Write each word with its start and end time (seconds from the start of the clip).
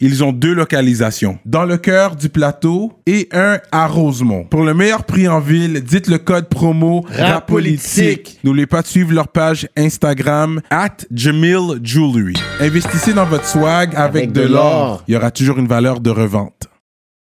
ils 0.00 0.22
ont 0.22 0.32
deux 0.32 0.54
localisations. 0.54 1.38
Dans 1.44 1.64
le 1.64 1.76
cœur 1.76 2.16
du 2.16 2.28
plateau 2.28 2.92
et 3.06 3.28
un 3.32 3.58
à 3.72 3.86
Rosemont. 3.86 4.44
Pour 4.44 4.62
le 4.62 4.74
meilleur 4.74 5.04
prix 5.04 5.28
en 5.28 5.40
ville, 5.40 5.82
dites 5.82 6.06
le 6.08 6.18
code 6.18 6.48
promo 6.48 7.04
RAPOLITIQUE. 7.10 8.38
N'oubliez 8.44 8.66
pas 8.66 8.82
de 8.82 8.86
suivre 8.86 9.12
leur 9.12 9.28
page 9.28 9.68
Instagram 9.76 10.60
at 10.70 10.96
Jamil 11.12 11.80
Jewelry. 11.82 12.34
Investissez 12.60 13.12
dans 13.12 13.26
votre 13.26 13.46
swag 13.46 13.94
avec, 13.96 14.24
Avec 14.24 14.32
de 14.32 14.42
l'or. 14.42 15.02
Il 15.08 15.14
y 15.14 15.16
aura 15.16 15.30
toujours 15.30 15.58
une 15.58 15.68
valeur 15.68 16.00
de 16.00 16.10
revente. 16.10 16.68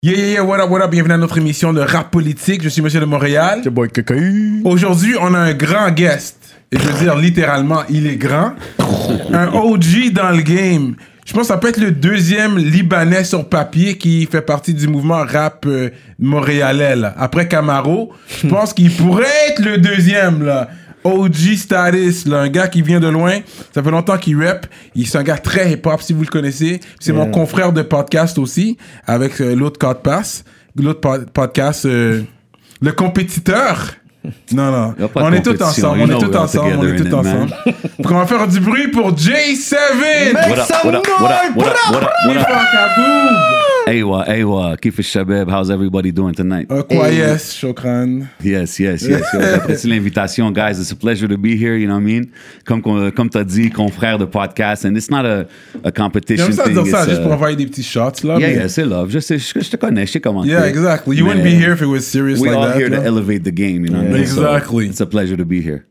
Yeah, 0.02 0.16
yeah, 0.16 0.26
yeah, 0.32 0.44
what 0.44 0.60
up, 0.60 0.68
what 0.68 0.82
up, 0.82 0.90
bienvenue 0.90 1.14
à 1.14 1.16
notre 1.16 1.38
émission 1.38 1.72
de 1.72 1.80
rap 1.80 2.10
politique. 2.10 2.62
Je 2.62 2.68
suis 2.68 2.82
Monsieur 2.82 3.00
de 3.00 3.06
Montréal. 3.06 3.62
Aujourd'hui, 4.64 5.14
on 5.18 5.32
a 5.32 5.38
un 5.38 5.54
grand 5.54 5.90
guest. 5.92 6.38
Et 6.70 6.78
je 6.78 6.82
veux 6.88 7.04
dire, 7.04 7.16
littéralement, 7.16 7.84
il 7.88 8.06
est 8.06 8.16
grand. 8.16 8.52
Un 9.32 9.48
OG 9.52 10.12
dans 10.12 10.30
le 10.30 10.42
game. 10.42 10.96
Je 11.24 11.32
pense 11.32 11.42
que 11.42 11.48
ça 11.48 11.56
peut 11.56 11.68
être 11.68 11.80
le 11.80 11.90
deuxième 11.90 12.58
Libanais 12.58 13.24
sur 13.24 13.48
papier 13.48 13.96
qui 13.96 14.26
fait 14.26 14.42
partie 14.42 14.74
du 14.74 14.86
mouvement 14.88 15.24
rap 15.24 15.64
euh, 15.66 15.90
montréalais. 16.18 16.96
là. 16.96 17.14
Après 17.16 17.48
Camaro, 17.48 18.12
je 18.42 18.46
pense 18.48 18.72
qu'il 18.74 18.90
pourrait 18.94 19.26
être 19.48 19.64
le 19.64 19.78
deuxième. 19.78 20.44
là. 20.44 20.68
OG 21.06 21.56
status, 21.56 22.26
là, 22.26 22.38
un 22.40 22.48
gars 22.48 22.66
qui 22.68 22.80
vient 22.80 22.98
de 23.00 23.08
loin. 23.08 23.38
Ça 23.74 23.82
fait 23.82 23.90
longtemps 23.90 24.16
qu'il 24.16 24.42
rap. 24.42 24.66
Il 24.94 25.06
c'est 25.06 25.18
un 25.18 25.22
gars 25.22 25.36
très 25.36 25.72
hip-hop, 25.72 26.00
si 26.00 26.14
vous 26.14 26.22
le 26.22 26.28
connaissez. 26.28 26.80
C'est 26.98 27.12
mon 27.12 27.30
confrère 27.30 27.72
de 27.74 27.82
podcast 27.82 28.38
aussi, 28.38 28.78
avec 29.06 29.38
euh, 29.40 29.54
l'autre 29.54 29.78
Code 29.78 30.02
Pass. 30.02 30.44
L'autre 30.76 31.00
po- 31.00 31.24
podcast, 31.32 31.84
euh, 31.86 32.22
Le 32.80 32.92
Compétiteur. 32.92 33.92
Non, 34.52 34.70
non. 34.70 34.94
On 35.16 35.32
est 35.32 35.42
tous 35.42 35.60
ensemble, 35.60 36.00
on 36.02 36.08
est 36.08 36.18
tous 36.18 36.36
ensemble, 36.36 36.76
on 36.78 36.86
est 36.86 36.96
tous 36.96 37.14
ensemble. 37.14 37.50
Donc 37.98 38.12
on 38.12 38.18
va 38.18 38.26
faire 38.26 38.48
du 38.48 38.60
bruit 38.60 38.88
pour 38.88 39.12
J7! 39.12 39.74
What 40.32 40.58
up, 40.58 40.68
what 40.84 40.94
up, 40.94 41.06
what 41.20 41.30
up, 41.30 41.56
what 41.56 41.66
up, 41.66 41.76
what 41.92 42.02
up, 42.02 42.14
what 42.26 42.36
up? 42.36 43.63
Kaboom! 43.86 43.94
Aywa, 43.94 44.26
aywa, 44.26 44.76
Kif 44.80 44.96
Shabab, 45.02 45.50
how's 45.50 45.70
everybody 45.70 46.10
doing 46.12 46.34
tonight? 46.34 46.66
Uh, 46.70 46.82
quoi, 46.82 47.08
yes, 47.10 47.52
Shokran. 47.54 48.28
Yes, 48.42 48.78
yes, 48.80 49.02
yes. 49.02 49.22
Yo, 49.32 49.40
J'apprécie 49.40 49.88
l'invitation, 49.88 50.50
guys. 50.52 50.80
It's 50.80 50.90
a 50.92 50.96
pleasure 50.96 51.28
to 51.28 51.36
be 51.38 51.56
here, 51.56 51.76
you 51.76 51.86
know 51.86 51.94
what 51.94 52.00
I 52.00 52.04
mean? 52.04 52.32
Comme, 52.64 52.82
qu'on- 52.82 53.10
comme 53.10 53.28
tu 53.30 53.38
as 53.38 53.44
dit, 53.44 53.70
confrère 53.70 54.18
de 54.18 54.24
podcast, 54.26 54.84
and 54.84 54.96
it's 54.96 55.10
not 55.10 55.24
a, 55.26 55.46
a 55.84 55.92
competition 55.92 56.46
J'aime 56.46 56.56
ça 56.56 56.64
thing. 56.64 56.74
dire 56.82 56.86
ça, 56.86 57.08
juste 57.08 57.22
pour 57.22 57.32
envoyer 57.32 57.56
des 57.56 57.66
petits 57.66 57.82
shots, 57.82 58.22
là. 58.24 58.38
Yeah, 58.38 58.50
yeah, 58.52 58.68
c'est 58.68 58.84
love. 58.84 59.10
Je 59.10 59.18
sais, 59.18 59.38
je, 59.38 59.60
je 59.60 59.70
te 59.70 59.76
connais, 59.76 60.06
je 60.06 60.12
sais 60.12 60.20
comment 60.20 60.44
Yeah, 60.44 60.66
exactly. 60.66 61.16
You 61.16 61.26
wouldn't 61.26 61.44
be 61.44 61.54
here 61.54 61.72
if 61.72 61.82
it 61.82 61.86
was 61.86 62.00
serious 62.06 62.40
We 62.40 62.48
like 62.50 62.58
all 62.58 62.72
here 62.72 62.88
to 62.90 63.02
elevate 63.02 63.44
the 63.44 63.52
game, 63.52 63.84
you 63.84 63.90
know 63.90 63.98
what 63.98 64.08
I 64.08 64.12
mean? 64.12 64.22
Exactly. 64.22 64.86
it's 64.88 65.00
a 65.00 65.06
pleasure 65.06 65.36
to 65.36 65.44
be 65.44 65.60
here. 65.60 65.86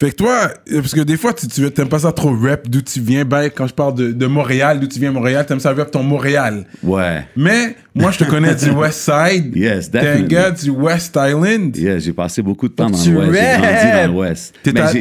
Fait 0.00 0.12
que 0.12 0.16
toi, 0.16 0.50
parce 0.72 0.94
que 0.94 1.02
des 1.02 1.18
fois, 1.18 1.34
tu, 1.34 1.46
tu 1.46 1.70
t'aimes 1.72 1.90
pas 1.90 1.98
ça 1.98 2.12
trop 2.12 2.34
rap, 2.34 2.66
d'où 2.70 2.80
tu 2.80 3.00
viens. 3.00 3.26
Ben, 3.26 3.50
quand 3.54 3.66
je 3.66 3.74
parle 3.74 3.94
de, 3.96 4.12
de 4.12 4.26
Montréal, 4.26 4.80
d'où 4.80 4.86
tu 4.86 4.98
viens 4.98 5.12
Montréal, 5.12 5.44
t'aimes 5.44 5.60
ça 5.60 5.74
rap 5.74 5.90
ton 5.90 6.02
Montréal. 6.02 6.64
Ouais. 6.82 7.26
Mais 7.36 7.76
moi, 7.94 8.10
je 8.10 8.18
te 8.18 8.24
connais 8.24 8.54
du 8.54 8.70
West 8.70 9.00
Side. 9.10 9.54
Yes, 9.56 9.90
T'es 9.90 9.98
un 9.98 10.02
definitely. 10.02 10.28
gars 10.28 10.50
du 10.52 10.70
West 10.70 11.18
Island. 11.20 11.76
Yeah, 11.76 11.98
j'ai 11.98 12.14
passé 12.14 12.40
beaucoup 12.40 12.68
de 12.68 12.72
temps 12.72 12.88
dans 12.88 12.96
tu 12.98 13.12
l'Ouest. 13.12 13.32
J'ai 13.34 13.60
grandi 13.60 13.92
dans 14.06 14.12
l'Ouest. 14.14 14.54
T'es 14.62 14.72
Mais 14.72 14.80
à- 14.80 14.92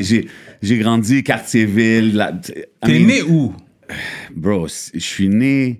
j'ai- 0.61 0.77
grandi 0.79 1.23
quartier-ville. 1.23 2.15
la- 2.17 2.31
I 2.31 2.63
T'es 2.85 2.99
mean, 2.99 3.07
né 3.07 3.21
où? 3.21 3.53
Bro, 4.35 4.67
je 4.93 4.99
suis 4.99 5.29
né. 5.29 5.79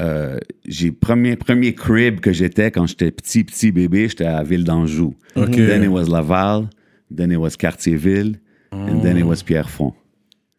euh, 0.00 0.38
j'ai 0.66 0.92
premier 0.92 1.36
premier 1.36 1.74
crib 1.74 2.20
que 2.20 2.32
j'étais 2.32 2.70
quand 2.70 2.86
j'étais 2.86 3.10
petit 3.10 3.44
petit 3.44 3.70
bébé, 3.70 4.08
j'étais 4.08 4.24
à 4.24 4.42
Ville 4.42 4.64
d'Anjou. 4.64 5.14
Ok. 5.36 5.52
Then 5.56 5.82
it 5.84 5.90
was 5.90 6.06
Laval, 6.06 6.68
then 7.14 7.30
it 7.30 7.36
was 7.38 7.50
Cartierville, 7.58 8.38
and 8.72 9.00
then 9.02 9.16
it 9.16 9.24
was 9.24 9.42
Pierrefonds. 9.44 9.94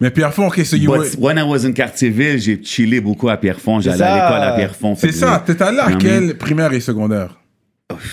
Mais 0.00 0.10
Pierrefonds, 0.12 0.46
ok, 0.46 0.64
so 0.64 0.76
you 0.76 0.90
were- 0.90 0.98
But 0.98 1.18
when 1.18 1.38
I 1.38 1.42
was 1.42 1.64
in 1.66 1.72
Cartierville, 1.72 2.38
j'ai 2.40 2.62
chillé 2.62 3.00
beaucoup 3.00 3.28
à 3.28 3.36
Pierrefonds. 3.36 3.80
J'allais 3.80 4.02
à 4.04 4.14
l'école 4.14 4.42
à 4.42 4.52
Pierrefonds. 4.56 4.94
C'est 4.94 5.12
ça, 5.12 5.42
t'es 5.44 5.60
allé 5.62 5.78
à 5.80 5.90
I 5.90 5.98
quelle 5.98 6.36
primaire 6.38 6.72
et 6.72 6.80
secondaire? 6.80 7.36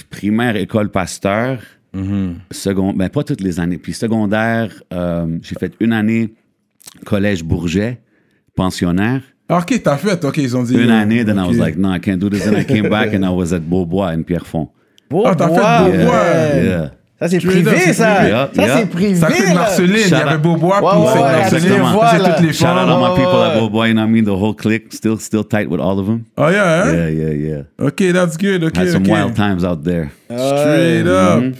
primaire, 0.09 0.55
école 0.55 0.89
Pasteur, 0.89 1.59
Mm-hmm. 1.93 2.33
second, 2.51 2.91
ben 2.93 3.07
pas 3.07 3.23
toutes 3.23 3.39
les 3.39 3.57
années. 3.57 3.77
Puis 3.77 3.93
secondaire, 3.93 4.69
euh, 4.91 5.37
j'ai 5.41 5.55
fait 5.57 5.73
une 5.79 5.93
année 5.93 6.33
collège 7.05 7.41
Bourget, 7.41 8.01
pensionnaire. 8.53 9.21
Ah, 9.47 9.59
ok, 9.59 9.81
t'as 9.81 9.95
fait, 9.95 10.25
ok, 10.25 10.37
ils 10.37 10.57
ont 10.57 10.63
dit. 10.63 10.73
Une 10.75 10.89
euh, 10.89 11.01
année, 11.01 11.23
then 11.23 11.37
I 11.37 11.41
ok. 11.43 11.51
was 11.51 11.57
like, 11.57 11.77
no, 11.77 11.93
I 11.93 11.99
can't 12.01 12.17
do 12.17 12.29
this. 12.29 12.43
Then 12.43 12.57
I 12.59 12.65
came 12.65 12.89
back 12.89 13.13
and 13.13 13.23
I 13.23 13.29
was 13.33 13.53
at 13.53 13.59
Beaubois 13.61 14.09
in 14.13 14.23
Pierrefonds. 14.23 14.69
Ah, 15.23 15.35
t'as 15.37 15.47
fait 15.47 15.91
Beaubois. 15.91 16.63
Yeah. 16.63 16.91
Ça, 17.17 17.29
c'est 17.29 17.37
privé, 17.37 17.71
c'est 17.77 17.93
ça. 17.93 18.15
privé. 18.15 18.31
Ça, 18.31 18.35
Yeah, 18.35 18.49
c'est 18.55 18.61
yeah. 18.79 18.85
privé. 18.87 19.15
Ça 19.15 19.27
fait 19.27 19.45
là. 19.45 19.53
Marceline, 19.53 19.91
il 19.95 19.99
y 19.99 20.03
Shout 20.09 20.15
avait 20.15 20.35
out. 20.35 20.41
Beaubois, 20.41 20.77
puis 20.79 20.85
ouais, 20.85 21.05
c'est 21.13 21.13
ouais, 21.15 21.21
Marceline, 21.21 21.61
faisait 21.61 22.33
toutes 22.35 22.45
les 22.45 22.53
Shout 22.53 22.65
out 22.65 22.69
femmes. 22.75 22.89
all 22.89 22.99
my 22.99 23.15
people 23.15 23.41
at. 23.41 23.59
Beaubois, 23.59 23.87
you 23.87 23.93
know 23.93 24.01
what 24.01 24.07
I 24.09 24.11
mean? 24.11 24.25
The 24.25 24.29
whole 24.37 24.53
clique, 24.53 24.91
still, 24.93 25.17
still 25.17 25.43
tight 25.45 25.69
with 25.69 25.79
all 25.79 25.97
of 25.97 26.07
them. 26.07 26.23
Oh 26.37 26.49
yeah, 26.49 26.83
hein? 26.83 26.93
Yeah, 26.93 27.09
yeah, 27.09 27.33
yeah. 27.33 27.61
Ok, 27.87 28.11
that's 28.11 28.37
good, 28.37 28.63
ok, 28.65 28.75
Had 28.77 28.89
some 28.89 29.03
ok. 29.03 29.11
wild 29.11 29.33
times 29.35 29.63
out 29.63 29.83
there. 29.85 30.09
Straight 30.29 31.07
up. 31.07 31.55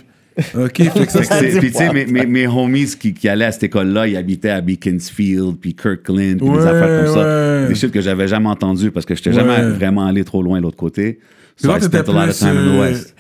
Ok, 0.54 0.84
fait 0.92 1.06
que 1.06 1.12
ça, 1.14 1.22
Fait 1.22 1.26
c'est... 1.40 1.52
c'est- 1.52 1.60
Puis 1.60 1.72
tu 1.72 1.78
sais, 1.78 1.94
mes, 1.94 2.06
mes, 2.06 2.26
mes 2.26 2.46
homies 2.48 2.94
qui, 3.00 3.14
qui 3.14 3.30
allaient 3.30 3.46
à 3.46 3.52
cette 3.54 3.64
école-là, 3.64 4.08
ils 4.08 4.18
habitaient 4.18 4.50
à 4.50 4.60
Beaconsfield, 4.60 5.56
puis 5.62 5.74
Kirkland, 5.74 6.38
puis 6.40 6.50
Ouais, 6.50 6.58
des 6.58 6.66
affaires 6.68 7.06
comme 7.06 7.16
ouais. 7.16 7.62
ça. 7.64 7.68
Des 7.70 7.76
shit 7.76 7.92
que 7.92 8.02
j'avais 8.02 8.28
jamais 8.28 8.50
entendu 8.50 8.92
parce 8.92 9.06
que 9.06 9.16
j'étais 9.16 9.30
Ouais. 9.30 9.36
jamais 9.38 9.62
vraiment 9.70 10.06
allé 10.06 10.26
trop 10.26 10.42
loin 10.44 10.58
de 10.58 10.64
l'autre 10.64 10.76
côté. 10.76 11.20
So 11.56 11.74
I 11.74 11.80
spent 11.82 12.10
a 12.10 12.12
lot 12.12 12.18
of 12.18 12.26
plus, 12.26 12.40
time 12.40 12.50
in 12.50 12.54
the 12.54 12.58
euh, 12.68 12.82
West. 12.82 13.15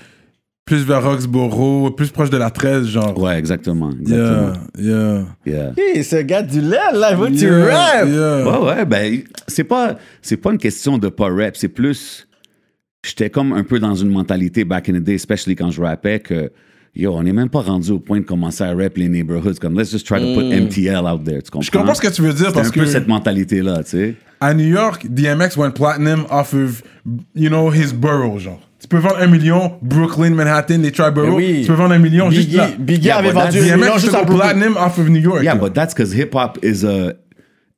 Plus 0.65 0.83
vers 0.83 1.03
Roxborough, 1.03 1.95
plus 1.95 2.09
proche 2.09 2.31
de 2.31 2.37
la 2.37 2.49
13, 2.49 2.87
genre. 2.87 3.17
Ouais, 3.19 3.37
exactement. 3.37 3.91
Yeah, 4.05 4.15
exactement. 4.17 4.53
yeah. 4.79 5.25
Yeah. 5.45 5.71
Hey, 5.77 6.03
ce 6.03 6.15
gars 6.23 6.41
du 6.41 6.59
lait, 6.59 6.77
là, 6.93 7.15
tu 7.27 7.45
Yeah, 7.45 7.65
rappes. 7.65 8.09
yeah. 8.09 8.43
Ouais, 8.43 8.65
ouais, 8.67 8.85
ben, 8.85 9.21
c'est 9.47 9.63
pas, 9.63 9.95
c'est 10.23 10.37
pas 10.37 10.51
une 10.51 10.57
question 10.57 10.97
de 10.97 11.07
pas 11.09 11.29
rap, 11.29 11.55
c'est 11.55 11.67
plus. 11.67 12.27
J'étais 13.05 13.29
comme 13.29 13.53
un 13.53 13.63
peu 13.63 13.79
dans 13.79 13.93
une 13.93 14.09
mentalité 14.09 14.65
back 14.65 14.89
in 14.89 14.93
the 14.93 15.03
day, 15.03 15.13
especially 15.13 15.55
quand 15.55 15.69
je 15.69 15.79
rappais, 15.79 16.19
que 16.19 16.51
yo, 16.95 17.13
on 17.13 17.21
n'est 17.21 17.33
même 17.33 17.49
pas 17.49 17.61
rendu 17.61 17.91
au 17.91 17.99
point 17.99 18.19
de 18.19 18.25
commencer 18.25 18.63
à 18.63 18.73
rap 18.73 18.97
les 18.97 19.07
neighborhoods. 19.07 19.59
Comme, 19.61 19.77
let's 19.77 19.91
just 19.91 20.07
try 20.07 20.19
to 20.19 20.33
put 20.33 20.45
MTL 20.51 21.05
out 21.05 21.23
there. 21.23 21.43
Tu 21.43 21.51
comprends? 21.51 21.61
Je 21.61 21.69
comprends 21.69 21.93
ce 21.93 22.01
que 22.01 22.07
tu 22.07 22.23
veux 22.23 22.33
dire 22.33 22.47
C'est 22.47 22.53
parce 22.55 22.69
un 22.69 22.71
peu 22.71 22.79
que 22.79 22.85
cette 22.87 23.07
mentalité-là, 23.07 23.83
tu 23.83 23.89
sais. 23.91 24.15
à 24.41 24.55
New 24.55 24.65
York, 24.67 25.05
DMX 25.07 25.55
went 25.57 25.71
platinum 25.73 26.25
off 26.31 26.55
of, 26.55 26.81
you 27.35 27.49
know, 27.49 27.71
his 27.71 27.93
borough, 27.93 28.39
genre. 28.39 28.61
Tu 28.85 28.89
peux 28.89 28.97
vendre 28.99 29.17
un 29.19 29.25
million, 29.25 29.71
Brooklyn, 29.81 30.29
Manhattan, 30.29 30.77
les 30.77 30.91
tri-boroughs. 30.91 31.33
Oui. 31.37 31.61
Tu 31.61 31.67
peux 31.67 31.73
vendre 31.73 31.95
un 31.95 31.97
million 31.97 32.29
juste 32.29 32.53
là. 32.53 32.67
Biggie, 32.67 32.77
Biggie 32.83 33.07
Yeah, 33.07 33.17
avait 33.17 33.29
but 33.29 33.33
vendu 33.39 33.57
that's- 33.57 33.71
un 33.73 33.77
million 33.77 33.97
juste 33.97 34.13
à 34.13 34.23
Brooklyn. 34.23 34.37
platinum 34.45 34.77
off 34.77 34.99
of 34.99 35.09
New 35.09 35.19
York. 35.21 35.41
Yeah, 35.41 35.55
là. 35.55 35.59
but 35.59 35.73
that's 35.73 35.95
because 35.95 36.13
hip 36.15 36.35
hop 36.35 36.59
is 36.63 36.83
a 36.85 37.13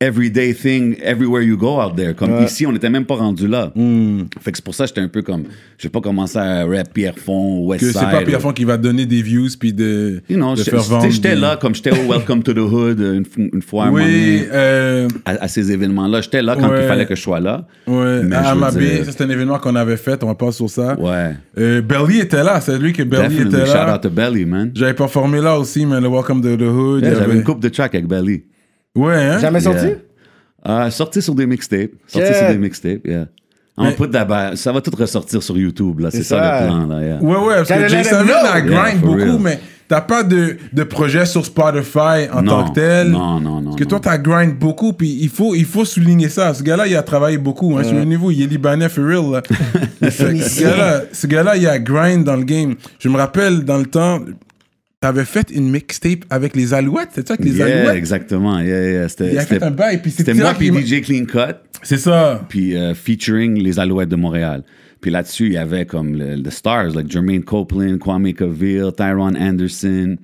everyday 0.07 0.53
thing 0.53 0.95
everywhere 1.01 1.41
you 1.41 1.57
go 1.57 1.79
out 1.81 1.95
there. 1.95 2.13
Comme 2.13 2.43
ici, 2.43 2.67
on 2.67 2.71
n'était 2.71 2.89
même 2.89 3.05
pas 3.05 3.15
rendu 3.15 3.47
là. 3.47 3.71
Hmm. 3.75 4.23
Fait 4.39 4.51
que 4.51 4.57
c'est 4.57 4.63
pour 4.63 4.75
ça 4.75 4.83
que 4.83 4.89
j'étais 4.89 5.01
un 5.01 5.07
peu 5.07 5.23
comme. 5.23 5.45
Je 5.79 5.83
vais 5.87 5.89
pas 5.89 6.01
commencer 6.01 6.37
à 6.37 6.65
rap 6.65 6.93
Pierrefonds, 6.93 7.65
West 7.65 7.83
que 7.85 7.91
c'est 7.91 7.99
pas 8.05 8.21
Pierrefonds 8.21 8.53
qui 8.53 8.63
va 8.63 8.77
donner 8.77 9.05
des 9.07 9.21
views 9.23 9.47
puis 9.59 9.73
de, 9.73 10.21
You 10.29 10.37
know, 10.37 10.55
de 10.55 10.61
faire 10.63 10.81
vendre. 10.83 11.09
j'étais 11.09 11.33
des- 11.35 11.41
là 11.41 11.57
comme 11.59 11.73
j'étais 11.73 11.91
au 11.91 12.11
Welcome 12.11 12.43
to 12.43 12.53
the 12.53 12.57
Hood 12.59 12.99
euh, 13.01 13.21
une, 13.37 13.61
fois 13.61 13.85
à 13.85 13.87
un 13.87 13.91
moment 13.91 14.03
Oui, 14.03 14.43
euh, 14.51 15.07
à, 15.25 15.31
à 15.43 15.47
ces 15.47 15.71
événements-là. 15.71 16.21
J'étais 16.21 16.41
là 16.43 16.55
quand 16.59 16.69
Ouais. 16.69 16.83
il 16.83 16.87
fallait 16.87 17.05
que 17.07 17.15
je 17.15 17.21
sois 17.21 17.39
là. 17.39 17.65
ouais, 17.87 18.21
Mais 18.23 18.35
à 18.35 18.49
Amabé, 18.49 19.01
c'est 19.03 19.21
un 19.21 19.29
événement 19.29 19.57
qu'on 19.57 19.75
avait 19.75 19.97
fait, 19.97 20.23
on 20.23 20.27
va 20.27 20.35
pas 20.35 20.51
sur 20.51 20.69
ça. 20.69 20.99
Ouais. 20.99 21.31
Euh, 21.57 21.81
Belly 21.81 22.19
était 22.19 22.43
là, 22.43 22.61
c'est 22.61 22.77
lui 22.77 22.93
que 22.93 23.01
Belly 23.03 23.29
Definitely. 23.29 23.55
était 23.61 23.65
Shout 23.65 23.73
là. 23.73 23.95
out 23.95 24.01
to 24.01 24.09
Belly, 24.11 24.45
man. 24.45 24.71
J'avais 24.75 24.93
performé 24.93 25.41
là 25.41 25.57
aussi, 25.57 25.85
mais 25.87 25.99
le 25.99 26.07
Welcome 26.07 26.41
to 26.41 26.55
the 26.55 26.61
Hood. 26.61 27.03
J'avais 27.03 27.33
une 27.35 27.43
coupe 27.43 27.61
de 27.61 27.69
track 27.69 27.95
avec 27.95 28.07
Belly. 28.07 28.43
Ouais, 28.97 29.15
hein? 29.15 29.39
Jamais 29.39 29.59
sorti? 29.61 29.85
Yeah. 29.85 29.95
Euh, 30.67 30.89
sorti 30.89 31.21
sur 31.21 31.35
des 31.35 31.45
mixtapes. 31.45 31.91
Sorti 32.07 32.27
Yeah. 32.27 32.39
sur 32.39 32.47
des 32.49 32.57
mixtapes, 32.57 33.05
yeah. 33.07 33.27
On 33.77 33.83
Mais- 33.85 33.91
put 33.93 34.07
ça 34.55 34.71
va 34.71 34.81
tout 34.81 34.91
ressortir 34.97 35.41
sur 35.43 35.55
YouTube, 35.57 35.99
là. 35.99 36.09
C'est 36.11 36.23
ça, 36.23 36.37
ça. 36.39 36.61
le 36.61 36.67
plan, 36.67 36.87
là. 36.87 37.01
Yeah. 37.01 37.21
Ouais, 37.21 37.37
ouais, 37.37 37.55
parce 37.57 37.69
que 37.69 38.23
know. 38.25 38.33
a 38.51 38.61
grind 38.61 39.01
beaucoup, 39.01 39.17
real. 39.19 39.39
mais 39.39 39.59
t'as 39.87 40.01
pas 40.01 40.23
de, 40.23 40.57
de 40.73 40.83
projet 40.83 41.27
sur 41.27 41.45
Spotify 41.45 42.27
en 42.33 42.41
Non, 42.41 42.63
tant 42.63 42.69
que 42.69 42.73
tel. 42.73 43.09
non, 43.11 43.39
non, 43.39 43.61
non, 43.61 43.63
Parce 43.65 43.75
que 43.75 43.83
non. 43.83 43.89
toi, 43.91 43.99
t'as 44.01 44.17
grind 44.17 44.57
beaucoup, 44.57 44.93
puis 44.93 45.15
il 45.21 45.29
faut, 45.29 45.53
il 45.53 45.65
faut 45.65 45.85
souligner 45.85 46.27
ça. 46.27 46.55
Ce 46.55 46.63
gars-là, 46.63 46.87
il 46.87 46.95
a 46.95 47.03
travaillé 47.03 47.37
beaucoup. 47.37 47.77
Hein, 47.77 47.83
le 47.93 48.03
niveau, 48.03 48.31
il 48.31 48.41
est 48.41 48.47
libanais 48.47 48.89
for 48.89 49.05
real. 49.05 49.31
Là. 49.31 49.41
Fait 50.09 50.35
ce 50.39 50.61
gars-là, 50.63 51.01
ce 51.13 51.27
gars-là, 51.27 51.55
il 51.55 51.67
a 51.67 51.77
grind 51.77 52.23
dans 52.23 52.35
le 52.35 52.43
game. 52.43 52.73
Je 52.99 53.09
me 53.09 53.17
rappelle, 53.17 53.63
dans 53.63 53.77
le 53.77 53.85
temps, 53.85 54.19
t'avais 54.99 55.25
fait 55.25 55.51
une 55.51 55.69
mixtape 55.69 56.25
avec 56.29 56.55
les 56.55 56.73
Alouettes, 56.73 57.09
c'est 57.13 57.27
ça, 57.27 57.35
avec 57.35 57.45
les 57.45 57.57
Yeah, 57.57 57.65
Alouettes? 57.81 57.95
exactement. 57.97 58.59
Yeah, 58.59 58.91
yeah. 58.91 59.09
C'était, 59.09 59.31
Il 59.33 59.37
a 59.37 59.45
fait 59.45 59.61
un 59.63 59.71
bail, 59.71 60.01
puis 60.01 60.11
c'était 60.11 60.33
moi 60.33 60.53
puis 60.53 60.67
DJ 60.69 61.01
Clean 61.01 61.25
Cut, 61.25 61.55
C'est 61.83 61.97
ça. 61.97 62.43
puis 62.49 62.75
euh, 62.75 62.93
featuring 62.95 63.61
les 63.61 63.79
Alouettes 63.79 64.09
de 64.09 64.15
Montréal. 64.15 64.63
Puis 65.01 65.11
là-dessus, 65.11 65.45
il 65.47 65.53
y 65.53 65.57
avait 65.57 65.85
comme 65.85 66.15
le, 66.15 66.41
the 66.41 66.49
stars, 66.49 66.95
like 66.95 67.09
Jermaine 67.11 67.43
Copeland, 67.43 67.99
Kwame 67.99 68.33
Cavill, 68.33 68.91
Tyron 68.97 69.35
Anderson, 69.35 70.17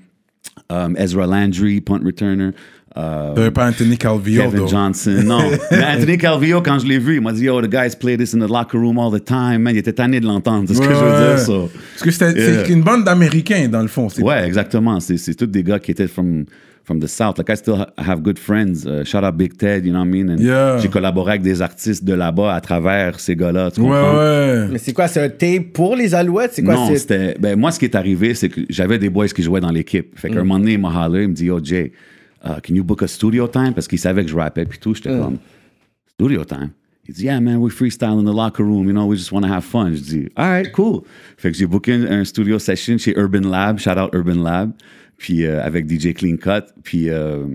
um, 0.69 0.95
Ezra 0.97 1.27
Landry, 1.27 1.79
punt 1.79 2.01
returner. 2.03 2.49
Uh, 2.95 3.33
T'avais 3.35 3.51
pas 3.51 3.67
Anthony 3.67 3.97
Calvillo, 3.97 4.43
Kevin 4.43 4.57
though. 4.59 4.67
Johnson, 4.67 5.21
non. 5.25 5.39
Mais 5.71 5.83
Anthony 5.83 6.17
Calvillo, 6.17 6.61
quand 6.61 6.79
je 6.79 6.85
l'ai 6.85 6.99
vu, 6.99 7.15
il 7.15 7.21
m'a 7.21 7.31
dit, 7.33 7.43
yo, 7.45 7.61
the 7.61 7.69
guys 7.69 7.95
play 7.99 8.17
this 8.17 8.33
in 8.33 8.39
the 8.39 8.49
locker 8.49 8.77
room 8.77 8.97
all 8.99 9.11
the 9.11 9.23
time. 9.23 9.59
Man, 9.63 9.75
il 9.75 9.79
était 9.79 9.93
tanné 9.93 10.19
de 10.19 10.25
l'entendre, 10.25 10.65
c'est 10.67 10.75
ce 10.75 10.81
que 10.81 10.93
je 10.93 10.99
veux 10.99 11.27
dire. 11.35 11.39
so. 11.39 11.69
Parce 11.99 12.17
que 12.17 12.23
Yeah. 12.23 12.63
c'est 12.65 12.71
une 12.73 12.81
bande 12.83 13.03
d'Américains, 13.03 13.67
dans 13.69 13.81
le 13.81 13.87
fond. 13.87 14.07
Ouais, 14.19 14.45
exactement. 14.45 14.99
C'est, 14.99 15.17
c'est 15.17 15.33
tous 15.35 15.45
des 15.47 15.63
gars 15.63 15.79
qui 15.79 15.91
étaient 15.91 16.07
from, 16.07 16.45
from 16.85 16.99
the 16.99 17.07
South. 17.07 17.37
Like, 17.37 17.49
I 17.49 17.55
still 17.57 17.75
ha- 17.75 17.89
have 17.97 18.21
good 18.21 18.37
friends. 18.37 18.85
Uh, 18.85 19.03
shout 19.03 19.23
out 19.23 19.35
Big 19.37 19.57
Ted, 19.57 19.85
you 19.85 19.91
know 19.91 19.99
what 19.99 20.05
I 20.05 20.09
mean? 20.09 20.29
And 20.29 20.37
Yeah. 20.39 20.77
J'ai 20.79 20.89
collaboré 20.89 21.31
avec 21.31 21.41
des 21.41 21.61
artistes 21.61 22.03
de 22.03 22.13
là-bas 22.13 22.53
à 22.53 22.61
travers 22.61 23.19
ces 23.19 23.35
gars-là, 23.35 23.71
tu 23.71 23.81
Ouais, 23.81 23.87
comprends? 23.87 24.17
ouais. 24.17 24.67
Mais 24.71 24.77
c'est 24.77 24.93
quoi, 24.93 25.07
c'est 25.07 25.21
un 25.21 25.29
tape 25.29 25.73
pour 25.73 25.95
les 25.95 26.13
Alouettes? 26.13 26.51
C'est 26.53 26.63
quoi? 26.63 26.75
non, 26.75 26.89
c'était. 26.95 27.35
Ben, 27.39 27.57
moi, 27.59 27.71
ce 27.71 27.79
qui 27.79 27.85
est 27.85 27.95
arrivé, 27.95 28.33
c'est 28.35 28.49
que 28.49 28.61
j'avais 28.69 28.99
des 28.99 29.09
boys 29.09 29.27
qui 29.27 29.41
jouaient 29.43 29.61
dans 29.61 29.71
l'équipe. 29.71 30.17
Fait 30.19 30.29
qu'à 30.29 30.35
un 30.39 30.43
moment 30.43 30.59
donné, 30.59 30.73
il 30.73 30.79
m'a 30.79 31.05
holler, 31.07 31.23
il 31.23 31.29
me 31.29 31.33
dit, 31.33 31.45
Yo, 31.45 31.59
Jay, 31.63 31.91
uh, 32.43 32.59
can 32.61 32.75
you 32.75 32.83
book 32.83 33.01
a 33.03 33.07
studio 33.07 33.47
time? 33.47 33.73
Parce 33.73 33.87
qu'il 33.87 33.99
savait 33.99 34.23
que 34.23 34.29
je 34.31 34.35
rappais, 34.35 34.65
puis 34.65 34.79
tout. 34.79 34.93
J'étais 34.95 35.09
comme, 35.17 35.37
studio 36.15 36.43
time? 36.43 36.69
Il 37.07 37.13
dit, 37.13 37.23
Yeah, 37.25 37.41
man, 37.41 37.57
we 37.57 37.71
freestyle 37.71 38.17
in 38.19 38.23
the 38.23 38.33
locker 38.33 38.63
room, 38.63 38.87
you 38.87 38.93
know, 38.93 39.05
we 39.05 39.17
just 39.17 39.31
want 39.31 39.41
to 39.41 39.49
have 39.49 39.63
fun. 39.65 39.93
Je 39.93 40.01
dis, 40.01 40.29
All 40.35 40.47
right, 40.49 40.71
cool. 40.71 41.01
Fait 41.37 41.51
que 41.51 41.57
j'ai 41.57 41.65
booké 41.65 41.93
un, 41.93 42.19
un 42.19 42.23
studio 42.23 42.59
session 42.59 42.97
chez 42.97 43.13
Urban 43.17 43.41
Lab, 43.49 43.77
shout 43.79 43.97
out 43.97 44.11
Urban 44.13 44.41
Lab, 44.41 44.71
puis 45.17 45.45
euh, 45.45 45.61
avec 45.63 45.89
DJ 45.89 46.13
Clean 46.13 46.37
Cut, 46.37 46.71
puis. 46.83 47.09
euh, 47.09 47.45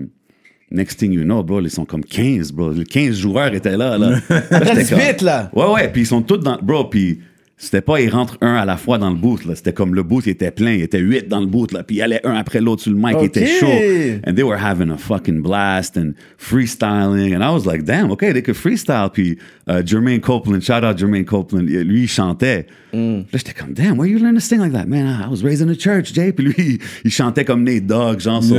Next 0.71 0.99
thing 0.99 1.11
you 1.11 1.23
know, 1.23 1.41
bro, 1.41 1.61
ils 1.61 1.71
sont 1.71 1.83
comme 1.83 2.03
15, 2.03 2.51
bro. 2.51 2.69
Les 2.71 2.83
15 2.83 3.15
joueurs 3.17 3.51
étaient 3.55 3.75
là, 3.75 3.97
là. 3.97 4.19
Là, 4.51 4.73
vite, 4.75 5.21
là. 5.23 5.49
Ouais, 5.51 5.65
ouais, 5.65 5.91
puis 5.91 6.03
ils 6.03 6.05
sont 6.05 6.21
tous 6.21 6.37
dans. 6.37 6.59
Bro, 6.61 6.91
puis 6.91 7.21
c'était 7.61 7.81
pas, 7.81 7.99
ils 7.99 8.09
rentrent 8.09 8.37
un 8.41 8.55
à 8.55 8.63
la 8.65 8.77
fois 8.77 8.97
dans 8.97 9.09
le 9.09 9.17
booth, 9.17 9.43
là. 9.45 9.53
C'était 9.53 9.73
comme 9.73 9.93
le 9.93 10.01
booth, 10.01 10.25
il 10.25 10.29
était 10.31 10.49
plein, 10.49 10.71
il 10.73 10.81
était 10.81 10.99
huit 10.99 11.27
dans 11.27 11.41
le 11.41 11.45
booth, 11.45 11.73
là. 11.73 11.83
Puis 11.83 11.97
il 11.97 12.01
allait 12.01 12.25
un 12.25 12.33
après 12.35 12.61
l'autre 12.61 12.81
sur 12.83 12.91
le 12.91 12.97
mic, 12.97 13.17
il 13.19 13.25
était 13.25 13.43
Ok. 13.43 13.49
chaud. 13.59 14.19
And 14.25 14.33
they 14.35 14.43
were 14.43 14.57
having 14.57 14.89
a 14.91 14.97
fucking 14.97 15.41
blast 15.41 15.97
and 15.97 16.13
freestyling. 16.37 17.33
And 17.35 17.43
I 17.43 17.49
was 17.53 17.65
like, 17.65 17.83
damn, 17.83 18.11
okay, 18.11 18.31
they 18.33 18.41
could 18.41 18.55
freestyle. 18.55 19.09
Puis 19.11 19.37
uh, 19.67 19.81
Jermaine 19.85 20.19
Copeland, 20.21 20.61
shout 20.61 20.83
out 20.83 20.97
Jermaine 20.97 21.25
Copeland, 21.25 21.63
lui, 21.67 22.03
il 22.03 22.07
chantait. 22.07 22.65
Là, 22.91 23.21
j'étais 23.33 23.53
comme, 23.53 23.73
damn, 23.73 23.97
where 23.99 24.07
you 24.09 24.17
learn 24.17 24.33
to 24.33 24.39
sing 24.39 24.59
like 24.59 24.71
that? 24.73 24.85
Man, 24.87 25.05
I 25.05 25.27
was 25.29 25.43
raised 25.43 25.61
in 25.61 25.69
a 25.69 25.75
church, 25.75 26.11
Jay. 26.13 26.31
Puis 26.31 26.45
lui, 26.45 26.79
il 27.05 27.11
chantait 27.11 27.45
comme 27.45 27.63
Nate 27.63 27.85
Dogg, 27.85 28.19
genre. 28.19 28.43
so- 28.43 28.55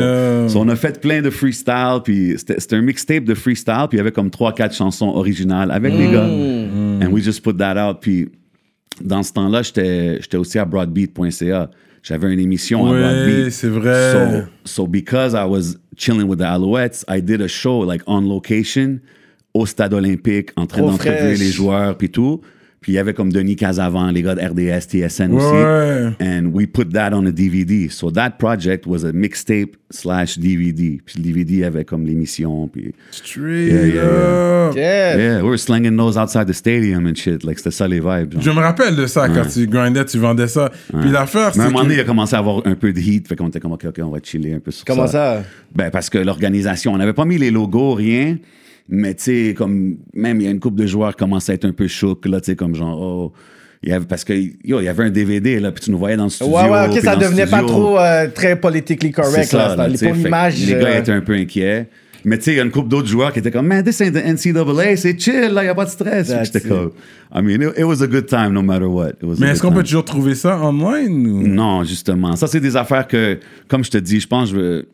on 0.59 0.69
a 0.69 0.77
fait 0.77 1.01
plein 1.01 1.21
de 1.23 1.31
freestyle, 1.31 2.01
puis 2.05 2.35
c'était 2.37 2.61
c'était 2.61 2.77
un 2.77 2.83
mixtape 2.83 3.25
de 3.25 3.35
freestyle, 3.35 3.87
puis 3.89 3.97
il 3.97 3.99
y 3.99 4.01
avait 4.01 4.13
comme 4.13 4.29
3-4 4.29 4.73
chansons 4.77 5.09
originales 5.09 5.71
avec 5.71 5.93
les 5.95 6.11
gars. 6.13 6.29
And 7.03 7.11
we 7.13 7.23
just 7.25 7.43
put 7.43 7.55
that 7.59 7.77
out. 7.77 7.99
Puis 8.01 8.29
dans 9.01 9.23
ce 9.23 9.33
temps-là, 9.33 9.63
j'étais 9.63 10.37
aussi 10.37 10.59
à 10.59 10.65
broadbeat.ca. 10.65 11.71
J'avais 12.03 12.33
une 12.33 12.41
émission 12.41 12.87
à 12.87 12.99
Broadbeat. 12.99 13.51
c'est 13.51 13.69
vrai. 13.69 14.13
So, 14.65 14.83
so 14.83 14.87
because 14.87 15.35
I 15.35 15.45
was 15.45 15.77
chilling 15.97 16.29
with 16.29 16.39
the 16.39 16.47
Alouettes, 16.47 17.05
I 17.09 17.21
did 17.21 17.43
a 17.43 17.49
show 17.49 17.85
like 17.85 18.03
on 18.07 18.23
location 18.23 19.01
au 19.53 19.67
stade 19.67 19.93
olympique 19.93 20.51
en 20.57 20.67
train 20.67 20.79
Trop 20.79 20.91
d'entrevuer 20.93 21.37
les 21.37 21.51
joueurs 21.51 21.97
puis 21.99 22.11
tout. 22.11 22.41
Puis 22.81 22.93
il 22.93 22.95
y 22.95 22.99
avait 22.99 23.13
comme 23.13 23.31
Denis 23.31 23.57
Casavant, 23.57 24.11
les 24.11 24.23
gars 24.23 24.35
de 24.35 24.41
RDS, 24.41 24.87
TSN 24.89 25.33
Ouais, 25.35 25.37
aussi. 25.37 25.53
ouais. 25.55 26.09
And 26.23 26.47
we 26.55 26.67
put 26.67 26.87
that 26.95 27.11
on 27.13 27.27
a 27.27 27.31
DVD. 27.31 27.91
So 27.91 28.11
that 28.13 28.31
project 28.39 28.87
was 28.87 29.05
a 29.05 29.13
mixtape 29.13 29.77
slash 29.91 30.39
DVD. 30.39 30.99
Puis 31.05 31.17
le 31.19 31.23
DVD 31.25 31.65
avait 31.65 31.85
comme 31.85 32.07
l'émission. 32.07 32.69
Puis 32.69 32.95
Straight 33.11 33.71
Yeah, 33.71 33.87
yeah, 33.87 34.69
up. 34.71 34.75
Yeah. 34.77 35.17
yeah, 35.19 35.37
we 35.43 35.49
were 35.51 35.59
slinging 35.59 35.95
those 35.99 36.17
outside 36.17 36.47
the 36.47 36.55
stadium 36.55 37.07
and 37.07 37.17
shit. 37.17 37.45
Like 37.45 37.59
c'était 37.59 37.71
ça 37.71 37.87
les 37.87 38.01
vibes. 38.01 38.33
genre. 38.33 38.41
Je 38.43 38.51
me 38.51 38.61
rappelle 38.61 38.97
de 38.97 39.07
ça 39.07 39.29
quand 39.29 39.45
tu 39.47 39.67
grindais, 39.67 40.07
tu 40.07 40.17
vendais 40.19 40.49
ça. 40.49 40.71
Puis 41.01 41.11
l'affaire, 41.11 41.41
Mais 41.43 41.47
à 41.49 41.53
c'est 41.53 41.61
un 41.61 41.65
moment 41.71 41.83
donné, 41.83 41.97
il 41.97 42.01
a 42.01 42.05
commencé 42.05 42.35
à 42.35 42.39
avoir 42.39 42.63
un 42.67 42.75
peu 42.77 42.95
de 42.95 42.99
heat. 43.01 43.29
Fait 43.29 43.37
qu'on 43.37 43.49
était 43.49 43.61
comme, 43.61 43.73
OK, 43.73 43.85
OK, 43.85 44.01
on 44.03 44.09
va 44.09 44.21
chiller 44.23 44.55
un 44.55 44.59
peu 44.61 44.71
sur 44.71 44.87
Comment 44.87 45.07
ça? 45.07 45.43
Ben, 45.75 45.91
parce 45.91 46.09
que 46.09 46.17
l'organisation, 46.17 46.95
on 46.95 46.97
n'avait 46.97 47.13
pas 47.13 47.27
mis 47.27 47.37
les 47.37 47.51
logos, 47.51 47.93
rien. 47.93 48.39
Mais, 48.89 49.15
tu 49.15 49.23
sais, 49.23 49.55
comme, 49.55 49.99
même, 50.15 50.41
il 50.41 50.45
y 50.45 50.49
a 50.49 50.51
une 50.51 50.61
couple 50.61 50.81
de 50.81 50.87
joueurs 50.87 51.13
qui 51.13 51.19
commençaient 51.19 51.53
à 51.53 51.55
être 51.55 51.65
un 51.65 51.73
peu 51.73 51.87
chocs, 51.87 52.27
là, 52.27 52.41
tu 52.41 52.47
sais, 52.47 52.57
comme 52.57 52.75
genre, 52.75 53.01
oh. 53.01 53.33
Il 53.83 53.89
y 53.89 53.93
avait, 53.93 54.05
parce 54.05 54.25
que, 54.25 54.35
yo, 54.35 54.81
il 54.81 54.85
y 54.85 54.89
avait 54.89 55.05
un 55.05 55.11
DVD, 55.11 55.59
là, 55.59 55.73
puis 55.73 55.83
tu 55.83 55.91
nous 55.91 55.97
voyais 55.97 56.17
dans 56.17 56.25
le 56.25 56.31
studio. 56.31 56.55
Ouais, 56.55 56.69
ouais, 56.69 56.89
ok, 56.91 57.01
ça 57.01 57.17
devenait 57.17 57.47
pas 57.47 57.63
trop 57.63 57.99
euh, 57.99 58.29
très 58.29 58.55
politically 58.55 59.11
correct, 59.11 59.45
ça, 59.45 59.75
là. 59.75 59.89
pour 59.89 59.97
fait 59.97 60.13
l'image. 60.13 60.67
Les 60.67 60.73
gars 60.73 60.89
euh, 60.89 60.99
étaient 60.99 61.13
un 61.13 61.23
peu 61.23 61.33
inquiets. 61.33 61.89
Mais 62.23 62.37
tu 62.37 62.45
sais, 62.45 62.53
il 62.53 62.57
y 62.59 62.61
a 62.61 62.63
une 62.63 62.71
couple 62.71 62.89
d'autres 62.89 63.09
joueurs 63.09 63.33
qui 63.33 63.39
étaient 63.39 63.51
comme, 63.51 63.67
man, 63.67 63.83
this 63.83 63.99
ain't 64.03 64.13
the 64.13 64.23
NCAA, 64.23 64.97
c'est 64.97 65.19
chill, 65.19 65.53
là, 65.53 65.63
il 65.63 65.65
n'y 65.65 65.71
a 65.71 65.75
pas 65.75 65.87
de 65.87 65.91
stress. 65.91 66.31
J'étais 66.45 66.61
comme, 66.61 66.93
I 67.35 67.41
mean, 67.41 67.63
it, 67.63 67.79
it 67.79 67.85
was 67.85 68.03
a 68.03 68.07
good 68.07 68.27
time 68.27 68.53
no 68.53 68.61
matter 68.61 68.85
what. 68.85 69.13
It 69.13 69.23
was 69.23 69.37
a 69.37 69.41
Mais 69.41 69.53
est-ce 69.53 69.63
qu'on 69.63 69.73
peut 69.73 69.83
toujours 69.83 70.05
trouver 70.05 70.35
ça 70.35 70.61
online 70.61 71.27
ou... 71.27 71.47
Non, 71.47 71.83
justement. 71.85 72.37
Ça, 72.37 72.47
c'est 72.47 72.61
des 72.61 72.77
affaires 72.77 73.09
que, 73.09 73.39
comme 73.67 73.83
je 73.83 73.91
te 73.91 73.99
dis, 73.99 74.21
je 74.21 74.27
pense 74.27 74.53
que 74.53 74.87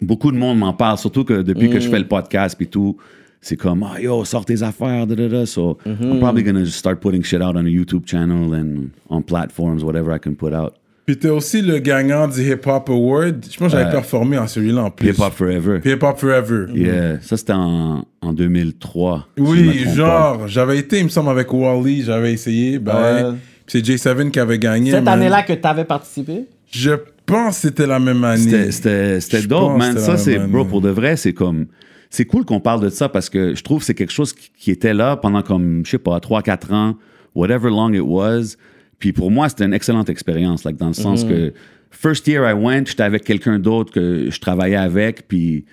beaucoup 0.00 0.32
de 0.32 0.36
monde 0.36 0.58
m'en 0.58 0.72
parle, 0.72 0.98
surtout 0.98 1.24
que 1.24 1.42
depuis 1.42 1.68
que 1.70 1.80
je 1.80 1.88
fais 1.88 1.98
le 1.98 2.08
podcast 2.08 2.56
et 2.60 2.66
tout, 2.66 2.96
c'est 3.40 3.56
comme, 3.56 3.82
ah, 3.82 4.00
yo, 4.00 4.24
sors 4.24 4.44
tes 4.44 4.62
affaires, 4.62 5.06
da, 5.06 5.14
da, 5.16 5.28
da. 5.28 5.46
So, 5.46 5.76
I'm 5.84 6.18
probably 6.20 6.44
gonna 6.44 6.64
just 6.64 6.76
start 6.78 7.00
putting 7.00 7.22
shit 7.24 7.42
out 7.42 7.56
on 7.56 7.66
a 7.66 7.68
YouTube 7.68 8.06
channel 8.06 8.54
and 8.54 8.90
on 9.10 9.22
platforms, 9.22 9.82
whatever 9.82 10.14
I 10.14 10.18
can 10.20 10.34
put 10.34 10.52
out. 10.54 10.74
Puis 11.04 11.16
t'es 11.18 11.28
aussi 11.30 11.60
le 11.62 11.80
gagnant 11.80 12.28
du 12.28 12.40
Hip 12.48 12.60
Hop 12.64 12.88
Award. 12.88 13.44
Je 13.50 13.58
pense 13.58 13.72
que 13.72 13.76
j'avais 13.76 13.90
performé 13.90 14.38
en 14.38 14.46
celui-là 14.46 14.84
en 14.84 14.90
plus. 14.92 15.08
Hip 15.08 15.20
Hop 15.20 15.32
Forever. 15.32 15.80
Hip 15.84 15.98
Hop 16.02 16.16
Forever. 16.16 16.66
Yeah. 16.72 17.20
Ça, 17.22 17.36
c'était 17.36 17.52
en, 17.54 18.04
en 18.20 18.32
2003. 18.32 19.26
si 19.36 19.42
je 19.42 19.42
me 19.42 19.48
Oui, 19.50 19.82
trompe 19.82 19.96
genre, 19.96 20.46
j'avais 20.48 20.78
été, 20.78 20.98
il 20.98 21.04
me 21.04 21.08
semble, 21.08 21.30
avec 21.30 21.52
Wally, 21.52 22.02
j'avais 22.02 22.32
essayé. 22.32 22.78
Ben, 22.78 22.92
Ouais. 23.32 23.36
c'est 23.66 23.84
J7 23.84 24.30
qui 24.30 24.38
avait 24.38 24.60
gagné. 24.60 24.92
Cette 24.92 25.08
année-là 25.08 25.42
que 25.42 25.54
t'avais 25.54 25.84
participé? 25.84 26.44
Je 26.72 26.92
pense 27.26 27.56
que 27.56 27.68
c'était 27.68 27.86
la 27.86 27.98
même 27.98 28.24
année. 28.24 28.70
C'était- 28.72 29.42
dope, 29.46 29.76
man. 29.78 29.96
Ça, 29.98 30.16
c'est, 30.16 30.38
bro, 30.38 30.64
pour 30.64 30.80
de 30.80 30.88
vrai, 30.88 31.16
c'est 31.16 31.32
comme. 31.32 31.66
C'est 32.10 32.26
cool 32.26 32.44
qu'on 32.44 32.60
parle 32.60 32.82
de 32.82 32.90
ça 32.90 33.08
parce 33.08 33.30
que 33.30 33.54
je 33.54 33.62
trouve 33.62 33.78
que 33.78 33.86
c'est 33.86 33.94
quelque 33.94 34.12
chose 34.12 34.34
qui, 34.34 34.50
qui 34.54 34.70
était 34.70 34.92
là 34.92 35.16
pendant 35.16 35.40
comme, 35.40 35.80
je 35.86 35.92
sais 35.92 35.98
pas, 35.98 36.18
3-4 36.18 36.70
ans, 36.74 36.96
whatever 37.34 37.70
long 37.70 37.90
it 37.94 38.02
was. 38.04 38.56
Puis 38.98 39.12
pour 39.14 39.30
moi, 39.30 39.48
c'était 39.48 39.64
une 39.64 39.72
excellente 39.72 40.10
expérience, 40.10 40.64
like, 40.64 40.76
dans 40.76 40.88
le 40.88 40.92
sens 40.92 41.24
que 41.24 41.54
first 41.90 42.26
year 42.28 42.46
I 42.46 42.52
went, 42.52 42.84
j'étais 42.86 43.02
avec 43.02 43.24
quelqu'un 43.24 43.58
d'autre 43.58 43.92
que 43.94 44.30
je 44.30 44.40
travaillais 44.40 44.76
avec, 44.76 45.26
puis 45.26 45.64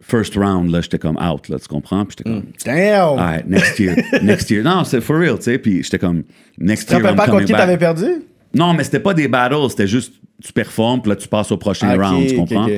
first 0.00 0.34
round, 0.34 0.70
là, 0.70 0.80
j'étais 0.80 0.98
comme 0.98 1.16
out, 1.18 1.48
là, 1.50 1.58
tu 1.58 1.68
comprends? 1.68 2.06
Puis 2.06 2.16
j'étais 2.18 2.30
comme, 2.30 2.44
Damn! 2.64 3.08
all 3.10 3.16
right, 3.18 3.46
next 3.46 3.78
year, 3.78 3.94
next 4.22 4.50
year. 4.50 4.64
Non, 4.64 4.84
c'est 4.84 5.02
for 5.02 5.18
real, 5.18 5.36
tu 5.36 5.42
sais. 5.44 5.58
Puis 5.58 5.82
j'étais 5.82 5.98
comme, 5.98 6.22
next 6.58 6.88
Tu 6.88 6.94
te 6.94 7.00
year, 7.00 7.02
rappelles 7.02 7.16
pas 7.18 7.26
contre 7.30 7.44
qui 7.44 7.52
t'avais 7.52 7.76
perdu? 7.76 8.06
Non, 8.54 8.74
mais 8.74 8.84
c'était 8.84 9.00
pas 9.00 9.14
des 9.14 9.28
battles, 9.28 9.70
c'était 9.70 9.86
juste 9.86 10.14
tu 10.42 10.52
performes, 10.52 11.00
puis 11.00 11.10
là 11.10 11.16
tu 11.16 11.28
passes 11.28 11.52
au 11.52 11.56
prochain 11.56 11.88
Ah, 11.88 12.10
round, 12.10 12.26
tu 12.26 12.36
comprends? 12.36 12.68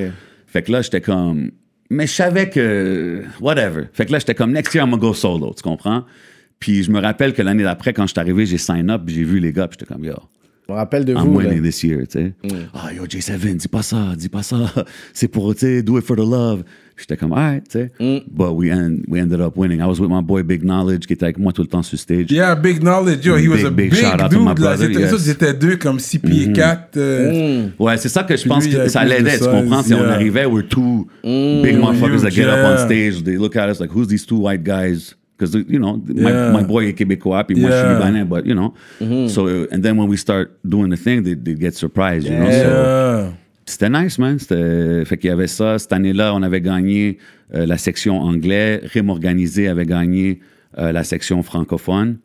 Fait 0.47 0.61
que 0.63 0.71
là, 0.71 0.81
j'étais 0.81 1.01
comme. 1.01 1.51
Mais 1.89 2.07
je 2.07 2.13
savais 2.13 2.49
que. 2.49 3.23
Whatever. 3.41 3.83
Fait 3.93 4.05
que 4.05 4.11
là, 4.11 4.19
j'étais 4.19 4.35
comme 4.35 4.51
next 4.51 4.73
year, 4.73 4.85
I'm 4.85 4.91
gonna 4.91 5.01
go 5.01 5.13
solo, 5.13 5.53
tu 5.55 5.61
comprends? 5.61 6.05
Puis 6.59 6.83
je 6.83 6.91
me 6.91 6.99
rappelle 7.01 7.33
que 7.33 7.41
l'année 7.41 7.63
d'après, 7.63 7.93
quand 7.93 8.07
je 8.07 8.11
suis 8.13 8.19
arrivé, 8.19 8.45
j'ai 8.45 8.57
sign 8.57 8.89
up, 8.89 9.01
j'ai 9.07 9.23
vu 9.23 9.39
les 9.39 9.51
gars, 9.51 9.67
puis 9.67 9.77
j'étais 9.79 9.93
comme, 9.93 10.05
yo, 10.05 10.13
Je 10.67 10.73
me 10.73 10.77
rappelle 10.77 11.05
de 11.05 11.13
I'm 11.13 11.19
vous. 11.19 11.39
là. 11.39 11.47
winning 11.49 11.61
this 11.63 11.83
year, 11.83 12.07
tu 12.09 12.19
sais. 12.19 12.33
Ah, 12.73 12.91
yo, 12.91 13.05
J7, 13.05 13.55
dis 13.55 13.67
pas 13.67 13.83
ça, 13.83 14.13
dis 14.17 14.29
pas 14.29 14.41
ça. 14.41 14.57
C'est 15.13 15.27
pour, 15.27 15.53
tu 15.53 15.59
sais, 15.61 15.83
do 15.83 15.99
it 15.99 16.03
for 16.05 16.15
the 16.15 16.21
love. 16.21 16.63
J'étais 16.97 17.17
comme, 17.17 17.33
alright, 17.33 17.63
tu 17.69 17.77
sais. 17.99 18.23
But 18.31 18.53
we, 18.53 18.71
end, 18.71 19.01
we 19.07 19.21
ended 19.21 19.41
up 19.41 19.55
winning. 19.57 19.79
I 19.79 19.85
was 19.85 19.99
with 19.99 20.09
my 20.09 20.21
boy 20.21 20.41
Big 20.43 20.63
Knowledge, 20.63 21.05
qui 21.05 21.13
était 21.13 21.25
avec 21.25 21.37
moi 21.37 21.51
tout 21.51 21.61
le 21.61 21.67
temps 21.67 21.83
sur 21.83 21.99
stage. 21.99 22.31
Yeah, 22.31 22.55
big 22.55 22.79
knowledge. 22.79 23.23
Yo, 23.25 23.35
he 23.37 23.47
was 23.47 23.57
Big, 23.57 23.65
a 23.65 23.69
big 23.69 23.91
big, 23.91 23.99
shout 23.99 24.21
out 24.21 24.31
to 24.31 24.39
my 24.39 24.55
dude. 24.55 24.63
Là. 24.63 24.75
brother, 24.75 24.87
C'était- 24.87 24.99
yes. 25.01 25.27
Étaient 25.27 25.53
deux 25.53 25.75
comme 25.77 25.99
6 25.99 26.19
pieds 26.19 26.51
4. 26.53 26.97
Ouais, 27.77 27.97
c'est 27.97 28.09
ça 28.09 28.23
que 28.23 28.35
je 28.35 28.47
pense 28.47 28.65
lui, 28.65 28.73
que 28.73 28.87
ça 28.87 29.03
l'aidait, 29.03 29.37
tu 29.37 29.45
comprends? 29.45 29.83
Si 29.83 29.93
on 29.93 29.97
yeah. 29.99 30.13
arrivait, 30.13 30.45
we're 30.45 30.67
two 30.67 31.07
big 31.23 31.77
motherfuckers 31.77 32.21
that 32.21 32.31
get 32.31 32.45
up 32.47 32.65
on 32.65 32.71
yeah. 32.71 32.85
stage, 32.85 33.23
they 33.23 33.35
look 33.37 33.55
at 33.55 33.69
us 33.69 33.79
like, 33.79 33.91
who's 33.91 34.07
these 34.07 34.25
two 34.25 34.37
white 34.37 34.63
guys? 34.63 35.15
Because, 35.37 35.53
you 35.67 35.79
know, 35.79 36.01
Yeah. 36.07 36.51
my, 36.51 36.61
my 36.61 36.63
boy 36.65 36.87
est 36.87 36.93
québécois, 36.93 37.43
puis 37.43 37.59
moi, 37.59 37.69
je 37.69 37.75
suis 37.75 37.85
Yeah. 37.85 37.93
libanais, 37.99 38.23
but, 38.23 38.45
you 38.45 38.53
know. 38.55 38.73
So, 39.27 39.47
uh, 39.47 39.67
and 39.71 39.81
then 39.81 39.97
when 39.97 40.07
we 40.07 40.17
start 40.17 40.51
doing 40.63 40.89
the 40.89 40.97
thing, 40.97 41.23
they, 41.23 41.35
they 41.35 41.55
get 41.59 41.71
surprised, 41.73 42.25
you 42.27 42.37
know? 42.37 42.45
So, 42.49 42.57
Yeah. 42.57 43.33
c'était 43.65 43.89
nice, 43.89 44.17
man. 44.17 44.39
C'était- 44.39 45.03
Fait 45.05 45.17
qu'il 45.17 45.29
y 45.29 45.33
avait 45.33 45.47
ça. 45.47 45.77
Cette 45.77 45.91
année-là, 45.91 46.33
on 46.35 46.41
avait 46.43 46.61
gagné 46.61 47.17
euh, 47.53 47.65
la 47.65 47.77
section 47.77 48.19
anglais. 48.21 48.81
Rime 48.93 49.09
Organisé 49.09 49.67
avait 49.67 49.85
gagné 49.85 50.39
euh, 50.77 50.91
la 50.91 51.03
section 51.03 51.43
francophone. 51.43 52.17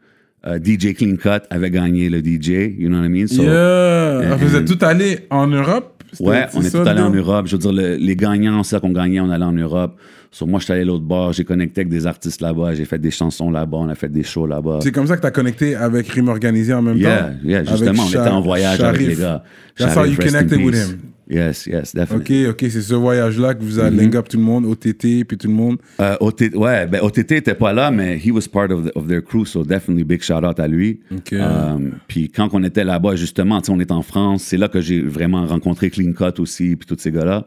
Euh, 0.47 0.59
DJ 0.59 0.95
Clean 0.95 1.17
Cut 1.17 1.45
avait 1.51 1.71
gagné 1.71 2.09
le 2.09 2.21
DJ, 2.21 2.75
you 2.79 2.89
know 2.89 2.99
what 2.99 3.05
I 3.07 3.09
mean? 3.11 3.27
So, 3.27 3.43
Yeah. 3.43 4.37
Vous 4.37 4.55
êtes 4.57 4.71
and- 4.71 4.75
tous 4.79 4.85
allés 4.85 5.19
en 5.31 5.47
Europe? 5.49 5.90
Ouais, 6.19 6.47
on 6.55 6.61
est 6.63 6.71
ça, 6.71 6.83
tous 6.83 6.89
allés 6.89 7.01
en? 7.01 7.11
Europe. 7.11 7.47
Je 7.47 7.53
veux 7.53 7.59
dire, 7.59 7.73
le- 7.73 7.97
les 7.97 8.17
gagnants, 8.17 8.63
c'est 8.65 8.81
qu'on 8.81 8.91
gagnait, 8.93 9.21
on 9.21 9.31
allait 9.31 9.45
en 9.45 9.53
Europe. 9.53 9.97
So, 10.33 10.47
moi, 10.47 10.59
je 10.61 10.65
suis 10.65 10.73
allé 10.73 10.85
l'autre 10.85 11.05
bord, 11.05 11.33
j'ai 11.33 11.45
connecté 11.45 11.81
avec 11.83 11.89
des 11.91 12.07
artistes 12.07 12.41
là-bas, 12.41 12.75
j'ai 12.75 12.85
fait 12.85 12.99
des 12.99 13.11
chansons 13.11 13.51
là-bas, 13.51 13.79
on 13.79 13.89
a 13.89 13.95
fait 13.97 14.09
des 14.09 14.23
shows 14.23 14.47
là-bas. 14.47 14.79
C'est 14.83 14.93
comme 14.93 15.07
ça 15.07 15.17
que 15.17 15.21
tu 15.23 15.27
as 15.27 15.31
connecté 15.33 15.75
avec 15.75 16.07
Rime 16.09 16.29
Organisé 16.29 16.73
en 16.73 16.83
même 16.83 16.97
Yeah, 16.97 17.21
temps? 17.23 17.31
yeah, 17.45 17.59
Avec 17.59 17.71
justement, 17.71 18.03
on 18.05 18.09
était 18.09 18.19
en 18.19 18.41
voyage 18.41 18.81
avec 18.81 19.01
Sharif. 19.01 19.09
les 19.09 19.23
gars. 19.23 19.43
That's 19.77 19.91
how 19.91 19.95
Sharif, 19.95 20.13
you 20.13 20.19
rest 20.23 20.35
in 20.35 20.39
connected 20.39 20.65
with 20.65 20.75
him. 20.75 20.99
Yes, 21.31 21.67
yes, 21.67 21.95
definitely. 21.95 22.47
Ok, 22.47 22.51
ok, 22.63 22.71
c'est 22.71 22.83
ce 22.83 22.95
voyage-là 22.95 23.55
que 23.55 23.63
vous 23.63 23.79
avez 23.79 23.97
Mm-hmm. 23.97 24.01
link 24.01 24.15
up 24.17 24.29
tout 24.29 24.37
le 24.37 24.43
monde, 24.43 24.65
OTT, 24.67 25.25
puis 25.25 25.37
tout 25.39 25.47
le 25.47 25.55
monde? 25.55 25.79
Euh, 26.01 26.17
OT 26.21 26.51
ouais, 26.57 26.87
ben, 26.87 27.01
OTT 27.03 27.33
était 27.37 27.55
pas 27.55 27.73
là, 27.73 27.91
mais 27.93 28.19
he 28.19 28.31
was 28.33 28.49
part 28.53 28.71
of, 28.71 28.87
the- 28.87 28.97
of 28.97 29.07
their 29.07 29.23
crew, 29.23 29.45
so 29.47 29.63
definitely 29.65 30.03
big 30.05 30.23
shout 30.23 30.45
out 30.45 30.59
à 30.59 30.67
lui. 30.67 31.01
Ok. 31.15 31.33
Euh, 31.33 31.79
puis 32.09 32.29
quand 32.31 32.49
on 32.53 32.65
était 32.65 32.83
là-bas, 32.85 33.15
justement, 33.15 33.61
tu 33.61 33.67
sais, 33.67 33.73
on 33.73 33.79
est 33.81 33.93
en 33.93 34.03
France, 34.03 34.43
c'est 34.43 34.57
là 34.57 34.69
que 34.69 34.81
j'ai 34.81 35.01
vraiment 35.01 35.47
rencontré 35.47 35.89
Clean 35.91 36.13
Cut 36.13 36.41
aussi, 36.41 36.75
puis 36.77 36.87
tous 36.87 36.97
ces 37.01 37.13
gars-là. 37.13 37.47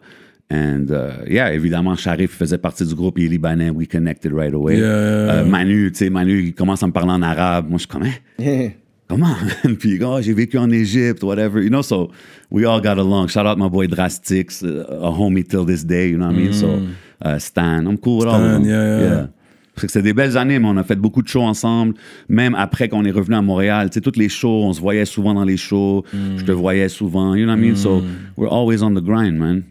And 0.51 0.85
uh, 0.89 1.29
yeah, 1.31 1.53
évidemment, 1.53 1.95
Sharif 1.95 2.31
faisait 2.31 2.57
partie 2.59 2.85
du 2.85 2.93
groupe, 2.95 3.17
il 3.17 3.25
est 3.25 3.29
libanais, 3.29 3.69
we 3.69 3.87
connected 3.87 4.31
right 4.33 4.53
away. 4.53 4.77
Yeah. 4.77 4.85
Euh, 4.85 5.45
Manu, 5.45 5.91
tu 5.91 5.97
sais, 5.99 6.09
Manu, 6.09 6.41
il 6.43 6.53
commence 6.53 6.83
à 6.83 6.87
me 6.87 6.91
parler 6.91 7.11
en 7.11 7.21
arabe. 7.21 7.67
Moi, 7.69 7.77
je 7.79 7.83
suis 7.83 7.87
comme, 7.87 8.03
Hein? 9.13 9.35
comment? 9.63 9.75
Puis, 9.79 9.99
oh, 10.03 10.19
j'ai 10.21 10.33
vécu 10.33 10.57
en 10.57 10.69
Égypte, 10.69 11.23
whatever. 11.23 11.61
You 11.61 11.69
know, 11.69 11.81
so 11.81 12.11
we 12.51 12.65
all 12.65 12.81
got 12.81 12.97
along. 12.97 13.27
Shout 13.29 13.45
out 13.45 13.57
my 13.57 13.69
boy 13.69 13.87
Drastics, 13.87 14.63
uh, 14.63 14.85
a 14.89 15.11
homie 15.11 15.43
till 15.47 15.65
this 15.65 15.83
day, 15.83 16.09
you 16.09 16.17
know 16.17 16.27
what 16.27 16.35
I 16.35 16.39
mean? 16.39 16.53
So, 16.53 16.79
uh, 17.21 17.37
Stan, 17.39 17.85
I'm 17.87 17.97
cool 17.97 18.17
with 18.19 18.27
all 18.27 18.35
of 18.35 18.41
Mm. 18.41 18.45
Stan, 18.45 18.63
them. 18.63 18.69
yeah, 18.69 19.09
yeah. 19.15 19.27
Que 19.75 19.87
c'était 19.87 20.03
des 20.03 20.13
belles 20.13 20.37
années, 20.37 20.59
mais 20.59 20.67
on 20.67 20.77
a 20.77 20.83
fait 20.83 20.95
beaucoup 20.95 21.23
de 21.23 21.27
shows 21.27 21.41
ensemble. 21.41 21.95
Même 22.29 22.53
après 22.53 22.89
qu'on 22.89 23.03
est 23.05 23.11
revenu 23.11 23.35
à 23.35 23.41
Montréal, 23.41 23.89
tu 23.89 23.95
sais, 23.95 24.01
toutes 24.01 24.17
les 24.17 24.29
shows, 24.29 24.65
on 24.65 24.73
se 24.73 24.79
voyait 24.79 25.05
souvent 25.05 25.33
dans 25.33 25.43
les 25.45 25.57
shows. 25.57 26.03
Mm. 26.13 26.37
Je 26.37 26.45
te 26.45 26.51
voyais 26.51 26.89
souvent, 26.89 27.33
you 27.33 27.45
know 27.45 27.53
what 27.53 27.57
I 27.57 27.61
mean? 27.69 27.75
So, 27.75 28.03
we're 28.37 28.51
always 28.51 28.83
on 28.83 28.91
the 28.93 29.01
grind, 29.03 29.39
man. 29.39 29.63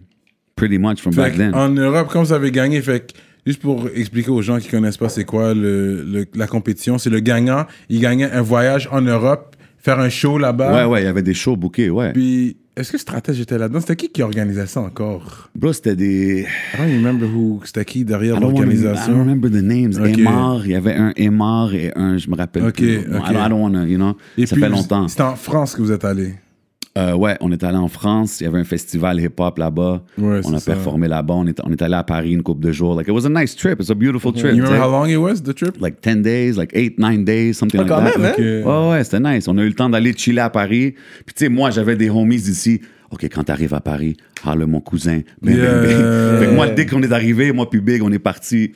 Pretty 0.56 0.76
much 0.78 1.00
from 1.00 1.12
Fait 1.12 1.22
back 1.22 1.36
then. 1.36 1.54
en 1.54 1.68
Europe, 1.70 2.08
comme 2.08 2.24
vous 2.24 2.32
avez 2.32 2.50
gagné, 2.50 2.82
fait 2.82 3.12
que, 3.12 3.18
juste 3.46 3.60
pour 3.60 3.88
expliquer 3.94 4.30
aux 4.30 4.42
gens 4.42 4.58
qui 4.58 4.68
connaissent 4.68 4.96
pas 4.96 5.08
c'est 5.08 5.24
quoi 5.24 5.54
le, 5.54 6.02
le- 6.04 6.26
la 6.34 6.46
compétition, 6.46 6.98
c'est 6.98 7.10
le 7.10 7.20
gagnant, 7.20 7.66
il 7.88 8.00
gagnait 8.00 8.30
un 8.30 8.42
voyage 8.42 8.88
en 8.92 9.00
Europe, 9.00 9.56
faire 9.78 9.98
un 9.98 10.08
show 10.08 10.38
là-bas. 10.38 10.74
Ouais, 10.86 10.92
ouais, 10.92 11.02
il 11.02 11.04
y 11.04 11.08
avait 11.08 11.22
des 11.22 11.34
shows 11.34 11.56
bookés, 11.56 11.90
ouais. 11.90 12.12
Puis, 12.12 12.56
est-ce 12.74 12.90
que 12.92 12.96
Stratège 12.98 13.38
était 13.40 13.58
là-dedans? 13.58 13.80
C'était 13.80 13.96
qui 13.96 14.08
qui 14.08 14.22
organisait 14.22 14.66
ça 14.66 14.80
encore? 14.80 15.50
Bro, 15.54 15.74
c'était 15.74 15.94
des. 15.96 16.46
I 16.74 16.76
don't 16.78 16.96
remember 17.04 17.26
who, 17.28 17.60
c'était 17.64 17.84
qui 17.84 18.02
derrière 18.04 18.36
wanna- 18.36 18.46
I 18.46 18.48
don't 18.48 18.52
l'organisation. 18.60 19.18
remember 19.18 19.50
the 19.50 19.62
names. 19.62 19.92
Ok. 20.00 20.16
Aymar, 20.18 20.62
il 20.64 20.70
y 20.70 20.74
avait 20.74 20.94
un 20.94 21.12
Aymar 21.16 21.74
et 21.74 21.92
un, 21.96 22.16
je 22.16 22.30
me 22.30 22.36
rappelle 22.36 22.62
Ok, 22.64 22.74
plus. 22.76 22.98
ok. 23.00 23.04
I 23.08 23.32
don't, 23.34 23.46
I 23.46 23.48
don't 23.50 23.60
wanna, 23.62 23.86
you 23.86 23.96
know, 23.98 24.16
Et 24.38 24.46
ça 24.46 24.54
puis, 24.56 24.62
fait 24.64 24.70
longtemps. 24.70 25.06
C'était 25.08 25.22
en 25.22 25.36
France 25.36 25.74
que 25.74 25.82
vous 25.82 25.92
êtes 25.92 26.04
allé. 26.06 26.34
Euh, 26.98 27.14
ouais, 27.14 27.38
on 27.40 27.50
est 27.52 27.64
allé 27.64 27.78
en 27.78 27.88
France, 27.88 28.40
il 28.40 28.44
y 28.44 28.46
avait 28.46 28.58
un 28.58 28.64
festival 28.64 29.18
hip-hop 29.18 29.56
là-bas. 29.56 30.02
Ouais, 30.18 30.40
on 30.44 30.52
a 30.52 30.58
ça. 30.58 30.72
performé 30.74 31.08
là-bas, 31.08 31.32
on 31.34 31.46
est, 31.46 31.58
on 31.64 31.72
est 31.72 31.80
allé 31.80 31.94
à 31.94 32.02
Paris 32.02 32.32
une 32.32 32.42
couple 32.42 32.60
de 32.62 32.70
jours. 32.70 32.94
Like, 32.94 33.08
it 33.08 33.12
was 33.14 33.24
a 33.24 33.30
nice 33.30 33.56
trip, 33.56 33.80
it's 33.80 33.88
a 33.90 33.94
beautiful 33.94 34.30
trip. 34.32 34.54
You 34.54 34.62
remember 34.62 34.78
how 34.78 34.90
long 34.90 35.06
it 35.08 35.16
was, 35.16 35.36
the 35.42 35.54
trip? 35.54 35.80
Like 35.80 36.02
10 36.02 36.20
days, 36.22 36.58
like 36.58 36.70
8, 36.74 36.98
9 36.98 37.24
days, 37.24 37.54
something 37.54 37.80
Ah, 37.80 37.84
like 37.84 37.88
quand 38.14 38.20
that. 38.20 38.38
même, 38.38 38.62
hein? 38.66 38.66
Ouais, 38.68 38.90
ouais, 38.90 39.04
c'était 39.04 39.20
nice. 39.20 39.48
On 39.48 39.56
a 39.56 39.62
eu 39.62 39.68
le 39.68 39.74
temps 39.74 39.88
d'aller 39.88 40.12
chiller 40.14 40.40
à 40.40 40.50
Paris. 40.50 40.94
Puis, 41.24 41.34
tu 41.34 41.44
sais, 41.44 41.48
moi, 41.48 41.70
j'avais 41.70 41.96
des 41.96 42.10
homies 42.10 42.36
ici. 42.36 42.82
OK, 43.10 43.24
quand 43.24 43.44
t'arrives 43.44 43.74
à 43.74 43.80
Paris, 43.80 44.16
le 44.54 44.66
mon 44.66 44.80
cousin. 44.80 45.20
Ben, 45.40 45.56
ben, 45.56 45.82
ben. 45.82 45.88
Yeah. 45.90 46.38
Fait 46.40 46.46
que 46.46 46.54
moi, 46.54 46.66
dès 46.68 46.84
qu'on 46.86 47.02
est 47.02 47.12
arrivé, 47.12 47.52
moi 47.52 47.68
puis 47.70 47.80
Big, 47.80 48.02
on 48.02 48.12
est 48.12 48.18
parti. 48.18 48.72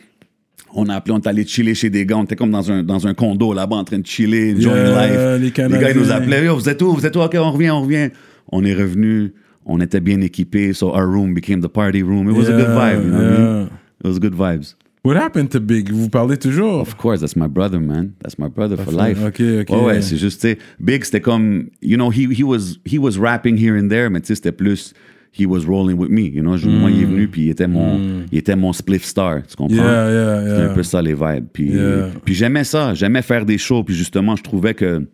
On 0.78 0.88
a 0.90 0.94
appelé, 0.96 1.14
on 1.14 1.18
est 1.18 1.26
allé 1.26 1.46
chiller 1.46 1.74
chez 1.74 1.88
des 1.90 2.04
gars. 2.04 2.18
On 2.18 2.24
était 2.24 2.36
comme 2.36 2.50
dans 2.50 2.70
un, 2.70 2.82
dans 2.82 3.06
un 3.06 3.14
condo 3.14 3.52
là-bas 3.54 3.76
en 3.76 3.84
train 3.84 3.98
de 3.98 4.06
chiller, 4.06 4.54
enjoying 4.54 4.86
Yeah, 4.86 5.06
life. 5.36 5.42
les 5.42 5.50
Canadiens. 5.50 5.80
gars, 5.80 5.90
ils 5.90 5.96
nous 5.98 6.10
appelaient. 6.10 6.44
Yo, 6.44 6.54
vous 6.54 6.68
êtes 6.68 6.82
où? 6.82 6.92
Vous 6.92 7.06
êtes 7.06 7.16
où? 7.16 7.20
OK, 7.20 7.34
on 7.38 7.50
revient, 7.52 7.70
on 7.70 7.82
revient. 7.82 8.10
On 8.52 8.62
est 8.64 8.74
revenu. 8.74 9.32
On 9.64 9.80
était 9.80 10.00
bien 10.00 10.20
équipés. 10.20 10.72
So 10.74 10.88
our 10.94 11.06
room 11.06 11.32
became 11.34 11.60
the 11.62 11.68
party 11.68 12.02
room. 12.02 12.28
It 12.30 12.36
was 12.36 12.48
a 12.48 12.52
good 12.52 12.68
Yeah, 12.68 12.94
vibe. 12.94 13.04
You 13.04 13.10
know 13.10 13.16
what 13.18 13.24
I 13.24 13.30
mean? 13.38 13.60
yeah. 13.62 13.68
It 14.04 14.06
was 14.06 14.18
good 14.20 14.34
vibes. 14.34 14.74
What 15.02 15.16
happened 15.16 15.50
to 15.52 15.60
Big? 15.60 15.90
Vous 15.92 16.08
parlez 16.08 16.36
toujours? 16.36 16.80
Of 16.80 16.96
course, 16.98 17.20
that's 17.20 17.36
my 17.36 17.46
brother, 17.46 17.78
man. 17.80 18.12
That's 18.22 18.38
my 18.38 18.48
brother 18.48 18.76
for 18.76 18.90
life. 18.92 19.18
Ok, 19.24 19.40
ok. 19.60 19.70
Ouais, 19.70 19.84
ouais, 19.84 20.02
c'est 20.02 20.16
juste, 20.16 20.46
Big, 20.80 21.04
c'était 21.04 21.20
comme, 21.20 21.68
you 21.80 21.96
know, 21.96 22.10
he, 22.10 22.26
he, 22.36 22.42
was, 22.42 22.78
he 22.84 22.98
was 22.98 23.16
rapping 23.16 23.56
here 23.56 23.76
and 23.78 23.88
there, 23.88 24.10
mais 24.10 24.20
tu 24.20 24.26
sais, 24.26 24.34
c'était 24.34 24.50
plus, 24.50 24.94
he 25.38 25.46
was 25.46 25.64
rolling 25.66 25.96
with 25.98 26.10
me, 26.10 26.22
you 26.30 26.42
know. 26.42 26.56
Moi, 26.66 26.90
il 26.90 27.02
est 27.02 27.06
venu, 27.06 27.28
puis 27.28 27.42
il 27.46 27.50
était 27.50 27.66
mon, 27.66 28.00
il 28.32 28.38
était 28.38 28.56
mon 28.56 28.72
spliff 28.72 29.04
star, 29.04 29.42
tu 29.46 29.54
comprends? 29.56 29.74
Mm. 29.76 29.78
Yeah, 29.78 30.10
yeah, 30.10 30.40
C'était 30.40 30.56
yeah. 30.62 30.70
un 30.70 30.74
peu 30.74 30.82
ça, 30.82 31.02
les 31.02 31.14
vibes. 31.14 31.46
Puis, 31.52 31.70
Yeah. 31.70 32.08
puis 32.24 32.34
j'aimais 32.34 32.64
ça, 32.64 32.94
j'aimais 32.94 33.22
faire 33.22 33.44
des 33.44 33.58
shows, 33.58 33.84
puis 33.84 33.94
justement, 33.94 34.34
je 34.36 34.42
trouvais 34.42 34.74
que 34.74 35.06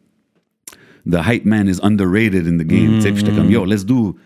the 1.08 1.18
hype 1.26 1.44
man 1.44 1.68
is 1.68 1.80
underrated 1.82 2.46
in 2.46 2.58
the 2.58 2.66
game, 2.66 2.94
tu 2.96 3.00
sais, 3.02 3.10
puis 3.12 3.24
j'étais 3.24 3.36
comme, 3.36 3.50
yo, 3.50 3.64
let's 3.64 3.84
do 3.84 4.16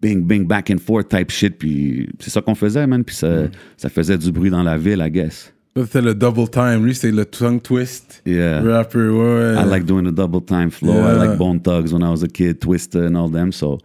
bing, 0.00 0.24
bing, 0.26 0.46
back 0.46 0.70
and 0.70 0.78
forth 0.78 1.08
type 1.08 1.30
shit, 1.30 1.56
puis 1.58 2.08
c'est 2.18 2.30
ça 2.30 2.40
qu'on 2.42 2.54
faisait, 2.54 2.86
man, 2.86 3.04
puis 3.04 3.14
ça, 3.14 3.44
ça 3.76 3.88
faisait 3.88 4.18
du 4.18 4.32
bruit 4.32 4.50
dans 4.50 4.62
la 4.62 4.76
ville, 4.76 5.02
I 5.04 5.10
guess. 5.10 5.52
C'était 5.78 6.00
le 6.00 6.14
double 6.14 6.48
time. 6.48 6.86
Lui, 6.86 6.94
c'est 6.94 7.12
le 7.12 7.26
tongue 7.26 7.60
twist. 7.60 8.22
Yeah. 8.24 8.62
Rapper, 8.62 8.98
ouais, 9.10 9.18
ouais. 9.18 9.54
I 9.62 9.68
like 9.68 9.84
doing 9.84 10.04
the 10.04 10.14
double 10.14 10.40
time 10.40 10.70
flow. 10.70 10.94
I 10.94 10.96
Yeah. 10.96 11.12
like 11.26 11.36
Bone 11.38 11.60
Thugs 11.60 11.92
when 11.92 12.02
I 12.02 12.08
was 12.08 12.22
a 12.24 12.28
kid, 12.28 12.60
Twister 12.60 13.04
and 13.04 13.14
all 13.14 13.28
them. 13.30 13.52
So, 13.52 13.76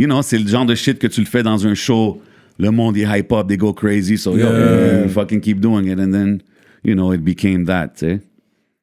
you 0.00 0.06
know, 0.06 0.22
c'est 0.22 0.38
le 0.38 0.48
genre 0.48 0.64
de 0.66 0.74
shit 0.74 0.98
que 0.98 1.06
tu 1.06 1.20
le 1.20 1.26
fais 1.26 1.42
dans 1.42 1.66
un 1.66 1.74
show. 1.74 2.20
Le 2.58 2.70
monde, 2.70 2.96
il 2.96 3.08
hype 3.08 3.32
up, 3.32 3.48
they 3.48 3.56
go 3.56 3.72
crazy. 3.72 4.16
So, 4.18 4.32
yo, 4.32 4.46
Yeah. 4.46 5.02
you 5.04 5.08
fucking 5.08 5.40
keep 5.40 5.60
doing 5.60 5.86
it. 5.86 5.98
And 5.98 6.12
then, 6.12 6.40
you 6.84 6.94
know, 6.94 7.12
it 7.12 7.22
became 7.22 7.64
that, 7.66 7.88
tu 7.98 8.06
sais. 8.06 8.20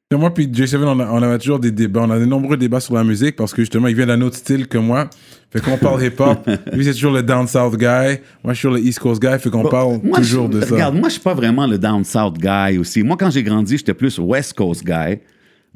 Moi 0.09 0.33
puis 0.33 0.47
J7, 0.47 0.77
on, 0.85 0.99
a- 1.01 1.11
on 1.11 1.21
avait 1.21 1.37
toujours 1.37 1.59
des 1.59 1.69
débats. 1.71 2.03
On 2.07 2.09
a 2.11 2.17
de 2.17 2.23
nombreux 2.23 2.55
débats 2.55 2.79
sur 2.79 2.93
la 2.95 3.03
musique 3.03 3.35
parce 3.35 3.53
que 3.53 3.61
justement, 3.61 3.87
il 3.89 3.95
vient 3.95 4.05
d'un 4.05 4.21
autre 4.21 4.37
style 4.37 4.65
que 4.67 4.77
moi. 4.77 5.09
Fait 5.51 5.59
qu'on 5.59 5.77
parle 5.77 6.01
hip-hop. 6.01 6.49
Lui, 6.73 6.85
c'est 6.85 6.93
toujours 6.93 7.11
le 7.11 7.21
down 7.23 7.45
south 7.45 7.75
guy. 7.77 8.19
Moi, 8.41 8.53
je 8.53 8.59
suis 8.59 8.69
le 8.69 8.79
east 8.79 8.99
coast 8.99 9.21
guy. 9.21 9.37
Fait 9.37 9.49
qu'on 9.49 9.65
parle 9.67 9.99
Moi, 10.01 10.17
toujours 10.19 10.49
je, 10.49 10.59
de 10.59 10.61
ça. 10.65 10.73
Regarde, 10.75 10.95
moi, 10.95 11.09
je 11.09 11.13
suis 11.15 11.21
pas 11.21 11.33
vraiment 11.33 11.67
le 11.67 11.77
down 11.77 12.05
south 12.05 12.37
guy 12.37 12.77
aussi. 12.77 13.03
Moi, 13.03 13.17
quand 13.19 13.29
j'ai 13.29 13.43
grandi, 13.43 13.77
j'étais 13.77 13.93
plus 13.93 14.17
west 14.17 14.53
coast 14.53 14.85
guy. 14.85 15.19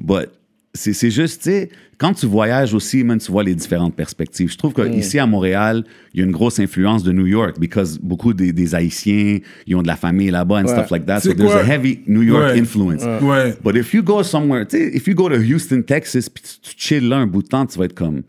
But 0.00 0.30
c'est 0.74 0.92
c'est 0.94 1.10
juste, 1.10 1.42
tu 1.42 1.50
sais, 1.50 1.68
quand 1.98 2.14
tu 2.14 2.26
voyages 2.26 2.72
aussi, 2.74 3.04
man, 3.04 3.18
tu 3.18 3.30
vois 3.30 3.44
les 3.44 3.54
différentes 3.54 3.94
perspectives. 3.94 4.50
Je 4.50 4.56
trouve 4.56 4.72
qu'ici 4.72 5.18
à 5.18 5.26
Montréal, 5.26 5.84
il 6.14 6.20
y 6.20 6.22
a 6.22 6.26
une 6.26 6.32
grosse 6.32 6.58
influence 6.58 7.02
de 7.04 7.12
New 7.12 7.26
York 7.26 7.60
because 7.60 7.98
beaucoup 7.98 8.32
des, 8.32 8.52
des 8.52 8.74
Haïtiens, 8.74 9.38
ils 9.66 9.76
ont 9.76 9.82
de 9.82 9.86
la 9.86 9.96
famille 9.96 10.30
là-bas 10.30 10.62
and 10.62 10.66
stuff 10.68 10.90
like 10.90 11.04
that. 11.06 11.20
So 11.20 11.34
there's 11.34 11.52
a 11.54 11.62
heavy 11.64 12.00
New 12.06 12.22
York 12.22 12.54
Ouais. 12.54 12.58
influence. 12.58 13.04
Ouais. 13.22 13.54
But 13.62 13.76
if 13.76 13.92
you 13.92 14.02
go 14.02 14.22
somewhere, 14.22 14.66
tu 14.66 14.78
sais, 14.78 14.90
if 14.96 15.06
you 15.06 15.14
go 15.14 15.28
to 15.28 15.36
Houston, 15.36 15.82
Texas, 15.82 16.28
puis 16.30 16.42
tu, 16.42 16.70
tu 16.70 16.74
chill 16.76 17.08
là 17.08 17.18
un 17.18 17.26
bout 17.26 17.42
de 17.42 17.48
temps, 17.48 17.66
tu 17.66 17.78
vas 17.78 17.84
être 17.84 17.94
comme, 17.94 18.22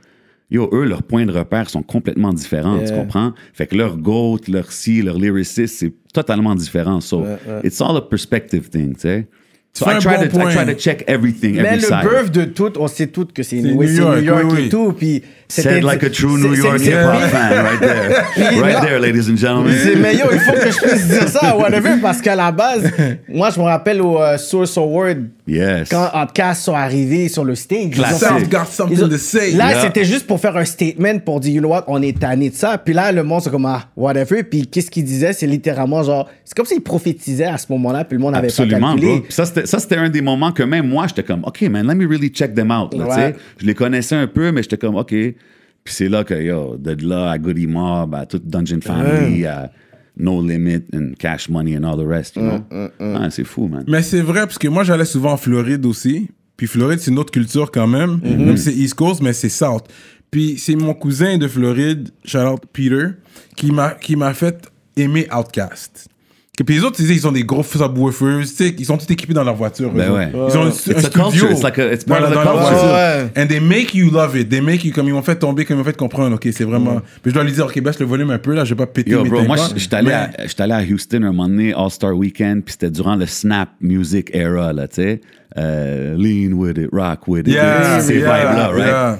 yo, 0.52 0.70
eux, 0.74 0.84
leurs 0.84 1.02
points 1.04 1.26
de 1.26 1.32
repère 1.32 1.70
sont 1.70 1.82
complètement 1.82 2.34
différents, 2.34 2.84
tu 2.84 2.94
comprends? 2.94 3.34
Fait 3.54 3.66
que 3.68 3.76
leur 3.76 3.98
goat, 3.98 4.40
leur 4.50 4.72
si, 4.72 5.02
leur 5.02 5.18
lyricist, 5.18 5.78
c'est 5.78 5.94
totalement 6.14 6.54
différent. 6.54 7.00
So, 7.02 7.26
it's 7.64 7.80
all 7.82 7.96
a 7.98 8.02
perspective 8.02 8.70
thing, 8.70 8.94
tu 8.96 9.00
sais? 9.02 9.28
So 9.75 9.88
I 9.88 9.98
try, 9.98 10.18
bon 10.18 10.30
to, 10.30 10.39
I 10.48 10.53
try 10.53 10.65
to 10.65 10.75
check 10.75 11.03
everything, 11.08 11.56
Mais 11.56 11.62
every 11.70 11.82
le 11.82 11.88
side. 11.88 12.03
bœuf 12.03 12.30
de 12.32 12.46
tout, 12.46 12.74
on 12.77 12.88
sait 12.88 13.08
toutes 13.08 13.34
que 13.34 13.42
c'est 13.42 13.56
New 13.56 13.82
c'est 13.88 13.94
York, 13.96 14.18
New 14.18 14.24
York 14.24 14.44
oui, 14.46 14.51
et 14.60 14.62
oui. 14.65 14.70
tout. 14.70 14.94
Puis 14.96 15.24
Said 15.48 15.84
like 15.84 16.03
a 16.03 16.12
true 16.12 16.38
New 16.38 16.53
York 16.53 16.80
hip-hop 16.80 17.12
c'est- 17.20 17.27
fan, 17.30 17.65
right 17.65 17.80
there. 17.80 18.60
Right 18.62 18.82
there, 18.82 19.00
ladies 19.00 19.27
and 19.32 19.36
gentlemen. 19.38 19.75
C'est 19.84 19.96
mais 19.96 20.15
yo, 20.15 20.25
il 20.32 20.39
faut 20.42 20.51
que 20.53 20.70
je 20.72 20.77
puisse 20.77 21.08
dire 21.08 21.27
ça, 21.27 21.58
whatever, 21.58 21.98
parce 22.00 22.22
qu'à 22.22 22.36
la 22.36 22.51
base, 22.51 22.84
moi 23.27 23.50
je 23.50 23.60
me 23.60 23.65
rappelle 23.65 24.00
au 24.01 24.22
euh, 24.22 24.38
Source 24.38 24.77
Award, 24.77 25.25
Yes. 25.46 25.90
quand 25.90 26.10
Outkast 26.16 26.64
sont 26.64 26.74
arrivés 26.74 27.28
sur 27.28 27.44
le 27.44 27.56
stage. 27.56 27.92
ils 27.96 28.00
ont 28.02 28.40
got 28.50 28.66
something 28.70 28.98
ils 28.98 29.04
ont- 29.04 29.10
to 29.10 29.18
say. 29.18 29.52
Là, 29.52 29.72
Yeah. 29.72 29.82
c'était 29.82 30.06
juste 30.06 30.26
pour 30.26 30.40
faire 30.40 30.56
un 30.56 30.64
statement 30.64 31.20
pour 31.20 31.40
dire, 31.42 31.54
you 31.56 31.60
know 31.60 31.70
what, 31.70 31.84
on 31.88 32.02
est 32.02 32.18
tanné 32.18 32.50
de 32.50 32.56
ça. 32.56 32.78
Puis 32.78 32.94
là, 32.94 33.12
le 33.12 33.24
monde, 33.24 33.42
c'est 33.42 33.50
comme, 33.50 33.66
ah, 33.66 33.84
whatever. 33.98 34.44
Puis 34.44 34.68
qu'est-ce 34.68 34.90
qu'il 34.90 35.04
disait? 35.04 35.34
C'est 35.34 35.48
littéralement 35.48 36.02
genre, 36.04 36.30
c'est 36.46 36.56
comme 36.56 36.66
s'il 36.66 36.82
prophétisait 36.82 37.44
à 37.46 37.58
ce 37.58 37.66
moment-là, 37.72 38.06
puis 38.06 38.18
le 38.18 38.24
monde 38.24 38.36
avait 38.36 38.48
pas 38.48 38.54
Absolument, 38.64 38.92
calculé. 38.94 39.12
bro. 39.16 39.22
Puis 39.22 39.34
ça, 39.34 39.46
c'était, 39.46 39.66
ça, 39.66 39.80
c'était 39.80 39.98
un 39.98 40.10
des 40.10 40.22
moments 40.22 40.52
que 40.54 40.64
même 40.64 40.88
moi, 40.88 41.08
j'étais 41.08 41.24
comme, 41.24 41.44
OK, 41.44 41.62
man, 41.64 41.86
let 41.88 41.96
me 41.96 42.08
really 42.08 42.30
check 42.30 42.56
them 42.56 42.72
out. 42.72 42.94
là, 42.94 43.06
tu 43.06 43.12
sais. 43.12 43.18
Ouais. 43.28 43.36
Je 43.58 43.66
les 43.66 43.74
connaissais 43.74 44.16
un 44.16 44.28
peu, 44.28 44.52
mais 44.54 44.64
j'étais 44.64 44.78
comme, 44.78 44.96
OK. 44.96 45.10
Puis 45.10 45.94
c'est 45.94 46.08
là 46.08 46.24
que, 46.24 46.34
yo, 46.36 46.78
de 46.78 46.96
là 47.06 47.32
à 47.32 47.38
Goody 47.38 47.68
Mob, 47.68 48.16
à 48.16 48.26
toute 48.26 48.48
Dungeon 48.48 48.80
Family, 48.82 49.46
à 49.46 49.70
No 50.15 50.41
Limit, 50.41 50.84
and 50.93 51.13
Cash 51.17 51.50
Money, 51.50 51.75
and 51.75 51.84
all 51.84 51.98
the 51.98 52.08
rest, 52.08 52.36
you 52.36 52.43
know? 52.43 52.63
Ah, 53.00 53.29
c'est 53.32 53.43
fou, 53.43 53.67
man. 53.67 53.84
Mais 53.88 54.03
c'est 54.03 54.22
vrai, 54.22 54.41
parce 54.41 54.58
que 54.60 54.67
moi, 54.67 54.84
j'allais 54.84 55.05
souvent 55.05 55.34
en 55.34 55.38
Floride 55.38 55.86
aussi. 55.86 56.29
Puis 56.55 56.67
Floride, 56.67 57.00
c'est 57.00 57.10
une 57.12 57.17
autre 57.20 57.32
culture 57.32 57.72
quand 57.72 57.88
même. 57.88 58.20
Même 58.24 58.55
si 58.58 58.65
c'est 58.65 58.75
East 58.75 58.93
Coast, 58.93 59.22
mais 59.22 59.34
c'est 59.34 59.50
South. 59.50 59.86
Puis 60.29 60.55
c'est 60.58 60.75
mon 60.75 60.93
cousin 60.93 61.38
de 61.38 61.48
Floride, 61.48 62.10
shout 62.25 62.60
Peter, 62.72 63.08
qui 63.55 63.72
m'a 63.72 63.91
qui 63.91 64.15
m'a 64.15 64.34
fait 64.34 64.70
aimer 64.96 65.27
Outcast. 65.36 66.08
Que- 66.55 66.62
Puis 66.63 66.75
les 66.75 66.83
autres, 66.83 67.01
ils 67.01 67.27
ont 67.27 67.31
des 67.31 67.43
gros 67.43 67.63
subwoofers, 67.63 68.41
tu 68.41 68.45
sais, 68.45 68.75
ils 68.77 68.86
sont 68.86 68.95
tous 68.95 69.12
équipés 69.12 69.33
dans 69.33 69.43
leur 69.43 69.55
voiture. 69.55 69.91
Ben 69.91 70.12
ouais. 70.12 70.29
Ils 70.31 70.55
ont 70.57 70.65
un, 70.65 70.69
It's 70.69 70.88
un 70.88 70.93
a 70.98 71.01
studio. 71.31 71.50
it's 71.50 71.63
like 71.63 71.79
a- 71.79 71.91
it's 71.93 72.05
Voilà, 72.05 72.29
dans 72.29 72.43
leur 72.43 72.57
voiture. 72.60 72.93
Ouais. 72.93 73.41
And 73.41 73.48
they 73.48 73.60
make 73.60 73.95
you 73.95 74.12
love 74.12 74.38
it. 74.38 74.50
They 74.50 74.62
make 74.62 74.86
you, 74.86 74.93
comme 74.93 75.07
ils 75.07 75.13
m'ont 75.13 75.24
fait 75.24 75.36
tomber, 75.36 75.65
comme 75.65 75.77
ils 75.77 75.79
m'ont 75.79 75.83
fait 75.83 75.98
comprendre, 75.98 76.36
ok, 76.36 76.48
c'est 76.51 76.63
vraiment. 76.63 77.01
Puis 77.24 77.31
je 77.31 77.33
dois 77.33 77.43
lui 77.43 77.53
dire, 77.53 77.65
ok, 77.65 77.81
baisse 77.81 78.00
le 78.00 78.05
volume 78.05 78.29
un 78.29 78.38
peu, 78.38 78.53
là, 78.53 78.65
je 78.65 78.69
vais 78.75 78.77
pas 78.77 78.86
péter 78.86 79.10
Yo, 79.12 79.24
mes 79.24 79.29
bro, 79.31 79.41
moi, 79.41 79.57
tympans. 79.57 79.74
j'étais 79.77 79.95
allé, 79.95 80.07
Mais- 80.10 80.13
à- 80.13 80.29
j'étais 80.48 80.62
allé 80.62 80.74
à 80.74 80.81
Houston 80.83 81.17
un 81.24 81.31
moment 81.31 81.48
donné, 81.50 81.74
All-Star 81.74 82.15
Weekend, 82.15 82.63
puis 82.63 82.74
c'était 82.74 82.91
durant 82.91 83.15
le 83.15 83.25
Snap 83.25 83.69
Music 83.81 84.29
Era, 84.33 84.74
là, 84.74 84.88
tu 84.88 84.95
sais. 85.01 85.22
Euh, 85.57 86.15
lean 86.17 86.53
with 86.53 86.77
it, 86.77 86.89
rock 86.91 87.27
with 87.27 87.48
it. 87.48 87.53
Yeah, 87.55 88.00
ces 88.00 88.19
yeah, 88.19 88.22
vibes-là, 88.22 88.67
right? 88.69 88.86
yeah. 88.86 89.19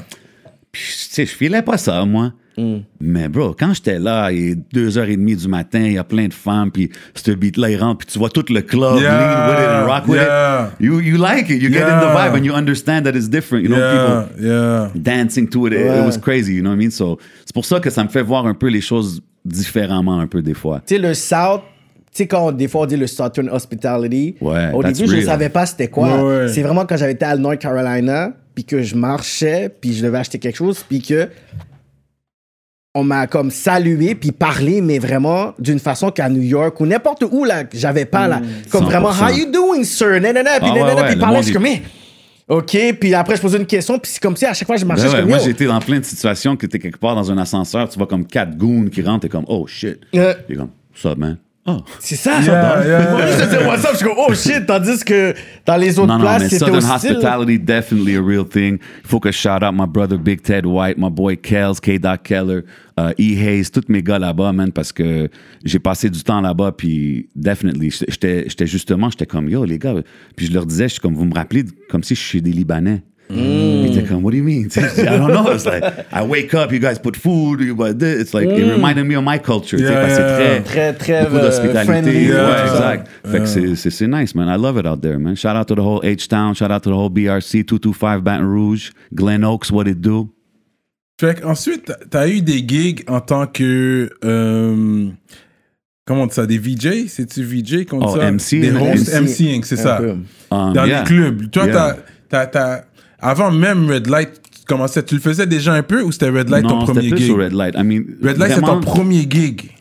Puis, 0.72 0.84
tu 0.84 1.16
sais, 1.16 1.26
je 1.26 1.32
filais 1.32 1.62
pas 1.64 1.78
ça, 1.80 2.06
moi. 2.06 2.32
Mais 3.00 3.28
bro, 3.30 3.56
quand 3.58 3.74
j'étais 3.74 4.00
là, 4.00 4.32
il 4.32 4.50
est 4.52 4.56
2h30 4.76 5.36
du 5.36 5.48
matin, 5.48 5.80
il 5.82 5.94
y 5.94 5.98
a 5.98 6.04
plein 6.04 6.28
de 6.28 6.34
femmes, 6.34 6.72
puis 6.72 6.90
ce 7.16 7.32
beat-là, 7.32 7.70
il 7.72 7.78
rentre, 7.80 8.00
puis 8.00 8.08
tu 8.12 8.20
vois 8.20 8.30
tout 8.30 8.46
le 8.50 8.62
club 8.62 9.00
Yeah, 9.00 9.12
lean 9.12 9.50
with 9.50 9.60
it 9.60 9.70
and 9.70 9.86
rock 9.88 10.08
with 10.08 10.18
yeah. 10.22 10.68
it. 10.80 10.86
You, 10.86 11.00
you 11.00 11.18
like 11.18 11.50
it, 11.50 11.62
you 11.62 11.70
get 11.70 11.82
in 11.84 12.00
the 12.00 12.04
Yeah. 12.14 12.30
vibe, 12.30 12.36
and 12.40 12.44
you 12.46 12.54
understand 12.54 13.04
that 13.06 13.12
it's 13.16 13.30
different. 13.30 13.64
You 13.64 13.70
know, 13.70 13.78
Yeah, 13.78 14.28
people 14.28 14.48
yeah. 14.48 14.90
dancing 14.96 15.48
to 15.50 15.68
it, 15.68 15.74
it, 15.74 15.80
it 15.86 16.06
was 16.06 16.18
crazy, 16.18 16.54
you 16.54 16.62
know 16.62 16.70
what 16.72 16.76
I 16.76 16.86
mean? 16.86 16.92
So, 16.92 17.18
c'est 17.46 17.54
pour 17.54 17.66
ça 17.66 17.80
que 17.80 17.90
ça 17.90 18.04
me 18.04 18.10
fait 18.10 18.22
voir 18.24 18.46
un 18.46 18.54
peu 18.54 18.68
les 18.68 18.82
choses 18.82 19.22
différemment, 19.46 20.20
un 20.20 20.28
peu 20.28 20.42
des 20.42 20.54
fois. 20.54 20.82
Tu 20.86 20.96
sais, 20.96 21.02
le 21.02 21.14
South, 21.14 21.62
tu 22.12 22.18
sais, 22.20 22.28
quand 22.28 22.52
des 22.52 22.68
fois 22.68 22.82
on 22.82 22.86
dit 22.86 22.96
le 22.98 23.08
Southern 23.08 23.50
Hospitality, 23.50 24.36
Ouais, 24.40 24.72
au 24.74 24.84
début, 24.84 25.08
je 25.08 25.16
ne 25.16 25.22
savais 25.22 25.50
pas 25.50 25.66
c'était 25.66 25.88
quoi. 25.88 26.08
Ouais, 26.24 26.24
ouais. 26.44 26.48
C'est 26.48 26.62
vraiment 26.62 26.86
quand 26.86 26.96
j'avais 26.98 27.14
été 27.14 27.26
à 27.26 27.36
North 27.36 27.60
Carolina, 27.60 28.32
puis 28.54 28.64
que 28.64 28.82
je 28.84 28.96
marchais, 28.96 29.70
puis 29.82 29.94
je 29.94 30.04
devais 30.06 30.20
acheter 30.20 30.38
quelque 30.38 30.58
chose, 30.58 30.86
puis 30.88 31.02
que 31.02 31.28
on 32.96 33.04
m'a 33.04 33.26
comme 33.28 33.50
salué, 33.50 34.14
puis 34.16 34.32
parlé, 34.32 34.82
mais 34.82 35.00
vraiment 35.00 35.54
d'une 35.58 35.80
façon 35.80 36.12
qu'à 36.12 36.30
New 36.30 36.42
York 36.44 36.80
ou 36.80 36.86
n'importe 36.86 37.24
où, 37.30 37.44
là, 37.44 37.64
j'avais 37.74 38.06
pas, 38.06 38.28
là. 38.28 38.40
Comme 38.70 38.84
100%. 38.84 38.86
vraiment, 38.86 39.10
how 39.10 39.30
you 39.30 39.52
doing, 39.52 39.84
sir? 39.84 40.22
Nanana, 40.22 40.60
puis 40.60 40.70
Ah 40.70 40.74
ouais, 40.74 40.80
nanana, 40.80 41.02
ouais, 41.02 41.06
puis 41.08 41.16
le 41.16 41.20
parlait, 41.20 41.36
monde 41.38 41.44
je 41.44 41.50
suis 41.50 41.54
comme, 41.54 41.66
OK, 42.50 42.78
puis 43.00 43.14
après, 43.16 43.36
je 43.38 43.42
posais 43.42 43.58
une 43.58 43.66
question, 43.66 43.98
puis 43.98 44.12
c'est 44.12 44.22
comme 44.22 44.36
si 44.36 44.46
à 44.46 44.54
chaque 44.54 44.68
fois 44.68 44.76
je 44.76 44.86
marchais, 44.86 45.04
Ben 45.04 45.10
ouais, 45.10 45.18
suis 45.20 45.28
moi, 45.28 45.38
comme, 45.38 45.46
j'ai 45.46 45.52
été 45.52 45.66
dans 45.66 45.80
plein 45.80 46.00
de 46.00 46.06
situations 46.06 46.56
que 46.56 46.68
t'es 46.68 46.78
quelque 46.78 47.00
part 47.00 47.16
dans 47.16 47.32
un 47.32 47.38
ascenseur, 47.38 47.88
tu 47.90 47.98
vois 47.98 48.06
comme 48.08 48.28
quatre 48.28 48.56
goons 48.58 48.90
qui 48.92 49.02
rentrent, 49.02 49.22
t'es 49.22 49.30
comme, 49.30 49.46
oh 49.48 49.66
shit. 49.66 50.00
Euh, 50.14 50.34
T'es 50.48 50.56
comme, 50.56 50.70
what's 50.94 51.06
up, 51.06 51.18
man? 51.18 51.38
Oh. 51.66 51.78
c'est 52.00 52.18
ça, 52.18 52.42
Yeah, 52.42 52.86
yeah, 52.86 53.12
Moi, 53.12 53.22
je 53.26 53.42
te 53.46 53.50
dis 53.58 53.66
WhatsApp, 53.66 53.92
je 53.94 53.98
suis 54.00 54.06
comme, 54.06 54.18
oh 54.18 54.34
shit, 54.34 54.66
tandis 54.66 55.02
que 55.06 55.34
dans 55.66 55.78
les 55.78 55.98
autres 55.98 56.10
Non, 56.10 56.16
non, 56.18 56.26
places, 56.26 56.42
mais 56.44 56.50
c'était 56.50 56.66
Southern 56.66 56.84
hostile. 56.92 57.12
hospitality, 57.12 57.60
definitely 57.60 58.16
a 58.18 58.22
real 58.22 58.46
thing. 58.46 58.80
Il 59.04 59.08
faut 59.08 59.22
que 59.22 59.32
je 59.32 59.38
shout 59.38 59.64
out 59.64 59.74
my 59.74 59.88
brother 59.88 60.18
Big 60.20 60.42
Ted 60.42 60.68
White, 60.68 60.98
my 60.98 61.10
boy 61.10 61.38
Kels, 61.38 61.80
K. 61.80 61.98
Doc 62.00 62.24
Keller, 62.24 62.64
uh, 63.00 63.12
E. 63.18 63.38
Hayes, 63.38 63.72
tous 63.72 63.86
mes 63.88 64.04
gars 64.04 64.20
là-bas, 64.20 64.52
man, 64.52 64.74
parce 64.74 64.92
que 64.92 65.30
j'ai 65.64 65.80
passé 65.80 66.10
du 66.10 66.22
temps 66.22 66.42
là-bas, 66.42 66.74
puis 66.74 67.30
definitely, 67.34 67.92
j'étais 68.10 68.44
j'étais 68.50 68.68
justement, 68.68 69.10
j'étais 69.10 69.26
comme, 69.26 69.48
yo, 69.48 69.64
les 69.64 69.80
gars, 69.80 69.96
puis 70.36 70.48
je 70.48 70.52
leur 70.54 70.66
disais, 70.66 70.90
je 70.90 70.94
suis 70.96 71.00
comme, 71.02 71.16
vous 71.16 71.24
me 71.26 71.34
rappelez, 71.34 71.64
comme 71.90 72.04
si 72.04 72.14
je 72.14 72.22
suis 72.22 72.42
des 72.42 72.52
Libanais. 72.52 73.04
Ils 73.30 73.88
étaient 73.98 74.04
comme, 74.08 74.24
what 74.24 74.32
do 74.32 74.38
you 74.38 74.44
mean? 74.44 74.68
I 74.76 75.18
don't 75.18 75.32
know. 75.32 75.52
It's 75.52 75.66
like, 75.66 75.84
I 76.12 76.22
wake 76.24 76.54
up, 76.54 76.72
you 76.72 76.80
guys 76.80 77.00
put 77.00 77.16
food, 77.16 77.62
you 77.62 77.76
buy 77.76 77.94
this. 77.94 78.20
It's 78.22 78.34
like, 78.34 78.48
it 78.48 78.64
reminded 78.70 79.06
me 79.06 79.16
of 79.16 79.24
my 79.24 79.40
culture. 79.40 79.78
Yeah, 79.78 79.90
yeah, 79.90 80.08
yeah. 80.08 80.60
très, 80.62 80.64
Très, 80.64 80.94
très, 80.94 81.24
beaucoup 81.26 81.38
euh, 81.38 81.42
d'hospitalité. 81.50 81.86
friendly, 81.86 82.28
Ouais, 82.30 82.36
yeah. 82.36 82.66
exact. 82.66 83.08
Fait 83.26 83.40
que 83.40 83.46
c'est- 83.76 84.08
nice, 84.08 84.36
man. 84.36 84.48
I 84.50 84.58
love 84.62 84.78
it 84.78 84.86
out 84.86 85.02
there, 85.02 85.18
man. 85.18 85.36
Shout 85.36 85.56
out 85.56 85.68
to 85.68 85.76
the 85.76 85.80
whole 85.82 86.02
H-Town. 86.04 86.54
Shout 86.54 86.70
out 86.72 86.84
to 86.84 86.90
the 86.92 86.96
whole 86.96 87.10
BRC, 87.10 87.64
225 87.66 88.22
Baton 88.24 88.46
Rouge, 88.46 88.92
Glen 89.16 89.44
Oaks, 89.44 89.72
what 89.72 89.88
it 89.88 90.00
do. 90.02 90.30
Fait 91.20 91.40
qu'ensuite, 91.42 91.92
t'as 92.10 92.28
eu 92.28 92.42
des 92.42 92.64
gigs 92.68 93.04
en 93.08 93.22
tant 93.22 93.48
que. 93.48 94.10
euh, 94.26 95.08
comment 96.06 96.24
on 96.24 96.28
dit 96.28 96.34
ça 96.34 96.46
Des 96.46 96.58
VJ 96.58 97.08
C'est-tu 97.08 97.44
VJ 97.44 97.86
qu'on 97.86 98.00
dit 98.00 98.06
Oh, 98.10 98.18
ça? 98.18 98.32
MC, 98.32 98.60
Des 98.60 98.72
hosts 98.72 99.14
MC, 99.14 99.22
MCing, 99.22 99.64
c'est 99.64 99.78
ça. 99.78 99.98
peu. 99.98 100.10
Um, 100.52 100.74
Dans 100.74 100.86
yeah. 100.86 101.00
les 101.00 101.06
clubs. 101.06 101.50
Toi, 101.52 101.66
Yeah. 101.68 101.96
t'as- 102.30 102.84
Avant 103.24 103.52
même 103.52 103.90
Red 103.90 104.08
Light, 104.08 104.30
tu 104.60 104.66
commençais, 104.68 105.02
tu 105.04 105.16
le 105.16 105.22
faisais 105.22 105.46
déjà 105.48 105.74
un 105.74 105.84
peu 105.84 106.02
ou 106.04 106.12
c'était 106.12 106.30
Red 106.30 106.50
Light 106.50 106.68
ton 106.68 106.86
premier 106.86 107.10
plus 107.10 107.18
gig? 107.18 107.32
Red 107.36 107.54
Light. 107.54 107.76
I 107.78 107.84
mean, 107.84 108.04
Red 108.22 108.38
Light, 108.38 108.52
c'est 108.56 108.62
ton 108.62 108.82
premier 108.82 109.26
gig. 109.30 109.72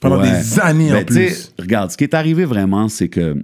Pendant 0.00 0.20
Ouais. 0.20 0.30
des 0.30 0.58
années 0.60 0.90
en 0.90 0.94
Ben, 0.96 1.04
plus. 1.04 1.52
Regarde, 1.58 1.90
ce 1.90 1.96
qui 1.96 2.04
est 2.04 2.14
arrivé 2.14 2.44
vraiment, 2.44 2.88
c'est 2.88 3.08
que 3.08 3.36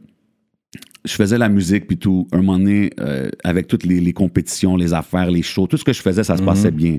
je 1.05 1.13
faisais 1.13 1.37
la 1.39 1.49
musique 1.49 1.87
puis 1.87 1.99
tout. 1.99 2.27
Un 2.33 2.39
moment 2.39 2.59
donné, 2.59 2.91
euh, 2.99 3.29
avec 3.45 3.69
toutes 3.69 3.85
les, 3.85 4.01
les 4.01 4.13
compétitions, 4.13 4.75
les 4.77 4.93
affaires, 4.95 5.31
les 5.31 5.43
shows, 5.43 5.67
tout 5.67 5.77
ce 5.77 5.85
que 5.85 5.93
je 5.93 6.01
faisais, 6.03 6.25
ça 6.25 6.37
se 6.37 6.43
passait 6.43 6.71
Mhm. 6.71 6.77
bien. 6.77 6.99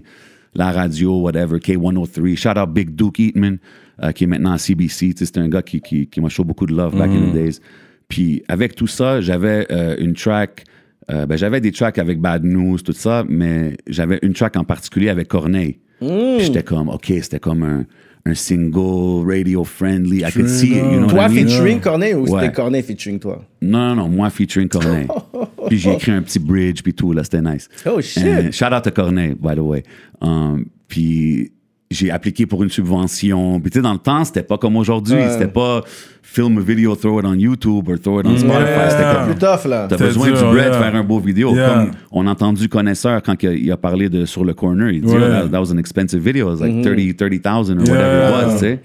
La 0.54 0.72
radio, 0.72 1.22
whatever, 1.22 1.60
K103. 1.60 2.36
Shout 2.36 2.58
out 2.58 2.70
Big 2.72 2.96
Duke 2.96 3.20
Eatman, 3.20 3.58
euh, 4.04 4.12
qui 4.12 4.24
est 4.24 4.28
maintenant 4.28 4.54
à 4.54 4.58
CBC. 4.58 5.14
C'est 5.18 5.38
un 5.38 5.50
gars 5.50 5.62
qui, 5.62 5.82
qui, 5.82 6.08
qui 6.08 6.22
m'a 6.22 6.30
show 6.30 6.44
beaucoup 6.44 6.66
de 6.66 6.74
love 6.74 6.96
back 6.98 7.10
Mhm. 7.10 7.18
in 7.18 7.30
the 7.32 7.34
days. 7.34 7.60
Puis 8.08 8.44
avec 8.48 8.76
tout 8.76 8.88
ça, 8.88 9.20
j'avais 9.22 9.68
euh, 9.72 9.96
une 10.00 10.14
track. 10.14 10.64
Euh, 11.12 11.26
ben, 11.26 11.38
j'avais 11.38 11.62
des 11.62 11.72
tracks 11.72 11.98
avec 12.00 12.20
Bad 12.20 12.44
News, 12.44 12.78
tout 12.80 12.92
ça, 12.94 13.24
mais 13.28 13.78
j'avais 13.88 14.20
une 14.22 14.34
track 14.34 14.58
en 14.58 14.64
particulier 14.64 15.10
avec 15.10 15.28
Corneille. 15.28 15.80
Puis 16.00 16.10
j'étais 16.42 16.64
comme, 16.64 16.90
OK, 16.90 17.06
c'était 17.22 17.40
comme 17.40 17.64
un, 17.64 17.86
un 18.26 18.34
single, 18.36 19.26
radio 19.28 19.64
friendly. 19.64 20.20
I 20.20 20.32
could 20.32 20.48
see 20.50 20.72
it, 20.72 20.76
you 20.78 20.84
know 21.00 21.06
what 21.08 21.10
Toi 21.10 21.26
I 21.26 21.30
mean? 21.30 21.48
featuring 21.48 21.80
Corneille 21.80 22.14
ou 22.14 22.26
Ouais. 22.28 22.42
c'était 22.42 22.54
Corneille 22.54 22.84
featuring 22.84 23.20
toi? 23.20 23.44
Non, 23.62 23.90
non, 23.90 23.96
non, 23.96 24.10
moi 24.10 24.30
featuring 24.30 24.68
Corneille. 24.68 25.08
puis 25.68 25.78
j'ai 25.80 25.94
écrit 25.94 26.12
un 26.12 26.22
petit 26.22 26.40
bridge, 26.40 26.82
puis 26.84 26.94
tout, 26.94 27.14
là, 27.14 27.24
c'était 27.24 27.42
nice. 27.42 27.68
Oh, 27.86 28.00
shit. 28.02 28.24
Euh, 28.24 28.52
shout 28.52 28.66
out 28.74 28.84
to 28.84 28.92
Corneille, 28.92 29.36
by 29.40 29.56
the 29.56 29.60
way. 29.60 29.84
Um, 30.22 30.66
puis 30.88 31.52
j'ai 31.90 32.12
appliqué 32.12 32.46
pour 32.46 32.64
une 32.64 32.70
subvention. 32.70 33.60
Puis 33.62 33.72
tu 33.72 33.78
sais, 33.78 33.82
dans 33.82 33.94
le 33.94 34.00
temps, 34.00 34.24
c'était 34.26 34.44
pas 34.44 34.58
comme 34.58 34.76
aujourd'hui. 34.76 35.16
Ouais. 35.16 35.30
C'était 35.30 35.48
pas 35.48 35.82
film 36.22 36.58
a 36.58 36.62
video, 36.62 36.96
throw 36.96 37.20
it 37.20 37.26
on 37.26 37.34
YouTube 37.36 37.88
or 37.90 37.98
throw 38.00 38.20
it 38.20 38.28
on 38.28 38.38
Spotify. 38.38 38.90
C'était 38.90 39.14
comme, 39.14 39.26
Plus 39.28 39.40
tough, 39.40 39.66
là. 39.70 39.88
T'as 39.90 39.98
besoin 39.98 40.28
dur, 40.28 40.38
du 40.38 40.44
bread 40.56 40.72
yeah. 40.74 40.82
faire 40.82 40.96
un 40.96 41.04
beau 41.04 41.20
vidéo. 41.20 41.56
Yeah. 41.56 41.70
Comme 41.70 41.92
on 42.12 42.28
a 42.28 42.32
entendu 42.32 42.68
Connaisseur 42.68 43.22
quand 43.24 43.42
il 43.42 43.48
a, 43.48 43.54
il 43.54 43.72
a 43.72 43.78
parlé 43.78 44.10
de 44.10 44.26
Sur 44.26 44.44
le 44.44 44.54
Corner. 44.54 44.90
Il 44.92 45.02
dit, 45.02 45.08
Ouais. 45.08 45.18
oh, 45.18 45.30
that, 45.30 45.48
that 45.50 45.60
was 45.62 45.72
an 45.72 45.78
expensive 45.78 46.22
video. 46.22 46.48
It 46.48 46.60
was 46.60 46.68
like 46.68 46.84
30 46.84 47.14
30,000 47.16 47.80
or 47.80 47.90
whatever 47.90 48.28
it 48.28 48.32
was, 48.32 48.54
tu 48.54 48.60
sais. 48.60 48.80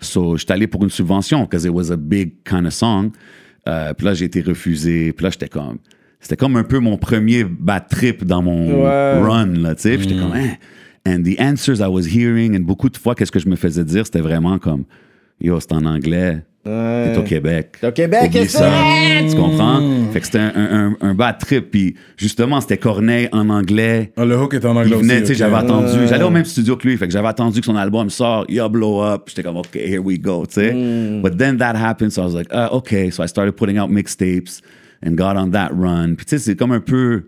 So, 0.00 0.36
j'étais 0.36 0.52
allé 0.52 0.66
pour 0.66 0.84
une 0.84 0.90
subvention 0.90 1.42
because 1.42 1.64
it 1.64 1.72
was 1.72 1.90
a 1.90 1.96
big 1.96 2.44
kind 2.44 2.66
of 2.66 2.72
song. 2.72 3.10
Euh, 3.66 3.92
puis 3.94 4.06
là, 4.06 4.14
j'ai 4.14 4.26
été 4.26 4.42
refusé. 4.42 5.12
Puis 5.12 5.24
là, 5.24 5.30
j'étais 5.30 5.48
comme... 5.48 5.78
C'était 6.20 6.36
comme 6.36 6.56
un 6.56 6.64
peu 6.64 6.78
mon 6.78 6.96
premier 6.98 7.44
bad 7.44 7.88
trip 7.88 8.24
dans 8.24 8.42
mon 8.42 8.84
Ouais. 8.84 9.20
run, 9.20 9.54
là, 9.54 9.74
tu 9.74 9.82
sais. 9.82 9.96
Puis 9.96 10.08
j'étais 10.08 10.20
comme, 10.20 10.32
hein. 10.34 10.54
And 11.08 11.24
the 11.24 11.38
answers 11.38 11.80
I 11.80 11.86
was 11.88 12.06
hearing, 12.14 12.54
and 12.54 12.66
beaucoup 12.66 12.90
de 12.90 12.98
fois, 12.98 13.14
qu'est-ce 13.14 13.32
que 13.32 13.38
je 13.40 13.48
me 13.48 13.56
faisais 13.56 13.84
dire, 13.84 14.04
c'était 14.04 14.20
vraiment 14.20 14.58
comme, 14.58 14.84
yo, 15.40 15.58
c'est 15.58 15.72
en 15.72 15.86
anglais. 15.86 16.44
T'es 16.64 17.16
au 17.16 17.22
Québec. 17.22 17.76
T'es 17.80 17.86
au 17.86 17.92
Québec, 17.92 18.30
Oublie 18.34 18.46
ça. 18.46 18.70
Tu 19.26 19.34
comprends? 19.36 19.80
Fait 20.12 20.20
que 20.20 20.26
c'était 20.26 20.38
un, 20.40 20.52
un, 20.54 20.86
un, 20.90 20.96
un 21.00 21.14
bad 21.14 21.38
trip. 21.38 21.70
Puis 21.70 21.94
justement, 22.18 22.60
c'était 22.60 22.76
Corneille 22.76 23.26
en 23.32 23.48
anglais. 23.48 24.12
Ah, 24.18 24.26
le 24.26 24.38
hook 24.38 24.52
est 24.52 24.66
en 24.66 24.74
Il 24.74 24.78
anglais 24.80 24.96
venait, 24.96 25.22
aussi, 25.22 25.22
tu 25.22 25.26
sais, 25.28 25.32
ok. 25.32 25.38
j'avais 25.38 25.56
attendu. 25.56 26.06
J'allais 26.08 26.24
au 26.24 26.30
même 26.30 26.44
studio 26.44 26.76
que 26.76 26.86
lui, 26.86 26.98
fait 26.98 27.06
que 27.06 27.12
j'avais 27.12 27.28
attendu 27.28 27.60
que 27.60 27.64
son 27.64 27.76
album 27.76 28.10
sort, 28.10 28.44
Yo 28.50 28.68
Blow 28.68 29.02
Up. 29.02 29.22
J'étais 29.28 29.42
comme, 29.44 29.56
OK, 29.56 29.76
here 29.76 30.00
we 30.00 30.20
go, 30.20 30.44
tu 30.44 30.60
sais. 30.60 30.72
But 31.22 31.38
then 31.38 31.56
that 31.56 31.74
happened, 31.74 32.10
so 32.10 32.20
I 32.20 32.24
was 32.26 32.34
like, 32.34 32.52
uh, 32.52 32.68
OK. 32.70 33.10
So 33.12 33.22
I 33.22 33.28
started 33.28 33.52
putting 33.52 33.78
out 33.78 33.88
mixtapes 33.88 34.60
and 35.02 35.12
got 35.12 35.38
on 35.38 35.52
that 35.52 35.70
run. 35.72 36.16
Puis 36.16 36.26
tu 36.26 36.36
sais, 36.36 36.38
c'est 36.38 36.56
comme 36.56 36.72
un 36.72 36.80
peu. 36.80 37.22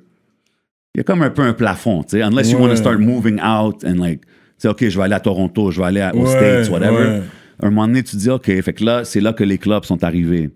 Il 0.97 0.99
y 0.99 1.01
a 1.03 1.05
comme 1.05 1.23
un 1.23 1.31
peu 1.31 1.43
un 1.43 1.53
plafond, 1.53 2.03
tu 2.03 2.17
sais. 2.17 2.23
Unless 2.23 2.51
you 2.51 2.59
want 2.59 2.71
to 2.71 2.75
start 2.77 2.99
moving 2.99 3.41
out 3.41 3.85
and 3.85 3.95
like, 4.01 4.23
tu 4.23 4.27
sais, 4.59 4.69
OK, 4.69 4.89
je 4.89 4.99
vais 4.99 5.05
aller 5.05 5.15
à 5.15 5.21
Toronto, 5.21 5.71
je 5.71 5.81
vais 5.81 5.87
aller 5.87 6.01
à- 6.01 6.13
aux 6.13 6.25
Ouais, 6.27 6.31
States, 6.65 6.69
whatever. 6.69 6.97
ouais. 6.97 7.23
Un 7.63 7.71
moment 7.71 7.87
donné, 7.87 8.03
tu 8.03 8.13
te 8.13 8.17
dis, 8.17 8.29
OK, 8.29 8.47
fait 8.47 8.73
que 8.73 8.85
là, 8.85 9.05
c'est 9.05 9.21
là 9.21 9.33
que 9.33 9.45
les 9.45 9.57
clubs 9.59 9.85
sont 9.85 10.03
arrivés. 10.03 10.51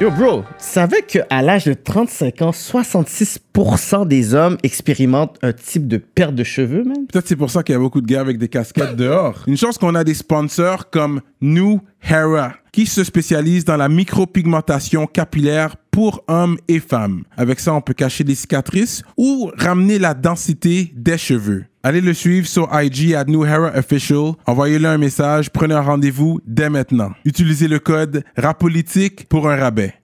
Yo, 0.00 0.10
bro, 0.10 0.40
tu 0.42 0.46
savais 0.58 1.02
qu'à 1.02 1.42
l'âge 1.42 1.64
de 1.66 1.74
35 1.74 2.42
ans, 2.42 2.52
66% 2.52 4.06
des 4.06 4.34
hommes 4.34 4.56
expérimentent 4.64 5.36
un 5.42 5.52
type 5.52 5.86
de 5.86 5.96
perte 5.96 6.34
de 6.34 6.44
cheveux, 6.44 6.82
man? 6.84 7.06
Peut-être 7.12 7.26
c'est 7.28 7.36
pour 7.36 7.50
ça 7.50 7.62
qu'il 7.62 7.74
y 7.74 7.76
a 7.76 7.80
beaucoup 7.80 8.00
de 8.00 8.06
gars 8.06 8.20
avec 8.20 8.38
des 8.38 8.48
casquettes 8.48 8.96
dehors. 8.96 9.42
Une 9.46 9.56
chance 9.56 9.76
qu'on 9.78 9.94
a 9.96 10.02
des 10.04 10.14
sponsors 10.14 10.90
comme 10.90 11.20
New 11.40 11.80
Hera, 12.02 12.54
qui 12.72 12.86
se 12.86 13.04
spécialise 13.04 13.64
dans 13.64 13.76
la 13.76 13.88
micropigmentation 13.88 15.06
capillaire 15.06 15.76
pour 15.90 16.22
hommes 16.28 16.58
et 16.68 16.80
femmes. 16.80 17.24
Avec 17.36 17.60
ça, 17.60 17.74
on 17.74 17.80
peut 17.80 17.94
cacher 17.94 18.24
les 18.24 18.34
cicatrices 18.34 19.02
ou 19.16 19.50
ramener 19.56 19.98
la 19.98 20.14
densité 20.14 20.92
des 20.94 21.18
cheveux. 21.18 21.64
Allez 21.82 22.00
le 22.00 22.14
suivre 22.14 22.46
sur 22.46 22.68
IG 22.72 23.14
à 23.14 23.24
New 23.24 23.44
Hera 23.44 23.76
Official. 23.76 24.32
Envoyez-le 24.46 24.88
un 24.88 24.98
message, 24.98 25.50
prenez 25.50 25.74
un 25.74 25.80
rendez-vous 25.80 26.40
dès 26.46 26.70
maintenant. 26.70 27.12
Utilisez 27.24 27.68
le 27.68 27.78
code 27.78 28.24
RAPOLITIQUE 28.36 29.26
pour 29.28 29.48
un 29.48 29.56
rabais. 29.56 29.94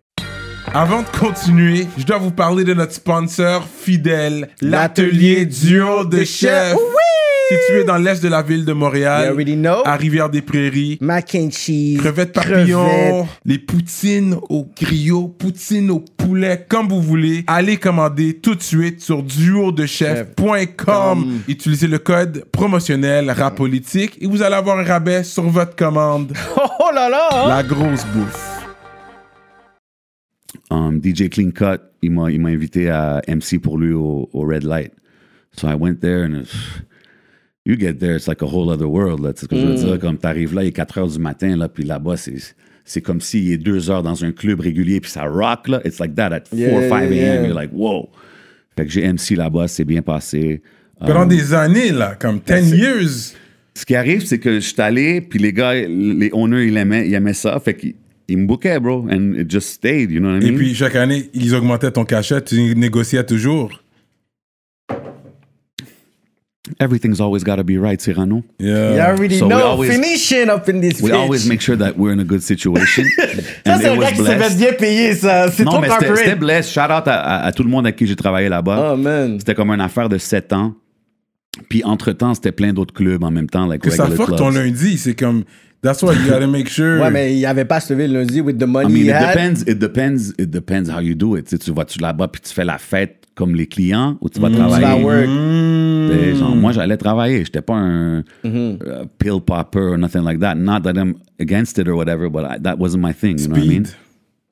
Avant 0.73 1.03
de 1.03 1.19
continuer, 1.19 1.87
je 1.99 2.05
dois 2.05 2.19
vous 2.19 2.31
parler 2.31 2.65
de 2.65 2.75
notre 2.75 2.93
sponsor 2.93 3.65
fidèle, 3.69 4.49
l'atelier 4.61 5.47
duo 5.47 6.05
de 6.05 6.25
chef. 6.25 6.77
Situé 7.49 7.85
dans 7.85 7.99
l'est 7.99 8.23
de 8.23 8.29
la 8.29 8.41
ville 8.43 8.65
de 8.65 8.73
Montréal, 8.73 9.25
You 9.27 9.33
already 9.33 9.57
know. 9.57 9.83
à 9.85 9.97
Rivière-des-Prairies. 9.97 10.97
Mac 11.03 11.35
and 11.35 11.51
cheese. 11.51 11.99
Crevettes 11.99 12.33
papillons, 12.33 12.87
crevettes. 12.87 13.27
les 13.45 13.59
poutines 13.59 14.37
au 14.49 14.67
griot, 14.81 15.29
poutines 15.29 15.91
au 15.91 16.01
poulet, 16.01 16.65
comme 16.67 16.89
vous 16.89 17.03
voulez. 17.03 17.45
Allez 17.47 17.77
commander 17.77 18.39
tout 18.39 18.55
de 18.55 18.63
suite 18.63 19.03
sur 19.03 19.23
duodechef.com. 19.23 21.41
Utilisez 21.47 21.87
le 21.87 21.99
code 21.99 22.45
promotionnel 22.51 23.31
RAPOLITIQUE 23.31 24.25
et 24.25 24.27
vous 24.27 24.41
allez 24.43 24.55
avoir 24.55 24.79
un 24.79 24.85
rabais 24.85 25.23
sur 25.23 25.43
votre 25.45 25.77
commande. 25.77 26.33
Oh, 26.81 26.91
là 26.95 27.09
là! 27.09 27.29
hein? 27.33 27.49
La 27.49 27.63
grosse 27.63 28.05
bouffe. 28.07 28.51
um, 30.71 31.01
DJ 31.03 31.29
Clean 31.31 31.51
Cut, 31.51 31.81
il 32.03 32.11
m'a, 32.11 32.31
il 32.31 32.41
m'a 32.41 32.49
invité 32.51 32.91
à 32.91 33.21
MC 33.29 33.59
pour 33.61 33.79
lui 33.79 33.93
au, 33.93 34.29
au 34.33 34.41
Red 34.47 34.65
Light. 34.65 34.93
So 35.53 35.69
I 35.69 35.75
went 35.75 35.97
there 36.01 36.25
and 36.25 36.41
it's- 36.43 36.57
you 37.66 37.77
get 37.79 37.94
there, 37.94 38.16
it's 38.16 38.27
like 38.29 38.42
a 38.42 38.46
whole 38.46 38.70
other 38.70 38.87
world. 38.88 39.20
Là, 39.22 39.33
tu 39.33 39.40
sais 39.40 39.46
ce 39.46 39.48
que 39.48 39.57
je 39.61 39.66
veux 39.66 39.74
dire? 39.74 39.98
Comme 39.98 40.18
t'arrives 40.18 40.55
là, 40.55 40.62
il 40.64 40.68
est 40.68 40.72
4 40.72 40.98
heures 40.98 41.09
du 41.09 41.18
matin, 41.18 41.57
là, 41.57 41.68
puis 41.68 41.85
là-bas, 41.85 42.16
c'est, 42.16 42.35
c'est 42.85 43.00
comme 43.00 43.20
s'il 43.20 43.50
est 43.53 43.59
2 43.59 43.90
heures 43.90 44.03
dans 44.03 44.24
un 44.24 44.33
club 44.33 44.61
régulier, 44.61 45.00
puis 45.00 45.11
ça 45.11 45.24
rock, 45.24 45.68
là. 45.68 45.81
It's 45.85 45.98
like 45.98 46.14
that 46.14 46.33
at 46.33 46.42
4 46.50 46.59
Yeah, 46.59 46.77
or 46.77 46.83
5 46.88 46.92
a.m. 47.05 47.12
yeah. 47.12 47.42
You're 47.46 47.55
like, 47.55 47.70
wow. 47.72 48.09
Fait 48.77 48.85
que 48.85 48.90
j'ai 48.90 49.07
MC 49.11 49.37
là-bas, 49.37 49.68
c'est 49.68 49.85
bien 49.85 50.03
passé. 50.03 50.62
Pendant 51.00 51.22
Um, 51.22 51.29
des 51.29 51.55
années, 51.55 51.90
là, 51.92 52.16
comme 52.18 52.40
10 52.40 52.72
years. 52.74 53.35
Ce 53.77 53.85
qui 53.85 53.94
arrive, 53.96 54.24
c'est 54.24 54.38
que 54.38 54.55
je 54.55 54.61
suis 54.61 54.81
allé, 54.81 55.20
puis 55.20 55.38
les 55.40 55.53
gars, 55.53 55.74
les 55.74 56.31
owners, 56.33 56.66
ils 56.66 56.77
aimaient, 56.77 57.09
ils 57.09 57.14
aimaient 57.14 57.33
ça. 57.35 57.59
Fait 57.61 57.74
qu'ils 57.74 57.94
ils 58.29 58.38
me 58.38 58.46
bookaient, 58.46 58.79
bro. 58.81 59.07
And 59.11 59.35
it 59.37 59.50
just 59.50 59.68
stayed, 59.70 60.11
you 60.11 60.20
know 60.20 60.31
what 60.31 60.40
I 60.40 60.46
Et 60.46 60.50
mean? 60.50 60.57
puis, 60.59 60.74
chaque 60.74 60.96
année, 60.96 61.29
ils 61.35 61.55
augmentaient 61.55 61.90
ton 61.90 62.05
cachet, 62.05 62.40
tu 62.42 62.74
négociais 62.77 63.24
toujours. 63.24 63.83
Everything's 66.81 67.20
always 67.20 67.44
got 67.44 67.57
to 67.57 67.64
be 67.64 67.77
right, 67.77 68.00
Cyrano. 68.00 68.42
Yeah. 68.59 68.94
You 68.94 69.00
already 69.00 69.38
So 69.38 69.46
we 69.46 69.50
know. 69.55 69.66
always- 69.66 69.90
Finishing 69.92 70.48
up 70.48 70.66
in 70.68 70.81
this 70.81 71.00
We 71.03 71.11
bitch. 71.11 71.14
always 71.16 71.46
make 71.46 71.61
sure 71.61 71.77
that 71.77 71.98
we're 71.98 72.12
in 72.12 72.20
a 72.20 72.24
good 72.24 72.40
situation. 72.42 73.05
Ça, 73.66 73.77
c'est 73.79 73.85
it 73.85 73.87
un 73.90 73.96
was 73.98 74.05
gars 74.05 74.11
qui 74.12 74.16
se 74.18 74.24
fait 74.24 74.57
bien 74.57 74.72
payer, 74.72 75.14
ça. 75.14 75.50
C'est 75.50 75.64
Non, 75.64 75.72
trop 75.72 75.81
mais 75.83 75.88
c'était 76.16 76.37
blessed. 76.37 76.70
Shout 76.72 76.81
out 76.90 77.07
à, 77.07 77.16
à- 77.20 77.46
à 77.46 77.53
tout 77.53 77.62
le 77.64 77.68
monde 77.68 77.85
avec 77.87 77.96
qui 77.96 78.07
j'ai 78.07 78.16
travaillé 78.16 78.48
là-bas. 78.48 78.92
Oh, 78.92 78.96
man. 78.96 79.38
C'était 79.38 79.55
comme 79.55 79.70
une 79.70 79.81
affaire 79.83 80.09
de 80.09 80.16
7 80.16 80.53
ans. 80.55 80.72
Puis 81.68 81.85
entre-temps, 81.85 82.35
c'était 82.35 82.50
plein 82.53 82.72
d'autres 82.72 82.94
clubs 82.94 83.22
en 83.22 83.31
même 83.31 83.48
temps. 83.48 83.66
Like 83.66 83.83
Que 83.83 83.90
ça 83.90 84.07
fuck 84.07 84.27
clubs. 84.27 84.38
ton 84.38 84.50
lundi, 84.50 84.96
c'est 84.98 85.14
comme. 85.14 85.44
That's 85.83 86.03
why 86.03 86.14
you 86.14 86.31
gotta 86.31 86.46
make 86.46 86.68
sure. 86.70 86.98
Ouais, 87.03 87.11
mais 87.11 87.37
il 87.37 87.44
avait 87.44 87.66
pas 87.66 87.79
se 87.79 87.92
lever 87.92 88.09
le 88.09 88.20
lundi 88.20 88.40
with 88.40 88.57
the 88.59 88.64
money 88.66 88.88
I 88.88 88.92
mean, 88.92 89.03
he 89.05 89.09
it 89.09 89.12
had. 89.14 89.35
depends, 89.37 89.70
it 89.70 89.79
depends, 89.79 90.33
it 90.38 90.50
depends 90.50 90.88
how 90.90 91.00
you 91.00 91.14
do 91.14 91.37
it. 91.37 91.44
Tu 91.44 91.50
sais, 91.50 91.59
tu 91.59 91.72
vas-tu 91.72 91.98
là-bas 91.98 92.29
puis 92.29 92.40
tu 92.40 92.55
fais 92.55 92.64
la 92.64 92.79
fête 92.79 93.24
comme 93.35 93.55
les 93.55 93.66
clients 93.66 94.16
ou 94.20 94.29
tu 94.29 94.40
vas 94.40 94.49
vas 94.49 94.57
travailler. 94.57 95.03
work. 95.05 95.29
Genre, 96.37 96.55
moi, 96.57 96.73
j'allais 96.73 96.97
travailler. 96.97 97.44
J'étais 97.44 97.62
pas 97.62 97.75
un 97.75 98.20
Mm-hmm. 98.44 98.79
uh, 98.85 99.07
pill 99.18 99.40
popper 99.44 99.81
or 99.92 99.99
nothing 99.99 100.23
like 100.23 100.38
that. 100.40 100.55
Not 100.55 100.81
that 100.83 100.94
I'm 100.97 101.14
against 101.40 101.79
it 101.79 101.88
or 101.88 101.94
whatever, 101.97 102.29
but 102.29 102.44
I- 102.44 102.59
that 102.62 102.77
wasn't 102.79 103.01
my 103.03 103.12
thing. 103.14 103.38
You 103.40 103.49
know 103.49 103.57
what 103.57 103.64
I 103.64 103.68
mean? 103.68 103.85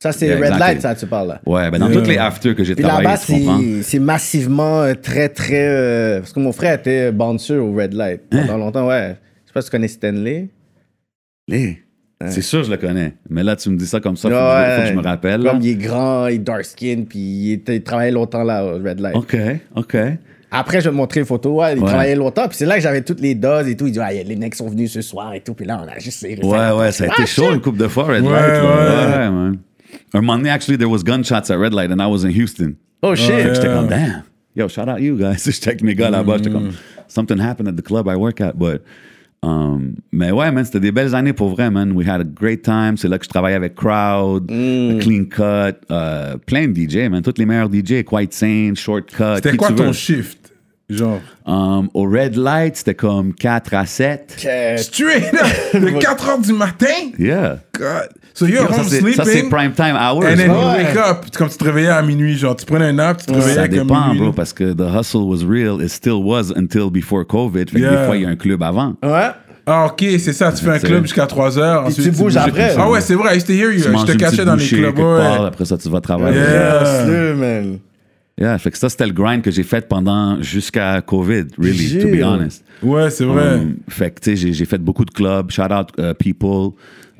Ça, 0.03 0.11
c'est 0.11 0.27
Yeah, 0.27 0.35
Red 0.37 0.42
exactly. 0.55 0.75
Light, 0.75 0.81
ça, 0.83 0.95
tu 0.97 1.07
parles 1.07 1.29
là. 1.29 1.40
Ouais, 1.47 1.71
ben 1.71 1.79
dans 1.79 1.88
Yeah. 1.88 1.99
toutes 1.99 2.09
les 2.09 2.16
afters 2.18 2.57
que 2.57 2.64
j'ai 2.64 2.75
travaillé, 2.75 3.05
là-bas, 3.05 3.16
c'est 3.18 3.83
c'est 3.83 3.99
massivement 4.01 4.81
euh, 4.83 4.95
très, 5.01 5.29
très. 5.29 5.68
euh, 5.68 6.18
parce 6.21 6.33
que 6.33 6.40
mon 6.40 6.51
frère 6.53 6.75
était 6.81 7.12
bouncer 7.12 7.55
au 7.57 7.73
Red 7.73 7.92
Light 7.95 8.21
Hein? 8.33 8.47
pendant 8.47 8.59
longtemps, 8.59 8.88
ouais. 8.88 9.16
Je 9.45 9.49
sais 9.51 9.53
pas 9.55 9.61
si 9.61 9.66
tu 9.68 9.71
connais 9.71 9.87
Stanley? 9.88 10.49
Eh, 12.27 12.31
C'est 12.31 12.43
sûr, 12.43 12.63
je 12.65 12.71
le 12.71 12.77
connais. 12.77 13.15
Mais 13.31 13.43
là, 13.43 13.57
tu 13.57 13.69
me 13.71 13.77
dis 13.77 13.87
ça 13.87 14.01
comme 14.01 14.17
ça, 14.17 14.29
faut, 14.29 14.35
que, 14.35 14.41
Ouais. 14.41 14.67
je, 14.71 14.77
faut 14.77 14.83
que 14.83 14.89
je 14.89 14.95
me 14.95 15.03
rappelle. 15.03 15.41
là. 15.43 15.51
Comme 15.53 15.63
il 15.63 15.69
est 15.71 15.75
grand, 15.75 16.27
il 16.29 16.35
est 16.35 16.39
dark 16.39 16.65
skin, 16.65 17.05
puis 17.09 17.19
il, 17.19 17.53
était- 17.53 17.77
il 17.77 17.83
travaillait 17.83 18.13
longtemps 18.13 18.43
là 18.45 18.65
au 18.65 18.75
Red 18.79 19.01
Light. 19.01 19.15
OK, 19.17 19.37
OK. 19.77 19.97
Après, 20.55 20.81
je 20.81 20.85
vais 20.85 20.91
te 20.91 20.95
montrer 20.97 21.21
une 21.21 21.27
photo, 21.27 21.61
ouais, 21.61 21.73
il 21.75 21.81
Ouais. 21.81 21.87
travaillait 21.89 22.15
longtemps, 22.15 22.47
puis 22.47 22.59
c'est 22.59 22.67
là 22.67 22.75
que 22.77 22.83
j'avais 22.83 23.01
toutes 23.03 23.21
les 23.21 23.35
doses 23.35 23.67
et 23.69 23.77
tout. 23.77 23.87
Il 23.87 23.93
dit, 23.93 23.99
ouais, 23.99 24.23
les 24.23 24.37
mecs 24.37 24.55
sont 24.55 24.69
venus 24.69 24.93
ce 24.93 25.01
soir 25.01 25.33
et 25.33 25.41
tout, 25.41 25.55
puis 25.55 25.65
là, 25.65 25.83
on 25.83 25.89
a 25.89 25.99
juste. 25.99 26.23
Ouais, 26.23 26.37
ouais, 26.71 26.93
ça 26.93 27.05
a 27.05 27.07
été 27.07 27.25
chaud 27.27 27.53
une 27.55 27.61
coupe 27.63 27.79
de 27.79 27.89
fois, 27.89 28.05
Red 28.05 28.23
Ouais, 28.23 28.31
Light. 28.31 28.63
ouais. 28.63 29.17
Ouais, 29.19 29.31
man. 29.31 29.59
Un 30.15 30.21
moment 30.21 30.37
donné, 30.37 30.51
actually, 30.51 30.77
there 30.77 30.91
was 30.91 31.03
gunshots 31.03 31.51
at 31.51 31.57
Red 31.57 31.73
Light 31.73 31.91
and 31.91 32.01
I 32.01 32.07
was 32.11 32.25
in 32.27 32.31
Houston. 32.31 32.75
Oh 33.03 33.15
shit! 33.15 33.31
Ouais. 33.31 33.55
J'étais 33.55 33.67
comme, 33.69 33.89
damn. 33.89 34.23
Yo, 34.55 34.69
shout 34.69 34.83
out 34.89 35.01
you 35.01 35.17
guys. 35.17 35.43
J'étais 35.47 35.69
avec 35.69 35.83
mes 35.83 35.95
gars 35.95 36.11
là-bas. 36.11 36.37
J'étais 36.37 36.51
Mm. 36.51 36.53
comme, 36.53 36.71
something 37.09 37.41
happened 37.41 37.69
at 37.69 37.73
the 37.73 37.83
club 37.83 38.07
I 38.07 38.15
work 38.17 38.41
at. 38.43 38.53
But, 38.55 38.83
um, 39.45 39.95
mais 40.13 40.31
ouais, 40.31 40.51
man, 40.53 40.65
c'était 40.65 40.81
des 40.81 40.93
belles 40.93 41.15
années 41.15 41.33
pour 41.33 41.49
vrai, 41.51 41.71
man. 41.71 41.93
We 41.93 42.07
had 42.09 42.21
a 42.21 42.25
great 42.25 42.63
time. 42.63 42.97
C'est 42.97 43.09
là 43.09 43.19
que 43.19 43.25
je 43.25 43.29
travaillais 43.29 43.57
avec 43.57 43.75
Crowd, 43.75 44.51
Mm. 44.51 44.99
Clean 45.01 45.25
Cut, 45.25 45.79
euh, 45.91 46.37
plein 46.47 46.69
de 46.69 46.75
DJ, 46.75 47.09
man. 47.11 47.23
Tous 47.23 47.35
les 47.39 47.47
meilleurs 47.47 47.69
DJ, 47.73 48.05
Quite 48.05 48.33
Sane, 48.33 48.77
Shortcut. 48.77 49.37
C'était 49.37 49.57
quoi 49.57 49.73
ton 49.73 49.93
shift? 49.93 50.42
Genre. 50.90 51.21
Um, 51.47 51.88
au 51.95 52.03
Red 52.05 52.37
Light, 52.37 52.77
c'était 52.77 52.95
comme 52.95 53.33
4 53.35 53.73
à 53.75 53.87
7. 53.87 54.45
Euh, 54.47 54.77
Straight 54.77 55.33
up! 55.35 55.81
De 55.83 55.90
4 55.99 56.27
h 56.29 56.47
du 56.47 56.53
matin? 56.53 56.87
Yeah. 57.18 57.59
God. 57.79 58.09
So 58.35 58.47
you're 58.47 58.62
Yo, 58.62 58.68
ça, 58.73 58.81
home 58.81 58.85
c'est- 58.88 59.12
ça, 59.12 59.25
c'est 59.25 59.31
sleeping. 59.33 59.51
prime 59.51 59.73
time 59.73 59.95
hours. 59.97 60.25
And 60.25 60.37
then 60.37 60.51
you 60.51 60.53
Ouais. 60.57 60.85
wake 60.85 60.97
up, 60.97 61.25
comme 61.37 61.49
tu 61.49 61.57
te 61.57 61.64
réveillais 61.64 61.88
à 61.88 62.03
minuit, 62.03 62.37
genre 62.37 62.57
tu 62.57 62.66
prenais 62.66 62.87
un 62.87 62.92
nap, 62.95 63.18
tu 63.18 63.27
te 63.27 63.33
réveillais 63.33 63.55
Ça 63.55 63.68
comme 63.68 63.79
dépend, 63.79 64.07
minuit. 64.09 64.21
bro, 64.21 64.33
parce 64.33 64.53
que 64.53 64.73
the 64.73 64.85
hustle 64.99 65.18
was 65.25 65.47
real. 65.49 65.83
It 65.83 65.88
still 65.90 66.21
was 66.23 66.53
until 66.57 66.90
before 66.90 67.27
COVID. 67.27 67.66
Fait 67.71 67.79
que 67.79 67.79
Yeah. 67.79 67.97
des 68.01 68.07
fois, 68.07 68.16
il 68.16 68.23
y 68.23 68.27
a 68.27 68.29
un 68.29 68.37
club 68.37 68.62
avant. 68.62 68.95
Ouais. 69.03 69.31
Ah, 69.64 69.87
ok, 69.87 70.05
c'est 70.18 70.33
ça, 70.33 70.51
tu 70.53 70.64
fais 70.64 70.73
un 70.73 70.79
club 70.79 71.03
jusqu'à 71.05 71.27
3 71.27 71.57
heures. 71.59 71.85
Ensuite 71.87 72.07
tu 72.07 72.11
bouges 72.11 72.37
après. 72.37 72.75
Ah 72.77 72.90
ouais, 72.90 73.01
c'est 73.01 73.14
vrai, 73.14 73.35
I 73.35 73.37
used 73.38 73.47
to 73.47 73.53
hear 73.53 73.71
you. 73.73 73.79
Je 73.81 74.12
te 74.12 74.16
cachais 74.18 74.45
dans 74.45 74.57
les 74.57 74.66
clubs, 74.66 74.99
ouais. 74.99 75.47
après 75.47 75.64
ça, 75.64 75.79
tu 75.79 75.88
vas 75.88 76.01
travailler. 76.01 76.37
Yeah. 76.38 77.35
Man. 77.37 77.79
Yeah, 78.40 78.57
fait 78.59 78.71
que 78.71 78.79
ça, 78.79 78.88
c'était 78.88 79.07
le 79.07 79.12
grind 79.12 79.42
que 79.42 79.51
j'ai 79.51 79.62
fait 79.62 79.87
pendant 79.87 80.40
jusqu'à 80.40 81.01
COVID, 81.03 81.45
really, 81.59 81.99
to 81.99 82.09
be 82.09 82.12
Gilles. 82.14 82.25
honest. 82.25 82.64
Ouais, 82.83 83.11
c'est 83.11 83.25
vrai. 83.25 83.57
Um, 83.57 83.77
fait 83.88 84.11
que, 84.11 84.21
tu 84.21 84.31
sais, 84.31 84.37
j'ai- 84.37 84.53
j'ai 84.55 84.64
fait 84.64 84.79
beaucoup 84.79 85.05
de 85.05 85.11
clubs. 85.11 85.51
Shout 85.51 85.62
out 85.71 85.88
uh, 85.99 86.14
People. 86.18 86.71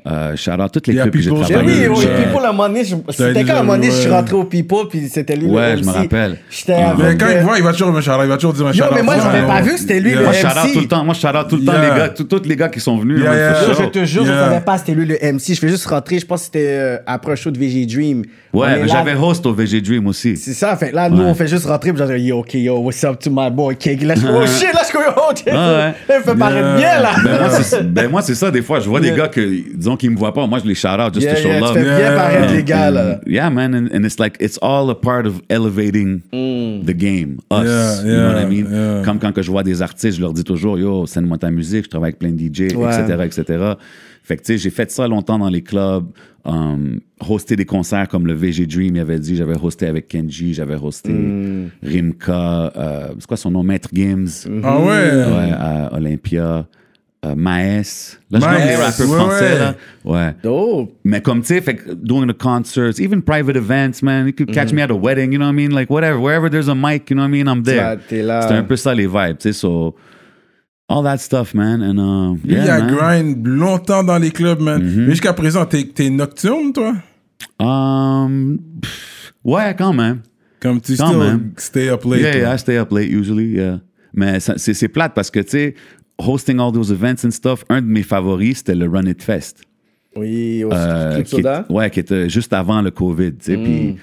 Uh, 0.05 0.35
shout 0.35 0.59
out 0.59 0.69
toutes 0.73 0.87
les 0.87 0.95
Yeah, 0.95 1.03
clubs 1.03 1.13
que 1.13 1.21
j'ai 1.21 1.29
People, 1.29 1.45
Eh 1.47 1.53
travaillé. 1.53 1.87
oui, 1.87 1.95
oui. 1.97 2.05
People, 2.25 2.43
à 2.45 2.49
un 2.49 2.51
moment 2.51 2.67
donné, 2.67 2.83
je- 2.83 2.95
c'était 3.11 3.45
quand 3.45 3.53
à 3.53 3.59
un 3.59 3.63
moment 3.63 3.75
donné, 3.75 3.87
je 3.87 3.95
suis 3.95 4.09
rentré 4.09 4.35
au 4.35 4.43
People, 4.43 4.87
puis 4.89 5.07
c'était 5.07 5.37
lui 5.37 5.45
Ouais, 5.45 5.77
le 5.77 5.81
je 5.83 5.87
me 5.87 5.91
MC. 5.91 5.97
rappelle. 5.97 6.37
J'étais 6.49 6.73
Ah. 6.73 6.93
Mais 6.97 7.03
avec. 7.05 7.19
quand 7.21 7.27
il 7.29 7.37
euh, 7.37 7.41
voit, 7.43 7.57
il 7.57 7.63
va 7.63 7.71
toujours 7.71 7.91
me 7.93 8.01
shout 8.01 8.11
Il 8.21 8.27
va 8.27 8.35
toujours 8.35 8.53
dire 8.53 8.67
un 8.67 8.73
shout 8.73 8.83
mais 8.93 9.01
moi, 9.03 9.15
j'avais 9.17 9.47
pas 9.47 9.61
vu 9.61 9.77
c'était 9.77 10.01
lui, 10.01 10.11
le 10.11 10.23
Moi, 10.23 10.31
MC. 10.33 10.41
shout 10.41 10.47
out 10.47 10.73
tout 10.73 10.79
le 10.81 10.87
temps. 10.87 11.05
Moi, 11.05 11.13
shout 11.13 11.27
out 11.27 11.47
tout 11.47 11.55
le 11.55 11.63
temps 11.63 11.71
Yeah. 11.71 11.81
les 11.93 11.99
gars, 11.99 12.09
tous 12.09 12.41
les 12.49 12.55
gars 12.57 12.67
qui 12.67 12.81
sont 12.81 12.97
venus. 12.97 13.19
Je 13.19 13.85
te 13.89 14.03
jure, 14.03 14.25
je 14.25 14.31
Yeah. 14.31 14.49
savais 14.49 14.59
pas 14.65 14.77
c'était 14.79 14.93
lui 14.95 15.05
le 15.05 15.15
MC. 15.23 15.53
Je 15.53 15.59
fais 15.59 15.69
juste 15.69 15.85
rentrer, 15.85 16.19
je 16.19 16.25
pense 16.25 16.41
que 16.41 16.45
c'était 16.47 16.67
euh, 16.67 16.97
après 17.05 17.31
un 17.31 17.35
show 17.35 17.51
de 17.51 17.57
VG 17.59 17.85
Dream. 17.85 18.23
Ouais, 18.53 18.87
j'avais 18.87 19.15
host 19.15 19.43
au 19.47 19.53
VG 19.53 19.81
Dream 19.81 20.05
aussi. 20.05 20.37
C'est 20.37 20.53
ça, 20.53 20.75
fait 20.77 20.91
là, 20.91 21.09
nous, 21.09 21.17
Ouais. 21.23 21.29
on 21.29 21.33
fait 21.33 21.47
juste 21.47 21.65
rentrer, 21.65 21.91
puis 21.91 21.97
genre, 21.99 22.11
yo, 22.15 22.39
ok, 22.39 22.53
yo, 22.53 22.77
what's 22.77 23.03
up 23.03 23.17
to 23.19 23.31
my 23.31 23.49
boy 23.49 23.75
Cake? 23.75 24.01
Je 24.01 24.07
fais, 24.13 24.27
oh 24.29 24.45
shit, 24.45 24.67
suis 24.83 24.93
comme, 24.93 25.01
oh, 25.17 25.31
shit, 25.35 25.47
ouais. 25.47 25.93
fait 26.07 26.35
paraître 26.37 26.77
bien, 26.77 26.99
là. 27.01 27.13
Ben 27.23 27.39
moi, 27.39 27.49
c'est, 27.63 27.83
ben 27.93 28.11
moi, 28.11 28.21
c'est 28.21 28.35
ça, 28.35 28.51
des 28.51 28.61
fois, 28.61 28.79
je 28.79 28.87
vois 28.87 28.99
Yeah. 29.01 29.11
des 29.11 29.17
gars 29.17 29.27
que, 29.27 29.75
disons 29.75 29.97
qu'ils 29.97 30.11
me 30.11 30.17
voient 30.17 30.33
pas, 30.35 30.45
moi, 30.45 30.59
je 30.63 30.67
les 30.67 30.75
shout 30.75 30.87
out 30.87 31.13
just 31.15 31.25
Yeah, 31.25 31.33
to 31.35 31.41
show 31.41 31.47
yeah, 31.47 31.59
love. 31.61 31.69
tu 31.73 31.79
fais 31.79 31.83
bien 31.85 31.97
Yeah. 31.99 32.15
paraître 32.15 32.53
les 32.53 32.63
gars, 32.63 32.91
là. 32.91 33.19
Yeah, 33.25 33.49
man, 33.49 33.73
and, 33.73 33.87
and 33.91 34.03
it's 34.05 34.19
like 34.19 34.37
it's 34.39 34.59
all 34.61 34.87
a 34.91 34.95
part 34.95 35.25
of 35.25 35.41
elevating 35.49 36.21
the 36.31 36.93
game, 36.93 37.37
us. 37.51 37.65
Yeah, 37.65 38.03
you 38.05 38.15
know 38.17 38.33
what 38.33 38.41
I 38.41 38.45
mean? 38.45 38.67
yeah. 38.71 39.01
Comme 39.03 39.17
quand 39.17 39.31
que 39.33 39.41
je 39.41 39.49
vois 39.49 39.63
des 39.63 39.81
artistes, 39.81 40.17
je 40.17 40.21
leur 40.21 40.31
dis 40.33 40.43
toujours, 40.43 40.77
yo, 40.77 41.07
send-moi 41.07 41.39
ta 41.39 41.49
musique, 41.49 41.85
je 41.85 41.89
travaille 41.89 42.09
avec 42.09 42.19
plein 42.19 42.29
de 42.31 42.37
DJ, 42.37 42.75
Ouais. 42.75 42.89
etc., 42.93 43.17
etc. 43.25 43.59
Fait 44.23 44.37
que 44.37 44.41
tu 44.41 44.53
sais, 44.53 44.57
j'ai 44.57 44.69
fait 44.69 44.89
ça 44.89 45.07
longtemps 45.07 45.37
dans 45.37 45.49
les 45.49 45.61
clubs, 45.61 46.05
um, 46.45 47.01
hosté 47.29 47.55
des 47.57 47.65
concerts 47.65 48.07
comme 48.07 48.25
le 48.25 48.33
VG 48.33 48.65
Dream, 48.67 48.95
il 48.95 48.99
avait 49.01 49.19
dit, 49.19 49.35
j'avais 49.35 49.55
hosté 49.61 49.85
avec 49.85 50.07
Kenji, 50.07 50.53
j'avais 50.53 50.75
hosté 50.81 51.11
Rimka, 51.83 52.71
euh, 52.75 53.07
c'est 53.19 53.27
quoi 53.27 53.37
son 53.37 53.51
nom, 53.51 53.63
Maître 53.63 53.89
Games, 53.93 54.27
Ah 54.63 54.79
ouais. 54.79 54.85
ouais, 54.85 55.51
à 55.51 55.93
Olympia. 55.93 56.65
euh, 57.25 57.35
Maes. 57.35 58.17
Là, 58.31 58.39
je 58.39 58.45
nomme 58.45 58.67
les 58.67 58.75
rappeurs 58.75 59.09
ouais, 59.09 59.15
français, 59.17 59.53
ouais. 59.53 59.59
là. 59.59 59.75
Ouais. 60.03 60.35
Dope. 60.43 60.91
Mais 61.05 61.21
comme, 61.21 61.39
tu 61.39 61.47
sais, 61.47 61.61
fait 61.61 61.79
doing 62.03 62.27
the 62.27 62.37
concerts, 62.37 62.99
even 62.99 63.21
private 63.21 63.55
events, 63.55 64.01
man, 64.03 64.27
you 64.27 64.33
could 64.33 64.51
catch 64.53 64.73
me 64.73 64.81
at 64.81 64.91
a 64.91 64.95
wedding, 64.95 65.31
you 65.31 65.37
know 65.37 65.45
what 65.45 65.53
I 65.53 65.55
mean? 65.55 65.71
Like, 65.73 65.89
whatever, 65.89 66.19
wherever 66.19 66.49
there's 66.49 66.67
a 66.67 66.75
mic, 66.75 67.09
you 67.09 67.15
know 67.15 67.23
what 67.23 67.29
I 67.29 67.31
mean? 67.31 67.47
I'm 67.47 67.63
there. 67.63 67.97
C'était 68.09 68.53
un 68.55 68.63
peu 68.63 68.75
ça, 68.75 68.93
les 68.93 69.07
vibes, 69.07 69.37
tu 69.37 69.49
sais, 69.49 69.53
so... 69.53 69.95
All 70.89 71.03
that 71.03 71.17
stuff, 71.19 71.53
man, 71.53 71.81
and, 71.81 71.97
uh, 71.97 72.35
Lui, 72.43 72.55
yeah, 72.55 72.63
il 72.65 72.69
a 72.69 72.79
man. 72.79 72.95
grind 72.95 73.47
longtemps 73.47 74.03
dans 74.03 74.17
les 74.17 74.31
clubs, 74.31 74.59
man. 74.59 74.81
Mm-hmm. 74.83 74.99
Mais 75.05 75.11
jusqu'à 75.11 75.33
présent, 75.33 75.65
t'es 75.65 75.85
t'es 75.85 76.09
nocturne, 76.09 76.73
toi? 76.73 76.93
Um, 77.59 78.59
pff, 78.81 79.33
ouais, 79.43 79.75
quand 79.77 79.93
même. 79.93 80.21
Comme 80.59 80.79
tu 80.81 80.95
Quand 80.95 81.07
still 81.07 81.19
même. 81.19 81.51
stay 81.57 81.89
up 81.89 82.03
late. 82.05 82.21
yeah, 82.21 82.35
yeah, 82.37 82.53
I 82.55 82.57
stay 82.59 82.77
up 82.77 82.91
late 82.91 83.09
usually, 83.09 83.53
yeah. 83.55 83.79
Mais 84.13 84.39
c'est 84.39 84.87
plate 84.89 85.13
parce 85.15 85.31
que, 85.31 85.39
tu 85.39 85.49
sais, 85.49 85.75
hosting 86.19 86.59
all 86.59 86.71
those 86.71 86.91
events 86.91 87.25
and 87.25 87.31
stuff, 87.31 87.63
un 87.69 87.81
de 87.81 87.87
mes 87.87 88.03
favoris, 88.03 88.57
c'était 88.57 88.75
le 88.75 88.87
Run 88.87 89.05
It 89.07 89.23
Fest. 89.23 89.63
Oui, 90.15 90.63
au 90.63 90.71
Euh, 90.71 91.13
Club 91.15 91.23
qui, 91.25 91.35
Soda. 91.37 91.65
est- 91.67 91.73
ouais, 91.73 91.89
qui 91.89 91.99
était 92.01 92.29
juste 92.29 92.53
avant 92.53 92.81
le 92.81 92.91
COVID, 92.91 93.33
tu 93.35 93.45
sais. 93.45 93.57
Puis, 93.57 93.95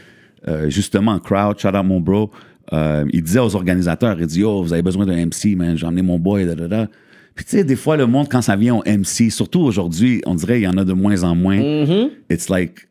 euh, 0.49 0.69
justement, 0.69 1.19
Crowd, 1.21 1.59
shout 1.61 1.69
out 1.69 1.85
mon 1.85 2.01
bro, 2.01 2.31
euh, 2.73 3.05
il 3.13 3.23
disait 3.23 3.41
aux 3.41 3.55
organisateurs, 3.55 4.17
il 4.21 4.27
dit, 4.27 4.41
yo, 4.41 4.63
vous 4.63 4.73
avez 4.73 4.83
besoin 4.83 5.07
d'un 5.07 5.27
MC, 5.27 5.57
man, 5.57 5.77
j'ai 5.77 5.87
emmené 5.87 6.03
mon 6.03 6.19
boy, 6.19 6.47
da, 6.47 6.55
da, 6.55 6.69
da. 6.69 6.89
Puis, 7.35 7.45
tu 7.45 7.57
sais, 7.57 7.65
des 7.65 7.77
fois, 7.77 7.97
le 7.97 8.07
monde, 8.07 8.29
quand 8.31 8.43
ça 8.43 8.57
vient 8.57 8.77
au 8.77 8.83
MC, 8.85 9.31
surtout 9.31 9.61
aujourd'hui, 9.61 10.21
on 10.27 10.35
dirait 10.35 10.61
il 10.61 10.65
y 10.65 10.69
en 10.69 10.77
a 10.77 10.85
de 10.85 10.93
moins 10.93 11.23
en 11.23 11.35
moins. 11.35 11.59
It's 12.29 12.49
like, 12.49 12.89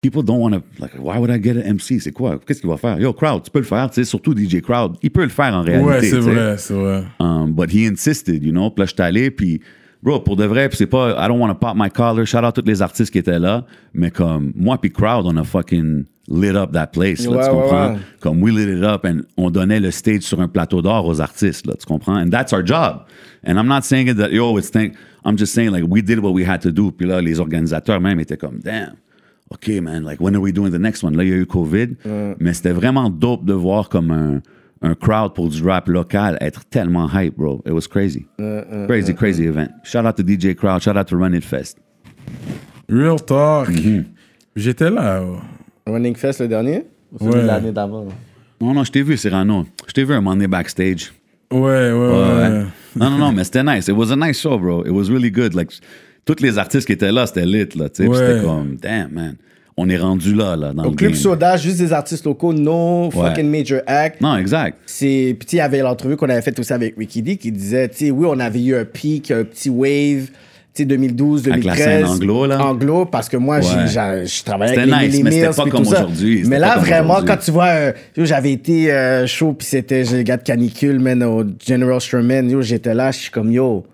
people 0.00 0.22
don't 0.22 0.40
want 0.40 0.52
to, 0.52 0.62
like, 0.78 0.92
why 0.98 1.18
would 1.18 1.30
I 1.30 1.42
get 1.42 1.56
an 1.58 1.74
MC? 1.74 2.00
C'est 2.00 2.12
quoi? 2.12 2.38
Qu'est-ce 2.46 2.60
qu'il 2.60 2.70
va 2.70 2.76
faire? 2.76 2.98
Yo, 3.00 3.12
Crowd, 3.12 3.42
tu 3.42 3.50
peux 3.50 3.58
le 3.58 3.64
faire, 3.64 3.90
tu 3.90 3.96
sais, 3.96 4.04
surtout 4.04 4.34
DJ 4.36 4.60
Crowd. 4.60 4.96
Il 5.02 5.10
peut 5.10 5.24
le 5.24 5.28
faire 5.28 5.54
en 5.54 5.62
réalité. 5.62 5.88
Ouais, 5.88 6.02
c'est 6.02 6.18
vrai, 6.18 6.56
c'est 6.58 6.74
vrai. 6.74 7.04
Um, 7.20 7.52
but 7.52 7.70
he 7.70 7.86
insisted, 7.86 8.42
you 8.42 8.52
know. 8.52 8.70
Puis 8.70 8.82
là, 8.82 8.86
j'étais 8.86 9.02
allé, 9.02 9.30
puis, 9.30 9.60
bro, 10.02 10.20
pour 10.20 10.36
de 10.36 10.44
vrai, 10.44 10.68
c'est 10.72 10.86
pas, 10.86 11.10
I 11.18 11.28
don't 11.28 11.38
want 11.40 11.48
to 11.48 11.54
pop 11.54 11.74
my 11.76 11.90
collar, 11.90 12.26
shout 12.26 12.38
out 12.44 12.54
tous 12.54 12.64
les 12.66 12.82
artistes 12.82 13.10
qui 13.12 13.18
étaient 13.18 13.38
là, 13.38 13.64
mais 13.94 14.10
comme, 14.10 14.52
moi 14.56 14.78
puis 14.80 14.90
Crowd, 14.90 15.26
on 15.26 15.36
a 15.36 15.44
fucking 15.44 16.04
lit 16.28 16.56
up 16.56 16.72
that 16.72 16.88
place, 16.88 17.24
là, 17.26 17.36
Ouais, 17.36 17.44
tu 17.44 17.50
comprends? 17.50 17.92
ouais. 17.94 17.98
Comme, 18.20 18.42
we 18.42 18.52
lit 18.52 18.70
it 18.78 18.82
up, 18.84 19.04
and 19.04 19.22
on 19.36 19.50
donnait 19.50 19.80
le 19.80 19.90
stage 19.90 20.22
sur 20.22 20.40
un 20.40 20.48
plateau 20.48 20.82
d'or 20.82 21.06
aux 21.06 21.20
artistes, 21.20 21.66
là, 21.66 21.74
tu 21.78 21.86
comprends? 21.86 22.16
And 22.16 22.28
that's 22.30 22.52
our 22.52 22.64
job. 22.64 23.04
And 23.46 23.54
I'm 23.58 23.66
not 23.66 23.82
saying 23.82 24.08
it 24.08 24.16
that, 24.18 24.30
yo, 24.30 24.56
it's 24.58 24.70
think, 24.70 24.94
I'm 25.24 25.36
just 25.38 25.52
saying, 25.54 25.70
like, 25.72 25.84
we 25.88 26.02
did 26.02 26.18
what 26.20 26.32
we 26.32 26.44
had 26.46 26.60
to 26.62 26.70
do, 26.70 26.90
puis 26.92 27.06
là, 27.06 27.20
les 27.20 27.40
organisateurs 27.40 28.00
même 28.00 28.20
étaient 28.20 28.36
comme, 28.36 28.60
damn. 28.62 28.94
OK, 29.50 29.80
man, 29.80 30.04
like, 30.04 30.20
when 30.20 30.36
are 30.36 30.40
we 30.42 30.52
doing 30.52 30.70
the 30.70 30.78
next 30.78 31.02
one? 31.02 31.16
Là, 31.16 31.24
il 31.24 31.30
y 31.30 31.32
a 31.32 31.36
eu 31.36 31.46
COVID, 31.46 31.96
mais 32.38 32.52
c'était 32.52 32.72
vraiment 32.72 33.08
dope 33.08 33.46
de 33.46 33.54
voir 33.54 33.88
comme 33.88 34.10
un, 34.10 34.40
un 34.82 34.94
crowd 34.94 35.34
pour 35.34 35.48
du 35.48 35.62
rap 35.62 35.88
local 35.88 36.36
être 36.40 36.64
tellement 36.66 37.08
hype, 37.12 37.36
bro. 37.36 37.62
It 37.66 37.72
was 37.72 37.86
crazy. 37.88 38.26
crazy, 38.86 39.14
crazy 39.14 39.46
event. 39.46 39.68
Shout 39.84 40.04
out 40.06 40.16
to 40.16 40.22
DJ 40.22 40.54
Crowd, 40.54 40.80
shout 40.82 40.96
out 40.96 41.06
to 41.08 41.16
Run 41.16 41.34
It 41.34 41.44
Fest. 41.44 41.78
Real 42.88 43.18
talk. 43.18 43.68
Mm-hmm. 43.68 44.04
J'étais 44.56 44.90
là. 44.90 45.22
oh. 45.22 45.40
Running 45.90 46.14
Fest 46.16 46.40
le 46.40 46.48
dernier? 46.48 46.84
Ou 47.20 47.28
Ouais. 47.30 47.42
l'année 47.42 47.72
d'avant? 47.72 48.06
Non, 48.60 48.74
non, 48.74 48.84
je 48.84 48.90
t'ai 48.92 49.02
vu, 49.02 49.16
Cyrano. 49.16 49.64
Je 49.86 49.92
t'ai 49.92 50.04
vu 50.04 50.12
un 50.12 50.20
moment 50.20 50.34
donné 50.34 50.46
backstage. 50.48 51.12
Ouais, 51.50 51.58
ouais, 51.60 51.92
ouais. 51.92 52.10
Ouais. 52.12 52.64
Non, 52.96 53.10
non, 53.10 53.18
non, 53.18 53.32
mais 53.32 53.44
c'était 53.44 53.62
nice. 53.62 53.88
It 53.88 53.94
was 53.96 54.10
a 54.12 54.16
nice 54.16 54.40
show, 54.40 54.58
bro. 54.58 54.84
It 54.84 54.90
was 54.90 55.08
really 55.10 55.30
good. 55.30 55.54
Like, 55.54 55.70
tous 56.24 56.40
les 56.42 56.58
artistes 56.58 56.86
qui 56.86 56.92
étaient 56.92 57.12
là, 57.12 57.26
c'était 57.26 57.46
lit, 57.46 57.68
là. 57.76 57.88
tu 57.88 58.02
sais. 58.02 58.04
Puis 58.04 58.08
Ouais. 58.08 58.16
C'était 58.16 58.42
comme, 58.44 58.76
damn, 58.76 59.12
man. 59.12 59.36
On 59.80 59.88
est 59.88 59.96
rendu 59.96 60.34
là, 60.34 60.56
là, 60.56 60.72
dans 60.72 60.82
Au 60.82 60.90
le 60.90 60.96
Club 60.96 61.12
game. 61.12 61.20
Soda, 61.20 61.56
juste 61.56 61.78
des 61.78 61.92
artistes 61.92 62.24
locaux, 62.24 62.52
no 62.52 63.10
fucking 63.12 63.48
major 63.48 63.80
act. 63.86 64.20
Non, 64.20 64.36
exact. 64.36 64.76
C'est, 64.86 65.36
puis 65.38 65.48
il 65.52 65.56
y 65.56 65.60
avait 65.60 65.78
l'entrevue 65.78 66.16
qu'on 66.16 66.28
avait 66.28 66.42
faite 66.42 66.58
aussi 66.58 66.72
avec 66.72 66.96
Ricky 66.98 67.22
D 67.22 67.36
qui 67.36 67.52
disait, 67.52 67.88
tu 67.88 67.96
sais, 68.06 68.10
oui, 68.10 68.26
on 68.28 68.40
avait 68.40 68.60
eu 68.60 68.74
un 68.74 68.84
pic, 68.84 69.30
un 69.30 69.44
petit 69.44 69.70
wave, 69.70 70.26
tu 70.74 70.82
sais, 70.82 70.84
2012, 70.84 71.48
Avec 71.48 71.62
la 71.64 71.74
2013. 71.76 71.86
scène 71.86 72.04
anglo, 72.06 72.46
là. 72.46 72.60
Anglo, 72.66 73.04
parce 73.04 73.28
que 73.28 73.36
moi, 73.36 73.60
je 73.60 74.44
travaillais 74.44 74.76
avec 74.78 75.12
les 75.12 75.18
nice, 75.18 75.22
mais 75.22 75.30
c'était 75.30 75.62
pas 75.62 75.70
comme 75.70 75.86
aujourd'hui, 75.86 76.42
Mais 76.48 76.58
là, 76.58 76.76
vraiment, 76.78 77.20
quand 77.24 77.36
tu 77.36 77.52
vois, 77.52 77.66
euh, 77.68 77.92
j'avais 78.16 78.50
été 78.50 78.90
euh, 78.90 79.28
chaud, 79.28 79.52
puis 79.52 79.68
c'était, 79.68 80.04
j'ai 80.04 80.16
le 80.16 80.22
gars 80.24 80.38
de 80.38 80.42
canicule, 80.42 80.98
man, 80.98 81.22
au 81.22 81.44
General 81.64 82.00
Sherman, 82.00 82.50
yo, 82.50 82.62
j'étais 82.62 82.94
là, 82.94 83.12
je 83.12 83.18
suis 83.18 83.30
comme, 83.30 83.52
yo, 83.52 83.84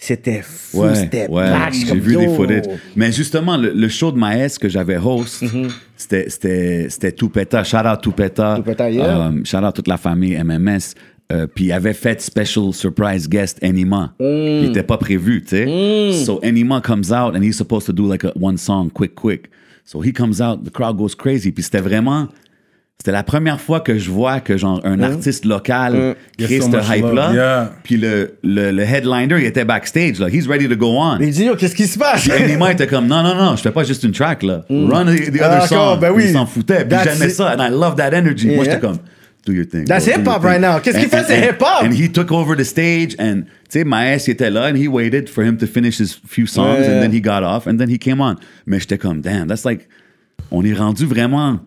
c'était 0.00 0.42
fou, 0.42 0.82
Ouais, 0.82 0.94
c'était 0.94 1.28
ouais, 1.28 1.52
j'ai 1.72 1.98
vu 1.98 2.12
yo. 2.14 2.20
des 2.20 2.28
footage. 2.28 2.64
Mais 2.94 3.10
justement, 3.10 3.56
le, 3.56 3.72
le 3.72 3.88
show 3.88 4.12
de 4.12 4.16
Maes 4.18 4.56
que 4.60 4.68
j'avais 4.68 4.96
host, 4.96 5.42
Mm-hmm. 5.42 5.70
c'était, 5.96 6.30
c'était, 6.30 6.86
c'était 6.88 7.12
Toupeta. 7.12 7.64
Shout 7.64 7.78
out 7.78 8.00
Toupeta. 8.00 8.56
Toupeta, 8.56 8.88
yeah. 8.90 9.26
Um, 9.28 9.44
shout 9.44 9.58
out 9.64 9.74
toute 9.74 9.88
la 9.88 9.96
famille 9.96 10.36
MMS. 10.42 10.94
Euh, 11.30 11.46
puis 11.46 11.66
il 11.66 11.72
avait 11.72 11.92
fait 11.94 12.20
special 12.22 12.72
surprise 12.72 13.28
guest 13.28 13.58
Enima. 13.62 14.14
Mm. 14.20 14.24
Il 14.24 14.64
était 14.70 14.82
pas 14.84 14.96
prévu, 14.96 15.42
tu 15.42 15.48
sais. 15.56 16.24
So 16.24 16.40
Enima 16.42 16.80
comes 16.80 17.10
out 17.12 17.34
and 17.36 17.42
he's 17.42 17.56
supposed 17.56 17.86
to 17.86 17.92
do 17.92 18.06
like 18.08 18.24
a 18.24 18.32
one 18.40 18.56
song 18.56 18.88
quick 18.90 19.14
quick. 19.14 19.50
So 19.84 20.00
he 20.00 20.12
comes 20.12 20.40
out, 20.40 20.64
the 20.64 20.70
crowd 20.70 20.96
goes 20.96 21.14
crazy. 21.14 21.50
Puis 21.52 21.64
c'était 21.64 21.80
vraiment 21.82 22.28
c'était 23.00 23.12
la 23.12 23.22
première 23.22 23.60
fois 23.60 23.78
que 23.80 23.96
je 23.96 24.10
vois 24.10 24.40
que 24.40 24.56
genre 24.56 24.80
un 24.84 25.00
artiste 25.02 25.44
local 25.44 26.16
crée 26.36 26.54
Yes, 26.56 26.64
so 26.64 26.70
ce 26.72 26.76
much 26.76 26.84
hype 26.88 27.04
là. 27.14 27.26
love, 27.28 27.34
yeah. 27.34 27.72
Puis 27.84 27.96
le, 27.96 28.34
le, 28.42 28.72
le 28.72 28.82
headliner, 28.82 29.36
il 29.38 29.44
était 29.44 29.64
backstage 29.64 30.18
là. 30.18 30.28
He's 30.28 30.48
ready 30.48 30.68
to 30.68 30.74
go 30.74 30.96
on. 30.98 31.18
Il 31.20 31.30
dit, 31.30 31.44
yo, 31.44 31.54
qu'est-ce 31.54 31.76
qui 31.76 31.86
se 31.86 31.96
passe? 31.96 32.22
Puis 32.28 32.32
Enima 32.32 32.72
était 32.72 32.88
comme 32.88 33.06
non 33.06 33.22
non 33.22 33.36
non, 33.36 33.54
je 33.54 33.62
fais 33.62 33.70
pas 33.70 33.84
juste 33.84 34.02
une 34.02 34.10
track 34.10 34.42
là. 34.42 34.64
Run 34.68 35.04
the, 35.06 35.30
the 35.32 35.40
Ah, 35.40 35.58
other 35.58 35.68
song. 35.68 36.00
ben 36.00 36.10
oui. 36.12 36.24
Il 36.26 36.32
s'en 36.32 36.44
foutait. 36.46 36.84
Puis 36.84 36.98
j'aimais 37.04 37.30
ça 37.30 37.54
and 37.56 37.62
I 37.64 37.70
love 37.70 37.94
that 37.96 38.10
energy. 38.12 38.48
Moi 38.48 38.64
Yeah. 38.64 38.74
j'étais 38.74 38.80
comme 38.80 38.98
do 39.46 39.52
your 39.52 39.66
thing. 39.66 39.84
That's 39.84 40.04
hip-hop 40.06 40.42
right 40.42 40.60
now. 40.60 40.80
Qu'est-ce 40.82 40.98
qu'il 40.98 41.08
fait, 41.08 41.22
c'est 41.24 41.38
and- 41.38 41.52
hip-hop. 41.52 41.84
And 41.84 41.92
he 41.92 42.10
took 42.10 42.32
over 42.32 42.56
the 42.56 42.64
stage 42.64 43.14
and 43.20 43.42
tu 43.70 43.78
sais 43.78 43.84
Maes 43.84 44.24
il 44.26 44.32
était 44.32 44.50
là 44.50 44.70
and 44.72 44.76
he 44.76 44.88
waited 44.88 45.28
for 45.28 45.44
him 45.44 45.56
to 45.58 45.66
finish 45.68 46.00
his 46.00 46.18
few 46.26 46.46
songs 46.48 46.80
Ouais. 46.80 46.88
and 46.88 47.00
then 47.00 47.12
he 47.14 47.20
got 47.22 47.44
off 47.44 47.68
and 47.68 47.76
then 47.78 47.88
he 47.88 47.96
came 47.98 48.20
on. 48.20 48.34
Mais 48.66 48.80
j'étais 48.80 48.98
comme 48.98 49.20
damn, 49.20 49.46
that's 49.46 49.64
like 49.64 49.88
on 50.50 50.64
est 50.64 50.74
rendu 50.74 51.06
vraiment 51.06 51.60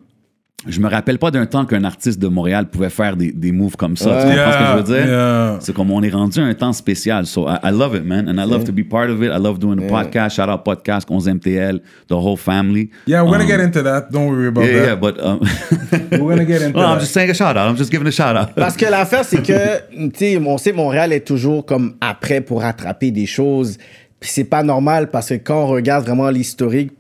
je 0.68 0.80
me 0.80 0.88
rappelle 0.88 1.18
pas 1.18 1.32
d'un 1.32 1.46
temps 1.46 1.66
qu'un 1.66 1.84
artiste 1.84 2.20
de 2.20 2.28
Montréal 2.28 2.68
pouvait 2.70 2.90
faire 2.92 3.18
des, 3.18 3.32
des 3.32 3.52
moves 3.52 3.76
comme 3.78 3.98
ça. 3.98 4.22
Tu 4.22 4.28
comprends 4.28 4.52
ce 4.52 4.58
que 4.58 4.66
je 4.66 4.78
veux 4.78 4.84
dire? 5.02 5.08
Yeah. 5.12 5.58
C'est 5.60 5.74
comme 5.74 5.90
on 5.92 6.04
est 6.04 6.10
rendu 6.10 6.40
à 6.40 6.44
un 6.44 6.54
temps 6.54 6.74
spécial. 6.74 7.26
So 7.26 7.48
I, 7.50 7.58
I 7.64 7.72
love 7.72 7.96
it, 7.96 8.04
man. 8.06 8.28
And 8.30 8.34
I 8.40 8.46
love 8.48 8.64
to 8.66 8.72
be 8.72 8.84
part 8.84 9.10
of 9.10 9.24
it. 9.24 9.32
I 9.32 9.40
love 9.40 9.58
doing 9.60 9.78
the 9.78 9.88
podcast. 9.90 10.36
Shout 10.36 10.50
out 10.50 10.64
podcast, 10.64 11.08
11MTL, 11.10 11.80
the 12.08 12.14
whole 12.16 12.38
family. 12.38 12.90
Yeah, 13.08 13.24
we're 13.24 13.32
gonna 13.32 13.44
Um, 13.44 13.48
get 13.50 13.60
into 13.60 13.82
that. 13.84 14.12
Don't 14.12 14.28
worry 14.30 14.48
about 14.48 14.66
Yeah, 14.66 14.74
that. 14.74 14.86
yeah, 14.88 14.96
but 14.96 15.20
um, 15.24 15.40
We're 16.12 16.36
gonna 16.36 16.46
get 16.46 16.62
into 16.62 16.78
no, 16.78 16.86
I'm 16.86 16.94
that. 16.96 17.00
just 17.02 17.14
saying 17.14 17.30
a 17.32 17.34
shout 17.34 17.58
out. 17.58 17.68
I'm 17.70 17.76
just 17.78 17.92
giving 17.92 18.08
a 18.08 18.12
shout 18.12 18.36
out. 18.36 18.54
Parce 18.56 18.78
que 18.78 18.86
l'affaire, 18.86 19.26
c'est 19.26 19.42
que, 19.42 19.80
tu 20.10 20.12
sais, 20.16 20.38
on 20.38 20.58
sait 20.58 20.72
que 20.72 20.76
Montréal 20.78 21.12
est 21.14 21.26
toujours 21.26 21.66
comme 21.66 21.94
après 22.02 22.42
pour 22.42 22.62
rattraper 22.62 23.10
des 23.12 23.26
choses. 23.26 23.78
Puis 24.20 24.30
c'est 24.32 24.44
pas 24.44 24.62
normal 24.62 25.10
parce 25.10 25.30
que 25.30 25.34
quand 25.36 25.64
on 25.64 25.68
regarde 25.68 26.06
vraiment 26.06 26.30
l'historique 26.30 26.92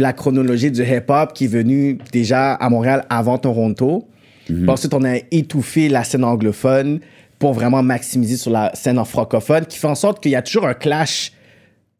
la 0.00 0.12
chronologie 0.12 0.70
du 0.70 0.82
hip-hop 0.82 1.32
qui 1.32 1.44
est 1.44 1.48
venu 1.48 1.98
déjà 2.12 2.54
à 2.54 2.68
Montréal 2.68 3.04
avant 3.08 3.38
Toronto, 3.38 4.08
puis 4.46 4.68
ensuite 4.68 4.94
on 4.94 5.04
a 5.04 5.16
étouffé 5.30 5.88
la 5.88 6.02
scène 6.02 6.24
anglophone 6.24 7.00
pour 7.38 7.52
vraiment 7.54 7.82
maximiser 7.82 8.36
sur 8.36 8.50
la 8.50 8.70
scène 8.74 8.98
en 8.98 9.04
francophone, 9.04 9.64
qui 9.64 9.78
fait 9.78 9.86
en 9.86 9.94
sorte 9.94 10.22
qu'il 10.22 10.32
y 10.32 10.36
a 10.36 10.42
toujours 10.42 10.66
un 10.66 10.74
clash 10.74 11.32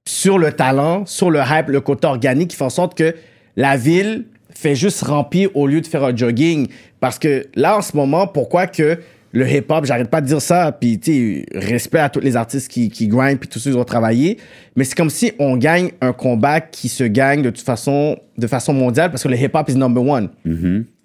sur 0.04 0.38
le 0.38 0.52
talent, 0.52 1.06
sur 1.06 1.30
le 1.30 1.40
hype, 1.40 1.68
le 1.68 1.80
côté 1.80 2.06
organique, 2.06 2.50
qui 2.50 2.56
fait 2.56 2.64
en 2.64 2.70
sorte 2.70 2.96
que 2.96 3.14
la 3.56 3.76
ville 3.76 4.26
fait 4.54 4.74
juste 4.74 5.02
remplir 5.02 5.50
au 5.54 5.66
lieu 5.66 5.80
de 5.80 5.86
faire 5.86 6.04
un 6.04 6.14
jogging. 6.14 6.68
Parce 7.00 7.18
que 7.18 7.46
là, 7.54 7.78
en 7.78 7.82
ce 7.82 7.96
moment, 7.96 8.26
pourquoi 8.26 8.66
que 8.66 8.98
le 9.32 9.48
hip-hop, 9.48 9.84
j'arrête 9.84 10.08
pas 10.10 10.20
de 10.20 10.26
dire 10.26 10.42
ça, 10.42 10.72
puis 10.72 10.98
tu 10.98 11.44
sais, 11.52 11.58
respect 11.58 12.00
à 12.00 12.08
tous 12.08 12.18
les 12.20 12.34
artistes 12.36 12.68
qui, 12.68 12.88
qui 12.90 13.06
grind, 13.06 13.38
puis 13.38 13.48
tous 13.48 13.58
ceux 13.60 13.70
qui 13.70 13.76
ont 13.76 13.84
travaillé, 13.84 14.38
mais 14.74 14.82
c'est 14.84 14.96
comme 14.96 15.10
si 15.10 15.32
on 15.38 15.56
gagne 15.56 15.90
un 16.00 16.12
combat 16.12 16.60
qui 16.60 16.88
se 16.88 17.04
gagne 17.04 17.42
de 17.42 17.50
toute 17.50 17.64
façon, 17.64 18.16
de 18.36 18.46
façon 18.48 18.72
mondiale, 18.72 19.10
parce 19.10 19.22
que 19.22 19.28
le 19.28 19.36
hip-hop 19.36 19.68
is 19.68 19.76
number 19.76 20.02
one. 20.04 20.30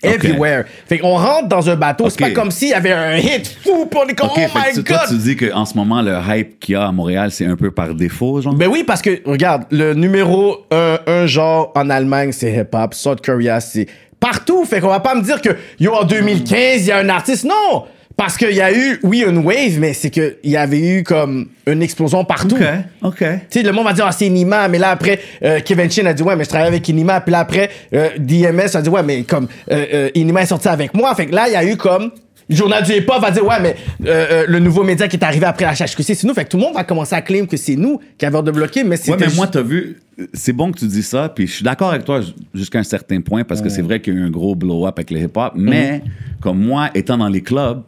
Everywhere. 0.04 0.66
Fait 0.88 1.00
qu'on 1.00 1.18
rentre 1.18 1.48
dans 1.48 1.68
un 1.70 1.76
bateau, 1.76 2.10
c'est 2.10 2.20
pas 2.20 2.32
comme 2.32 2.52
s'il 2.52 2.70
y 2.70 2.74
avait 2.74 2.92
un 2.92 3.16
hit 3.18 3.48
fou, 3.64 3.86
puis 3.90 4.00
on 4.04 4.08
est 4.08 4.14
comme, 4.16 4.30
oh 4.36 4.40
my 4.56 4.74
tu- 4.74 4.84
toi, 4.84 4.98
god! 5.00 5.08
tu 5.10 5.18
dis 5.18 5.36
qu'en 5.36 5.66
ce 5.66 5.76
moment, 5.76 6.02
le 6.02 6.16
hype 6.28 6.60
qu'il 6.60 6.74
y 6.74 6.76
a 6.76 6.88
à 6.88 6.92
Montréal, 6.92 7.32
c'est 7.32 7.46
un 7.46 7.56
peu 7.56 7.72
par 7.72 7.94
défaut, 7.96 8.42
genre? 8.42 8.54
Ben 8.54 8.68
oui, 8.68 8.84
parce 8.86 9.02
que, 9.02 9.22
regarde, 9.26 9.64
le 9.72 9.94
numéro 9.94 10.58
un, 10.72 10.98
un 11.08 11.26
genre 11.26 11.72
en 11.76 11.90
Allemagne, 11.90 12.32
c'est 12.32 12.52
hip-hop. 12.54 12.94
South 12.94 13.24
Korea, 13.26 13.60
c'est 13.60 13.88
partout. 14.20 14.64
Fait 14.66 14.80
qu'on 14.80 14.90
va 14.90 15.00
pas 15.00 15.16
me 15.16 15.22
dire 15.22 15.42
que, 15.42 15.50
yo, 15.80 15.94
en 15.94 16.04
2015, 16.04 16.82
il 16.82 16.86
y 16.88 16.92
a 16.92 16.98
un 16.98 17.10
artiste. 17.10 17.46
Non! 17.46 17.86
Parce 18.18 18.38
qu'il 18.38 18.56
y 18.56 18.62
a 18.62 18.72
eu, 18.74 19.00
oui, 19.04 19.26
une 19.28 19.40
wave, 19.40 19.78
mais 19.78 19.94
c'est 19.94 20.10
qu'il 20.10 20.36
y 20.46 20.56
avait 20.56 20.80
eu 20.80 21.04
comme 21.04 21.48
une 21.68 21.82
explosion 21.82 22.24
partout. 22.24 22.56
OK, 22.56 22.64
OK. 23.02 23.18
Tu 23.20 23.60
sais, 23.60 23.64
le 23.64 23.74
monde 23.74 23.86
va 23.86 23.94
dire, 23.94 24.06
ah, 24.08 24.12
c'est 24.14 24.28
Inima, 24.28 24.70
mais 24.70 24.80
là, 24.80 24.92
après, 24.92 25.20
euh, 25.44 25.60
Kevin 25.60 25.92
Chin 25.92 26.06
a 26.06 26.14
dit, 26.14 26.24
ouais, 26.24 26.36
mais 26.38 26.46
je 26.46 26.50
travaille 26.50 26.70
avec 26.70 26.88
Inima. 26.88 27.20
Puis 27.20 27.34
là, 27.34 27.40
après, 27.40 27.70
euh, 27.94 28.10
DMS 28.18 28.74
a 28.74 28.82
dit, 28.82 28.90
ouais, 28.90 29.04
mais 29.04 29.24
comme, 29.24 29.48
euh, 29.70 29.86
euh, 29.94 30.10
Inima 30.16 30.44
est 30.44 30.48
sorti 30.48 30.70
avec 30.70 30.94
moi. 30.94 31.14
Fait 31.14 31.26
que 31.26 31.36
là, 31.36 31.48
il 31.50 31.54
y 31.54 31.58
a 31.58 31.66
eu 31.66 31.76
comme, 31.76 32.12
le 32.48 32.56
journal 32.56 32.84
du 32.84 32.92
hip-hop 32.92 33.22
va 33.22 33.32
dire, 33.32 33.46
ouais, 33.46 33.60
mais 33.60 33.76
euh, 34.06 34.28
euh, 34.32 34.46
le 34.48 34.60
nouveau 34.60 34.84
média 34.84 35.08
qui 35.08 35.18
est 35.18 35.24
arrivé 35.24 35.46
après 35.46 35.66
la 35.66 35.74
HHQC, 35.74 36.16
c'est 36.16 36.24
nous. 36.26 36.34
Fait 36.34 36.46
que 36.46 36.50
tout 36.50 36.58
le 36.58 36.64
monde 36.64 36.76
va 36.76 36.84
commencer 36.84 37.16
à 37.16 37.22
claim 37.22 37.46
que 37.46 37.58
c'est 37.58 37.76
nous 37.76 38.00
qui 38.18 38.26
avons 38.26 38.42
débloqué, 38.42 38.84
mais 38.84 38.98
c'était 38.98 39.12
Ouais, 39.12 39.28
mais 39.28 39.34
moi, 39.34 39.48
t'as 39.48 39.64
vu, 39.64 39.98
c'est 40.34 40.54
bon 40.54 40.72
que 40.72 40.80
tu 40.80 40.86
dis 40.86 41.04
ça, 41.04 41.30
puis 41.30 41.48
je 41.48 41.54
suis 41.54 41.64
d'accord 41.64 41.90
avec 41.90 42.06
toi 42.06 42.22
jusqu'à 42.54 42.80
un 42.80 42.84
certain 42.84 43.22
point, 43.22 43.44
parce 43.44 43.62
que 43.62 43.70
c'est 43.70 43.82
vrai 43.82 44.00
qu'il 44.00 44.14
y 44.14 44.18
a 44.18 44.20
eu 44.20 44.24
un 44.24 44.30
gros 44.30 44.56
blow-up 44.56 44.94
avec 44.98 45.12
le 45.12 45.20
hip-hop, 45.22 45.54
mais 45.56 46.02
comme 46.40 46.60
moi, 46.60 46.90
étant 46.94 47.18
dans 47.18 47.28
les 47.28 47.42
clubs, 47.42 47.82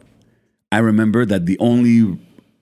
I 0.72 0.80
remember 0.80 1.24
that 1.26 1.40
the 1.40 1.56
only 1.60 2.04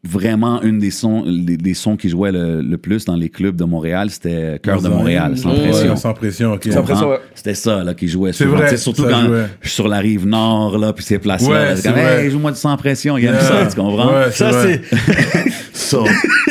vraiment 0.04 0.62
une 0.62 0.78
des 0.78 0.92
sons, 0.92 1.24
des, 1.26 1.56
des 1.56 1.74
sons 1.74 1.96
qui 1.96 2.08
jouaient 2.08 2.30
le, 2.30 2.60
le 2.62 2.78
plus 2.78 3.04
dans 3.04 3.16
les 3.16 3.28
clubs 3.28 3.56
de 3.56 3.64
Montréal, 3.64 4.08
c'était 4.10 4.60
Cœur 4.62 4.80
de 4.80 4.88
Montréal, 4.88 5.36
sans 5.36 5.50
Ouais, 5.50 5.68
pression. 5.70 5.96
sans 5.96 6.14
pression, 6.14 6.52
ok. 6.52 6.60
Tu 6.60 6.70
comprends? 6.70 7.10
ouais. 7.10 7.18
C'était 7.34 7.54
ça 7.54 7.82
là, 7.82 7.92
qui 7.94 8.06
jouait 8.06 8.32
C'est 8.32 8.44
vrai, 8.44 8.64
Tu 8.66 8.70
sais, 8.70 8.76
surtout 8.76 9.02
quand 9.02 9.26
jouait. 9.26 9.46
je 9.60 9.66
suis 9.68 9.74
sur 9.74 9.88
la 9.88 9.98
rive 9.98 10.24
nord, 10.24 10.78
là, 10.78 10.92
puis 10.92 11.04
ces 11.04 11.18
places-là. 11.18 11.48
Ouais, 11.48 11.64
là, 11.70 11.76
c'est 11.76 11.88
comme, 11.88 11.98
hey, 11.98 12.30
joue-moi 12.30 12.52
du 12.52 12.58
sans 12.58 12.76
pression, 12.76 13.18
il 13.18 13.24
aime 13.24 13.32
Yeah. 13.34 13.40
ça, 13.42 13.66
tu 13.66 13.74
comprends? 13.74 14.14
Ouais, 14.14 14.30
Ça, 14.30 14.50
c'est. 14.62 14.82
So, 15.72 16.04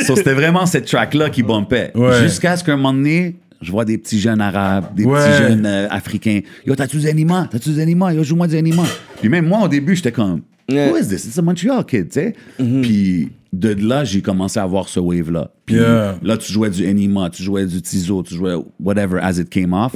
so 0.06 0.16
c'était 0.16 0.32
vraiment 0.34 0.64
cette 0.66 0.86
track-là 0.86 1.28
qui 1.30 1.42
bumpait. 1.42 1.92
Ouais. 1.94 2.22
Jusqu'à 2.22 2.56
ce 2.56 2.64
qu'un 2.64 2.76
moment 2.76 2.92
donné, 2.94 3.36
je 3.60 3.70
vois 3.70 3.84
des 3.84 3.98
petits 3.98 4.18
jeunes 4.20 4.40
arabes, 4.40 4.94
des 4.94 5.04
Ouais. 5.04 5.18
petits 5.18 5.42
jeunes 5.42 5.66
euh, 5.66 5.88
africains. 5.90 6.40
Yo, 6.66 6.74
t'as-tu 6.74 6.98
des 6.98 7.06
animaux? 7.08 7.44
T'as-tu 7.50 7.70
des 7.70 7.80
animaux? 7.80 8.08
Yo, 8.10 8.22
joue-moi 8.22 8.46
des 8.46 8.56
animaux. 8.58 8.84
Puis 9.20 9.28
même 9.28 9.46
moi, 9.46 9.60
au 9.64 9.68
début, 9.68 9.94
j'étais 9.96 10.12
comme, 10.12 10.40
Yeah. 10.68 10.90
Who 10.90 10.96
is 10.96 11.08
this? 11.08 11.24
It's 11.26 11.38
a 11.38 11.42
Montreal 11.42 11.84
kid, 11.84 12.08
tu 12.10 12.20
sais. 12.20 12.34
Puis 12.58 13.30
de 13.52 13.74
là, 13.86 14.04
j'ai 14.04 14.20
commencé 14.20 14.58
à 14.58 14.66
voir 14.66 14.88
ce 14.88 14.98
wave-là. 15.00 15.50
Puis 15.64 15.76
Yeah. 15.76 16.18
là, 16.22 16.36
tu 16.36 16.52
jouais 16.52 16.70
du 16.70 16.84
Enima, 16.86 17.30
tu 17.30 17.42
jouais 17.42 17.66
du 17.66 17.80
Tizo, 17.80 18.22
tu 18.22 18.34
jouais 18.34 18.54
whatever 18.80 19.18
as 19.22 19.38
it 19.38 19.48
came 19.48 19.72
off. 19.72 19.94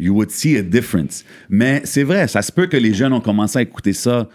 You 0.00 0.12
would 0.14 0.30
see 0.30 0.56
a 0.56 0.62
difference. 0.62 1.24
Mais 1.48 1.82
c'est 1.84 2.02
vrai, 2.02 2.26
ça 2.26 2.42
se 2.42 2.50
peut 2.50 2.66
que 2.66 2.76
les 2.76 2.92
jeunes 2.94 3.12
ont 3.12 3.20
commencé 3.20 3.58
à 3.58 3.62
écouter 3.62 3.92
ça 3.92 4.28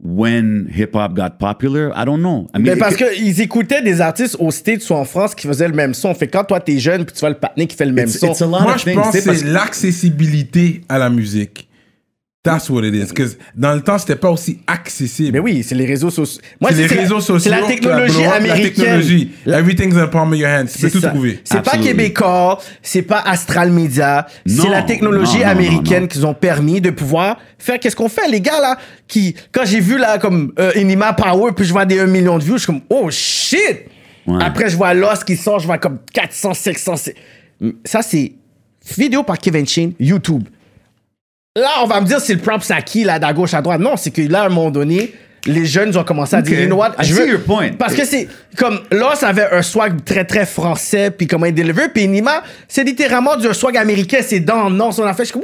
when 0.00 0.68
hip-hop 0.76 1.14
got 1.14 1.30
popular. 1.40 1.90
I 1.96 2.04
don't 2.04 2.20
know. 2.20 2.46
I 2.54 2.58
mean, 2.58 2.62
Mais 2.74 2.76
parce 2.76 2.94
qu'ils 2.94 3.40
écoutaient 3.40 3.82
des 3.82 4.00
artistes 4.00 4.36
au 4.38 4.52
States 4.52 4.88
ou 4.90 4.92
en 4.92 5.04
France 5.04 5.34
qui 5.34 5.48
faisaient 5.48 5.66
le 5.66 5.74
même 5.74 5.92
son. 5.94 6.14
Fait 6.14 6.28
que 6.28 6.32
quand 6.38 6.44
toi, 6.44 6.60
t'es 6.60 6.78
jeune 6.78 7.04
puis 7.04 7.14
tu 7.14 7.18
vois 7.20 7.30
le 7.30 7.34
patiné 7.34 7.66
qui 7.66 7.76
fait 7.76 7.86
le 7.86 7.92
même 7.92 8.06
It's- 8.08 8.18
son. 8.20 8.28
it's 8.30 8.42
a 8.42 8.46
lot 8.46 8.60
Moi, 8.62 8.74
of 8.74 8.78
je 8.78 8.84
things, 8.84 8.94
pense 8.94 9.24
parce 9.24 9.38
c'est 9.38 9.44
l'accessibilité 9.46 10.82
à 10.88 10.98
la 10.98 11.10
musique. 11.10 11.67
That's 12.44 12.70
what 12.70 12.84
it 12.84 12.94
is. 12.94 13.12
'Cause 13.12 13.36
dans 13.56 13.74
le 13.74 13.80
temps, 13.80 13.98
c'était 13.98 14.14
pas 14.14 14.30
aussi 14.30 14.60
accessible. 14.66 15.32
Mais 15.32 15.38
oui, 15.40 15.64
c'est 15.64 15.74
les 15.74 15.84
réseaux 15.84 16.08
sociaux. 16.08 16.40
Moi, 16.60 16.70
c'est 16.72 16.86
les 16.86 16.96
la- 17.02 17.08
sociaux. 17.08 17.38
C'est 17.40 17.50
la 17.50 17.62
technologie 17.62 18.24
up, 18.24 18.32
américaine. 18.32 18.62
La 18.62 18.68
technologie. 18.70 19.30
Everything's 19.44 19.96
in 19.96 20.06
the 20.06 20.10
palm 20.10 20.32
of 20.32 20.38
your 20.38 20.48
hand. 20.48 20.68
Tu 20.68 20.78
peux 20.78 20.88
C'est 20.88 21.00
tout 21.00 21.06
trouver. 21.06 21.40
C'est 21.42 21.62
pas. 21.62 21.76
Québécois, 21.78 22.60
c'est 22.80 23.02
pas 23.02 23.18
Astral 23.20 23.72
Media, 23.72 24.26
c'est 24.46 24.68
la 24.68 24.82
technologie 24.82 25.38
non, 25.38 25.44
non, 25.46 25.50
américaine 25.50 26.06
qu'ils 26.08 26.24
ont 26.26 26.34
permis 26.34 26.80
de 26.80 26.90
pouvoir 26.90 27.38
faire 27.58 27.78
qu'est-ce 27.80 27.96
qu'on 27.96 28.08
fait 28.08 28.28
les 28.30 28.40
gars 28.40 28.60
là 28.60 28.78
qui 29.08 29.34
quand 29.52 29.64
j'ai 29.64 29.80
vu 29.80 29.98
là 29.98 30.18
comme 30.18 30.52
euh, 30.60 30.70
Inima 30.76 31.12
Power 31.14 31.52
puis 31.56 31.64
je 31.66 31.72
vois 31.72 31.84
des 31.86 31.98
1 31.98 32.06
million 32.06 32.38
de 32.38 32.44
views, 32.44 32.54
je 32.56 32.62
suis 32.62 32.66
comme 32.66 32.82
oh 32.88 33.08
shit. 33.10 33.86
Ouais. 34.26 34.42
Après 34.42 34.68
je 34.70 34.76
vois 34.76 34.94
Lost 34.94 35.24
qui 35.24 35.36
sort, 35.36 35.58
je 35.58 35.66
vois 35.66 35.78
comme 35.78 35.98
400 36.12 36.54
500 36.54 36.96
c'est- 36.96 37.14
ça 37.84 38.02
c'est 38.02 38.32
vidéo 38.96 39.22
par 39.24 39.38
Kevin 39.38 39.66
Chin, 39.66 39.90
YouTube. 39.98 40.44
Là, 41.58 41.68
on 41.82 41.86
va 41.86 42.00
me 42.00 42.06
dire 42.06 42.20
c'est 42.20 42.34
le 42.34 42.40
props 42.40 42.70
à 42.70 42.82
qui, 42.82 43.04
là, 43.04 43.18
d'à 43.18 43.32
gauche 43.32 43.54
à 43.54 43.62
droite. 43.62 43.80
Non, 43.80 43.96
c'est 43.96 44.10
que 44.10 44.22
là, 44.22 44.42
à 44.42 44.46
un 44.46 44.48
moment 44.48 44.70
donné, 44.70 45.12
les 45.46 45.64
jeunes 45.66 45.96
ont 45.96 46.04
commencé 46.04 46.34
à 46.36 46.42
dire, 46.42 46.60
you 46.60 46.66
know 46.66 46.76
what, 46.76 46.90
I 46.98 47.04
je 47.04 47.14
see 47.14 47.20
veux- 47.20 47.28
your 47.30 47.40
point. 47.40 47.70
Parce 47.78 47.94
que 47.94 48.04
c'est 48.04 48.28
comme 48.56 48.80
Lost 48.90 49.22
avait 49.22 49.46
un 49.52 49.62
swag 49.62 50.04
très 50.04 50.24
très 50.24 50.44
français, 50.44 51.10
puis 51.10 51.26
comment 51.26 51.46
il 51.46 51.54
deliver, 51.54 51.88
puis 51.88 52.06
Nima, 52.08 52.42
c'est 52.66 52.84
littéralement 52.84 53.36
du 53.36 53.52
swag 53.54 53.76
américain, 53.76 54.18
c'est 54.20 54.40
dans 54.40 54.68
non 54.68 54.90
son 54.92 55.04
affaire. 55.04 55.24
Je 55.24 55.30
suis 55.30 55.40
comme! 55.40 55.42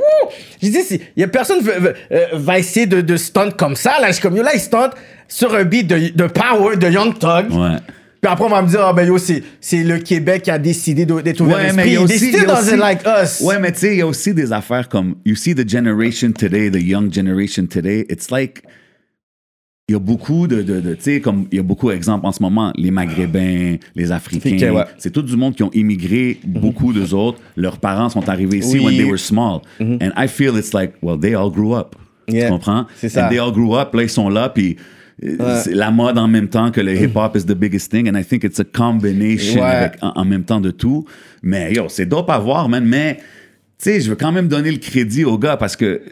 Je 0.62 0.68
dis, 0.68 1.00
y 1.16 1.22
a 1.22 1.28
personne 1.28 1.60
veut- 1.62 1.78
veut- 1.78 1.94
euh, 2.12 2.26
va 2.34 2.58
essayer 2.58 2.86
de, 2.86 3.00
de 3.00 3.16
stunt 3.16 3.50
comme 3.56 3.76
ça. 3.76 3.92
Là, 4.00 4.08
je 4.08 4.14
suis 4.14 4.22
comme, 4.22 4.36
yo, 4.36 4.42
là, 4.42 4.50
il 4.54 4.60
stunt 4.60 4.90
sur 5.28 5.54
un 5.54 5.64
beat 5.64 5.86
de, 5.86 6.10
de 6.14 6.26
Power, 6.26 6.76
de 6.76 6.88
Young 6.90 7.18
Thug. 7.18 7.50
Ouais. 7.52 7.76
Puis 8.24 8.32
après, 8.32 8.44
on 8.46 8.48
va 8.48 8.62
me 8.62 8.68
dire, 8.68 8.80
ah 8.82 8.94
ben 8.94 9.06
yo, 9.06 9.18
c'est, 9.18 9.42
c'est 9.60 9.84
le 9.84 9.98
Québec 9.98 10.44
qui 10.44 10.50
a 10.50 10.58
décidé 10.58 11.04
d'être 11.04 11.42
ouvert 11.42 11.58
Ouais, 11.58 11.72
mais 11.74 11.88
il 11.88 11.92
y 11.92 11.96
a 11.96 12.00
aussi, 12.00 12.16
still 12.16 12.46
doesn't 12.46 12.78
like 12.78 13.00
us. 13.04 13.42
Ouais, 13.42 13.58
mais 13.58 13.70
tu 13.70 13.80
sais, 13.80 13.92
il 13.92 13.98
y 13.98 14.00
a 14.00 14.06
aussi 14.06 14.32
des 14.32 14.50
affaires 14.50 14.88
comme 14.88 15.16
you 15.26 15.34
see 15.34 15.54
the 15.54 15.68
generation 15.68 16.32
today, 16.32 16.70
the 16.70 16.80
young 16.82 17.12
generation 17.12 17.66
today. 17.66 18.06
It's 18.08 18.30
like 18.30 18.62
il 19.90 19.92
y 19.92 19.96
a 19.96 19.98
beaucoup 19.98 20.46
de, 20.46 20.62
de, 20.62 20.80
de- 20.80 20.94
tu 20.94 21.02
sais, 21.02 21.20
comme 21.20 21.46
il 21.52 21.56
y 21.56 21.60
a 21.60 21.62
beaucoup 21.62 21.90
d'exemples 21.90 22.24
en 22.26 22.32
ce 22.32 22.42
moment, 22.42 22.72
les 22.78 22.90
Maghrébins, 22.90 23.76
les 23.94 24.10
Africains. 24.10 24.72
Ouais. 24.72 24.84
C'est 24.96 25.10
tout 25.10 25.20
du 25.20 25.36
monde 25.36 25.54
qui 25.54 25.62
ont 25.62 25.70
immigré, 25.74 26.40
beaucoup 26.46 26.94
d'eux 26.94 27.12
autres. 27.12 27.38
Leurs 27.58 27.76
parents 27.76 28.08
sont 28.08 28.26
arrivés 28.30 28.60
ici 28.60 28.78
Oui. 28.78 28.86
When 28.86 28.96
they 28.96 29.04
were 29.04 29.18
small. 29.18 29.60
And 29.80 30.12
I 30.16 30.28
feel 30.28 30.56
it's 30.56 30.72
like, 30.72 30.94
well, 31.02 31.18
they 31.20 31.34
all 31.34 31.50
grew 31.50 31.74
up. 31.74 31.94
Yeah. 32.26 32.46
Tu 32.46 32.52
comprends? 32.52 32.86
C'est 32.96 33.10
ça. 33.10 33.26
And 33.26 33.28
they 33.28 33.38
all 33.38 33.52
grew 33.52 33.76
up, 33.76 33.92
là, 33.92 34.02
ils 34.02 34.08
sont 34.08 34.30
là, 34.30 34.48
puis 34.48 34.76
c'est 35.62 35.74
la 35.74 35.90
mode 35.90 36.18
en 36.18 36.28
même 36.28 36.48
temps 36.48 36.70
que 36.70 36.80
le 36.80 36.94
hip-hop 36.94 37.36
is 37.36 37.44
the 37.44 37.54
biggest 37.54 37.90
thing. 37.90 38.08
And 38.08 38.18
I 38.18 38.24
think 38.24 38.44
it's 38.44 38.60
a 38.60 38.64
combination 38.64 39.60
Ouais. 39.62 39.66
avec, 39.68 39.98
en, 40.02 40.12
en 40.16 40.24
même 40.24 40.44
temps 40.44 40.60
de 40.60 40.70
tout. 40.70 41.04
Mais 41.42 41.72
yo, 41.72 41.86
c'est 41.88 42.06
dope 42.06 42.30
à 42.30 42.38
voir, 42.38 42.68
man. 42.68 42.84
Mais, 42.84 43.16
tu 43.78 43.90
sais, 43.90 44.00
je 44.00 44.10
veux 44.10 44.16
quand 44.16 44.32
même 44.32 44.48
donner 44.48 44.70
le 44.70 44.78
crédit 44.78 45.24
aux 45.24 45.38
gars 45.38 45.56
parce 45.56 45.76
que, 45.76 46.02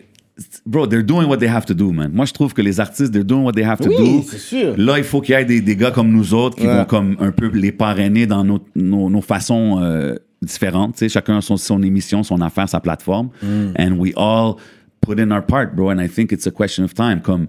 bro, 0.67 0.87
they're 0.87 1.05
doing 1.05 1.27
what 1.27 1.37
they 1.39 1.49
have 1.49 1.67
to 1.67 1.75
do, 1.75 1.93
man. 1.93 2.11
Moi, 2.13 2.25
je 2.27 2.33
trouve 2.33 2.55
que 2.55 2.63
les 2.63 2.81
artistes, 2.81 3.13
they're 3.13 3.25
doing 3.25 3.43
what 3.45 3.53
they 3.53 3.65
have 3.65 3.79
to 3.81 3.89
Oui, 3.89 3.97
do. 3.99 4.25
c'est 4.29 4.39
sûr. 4.39 4.75
Là, 4.77 4.99
il 4.99 5.05
faut 5.05 5.21
qu'il 5.21 5.35
y 5.35 5.39
ait 5.39 5.45
des, 5.45 5.61
des 5.61 5.77
gars 5.77 5.91
comme 5.91 6.11
nous 6.11 6.33
autres 6.35 6.57
qui 6.57 6.67
Ouais. 6.67 6.77
vont 6.79 6.85
comme 6.85 7.17
un 7.21 7.33
peu 7.33 7.49
les 7.49 7.73
parrainer 7.73 8.27
dans 8.27 8.45
nos, 8.45 8.61
nos, 8.75 9.11
nos 9.11 9.21
façons 9.21 9.79
euh, 9.83 10.15
différentes. 10.41 10.95
Tu 10.95 10.99
sais, 11.01 11.09
chacun 11.09 11.37
a 11.39 11.41
son, 11.41 11.57
son 11.57 11.83
émission, 11.83 12.23
son 12.23 12.41
affaire, 12.41 12.69
sa 12.69 12.81
plateforme. 12.81 13.29
Mm. 13.43 13.47
And 13.79 13.93
we 13.99 14.13
all 14.17 14.57
put 15.01 15.19
in 15.21 15.31
our 15.31 15.45
part, 15.45 15.75
bro. 15.77 15.91
And 15.91 15.99
I 16.01 16.09
think 16.09 16.33
it's 16.33 16.47
a 16.47 16.51
question 16.51 16.85
of 16.85 16.95
time. 16.95 17.21
Comme 17.21 17.47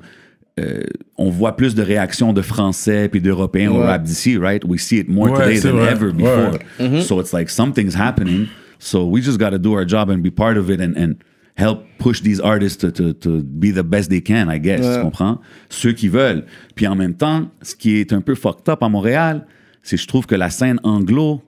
euh, 0.59 0.83
on 1.17 1.29
voit 1.29 1.55
plus 1.55 1.73
de 1.75 1.81
réactions 1.81 2.31
de 2.33 2.41
Français 2.41 3.09
puis 3.09 3.21
d'Européens 3.21 3.71
au 3.71 3.79
Ouais. 3.79 3.85
rap 3.87 4.03
d'ici, 4.03 4.37
right? 4.37 4.63
We 4.65 4.79
see 4.79 4.97
it 4.99 5.09
more 5.09 5.31
Ouais, 5.31 5.39
today 5.55 5.59
than 5.61 5.77
vrai. 5.77 5.91
ever 5.91 6.07
Ouais. 6.07 6.13
before. 6.13 6.59
Mm-hmm. 6.79 7.01
So 7.01 7.19
it's 7.19 7.33
like 7.33 7.49
something's 7.49 7.95
happening. 7.95 8.47
So 8.79 9.05
we 9.07 9.21
just 9.21 9.39
got 9.39 9.51
to 9.51 9.57
do 9.59 9.73
our 9.73 9.85
job 9.87 10.09
and 10.09 10.17
be 10.21 10.29
part 10.31 10.57
of 10.57 10.69
it 10.69 10.79
and, 10.79 10.95
and 10.97 11.15
help 11.55 11.83
push 11.99 12.21
these 12.21 12.39
artists 12.41 12.77
to, 12.77 12.91
to, 12.91 13.13
to 13.13 13.41
be 13.41 13.71
the 13.71 13.83
best 13.83 14.09
they 14.09 14.21
can, 14.21 14.49
I 14.49 14.59
guess. 14.59 14.81
Tu 14.81 15.01
comprends? 15.01 15.39
Ceux 15.69 15.93
qui 15.93 16.07
veulent. 16.09 16.45
Puis 16.75 16.85
en 16.87 16.95
même 16.95 17.13
temps, 17.15 17.49
ce 17.61 17.75
qui 17.75 17.97
est 17.99 18.11
un 18.13 18.21
peu 18.21 18.35
fucked 18.35 18.67
up 18.69 18.83
à 18.83 18.89
Montréal, 18.89 19.45
c'est 19.81 19.95
que 19.95 20.01
je 20.01 20.07
trouve 20.07 20.25
que 20.27 20.35
la 20.35 20.49
scène 20.49 20.79
anglo, 20.83 21.41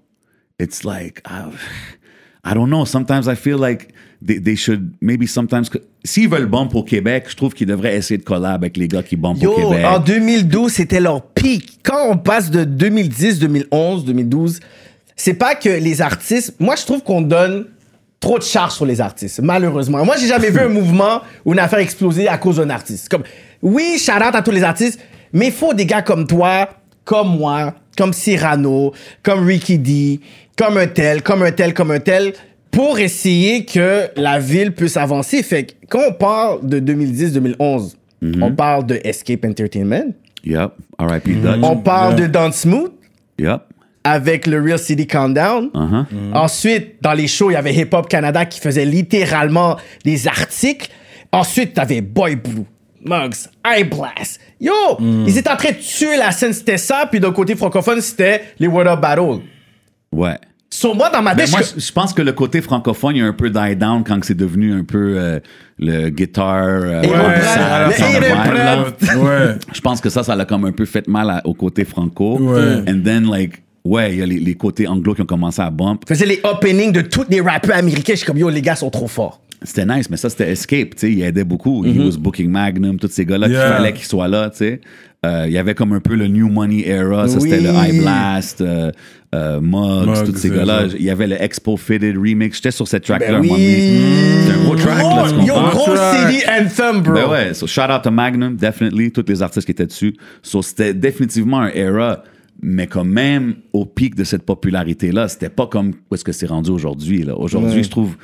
it's 0.59 0.83
like, 0.83 1.21
ah, 1.25 1.49
I 2.45 2.53
don't 2.53 2.67
know. 2.69 2.85
Sometimes 2.85 3.27
I 3.27 3.35
feel 3.35 3.57
like 3.59 3.93
they, 4.25 4.39
they 4.39 4.55
should 4.55 4.93
maybe 5.01 5.27
sometimes. 5.27 5.65
S'ils 6.03 6.29
veulent 6.29 6.45
bump 6.45 6.75
au 6.75 6.83
Québec, 6.83 7.25
je 7.29 7.35
trouve 7.35 7.53
qu'ils 7.53 7.67
devraient 7.67 7.95
essayer 7.95 8.17
de 8.17 8.23
collab 8.23 8.63
avec 8.63 8.77
les 8.77 8.87
gars 8.87 9.03
qui 9.03 9.15
bumpent 9.15 9.37
au 9.37 9.45
Yo, 9.45 9.55
Québec. 9.55 9.85
en 9.85 9.99
2012, 9.99 10.71
c'était 10.71 10.99
leur 10.99 11.21
pic. 11.21 11.79
Quand 11.83 12.09
on 12.09 12.17
passe 12.17 12.51
de 12.51 12.63
2010, 12.63 13.39
2011, 13.39 14.05
2012, 14.05 14.59
c'est 15.15 15.33
pas 15.33 15.55
que 15.55 15.69
les 15.69 16.01
artistes. 16.01 16.55
Moi, 16.59 16.75
je 16.75 16.83
trouve 16.83 17.03
qu'on 17.03 17.21
donne 17.21 17.65
trop 18.19 18.37
de 18.39 18.43
charge 18.43 18.73
sur 18.73 18.85
les 18.85 19.01
artistes, 19.01 19.39
malheureusement. 19.41 20.03
Moi, 20.03 20.15
j'ai 20.19 20.27
jamais 20.27 20.49
vu 20.49 20.59
un 20.59 20.69
mouvement 20.79 21.21
ou 21.45 21.53
une 21.53 21.59
affaire 21.59 21.79
exploser 21.79 22.27
à 22.27 22.37
cause 22.37 22.57
d'un 22.57 22.69
artiste. 22.69 23.09
Comme, 23.09 23.23
oui, 23.61 23.97
shout 23.99 24.11
out 24.13 24.33
à 24.33 24.41
tous 24.41 24.51
les 24.51 24.63
artistes, 24.63 24.99
mais 25.31 25.47
il 25.47 25.53
faut 25.53 25.73
des 25.73 25.85
gars 25.85 26.01
comme 26.01 26.27
toi, 26.27 26.69
comme 27.03 27.37
moi, 27.37 27.73
comme 27.97 28.13
Cyrano, 28.13 28.93
comme 29.23 29.45
Ricky 29.45 29.77
D, 29.77 30.19
comme 30.57 30.77
un 30.77 30.87
tel, 30.87 31.21
comme 31.21 31.43
un 31.43 31.51
tel, 31.51 31.73
comme 31.73 31.91
un 31.91 31.99
tel, 31.99 32.33
pour 32.75 32.99
essayer 32.99 33.65
que 33.65 34.09
la 34.17 34.37
ville 34.39 34.73
puisse 34.73 34.97
avancer. 34.97 35.41
Fait 35.43 35.63
que 35.65 35.71
quand 35.89 36.01
on 36.09 36.13
parle 36.13 36.67
de 36.67 36.79
2010-2011, 36.79 37.93
on 38.41 38.51
parle 38.53 38.85
de 38.85 38.99
Escape 39.03 39.45
Entertainment, 39.45 40.13
Yep. 40.43 40.71
R.I.P. 40.99 41.33
Dutch. 41.35 41.59
on 41.63 41.77
parle 41.77 42.15
de 42.17 42.27
Dance 42.27 42.57
Smooth 42.57 42.91
Yep. 43.39 43.61
avec 44.03 44.45
le 44.45 44.61
Real 44.61 44.77
City 44.77 45.07
Countdown. 45.07 45.69
Uh-huh. 45.73 46.05
Ensuite, 46.33 46.95
dans 47.01 47.13
les 47.13 47.27
shows, 47.27 47.49
il 47.49 47.53
y 47.53 47.57
avait 47.57 47.73
Hip 47.73 47.89
Hop 47.93 48.07
Canada 48.07 48.45
qui 48.45 48.59
faisait 48.59 48.85
littéralement 48.85 49.77
des 50.03 50.27
articles. 50.27 50.89
Ensuite, 51.31 51.73
t'avais 51.73 52.01
Boy 52.01 52.35
Blue, 52.35 52.63
Mugs, 53.03 53.49
Eye 53.65 53.83
Blast. 53.83 54.39
Yo, 54.59 54.71
ils 54.99 55.37
étaient 55.37 55.49
en 55.49 55.55
train 55.57 55.71
de 55.71 55.77
tuer 55.77 56.17
la 56.17 56.31
scène, 56.31 56.53
c'était 56.53 56.77
ça. 56.77 57.07
Puis 57.09 57.19
d'un 57.19 57.31
côté 57.31 57.55
francophone, 57.55 57.99
c'était 58.01 58.41
les 58.59 58.67
Word 58.67 58.87
Up 58.87 59.01
Battle. 59.01 59.39
Ouais. 60.11 60.37
Sur 60.69 60.95
moi, 60.95 61.09
dans 61.09 61.21
ma 61.21 61.35
Mais 61.35 61.43
tête, 61.43 61.51
moi, 61.51 61.61
je- 61.77 61.91
pense 61.91 62.13
que 62.13 62.21
le 62.21 62.33
côté 62.33 62.61
francophone, 62.61 63.15
il 63.15 63.23
a 63.23 63.27
un 63.27 63.33
peu 63.33 63.49
die 63.49 63.75
down 63.75 64.03
quand 64.03 64.19
c'est 64.23 64.35
devenu 64.35 64.73
un 64.73 64.83
peu 64.83 65.15
euh, 65.17 65.39
le 65.79 66.09
guitar. 66.09 66.63
euh, 66.65 67.01
prend- 67.01 67.13
Ouais. 69.23 69.55
Je 69.73 69.81
pense 69.81 70.01
que 70.01 70.09
ça, 70.09 70.23
ça 70.23 70.35
l'a 70.35 70.45
comme 70.45 70.65
un 70.65 70.71
peu 70.71 70.85
fait 70.85 71.07
mal 71.07 71.29
à- 71.29 71.41
au 71.45 71.53
côté 71.53 71.85
franco. 71.85 72.37
Ouais. 72.39 72.81
And 72.89 73.01
then, 73.03 73.29
like, 73.29 73.61
ouais, 73.85 74.13
il 74.13 74.19
y 74.19 74.21
a 74.21 74.25
les, 74.25 74.39
les 74.39 74.55
côtés 74.55 74.87
anglo 74.87 75.13
qui 75.13 75.21
ont 75.21 75.25
commencé 75.25 75.61
à 75.61 75.69
bump. 75.69 76.03
faisais 76.07 76.25
les 76.25 76.41
openings 76.43 76.91
de 76.91 77.01
tous 77.01 77.25
les 77.29 77.41
rappeurs 77.41 77.77
américains. 77.77 78.13
Je 78.13 78.17
suis 78.19 78.25
comme, 78.27 78.37
yo, 78.37 78.49
les 78.49 78.61
gars 78.61 78.75
sont 78.75 78.89
trop 78.89 79.07
forts. 79.07 79.41
C'était 79.61 79.85
nice, 79.85 80.09
mais 80.09 80.17
ça, 80.17 80.29
c'était 80.29 80.51
Escape, 80.51 80.89
tu 80.95 81.07
sais, 81.07 81.11
il 81.11 81.21
aidait 81.23 81.43
beaucoup. 81.45 81.83
He 81.85 81.97
was 81.97 82.17
booking 82.19 82.49
Magnum, 82.51 82.99
tous 82.99 83.07
ces 83.07 83.25
gars-là, 83.25 83.47
Yeah. 83.47 83.61
qu'il 83.65 83.75
fallait 83.77 83.93
qu'ils 83.93 84.05
soient 84.05 84.27
là, 84.27 84.49
tu 84.49 84.57
sais. 84.57 84.81
Euh, 85.25 85.45
il 85.47 85.53
y 85.53 85.57
avait 85.57 85.73
comme 85.73 85.93
un 85.93 85.99
peu 85.99 86.15
le 86.15 86.27
New 86.27 86.47
Money 86.49 86.87
era, 86.87 87.27
ça, 87.27 87.37
Oui. 87.39 87.49
c'était 87.49 87.61
le 87.63 87.69
High 87.69 88.01
Blast, 88.01 88.61
euh, 88.61 88.91
euh, 89.33 89.59
Muggs, 89.59 90.05
Muggs, 90.07 90.25
tous 90.25 90.35
ces 90.37 90.49
c'est 90.49 90.55
gars-là. 90.55 90.83
Il 90.97 91.03
y 91.03 91.09
avait 91.09 91.27
le 91.27 91.41
Expo 91.41 91.77
Fitted 91.77 92.15
remix, 92.17 92.55
j'étais 92.57 92.71
sur 92.71 92.87
cette 92.87 93.03
track-là 93.05 93.27
Ben 93.27 93.35
un 93.35 93.41
moment 93.41 93.53
donné. 93.53 93.65
oui. 93.65 94.43
C'était 94.45 94.59
un 94.59 94.63
gros 94.63 94.75
track, 94.75 94.97
là, 94.99 95.25
tu 95.29 95.33
Gros- 95.35 95.47
yo, 95.47 95.53
comprends? 95.53 95.69
gros. 95.71 95.95
CD 95.95 96.43
anthem, 96.47 97.01
bro. 97.01 97.13
Ben 97.13 97.29
ouais, 97.29 97.53
so 97.53 97.65
shout 97.67 97.81
out 97.91 98.01
to 98.03 98.11
Magnum, 98.11 98.55
definitely, 98.55 99.11
tous 99.11 99.25
les 99.27 99.41
artistes 99.41 99.65
qui 99.65 99.71
étaient 99.71 99.87
dessus. 99.87 100.15
So 100.41 100.61
c'était 100.61 100.93
définitivement 100.93 101.59
un 101.61 101.69
era, 101.69 102.23
mais 102.61 102.87
quand 102.87 103.03
même 103.05 103.55
au 103.73 103.85
pic 103.85 104.15
de 104.15 104.23
cette 104.23 104.43
popularité-là, 104.43 105.27
c'était 105.27 105.49
pas 105.49 105.67
comme 105.67 105.93
où 106.11 106.15
est-ce 106.15 106.23
que 106.23 106.31
c'est 106.31 106.45
rendu 106.47 106.69
aujourd'hui. 106.71 107.23
là. 107.23 107.35
Aujourd'hui, 107.37 107.83
je 107.83 107.89
trouve, 107.89 108.15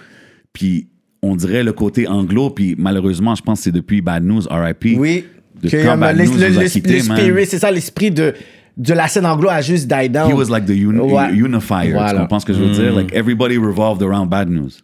puis 0.53 0.87
on 1.23 1.35
dirait 1.35 1.63
le 1.63 1.73
côté 1.73 2.07
anglo, 2.07 2.49
puis 2.49 2.75
malheureusement, 2.77 3.35
je 3.35 3.41
pense 3.41 3.59
que 3.59 3.63
c'est 3.65 3.71
depuis 3.71 4.01
Bad 4.01 4.23
News, 4.23 4.41
R.I.P. 4.49 4.95
Oui. 4.97 5.25
Que, 5.62 6.24
nous 6.24 6.60
le- 6.60 6.67
spirit, 6.67 7.45
c'est 7.45 7.60
ça, 7.60 7.69
l'esprit 7.71 8.12
de, 8.12 8.34
de 8.78 8.93
la 8.93 9.08
scène 9.08 9.26
anglo 9.26 9.50
a 9.50 9.62
juste 9.62 9.88
die 9.88 10.10
down. 10.10 10.30
He 10.30 10.34
was 10.34 10.50
like 10.50 10.65
the 10.65 10.69
uni- 10.76 11.00
Ouais. 11.00 11.34
unifier. 11.34 11.93
Tu 12.10 12.15
comprends 12.17 12.39
ce 12.39 12.45
que 12.45 12.54
je 12.54 12.60
veux 12.60 12.69
Mm. 12.69 12.74
dire? 12.74 12.95
Like 12.95 13.13
everybody 13.13 13.58
revolved 13.58 14.02
around 14.02 14.30
Bad 14.30 14.50
News. 14.50 14.82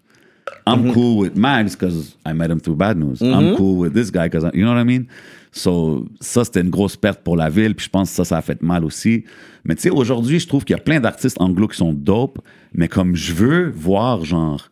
I'm 0.65 0.81
Mm-hmm. 0.83 0.93
cool 0.93 1.17
with 1.19 1.35
Mags 1.35 1.75
because 1.75 2.15
I 2.25 2.33
met 2.33 2.49
him 2.49 2.59
through 2.59 2.77
Bad 2.77 2.97
News. 2.97 3.21
I'm 3.21 3.55
cool 3.55 3.77
with 3.79 3.93
this 3.93 4.11
guy 4.11 4.29
because 4.29 4.43
you 4.53 4.63
know 4.63 4.73
what 4.73 4.81
I 4.81 4.85
mean? 4.85 5.05
So 5.51 6.05
ça 6.21 6.43
c'était 6.43 6.61
une 6.61 6.69
grosse 6.69 6.95
perte 6.97 7.21
pour 7.23 7.35
la 7.37 7.49
ville. 7.49 7.73
Puis 7.73 7.85
je 7.85 7.89
pense 7.89 8.09
que 8.09 8.15
ça 8.17 8.25
ça 8.25 8.37
a 8.37 8.41
fait 8.41 8.61
mal 8.61 8.83
aussi. 8.85 9.23
Mais 9.65 9.75
tu 9.75 9.83
sais 9.83 9.89
aujourd'hui 9.89 10.39
je 10.39 10.47
trouve 10.47 10.63
qu'il 10.65 10.75
y 10.75 10.79
a 10.79 10.81
plein 10.83 10.99
d'artistes 10.99 11.37
anglo 11.39 11.67
qui 11.67 11.77
sont 11.77 11.93
dope. 11.93 12.39
Mais 12.73 12.87
comme 12.87 13.15
je 13.15 13.33
veux 13.33 13.71
voir 13.75 14.23
genre 14.25 14.69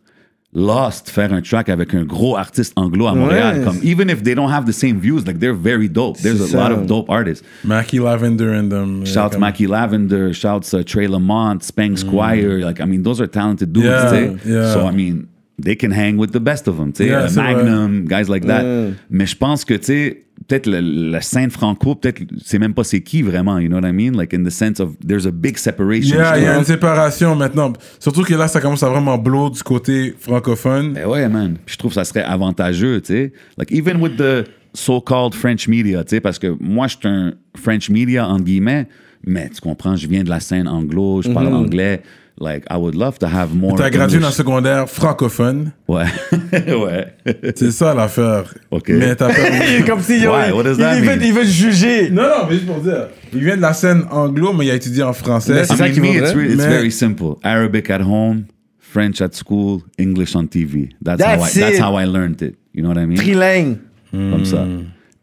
Lost 0.57 1.09
faire 1.09 1.33
un 1.33 1.41
track 1.41 1.67
avec 1.67 1.93
un 1.93 2.03
gros 2.05 2.37
artiste 2.37 2.71
anglo 2.77 3.07
à 3.07 3.13
Montréal. 3.13 3.57
Ouais. 3.59 3.63
Comme 3.65 3.77
even 3.83 4.09
if 4.09 4.23
they 4.23 4.33
don't 4.33 4.49
have 4.49 4.65
the 4.65 4.71
same 4.71 4.99
views, 5.01 5.25
like 5.27 5.39
they're 5.39 5.53
very 5.53 5.89
dope. 5.89 6.17
There's 6.19 6.39
a 6.39 6.47
C'est 6.47 6.55
lot 6.55 6.71
of 6.71 6.87
dope 6.87 7.09
artists. 7.09 7.43
Mackie 7.65 7.99
Lavender 7.99 8.53
and 8.53 8.69
them. 8.69 9.05
Shouts 9.05 9.31
comme- 9.33 9.41
Mackie 9.41 9.67
Lavender, 9.67 10.33
shouts 10.33 10.73
uh, 10.73 10.81
Trey 10.85 11.07
Lamont, 11.07 11.61
Spang 11.61 11.97
Squire. 11.97 12.59
Like, 12.65 12.79
I 12.79 12.85
mean, 12.85 13.03
those 13.03 13.19
are 13.19 13.27
talented 13.27 13.73
dudes. 13.73 13.85
Yeah, 13.85 14.37
yeah. 14.45 14.73
So, 14.73 14.87
I 14.87 14.91
mean, 14.91 15.27
they 15.61 15.75
can 15.77 15.91
hang 15.91 16.17
with 16.17 16.31
the 16.31 16.39
best 16.39 16.67
of 16.67 16.77
them. 16.77 16.91
tu 16.91 17.03
sais. 17.03 17.09
Yeah, 17.09 17.25
Uh, 17.25 17.29
c'est 17.29 17.41
Magnum, 17.41 18.05
guys 18.05 18.29
like 18.29 18.45
that. 18.45 18.63
Mais 19.09 19.25
je 19.25 19.35
pense 19.37 19.63
que, 19.65 19.73
tu 19.75 19.83
sais, 19.85 20.21
peut-être 20.47 20.67
la 20.69 21.21
scène 21.21 21.49
franco, 21.49 21.95
peut-être, 21.95 22.21
c'est 22.43 22.59
même 22.59 22.73
pas 22.73 22.83
c'est 22.83 23.01
qui 23.01 23.21
vraiment, 23.21 23.57
you 23.59 23.69
know 23.69 23.79
what 23.79 23.87
I 23.87 23.93
mean? 23.93 24.13
Like, 24.17 24.33
in 24.33 24.43
the 24.43 24.49
sense 24.51 24.79
of, 24.79 24.97
there's 25.05 25.25
a 25.25 25.31
big 25.31 25.57
separation. 25.57 26.17
Yeah, 26.17 26.37
il 26.37 26.43
y 26.43 26.47
a 26.47 26.57
une 26.57 26.65
séparation 26.65 27.35
maintenant. 27.35 27.73
Surtout 27.99 28.23
que 28.23 28.33
là, 28.35 28.47
ça 28.47 28.59
commence 28.59 28.83
à 28.83 28.89
vraiment 28.89 29.17
blow 29.17 29.49
du 29.49 29.63
côté 29.63 30.13
francophone. 30.19 30.93
Ben 30.93 31.05
ouais, 31.07 31.27
man. 31.29 31.57
Puis 31.65 31.73
je 31.73 31.77
trouve 31.77 31.91
que 31.91 31.95
ça 31.95 32.03
serait 32.03 32.23
avantageux, 32.23 32.99
tu 33.01 33.13
sais. 33.13 33.33
Like, 33.57 33.71
even 33.71 34.01
with 34.01 34.17
the 34.17 34.43
so-called 34.73 35.33
French 35.33 35.67
media, 35.69 36.03
tu 36.03 36.11
sais, 36.11 36.19
parce 36.19 36.37
que 36.37 36.53
moi, 36.59 36.87
je 36.87 36.97
suis 36.97 37.07
un 37.07 37.33
French 37.55 37.89
media, 37.89 38.27
entre 38.27 38.43
guillemets, 38.43 38.87
mais 39.25 39.49
tu 39.49 39.61
comprends, 39.61 39.95
je 39.95 40.05
viens 40.07 40.23
de 40.23 40.29
la 40.29 40.41
scène 40.41 40.67
anglo, 40.67 41.21
je 41.21 41.29
parle 41.31 41.47
anglais. 41.47 42.01
Like, 42.37 42.65
I 42.69 42.75
would 42.75 42.95
love 42.95 43.17
to 43.19 43.27
have 43.27 43.55
more. 43.55 43.75
T'as 43.77 43.89
gradué 43.89 44.19
dans 44.19 44.27
le 44.27 44.33
secondaire 44.33 44.89
francophone. 44.89 45.71
Ouais. 45.87 46.03
ouais. 46.53 47.13
C'est 47.55 47.71
ça 47.71 47.93
l'affaire. 47.93 48.53
Ok. 48.71 48.89
Mais 48.89 49.15
t'as 49.15 49.27
pas... 49.29 49.33
Comme 49.87 50.01
si 50.01 50.13
Why? 50.27 50.47
il, 50.49 50.53
What 50.53 50.63
does 50.63 50.73
il 50.73 50.77
that 50.79 50.95
veut, 50.99 51.05
mean? 51.15 51.19
il 51.21 51.33
veut 51.33 51.43
te 51.43 51.47
juger. 51.47 52.09
Non, 52.09 52.23
non, 52.23 52.29
mais 52.49 52.55
juste 52.55 52.65
pour 52.65 52.81
dire. 52.81 53.07
Il 53.33 53.39
vient 53.41 53.55
de 53.55 53.61
la 53.61 53.73
scène 53.73 54.03
anglo, 54.11 54.51
mais 54.51 54.65
il 54.65 54.71
a 54.71 54.75
étudié 54.75 55.03
en 55.03 55.13
français. 55.13 55.63
C'est 55.63 55.75
ça 55.77 55.89
qu'il 55.89 56.01
me, 56.01 56.07
it's, 56.09 56.33
re- 56.33 56.43
it's 56.45 56.57
Mais- 56.57 56.67
very 56.67 56.91
simple. 56.91 57.35
Arabic 57.41 57.89
at 57.89 58.01
home, 58.01 58.43
French 58.79 59.21
at 59.21 59.29
school, 59.33 59.81
English 59.97 60.35
on 60.35 60.45
TV. 60.47 60.89
That's, 61.01 61.17
That's 61.19 61.41
how 61.41 61.45
I, 61.45 61.59
that's 61.71 61.79
how 61.79 61.95
I 61.97 62.05
learned 62.05 62.41
it. 62.41 62.55
You 62.73 62.81
know 62.83 62.89
what 62.89 62.97
I 63.01 63.05
mean? 63.05 63.17
Trilingue. 63.17 63.77
Comme 64.11 64.43
ça. 64.45 64.65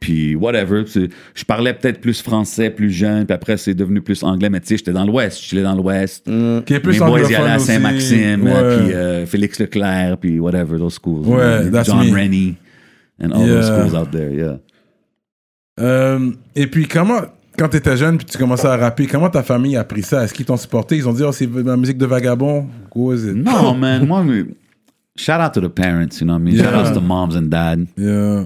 Puis 0.02 0.34
whatever. 0.34 0.84
Je 0.86 1.44
parlais 1.44 1.72
peut-être 1.72 2.00
plus 2.00 2.20
français, 2.20 2.68
plus 2.70 2.90
jeune, 2.90 3.24
puis 3.24 3.34
après 3.34 3.56
c'est 3.56 3.72
devenu 3.74 4.00
plus 4.02 4.22
anglais, 4.22 4.50
mais 4.50 4.60
tu 4.60 4.66
sais, 4.66 4.76
j'étais 4.76 4.92
dans 4.92 5.04
l'Ouest, 5.06 5.40
je 5.40 5.46
chillais 5.48 5.62
dans 5.62 5.74
l'Ouest. 5.76 6.24
Qui 6.66 6.74
est 6.74 6.80
plus 6.80 6.98
Mes 7.00 7.06
boys 7.06 7.20
y 7.22 7.34
allaient 7.34 7.50
à. 7.52 7.58
Saint-Maxime, 7.58 8.42
Ouais. 8.42 8.50
euh, 8.52 8.78
puis 8.78 8.94
euh, 8.94 9.26
Félix 9.26 9.58
Leclerc, 9.60 10.18
puis 10.18 10.38
whatever, 10.40 10.76
those 10.78 10.94
schools. 10.94 11.26
Ouais, 11.26 11.70
that's 11.70 11.86
John 11.88 12.04
me. 12.06 12.12
Rennie, 12.12 12.56
and 13.22 13.30
all 13.30 13.46
those 13.46 13.66
Yeah. 13.68 13.86
schools 13.88 13.96
out 14.00 14.10
there, 14.10 14.34
yeah. 14.34 14.58
Euh, 15.80 16.30
et 16.54 16.66
puis, 16.66 16.86
comment, 16.86 17.20
quand 17.56 17.68
tu 17.68 17.76
étais 17.78 17.96
jeune 17.96 18.16
puis 18.18 18.26
tu 18.26 18.36
commençais 18.38 18.66
à 18.68 18.76
rapper, 18.76 19.06
comment 19.06 19.30
ta 19.30 19.42
famille 19.42 19.76
a 19.76 19.84
pris 19.84 20.02
ça? 20.02 20.24
Est-ce 20.24 20.34
qu'ils 20.34 20.44
t'ont 20.46 20.56
supporté? 20.56 20.96
Ils 20.96 21.08
ont 21.08 21.12
dit, 21.12 21.22
oh, 21.22 21.32
c'est 21.32 21.48
la 21.64 21.76
musique 21.76 21.98
de 21.98 22.06
vagabond? 22.06 22.66
What 22.94 23.14
is 23.14 23.28
it? 23.28 23.34
No, 23.36 23.72
man, 23.74 24.06
moi, 24.06 24.22
mais- 24.24 24.44
shout 25.16 25.40
out 25.40 25.52
to 25.54 25.60
the 25.60 25.68
parents, 25.72 26.20
you 26.20 26.26
know 26.26 26.34
what 26.34 26.40
I 26.40 26.42
mean? 26.42 26.56
Shout 26.56 26.74
out 26.74 26.92
to 26.92 27.00
the 27.00 27.04
moms 27.04 27.36
and 27.36 27.48
dad. 27.48 27.86
Yeah. 27.96 28.44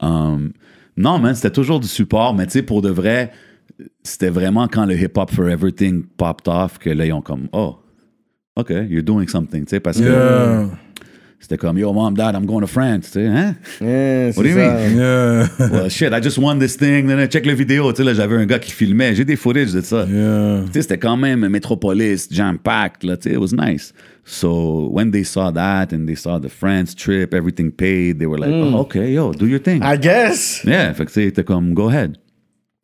Um, 0.00 0.52
non, 0.96 1.18
man, 1.18 1.34
c'était 1.34 1.50
toujours 1.50 1.80
du 1.80 1.88
support, 1.88 2.34
mais 2.34 2.46
tu 2.46 2.52
sais, 2.52 2.62
pour 2.62 2.82
de 2.82 2.90
vrai, 2.90 3.30
c'était 4.02 4.30
vraiment 4.30 4.66
quand 4.68 4.86
le 4.86 4.94
hip-hop 4.98 5.30
for 5.30 5.48
everything 5.48 6.04
popped 6.16 6.48
off 6.48 6.78
que 6.78 6.90
là, 6.90 7.04
ils 7.06 7.12
ont 7.12 7.20
comme, 7.22 7.48
oh, 7.52 7.76
OK, 8.56 8.70
you're 8.88 9.02
doing 9.02 9.28
something, 9.28 9.64
tu 9.64 9.70
sais, 9.70 9.80
parce 9.80 10.00
que 10.00 10.66
c'était 11.38 11.58
comme, 11.58 11.76
yo, 11.76 11.92
mom, 11.92 12.14
dad, 12.16 12.34
I'm 12.34 12.46
going 12.46 12.62
to 12.62 12.66
France, 12.66 13.10
tu 13.12 13.20
sais, 13.20 13.26
hein? 13.26 13.54
Yeah, 13.80 14.30
What 14.34 14.42
do 14.42 14.48
you 14.48 14.54
ça. 14.56 14.74
mean? 14.74 14.96
Yeah. 14.96 15.48
well, 15.70 15.90
shit, 15.90 16.12
I 16.14 16.20
just 16.22 16.38
won 16.38 16.58
this 16.58 16.76
thing, 16.78 17.08
check 17.28 17.44
la 17.44 17.54
vidéo, 17.54 17.92
tu 17.92 17.98
sais, 17.98 18.04
là, 18.04 18.14
j'avais 18.14 18.36
un 18.36 18.46
gars 18.46 18.58
qui 18.58 18.72
filmait, 18.72 19.14
j'ai 19.14 19.26
des 19.26 19.36
footage 19.36 19.72
de 19.74 19.82
ça. 19.82 20.06
Yeah. 20.08 20.62
Tu 20.66 20.72
sais, 20.72 20.82
c'était 20.82 20.98
quand 20.98 21.18
même 21.18 21.46
Metropolis, 21.48 22.28
jam-packed, 22.30 23.04
là, 23.04 23.16
tu 23.18 23.28
sais, 23.28 23.34
it 23.34 23.38
was 23.38 23.52
nice. 23.52 23.92
So, 24.28 24.88
when 24.90 25.12
they 25.12 25.22
saw 25.22 25.52
that 25.52 25.92
and 25.92 26.08
they 26.08 26.16
saw 26.16 26.40
the 26.40 26.48
France 26.48 26.94
trip, 26.96 27.32
everything 27.32 27.70
paid, 27.70 28.18
they 28.18 28.26
were 28.26 28.38
like, 28.38 28.50
oh, 28.52 28.80
okay, 28.80 29.12
yo, 29.12 29.32
do 29.32 29.46
your 29.46 29.60
thing. 29.60 29.82
I 29.84 29.96
guess. 29.96 30.64
Yeah, 30.64 30.92
que 30.94 31.04
tu 31.04 31.12
sais, 31.12 31.30
t'es 31.32 31.44
go 31.44 31.88
ahead. 31.88 32.18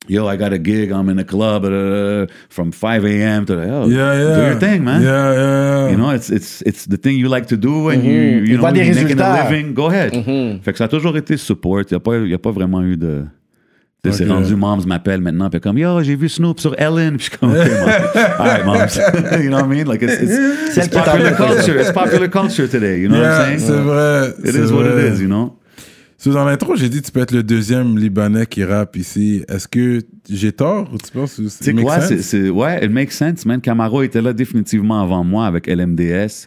Yo, 0.08 0.26
I 0.28 0.36
got 0.36 0.52
a 0.52 0.58
gig, 0.58 0.90
I'm 0.92 1.08
in 1.08 1.18
a 1.18 1.24
club 1.24 1.64
uh, 1.64 2.26
from 2.48 2.70
5 2.72 3.04
a.m. 3.04 3.44
to, 3.46 3.54
oh, 3.54 3.86
Yeah, 3.88 4.14
yeah. 4.14 4.34
do 4.36 4.42
your 4.50 4.58
thing, 4.60 4.84
man. 4.84 5.02
Yeah, 5.02 5.32
yeah. 5.32 5.88
You 5.90 5.96
know, 5.96 6.10
it's, 6.10 6.30
it's, 6.30 6.62
it's 6.62 6.86
the 6.86 6.96
thing 6.96 7.16
you 7.18 7.28
like 7.28 7.46
to 7.48 7.56
do 7.56 7.88
and 7.88 8.04
you, 8.04 8.12
Il 8.12 8.48
you 8.48 8.56
know, 8.58 8.68
you're 8.72 8.94
making 8.94 9.20
a 9.20 9.44
living, 9.44 9.74
go 9.74 9.86
ahead. 9.90 10.12
Fait 10.62 10.72
que 10.72 10.78
ça 10.78 10.84
a 10.84 10.88
toujours 10.88 11.16
été 11.16 11.36
support, 11.36 11.80
il 11.82 11.86
n'y 11.90 11.96
a, 11.96 12.00
pas- 12.00 12.18
y 12.18 12.34
a 12.34 12.38
pas 12.38 12.52
vraiment 12.52 12.82
eu 12.82 12.96
de... 12.96 13.24
sais, 14.10 14.12
C'est 14.18 14.24
Ok. 14.24 14.30
rendu, 14.30 14.56
Moms 14.56 14.84
m'appelle 14.86 15.20
maintenant, 15.20 15.48
puis 15.48 15.60
comme, 15.60 15.78
yo, 15.78 16.02
j'ai 16.02 16.16
vu 16.16 16.28
Snoop 16.28 16.58
sur 16.58 16.74
Ellen, 16.78 17.16
puis 17.16 17.26
je 17.26 17.30
suis 17.30 17.38
comme, 17.38 17.50
okay, 17.52 17.70
mom. 17.70 17.88
all 18.38 18.48
right, 18.48 18.64
Moms. 18.64 18.98
you 19.42 19.48
know 19.48 19.58
what 19.58 19.64
I 19.64 19.68
mean? 19.68 19.84
Like, 19.86 20.02
it's, 20.02 20.20
it's, 20.20 20.76
it's 20.76 20.88
popular 20.88 21.32
culture, 21.36 21.78
it's 21.78 21.92
popular 21.92 22.28
culture 22.28 22.68
today, 22.68 23.00
you 23.00 23.08
know 23.08 23.18
what 23.20 23.24
Yeah, 23.26 23.52
I'm 23.52 23.58
c'est 23.60 23.66
saying? 23.66 23.84
vrai. 23.84 24.28
It 24.44 24.52
c'est 24.52 24.58
is 24.58 24.72
what 24.72 24.82
vrai. 24.84 25.06
it 25.08 25.12
is, 25.14 25.20
you 25.20 25.28
know? 25.28 25.56
So, 26.18 26.32
dans 26.32 26.44
l'intro, 26.44 26.76
j'ai 26.76 26.88
dit 26.88 27.02
tu 27.02 27.10
peux 27.12 27.20
être 27.20 27.32
le 27.32 27.42
deuxième 27.42 27.98
Libanais 27.98 28.46
qui 28.46 28.62
rappe 28.64 28.96
ici. 28.96 29.44
Est-ce 29.48 29.66
que 29.66 30.00
j'ai 30.30 30.52
tort 30.52 30.88
ou 30.92 30.96
tu 30.98 31.10
penses 31.12 31.34
que 31.36 31.42
Tu 31.42 31.48
sais 31.50 31.72
quoi, 31.74 32.00
c'est, 32.00 32.22
c'est- 32.22 32.48
ouais, 32.48 32.84
it 32.84 32.90
makes 32.92 33.10
sense, 33.12 33.44
man. 33.44 33.60
Camaro 33.60 34.02
était 34.02 34.22
là 34.22 34.32
définitivement 34.32 35.02
avant 35.02 35.24
moi 35.24 35.46
avec 35.46 35.66
LMDS. 35.66 36.46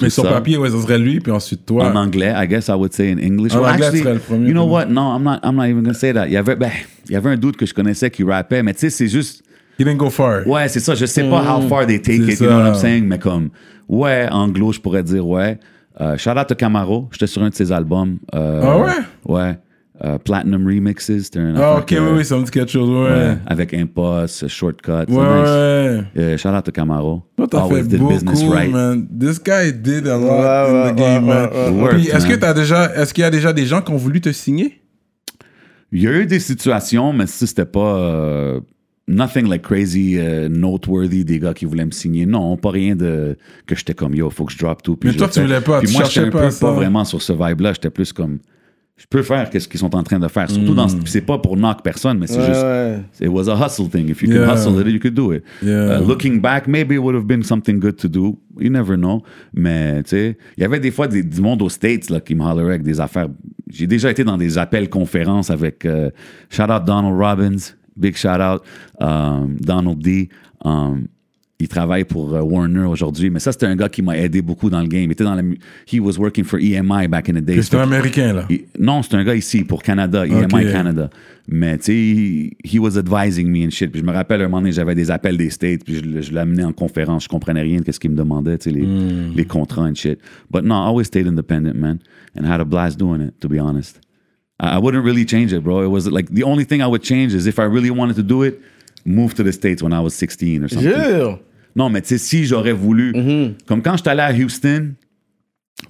Mais 0.00 0.08
sur 0.10 0.22
ça. 0.24 0.30
papier, 0.30 0.56
ouais, 0.56 0.70
ça 0.70 0.80
serait 0.80 0.98
lui, 0.98 1.20
puis 1.20 1.30
ensuite 1.30 1.66
toi. 1.66 1.84
En 1.90 1.96
anglais, 1.96 2.32
I 2.34 2.46
guess 2.48 2.68
I 2.68 2.72
would 2.72 2.92
say 2.94 3.12
in 3.12 3.18
English. 3.18 3.54
En 3.54 3.60
Well, 3.60 3.72
anglais, 3.72 3.86
actually, 3.86 3.98
tu 3.98 4.04
serais 4.04 4.14
le 4.14 4.20
premier 4.20 4.46
You 4.48 4.52
know 4.54 4.64
what? 4.66 4.86
No, 4.86 5.14
I'm 5.16 5.22
not, 5.22 5.40
I'm 5.44 5.56
not 5.56 5.64
even 5.66 5.82
gonna 5.82 5.92
say 5.94 6.12
that. 6.12 6.26
Il 6.26 6.32
y 6.32 6.36
avait, 6.38 6.56
ben, 6.56 6.70
il 7.06 7.12
y 7.12 7.16
avait 7.16 7.30
un 7.30 7.36
doute 7.36 7.56
que 7.56 7.66
je 7.66 7.74
connaissais 7.74 8.10
qui 8.10 8.22
rappait, 8.24 8.62
mais 8.62 8.72
tu 8.72 8.80
sais, 8.80 8.90
c'est 8.90 9.08
juste, 9.08 9.42
He 9.78 9.84
didn't 9.84 9.96
go 9.98 10.08
far. 10.08 10.46
ouais, 10.46 10.68
c'est 10.68 10.80
ça. 10.80 10.94
Je 10.94 11.04
sais 11.04 11.24
pas 11.28 11.42
how 11.42 11.60
far 11.68 11.86
they 11.86 12.00
take 12.00 12.16
it, 12.16 12.20
you 12.40 12.46
know 12.46 12.48
ça. 12.48 12.56
what 12.58 12.68
I'm 12.68 12.74
saying, 12.76 13.04
mais 13.06 13.18
comme, 13.18 13.50
ouais, 13.88 14.26
anglo, 14.30 14.72
je 14.72 14.80
pourrais 14.80 15.02
dire 15.02 15.26
ouais. 15.26 15.58
Euh, 16.00 16.16
shout 16.16 16.30
out 16.30 16.46
to 16.48 16.54
Camaro. 16.56 17.08
J'étais 17.12 17.26
sur 17.28 17.42
un 17.42 17.50
de 17.50 17.54
ses 17.54 17.70
albums. 17.70 18.18
Euh, 18.34 18.60
Ah 18.64 18.78
ouais? 18.78 18.92
Ouais. 19.26 19.58
Euh, 20.02 20.18
Platinum 20.18 20.66
Remixes. 20.66 21.30
Ah, 21.56 21.76
ok, 21.78 21.84
que- 21.86 21.94
oui, 21.94 22.16
oui, 22.18 22.24
ça 22.24 22.36
me 22.36 22.42
dit 22.44 22.50
quelque 22.50 22.70
chose, 22.72 22.88
ouais. 22.90 23.10
ouais, 23.16 23.36
Avec 23.46 23.72
Impost, 23.74 24.48
Shortcut. 24.48 24.90
Ouais, 24.90 25.04
nice. 25.06 25.16
ouais. 25.16 26.02
Yeah, 26.16 26.36
shout 26.36 26.48
out 26.48 26.64
to 26.64 26.72
Camaro. 26.72 27.22
Toi, 27.36 27.46
t'as 27.48 27.60
Always 27.60 27.82
fait 27.82 27.88
did 27.90 28.00
business 28.08 28.40
beaucoup, 28.42 28.52
right. 28.52 28.72
man. 28.72 29.06
This 29.16 29.40
guy 29.40 29.72
did 29.72 30.08
a 30.08 30.18
lot 30.18 30.26
Ouais, 30.26 30.68
in 30.68 30.82
ouais, 30.86 30.92
the 30.92 30.96
game, 30.96 31.28
ouais, 31.28 31.34
man. 31.34 31.50
ouais, 31.76 31.82
ouais. 31.82 31.88
Puis, 31.90 32.08
est-ce 32.08 32.24
que 32.26 32.30
Work, 32.30 32.40
t'as 32.40 32.54
déjà, 32.54 32.92
est-ce 32.96 33.14
qu'il 33.14 33.22
y 33.22 33.24
a 33.24 33.30
déjà 33.30 33.52
des 33.52 33.66
gens 33.66 33.82
qui 33.82 33.92
ont 33.92 33.96
voulu 33.96 34.20
te 34.20 34.32
signer? 34.32 34.80
Il 35.92 36.02
y 36.02 36.08
a 36.08 36.12
eu 36.12 36.26
des 36.26 36.40
situations, 36.40 37.12
mais 37.12 37.26
si 37.28 37.46
c'était 37.46 37.64
pas. 37.64 37.96
euh, 37.96 38.60
nothing 39.06 39.46
like 39.48 39.62
crazy, 39.62 40.16
euh, 40.18 40.48
noteworthy, 40.48 41.24
des 41.24 41.38
gars 41.38 41.54
qui 41.54 41.66
voulaient 41.66 41.84
me 41.86 41.92
signer. 41.92 42.26
Non, 42.26 42.56
pas 42.56 42.70
rien 42.70 42.96
de. 42.96 43.36
que 43.64 43.76
j'étais 43.76 43.94
comme 43.94 44.12
yo, 44.14 44.28
faut 44.30 44.44
que 44.44 44.52
je 44.52 44.58
drop 44.58 44.82
tout. 44.82 44.96
puis 44.96 45.10
Mais 45.10 45.16
toi, 45.16 45.28
tu 45.28 45.40
voulais 45.40 45.60
pas, 45.60 45.78
Puis 45.78 45.86
tu 45.88 45.92
moi, 45.94 46.02
cherchais 46.02 46.24
j'étais 46.24 46.36
un 46.36 46.40
pas 46.40 46.44
peu 46.46 46.50
ça. 46.50 46.66
pas 46.66 46.72
vraiment 46.72 47.04
sur 47.04 47.22
ce 47.22 47.32
vibe-là. 47.32 47.74
J'étais 47.74 47.90
plus 47.90 48.12
comme. 48.12 48.38
Je 48.96 49.06
peux 49.10 49.22
faire 49.22 49.50
qu'est-ce 49.50 49.66
qu'ils 49.66 49.80
sont 49.80 49.94
en 49.96 50.04
train 50.04 50.20
de 50.20 50.28
faire. 50.28 50.48
Surtout 50.48 50.72
dans. 50.74 50.86
Hmm. 50.86 51.00
C'est 51.04 51.20
pas 51.22 51.36
pour 51.38 51.56
knock 51.56 51.82
personne, 51.82 52.18
mais 52.20 52.28
c'est 52.28 52.38
Ouais, 52.38 52.46
juste. 52.46 52.62
ouais. 52.62 53.00
It 53.20 53.28
was 53.28 53.48
a 53.48 53.56
hustle 53.66 53.88
thing. 53.88 54.08
If 54.08 54.22
you 54.22 54.30
Yeah. 54.30 54.46
could 54.46 54.54
hustle 54.56 54.80
it, 54.80 54.86
you 54.92 55.00
could 55.00 55.14
do 55.14 55.32
it. 55.32 55.42
Yeah. 55.62 55.98
Uh, 55.98 56.06
looking 56.06 56.40
back, 56.40 56.68
maybe 56.68 56.94
it 56.94 56.98
would 57.00 57.16
have 57.16 57.26
been 57.26 57.42
something 57.42 57.80
good 57.80 57.96
to 57.96 58.08
do. 58.08 58.38
You 58.58 58.70
never 58.70 58.96
know. 58.96 59.22
Mais, 59.52 60.02
tu 60.04 60.10
sais, 60.10 60.38
il 60.56 60.60
y 60.62 60.64
avait 60.64 60.78
des 60.78 60.92
fois 60.92 61.08
des, 61.08 61.24
du 61.24 61.40
monde 61.40 61.60
aux 61.62 61.68
States 61.68 62.08
là, 62.08 62.20
qui 62.20 62.36
me 62.36 62.44
hollerait 62.44 62.74
avec 62.74 62.82
des 62.84 63.00
affaires. 63.00 63.26
J'ai 63.68 63.88
déjà 63.88 64.10
été 64.12 64.22
dans 64.22 64.36
des 64.38 64.58
appels 64.58 64.88
conférences 64.88 65.50
avec 65.50 65.84
euh, 65.86 66.10
shout 66.48 66.62
out 66.70 66.84
Donald 66.86 67.16
Robbins, 67.18 67.72
big 67.96 68.16
shout 68.16 68.28
out 68.40 68.62
um, 69.00 69.56
Donald 69.60 69.98
D. 69.98 70.28
Um, 70.64 71.08
il 71.60 71.68
travaille 71.68 72.04
pour 72.04 72.34
euh, 72.34 72.40
Warner 72.42 72.84
aujourd'hui, 72.84 73.30
mais 73.30 73.38
ça 73.38 73.52
c'était 73.52 73.66
un 73.66 73.76
gars 73.76 73.88
qui 73.88 74.02
m'a 74.02 74.18
aidé 74.18 74.42
beaucoup 74.42 74.68
dans 74.70 74.80
le 74.80 74.88
game. 74.88 75.04
Il 75.04 75.12
était 75.12 75.22
dans 75.24 75.36
la, 75.36 75.42
he 75.90 76.00
was 76.00 76.18
working 76.18 76.44
for 76.44 76.58
EMI 76.58 77.06
back 77.08 77.28
in 77.28 77.34
the 77.34 77.44
day. 77.44 77.62
C'est 77.62 77.76
un 77.76 77.82
Américain, 77.82 78.32
là. 78.32 78.46
Il- 78.50 78.64
non, 78.78 79.02
c'est 79.02 79.14
un 79.14 79.22
gars 79.24 79.36
ici 79.36 79.62
pour 79.64 79.82
Canada, 79.82 80.26
EMI. 80.26 80.72
Canada. 80.72 81.10
Mais 81.46 81.76
tu 81.78 81.84
sais, 81.84 81.92
he, 81.92 82.50
he 82.64 82.78
was 82.80 82.96
advising 82.98 83.48
me 83.48 83.66
and 83.66 83.70
shit. 83.70 83.90
Puis 83.92 84.00
je 84.00 84.04
me 84.06 84.12
rappelle 84.12 84.40
un 84.40 84.44
moment 84.44 84.62
donné, 84.62 84.72
j'avais 84.72 84.94
des 84.94 85.10
appels 85.10 85.36
des 85.36 85.50
States, 85.50 85.84
puis 85.84 86.02
je, 86.22 86.32
l'amenais 86.32 86.64
en 86.64 86.72
conférence. 86.72 87.24
Je 87.24 87.28
comprenais 87.28 87.62
rien 87.62 87.80
de 87.80 87.92
ce 87.92 88.00
qu'il 88.00 88.10
me 88.10 88.16
demandait, 88.16 88.58
tu 88.58 88.70
sais, 88.70 88.76
les, 88.76 88.82
Hmm. 88.82 89.32
les 89.36 89.44
contrats 89.44 89.84
and 89.84 89.94
shit. 89.94 90.18
But 90.50 90.64
no, 90.64 90.74
I 90.74 90.86
always 90.88 91.04
stayed 91.04 91.26
independent, 91.28 91.74
man, 91.76 91.98
and 92.36 92.44
had 92.46 92.60
a 92.60 92.64
blast 92.64 92.98
doing 92.98 93.20
it, 93.20 93.34
to 93.40 93.48
be 93.48 93.60
honest. 93.60 94.00
I, 94.58 94.76
I 94.76 94.78
wouldn't 94.78 95.04
really 95.04 95.24
change 95.26 95.52
it, 95.52 95.62
bro. 95.62 95.82
It 95.84 95.90
was 95.90 96.10
like 96.10 96.32
the 96.32 96.42
only 96.44 96.64
thing 96.64 96.80
I 96.80 96.86
would 96.86 97.02
change 97.02 97.32
is 97.34 97.46
if 97.46 97.58
I 97.58 97.64
really 97.64 97.90
wanted 97.90 98.16
to 98.16 98.22
do 98.22 98.42
it, 98.42 98.60
move 99.04 99.34
to 99.34 99.42
the 99.42 99.52
States 99.52 99.82
when 99.82 99.92
I 99.92 100.00
was 100.00 100.10
16 100.10 100.64
or 100.64 100.68
something. 100.68 100.90
Jure. 100.90 101.40
Non, 101.76 101.90
mais 101.90 102.02
tu 102.02 102.08
sais, 102.08 102.18
si 102.18 102.44
j'aurais 102.44 102.72
voulu. 102.72 103.12
Comme 103.66 103.82
quand 103.82 103.96
j'étais 103.96 104.10
allé 104.10 104.20
à 104.20 104.32
Houston, 104.32 104.94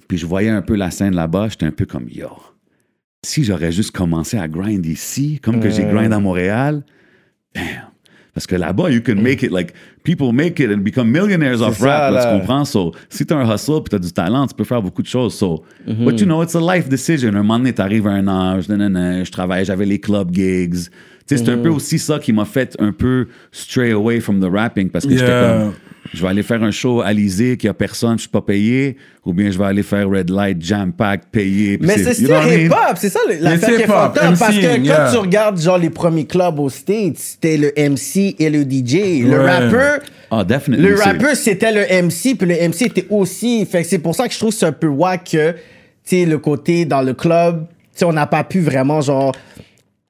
puis 0.07 0.17
je 0.17 0.25
voyais 0.25 0.49
un 0.49 0.61
peu 0.61 0.75
la 0.75 0.91
scène 0.91 1.15
là-bas, 1.15 1.49
j'étais 1.49 1.65
un 1.65 1.71
peu 1.71 1.85
comme 1.85 2.07
yo. 2.09 2.29
Si 3.23 3.43
j'aurais 3.43 3.71
juste 3.71 3.91
commencé 3.91 4.37
à 4.37 4.47
grind 4.47 4.85
ici, 4.85 5.39
comme 5.41 5.59
que 5.59 5.69
j'ai 5.69 5.83
grind 5.83 6.13
à 6.13 6.19
Montréal, 6.19 6.83
damn. 7.53 7.89
Parce 8.33 8.47
que 8.47 8.55
là-bas, 8.57 8.91
you 8.91 8.99
can 9.01 9.15
make 9.15 9.43
it, 9.43 9.51
like, 9.51 9.73
people 10.03 10.33
make 10.33 10.59
it 10.59 10.69
and 10.69 10.79
become 10.79 11.09
millionaires 11.09 11.61
off 11.61 11.77
ça, 11.77 11.85
rap, 11.85 12.13
là, 12.13 12.19
là. 12.19 12.33
tu 12.33 12.39
comprends? 12.39 12.65
So, 12.65 12.91
si 13.09 13.25
t'as 13.25 13.37
un 13.37 13.49
hustle 13.49 13.81
puis 13.81 13.91
t'as 13.91 13.99
du 13.99 14.11
talent, 14.11 14.45
tu 14.45 14.53
peux 14.53 14.65
faire 14.65 14.81
beaucoup 14.81 15.01
de 15.01 15.07
choses. 15.07 15.35
So, 15.35 15.63
but 15.87 16.19
you 16.19 16.25
know, 16.25 16.43
it's 16.43 16.53
a 16.53 16.59
life 16.59 16.89
decision. 16.89 17.29
Un 17.29 17.43
moment 17.43 17.59
donné, 17.59 17.71
t'arrives 17.71 18.07
à 18.07 18.11
un 18.11 18.27
âge, 18.27 18.67
nanana, 18.67 19.23
je 19.23 19.31
travaille, 19.31 19.63
j'avais 19.63 19.85
les 19.85 19.99
club 19.99 20.33
gigs. 20.33 20.89
Sais, 21.27 21.37
c'est 21.37 21.49
un 21.49 21.57
peu 21.57 21.69
aussi 21.69 21.97
ça 21.97 22.19
qui 22.19 22.31
m'a 22.33 22.45
fait 22.45 22.75
un 22.79 22.91
peu 22.91 23.27
stray 23.51 23.91
away 23.91 24.19
from 24.19 24.39
the 24.39 24.45
rapping 24.51 24.89
parce 24.89 25.05
que 25.07 25.11
j'étais 25.17 25.25
comme, 25.25 25.73
je 26.13 26.21
vais 26.21 26.27
aller 26.27 26.43
faire 26.43 26.61
un 26.61 26.69
show 26.69 27.01
à 27.01 27.07
Alizé 27.07 27.57
qui 27.57 27.67
a 27.67 27.73
personne, 27.73 28.17
je 28.17 28.21
suis 28.21 28.29
pas 28.29 28.41
payé, 28.43 28.95
ou 29.25 29.33
bien 29.33 29.49
je 29.49 29.57
vais 29.57 29.65
aller 29.65 29.81
faire 29.81 30.07
Red 30.07 30.29
Light, 30.29 30.61
Jam 30.63 30.93
Pack, 30.93 31.31
payé. 31.31 31.79
Mais 31.81 31.97
c'est- 31.97 32.21
mean? 32.29 32.65
hip-hop, 32.65 32.95
c'est 32.97 33.09
ça 33.09 33.19
le- 33.27 33.37
l'affaire 33.43 33.75
qui 33.75 33.81
est 33.81 33.87
Parce 33.87 34.55
que 34.55 34.75
quand 34.77 34.83
yeah. 34.83 35.09
tu 35.11 35.17
regardes 35.17 35.59
genre 35.59 35.79
les 35.79 35.89
premiers 35.89 36.25
clubs 36.27 36.59
aux 36.59 36.69
States, 36.69 37.17
c'était 37.17 37.57
le 37.57 37.71
MC 37.75 38.35
et 38.37 38.51
le 38.51 38.63
DJ. 38.63 39.23
Le 39.23 39.29
Ouais. 39.39 39.49
rappeur, 39.49 39.99
Ah, 40.29 40.45
le 40.67 40.95
c'est- 40.95 41.03
rappeur 41.03 41.35
c'était 41.35 41.71
le 41.71 41.91
MC, 41.91 42.35
puis 42.35 42.47
le 42.47 42.53
MC 42.55 42.83
était 42.85 43.07
aussi. 43.09 43.65
Fait 43.65 43.81
que 43.81 43.87
c'est 43.87 43.97
pour 43.97 44.13
ça 44.13 44.27
que 44.27 44.33
je 44.35 44.37
trouve 44.37 44.51
que 44.51 44.57
c'est 44.59 44.67
un 44.67 44.71
peu 44.71 44.87
wack 44.87 45.31
que, 45.31 45.53
tu 45.53 45.57
sais, 46.03 46.25
le 46.25 46.37
côté 46.37 46.85
dans 46.85 47.01
le 47.01 47.13
club, 47.15 47.65
tu 47.67 47.99
sais, 47.99 48.05
on 48.05 48.13
n'a 48.13 48.27
pas 48.27 48.43
pu 48.43 48.59
vraiment 48.59 49.01
genre. 49.01 49.33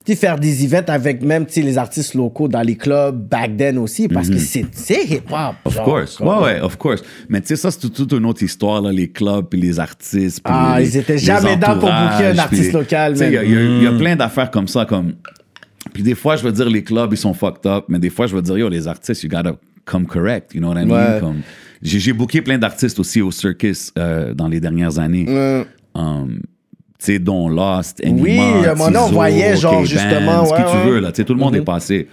Tu 0.05 0.11
sais, 0.11 0.15
faire 0.17 0.37
des 0.37 0.63
events 0.63 0.87
avec 0.89 1.23
même 1.23 1.45
les 1.55 1.77
artistes 1.77 2.13
locaux 2.13 2.47
dans 2.47 2.61
les 2.61 2.75
clubs 2.75 3.15
back 3.27 3.57
then 3.57 3.77
aussi 3.79 4.07
parce 4.07 4.29
que 4.29 4.37
c'est 4.37 4.65
c'est 4.71 5.03
hip-hop. 5.03 5.55
Of 5.65 5.73
genre, 5.73 5.83
course. 5.83 6.19
Ouais, 6.19 6.37
ouais, 6.43 6.59
of 6.61 6.77
course. 6.77 7.01
Mais 7.27 7.41
tu 7.41 7.47
sais, 7.47 7.55
ça, 7.55 7.71
c'est 7.71 7.89
toute 7.89 8.11
une 8.13 8.25
autre 8.25 8.43
histoire, 8.43 8.81
là, 8.81 8.91
les 8.91 9.07
clubs, 9.09 9.45
puis 9.49 9.59
les 9.59 9.79
artistes. 9.79 10.41
puis 10.43 10.53
Ah, 10.55 10.75
les- 10.79 10.89
ils 10.89 10.97
étaient 10.97 11.17
jamais 11.17 11.57
down 11.57 11.79
pour 11.79 11.89
booker 11.89 12.25
un 12.25 12.31
puis 12.31 12.39
artiste 12.39 12.63
les- 12.65 12.71
local, 12.71 13.13
il 13.17 13.23
y 13.23 13.25
il 13.79 13.83
y, 13.83 13.87
a- 13.87 13.91
plein 13.97 14.15
d'affaires 14.15 14.51
comme 14.51 14.67
ça, 14.67 14.85
comme. 14.85 15.13
Puis 15.93 16.03
des 16.03 16.15
fois, 16.15 16.35
je 16.35 16.43
veux 16.43 16.51
dire, 16.51 16.69
les 16.69 16.83
clubs, 16.83 17.11
ils 17.11 17.17
sont 17.17 17.33
fucked 17.33 17.65
up, 17.65 17.85
mais 17.89 17.99
des 17.99 18.09
fois, 18.09 18.27
je 18.27 18.35
veux 18.35 18.41
dire, 18.41 18.57
yo, 18.57 18.69
les 18.69 18.87
artistes, 18.87 19.23
you 19.23 19.29
gotta 19.29 19.55
come 19.85 20.05
correct, 20.05 20.53
you 20.53 20.59
know 20.59 20.69
what 20.73 20.81
I 20.81 20.85
mean? 20.85 20.95
Ouais. 21.13 21.19
Comme, 21.19 21.41
j'ai, 21.81 22.13
booké 22.13 22.41
plein 22.41 22.57
d'artistes 22.57 22.99
aussi 22.99 23.21
au 23.21 23.31
Circus 23.31 23.91
euh, 23.97 24.33
dans 24.33 24.47
les 24.47 24.59
dernières 24.59 24.99
années. 24.99 25.25
Um, 25.95 26.41
tu 26.99 27.05
sais, 27.05 27.19
dont 27.19 27.49
Lost, 27.49 28.01
Enima, 28.03 28.21
Oui, 28.23 28.39
à 28.39 28.71
un 28.71 28.75
moment 28.75 28.85
donné, 28.85 28.97
on 28.99 29.07
voyait, 29.11 29.55
genre, 29.57 29.85
justement, 29.85 30.45
ce 30.45 30.51
ouais, 30.51 30.57
que 30.63 30.69
tu 30.71 30.77
ouais. 30.77 30.85
veux, 30.85 30.99
là. 30.99 31.11
Tu 31.11 31.17
sais, 31.17 31.23
tout 31.25 31.33
le 31.33 31.39
monde 31.39 31.55
est 31.55 31.61
passé. 31.61 32.07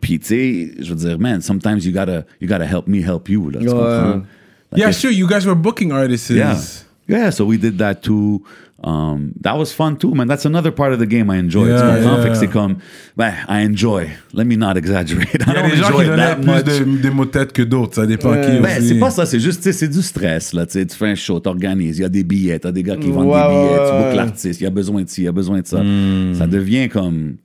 Puis, 0.00 0.18
tu 0.18 0.26
sais, 0.26 0.70
je 0.80 0.90
veux 0.92 0.96
dire, 1.08 1.18
man, 1.18 1.40
sometimes 1.40 1.78
you 1.84 1.92
gotta, 1.92 2.24
you 2.40 2.48
gotta 2.48 2.66
help 2.66 2.86
me 2.88 2.98
help 3.00 3.28
you, 3.28 3.50
là. 3.50 3.60
Tu 3.60 3.66
Ouais. 3.66 3.72
comprends? 3.72 4.22
Yeah, 4.76 4.90
sure, 4.92 5.12
you 5.12 5.26
guys 5.28 5.46
were 5.46 5.54
booking 5.54 5.92
artists. 5.92 6.30
Yeah. 6.30 6.56
Yeah, 7.08 7.30
so 7.30 7.44
we 7.46 7.58
did 7.58 7.78
that 7.78 7.96
too. 8.02 8.42
Um, 8.86 9.32
that 9.40 9.56
was 9.56 9.72
fun 9.72 9.96
too, 9.96 10.14
man. 10.14 10.26
That's 10.28 10.44
another 10.44 10.70
part 10.70 10.92
of 10.92 10.98
the 10.98 11.06
game 11.06 11.30
I 11.30 11.38
enjoy. 11.38 11.68
Yeah, 11.68 11.80
comprends? 11.96 12.24
yeah. 12.26 12.34
C'est 12.34 12.48
comme, 12.48 12.76
ben, 13.16 13.32
I 13.48 13.64
enjoy. 13.64 14.08
Let 14.34 14.44
me 14.44 14.56
not 14.56 14.76
exaggerate. 14.76 15.34
I 15.40 15.44
Il 15.46 15.54
y 15.54 15.56
a 15.56 15.62
don't 15.62 15.70
des 15.70 15.76
gens 15.76 15.88
qui 15.88 16.42
plus 16.42 16.52
much. 16.52 16.64
de, 16.64 17.02
des 17.02 17.10
mots 17.10 17.24
de 17.24 17.30
tête 17.30 17.52
que 17.54 17.62
d'autres. 17.62 17.94
Ça 17.94 18.06
dépend 18.06 18.34
qui 18.34 18.60
Ben, 18.60 18.82
c'est 18.82 18.98
pas 18.98 19.10
ça, 19.10 19.24
c'est 19.24 19.40
juste, 19.40 19.62
tu 19.62 19.64
sais, 19.64 19.72
c'est 19.72 19.88
du 19.88 20.02
stress, 20.02 20.52
là. 20.52 20.66
Tu 20.66 20.84
fais 20.90 21.08
un 21.08 21.14
show, 21.14 21.40
t'organises, 21.40 21.98
il 21.98 22.02
y 22.02 22.04
a 22.04 22.10
des 22.10 22.24
billets, 22.24 22.58
t'as 22.58 22.72
des 22.72 22.82
gars 22.82 22.96
qui 22.96 23.10
vendent 23.10 23.28
des 23.32 23.32
billets, 23.32 23.88
tu 23.88 24.04
bookes 24.04 24.16
l'artiste, 24.16 24.60
il 24.60 24.64
y 24.64 24.66
a 24.66 24.70
besoin 24.70 25.02
de 25.02 25.08
ci, 25.08 25.22
il 25.22 25.24
y 25.24 25.28
a 25.28 25.32
besoin 25.32 25.60
de 25.60 25.66
ça. 25.66 25.78
Ça 26.34 26.46
devient 26.46 26.88
comme. 26.90 27.36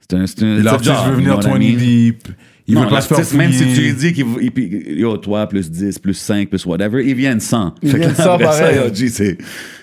C'est 0.00 0.16
un. 0.16 0.26
C'est 0.26 0.42
L'artiste 0.62 0.92
veut 1.06 1.14
venir 1.14 1.38
know 1.38 1.48
what 1.48 1.56
20 1.56 1.60
I 1.62 1.70
mean? 1.72 1.78
deep. 1.78 2.28
Il 2.70 2.76
non, 2.76 2.82
veut 2.84 2.88
pas 2.88 3.00
se 3.00 3.08
faire 3.08 3.18
l'artiste, 3.18 3.36
même 3.36 3.52
si 3.52 3.74
tu 3.74 3.80
lui 3.80 3.92
dis 3.94 4.12
qu'il 4.12 4.26
il- 4.40 4.98
yo, 4.98 5.16
toi, 5.16 5.46
plus 5.48 5.70
10, 5.70 5.98
plus 5.98 6.14
5, 6.14 6.48
plus 6.48 6.64
whatever, 6.66 7.04
ils 7.04 7.14
viennent 7.14 7.40
sans. 7.40 7.74
Ils 7.82 7.90
Fait 7.90 7.96
que 7.98 8.02
viennent 8.04 8.16
là, 8.16 8.24
sans, 8.24 8.32
après 8.34 8.44
ça, 8.52 8.60
pareil. 8.60 8.76
yo, 8.76 8.94
G, 8.94 9.08
c'est, 9.08 9.38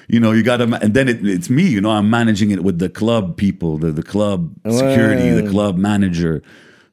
you 0.10 0.20
know, 0.20 0.34
you 0.34 0.42
gotta, 0.44 0.64
and 0.84 0.92
then 0.94 1.08
it, 1.10 1.20
it's 1.24 1.50
me, 1.50 1.64
you 1.64 1.82
know, 1.82 1.92
I'm 1.92 2.10
managing 2.10 2.52
it 2.52 2.62
with 2.64 2.78
the 2.80 2.90
club 2.90 3.36
people, 3.36 3.78
the, 3.78 3.92
the 3.94 4.04
club 4.04 4.50
security, 4.70 5.32
the 5.32 5.48
club 5.50 5.78
manager. 5.78 6.42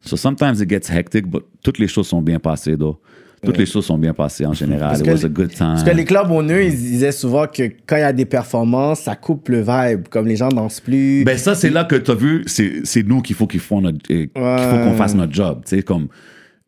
So 0.01 0.17
sometimes 0.17 0.61
it 0.61 0.69
gets 0.69 0.89
hectic, 0.89 1.31
but 1.31 1.45
toutes 1.63 1.79
les 1.79 1.89
choses 1.89 2.09
sont 2.09 2.23
bien 2.23 2.39
passées, 2.39 2.77
though. 2.77 2.99
Toutes 3.45 3.59
les 3.59 3.67
choses 3.67 3.85
sont 3.87 3.99
bien 3.99 4.13
passées 4.15 4.47
en 4.47 4.53
général. 4.53 4.89
Parce 4.91 5.01
It 5.01 5.05
que 5.07 5.11
was 5.11 5.17
les- 5.19 5.25
a 5.25 5.29
good 5.29 5.49
time. 5.51 5.59
Parce 5.59 5.85
que 5.85 5.91
les 5.91 6.05
clubs 6.05 6.31
honneux, 6.31 6.65
ils 6.65 6.75
disaient 6.75 7.13
souvent 7.13 7.47
que 7.47 7.65
quand 7.87 7.97
il 7.97 8.01
y 8.01 8.03
a 8.03 8.13
des 8.13 8.25
performances, 8.25 9.01
ça 9.01 9.15
coupe 9.17 9.49
le 9.49 9.61
vibe. 9.61 10.09
Comme 10.09 10.27
les 10.27 10.37
gens 10.37 10.49
dansent 10.49 10.81
plus. 10.81 11.25
Ben 11.25 11.37
ça, 11.39 11.55
c'est 11.55 11.71
là 11.71 11.85
que 11.85 11.97
tu 11.97 12.11
as 12.11 12.15
vu, 12.15 12.43
c'est 12.47 12.81
c'est 12.85 13.03
nous 13.07 13.21
qu'il 13.23 13.37
faut 13.37 13.47
qu'il 13.47 13.61
faut 13.61 13.81
notre, 13.81 13.99
euh, 14.11 14.27
qu'il 14.27 14.29
faut 14.35 14.77
qu'on 14.91 14.97
fasse 14.97 15.15
notre 15.15 15.33
job. 15.33 15.61
Tu 15.67 15.77
sais, 15.77 15.83
comme 15.83 16.09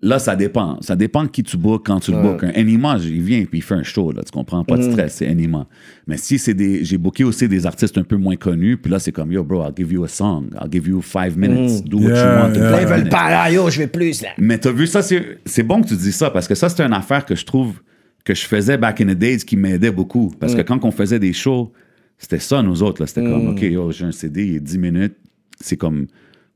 là, 0.03 0.19
ça 0.19 0.37
dépend. 0.37 0.79
Ça 0.83 0.95
dépend 0.97 1.25
de 1.25 1.29
qui 1.29 1.43
tu 1.43 1.57
bookes 1.57 1.87
quand 1.87 2.01
tu 2.01 2.13
le 2.13 2.21
bookes. 2.21 2.45
Un 2.45 2.51
Anima, 2.51 2.99
il 3.03 3.23
vient 3.23 3.45
puis 3.45 3.59
il 3.59 3.63
fait 3.63 3.75
un 3.75 3.83
show, 3.83 4.13
là, 4.13 4.23
tu 4.25 4.31
comprends? 4.31 4.63
Pas 4.65 4.77
de 4.77 4.83
stress, 4.83 5.15
c'est 5.17 5.27
Anima. 5.27 5.67
Mais 6.07 6.17
si 6.17 6.39
c'est 6.39 6.55
des. 6.55 6.85
J'ai 6.85 6.99
booké 6.99 7.25
aussi 7.25 7.49
des 7.49 7.67
artistes 7.67 7.97
un 7.99 8.05
peu 8.05 8.17
moins 8.17 8.37
connus, 8.37 8.77
puis 8.77 8.91
là, 8.91 8.99
c'est 8.99 9.13
comme, 9.13 9.33
yo, 9.33 9.43
bro, 9.43 9.63
I'll 9.65 9.73
give 9.77 9.93
you 9.93 10.05
a 10.05 10.09
song. 10.09 10.49
I'll 10.61 10.71
give 10.71 10.87
you 10.87 11.01
five 11.01 11.37
minutes. 11.37 11.83
Do 11.85 11.99
what 11.99 12.09
Yeah, 12.11 12.37
you 12.37 12.43
want. 12.43 12.55
yeah. 12.55 12.71
Là, 12.71 12.83
ils 12.83 12.87
veulent 12.89 13.09
pas. 13.09 13.27
Ah, 13.29 13.51
yo, 13.51 13.69
je 13.71 13.79
vais 13.79 13.87
plus, 13.87 14.23
là. 14.23 14.29
Mais 14.39 14.59
t'as 14.59 14.73
vu, 14.73 14.87
ça, 14.87 15.03
c'est 15.03 15.39
c'est 15.45 15.63
bon 15.63 15.83
que 15.83 15.89
tu 15.89 15.97
dis 15.97 16.13
ça, 16.13 16.31
parce 16.31 16.47
que 16.49 16.55
ça, 16.55 16.69
c'est 16.69 16.83
une 16.83 16.93
affaire 16.93 17.25
que 17.25 17.35
je 17.35 17.45
trouve 17.45 17.75
que 18.25 18.35
je 18.35 18.45
faisais 18.47 18.77
back 18.77 19.01
in 19.01 19.07
the 19.07 19.17
days 19.17 19.39
qui 19.39 19.57
m'aidait 19.57 19.93
beaucoup. 19.93 20.33
Parce 20.41 20.55
que 20.55 20.63
quand 20.63 20.85
on 20.85 20.91
faisait 20.91 21.19
des 21.21 21.33
shows, 21.33 21.73
c'était 22.19 22.39
ça, 22.41 22.63
nous 22.63 22.83
autres. 22.83 23.01
là. 23.03 23.07
C'était 23.07 23.23
comme, 23.23 23.49
OK, 23.49 23.63
yo, 23.63 23.91
j'ai 23.93 24.05
un 24.05 24.13
CD, 24.13 24.47
il 24.47 24.55
est 24.57 24.61
10 24.61 24.79
minutes. 24.79 25.15
C'est 25.61 25.77
comme 25.77 26.07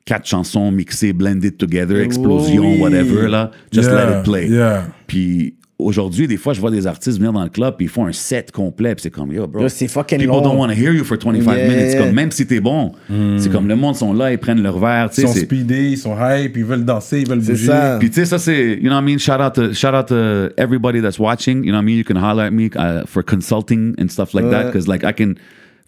quatre 0.04 0.26
chansons 0.26 0.70
mixées, 0.72 1.12
blended 1.12 1.56
together, 1.58 2.00
explosion, 2.00 2.72
Oui. 2.72 2.80
whatever, 2.80 3.28
là. 3.28 3.50
Just 3.72 3.90
Yeah, 3.90 4.06
let 4.06 4.18
it 4.18 4.24
play. 4.24 4.48
yeah. 4.48 4.88
Puis 5.06 5.54
aujourd'hui, 5.78 6.26
des 6.28 6.36
fois, 6.36 6.52
je 6.52 6.60
vois 6.60 6.70
des 6.70 6.86
artistes 6.86 7.16
venir 7.18 7.32
dans 7.32 7.42
le 7.42 7.48
club, 7.48 7.76
puis 7.78 7.86
ils 7.86 7.88
font 7.88 8.04
un 8.06 8.12
set 8.12 8.50
complet, 8.52 8.94
puis 8.94 9.02
c'est 9.04 9.10
comme, 9.10 9.32
yo, 9.32 9.46
bro. 9.46 9.66
C'est 9.68 9.88
fucking 9.88 10.18
People 10.18 10.34
long. 10.34 10.42
don't 10.42 10.58
want 10.58 10.68
to 10.68 10.74
hear 10.74 10.92
you 10.92 11.04
for 11.04 11.16
25 11.16 11.56
Yeah. 11.56 11.68
minutes. 11.68 11.96
Comme, 11.98 12.12
même 12.12 12.30
si 12.32 12.46
t'es 12.46 12.60
bon, 12.60 12.92
c'est 13.38 13.50
comme 13.50 13.66
le 13.68 13.76
monde 13.76 13.94
sont 13.96 14.12
là, 14.12 14.30
ils 14.32 14.38
prennent 14.38 14.62
leur 14.62 14.78
verre, 14.78 15.08
tu 15.10 15.20
Ils 15.20 15.22
sais. 15.22 15.26
sont 15.28 15.32
c'est- 15.34 15.44
speedés, 15.46 15.90
ils 15.92 15.96
sont 15.98 16.14
hype, 16.20 16.54
ils 16.56 16.64
veulent 16.64 16.84
danser, 16.84 17.20
ils 17.20 17.28
veulent 17.28 17.38
bouger. 17.38 17.66
ça. 17.66 17.96
puis 17.98 18.10
tu 18.10 18.16
sais, 18.16 18.24
ça 18.26 18.38
c'est, 18.38 18.74
you 18.74 18.88
know 18.90 18.94
what 18.96 19.02
I 19.02 19.04
mean? 19.04 19.18
Shout 19.18 19.40
out 19.40 19.54
to, 19.54 19.72
shout 19.72 19.94
out 19.94 20.06
to 20.08 20.50
everybody 20.58 21.00
that's 21.00 21.18
watching. 21.18 21.64
You 21.64 21.70
know 21.72 21.78
what 21.78 21.82
I 21.82 21.86
mean? 21.86 21.96
You 21.98 22.04
can 22.04 22.16
holler 22.16 22.42
at 22.44 22.50
me 22.50 22.68
uh, 22.76 23.06
for 23.06 23.22
consulting 23.22 23.94
and 23.98 24.08
stuff 24.08 24.34
like 24.34 24.50
that. 24.50 24.66
Because 24.66 24.86
like 24.86 25.02
I 25.04 25.12
can, 25.12 25.36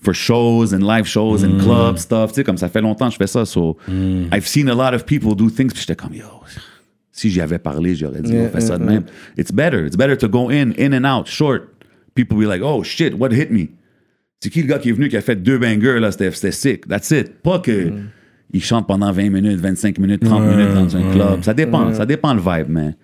for 0.03 0.13
shows 0.13 0.73
and 0.73 0.81
live 0.81 1.07
shows 1.07 1.43
and 1.45 1.55
mm. 1.55 1.63
club 1.63 1.99
stuff. 1.99 2.33
Tu 2.33 2.37
sais, 2.37 2.45
comme 2.45 2.59
ça 2.59 2.69
fait 2.69 2.81
longtemps 2.81 3.07
que 3.07 3.13
je 3.13 3.19
fais 3.19 3.27
ça. 3.27 3.47
So 3.47 3.77
mm. 3.89 4.29
I've 4.33 4.47
seen 4.47 4.69
a 4.69 4.75
lot 4.75 4.95
of 4.95 5.07
people 5.07 5.35
do 5.35 5.49
things. 5.49 5.73
Puis 5.73 5.81
j'étais 5.81 5.97
comme, 5.97 6.15
yo, 6.15 6.27
si 7.13 7.31
j'y 7.31 7.41
avais 7.41 7.59
parlé, 7.59 7.95
j'aurais 7.95 8.23
dit, 8.23 8.37
on 8.37 8.49
fait 8.49 8.61
ça 8.61 8.79
de 8.79 8.85
même. 8.85 9.05
It's 9.39 9.53
better. 9.53 9.87
It's 9.87 9.97
better 9.97 10.17
to 10.17 10.29
go 10.29 10.51
in, 10.51 10.73
in 10.79 10.93
and 10.93 11.05
out, 11.05 11.27
short. 11.27 11.69
People 12.15 12.37
be 12.37 12.47
like, 12.47 12.63
oh 12.63 12.83
shit, 12.83 13.15
what 13.15 13.33
hit 13.33 13.51
me? 13.51 13.69
C'est 14.41 14.51
qui 14.51 14.63
le 14.63 14.69
gars 14.69 14.79
qui 14.79 14.89
est 14.89 14.93
venu 14.93 15.09
qui 15.09 15.17
a 15.17 15.21
fait 15.21 15.37
deux 15.37 15.57
bangers, 15.57 16.01
là, 16.01 16.11
c'était 16.11 16.31
c'était 16.33 16.53
sick. 16.53 16.89
That's 16.89 17.11
it. 17.13 17.41
Pas 17.43 17.61
que 17.61 17.91
mm. 17.91 18.09
il 18.53 18.63
chante 18.63 18.87
pendant 18.89 19.13
20 19.13 19.31
minutes, 19.31 19.61
25 19.61 19.99
minutes, 19.99 20.25
30 20.25 20.43
minutes 20.43 20.75
dans 20.75 20.97
un 20.97 21.13
club. 21.13 21.43
Ça 21.43 21.55
dépend, 21.55 21.95
ça 21.95 22.07
dépend 22.07 22.35
le 22.35 22.41
vibe, 22.41 22.69
man. 22.69 22.95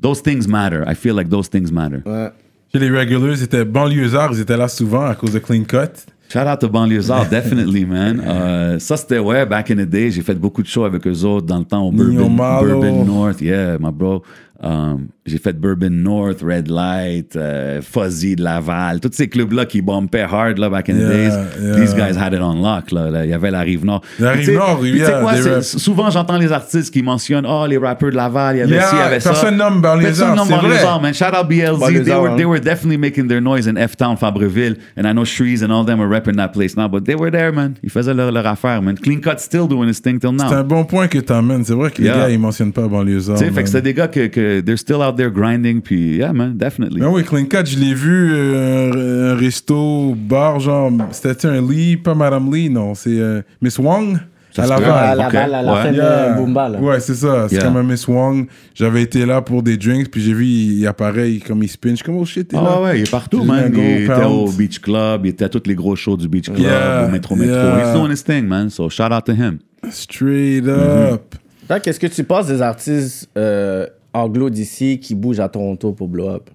Those 0.00 0.22
things 0.22 0.46
matter. 0.48 0.84
I 0.86 0.94
feel 0.94 1.14
like 1.14 1.28
those 1.28 1.50
things 1.50 1.70
matter. 1.70 2.02
Ouais. 2.06 2.30
Chez 2.72 2.78
les 2.78 2.90
regulars, 2.90 3.34
ils 3.36 3.42
étaient 3.42 3.64
banlieusards, 3.64 4.30
ils 4.32 4.40
étaient 4.40 4.56
là 4.56 4.68
souvent 4.68 5.06
à 5.06 5.14
cause 5.14 5.32
de 5.32 5.38
Clean 5.38 5.64
Cut. 5.64 6.04
Shout 6.28 6.46
out 6.46 6.60
to 6.60 6.68
Banlieusard, 6.68 7.28
definitely, 7.30 7.84
man. 7.86 8.20
Euh, 8.20 8.78
ça, 8.78 8.96
c'était, 8.96 9.18
ouais, 9.18 9.46
back 9.46 9.70
in 9.70 9.76
the 9.76 9.88
day, 9.88 10.10
j'ai 10.10 10.22
fait 10.22 10.34
beaucoup 10.34 10.62
de 10.62 10.68
shows 10.68 10.84
avec 10.84 11.06
eux 11.06 11.24
autres 11.24 11.46
dans 11.46 11.58
le 11.58 11.64
temps 11.64 11.86
au 11.86 11.90
Bourbon. 11.90 12.28
Bourbon 12.28 13.04
North. 13.04 13.40
Yeah, 13.40 13.78
my 13.78 13.90
bro. 13.90 14.22
Um, 14.60 15.08
j'ai 15.28 15.38
fait 15.38 15.52
Bourbon 15.58 15.90
North, 15.90 16.42
Red 16.42 16.68
Light, 16.68 17.36
euh, 17.36 17.80
Fuzzy 17.82 18.36
de 18.36 18.42
Laval, 18.42 19.00
tous 19.00 19.10
ces 19.12 19.28
clubs-là 19.28 19.66
qui 19.66 19.82
bumpaient 19.82 20.22
hard 20.30 20.58
là, 20.58 20.68
back 20.70 20.88
in 20.88 20.94
the 20.94 20.98
Yeah, 21.00 21.08
days. 21.08 21.32
yeah. 21.62 21.74
These 21.76 21.94
guys 21.94 22.16
had 22.18 22.32
it 22.32 22.40
on 22.40 22.60
lock. 22.62 22.90
Là, 22.92 23.10
là. 23.10 23.24
Il 23.24 23.30
y 23.30 23.34
avait 23.34 23.50
la 23.50 23.60
Rive-Nord. 23.60 24.02
La 24.18 24.32
Rive-Nord, 24.32 24.84
yeah, 24.86 25.20
rap- 25.20 25.62
souvent 25.62 26.10
j'entends 26.10 26.38
les 26.38 26.50
artistes 26.52 26.92
qui 26.92 27.02
mentionnent 27.02 27.46
Oh, 27.48 27.66
les 27.68 27.78
rappeurs 27.78 28.10
de 28.10 28.16
Laval, 28.16 28.56
il 28.56 28.58
y 28.60 28.62
avait 28.62 28.72
Yeah, 28.74 28.88
ci, 28.88 28.94
il 28.96 28.98
y 28.98 29.02
avait 29.02 29.20
ça. 29.20 29.30
personne 29.30 29.56
nomme 29.56 29.80
nomme 29.80 30.00
c'est 30.02 30.22
vrai. 30.22 30.44
Banlieusard, 30.46 31.00
man. 31.02 31.14
Shout 31.14 31.24
out 31.34 31.48
BLZ. 31.48 31.78
They 31.78 31.78
Banlieusard, 31.78 32.22
were, 32.22 32.36
they 32.36 32.44
hein. 32.44 32.48
were 32.48 32.60
definitely 32.60 32.98
making 32.98 33.28
their 33.28 33.40
noise 33.40 33.66
in 33.68 33.76
F-Town, 33.76 34.16
Fabreville. 34.16 34.76
And 34.96 35.06
I 35.06 35.12
know 35.12 35.24
Shreeze 35.24 35.62
and 35.62 35.70
all 35.72 35.84
them 35.84 36.00
are 36.00 36.08
repping 36.08 36.36
that 36.36 36.48
place 36.52 36.76
now, 36.76 36.88
but 36.88 37.04
they 37.04 37.14
were 37.14 37.30
there, 37.30 37.52
man. 37.52 37.74
Ils 37.82 37.90
faisaient 37.90 38.14
leur, 38.14 38.32
leur 38.32 38.46
affaire, 38.46 38.80
man. 38.82 38.96
Clean 38.96 39.20
Cut 39.20 39.38
still 39.40 39.66
doing 39.68 39.88
his 39.88 40.00
thing 40.00 40.18
till 40.18 40.32
now. 40.32 40.48
C'est 40.48 40.54
un 40.54 40.64
bon 40.64 40.84
point 40.84 41.08
que 41.08 41.18
t'amènes. 41.18 41.64
C'est 41.64 41.74
vrai 41.74 41.90
que 41.90 42.00
les 42.02 42.08
gars, 42.08 42.30
ils 42.30 42.38
mentionnent 42.38 42.72
pas 42.72 42.86
banlieusards. 42.88 43.38
Tu 43.38 43.44
sais, 43.44 43.50
fait 43.50 43.62
que 43.62 43.68
c'est 43.68 43.82
des 43.82 43.94
gars 43.94 44.08
que, 44.08 44.26
que 44.26 44.60
they're 44.60 44.78
still 44.78 44.96
out 45.02 45.16
there 45.18 45.30
grinding, 45.30 45.82
puis 45.82 46.16
yeah, 46.16 46.32
man, 46.32 46.56
definitely. 46.56 47.00
Ben 47.00 47.08
oui, 47.08 47.22
Clean 47.24 47.44
Cut, 47.44 47.66
je 47.66 47.78
l'ai 47.78 47.92
vu, 47.92 48.30
euh, 48.32 48.92
un, 48.92 49.32
un 49.32 49.36
resto, 49.36 50.14
bar, 50.16 50.58
genre, 50.60 50.90
c'était 51.12 51.46
un 51.46 51.60
Lee, 51.60 51.96
pas 51.98 52.14
Madame 52.14 52.50
Lee, 52.54 52.70
non, 52.70 52.94
c'est 52.94 53.10
euh, 53.18 53.42
Miss 53.60 53.78
Wong, 53.78 54.16
Ça 54.50 54.62
à. 54.62 54.66
Laval. 54.66 54.90
À 54.92 55.14
la 55.14 55.26
Ok, 55.26 55.32
balle, 55.34 55.54
à 55.54 55.62
la 55.62 55.72
ouais. 55.74 55.82
fin 55.82 55.92
Yeah. 55.92 56.30
de 56.32 56.36
Boomba, 56.38 56.68
là. 56.70 56.80
Ouais, 56.80 57.00
c'est 57.00 57.14
ça. 57.14 57.46
C'est 57.48 57.56
Yeah. 57.56 57.64
comme 57.66 57.76
un 57.76 57.82
Miss 57.82 58.08
Wong. 58.08 58.46
J'avais 58.74 59.02
été 59.02 59.26
là 59.26 59.42
pour 59.42 59.62
des 59.62 59.76
drinks, 59.76 60.10
puis 60.10 60.20
j'ai 60.22 60.32
vu, 60.32 60.46
il, 60.46 60.78
il 60.80 60.86
apparaît, 60.86 61.30
il- 61.32 61.44
comme 61.44 61.62
il 61.62 61.68
spin. 61.68 61.90
Je 61.90 61.96
suis 61.96 62.04
comme, 62.04 62.16
oh 62.16 62.24
shit, 62.24 62.48
t'es 62.48 62.56
Ah 62.58 62.62
là. 62.62 62.76
ouais, 62.80 62.84
ouais, 62.88 62.98
il 63.00 63.02
est 63.02 63.10
partout, 63.10 63.44
man. 63.44 63.70
Il 63.74 64.02
était 64.04 64.06
pound. 64.14 64.24
au 64.48 64.50
Beach 64.50 64.80
Club, 64.80 65.26
il 65.26 65.28
était 65.30 65.44
à 65.44 65.48
tous 65.50 65.62
les 65.66 65.74
gros 65.74 65.94
shows 65.96 66.16
du 66.16 66.28
Beach 66.28 66.46
Club, 66.46 66.58
Yeah, 66.58 67.04
au 67.06 67.10
Metro 67.12 67.36
Metro. 67.36 67.54
yeah. 67.54 67.84
He's 67.92 67.94
doing 68.00 68.10
his 68.10 68.24
thing, 68.24 68.46
man. 68.48 68.70
So 68.70 68.88
shout 68.88 69.12
out 69.12 69.24
to 69.26 69.32
him. 69.32 69.58
Straight 69.90 70.64
Mm-hmm. 70.64 71.14
up. 71.14 71.34
Qu'est-ce 71.82 72.00
que 72.00 72.06
tu 72.06 72.24
penses 72.24 72.46
des 72.46 72.62
artistes 72.62 73.28
euh, 73.36 73.86
anglo 74.18 74.50
d'ici 74.50 74.98
qui 75.00 75.14
bougent 75.14 75.40
à 75.40 75.48
Toronto 75.48 75.92
pour 75.92 76.08
blow 76.08 76.28
up? 76.28 76.50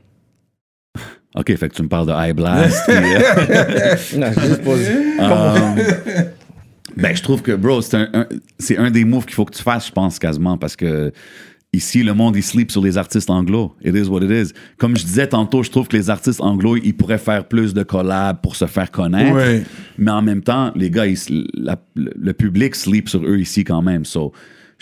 OK, 1.36 1.56
fait 1.56 1.68
que 1.70 1.74
tu 1.76 1.82
me 1.82 1.88
parles 1.88 2.06
de 2.08 2.12
High 2.14 2.36
Blast. 2.36 2.84
puis, 2.88 2.96
euh, 2.96 3.96
Non, 4.18 4.28
je 4.36 4.40
juste 4.48 4.62
pose. 4.64 4.82
Euh, 4.88 5.84
ben, 6.98 7.16
je 7.16 7.24
trouve 7.24 7.42
que, 7.42 7.54
bro, 7.54 7.82
c'est 7.82 7.98
un, 7.98 8.10
un- 8.14 8.28
c'est 8.60 8.78
un 8.78 8.92
des 8.92 9.04
moves 9.04 9.26
qu'il 9.26 9.34
faut 9.34 9.46
que 9.46 9.56
tu 9.56 9.64
fasses, 9.64 9.88
je 9.88 9.92
pense, 9.92 10.20
quasiment, 10.20 10.60
parce 10.60 10.76
que 10.76 11.12
ici, 11.76 12.04
le 12.04 12.14
monde, 12.14 12.36
il 12.36 12.44
sleep 12.44 12.70
sur 12.70 12.84
les 12.84 13.00
artistes 13.00 13.32
anglo. 13.32 13.74
It 13.84 13.96
is 13.96 14.04
what 14.08 14.22
it 14.22 14.30
is. 14.30 14.54
Comme 14.78 14.96
je 14.96 15.04
disais 15.04 15.26
tantôt, 15.26 15.64
je 15.64 15.72
trouve 15.72 15.88
que 15.88 15.98
les 15.98 16.12
artistes 16.12 16.40
anglo, 16.40 16.78
ils 16.78 16.94
pourraient 16.94 17.18
faire 17.18 17.48
plus 17.48 17.74
de 17.74 17.82
collabs 17.82 18.40
pour 18.40 18.56
se 18.56 18.68
faire 18.68 18.92
connaître. 18.92 19.34
Ouais. 19.36 19.64
Mais 19.98 20.12
en 20.12 20.22
même 20.22 20.44
temps, 20.44 20.72
les 20.76 20.92
gars, 20.92 21.08
ils 21.08 21.18
la- 21.56 21.82
le 21.96 22.34
public 22.34 22.76
sleep 22.76 23.10
sur 23.10 23.24
eux 23.26 23.40
ici 23.40 23.64
quand 23.64 23.82
même. 23.82 24.06
So, 24.06 24.34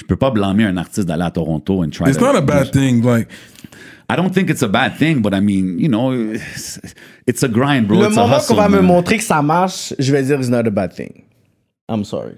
je 0.02 0.06
peux 0.06 0.16
pas 0.16 0.32
blâmer 0.32 0.66
un 0.66 0.78
artiste 0.78 1.08
d'aller 1.08 1.24
à 1.24 1.32
Toronto 1.32 1.84
and 1.84 1.90
try 1.92 2.10
It's 2.10 2.18
to- 2.18 2.26
not 2.26 2.36
a 2.38 2.42
bad 2.42 2.72
thing. 2.72 3.04
Like, 3.04 3.28
I 4.10 4.16
don't 4.18 4.32
think 4.34 4.50
it's 4.50 4.64
a 4.64 4.68
bad 4.68 4.98
thing, 4.98 5.22
but 5.22 5.34
I 5.34 5.40
mean, 5.40 5.78
you 5.80 5.88
know, 5.88 6.12
it's, 6.14 6.80
it's 7.28 7.44
a 7.44 7.48
grind, 7.48 7.88
bro. 7.88 8.00
Le 8.02 8.08
It's 8.08 8.16
moment 8.16 8.38
qu'on 8.46 8.56
va 8.56 8.68
me 8.68 8.82
montrer 8.82 9.18
que 9.18 9.24
ça 9.24 9.42
marche, 9.42 9.94
je 10.00 10.12
vais 10.12 10.24
dire 10.24 10.38
it's 10.40 10.50
not 10.50 10.66
a 10.68 10.70
bad 10.70 10.94
thing. 10.94 11.24
I'm 11.90 12.04
sorry. 12.04 12.34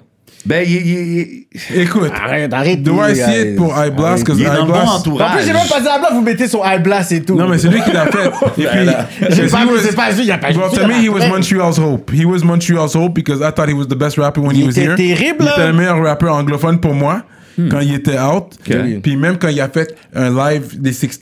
Ben, 0.45 0.65
il, 0.67 0.75
il- 0.75 1.45
il- 1.71 1.79
écoute, 1.81 2.11
Arrête, 2.13 2.53
arrête. 2.53 2.83
do 2.83 2.95
I 3.01 3.09
les 3.09 3.15
see 3.15 3.21
gars. 3.21 3.39
it 3.45 3.55
pour 3.55 3.69
High 3.77 3.95
Blast? 3.95 4.23
Because 4.25 4.39
il 4.41 4.45
est 4.45 4.49
dans 4.49 4.53
High 4.55 4.59
le 4.59 4.65
bon 4.65 4.71
Blast. 4.73 4.87
En 4.89 4.95
entourage. 4.97 5.35
plus, 5.37 5.45
j'ai 5.47 5.53
même 5.53 5.67
pas 5.69 5.79
dit 5.79 5.87
à 5.87 5.97
blanc, 5.99 6.07
vous 6.11 6.21
mettez 6.21 6.47
son 6.49 6.61
high 6.65 6.83
blast 6.83 7.11
et 7.13 7.21
tout. 7.23 7.35
Non, 7.35 7.47
mais 7.47 7.57
c'est 7.57 7.69
lui 7.69 7.81
qui 7.81 7.91
l'a 7.93 8.07
fait. 8.07 8.27
Et 8.57 8.65
puis, 8.65 8.87
J'ai 9.29 9.47
pas 9.47 9.65
vu, 9.65 9.71
was- 9.71 9.79
c'est 9.83 9.95
pas 9.95 10.11
lui, 10.11 10.25
il 10.25 10.31
a 10.31 10.37
pas 10.37 10.47
Well, 10.51 10.69
dit 10.69 10.75
to 10.79 10.85
me, 10.87 11.01
he 11.01 11.07
was. 11.09 11.25
Montreal's 11.29 11.79
hope. 11.79 12.11
He 12.13 12.25
was 12.25 12.39
Montreal's 12.43 12.93
hope 12.93 13.13
because 13.15 13.39
I 13.39 13.51
thought 13.55 13.69
he 13.69 13.73
was 13.73 13.85
the 13.87 13.95
best 13.97 14.17
rapper 14.17 14.41
when 14.41 14.53
Il 14.55 14.63
he 14.63 14.65
was 14.65 14.71
était 14.71 14.81
here. 14.83 14.95
terrible, 14.97 15.37
Il 15.39 15.45
là. 15.45 15.51
était 15.53 15.67
le 15.67 15.73
meilleur 15.73 16.03
rappeur 16.03 16.35
anglophone 16.35 16.77
pour 16.79 16.93
moi 16.93 17.23
quand 17.69 17.79
il 17.79 17.93
était 17.95 18.19
out. 18.19 18.53
Ok. 18.67 18.75
Puis 19.01 19.15
même 19.15 19.37
quand 19.37 19.49
il 19.49 19.59
a 19.61 19.69
fait 19.69 19.95
un 20.15 20.29
live 20.29 20.79
des 20.79 20.93
16 20.93 21.19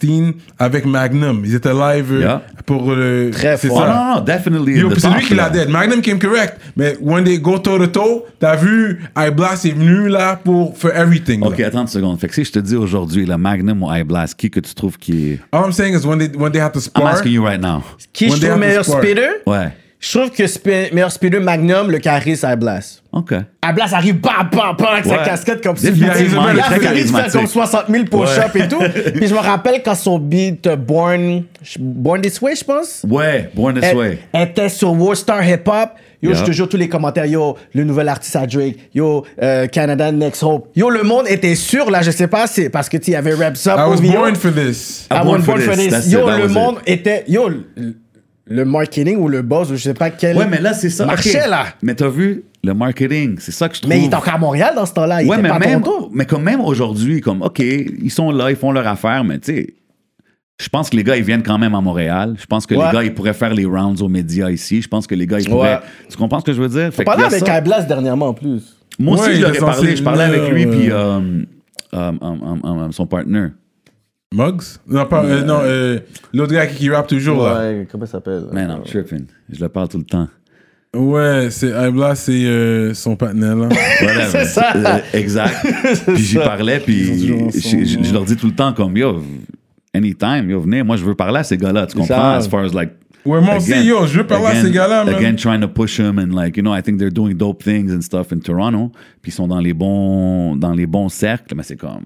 avec 0.59 0.85
Magnum. 0.85 1.41
Ils 1.45 1.55
étaient 1.55 1.73
live 1.73 2.11
euh, 2.11 2.21
Yeah. 2.21 2.41
pour 2.65 2.91
le. 2.93 3.29
Très 3.31 3.57
c'est 3.57 3.67
fort. 3.67 3.79
Oh, 3.83 3.87
ça. 3.87 3.93
non, 3.93 4.15
non, 4.15 4.21
definitely. 4.21 4.81
C'est 4.97 5.09
lui 5.09 5.23
qui 5.25 5.33
l'a 5.35 5.49
dead. 5.49 5.69
Magnum 5.69 6.01
came 6.01 6.19
correct. 6.19 6.57
Mais 6.75 6.95
when 7.01 7.23
they 7.23 7.39
go 7.39 7.57
toe 7.57 7.77
to 7.77 7.87
toe, 7.87 8.25
t'as 8.39 8.55
vu, 8.55 8.99
High 9.17 9.33
Blast 9.33 9.65
est 9.65 9.71
venu 9.71 10.07
là 10.07 10.39
pour 10.43 10.77
for 10.77 10.91
everything. 10.95 11.41
Ok, 11.43 11.57
là. 11.57 11.67
attends 11.67 11.81
une 11.81 11.87
seconde. 11.87 12.19
Fait 12.19 12.27
que 12.27 12.35
si 12.35 12.43
je 12.43 12.51
te 12.51 12.59
dis 12.59 12.75
aujourd'hui, 12.75 13.25
le 13.25 13.37
Magnum 13.37 13.83
ou 13.83 13.91
High 13.93 14.05
Blast, 14.05 14.35
qui 14.35 14.49
que 14.49 14.59
tu 14.59 14.73
trouves 14.73 14.97
qui 14.97 15.31
est. 15.31 15.39
All 15.51 15.63
I'm 15.65 15.71
saying 15.71 15.95
is 15.97 16.05
when 16.05 16.19
they 16.19 16.29
when 16.37 16.51
they 16.51 16.61
have 16.61 16.71
to 16.73 16.79
I'm 16.79 16.83
spar. 16.83 17.07
asking 17.07 17.31
you 17.31 17.43
right 17.43 17.61
now. 17.61 17.83
Qui 18.13 18.25
have 18.29 18.39
to 18.39 18.57
meilleur 18.57 18.83
spitter? 18.85 19.29
Ouais. 19.45 19.71
Je 20.01 20.17
trouve 20.17 20.31
que 20.31 20.43
spi- 20.47 20.91
meilleur 20.93 21.11
speeder 21.11 21.39
Magnum, 21.41 21.91
le 21.91 21.99
carré, 21.99 22.35
c'est 22.35 22.55
Blast. 22.55 23.03
OK. 23.11 23.35
Blast 23.75 23.93
arrive 23.93 24.15
bam, 24.19 24.49
bam, 24.51 24.75
bam 24.75 24.87
avec 24.93 25.05
sa 25.05 25.11
Ouais. 25.19 25.25
casquette 25.25 25.61
comme 25.63 25.77
ça. 25.77 25.91
Définitivement, 25.91 26.49
il 26.49 26.55
est 26.55 26.57
Il 26.57 26.59
a 26.59 26.63
très 26.63 26.73
fini 26.79 26.79
de 26.79 26.81
faire 26.81 26.91
charismatique. 26.93 27.31
comme 27.33 27.47
60 27.47 27.83
000 27.87 28.03
push-ups 28.05 28.55
et 28.55 28.67
tout. 28.67 28.79
Puis 29.15 29.27
je 29.27 29.33
me 29.35 29.39
rappelle 29.39 29.83
quand 29.85 29.93
son 29.93 30.17
beat 30.17 30.65
euh, 30.65 30.75
Born, 30.75 31.43
Born 31.79 32.19
This 32.21 32.41
Way, 32.41 32.55
je 32.55 32.63
pense? 32.63 33.05
Ouais, 33.07 33.51
Born 33.53 33.75
This 33.75 33.83
Elle 33.91 33.97
Way. 33.97 34.17
était 34.33 34.69
sur 34.69 34.91
Warstar 34.99 35.47
Hip 35.47 35.67
Hop. 35.67 35.89
Yo, 36.23 36.29
Yeah. 36.31 36.39
je 36.39 36.45
te 36.45 36.51
jure 36.51 36.69
tous 36.69 36.77
les 36.77 36.87
commentaires. 36.89 37.25
Yo, 37.25 37.57
le 37.73 37.83
nouvel 37.83 38.07
artiste 38.07 38.35
à 38.35 38.45
Drake. 38.47 38.75
Yo, 38.93 39.25
euh, 39.41 39.65
Canada 39.67 40.11
Next 40.11 40.41
Hope. 40.43 40.67
Yo, 40.75 40.89
le 40.91 41.01
monde 41.03 41.25
était 41.27 41.55
sûr, 41.55 41.89
là, 41.91 42.01
je 42.03 42.11
sais 42.11 42.27
pas, 42.27 42.45
c'est 42.47 42.69
parce 42.69 42.89
que 42.89 42.97
tu 42.97 43.09
il 43.09 43.13
y 43.13 43.15
avait 43.15 43.33
Reps 43.33 43.65
Up. 43.67 43.73
I 43.77 43.89
was 43.89 44.01
born 44.01 44.35
for 44.35 44.51
this. 44.53 45.07
I 45.11 45.15
was 45.15 45.23
born 45.23 45.41
for 45.41 45.75
this. 45.75 46.11
Yo, 46.11 46.27
it, 46.29 46.37
le 46.39 46.45
it. 46.45 46.51
monde 46.51 46.75
était. 46.85 47.23
Yo, 47.27 47.49
le, 48.51 48.65
marketing 48.65 49.17
ou 49.17 49.27
le 49.27 49.41
buzz, 49.41 49.71
ou 49.71 49.75
je 49.75 49.83
sais 49.83 49.93
pas 49.93 50.09
quel. 50.09 50.37
Ouais, 50.37 50.47
mais 50.47 50.59
là, 50.61 50.73
c'est 50.73 50.89
ça. 50.89 51.05
Marchait, 51.05 51.41
OK. 51.43 51.49
là. 51.49 51.65
Mais 51.81 51.95
t'as 51.95 52.09
vu, 52.09 52.43
le 52.63 52.73
marketing, 52.73 53.37
c'est 53.39 53.51
ça 53.51 53.67
que 53.69 53.75
je 53.75 53.81
trouve. 53.81 53.89
Mais 53.89 53.99
il 53.99 54.05
est 54.05 54.13
encore 54.15 54.33
à 54.33 54.37
Montréal 54.37 54.73
dans 54.75 54.85
ce 54.85 54.93
temps-là. 54.93 55.21
Il 55.23 55.29
Ouais, 55.29 55.35
était 55.37 55.43
mais 55.43 55.49
pas 55.49 55.55
à 55.55 55.59
même, 55.59 55.81
Toronto. 55.81 56.09
mais 56.13 56.25
comme 56.25 56.43
même 56.43 56.61
aujourd'hui, 56.61 57.21
comme, 57.21 57.41
OK, 57.41 57.59
ils 57.59 58.11
sont 58.11 58.31
là, 58.31 58.49
ils 58.49 58.55
font 58.55 58.71
leur 58.71 58.87
affaire, 58.87 59.23
mais 59.23 59.39
tu 59.39 59.53
sais, 59.55 59.73
je 60.61 60.69
pense 60.69 60.89
que 60.91 60.95
les 60.95 61.03
gars, 61.03 61.17
ils 61.17 61.23
viennent 61.23 61.41
quand 61.43 61.57
même 61.57 61.73
à 61.73 61.81
Montréal. 61.81 62.35
Je 62.39 62.45
pense 62.45 62.67
que 62.67 62.75
Ouais. 62.75 62.85
les 62.85 62.91
gars, 62.93 63.03
ils 63.03 63.13
pourraient 63.13 63.33
faire 63.33 63.53
les 63.53 63.65
rounds 63.65 64.01
aux 64.03 64.09
médias 64.09 64.51
ici. 64.51 64.81
Je 64.81 64.87
pense 64.87 65.07
que 65.07 65.15
les 65.15 65.25
gars, 65.25 65.39
ils 65.39 65.49
pourraient. 65.49 65.75
Ouais. 65.75 65.79
Tu 66.09 66.17
comprends 66.17 66.39
ce 66.39 66.45
que 66.45 66.53
je 66.53 66.61
veux 66.61 66.69
dire? 66.69 66.93
Fait 66.93 67.03
y 67.03 67.09
a 67.09 67.25
avec 67.25 67.45
ça. 67.47 67.57
Iblas 67.57 67.81
dernièrement 67.83 68.27
en 68.27 68.33
plus. 68.35 68.77
Moi 68.99 69.15
aussi, 69.15 69.23
Ouais, 69.23 69.31
je 69.31 69.37
il 69.37 69.41
leur 69.41 69.53
ai 69.53 69.55
est 69.55 69.59
censé 69.59 69.71
parlé. 69.81 69.95
Je 69.95 70.03
parlais 70.03 70.27
venir, 70.27 70.41
avec 70.43 70.53
lui, 70.53 70.63
euh, 70.65 70.71
puis 70.71 70.91
euh, 70.91 70.97
euh, 70.99 72.11
euh, 72.11 72.11
euh, 72.21 72.55
euh, 72.85 72.91
son 72.91 73.07
partner. 73.07 73.47
Muggs? 74.33 74.79
Non, 74.87 75.05
pas, 75.07 75.25
euh, 75.25 75.43
non, 75.43 75.59
euh, 75.61 75.99
l'autre 76.33 76.53
gars 76.53 76.65
qui, 76.65 76.75
qui 76.77 76.89
rappe 76.89 77.07
toujours, 77.07 77.43
là. 77.43 77.59
Ouais, 77.59 77.87
comment 77.91 78.05
ça 78.05 78.13
s'appelle? 78.13 78.45
Man, 78.51 78.69
I'm 78.69 78.83
tripping. 78.83 79.25
Je 79.49 79.59
le 79.59 79.67
parle 79.67 79.89
tout 79.89 79.97
le 79.97 80.05
temps. 80.05 80.27
Ouais, 80.95 81.47
c'est, 81.51 81.67
Ibla, 81.69 82.15
c'est 82.15 82.45
euh, 82.45 82.93
son 82.93 83.15
partenaire, 83.17 83.55
là. 83.57 83.67
Whatever. 84.01 84.25
C'est 84.29 84.45
ça. 84.45 84.73
Euh, 84.75 84.99
exact. 85.13 85.55
puis 86.07 86.17
j'y 86.23 86.35
parlais, 86.37 86.79
puis 86.79 87.49
je, 87.53 87.59
je- 87.85 88.03
je 88.03 88.13
leur 88.13 88.23
dis 88.23 88.37
tout 88.37 88.47
le 88.47 88.55
temps 88.55 88.71
comme, 88.73 88.95
yo, 88.95 89.21
anytime, 89.93 90.49
yo, 90.49 90.61
venez, 90.61 90.83
moi 90.83 90.95
je 90.95 91.03
veux 91.03 91.15
parler 91.15 91.39
à 91.39 91.43
ces 91.43 91.57
gars-là, 91.57 91.85
tu 91.87 91.97
comprends? 91.97 92.31
As 92.35 92.47
far 92.47 92.63
as 92.63 92.73
like. 92.73 92.91
Ouais, 93.25 93.39
moi 93.41 93.57
aussi, 93.57 93.85
yo, 93.85 94.05
je 94.07 94.17
veux 94.19 94.27
parler 94.27 94.47
à 94.57 94.61
ces 94.61 94.71
gars-là, 94.71 95.03
man. 95.03 95.13
Again, 95.15 95.35
trying 95.35 95.59
to 95.61 95.67
push 95.67 95.97
them 95.97 96.17
and 96.19 96.33
like, 96.33 96.55
you 96.57 96.63
know, 96.63 96.73
I 96.73 96.81
think 96.81 96.99
they're 96.99 97.11
doing 97.13 97.33
dope 97.35 97.63
things 97.63 97.91
and 97.91 98.01
stuff 98.01 98.31
in 98.31 98.39
Toronto. 98.39 98.91
Puis 99.21 99.31
ils 99.31 99.35
sont 99.35 99.47
dans 99.47 99.59
les 99.59 99.73
bons, 99.73 100.55
dans 100.55 100.73
les 100.73 100.87
bons 100.87 101.09
cercles, 101.09 101.53
mais 101.55 101.63
c'est 101.63 101.75
comme, 101.77 102.05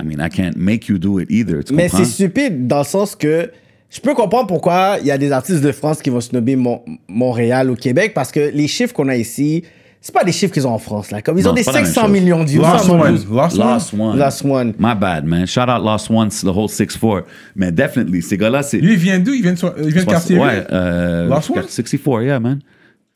I 0.00 0.04
mean, 0.04 0.18
I 0.24 0.28
can't 0.28 0.56
make 0.56 0.88
you 0.88 0.98
do 0.98 1.20
it 1.20 1.30
either, 1.30 1.62
tu 1.64 1.72
Mais 1.74 1.84
comprends? 1.88 1.98
c'est 2.04 2.10
stupide 2.10 2.66
dans 2.66 2.78
le 2.78 2.84
sens 2.84 3.14
que 3.14 3.50
je 3.90 4.00
peux 4.00 4.14
comprendre 4.14 4.48
pourquoi 4.48 4.96
il 5.00 5.06
y 5.06 5.10
a 5.12 5.18
des 5.18 5.30
artistes 5.30 5.62
de 5.62 5.70
France 5.72 6.02
qui 6.02 6.10
vont 6.10 6.20
snobber 6.20 6.56
Mon- 6.56 6.82
Montréal 7.08 7.70
ou 7.70 7.76
Québec 7.76 8.12
parce 8.14 8.32
que 8.32 8.50
les 8.52 8.66
chiffres 8.66 8.92
qu'on 8.92 9.08
a 9.08 9.14
ici, 9.16 9.62
c'est 10.00 10.12
pas 10.12 10.24
des 10.24 10.32
chiffres 10.32 10.52
qu'ils 10.52 10.66
ont 10.66 10.72
en 10.72 10.78
France. 10.78 11.12
Là. 11.12 11.22
Comme 11.22 11.38
ils 11.38 11.44
Non, 11.44 11.50
ont 11.50 11.54
des 11.54 11.62
c'est 11.62 11.66
pas 11.70 11.78
la 11.78 11.82
même 11.84 11.86
500 11.92 12.02
chose. 12.08 12.10
millions 12.10 12.42
de 12.42 12.48
views. 12.50 12.60
Lost 12.62 12.90
One. 12.90 13.00
Lost 13.00 13.28
One. 13.30 13.58
Lost 13.60 13.94
One. 13.94 14.18
Last 14.18 14.44
One. 14.44 14.74
My 14.80 14.94
bad, 15.00 15.24
man. 15.26 15.46
Shout 15.46 15.60
out 15.68 15.82
Lost 15.84 16.10
One, 16.10 16.28
the 16.28 16.44
whole 16.48 16.68
6-4. 16.68 17.22
Mais 17.54 17.70
definitely, 17.70 18.20
ces 18.20 18.36
gars-là, 18.36 18.64
c'est. 18.64 18.78
Lui, 18.80 18.94
il 18.94 18.98
vient 18.98 19.20
d'où? 19.20 19.32
Il 19.32 19.42
vient 19.42 19.52
de, 19.52 19.58
so- 19.58 19.70
il 19.78 19.92
vient 19.92 20.02
de 20.04 20.08
quartier 20.10 20.38
Ouais, 20.38 20.66
euh, 20.72 21.28
Lost 21.28 21.50
One? 21.50 21.62
64, 21.68 22.22
yeah, 22.24 22.40
man. 22.40 22.58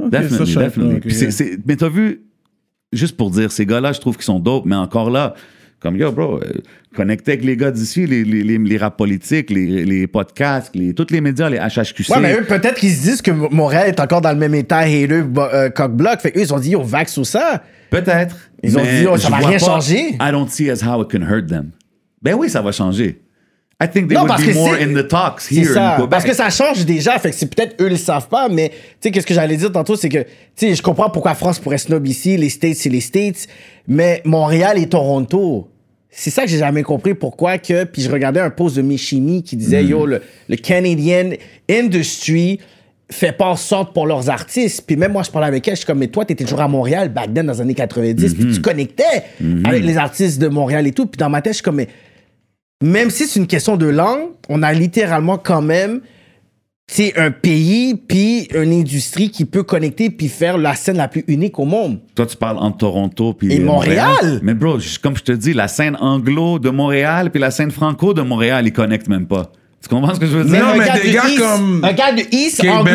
ça, 0.00 0.08
definitely, 0.08 0.46
je 0.46 0.54
savais 0.54 0.66
definitely. 0.66 0.90
pas, 0.92 0.96
ok, 0.98 1.02
Puis 1.02 1.14
c'est- 1.14 1.20
yeah. 1.22 1.30
c'est- 1.32 1.58
mais 1.66 1.74
t'as 1.76 1.88
vu, 1.88 2.22
juste 2.92 3.16
pour 3.16 3.30
dire, 3.32 3.50
ces 3.50 3.66
gars-là, 3.66 3.92
je 3.92 3.98
trouve 4.00 4.14
qu'ils 4.14 4.24
sont 4.24 4.38
dope, 4.38 4.64
mais 4.64 4.76
encore 4.76 5.10
là, 5.10 5.34
comme 5.80 5.96
yo, 5.96 6.10
bro, 6.12 6.40
euh, 6.42 6.52
connectez 6.96 7.32
avec 7.32 7.44
les 7.44 7.56
gars 7.56 7.70
d'ici, 7.70 8.06
les, 8.06 8.24
les, 8.24 8.42
les, 8.42 8.58
les 8.58 8.76
rap 8.78 8.96
politiques, 8.96 9.50
les, 9.50 9.84
les 9.84 10.06
podcasts, 10.06 10.74
les, 10.74 10.92
tous 10.94 11.06
les 11.10 11.20
médias, 11.20 11.48
les 11.48 11.58
HHQC. 11.58 12.08
Ouais, 12.10 12.20
mais 12.20 12.34
eux, 12.34 12.44
peut-être 12.44 12.74
qu'ils 12.74 12.92
se 12.92 13.02
disent 13.02 13.22
que 13.22 13.30
Montréal 13.30 13.88
est 13.88 14.00
encore 14.00 14.20
dans 14.20 14.32
le 14.32 14.38
même 14.38 14.54
état 14.54 14.78
hater 14.78 15.08
euh, 15.36 15.70
cock-block. 15.70 16.20
Fait 16.20 16.32
qu'eux, 16.32 16.40
ils 16.40 16.52
ont 16.52 16.58
dit, 16.58 16.70
yo, 16.70 16.82
vax 16.82 17.16
ou 17.18 17.24
ça. 17.24 17.62
Peut-être. 17.90 18.36
Ils 18.62 18.76
ont 18.76 18.82
dit, 18.82 19.06
oh, 19.08 19.16
ça 19.16 19.30
va 19.30 19.36
rien 19.36 19.52
pas- 19.52 19.58
changer. 19.58 20.10
I 20.20 20.30
don't 20.32 20.48
see 20.48 20.68
as 20.70 20.82
how 20.82 21.02
it 21.02 21.08
can 21.10 21.22
hurt 21.22 21.46
them. 21.48 21.70
Ben 22.22 22.34
oui, 22.34 22.50
ça 22.50 22.60
va 22.60 22.72
changer. 22.72 23.20
I 23.80 23.86
think 23.88 24.08
they 24.08 24.14
Non, 24.16 24.22
would 24.22 24.28
parce 24.28 24.42
be 24.42 24.48
que 24.48 24.54
more 24.54 24.74
in 24.74 24.92
the 24.94 25.06
talks 25.06 25.48
here 25.52 25.70
in 25.70 25.74
ça. 25.74 25.92
Quebec. 25.96 26.10
Parce 26.10 26.24
que 26.24 26.34
ça 26.34 26.50
change 26.50 26.84
déjà. 26.84 27.16
Fait 27.20 27.30
que 27.30 27.36
c'est 27.36 27.46
peut-être 27.54 27.80
eux, 27.80 27.86
ils 27.86 27.90
le 27.92 27.96
savent 27.96 28.26
pas. 28.28 28.48
Mais, 28.48 28.70
tu 28.70 28.74
sais, 29.00 29.10
qu'est-ce 29.12 29.26
que 29.26 29.34
j'allais 29.34 29.56
dire 29.56 29.70
tantôt, 29.70 29.94
c'est 29.94 30.08
que, 30.08 30.18
tu 30.22 30.26
sais, 30.56 30.74
je 30.74 30.82
comprends 30.82 31.08
pourquoi 31.10 31.34
France 31.34 31.60
pourrait 31.60 31.78
snob 31.78 32.04
ici. 32.06 32.36
Les 32.36 32.48
States, 32.48 32.74
c'est 32.76 32.88
les 32.88 33.00
States. 33.00 33.46
Mais 33.86 34.20
Montréal 34.24 34.78
et 34.78 34.88
Toronto. 34.88 35.68
C'est 36.10 36.30
ça 36.30 36.42
que 36.42 36.48
j'ai 36.48 36.58
jamais 36.58 36.82
compris. 36.82 37.14
Pourquoi 37.14 37.58
que. 37.58 37.84
Puis 37.84 38.02
je 38.02 38.10
regardais 38.10 38.40
un 38.40 38.50
post 38.50 38.74
de 38.76 38.82
Michimi 38.82 39.44
qui 39.44 39.56
disait, 39.56 39.82
Mm. 39.84 39.88
yo, 39.88 40.06
le, 40.06 40.22
le 40.48 40.56
Canadian 40.56 41.30
industry 41.70 42.58
fait 43.10 43.32
pas 43.32 43.46
en 43.46 43.56
sorte 43.56 43.94
pour 43.94 44.06
leurs 44.06 44.28
artistes. 44.28 44.82
Puis 44.86 44.96
même 44.96 45.12
moi, 45.12 45.22
je 45.22 45.30
parlais 45.30 45.46
avec 45.48 45.66
elle, 45.68 45.74
je 45.74 45.78
suis 45.78 45.86
comme, 45.86 45.98
mais 45.98 46.08
toi, 46.08 46.24
t'étais 46.24 46.44
toujours 46.44 46.60
à 46.60 46.68
Montréal 46.68 47.08
back 47.10 47.32
then, 47.32 47.46
dans 47.46 47.52
les 47.54 47.60
années 47.60 47.74
90, 47.74 48.34
puis 48.34 48.44
Mm-hmm. 48.44 48.54
tu 48.54 48.60
connectais 48.60 49.04
avec 49.64 49.84
les 49.84 49.96
artistes 49.96 50.38
de 50.40 50.48
Montréal 50.48 50.86
et 50.86 50.92
tout. 50.92 51.06
Puis 51.06 51.16
dans 51.18 51.30
ma 51.30 51.40
tête, 51.40 51.52
je 51.52 51.56
suis 51.58 51.62
comme, 51.62 51.76
mais 51.76 51.88
même 52.82 53.10
si 53.10 53.26
c'est 53.26 53.40
une 53.40 53.46
question 53.46 53.76
de 53.76 53.86
langue, 53.86 54.30
on 54.48 54.62
a 54.62 54.72
littéralement 54.72 55.38
quand 55.38 55.62
même 55.62 56.00
c'est 56.90 57.18
un 57.18 57.30
pays 57.30 57.94
puis 57.94 58.48
une 58.54 58.72
industrie 58.72 59.30
qui 59.30 59.44
peut 59.44 59.62
connecter 59.62 60.08
puis 60.08 60.28
faire 60.28 60.56
la 60.56 60.74
scène 60.74 60.96
la 60.96 61.06
plus 61.06 61.22
unique 61.28 61.58
au 61.58 61.66
monde. 61.66 61.98
Toi, 62.14 62.24
tu 62.24 62.36
parles 62.36 62.56
entre 62.56 62.78
Toronto 62.78 63.34
puis 63.34 63.52
Et 63.52 63.60
euh, 63.60 63.64
Montréal. 63.64 64.40
Mais 64.42 64.54
bro, 64.54 64.78
comme 65.02 65.16
je 65.16 65.22
te 65.22 65.32
dis, 65.32 65.52
la 65.52 65.68
scène 65.68 65.96
anglo 66.00 66.58
de 66.58 66.70
Montréal 66.70 67.30
puis 67.30 67.40
la 67.40 67.50
scène 67.50 67.70
franco 67.70 68.14
de 68.14 68.22
Montréal, 68.22 68.66
ils 68.66 68.72
connectent 68.72 69.08
même 69.08 69.26
pas. 69.26 69.52
Tu 69.80 69.88
comprends 69.88 70.12
ce 70.12 70.18
que 70.18 70.26
je 70.26 70.36
veux 70.36 70.44
dire? 70.44 70.58
Non, 70.60 70.70
un 70.70 70.76
mais 70.76 70.86
gars 70.86 70.98
des 70.98 71.08
du 71.08 71.14
gars 71.14 71.28
East- 71.28 71.38
comme 71.38 71.84
un 71.84 71.92
gars 71.92 72.12
de 72.12 72.22
East 72.34 72.60
anglo 72.68 72.92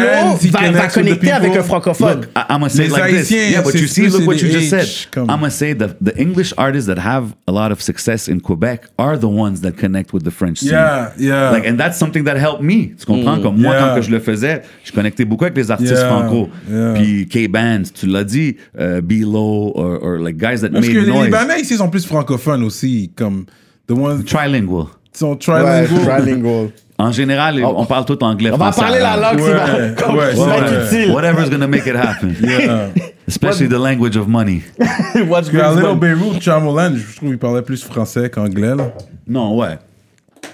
va, 0.73 0.87
connecter 0.89 1.31
avec 1.31 1.55
un 1.55 1.63
francophone. 1.63 2.15
Look, 2.17 2.25
I- 2.35 2.39
I'm 2.49 2.59
gonna 2.59 2.69
say 2.69 2.83
Les 2.83 2.89
it 2.89 2.91
like 2.91 3.09
this. 3.15 3.31
Yeah, 3.31 3.61
but 3.61 3.71
c'est 3.71 3.79
you 3.79 3.87
see, 3.87 4.07
look 4.09 4.27
what 4.27 4.33
you 4.35 4.49
just 4.51 4.65
H, 4.65 4.69
said. 4.69 4.87
comme- 5.11 5.29
I'm 5.29 5.37
gonna 5.39 5.49
say 5.49 5.73
that 5.75 5.95
the 6.03 6.11
English 6.19 6.53
artists 6.57 6.87
that 6.93 6.99
have 6.99 7.27
a 7.47 7.51
lot 7.53 7.71
of 7.71 7.79
success 7.81 8.27
in 8.27 8.41
Quebec 8.41 8.81
are 8.97 9.17
the 9.17 9.23
ones 9.29 9.61
that 9.61 9.71
connect 9.77 10.11
with 10.13 10.23
the 10.23 10.29
French 10.29 10.57
scene. 10.59 10.71
Yeah, 10.71 11.11
yeah. 11.17 11.51
Like, 11.51 11.65
and 11.65 11.77
that's 11.77 11.97
something 11.97 12.25
that 12.25 12.35
helped 12.37 12.61
me. 12.63 12.93
Tu 12.99 13.05
comprends? 13.05 13.39
Comme 13.41 13.61
moi, 13.61 13.71
Mm. 13.71 13.75
Yeah. 13.75 13.87
quand 13.89 13.95
que 13.95 14.01
je 14.01 14.11
le 14.11 14.19
faisais, 14.19 14.61
je 14.83 14.91
connectais 14.91 15.23
beaucoup 15.23 15.45
avec 15.45 15.55
les 15.55 15.71
artistes 15.71 15.93
Yeah, 15.93 16.09
franco. 16.09 16.49
yeah. 16.69 16.93
Puis 16.95 17.27
K-Bands, 17.29 17.93
tu 17.93 18.07
l'as 18.07 18.25
dit, 18.25 18.57
uh, 18.77 18.99
B-Lo, 19.01 19.71
or, 19.73 19.99
or 20.03 20.17
like 20.19 20.35
guys 20.35 20.59
that 20.59 20.69
Parce 20.71 20.85
made 20.85 20.93
que 20.95 20.99
les. 20.99 21.23
Libanais 21.23 21.61
ici 21.61 21.77
sont 21.77 21.89
plus 21.89 22.05
francophones 22.05 22.63
aussi, 22.63 23.09
comme 23.15 23.45
the 23.87 23.93
ones 23.93 24.23
qui 24.25 24.33
Trilingual. 24.35 24.87
Sont 25.13 25.31
Ouais, 25.31 25.37
trilingual. 25.37 25.87
trilingual. 26.21 26.69
En 26.97 27.11
général, 27.11 27.63
on 27.65 27.85
parle 27.85 28.05
tout 28.05 28.23
anglais, 28.23 28.51
On 28.53 28.57
va 28.57 28.71
parler 28.71 28.99
la 28.99 29.13
arabe. 29.13 29.37
langue 29.39 29.45
qui 29.47 29.51
va, 29.51 29.65
Ouais, 29.65 29.95
comme- 29.97 30.15
ouais, 30.15 30.25
ouais, 30.25 30.33
va 30.35 30.59
ouais. 30.79 30.85
utile. 30.85 31.11
Whatever's 31.11 31.49
gonna 31.49 31.67
make 31.67 31.85
it 31.87 31.95
happen. 31.95 32.35
Yeah. 32.41 32.89
Especially 33.27 33.67
the 33.67 33.79
language 33.79 34.15
of 34.15 34.27
money. 34.27 34.61
What's 35.27 35.49
que 35.49 35.57
à 35.57 35.69
good, 35.73 35.79
Little? 35.79 35.95
Beirut, 35.97 36.39
Chamolan, 36.41 36.93
je 36.95 37.15
trouve 37.15 37.29
qu'il 37.29 37.37
parlait 37.39 37.61
plus 37.61 37.83
français 37.83 38.29
qu'anglais. 38.29 38.75
là. 38.75 38.93
Non, 39.27 39.57
ouais. 39.57 39.79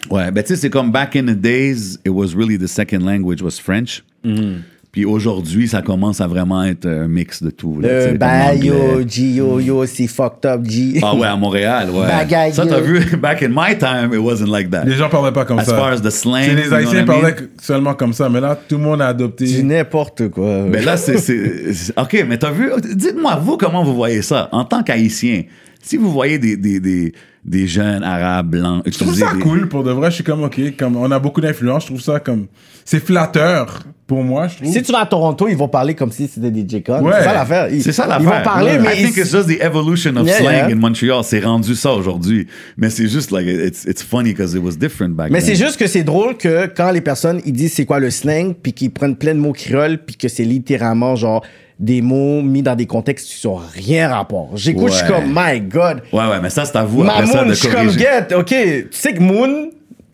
Ouais, 0.10 0.32
ben 0.32 0.42
tu 0.44 0.50
sais, 0.50 0.56
c'est 0.56 0.70
comme 0.70 0.92
back 0.92 1.16
in 1.16 1.24
the 1.26 1.36
days, 1.36 1.98
it 2.06 2.10
was 2.12 2.34
really 2.36 2.58
the 2.58 2.68
second 2.68 3.00
language 3.04 3.42
was 3.42 3.60
French. 3.62 4.04
Puis 4.92 5.06
aujourd'hui, 5.06 5.68
ça 5.68 5.84
commence 5.84 6.20
à 6.20 6.26
vraiment 6.26 6.64
être 6.64 6.88
un 6.88 7.08
mix 7.08 7.44
de 7.44 7.52
tout. 7.52 7.80
là, 7.80 7.88
Euh, 7.90 8.18
bah, 8.18 8.56
yo. 8.56 8.74
G, 9.08 9.34
yo, 9.34 9.60
yo, 9.60 9.86
c'est 9.86 10.08
fucked 10.08 10.50
up, 10.50 10.62
G. 10.66 11.00
Ah 11.04 11.14
ouais, 11.16 11.28
à 11.28 11.36
Montréal, 11.36 11.90
ouais. 11.92 12.08
Bagaille. 12.08 12.54
Ça, 12.54 12.66
t'as 12.66 12.80
vu, 12.80 13.00
back 13.22 13.44
in 13.44 13.50
my 13.50 13.78
time, 13.78 14.12
it 14.14 14.20
wasn't 14.20 14.48
like 14.50 14.72
that. 14.72 14.86
Les 14.86 14.96
gens 14.96 15.08
parlaient 15.08 15.32
pas 15.32 15.46
comme 15.46 15.60
As 15.60 15.66
ça. 15.66 15.76
far 15.76 15.92
as 15.92 16.02
the 16.02 16.10
slang, 16.10 16.44
C'est 16.44 16.56
les 16.56 16.74
Haïtiens 16.74 17.04
I 17.04 17.06
parlaient 17.06 17.36
mean? 17.36 17.48
seulement 17.62 17.94
comme 17.94 18.14
ça, 18.14 18.30
mais 18.30 18.42
là, 18.42 18.56
tout 18.68 18.78
le 18.78 18.84
monde 18.84 19.02
a 19.04 19.14
Du 19.14 19.24
adopté. 19.24 19.62
n'importe 19.62 20.30
quoi. 20.30 20.64
Ben 20.72 20.84
là, 20.84 20.98
c'est. 20.98 21.16
OK, 21.96 22.26
mais 22.28 22.38
t'as 22.40 22.52
vu. 22.52 22.72
Dites-moi, 22.96 23.36
vous, 23.36 23.58
comment 23.58 23.84
vous 23.84 23.94
voyez 23.96 24.24
ça? 24.24 24.50
En 24.52 24.66
tant 24.66 24.82
qu'Haïtien? 24.82 25.44
Si 25.84 25.98
vous 25.98 26.12
voyez 26.12 26.40
des, 26.40 26.58
des, 26.58 26.80
des, 26.80 27.14
des 27.46 27.68
jeunes 27.68 28.04
arabes 28.04 28.50
blancs 28.50 28.82
Je 28.88 28.98
trouve 28.98 29.14
ça 29.16 29.34
des- 29.34 29.40
cool, 29.40 29.70
pour 29.70 29.84
de 29.84 29.92
vrai. 29.92 30.10
Je 30.10 30.16
suis 30.16 30.24
comme, 30.24 30.44
OK, 30.44 30.60
comme 30.78 30.98
on 30.98 31.10
a 31.12 31.20
beaucoup 31.20 31.42
d'influence. 31.42 31.84
Je 31.84 31.88
trouve 31.90 32.02
ça 32.02 32.20
comme. 32.20 32.48
C'est 32.86 33.00
flatteur 33.06 33.84
pour 34.10 34.24
moi, 34.24 34.48
je 34.50 34.58
trouve. 34.58 34.74
Si 34.74 34.82
tu 34.82 34.92
vas 34.92 35.00
à 35.02 35.06
Toronto, 35.06 35.48
ils 35.48 35.56
vont 35.56 35.68
parler 35.70 35.94
comme 35.96 36.12
si 36.12 36.28
c'était 36.28 36.52
des 36.52 36.66
J-Con. 36.68 37.02
Ouais. 37.04 37.14
C'est 37.20 37.24
ça 37.24 37.34
l'affaire. 37.34 37.70
Ils- 37.72 37.82
C'est 37.84 37.92
ça 37.94 38.18
Ils 38.20 38.26
vont 38.26 38.32
parler, 38.44 38.74
I 38.74 38.80
mais 38.80 38.96
think 38.96 39.16
ils- 39.16 39.20
it's 39.22 39.32
just 39.32 39.48
the 39.48 39.62
evolution 39.62 40.16
of 40.18 40.28
Yeah, 40.28 40.38
slang 40.40 40.54
yeah. 40.54 40.66
in 40.72 40.76
Montreal. 40.76 41.24
C'est 41.24 41.40
rendu 41.40 41.76
ça 41.76 41.94
aujourd'hui. 41.94 42.48
Mais 42.76 42.90
c'est 42.90 43.08
juste, 43.08 43.32
like, 43.32 43.48
it's, 43.48 43.86
it's 43.86 44.04
funny 44.04 44.34
because 44.34 44.54
it 44.56 44.62
was 44.62 44.72
different 44.78 45.12
back 45.16 45.30
Mais 45.32 45.40
then. 45.40 45.48
c'est 45.48 45.56
juste 45.64 45.78
que 45.78 45.88
c'est 45.88 46.04
drôle 46.04 46.36
que 46.36 46.66
quand 46.76 46.92
les 46.92 47.02
personnes 47.02 47.40
ils 47.46 47.54
disent 47.54 47.74
c'est 47.74 47.86
quoi 47.86 48.00
le 48.00 48.10
slang, 48.10 48.54
puis 48.56 48.74
qu'ils 48.74 48.92
prennent 48.92 49.16
plein 49.16 49.36
de 49.36 49.40
mots 49.40 49.54
créoles, 49.54 50.00
puis 50.00 50.16
que 50.18 50.28
c'est 50.28 50.44
littéralement 50.44 51.16
genre 51.16 51.46
des 51.80 52.02
mots 52.02 52.42
mis 52.42 52.62
dans 52.62 52.76
des 52.76 52.88
contextes 52.88 53.28
qui 53.30 53.36
sont 53.38 53.56
rien 53.74 54.10
rapport. 54.10 54.50
J'écoute, 54.56 54.90
je 54.90 54.96
suis 54.98 55.04
Ouais. 55.06 55.22
comme 55.22 55.30
my 55.34 55.62
God. 55.62 56.02
Ouais, 56.12 56.20
ouais, 56.28 56.42
mais 56.42 56.50
ça, 56.50 56.66
c'est 56.66 56.76
à 56.76 56.84
vous 56.84 57.04
après 57.04 57.26
ça 57.28 57.44
de 57.46 57.50
je 57.50 57.54
suis 57.54 57.70
comme 57.70 57.90
get, 57.92 58.36
ok. 58.36 58.48
Tu 58.48 58.88
sais 58.92 59.14
que 59.14 59.22
Moon, 59.22 59.70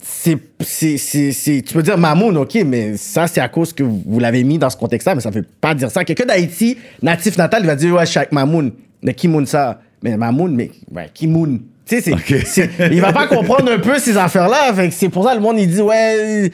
c'est, 0.07 0.37
c'est, 0.59 0.97
c'est, 0.97 1.31
c'est- 1.31 1.61
tu 1.65 1.73
peux 1.73 1.81
dire 1.81 1.97
Mamoun, 1.97 2.37
ok, 2.37 2.59
mais 2.65 2.95
ça 2.95 3.25
c'est 3.25 3.41
à 3.41 3.49
cause 3.49 3.73
que 3.73 3.81
vous, 3.81 4.19
l'avez 4.19 4.43
mis 4.43 4.59
dans 4.59 4.69
ce 4.69 4.77
contexte-là, 4.77 5.15
mais 5.15 5.21
ça 5.21 5.31
fait 5.31 5.45
pas 5.59 5.73
dire 5.73 5.89
ça. 5.89 6.03
Quelqu'un 6.05 6.25
d'Haïti, 6.25 6.77
natif 7.01 7.37
natal, 7.37 7.63
il 7.63 7.67
va 7.67 7.75
dire 7.75 7.93
ouais, 7.95 8.05
je 8.05 8.11
suis 8.11 8.19
avec 8.19 8.31
Mamoun. 8.31 8.71
Mais 9.01 9.13
qui 9.15 9.27
Moon 9.27 9.45
ça? 9.45 9.81
Mais 10.03 10.15
Mamoun, 10.15 10.53
mais 10.55 10.69
ouais, 10.93 11.09
qui 11.13 11.25
Moon 11.27 11.59
Tu 11.87 11.95
sais, 11.95 12.01
c'est, 12.01 12.13
Ok. 12.13 12.35
c'est- 12.45 12.69
il 12.91 13.01
va 13.01 13.13
pas 13.13 13.25
comprendre 13.27 13.71
un 13.71 13.79
peu 13.79 13.97
ces 13.97 14.15
affaires-là. 14.15 14.73
Fait 14.75 14.89
que 14.89 14.93
c'est 14.93 15.09
pour 15.09 15.23
ça 15.25 15.33
le 15.33 15.41
monde 15.41 15.57
il 15.59 15.67
dit 15.69 15.81
ouais. 15.81 16.51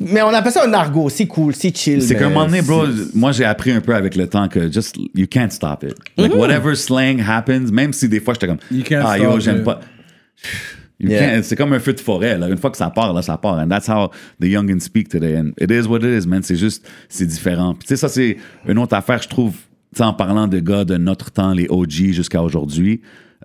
Mais 0.00 0.20
on 0.22 0.28
appelle 0.28 0.52
ça 0.52 0.64
un 0.66 0.72
argot, 0.74 1.08
c'est 1.10 1.26
cool, 1.26 1.54
c'est 1.54 1.74
chill. 1.76 2.02
C'est 2.02 2.16
qu'à 2.16 2.26
un 2.26 2.28
moment 2.28 2.44
donné, 2.46 2.60
bro, 2.62 2.84
moi 3.14 3.32
j'ai 3.32 3.44
appris 3.44 3.72
un 3.72 3.80
peu 3.80 3.94
avec 3.94 4.14
le 4.14 4.26
temps 4.26 4.46
que 4.48 4.70
just, 4.70 4.96
you 5.14 5.26
can't 5.26 5.50
stop 5.50 5.82
it. 5.84 5.94
Like 6.18 6.32
Mm-hmm. 6.32 6.38
whatever 6.38 6.74
slang 6.74 7.20
happens, 7.26 7.70
même 7.72 7.92
si 7.94 8.08
des 8.08 8.20
fois 8.20 8.34
j'étais 8.34 8.46
comme, 8.46 8.58
You 8.70 8.82
can't 8.84 9.02
ah 9.06 9.18
yo, 9.18 9.30
stop 9.32 9.40
j'aime 9.40 9.58
it. 9.58 9.64
pas. 9.64 9.80
You 10.98 11.10
Yeah. 11.10 11.42
c'est 11.42 11.56
comme 11.56 11.72
un 11.74 11.78
feu 11.78 11.92
de 11.92 12.00
forêt, 12.00 12.38
là. 12.38 12.48
Une 12.48 12.56
fois 12.56 12.70
que 12.70 12.76
ça 12.78 12.88
part, 12.90 13.12
là, 13.12 13.20
ça 13.22 13.36
part. 13.36 13.58
And 13.58 13.68
that's 13.68 13.88
how 13.88 14.08
the 14.40 14.46
youngins 14.46 14.80
speak 14.80 15.08
today. 15.08 15.36
And 15.36 15.50
it 15.60 15.70
is 15.70 15.86
what 15.86 15.98
it 15.98 16.24
is, 16.24 16.26
man. 16.26 16.42
C'est 16.42 16.56
juste, 16.56 16.88
c'est 17.08 17.26
différent. 17.26 17.74
Puis 17.74 17.82
tu 17.82 17.88
sais, 17.88 17.96
ça, 17.96 18.08
c'est 18.08 18.38
une 18.66 18.78
autre 18.78 18.94
affaire, 18.96 19.20
je 19.20 19.28
trouve, 19.28 19.52
tu 19.52 19.98
sais, 19.98 20.04
en 20.04 20.14
parlant 20.14 20.48
de 20.48 20.58
gars 20.58 20.84
de 20.86 20.96
notre 20.96 21.30
temps, 21.30 21.52
les 21.52 21.66
OG 21.68 22.12
jusqu'à 22.12 22.42
aujourd'hui. 22.42 23.00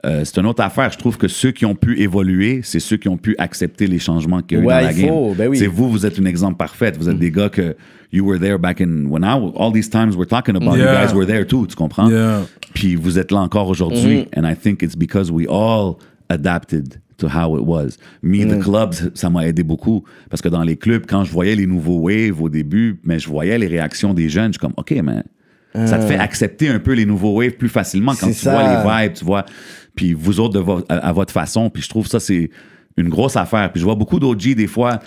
euh, 0.05 0.23
c'est 0.23 0.39
une 0.39 0.45
autre 0.47 0.63
affaire. 0.63 0.89
Je 0.91 0.97
trouve 0.97 1.17
que 1.17 1.27
ceux 1.27 1.51
qui 1.51 1.65
ont 1.65 1.75
pu 1.75 1.99
évoluer, 1.99 2.61
c'est 2.63 2.79
ceux 2.79 2.95
qui 2.97 3.07
ont 3.09 3.17
pu 3.17 3.35
accepter 3.37 3.85
les 3.85 3.99
changements 3.99 4.41
qu'il 4.41 4.57
y 4.57 4.61
a 4.61 4.63
eu 4.63 4.67
Ouais, 4.67 4.81
dans 4.81 4.87
la 4.87 4.93
faut, 4.93 5.27
game. 5.27 5.35
ben 5.37 5.47
oui. 5.49 5.57
C'est 5.59 5.67
vous, 5.67 5.91
vous 5.91 6.05
êtes 6.05 6.17
un 6.19 6.25
exemple 6.25 6.55
parfait. 6.57 6.93
Vous 6.97 7.07
êtes 7.09 7.19
des 7.19 7.29
gars 7.29 7.49
que 7.49 7.75
you 8.13 8.25
were 8.25 8.39
there 8.39 8.57
back 8.57 8.79
in 8.81 9.05
when 9.09 9.23
I 9.23 9.33
all 9.57 9.71
these 9.73 9.89
times 9.89 10.15
we're 10.15 10.25
talking 10.25 10.55
about. 10.55 10.75
You 10.77 10.83
Yeah. 10.85 11.05
guys 11.05 11.13
were 11.13 11.27
there 11.27 11.45
too. 11.45 11.67
Tu 11.67 11.75
comprends? 11.75 12.09
Yeah. 12.09 12.45
Puis 12.73 12.95
vous 12.95 13.19
êtes 13.19 13.31
là 13.31 13.41
encore 13.41 13.67
aujourd'hui. 13.67 14.25
And 14.35 14.43
I 14.49 14.55
think 14.55 14.81
it's 14.81 14.95
because 14.95 15.29
we 15.29 15.45
all 15.47 15.97
adapted 16.29 16.95
to 17.21 17.27
how 17.27 17.57
it 17.57 17.63
was. 17.65 17.91
Me, 18.21 18.43
the 18.45 18.59
clubs, 18.61 18.95
ça 19.15 19.29
m'a 19.29 19.47
aidé 19.47 19.63
beaucoup. 19.63 20.03
Parce 20.29 20.41
que 20.41 20.49
dans 20.49 20.63
les 20.63 20.75
clubs, 20.75 21.05
quand 21.07 21.23
je 21.23 21.31
voyais 21.31 21.55
les 21.55 21.65
nouveaux 21.67 21.99
waves 21.99 22.41
au 22.41 22.49
début, 22.49 22.99
mais 23.05 23.17
je 23.19 23.29
voyais 23.29 23.57
les 23.57 23.67
réactions 23.67 24.13
des 24.13 24.27
jeunes, 24.27 24.47
je 24.53 24.59
suis 24.59 24.59
comme, 24.59 24.73
OK, 24.77 24.91
mais 25.03 25.23
ça 25.87 25.97
te 25.97 26.05
fait 26.05 26.17
accepter 26.17 26.67
un 26.67 26.79
peu 26.79 26.91
les 26.93 27.05
nouveaux 27.05 27.37
waves 27.37 27.53
plus 27.53 27.69
facilement 27.69 28.13
quand 28.19 28.27
tu 28.27 28.33
ça. 28.33 28.51
vois 28.51 28.63
les 28.99 29.05
vibes, 29.07 29.13
tu 29.13 29.23
vois. 29.23 29.45
Puis 29.95 30.13
vous 30.13 30.39
autres, 30.41 30.53
de 30.55 30.59
vo- 30.59 30.83
à, 30.89 30.95
à 30.97 31.11
votre 31.13 31.31
façon. 31.31 31.69
Puis 31.69 31.81
je 31.83 31.87
trouve 31.89 32.07
ça, 32.07 32.19
c'est 32.19 32.49
une 32.97 33.07
grosse 33.09 33.37
affaire. 33.37 33.71
Puis 33.71 33.79
je 33.79 33.85
vois 33.85 33.95
beaucoup 33.95 34.19
d'OG 34.19 34.53
des 34.55 34.67
fois. 34.67 34.99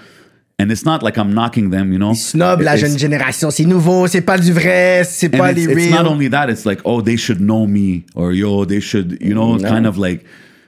And 0.63 0.71
it's 0.71 0.85
not 0.87 0.99
like 1.03 1.17
I'm 1.17 1.33
knocking 1.33 1.69
them, 1.71 1.93
you 1.93 1.99
know? 1.99 2.13
Ils 2.13 2.17
snobent 2.17 2.63
la 2.63 2.77
It's- 2.77 2.81
jeune 2.87 2.97
génération, 2.97 3.51
c'est 3.51 3.65
nouveau, 3.65 4.07
c'est 4.07 4.21
pas 4.21 4.39
du 4.39 4.53
vrai, 4.53 5.03
c'est 5.05 5.29
pas 5.29 5.51
it's, 5.51 5.67
les 5.67 5.73
it's 5.87 5.91
not 5.91 6.03
real. 6.05 6.07
only 6.07 6.31
that, 6.31 6.49
it's 6.49 6.65
like, 6.65 6.81
oh, 6.85 7.03
they 7.03 7.17
should 7.17 7.39
know 7.41 7.67
me, 7.67 8.05
or 8.15 8.33
yo, 8.33 8.65
they 8.65 8.81
should, 8.81 9.19
you 9.21 9.33
know, 9.35 9.59
kind 9.59 9.85
of 9.85 9.99
like, 9.99 10.23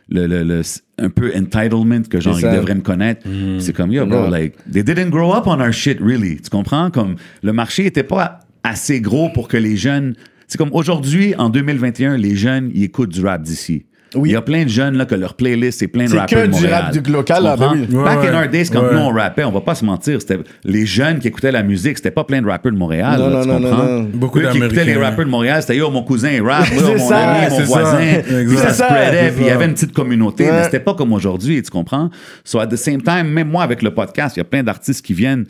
le, 0.08 0.26
le, 0.26 0.42
le- 0.44 0.62
un 0.98 1.10
peu 1.10 1.32
entitlement 1.36 2.02
que 2.08 2.20
genre, 2.20 2.38
ils 2.38 2.42
devraient 2.50 2.74
me 2.74 2.80
connaître. 2.80 3.26
C'est 3.58 3.72
comme, 3.74 3.92
yo, 3.92 4.06
bro, 4.06 4.22
Non. 4.22 4.30
like, 4.30 4.54
they 4.70 4.82
didn't 4.82 5.10
grow 5.10 5.32
up 5.34 5.46
on 5.46 5.60
our 5.60 5.72
shit, 5.72 5.98
really. 6.00 6.36
Tu 6.40 6.48
comprends? 6.50 6.90
Comme, 6.90 7.16
le 7.42 7.52
marché 7.52 7.86
était 7.86 8.02
pas 8.04 8.40
assez 8.62 9.00
gros 9.00 9.28
pour 9.30 9.48
que 9.48 9.56
les 9.56 9.76
jeunes. 9.76 10.14
C'est 10.48 10.58
comme 10.58 10.70
aujourd'hui, 10.72 11.34
en 11.36 11.48
2021, 11.50 12.16
les 12.16 12.36
jeunes, 12.36 12.70
ils 12.74 12.84
écoutent 12.84 13.12
du 13.12 13.24
rap 13.24 13.42
d'ici. 13.42 13.86
Oui. 14.16 14.30
Il 14.30 14.32
y 14.32 14.36
a 14.36 14.42
plein 14.42 14.64
de 14.64 14.68
jeunes 14.68 14.96
là, 14.96 15.04
que 15.06 15.14
leur 15.14 15.34
playlist, 15.34 15.78
c'est 15.80 15.88
plein 15.88 16.04
de 16.04 16.10
C'est 16.10 16.18
rappeurs 16.18 16.42
que 16.42 16.46
de 16.46 16.52
du 16.52 16.60
Montréal. 16.62 16.82
rap 16.84 16.98
du 16.98 17.12
local, 17.12 17.42
là, 17.44 17.56
ben 17.56 17.68
comprends? 17.68 17.98
Ouais, 17.98 18.04
Back 18.04 18.24
in 18.24 18.42
our 18.42 18.48
days, 18.48 18.70
quand 18.72 18.82
Ouais. 18.82 18.92
nous 18.94 18.98
on 18.98 19.10
rappait, 19.10 19.44
on 19.44 19.52
va 19.52 19.60
pas 19.60 19.74
se 19.74 19.84
mentir, 19.84 20.20
c'était 20.20 20.38
les 20.64 20.86
jeunes 20.86 21.18
qui 21.18 21.28
écoutaient 21.28 21.52
la 21.52 21.62
musique, 21.62 21.96
c'était 21.98 22.10
pas 22.10 22.24
plein 22.24 22.40
de 22.42 22.46
rappeurs 22.48 22.72
de 22.72 22.76
Montréal. 22.78 23.18
Non, 23.20 23.28
là, 23.28 23.36
non, 23.36 23.42
tu 23.42 23.48
non, 23.48 23.60
non, 23.60 23.68
comprends? 23.70 23.84
non. 23.84 24.02
Beaucoup 24.14 24.38
Eux 24.40 24.48
qui 24.50 24.58
écoutaient 24.58 24.84
les 24.84 24.96
rappeurs 24.96 25.24
de 25.24 25.30
Montréal, 25.30 25.60
c'était 25.62 25.76
yo, 25.76 25.90
mon 25.90 26.02
cousin 26.02 26.30
il 26.30 26.42
rappe, 26.42 26.64
C'est 26.68 26.76
yo, 26.80 26.96
mon 26.96 27.08
ça, 27.08 27.18
ami, 27.18 27.50
mon 27.50 27.56
c'est 27.58 27.62
voisin. 27.64 27.98
ça. 28.14 28.22
Puis 28.46 28.56
ça 28.56 28.72
spreadait, 28.72 29.22
C'est 29.26 29.32
puis 29.32 29.40
il 29.40 29.46
y 29.46 29.48
ça. 29.48 29.54
avait 29.54 29.64
une 29.66 29.74
petite 29.74 29.92
communauté, 29.92 30.44
Ouais. 30.44 30.52
mais 30.52 30.64
c'était 30.64 30.80
pas 30.80 30.94
comme 30.94 31.12
aujourd'hui, 31.12 31.62
tu 31.62 31.70
comprends? 31.70 32.10
So 32.44 32.58
at 32.60 32.66
the 32.68 32.76
same 32.76 33.02
time, 33.02 33.28
même 33.28 33.48
moi 33.48 33.62
avec 33.62 33.82
le 33.82 33.92
podcast, 33.92 34.36
il 34.36 34.40
y 34.40 34.42
a 34.42 34.44
plein 34.44 34.62
d'artistes 34.62 35.04
qui 35.04 35.14
viennent 35.14 35.44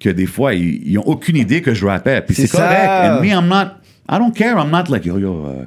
que 0.00 0.08
des 0.08 0.26
fois, 0.26 0.54
ils, 0.54 0.80
ils 0.86 0.98
ont 0.98 1.06
aucune 1.06 1.36
idée 1.36 1.60
que 1.60 1.74
je 1.74 1.84
rappais. 1.86 2.22
Puis 2.22 2.34
c'est 2.34 2.46
C'est 2.46 2.56
correct. 2.56 2.70
ça. 2.84 3.16
And 3.18 3.20
me, 3.22 3.28
I'm 3.28 3.46
not, 3.48 3.72
I 4.10 4.18
don't 4.18 4.32
care. 4.34 4.56
I'm 4.58 4.70
not 4.70 4.84
like, 4.88 5.04
yo, 5.04 5.18
yo, 5.18 5.44
uh, 5.46 5.66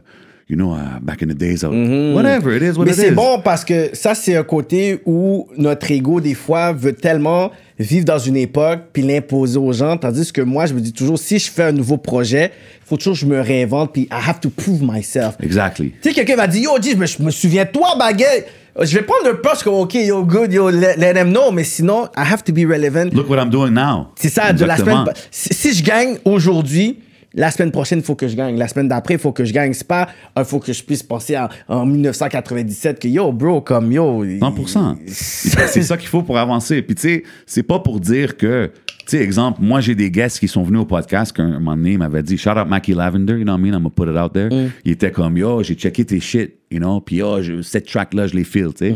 you 0.54 0.58
know, 0.60 0.74
uh, 0.76 0.99
back 1.01 1.22
in 1.24 1.28
the 1.30 1.34
days, 1.38 1.64
I 1.64 1.68
was- 1.68 2.14
whatever, 2.14 2.56
it 2.56 2.62
is 2.62 2.78
what 2.78 2.86
Mais 2.86 2.91
it 2.91 2.97
c'est 2.99 3.08
is. 3.10 3.16
bon 3.16 3.39
parce 3.43 3.66
que 3.66 3.89
ça, 3.93 4.14
c'est 4.14 4.36
un 4.36 4.43
côté 4.43 4.99
où 5.06 5.47
notre 5.58 5.89
ego, 5.91 6.22
des 6.22 6.36
fois, 6.36 6.72
veut 6.74 6.93
tellement 6.93 7.49
vivre 7.80 8.06
dans 8.06 8.20
une 8.20 8.38
époque 8.38 8.82
puis 8.93 9.01
l'imposer 9.01 9.58
aux 9.58 9.74
gens. 9.74 9.97
Tandis 9.97 10.32
que 10.32 10.41
moi, 10.41 10.68
je 10.68 10.76
me 10.76 10.80
dis 10.80 10.93
toujours, 10.93 11.18
si 11.18 11.39
je 11.39 11.49
fais 11.49 11.64
un 11.64 11.72
nouveau 11.72 11.97
projet, 11.97 12.51
il 12.86 12.88
faut 12.88 12.97
toujours 12.97 13.14
que 13.14 13.20
je 13.22 13.26
me 13.26 13.39
réinvente 13.41 13.93
puis 13.93 14.04
I 14.04 14.08
have 14.30 14.39
to 14.41 14.49
prove 14.51 14.84
myself. 14.84 15.36
Exactly. 15.41 15.91
Tu 16.01 16.10
sais, 16.10 16.14
quelqu'un 16.14 16.36
m'a 16.36 16.47
dit, 16.47 16.62
yo, 16.62 16.72
G, 16.80 16.91
je 16.91 16.97
me, 16.97 17.06
je 17.08 17.22
me 17.24 17.32
souviens 17.32 17.66
de 17.66 17.72
toi, 17.72 17.95
baguette. 17.97 18.47
Je 18.80 18.95
vais 18.97 19.04
prendre 19.04 19.28
un 19.30 19.36
poste 19.36 19.64
comme, 19.64 19.76
OK, 19.76 19.95
yo, 19.95 20.24
good, 20.24 20.51
yo, 20.54 20.70
let, 20.70 20.97
let 20.97 21.14
them 21.16 21.32
know. 21.32 21.51
Mais 21.51 21.64
sinon, 21.64 22.06
I 22.16 22.22
have 22.32 22.43
to 22.43 22.54
be 22.54 22.66
relevant. 22.68 23.10
Look 23.14 23.28
what 23.30 23.38
I'm 23.38 23.49
doing 23.49 23.72
now. 23.72 24.08
C'est 24.16 24.30
ça, 24.30 24.54
de 24.54 24.66
la 24.66 24.78
semaine. 24.78 25.06
Si, 25.32 25.54
si 25.54 25.74
je 25.74 25.84
gagne 25.84 26.18
aujourd'hui, 26.26 26.99
la 27.36 27.49
semaine 27.51 27.71
prochaine, 27.71 27.99
il 27.99 28.05
faut 28.05 28.15
que 28.15 28.27
je 28.27 28.36
gagne. 28.36 28.57
La 28.57 28.67
semaine 28.67 28.88
d'après, 28.88 29.15
il 29.15 29.19
faut 29.19 29.31
que 29.31 29.43
je 29.45 29.53
gagne. 29.53 29.73
C'est 29.73 29.88
pas, 29.88 30.07
il 30.38 30.45
faut 30.45 30.59
que 30.59 30.71
je 30.71 30.84
puisse 30.84 31.03
penser 31.03 31.36
à- 31.36 31.49
en 31.67 31.86
1997 31.86 32.99
que 32.99 33.07
yo, 33.07 33.31
bro, 33.31 33.61
comme 33.61 33.91
yo. 33.91 34.23
100%. 34.25 34.97
c'est 35.07 35.81
ça 35.81 35.97
qu'il 35.97 36.07
faut 36.09 36.21
pour 36.23 36.38
avancer. 36.38 36.81
Puis 36.81 36.95
tu 36.95 37.01
sais, 37.01 37.23
c'est 37.45 37.63
pas 37.63 37.79
pour 37.79 37.99
dire 37.99 38.38
que, 38.38 38.71
tu 38.99 39.17
sais, 39.17 39.17
exemple, 39.23 39.59
moi 39.61 39.81
j'ai 39.81 39.95
des 39.95 40.11
guests 40.11 40.39
qui 40.39 40.47
sont 40.47 40.63
venus 40.63 40.81
au 40.81 40.86
podcast 40.86 41.31
qu'un 41.36 41.45
un 41.45 41.59
moment 41.59 41.75
donné, 41.75 41.93
il 41.93 41.97
m'avait 41.97 42.23
dit, 42.23 42.38
shout 42.38 42.51
out 42.51 42.67
Mackie 42.67 42.93
Lavender, 42.93 43.34
you 43.34 43.43
know 43.43 43.53
what 43.53 43.59
I 43.59 43.61
mean, 43.61 43.73
I'm 43.73 43.84
gonna 43.84 43.89
put 43.89 44.07
it 44.07 44.17
out 44.17 44.34
there. 44.34 44.49
Il 44.86 44.91
était 44.91 45.11
comme, 45.11 45.38
yo, 45.38 45.63
j'ai 45.63 45.75
checké 45.75 46.05
tes 46.05 46.19
shit, 46.19 46.55
you 46.71 46.79
know, 46.79 47.01
puis 47.01 47.17
yo, 47.17 47.41
je- 47.41 47.61
cette 47.61 47.88
track-là, 47.88 48.27
je 48.27 48.36
les 48.36 48.43
feel, 48.43 48.69
tu 48.73 48.86
sais. 48.89 48.95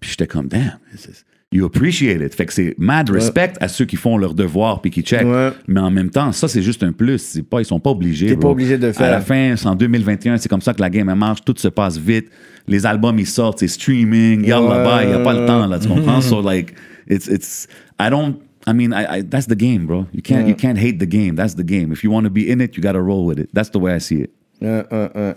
Puis 0.00 0.10
j'étais 0.10 0.26
comme, 0.26 0.48
damn, 0.48 0.78
this 0.92 1.04
is- 1.06 1.24
you 1.52 1.64
appreciate 1.66 2.20
it. 2.20 2.34
Fait 2.34 2.46
que 2.46 2.52
c'est 2.52 2.74
mad 2.78 3.10
respect 3.10 3.52
à 3.60 3.68
ceux 3.68 3.84
qui 3.84 3.96
font 3.96 4.16
leur 4.16 4.34
devoir 4.34 4.80
puis 4.80 4.90
qui 4.90 5.02
check. 5.02 5.24
Ouais. 5.26 5.50
Mais 5.66 5.80
en 5.80 5.90
même 5.90 6.10
temps, 6.10 6.30
ça, 6.32 6.46
c'est 6.48 6.62
juste 6.62 6.82
un 6.82 6.92
plus. 6.92 7.18
C'est 7.18 7.42
pas, 7.42 7.60
ils 7.60 7.64
sont 7.64 7.80
pas 7.80 7.90
obligés. 7.90 8.26
T'es 8.28 8.36
pas 8.36 8.48
obligé 8.48 8.78
de 8.78 8.84
le 8.86 8.90
À 8.90 8.92
faire. 8.92 9.10
la 9.10 9.20
fin, 9.20 9.54
c'est 9.56 9.66
en 9.66 9.74
2021, 9.74 10.36
c'est 10.38 10.48
comme 10.48 10.60
ça 10.60 10.74
que 10.74 10.80
la 10.80 10.90
game 10.90 11.08
elle 11.08 11.16
marche, 11.16 11.40
tout 11.44 11.54
se 11.56 11.68
passe 11.68 11.98
vite. 11.98 12.28
Les 12.68 12.86
albums 12.86 13.18
ils 13.18 13.26
sortent, 13.26 13.58
c'est 13.58 13.68
streaming, 13.68 14.42
Ouais. 14.44 14.50
bye, 14.84 15.06
il 15.06 15.10
y 15.10 15.12
a 15.12 15.18
pas 15.18 15.32
le 15.32 15.46
temps 15.46 15.66
là, 15.66 15.78
tu 15.78 15.88
comprends? 15.88 16.20
So 16.20 16.40
like 16.40 16.74
it's 17.08 17.26
it's 17.26 17.66
I 17.98 18.10
don't 18.10 18.36
I 18.66 18.72
mean 18.74 18.92
I, 18.92 19.18
I 19.18 19.22
that's 19.28 19.46
the 19.48 19.56
game, 19.56 19.86
bro. 19.86 20.06
You 20.12 20.20
can't 20.22 20.46
you 20.46 20.54
can't 20.54 20.76
hate 20.78 20.98
the 20.98 21.08
game. 21.08 21.34
That's 21.34 21.56
the 21.56 21.64
game. 21.64 21.90
If 21.92 22.04
you 22.04 22.12
want 22.12 22.24
to 22.24 22.30
be 22.30 22.48
in 22.48 22.60
it, 22.60 22.76
you 22.76 22.82
got 22.82 22.92
to 22.92 23.00
roll 23.02 23.26
with 23.26 23.38
it. 23.40 23.48
That's 23.52 23.70
the 23.70 23.78
way 23.78 23.96
I 23.96 24.00
see 24.00 24.20
it. 24.20 24.30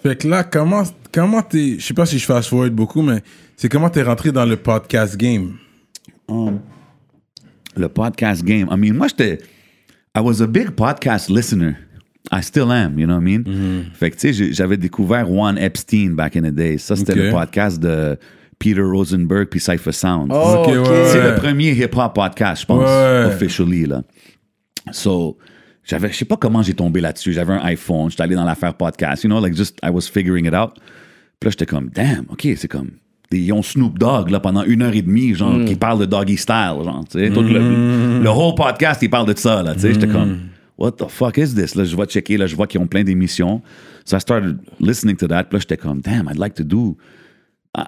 Fait 0.03 0.18
que 0.20 0.28
là, 0.28 0.43
comment 0.43 0.84
comment 1.11 1.41
t'es. 1.41 1.78
Je 1.80 1.86
sais 1.86 1.93
pas 1.93 2.05
si 2.05 2.20
je 2.20 2.26
fast 2.26 2.49
forward 2.49 2.74
beaucoup, 2.74 3.01
mais 3.01 3.24
c'est 3.55 3.70
comment 3.70 3.89
t'es 3.89 4.03
rentré 4.03 4.32
dans 4.32 4.45
le 4.45 4.57
podcast 4.57 5.18
game? 5.18 5.53
Le 7.76 7.88
podcast 7.89 8.43
game. 8.43 8.67
I 8.71 8.78
mean, 8.78 8.93
moi 8.95 9.07
j'étais 9.07 9.39
I 10.15 10.19
was 10.21 10.41
a 10.41 10.47
big 10.47 10.71
podcast 10.71 11.30
listener. 11.30 11.78
I 12.32 12.41
still 12.41 12.71
am, 12.71 12.97
you 12.99 13.05
know 13.05 13.15
what 13.15 13.21
I 13.21 13.38
mean? 13.38 13.86
Fait 13.93 14.11
que 14.11 14.15
tu 14.17 14.34
sais, 14.34 14.53
j'avais 14.53 14.78
découvert 14.78 15.30
One 15.30 15.57
Epstein 15.57 16.11
back 16.15 16.36
in 16.36 16.41
the 16.43 16.53
day. 16.53 16.78
Ça 16.78 16.95
c'était 16.95 17.15
le 17.15 17.32
podcast 17.32 17.80
de 17.82 18.17
Peter 18.59 18.82
Rosenberg 18.82 19.47
puis 19.49 19.59
Cypher 19.59 19.91
Sound. 19.91 20.32
Oh, 20.32 20.63
ouais, 20.67 21.07
C'est 21.07 21.21
le 21.32 21.36
premier 21.36 21.71
hip-hop 21.71 22.13
podcast, 22.15 22.61
je 22.61 22.65
pense, 22.67 22.86
Ouais. 22.88 23.26
officially, 23.34 23.86
là. 23.86 24.03
So, 24.91 25.38
j'avais, 25.84 26.09
je 26.11 26.17
sais 26.17 26.26
pas 26.26 26.38
comment 26.38 26.61
j'ai 26.61 26.74
tombé 26.74 27.01
là-dessus. 27.01 27.34
J'avais 27.34 27.53
un 27.53 27.63
iPhone, 27.65 28.09
j'étais 28.09 28.24
allé 28.24 28.36
dans 28.36 28.45
l'affaire 28.45 28.74
podcast, 28.76 29.24
you 29.24 29.30
know, 29.30 29.41
like 29.41 29.53
just, 29.55 29.78
I 29.84 29.89
was 29.89 30.03
figuring 30.03 30.45
it 30.45 30.53
out. 30.53 30.76
Puis 31.39 31.47
là, 31.47 31.49
j'étais 31.51 31.65
comme, 31.65 31.89
damn, 31.89 32.26
OK, 32.30 32.47
c'est 32.55 32.69
comme, 32.69 32.91
ils 33.39 33.51
ont 33.53 33.61
Snoop 33.61 33.97
Dogg, 33.99 34.29
là, 34.29 34.39
pendant 34.39 34.63
une 34.63 34.81
heure 34.81 34.93
et 34.95 35.01
demie, 35.01 35.34
genre, 35.34 35.53
Mm. 35.53 35.65
qui 35.65 35.75
parle 35.75 35.99
de 35.99 36.05
doggy 36.05 36.38
style, 36.38 36.77
genre, 36.84 37.03
tu 37.09 37.19
sais. 37.19 37.29
Tout 37.31 37.41
le, 37.41 38.19
le 38.21 38.29
whole 38.29 38.55
podcast, 38.55 39.01
il 39.01 39.09
parle 39.09 39.27
de 39.34 39.38
ça, 39.38 39.61
là, 39.63 39.73
tu 39.73 39.81
sais. 39.81 39.93
J'étais 39.93 40.07
Mm. 40.07 40.11
comme, 40.11 40.38
what 40.77 40.91
the 40.93 41.07
fuck 41.09 41.38
is 41.38 41.53
this? 41.55 41.75
Là, 41.75 41.84
je 41.84 41.95
vais 41.95 42.05
checker, 42.05 42.38
là, 42.38 42.47
je 42.47 42.55
vois 42.55 42.67
qu'ils 42.67 42.79
ont 42.81 42.88
plein 42.88 43.03
d'émissions. 43.03 43.61
So 44.05 44.17
I 44.17 44.19
started 44.21 44.57
listening 44.79 45.15
to 45.17 45.27
that. 45.27 45.45
Puis 45.45 45.55
là, 45.57 45.59
j'étais 45.59 45.77
comme, 45.77 46.01
damn, 46.01 46.27
I'd 46.29 46.38
like 46.39 46.55
to 46.55 46.63
do 46.63 46.97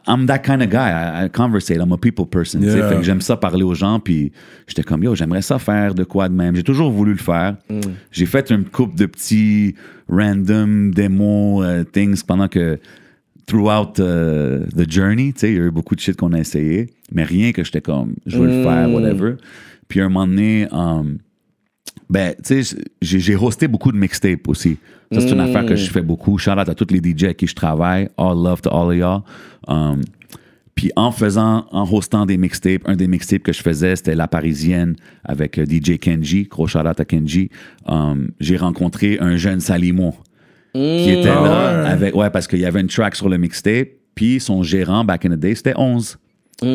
I'm 0.07 0.25
that 0.25 0.39
kind 0.39 0.63
of 0.63 0.69
guy. 0.71 0.89
I, 0.89 1.25
I 1.25 1.29
conversate. 1.29 1.77
I'm 1.79 1.91
a 1.91 1.97
people 1.97 2.25
person. 2.25 2.59
tu 2.59 2.71
sais. 2.71 2.77
Yeah. 2.79 2.89
Fait 2.89 2.95
que 2.95 3.03
j'aime 3.03 3.21
ça 3.21 3.37
parler 3.37 3.61
aux 3.61 3.75
gens. 3.75 3.99
Puis 3.99 4.31
j'étais 4.65 4.81
comme, 4.81 5.03
yo, 5.03 5.13
j'aimerais 5.13 5.43
ça 5.43 5.59
faire 5.59 5.93
de 5.93 6.03
quoi 6.03 6.27
de 6.27 6.33
même. 6.33 6.55
J'ai 6.55 6.63
toujours 6.63 6.89
voulu 6.89 7.11
le 7.11 7.19
faire. 7.19 7.55
J'ai 8.11 8.25
fait 8.25 8.49
une 8.49 8.63
couple 8.65 8.95
de 8.97 9.05
petits 9.05 9.75
random 10.09 10.89
démos, 10.91 11.63
euh, 11.63 11.83
things 11.83 12.23
pendant 12.23 12.47
que 12.47 12.79
throughout 13.45 13.99
euh, 13.99 14.65
the 14.75 14.89
journey, 14.89 15.33
tu 15.33 15.41
sais, 15.41 15.51
il 15.51 15.57
y 15.57 15.59
a 15.59 15.65
eu 15.65 15.71
beaucoup 15.71 15.95
de 15.95 15.99
shit 15.99 16.15
qu'on 16.15 16.33
a 16.33 16.39
essayé. 16.39 16.89
Mais 17.11 17.23
rien 17.23 17.51
que 17.51 17.63
j'étais 17.63 17.81
comme, 17.81 18.15
je 18.25 18.37
veux 18.37 18.47
le 18.47 18.63
faire, 18.63 18.91
whatever. 18.91 19.35
Puis 19.87 20.01
à 20.01 20.05
un 20.05 20.09
moment 20.09 20.27
donné, 20.27 20.67
um, 20.71 21.19
ben, 22.09 22.33
tu 22.43 22.63
sais, 22.63 22.77
j'ai 23.01 23.35
hosté 23.35 23.67
beaucoup 23.67 23.91
de 23.91 23.97
mixtapes 23.97 24.47
aussi. 24.47 24.77
Ça, 25.11 25.21
c'est 25.21 25.31
une 25.31 25.39
affaire 25.39 25.65
que 25.65 25.75
je 25.75 25.89
fais 25.89 26.01
beaucoup. 26.01 26.37
Shout 26.37 26.51
out 26.51 26.67
à 26.67 26.75
tous 26.75 26.87
les 26.91 26.99
DJ 26.99 27.25
avec 27.25 27.37
qui 27.37 27.47
je 27.47 27.55
travaille. 27.55 28.09
All 28.17 28.35
love 28.35 28.61
to 28.61 28.69
all 28.69 28.89
of 28.89 28.95
y'all. 28.95 29.21
Um, 29.67 30.01
puis 30.73 30.91
en 30.97 31.11
faisant, 31.11 31.67
en 31.71 31.89
hostant 31.89 32.25
des 32.25 32.37
mixtapes, 32.37 32.81
un 32.85 32.95
des 32.95 33.07
mixtapes 33.07 33.43
que 33.43 33.53
je 33.53 33.61
faisais, 33.61 33.95
c'était 33.95 34.15
La 34.15 34.27
Parisienne 34.27 34.95
avec 35.23 35.57
euh, 35.57 35.65
DJ 35.65 35.97
Kenji. 35.99 36.43
Gros 36.43 36.67
shout 36.67 36.79
out 36.79 36.99
à 36.99 37.05
Kenji. 37.05 37.49
Um, 37.87 38.31
j'ai 38.41 38.57
rencontré 38.57 39.17
un 39.21 39.37
jeune 39.37 39.61
Qui 40.77 41.09
était 41.11 41.29
Ah 41.29 41.41
là 41.43 41.83
ouais. 41.83 41.89
avec, 41.89 42.15
ouais, 42.15 42.29
parce 42.29 42.47
qu'il 42.47 42.59
y 42.59 42.65
avait 42.65 42.81
une 42.81 42.87
track 42.87 43.15
sur 43.15 43.29
le 43.29 43.37
mixtape. 43.37 43.87
Puis 44.13 44.39
son 44.39 44.63
gérant, 44.63 45.03
back 45.05 45.25
in 45.25 45.29
the 45.29 45.39
day, 45.39 45.55
c'était 45.55 45.73
11. 45.75 46.17
So 46.61 46.67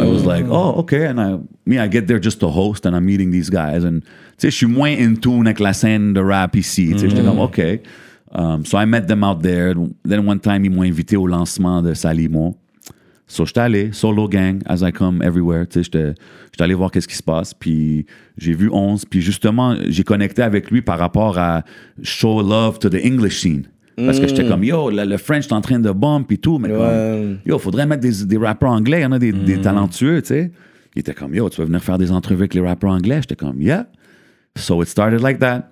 I 0.00 0.06
was 0.08 0.24
like, 0.24 0.46
oh, 0.48 0.74
okay. 0.78 1.06
And 1.08 1.18
I, 1.20 1.38
me, 1.66 1.78
I 1.78 1.88
get 1.90 2.02
there 2.06 2.20
just 2.22 2.38
to 2.40 2.48
host 2.48 2.86
and 2.86 2.94
I'm 2.94 3.04
meeting 3.04 3.30
these 3.32 3.50
guys. 3.50 3.84
And, 3.84 4.00
tu 4.02 4.06
sais, 4.38 4.50
je 4.50 4.56
suis 4.56 4.66
moins 4.66 4.92
in 4.96 5.14
tune 5.16 5.46
avec 5.46 5.58
la 5.60 5.72
scène 5.72 6.12
de 6.12 6.20
rap 6.20 6.54
ici. 6.56 6.90
Tu 6.92 6.98
sais, 6.98 7.08
j'étais 7.10 7.22
comme, 7.22 7.40
okay. 7.40 7.82
Um, 8.32 8.64
so 8.64 8.78
I 8.78 8.84
met 8.86 9.02
them 9.06 9.22
out 9.24 9.42
there. 9.42 9.74
Then 10.04 10.26
one 10.28 10.40
time, 10.40 10.64
ils 10.64 10.70
m'ont 10.70 10.82
invité 10.82 11.16
au 11.16 11.26
lancement 11.26 11.82
de 11.82 11.92
Salimo. 11.94 12.56
So, 13.34 13.44
j'étais 13.44 13.60
allé, 13.60 13.90
solo 13.92 14.28
gang, 14.28 14.60
as 14.66 14.82
I 14.88 14.92
come 14.92 15.20
everywhere. 15.20 15.66
Tu 15.66 15.82
sais, 15.82 15.90
j'étais 15.92 16.62
allé 16.62 16.74
voir 16.74 16.92
qu'est-ce 16.92 17.08
qui 17.08 17.16
se 17.16 17.22
passe. 17.22 17.52
Puis, 17.52 18.06
j'ai 18.38 18.54
vu 18.54 18.70
11. 18.72 19.06
Puis, 19.06 19.20
justement, 19.20 19.74
j'ai 19.88 20.04
connecté 20.04 20.40
avec 20.42 20.70
lui 20.70 20.82
par 20.82 21.00
rapport 21.00 21.36
à 21.36 21.64
show 22.00 22.40
love 22.42 22.78
to 22.78 22.88
the 22.88 23.04
English 23.04 23.40
scene. 23.40 23.64
Parce 23.96 24.20
que 24.20 24.28
j'étais 24.28 24.46
comme, 24.46 24.62
yo, 24.62 24.88
le, 24.88 25.16
French 25.16 25.46
est 25.46 25.52
en 25.52 25.60
train 25.60 25.80
de 25.80 25.90
bump 25.90 26.30
et 26.30 26.36
tout. 26.38 26.58
Mais 26.60 26.68
Ouais. 26.68 26.76
comme, 26.78 27.38
yo, 27.44 27.58
faudrait 27.58 27.86
mettre 27.86 28.02
des, 28.02 28.24
des 28.24 28.36
rappeurs 28.36 28.70
anglais. 28.70 29.00
Il 29.00 29.02
y 29.02 29.06
en 29.06 29.12
a 29.12 29.18
des, 29.18 29.32
des 29.32 29.60
talentueux, 29.60 30.22
tu 30.22 30.28
sais. 30.28 30.52
Il 30.94 31.00
était 31.00 31.14
comme, 31.14 31.34
yo, 31.34 31.48
tu 31.50 31.60
veux 31.60 31.66
venir 31.66 31.82
faire 31.82 31.98
des 31.98 32.12
entrevues 32.12 32.42
avec 32.42 32.54
les 32.54 32.60
rappeurs 32.60 32.92
anglais? 32.92 33.16
J'étais 33.22 33.34
comme, 33.34 33.60
yeah. 33.60 33.88
So, 34.56 34.80
it 34.80 34.88
started 34.88 35.20
like 35.22 35.40
that. 35.40 35.68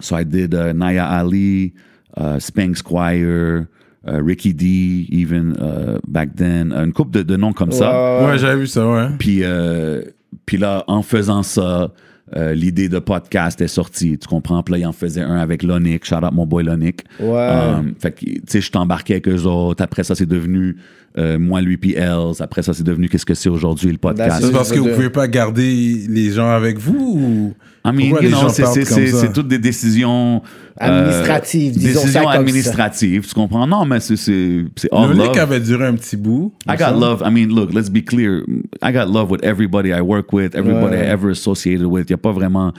So 0.00 0.16
I 0.18 0.24
did 0.24 0.52
uh, 0.52 0.72
Naya 0.72 1.04
Ali, 1.06 1.74
uh, 2.16 2.40
Spank 2.40 2.76
Squire, 2.76 3.66
uh, 4.06 4.20
Ricky 4.24 4.54
D, 4.54 5.06
even 5.10 5.54
uh, 5.60 5.98
back 6.06 6.34
then, 6.36 6.72
une 6.72 6.92
couple 6.92 7.18
de, 7.18 7.22
de 7.22 7.36
noms 7.36 7.52
comme 7.52 7.72
ça. 7.72 8.24
Ouais, 8.24 8.38
j'avais 8.38 8.60
vu 8.60 8.66
ça, 8.66 8.86
ouais. 8.86 9.08
Puis, 9.18 9.40
euh, 9.42 10.02
puis 10.46 10.56
là, 10.56 10.84
en 10.86 11.02
faisant 11.02 11.42
ça, 11.42 11.92
euh, 12.36 12.54
l'idée 12.54 12.88
de 12.88 12.98
podcast 12.98 13.60
est 13.60 13.68
sortie. 13.68 14.18
Tu 14.18 14.26
comprends? 14.26 14.62
Puis 14.62 14.72
là, 14.72 14.78
il 14.78 14.86
en 14.86 14.92
faisait 14.92 15.20
un 15.20 15.36
avec 15.36 15.62
Lonic. 15.62 16.04
Shout 16.04 16.24
out 16.24 16.32
mon 16.32 16.46
boy 16.46 16.64
Lonic. 16.64 17.04
Ouais. 17.20 17.50
Um, 17.50 17.94
fait 17.98 18.12
que, 18.12 18.24
tu 18.24 18.42
sais, 18.46 18.60
je 18.60 18.70
t'embarquais 18.70 19.14
avec 19.14 19.28
eux 19.28 19.42
autres. 19.42 19.82
Après 19.82 20.02
ça, 20.02 20.14
c'est 20.14 20.26
devenu 20.26 20.76
euh, 21.18 21.38
moi, 21.38 21.60
lui, 21.60 21.76
puis 21.76 21.94
Els. 21.94 22.40
Après 22.40 22.62
ça, 22.62 22.72
c'est 22.72 22.82
devenu 22.84 23.08
qu'est-ce 23.08 23.26
que 23.26 23.34
c'est 23.34 23.48
aujourd'hui, 23.50 23.92
le 23.92 23.98
podcast. 23.98 24.38
C'est 24.42 24.52
parce 24.52 24.72
que 24.72 24.78
vous 24.78 24.88
de- 24.88 24.94
pouvez 24.94 25.10
pas 25.10 25.28
garder 25.28 26.06
les 26.08 26.30
gens 26.30 26.50
avec 26.50 26.78
vous 26.78 27.18
ou. 27.20 27.54
I 27.84 27.88
mean, 27.90 28.10
Pourquoi 28.10 28.20
you 28.22 28.28
les 28.28 28.28
know, 28.30 28.40
gens 28.42 28.48
c'est- 28.48 29.32
toutes 29.32 29.48
des 29.48 29.58
décisions 29.58 30.40
euh, 30.80 30.84
Administratives, 30.86 31.72
disons 31.76 31.98
ça 32.00 32.06
décisions 32.06 32.22
ça. 32.22 32.30
administratives, 32.30 33.26
tu 33.26 33.34
comprends? 33.34 33.66
Non, 33.66 33.84
mais 33.84 33.98
c'est 33.98 34.16
c'est 34.16 34.64
all 34.92 35.10
Le 35.10 35.16
love. 35.16 35.36
Avait 35.38 35.58
duré 35.60 35.86
un 35.86 35.94
petit 35.94 36.16
bout. 36.16 36.52
I 36.68 36.76
got 36.78 36.92
love. 36.98 37.22
I 37.26 37.30
mean, 37.32 37.52
look, 37.52 37.74
let's 37.74 37.90
be 37.90 38.04
clear. 38.04 38.44
I 38.82 38.92
got 38.92 39.06
love 39.12 39.30
with 39.30 39.42
everybody 39.44 39.88
I 39.90 40.00
work 40.00 40.32
with, 40.32 40.54
everybody 40.54 40.94
I 40.96 41.06
ever 41.10 41.30
associated 41.30 41.86
with. 41.86 42.04
Il 42.08 42.12
n'y 42.12 42.14
a 42.14 42.18
pas 42.18 42.30
vraiment 42.32 42.72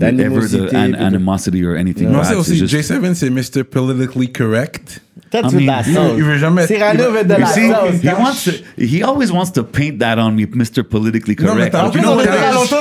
ever 0.00 0.12
D'animosité, 0.12 0.66
the 0.68 0.74
an- 0.74 0.94
animosity 0.94 1.64
or 1.66 1.76
anything. 1.76 2.08
Mais 2.08 2.14
on 2.16 2.18
bad. 2.18 2.24
sait 2.26 2.32
C'est 2.34 2.38
aussi, 2.40 2.56
juste- 2.58 2.74
J7, 2.74 3.14
c'est 3.14 3.30
Mr. 3.30 3.64
Politically 3.64 4.32
Correct. 4.32 5.02
Tu 5.30 5.38
veux 5.38 5.42
de 5.50 5.56
mean, 5.56 5.66
la 5.66 5.82
Il, 5.86 5.94
sauce. 5.94 6.12
il 6.18 6.24
veut 6.24 6.36
jamais. 6.38 6.66
Cyrano 6.66 7.04
veut 7.10 7.24
de 7.24 7.32
You 7.32 7.40
la 7.40 7.46
sauce. 7.46 8.02
he 8.02 8.06
wants 8.18 8.44
to, 8.44 8.50
he 8.78 9.02
always 9.02 9.30
wants 9.30 9.50
to 9.54 9.62
paint 9.64 9.98
that 9.98 10.18
on 10.18 10.32
me, 10.32 10.44
Mr. 10.46 10.82
Politically 10.82 11.36
Non, 11.40 11.54
mais 11.54 11.70
Correct. 11.70 11.72
t'as- 11.72 11.80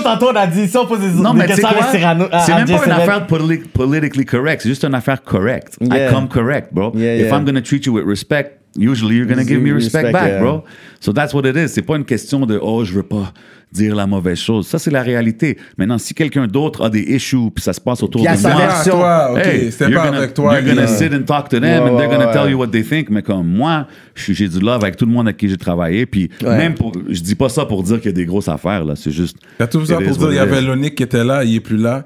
tantôt, 0.04 0.30
on 0.32 0.36
a 0.36 0.48
dit, 0.48 0.70
on 0.78 0.86
pose 0.86 1.00
des, 1.00 1.08
Non, 1.22 1.34
mais 1.34 1.46
questions 1.48 1.68
avec? 1.70 1.84
Cyrano. 1.92 2.26
C'est 2.46 2.54
même 2.54 2.66
pas 2.68 2.72
une 2.74 2.92
J7. 2.92 2.92
affaire 2.92 3.28
politi- 3.28 3.68
politically 3.74 4.26
correct. 4.26 4.62
C'est 4.64 4.70
juste 4.70 4.84
une 4.84 4.96
affaire 4.96 5.22
correct. 5.24 5.78
I 5.82 6.08
come 6.12 6.28
correct, 6.28 6.74
bro. 6.74 6.92
If. 6.96 7.32
I'm 7.32 7.46
gonna 7.46 7.62
treat 7.62 7.86
you 7.86 7.94
with 7.94 8.06
respect, 8.06 8.60
usually 8.78 9.16
you're 9.18 9.28
gonna 9.28 9.44
give 9.44 9.62
me 9.62 9.72
respect, 9.72 10.04
respect 10.04 10.14
back, 10.14 10.32
yeah. 10.32 10.40
bro. 10.40 10.64
So 11.00 11.12
that's 11.12 11.34
what 11.34 11.46
it 11.46 11.56
is. 11.56 11.70
C'est 11.70 11.82
pas 11.82 11.98
une 11.98 12.06
question 12.06 12.46
de 12.46 12.60
oh 12.62 12.84
je 12.86 12.94
veux 12.94 13.04
pas 13.04 13.34
dire 13.72 13.96
la 13.96 14.06
mauvaise 14.06 14.38
chose. 14.40 14.68
Ça 14.68 14.80
c'est 14.80 14.92
la 14.92 15.02
réalité. 15.02 15.58
Maintenant, 15.78 15.98
si 15.98 16.14
quelqu'un 16.14 16.46
d'autre 16.48 16.84
a 16.84 16.90
des 16.90 17.00
issues 17.02 17.50
puis 17.54 17.64
ça 17.64 17.74
se 17.74 17.80
passe 17.82 18.04
autour 18.04 18.22
de 18.22 18.36
sa 18.36 18.50
moi, 18.50 18.58
version. 18.68 18.94
toi, 18.98 19.32
ok. 19.34 19.38
Hey, 19.46 19.64
you're 19.66 19.76
pas 20.02 20.08
gonna- 20.08 20.18
avec 20.18 20.34
toi. 20.34 20.60
You're 20.60 20.76
gonna 20.76 20.88
sit 20.88 21.14
and 21.14 21.24
talk 21.24 21.50
to 21.50 21.60
them 21.60 21.64
Ouais, 21.64 21.78
and 21.90 21.98
they're 21.98 22.10
ouais, 22.10 22.16
gonna 22.16 22.28
ouais. 22.28 22.34
tell 22.34 22.50
you 22.52 22.58
what 22.58 22.68
they 22.68 22.84
think. 22.84 23.10
Mais 23.10 23.22
comme 23.22 23.48
moi, 23.48 23.88
j'ai 24.16 24.48
du 24.50 24.60
love 24.60 24.84
avec 24.84 24.98
tout 24.98 25.06
le 25.06 25.12
monde 25.12 25.28
avec 25.28 25.38
qui 25.38 25.48
j'ai 25.50 25.58
travaillé. 25.58 26.06
Puis 26.06 26.30
Ouais. 26.44 26.58
même 26.58 26.74
pour, 26.76 26.92
je 27.10 27.22
dis 27.22 27.36
pas 27.36 27.50
ça 27.50 27.66
pour 27.66 27.82
dire 27.84 27.98
qu'il 27.98 28.08
y 28.08 28.14
a 28.14 28.16
des 28.16 28.26
grosses 28.26 28.50
affaires 28.50 28.84
là. 28.84 28.96
C'est 28.96 29.12
juste. 29.12 29.38
T'as 29.58 29.68
tout 29.68 29.86
ça 29.86 29.96
pour 30.00 30.18
dire, 30.18 30.28
il 30.30 30.34
y 30.34 30.36
it 30.36 30.42
avait. 30.42 30.62
Lonic 30.62 30.96
qui 30.96 31.04
était 31.04 31.24
là, 31.24 31.44
il 31.44 31.56
est 31.56 31.60
plus 31.62 31.78
là. 31.78 32.04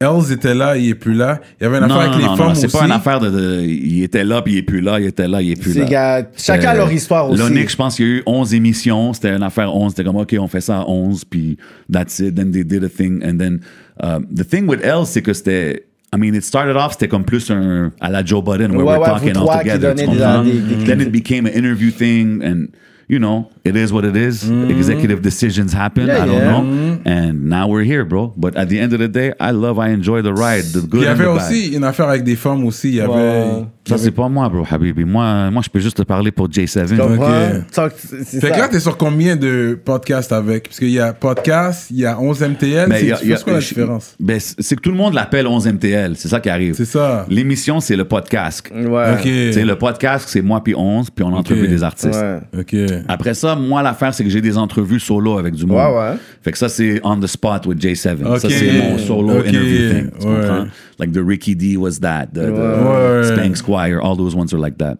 Els 0.00 0.30
était 0.32 0.54
là, 0.54 0.76
il 0.76 0.90
est 0.90 0.94
plus 0.94 1.14
là. 1.14 1.40
Il 1.60 1.64
y 1.64 1.66
avait 1.66 1.78
une 1.78 1.84
affaire 1.84 1.96
avec 1.96 2.12
non, 2.12 2.18
les 2.18 2.24
non, 2.26 2.36
femmes 2.36 2.46
non, 2.46 2.52
aussi. 2.52 2.60
c'est 2.60 2.72
pas 2.78 2.84
une 2.84 2.92
affaire 2.92 3.18
de, 3.18 3.30
de- 3.30 3.62
Il 3.62 4.02
était 4.04 4.22
là, 4.22 4.42
puis 4.42 4.52
il 4.54 4.58
est 4.58 4.62
plus 4.62 4.80
là, 4.80 5.00
il 5.00 5.06
était 5.06 5.26
là, 5.26 5.42
il 5.42 5.50
est 5.50 5.60
plus 5.60 5.76
là. 5.76 5.84
gars, 5.86 6.22
chacun 6.36 6.68
a 6.70 6.74
leur 6.76 6.92
histoire 6.92 7.28
aussi. 7.28 7.40
L'Onyx, 7.42 7.72
je 7.72 7.76
pense 7.76 7.96
qu'il 7.96 8.06
y 8.06 8.08
a 8.08 8.12
eu 8.18 8.22
11 8.24 8.54
émissions. 8.54 9.12
C'était 9.12 9.34
une 9.34 9.42
affaire 9.42 9.74
11. 9.74 9.90
C'était 9.90 10.04
comme, 10.04 10.14
OK, 10.16 10.36
on 10.38 10.46
fait 10.46 10.60
ça 10.60 10.78
à 10.82 10.84
11, 10.86 11.24
puis 11.24 11.56
that's 11.92 12.20
it. 12.20 12.32
Then 12.36 12.52
they 12.52 12.62
did 12.64 12.84
a 12.84 12.88
thing. 12.88 13.24
And 13.24 13.38
then, 13.38 13.58
um, 14.00 14.24
the 14.32 14.46
thing 14.48 14.68
with 14.68 14.80
Elle, 14.84 15.04
c'est 15.04 15.22
que 15.22 15.32
c'était. 15.32 15.86
I 16.14 16.16
mean, 16.16 16.32
it 16.34 16.44
started 16.44 16.76
off, 16.76 16.92
c'était 16.92 17.08
comme 17.08 17.24
plus 17.24 17.50
un. 17.50 17.90
à 18.00 18.08
la 18.08 18.24
Joe 18.24 18.42
Budden, 18.42 18.70
where 18.76 18.86
Ouais, 18.86 18.92
we're 18.92 19.00
ouais, 19.00 19.06
talking 19.08 19.32
vous 19.34 19.48
all 19.48 19.58
together. 19.58 19.94
des- 19.94 20.06
des- 20.06 20.76
des 20.78 20.84
Then 20.86 21.00
it 21.00 21.10
became 21.10 21.44
an 21.46 21.50
interview 21.56 21.90
thing, 21.90 22.40
and. 22.44 22.66
You 23.08 23.18
know, 23.18 23.50
it 23.64 23.74
is 23.74 23.90
what 23.90 24.04
it 24.04 24.16
is. 24.16 24.44
Mm-hmm. 24.44 24.70
Executive 24.70 25.22
decisions 25.22 25.72
happen. 25.72 26.08
Yeah, 26.08 26.22
I 26.22 26.26
don't 26.26 26.34
yeah. 26.34 26.50
know. 26.50 26.60
Mm-hmm. 26.60 27.08
And 27.08 27.48
now 27.48 27.66
we're 27.66 27.82
here, 27.82 28.04
bro. 28.04 28.34
But 28.36 28.54
at 28.54 28.68
the 28.68 28.78
end 28.78 28.92
of 28.92 28.98
the 28.98 29.08
day, 29.08 29.32
I 29.40 29.52
love, 29.52 29.78
I 29.78 29.88
enjoy 29.88 30.20
the 30.20 30.34
ride, 30.34 30.64
the 30.74 30.82
good 30.82 31.00
Il 31.00 31.04
y 31.04 31.06
and 31.06 31.18
avait 31.18 31.24
the 31.24 31.34
bad. 31.34 31.50
aussi 31.50 31.74
une 31.74 31.84
affaire 31.84 32.08
avec 32.08 32.22
des 32.24 32.36
femmes 32.36 32.66
aussi. 32.66 32.88
Il 32.90 32.94
y 32.96 33.00
avait. 33.00 33.64
Ça, 33.88 33.98
c'est 33.98 34.10
pas 34.10 34.28
moi, 34.28 34.48
bro, 34.48 34.64
Habibi. 34.70 35.04
Moi, 35.04 35.50
moi, 35.50 35.62
je 35.64 35.68
peux 35.70 35.80
juste 35.80 35.96
te 35.96 36.02
parler 36.02 36.30
pour 36.30 36.48
J7. 36.48 36.88
Tu 36.88 36.96
comprends? 36.96 37.24
Ok. 37.26 37.62
Ça, 37.70 37.88
c'est- 37.96 38.24
c'est 38.24 38.40
Fait 38.40 38.50
que 38.52 38.58
là, 38.58 38.68
t'es 38.68 38.80
sur 38.80 38.96
combien 38.96 39.36
de 39.36 39.78
podcasts 39.84 40.32
avec? 40.32 40.64
Parce 40.64 40.78
qu'il 40.78 40.90
y 40.90 41.00
a 41.00 41.12
podcast, 41.12 41.88
il 41.90 41.98
y 42.00 42.06
a 42.06 42.20
11 42.20 42.42
MTL. 42.42 42.88
Mais 42.88 43.00
C'est 43.00 43.36
c'est 43.36 43.44
quoi 43.44 43.52
la 43.54 43.58
différence? 43.60 44.14
ben, 44.20 44.38
c'est 44.40 44.54
c'est 44.60 44.76
que 44.76 44.80
tout 44.82 44.90
le 44.90 44.96
monde 44.96 45.14
l'appelle 45.14 45.46
11 45.46 45.66
MTL. 45.66 46.14
C'est 46.16 46.28
ça 46.28 46.40
qui 46.40 46.48
arrive. 46.50 46.74
C'est 46.74 46.84
ça. 46.84 47.26
L'émission, 47.28 47.80
c'est 47.80 47.96
le 47.96 48.04
podcast. 48.04 48.66
Ouais. 48.74 49.12
Ok. 49.14 49.22
Tu 49.22 49.52
sais, 49.52 49.64
le 49.64 49.76
podcast, 49.76 50.26
c'est 50.28 50.42
moi 50.42 50.62
puis 50.62 50.74
11, 50.74 51.10
puis 51.10 51.24
on 51.24 51.32
entrevue 51.32 51.68
des 51.68 51.82
artistes. 51.82 52.14
Ouais. 52.14 52.60
Ok. 52.60 52.76
Après 53.08 53.34
ça, 53.34 53.54
moi, 53.56 53.82
l'affaire, 53.82 54.12
c'est 54.14 54.24
que 54.24 54.30
j'ai 54.30 54.40
des 54.40 54.58
entrevues 54.58 55.00
solo 55.00 55.38
avec 55.38 55.54
du 55.54 55.64
monde. 55.66 55.78
Ouais, 55.78 55.98
ouais. 55.98 56.16
Fait 56.42 56.52
que 56.52 56.58
ça, 56.58 56.68
c'est 56.68 57.00
on 57.04 57.18
the 57.18 57.26
spot 57.26 57.66
with 57.66 57.78
J7. 57.80 58.24
Ok. 58.24 58.38
Ça, 58.40 58.48
c'est 58.50 58.72
mon 58.72 58.98
solo 58.98 59.38
interview 59.38 59.90
thing. 59.90 60.10
Tu 60.20 60.26
Ouais. 60.26 60.34
comprends? 60.34 60.66
Like 61.00 61.12
the 61.12 61.20
Ricky 61.24 61.54
D 61.54 61.76
was 61.76 62.00
that. 62.00 62.26
The, 62.34 62.38
the 62.40 62.50
Ouais. 62.50 63.22
Spank 63.24 63.56
All 63.78 64.16
those 64.16 64.34
ones 64.34 64.52
are 64.52 64.60
like 64.60 64.78
that. 64.78 64.96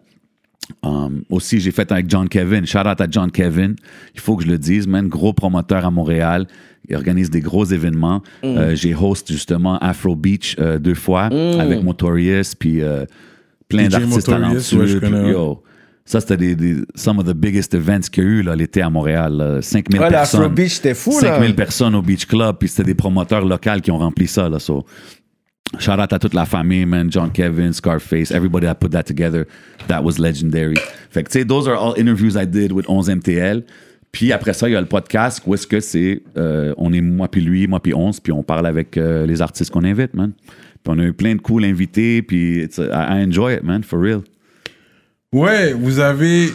Um, 0.83 1.23
aussi, 1.29 1.59
j'ai 1.59 1.71
fait 1.71 1.91
avec 1.91 2.07
John 2.09 2.29
Kevin. 2.29 2.65
Shout 2.65 2.79
out 2.87 3.01
à 3.01 3.07
John 3.09 3.31
Kevin. 3.31 3.75
Il 4.13 4.19
faut 4.19 4.35
que 4.37 4.43
je 4.43 4.49
le 4.49 4.57
dise, 4.59 4.87
man. 4.87 5.07
Gros 5.07 5.33
promoteur 5.33 5.83
à 5.85 5.89
Montréal. 5.91 6.45
Il 6.87 6.95
organise 6.95 7.29
des 7.29 7.41
gros 7.41 7.65
événements. 7.65 8.21
Euh, 8.43 8.75
j'ai 8.75 8.93
host 8.95 9.31
justement 9.31 9.77
Afro 9.79 10.15
Beach 10.15 10.55
euh, 10.59 10.77
deux 10.79 10.93
fois 10.95 11.23
avec 11.23 11.83
Motorius, 11.83 12.55
puis 12.55 12.81
euh, 12.81 13.05
plein 13.67 13.87
d'artistes 13.87 14.27
talentueux. 14.27 14.99
puis, 15.01 15.09
yo, 15.31 15.61
ça, 16.05 16.19
c'était 16.21 16.37
des, 16.37 16.55
des- 16.55 16.81
some 16.95 17.19
of 17.19 17.25
the 17.25 17.33
biggest 17.35 17.73
events 17.75 18.09
qu'il 18.11 18.23
y 18.23 18.27
a 18.27 18.29
eu 18.29 18.43
l'été 18.57 18.81
à 18.81 18.89
Montréal. 18.89 19.33
là. 19.33 19.61
5000 19.61 19.99
Ouais, 20.01 20.09
personnes. 20.09 20.41
l'Afro 20.41 20.53
Beach, 20.55 20.71
c'était 20.73 20.93
fou, 20.95 21.11
là. 21.11 21.19
5000 21.35 21.55
personnes 21.55 21.93
au 21.95 22.01
Beach 22.01 22.25
Club, 22.25 22.55
puis 22.59 22.69
c'était 22.69 22.83
des 22.85 22.95
promoteurs 22.95 23.45
locaux 23.45 23.79
qui 23.83 23.91
ont 23.91 23.97
rempli 23.99 24.25
ça. 24.27 24.49
Là, 24.49 24.57
so, 24.59 24.85
shout 25.77 25.99
out 25.99 26.11
à 26.11 26.19
toute 26.19 26.33
la 26.33 26.45
famille, 26.45 26.85
man. 26.85 27.11
John 27.11 27.31
Kevin, 27.31 27.73
Scarface, 27.73 28.31
everybody 28.31 28.65
that 28.65 28.75
put 28.75 28.91
that 28.91 29.03
together. 29.03 29.45
That 29.87 30.03
was 30.03 30.17
legendary. 30.17 30.77
Fait 31.11 31.23
que, 31.23 31.29
tu 31.29 31.39
sais, 31.39 31.45
those 31.45 31.67
are 31.67 31.77
all 31.77 31.93
interviews 31.97 32.35
I 32.35 32.45
did 32.45 32.71
with 32.71 32.87
11 32.87 33.09
MTL. 33.09 33.63
Puis 34.11 34.31
après 34.31 34.53
ça, 34.53 34.67
il 34.67 34.73
y 34.73 34.75
a 34.75 34.81
le 34.81 34.87
podcast 34.87 35.41
où 35.45 35.53
est-ce 35.53 35.67
que 35.67 35.79
c'est, 35.79 36.23
euh, 36.37 36.73
on 36.77 36.91
est 36.93 37.01
moi 37.01 37.27
puis 37.27 37.41
lui, 37.41 37.67
moi 37.67 37.79
puis 37.79 37.93
11, 37.93 38.19
puis 38.19 38.31
on 38.31 38.41
parle 38.41 38.65
avec 38.65 38.97
euh, 38.97 39.25
les 39.25 39.41
artistes 39.41 39.71
qu'on 39.71 39.83
invite, 39.83 40.15
man. 40.15 40.31
Puis 40.83 40.93
on 40.95 40.99
a 40.99 41.03
eu 41.03 41.13
plein 41.13 41.35
de 41.35 41.41
cool 41.41 41.63
invités, 41.63 42.21
puis 42.21 42.63
I 42.63 43.25
enjoy 43.27 43.55
it, 43.55 43.63
man, 43.63 43.83
for 43.83 43.99
real. 43.99 44.21
Ouais, 45.31 45.73
vous 45.73 45.99
avez 45.99 46.49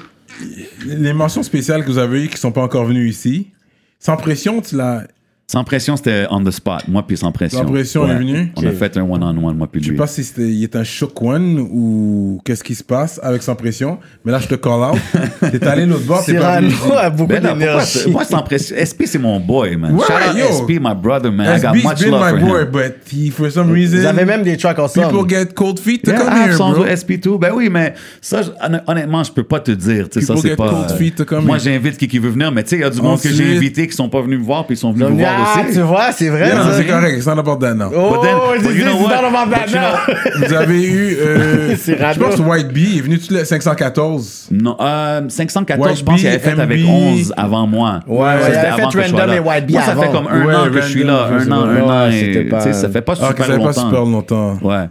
les 0.85 1.13
mentions 1.13 1.45
spéciales 1.45 1.85
que 1.85 1.91
vous 1.91 1.99
avez 1.99 2.25
eues 2.25 2.29
qui 2.29 2.39
sont 2.39 2.51
pas 2.51 2.63
encore 2.63 2.87
venues 2.87 3.09
ici. 3.09 3.53
Sans 4.01 4.17
pression, 4.17 4.61
tu 4.61 4.77
l'as. 4.77 5.07
Sans 5.47 5.63
pression, 5.63 5.95
c'était 5.97 6.25
on 6.31 6.43
the 6.43 6.51
spot, 6.51 6.89
moi 6.89 7.07
puis 7.07 7.19
sans 7.19 7.31
pression. 7.31 7.59
Sans 7.59 7.65
pression, 7.67 8.07
il 8.07 8.11
est 8.13 8.19
venu? 8.19 8.53
On 8.57 8.67
a 8.67 8.71
fait 8.73 8.97
un 8.97 9.03
one-on-one, 9.03 9.57
moi 9.59 9.69
puis 9.71 9.79
Je 9.83 9.87
sais 9.87 9.91
lui. 9.91 9.99
pas 9.99 10.07
si 10.07 10.25
c'était, 10.25 10.49
il 10.51 10.65
est 10.65 10.75
un 10.75 10.85
shook 10.85 11.21
one 11.21 11.59
ou 11.71 12.41
qu'est-ce 12.47 12.65
qui 12.65 12.75
se 12.75 12.83
passe 12.83 13.21
avec 13.23 13.43
sans 13.43 13.55
pression. 13.55 13.99
Mais 14.25 14.33
là, 14.33 14.39
je 14.39 14.49
te 14.49 14.55
call 14.55 14.73
out. 14.95 14.99
T'es 15.53 15.63
allé 15.67 15.85
l'autre 15.85 16.07
bord, 16.07 16.25
t'es 16.25 16.33
pas 16.35 16.61
venu. 16.61 16.71
Cyrano 16.71 16.97
a 16.99 17.11
beaucoup 17.11 17.29
Ben 17.29 17.43
là, 17.43 17.51
pourquoi 17.51 17.67
d'énergie. 17.67 17.99
c'est- 17.99 18.09
moi, 18.11 18.25
sans 18.25 18.43
pression? 18.43 18.75
SP, 18.81 19.03
c'est 19.05 19.19
mon 19.19 19.39
boy, 19.39 19.77
man. 19.77 19.95
Ouais, 19.95 20.05
Shout 20.07 20.13
out 20.31 20.37
yo. 20.39 20.47
SP, 20.65 20.71
my 20.81 20.95
brother, 20.95 21.31
man. 21.31 21.59
I 21.59 21.61
got 21.61 21.75
SB's 21.75 21.85
much 21.85 22.01
been 22.01 22.11
love 22.11 22.33
my 22.33 22.41
for 22.41 22.49
boy, 22.49 22.61
him. 22.63 22.71
but 22.73 22.95
he, 23.13 23.31
for 23.31 23.51
some 23.53 23.71
reason, 23.71 23.99
Vous 23.99 24.07
avez 24.07 24.25
même 24.25 24.45
des 24.45 24.57
tracks 24.57 24.79
ensemble. 24.79 25.09
people 25.09 25.29
get 25.29 25.53
cold 25.55 25.79
feet 25.79 26.03
to 26.05 26.11
Yeah, 26.11 26.21
come 26.21 26.29
I 26.33 26.39
have 26.39 26.49
here, 26.49 26.57
songs 26.57 26.73
bro. 26.73 26.85
with 26.85 26.91
SP2. 26.91 27.39
Ben 27.39 27.53
oui, 27.55 27.69
mais 27.71 27.93
ça, 28.23 28.41
je- 28.41 28.51
honn- 28.67 28.83
honnêtement, 28.87 29.23
je 29.23 29.31
peux 29.31 29.45
pas 29.45 29.61
te 29.61 29.73
dire. 29.73 30.09
Tu 30.09 30.21
sais, 30.21 30.27
ça, 30.27 30.33
People 30.33 30.41
c'est 30.43 30.49
get 30.49 30.57
pas. 30.57 30.71
cold 30.71 30.91
feet 30.99 31.17
to 31.17 31.27
come 31.27 31.45
moi, 31.45 31.59
here. 31.59 31.65
j'invite 31.75 31.99
qui, 31.99 32.09
qui 32.09 32.19
veut 32.19 32.31
venir, 32.31 32.51
mais 32.51 32.63
tu 32.63 32.71
sais, 32.71 32.77
il 32.77 32.81
y 32.81 32.85
a 32.85 32.89
du 32.89 33.03
monde 33.03 33.21
que 33.21 33.29
j'ai 33.29 33.45
Ensuite- 33.45 33.57
invité 33.59 33.87
qui 33.87 33.93
sont 33.95 34.09
pas 34.09 34.23
venus 34.23 34.39
me 34.39 34.45
voir, 34.45 34.67
puis 34.67 34.75
ils 34.75 34.79
sont 34.79 34.91
venus 34.91 35.11
me 35.11 35.19
voir 35.19 35.34
Ah, 35.37 35.61
aussi. 35.65 35.75
tu 35.75 35.81
vois, 35.81 36.13
c'est 36.13 36.29
vrai. 36.29 36.49
Yeah, 36.49 36.73
c'est 36.73 36.87
correct, 36.87 37.21
c'est 37.23 37.35
not 37.35 37.41
about 37.41 37.57
that 37.57 37.75
now. 37.75 37.91
Oh, 37.95 38.19
then- 38.23 38.63
this 38.63 38.77
you 38.79 38.85
know 38.85 38.99
is 38.99 39.03
what? 39.03 39.09
not 39.23 39.27
about 39.37 39.51
that 39.51 39.67
now. 39.73 40.47
Vous 40.47 40.53
avez 40.55 40.83
eu, 40.85 41.17
euh, 41.21 41.77
je 41.77 42.19
pense 42.19 42.39
White 42.39 42.69
Bee 42.69 42.99
est 42.99 43.01
venu 43.03 43.19
tout 43.19 43.33
le 43.35 43.45
514. 43.45 44.49
Non, 44.53 44.77
euh, 44.81 45.23
514, 45.29 45.89
White 45.89 45.99
je 45.99 46.05
pense 46.05 46.21
qu'il 46.21 46.29
avait 46.29 46.39
fait 46.39 46.59
avec 46.61 46.81
MB. 46.81 46.89
11 46.89 47.35
avant 47.37 47.67
moi. 47.67 48.01
Ouais, 48.07 48.19
Ça, 48.19 48.25
ouais, 48.25 48.41
il 48.51 48.55
avait 48.57 48.67
avant 48.69 48.91
fait 48.91 48.99
que 48.99 49.05
Random 49.11 49.27
là. 49.29 49.37
et 49.37 49.41
White 49.41 49.67
Bee 49.67 49.73
Moi, 49.75 49.83
ça 49.83 49.95
fait 49.97 50.03
avant. 50.05 50.13
comme 50.13 50.27
un 50.29 50.47
Ouais, 50.47 50.55
an 50.55 50.71
que 50.71 50.81
je 50.81 50.87
suis 50.89 51.05
là. 51.05 51.27
Un 51.31 51.51
an, 51.53 51.65
un 51.65 51.81
an. 51.81 52.09
Ouais, 52.09 52.19
et, 52.21 52.45
pas- 52.45 52.61
ça 52.73 52.89
fait 52.89 53.03
pas 53.03 53.15
Ah, 53.21 53.33
que 53.33 53.43
super 53.43 53.47
ça 53.47 53.53
fait 53.53 53.59
pas 53.59 53.65
longtemps. 53.65 53.87
super 53.89 54.05
longtemps. 54.05 54.59
Ouais. 54.63 54.89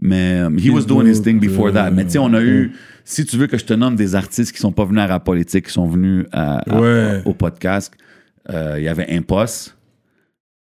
Mais 0.00 0.40
um, 0.42 0.58
he 0.58 0.68
was 0.70 0.82
doing 0.84 1.06
his 1.06 1.22
thing 1.22 1.40
before 1.40 1.72
that. 1.72 1.90
Mais 1.90 2.04
tu 2.04 2.10
sais, 2.12 2.18
on 2.18 2.32
a 2.34 2.40
eu, 2.40 2.72
si 3.04 3.24
tu 3.24 3.36
veux 3.38 3.46
que 3.46 3.56
je 3.56 3.64
te 3.64 3.72
nomme 3.72 3.96
des 3.96 4.14
artistes 4.14 4.52
qui 4.52 4.58
sont 4.60 4.72
pas 4.72 4.84
venus 4.84 5.00
à 5.02 5.06
Rap 5.06 5.24
Politique, 5.24 5.66
qui 5.66 5.72
sont 5.72 5.86
venus 5.88 6.26
à- 6.32 6.58
à- 6.70 6.80
Ouais. 6.80 7.22
au 7.24 7.32
podcast, 7.32 7.92
euh, 7.94 8.02
il 8.48 8.82
y 8.82 8.88
avait 8.88 9.10
Impost. 9.10 9.76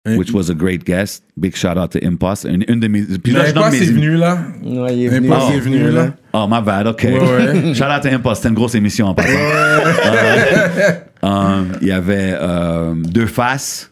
Et- 0.07 0.17
which 0.17 0.33
was 0.33 0.51
a 0.51 0.55
great 0.55 0.85
guest. 0.85 1.25
Big 1.37 1.57
shout 1.57 1.77
out 1.77 1.91
to 1.91 1.99
Impost. 2.03 2.45
Une, 2.45 2.65
une 2.69 2.81
de 2.81 2.89
mes. 2.89 3.03
Puis 3.03 3.33
là, 3.33 3.71
mes. 3.71 3.79
c'est 3.79 3.93
venu 3.93 4.17
là. 4.17 4.39
Ouais, 4.65 4.97
il 4.97 5.05
est 5.05 5.09
venu. 5.09 5.89
Oh, 5.89 5.91
là. 5.91 6.15
Oh, 6.33 6.47
my 6.49 6.63
bad, 6.63 6.87
OK. 6.87 7.03
Ouais, 7.05 7.19
ouais. 7.19 7.75
Shout 7.75 7.85
out 7.85 8.03
to 8.03 8.09
Impost. 8.09 8.37
C'était 8.37 8.49
une 8.51 8.55
grosse 8.55 8.75
émission 8.75 9.07
en 9.07 9.15
passant. 9.15 9.29
Euh, 9.33 10.93
um, 11.23 11.73
Il 11.81 11.89
y 11.89 11.93
avait 11.93 12.35
euh, 12.35 12.95
Deux 12.95 13.27
Faces. 13.27 13.91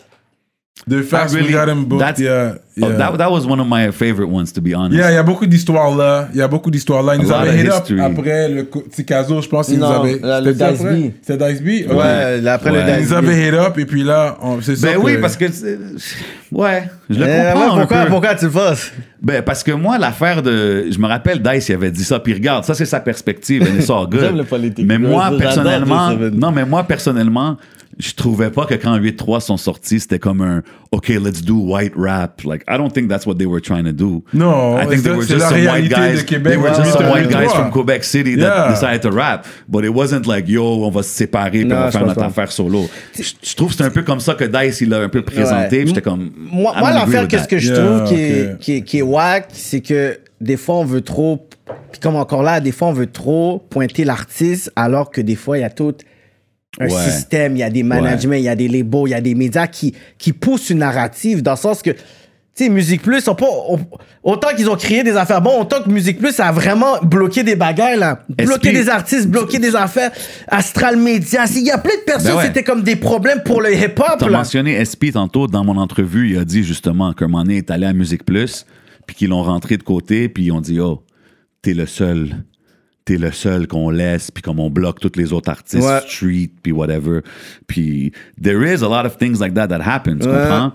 De 0.88 1.02
Fast, 1.02 1.34
really- 1.34 1.48
we 1.48 1.52
got 1.52 1.68
him 1.68 1.84
booked. 1.84 2.00
that's- 2.00 2.20
Yeah, 2.20 2.58
Oh, 2.80 2.88
yeah. 2.90 2.96
that, 2.98 3.18
that 3.18 3.28
was 3.32 3.44
one 3.44 3.58
of 3.58 3.66
my 3.68 3.90
favorite 3.90 4.28
ones, 4.30 4.52
to 4.52 4.60
be 4.60 4.72
honest. 4.72 4.94
Yeah, 4.96 5.10
il 5.10 5.14
y 5.14 5.18
a 5.18 5.22
beaucoup 5.24 5.46
d'histoires 5.46 5.96
là. 5.96 6.28
Il 6.32 6.38
y 6.38 6.42
a 6.42 6.46
beaucoup 6.46 6.70
d'histoires 6.70 7.02
là. 7.02 7.16
Ils 7.16 7.22
nous 7.22 7.32
A 7.32 7.38
lot 7.42 7.48
avaient 7.48 7.58
of 7.58 7.64
hit 7.64 7.68
up 7.72 7.74
history. 7.82 8.00
après 8.00 8.48
le 8.48 8.68
Ticazo, 8.92 9.40
je 9.42 9.48
pense 9.48 9.66
qu'ils 9.66 9.80
nous 9.80 9.84
avaient. 9.84 10.20
là, 10.22 10.40
le 10.40 10.52
Dice? 10.52 10.82
B. 10.82 11.10
C'était 11.22 11.52
Dice 11.52 11.60
B? 11.60 11.90
Ok. 11.90 11.96
Ouais, 11.98 12.46
après 12.48 12.70
Ouais. 12.70 12.84
le 12.84 12.88
Ils 12.88 12.94
nous 12.98 13.02
Dice 13.02 13.12
avaient 13.12 13.48
hit 13.48 13.54
up 13.54 13.78
et 13.78 13.84
puis 13.86 14.04
là, 14.04 14.36
c'est 14.60 14.76
ça. 14.76 14.86
Ben 14.86 14.98
oui, 15.02 15.16
parce 15.20 15.36
que. 15.36 15.50
c'est- 15.50 15.78
Ouais, 16.52 16.84
je 17.10 17.18
le 17.18 17.24
Eh, 17.26 17.28
ouais, 17.28 17.52
comprends. 17.52 17.74
un 17.74 17.78
pourquoi, 17.80 18.02
peu. 18.04 18.08
pourquoi 18.10 18.34
tu 18.36 18.44
le 18.44 18.50
fasses? 18.52 18.92
Ben, 19.20 19.42
parce 19.42 19.64
que 19.64 19.72
moi, 19.72 19.98
l'affaire 19.98 20.40
de. 20.40 20.84
Je 20.88 20.98
me 21.00 21.08
rappelle, 21.08 21.40
Dice, 21.42 21.68
il 21.68 21.74
avait 21.74 21.90
dit 21.90 22.04
ça. 22.04 22.20
Puis 22.20 22.32
regarde, 22.34 22.64
ça, 22.64 22.74
c'est 22.74 22.84
sa 22.86 23.00
perspective. 23.00 23.62
And 23.64 23.76
it's 23.80 23.90
all 23.90 24.06
good. 24.08 24.20
J'aime 24.20 24.36
le 24.36 24.44
politique. 24.44 24.86
Mais 24.86 24.98
moi, 24.98 25.32
personnellement. 25.36 26.10
J7. 26.12 26.30
Non, 26.38 26.52
mais 26.52 26.64
moi, 26.64 26.84
personnellement, 26.84 27.56
je 27.98 28.12
trouvais 28.12 28.50
pas 28.50 28.66
que 28.66 28.74
quand 28.74 28.98
8-3 28.98 29.40
sont 29.40 29.56
sortis, 29.56 30.00
c'était 30.00 30.18
comme 30.18 30.40
un 30.42 30.62
OK, 30.92 31.08
let's 31.08 31.42
do 31.42 31.54
white 31.54 31.92
rap. 31.96 32.42
Like, 32.44 32.62
I 32.68 32.76
don't 32.76 32.90
think 32.92 33.08
that's 33.08 33.26
what 33.26 33.34
they 33.36 33.46
were 33.46 33.60
trying 33.60 33.84
to 33.84 33.92
do. 33.92 34.22
Non, 34.32 34.78
I 34.78 34.86
think 34.86 35.02
they 35.02 35.10
were 35.12 35.26
just 35.26 35.48
some 35.48 35.64
white 35.64 35.88
guys. 35.88 36.22
Québec, 36.24 36.52
They 36.52 36.56
were 36.56 36.74
just 36.74 36.92
some 36.92 37.08
white 37.10 37.28
guys 37.30 37.52
from 37.52 37.70
Quebec 37.70 38.04
City 38.04 38.36
that 38.36 38.46
Yeah. 38.46 38.70
decided 38.72 39.02
to 39.02 39.10
rap. 39.10 39.46
But 39.68 39.84
it 39.84 39.94
wasn't 39.94 40.26
like, 40.26 40.48
yo, 40.48 40.84
on 40.84 40.90
va 40.90 41.02
se 41.02 41.10
séparer 41.10 41.62
je 41.62 41.90
faire 41.90 42.06
notre 42.06 42.22
affaire 42.22 42.52
solo. 42.52 42.88
Je, 43.14 43.22
je 43.42 43.54
trouve 43.56 43.70
que 43.70 43.76
c'est 43.76 43.84
un 43.84 43.90
peu 43.90 44.02
comme 44.02 44.20
ça 44.20 44.34
que 44.34 44.44
Dice, 44.44 44.80
il 44.80 44.90
l'a 44.90 44.98
un 45.00 45.08
peu 45.08 45.22
présenté. 45.22 45.80
Ouais. 45.80 45.86
J'étais 45.86 46.02
comme. 46.02 46.30
Moi, 46.36 46.74
moi 46.78 46.92
l'affaire, 46.92 47.26
qu'est-ce 47.28 47.42
that. 47.44 47.48
que 47.48 47.58
je 47.58 47.72
Yeah, 47.72 47.84
trouve 47.84 48.08
qui, 48.08 48.14
est, 48.14 48.58
qui, 48.60 48.72
est, 48.76 48.82
qui 48.82 48.98
est 48.98 49.02
whack, 49.02 49.48
c'est 49.52 49.80
que 49.80 50.18
des 50.40 50.56
fois, 50.56 50.76
on 50.76 50.84
veut 50.84 51.00
trop. 51.00 51.48
Puis 51.90 52.00
comme 52.00 52.16
encore 52.16 52.42
là, 52.42 52.60
des 52.60 52.72
fois, 52.72 52.88
on 52.88 52.92
veut 52.92 53.10
trop 53.10 53.58
pointer 53.70 54.04
l'artiste, 54.04 54.70
alors 54.76 55.10
que 55.10 55.20
des 55.20 55.34
fois, 55.34 55.58
il 55.58 55.62
y 55.62 55.64
a 55.64 55.70
tout 55.70 55.94
un 56.80 56.86
Ouais. 56.88 57.10
système, 57.10 57.56
il 57.56 57.60
y 57.60 57.62
a 57.62 57.70
des 57.70 57.82
managements, 57.82 58.34
il 58.34 58.42
y 58.44 58.48
a 58.48 58.54
des 58.56 58.68
labels, 58.68 59.02
il 59.06 59.10
y 59.10 59.14
a 59.14 59.20
des 59.20 59.34
médias 59.34 59.66
qui, 59.66 59.94
qui 60.18 60.32
poussent 60.32 60.70
une 60.70 60.78
narrative 60.78 61.42
dans 61.42 61.52
le 61.52 61.56
sens 61.56 61.82
que. 61.82 61.90
Tu 61.90 62.64
sais, 62.64 62.70
Musique 62.70 63.02
Plus, 63.02 63.28
ont 63.28 63.34
pas, 63.34 63.44
on- 63.68 63.78
autant 64.22 64.48
qu'ils 64.56 64.70
ont 64.70 64.76
créé 64.76 65.02
des 65.04 65.14
affaires 65.14 65.42
bon, 65.42 65.60
autant 65.60 65.82
que 65.82 65.90
Musique 65.90 66.18
Plus 66.18 66.40
a 66.40 66.52
vraiment 66.52 66.98
bloqué 67.02 67.42
des 67.42 67.54
bagailles, 67.54 67.98
là. 67.98 68.20
Bloqué 68.30 68.72
des 68.72 68.88
artistes, 68.88 69.28
bloqué 69.28 69.58
des 69.58 69.76
affaires. 69.76 70.10
Astral 70.48 70.96
Media. 70.96 71.44
Il 71.54 71.64
y 71.66 71.70
a 71.70 71.76
plein 71.76 71.94
de 71.96 72.04
personnes, 72.06 72.30
Ben 72.32 72.36
ouais. 72.38 72.44
c'était 72.46 72.62
comme 72.62 72.82
des 72.82 72.96
problèmes 72.96 73.42
pour 73.44 73.60
le 73.60 73.74
hip-hop, 73.74 74.16
T'as 74.18 74.30
mentionné 74.30 74.82
SP 74.82 75.12
tantôt 75.12 75.46
dans 75.46 75.64
mon 75.64 75.76
entrevue. 75.76 76.30
Il 76.30 76.38
a 76.38 76.46
dit 76.46 76.64
justement 76.64 77.12
qu'un 77.12 77.28
moment 77.28 77.42
donné, 77.42 77.56
il 77.56 77.58
est 77.58 77.70
allé 77.70 77.84
à 77.84 77.92
Musique 77.92 78.24
Plus, 78.24 78.64
puis 79.06 79.14
qu'ils 79.14 79.28
l'ont 79.28 79.42
rentré 79.42 79.76
de 79.76 79.82
côté, 79.82 80.30
puis 80.30 80.44
ils 80.44 80.50
ont 80.52 80.62
dit 80.62 80.80
Oh, 80.80 81.02
t'es 81.60 81.74
le 81.74 81.84
seul. 81.84 82.36
T'es 83.06 83.16
le 83.18 83.30
seul 83.32 83.66
qu'on 83.68 83.88
laisse, 83.88 84.30
puis 84.32 84.42
comme 84.42 84.58
on 84.60 84.68
bloque 84.68 85.00
tous 85.00 85.12
les 85.16 85.32
autres 85.32 85.48
artistes, 85.48 85.82
Ouais. 85.82 86.00
street, 86.06 86.50
puis 86.62 86.72
whatever. 86.72 87.20
Puis 87.68 88.12
there 88.42 88.60
is 88.64 88.82
a 88.84 88.88
lot 88.88 89.06
of 89.06 89.16
things 89.16 89.38
like 89.40 89.54
that 89.54 89.68
that 89.68 89.80
happen, 89.80 90.18
tu 90.18 90.26
Ouais. 90.28 90.34
comprends? 90.34 90.72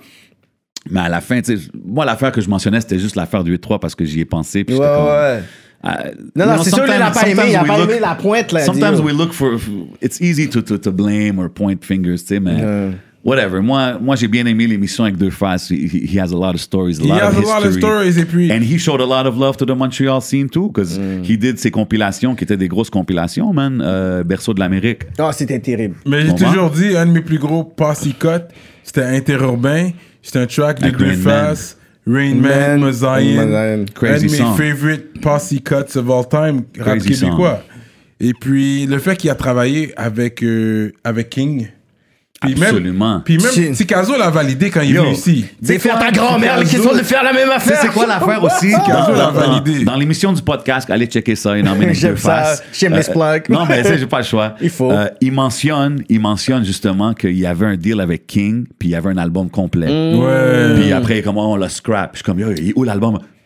Mais 0.89 1.01
à 1.01 1.09
la 1.09 1.21
fin, 1.21 1.41
tu 1.41 1.57
sais, 1.57 1.63
moi, 1.85 2.05
l'affaire 2.05 2.31
que 2.31 2.41
je 2.41 2.49
mentionnais, 2.49 2.81
c'était 2.81 2.97
juste 2.97 3.15
l'affaire 3.15 3.43
du 3.43 3.51
8-3 3.51 3.79
parce 3.79 3.93
que 3.95 4.03
j'y 4.05 4.21
ai 4.21 4.25
pensé. 4.25 4.63
Puis 4.63 4.75
Ouais, 4.75 4.81
comme, 4.87 5.05
ouais. 5.05 5.43
Ah, 5.83 6.03
Non, 6.35 6.45
non, 6.45 6.63
c'est 6.63 6.69
sûr, 6.69 6.83
lui, 6.85 6.91
il 6.95 7.01
a 7.01 7.11
sometimes- 7.13 7.35
pas 7.35 7.43
aimé, 7.43 7.51
il 7.51 7.55
a 7.55 7.59
sometimes 7.59 7.67
pas 7.67 7.73
we 7.75 7.83
aimé 7.83 7.93
look- 7.99 8.01
la 8.01 8.15
pointe, 8.15 8.51
là. 8.51 8.59
Sometimes 8.65 8.99
we 9.01 9.13
look 9.13 9.33
for. 9.33 9.59
It's 10.01 10.21
easy 10.21 10.47
to, 10.49 10.61
to, 10.61 10.77
to 10.77 10.91
blame 10.91 11.37
or 11.37 11.49
point 11.49 11.75
fingers, 11.81 12.19
tu 12.21 12.27
sais, 12.27 12.39
mais. 12.39 12.63
Whatever. 13.23 13.61
Moi, 13.61 13.99
moi 14.01 14.15
j'ai 14.15 14.27
bien 14.27 14.45
aimé 14.47 14.65
l'émission 14.65 15.03
avec 15.03 15.15
deux 15.15 15.29
faces. 15.29 15.69
He, 15.69 16.17
has 16.19 16.31
a 16.33 16.35
lot 16.35 16.55
of 16.55 16.59
stories, 16.59 16.99
a 16.99 17.03
He 17.03 17.07
lot 17.07 17.19
has 17.21 17.37
of 17.37 17.37
a 17.37 17.41
lot 17.41 17.57
of 17.59 17.63
history. 17.65 17.81
stories 17.81 18.17
et 18.19 18.25
puis. 18.25 18.51
And 18.51 18.61
he 18.63 18.79
showed 18.79 18.99
a 18.99 19.05
lot 19.05 19.27
of 19.27 19.37
love 19.37 19.57
to 19.57 19.65
the 19.65 19.75
Montreal 19.77 20.21
scene 20.21 20.49
too, 20.49 20.69
because 20.69 20.97
Mm. 20.97 21.23
he 21.23 21.37
did 21.37 21.59
ses 21.59 21.69
compilations 21.69 22.33
qui 22.35 22.43
étaient 22.45 22.57
des 22.57 22.67
grosses 22.67 22.89
compilations, 22.89 23.53
man. 23.53 23.79
Euh, 23.85 24.23
Berceau 24.23 24.53
de 24.55 24.59
l'Amérique. 24.59 25.03
Ah, 25.19 25.31
c'était 25.33 25.59
terrible. 25.59 25.95
Mais 26.07 26.25
j'ai 26.25 26.33
toujours 26.33 26.71
dit, 26.71 26.95
un 26.97 27.05
de 27.05 27.11
mes 27.11 27.21
plus 27.21 27.37
gros 27.37 27.63
posse 27.63 28.07
c'était 28.83 29.03
interurbain. 29.03 29.91
C'était 30.23 30.39
un 30.39 30.47
track 30.47 30.79
de 30.79 30.85
Avec 30.85 30.97
deux 30.97 31.05
Rain 31.05 31.15
Man. 31.17 31.23
faces. 31.23 31.77
Rain 32.07 32.33
Man, 32.35 32.41
Man. 32.41 32.79
Mozaïen. 32.79 33.85
Crazy 33.93 34.13
un 34.13 34.17
de 34.27 34.31
mes 34.31 34.37
song. 34.37 34.55
favorite 34.57 35.21
posse 35.21 35.53
cuts 35.63 35.95
of 35.95 36.09
all 36.09 36.27
time, 36.27 36.63
rap 36.79 36.97
Crazy 36.97 37.13
song. 37.13 37.29
québécois. 37.29 37.63
Et 38.19 38.33
puis, 38.33 38.87
le 38.87 38.97
fait 38.97 39.15
qu'il 39.15 39.29
a 39.29 39.35
travaillé 39.35 39.93
avec, 39.95 40.43
euh, 40.43 40.91
avec 41.03 41.29
King. 41.29 41.67
Puis 42.41 42.53
Absolument. 42.59 43.13
Même, 43.13 43.21
puis 43.23 43.37
même, 43.37 43.51
Shit. 43.51 43.73
Ticazo 43.73 44.17
l'a 44.17 44.31
validé 44.31 44.71
quand 44.71 44.81
il 44.81 44.95
est 44.95 44.99
venu 44.99 45.11
ici. 45.11 45.45
C'est 45.61 45.77
faire 45.77 45.99
ta 45.99 46.09
grand-mère 46.11 46.59
qui 46.63 46.77
sont 46.77 46.91
de 46.93 47.03
faire 47.03 47.23
la 47.23 47.33
même 47.33 47.49
affaire. 47.51 47.77
c'est 47.79 47.89
quoi 47.89 48.07
l'affaire 48.07 48.43
aussi? 48.43 48.67
Ticazo 48.83 49.11
Dans- 49.11 49.17
l'a 49.17 49.29
validé. 49.29 49.83
Dans 49.83 49.95
l'émission 49.95 50.33
du 50.33 50.41
podcast, 50.41 50.89
allez 50.89 51.05
checker 51.05 51.35
ça, 51.35 51.57
il 51.57 51.67
en 51.69 51.75
met 51.75 51.93
J'aime 51.93 52.13
deux 52.15 52.17
ça. 52.19 52.41
faces. 52.41 52.63
Shameless 52.73 53.09
plug. 53.09 53.43
Non, 53.49 53.65
mais 53.67 53.83
j'ai 53.97 54.07
pas 54.07 54.19
le 54.19 54.23
choix. 54.25 54.55
Il 54.61 54.69
faut. 54.69 54.91
Euh, 54.91 55.07
il 55.21 55.31
mentionne, 55.31 56.03
il 56.09 56.19
mentionne 56.19 56.65
justement 56.65 57.13
qu'il 57.13 57.37
y 57.37 57.45
avait 57.45 57.65
un 57.67 57.75
deal 57.75 57.99
avec 58.01 58.25
King, 58.25 58.65
puis 58.79 58.89
il 58.89 58.91
y 58.91 58.95
avait 58.95 59.09
un 59.09 59.17
album 59.17 59.49
complet. 59.49 59.87
Mm. 59.87 60.19
Ouais. 60.19 60.75
Puis 60.81 60.91
après, 60.91 61.21
comment 61.21 61.51
on 61.51 61.55
l'a 61.55 61.69
scrap. 61.69 62.11
Je 62.13 62.17
suis 62.17 62.23
comme, 62.23 62.39
yo, 62.39 62.51
il 62.51 62.73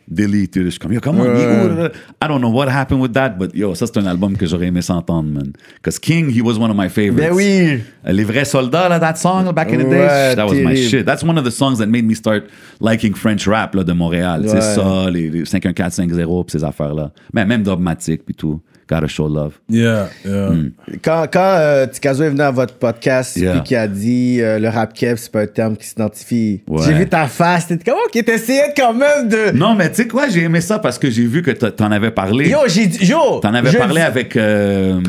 où 0.09 0.15
l'album? 0.15 0.27
Delete. 0.31 0.63
Je 0.63 0.69
suis 0.69 0.79
comme, 0.79 0.93
yo, 0.93 0.99
comment, 1.01 1.23
où? 1.23 1.25
I 1.25 2.27
don't 2.27 2.39
know 2.39 2.51
what 2.51 2.67
happened 2.67 3.01
with 3.01 3.13
that, 3.13 3.37
but 3.37 3.53
yo, 3.55 3.73
ça, 3.75 3.85
c'est 3.87 3.97
un 3.97 4.05
album 4.05 4.35
que 4.37 4.45
j'aurais 4.45 4.67
aimé 4.67 4.81
s'entendre, 4.81 5.29
man. 5.29 5.53
Because 5.75 5.99
King, 5.99 6.29
he 6.29 6.41
was 6.41 6.57
one 6.57 6.69
of 6.69 6.77
my 6.77 6.89
favorites. 6.89 7.29
Ben 7.29 7.33
oui. 7.33 7.81
Les 8.05 8.23
vrais 8.23 8.45
soldats, 8.45 8.89
là, 8.89 8.99
that 8.99 9.15
song, 9.15 9.51
back 9.53 9.71
in 9.71 9.77
the 9.79 9.85
Ouais, 9.85 9.89
days, 9.89 10.35
that 10.35 10.45
was 10.45 10.55
my 10.55 10.75
shit. 10.75 11.05
That's 11.05 11.23
one 11.23 11.37
of 11.37 11.45
the 11.45 11.51
songs 11.51 11.77
that 11.77 11.87
made 11.87 12.05
me 12.05 12.15
start 12.15 12.45
liking 12.79 13.13
French 13.13 13.47
rap, 13.47 13.75
là, 13.75 13.83
de 13.83 13.93
Montréal. 13.93 14.41
Ouais. 14.41 14.49
C'est 14.49 14.61
ça, 14.61 15.09
les, 15.09 15.29
les 15.29 15.45
51450, 15.45 16.45
pis 16.45 16.51
ces 16.51 16.63
affaires-là. 16.63 17.11
Mais 17.33 17.45
même 17.45 17.63
Dogmatic, 17.63 18.25
puis 18.25 18.35
tout. 18.35 18.61
Gotta 18.87 19.07
show 19.07 19.27
love. 19.27 19.53
Yeah, 19.67 20.09
yeah. 20.23 20.49
Hmm. 20.51 20.69
Quand, 21.01 21.25
quand 21.33 21.39
euh, 21.57 21.87
Tikazo 21.87 22.23
est 22.23 22.29
venu 22.29 22.41
à 22.41 22.51
votre 22.51 22.75
podcast 22.75 23.35
Yeah. 23.35 23.53
puis 23.53 23.61
qui 23.63 23.75
a 23.75 23.87
dit 23.87 24.37
euh, 24.41 24.59
le 24.59 24.69
rap 24.69 24.93
keb, 24.93 25.17
c'est 25.17 25.31
pas 25.31 25.41
un 25.41 25.47
terme 25.47 25.75
qui 25.75 25.87
s'identifie. 25.87 26.61
Ouais. 26.67 26.83
J'ai 26.85 26.93
vu 26.93 27.07
ta 27.09 27.25
face, 27.27 27.65
t'étais 27.67 27.89
comme, 27.89 27.99
ok, 28.05 28.23
t'essayais 28.23 28.73
quand 28.77 28.93
même 28.93 29.27
de. 29.27 29.57
Non, 29.57 29.73
mais 29.73 29.89
tu 29.89 29.95
sais 30.03 30.07
quoi, 30.07 30.29
j'ai 30.29 30.43
aimé 30.43 30.61
ça 30.61 30.77
parce 30.77 30.99
que 30.99 31.09
j'ai 31.09 31.25
vu 31.25 31.41
que 31.41 31.49
t'en 31.49 31.91
avais 31.91 32.11
parlé. 32.11 32.49
Yo, 32.49 32.59
j'ai 32.67 32.85
dit, 32.85 33.05
yo. 33.07 33.39
T'en 33.41 33.55
avais 33.55 33.71
je 33.71 33.77
parlé 33.79 33.95
dis- 33.95 34.01
avec, 34.01 34.37
euh, 34.37 35.01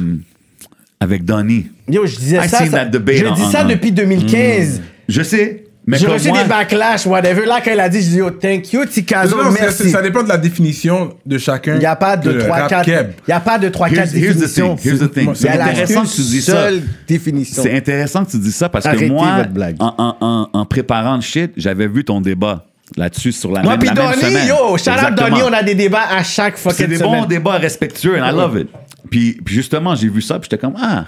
avec 0.99 1.25
Donnie. 1.27 1.67
Yo, 1.89 2.07
je 2.07 2.17
disais 2.17 2.39
I 2.39 2.49
ça. 2.49 2.59
seen 2.59 2.71
ça- 2.71 2.79
that 2.79 2.87
debate 2.87 3.17
je 3.17 3.27
en- 3.27 3.35
dis 3.35 3.45
ça 3.45 3.63
en- 3.65 3.69
depuis 3.69 3.93
2015. 3.93 4.81
Je 5.09 5.23
sais, 5.23 5.65
J'ai 5.89 6.07
reçu 6.07 6.29
moi, 6.29 6.43
des 6.43 6.49
backlash, 6.49 7.07
whatever. 7.07 7.47
Là, 7.47 7.61
quand 7.65 7.71
il 7.73 7.79
a 7.79 7.89
dit, 7.89 8.03
je 8.03 8.09
dis, 8.09 8.17
yo, 8.17 8.31
thank 8.31 8.73
you, 8.73 8.85
Tikazo, 8.87 9.37
Non, 9.37 9.51
c'est- 9.53 9.61
merci. 9.61 9.91
Ça 9.91 10.03
dépend 10.03 10.23
de 10.25 10.29
la 10.29 10.37
définition 10.37 11.15
de 11.25 11.39
chacun. 11.39 11.75
Il 11.75 11.79
n'y 11.79 11.87
a 11.87 11.95
pas 11.95 12.17
de 12.17 12.31
le 12.31 12.39
3 12.43 12.57
rap 12.57 12.69
4 12.71 12.85
keb. 12.85 13.07
Il 13.19 13.31
n'y 13.31 13.35
a 13.35 13.41
pas 13.41 13.59
de 13.59 13.69
3 13.69 13.89
4 13.89 13.99
here's, 13.99 14.15
here's 14.15 14.37
the 14.37 14.41
définitions. 14.41 14.77
thing. 14.77 14.85
Here's 14.93 15.01
the 15.01 15.13
thing. 15.13 15.31
C'est 15.35 15.49
intéressant 15.49 16.03
que 16.03 16.09
tu 16.17 16.21
dis 16.23 16.43
ça. 16.43 16.53
seule 16.53 16.83
définition. 17.07 17.63
C'est 17.63 17.77
intéressant 17.77 18.25
que 18.25 18.31
tu 18.33 18.39
dis 18.39 18.53
ça 18.53 18.69
parce 18.69 18.85
Arrêtez 18.87 19.07
que 19.07 19.13
moi, 19.13 19.45
en, 19.79 19.95
en- 19.99 20.17
en- 20.21 20.49
en 20.53 20.65
préparant 20.65 21.15
le 21.17 21.23
shit, 21.23 21.53
j'avais 21.57 21.87
vu 21.87 22.05
ton 22.05 22.21
débat 22.21 22.65
là-dessus 22.97 23.33
sur 23.33 23.53
la 23.53 23.63
Moi, 23.63 23.73
même, 23.73 23.79
puis 23.81 23.89
la 23.89 23.95
même 23.95 24.11
Donnie, 24.21 24.23
semaine. 24.23 24.49
yo, 24.49 24.77
shout 24.79 24.91
out. 24.91 25.15
Donnie, 25.17 25.43
on 25.45 25.53
a 25.53 25.63
des 25.63 25.75
débats 25.75 26.05
à 26.11 26.23
chaque 26.25 26.57
C'est 26.59 26.71
fucking 26.71 26.87
des 26.89 26.97
semaine. 26.97 27.21
bons 27.21 27.25
débats 27.27 27.59
respectueux, 27.59 28.21
and 28.21 28.27
I 28.29 28.33
love 28.33 28.59
it. 28.59 28.69
Puis, 29.11 29.39
puis 29.45 29.55
justement, 29.55 29.95
j'ai 29.95 30.09
vu 30.09 30.21
ça, 30.21 30.39
puis 30.39 30.49
j'étais 30.51 30.61
comme, 30.61 30.75
ah, 30.81 31.07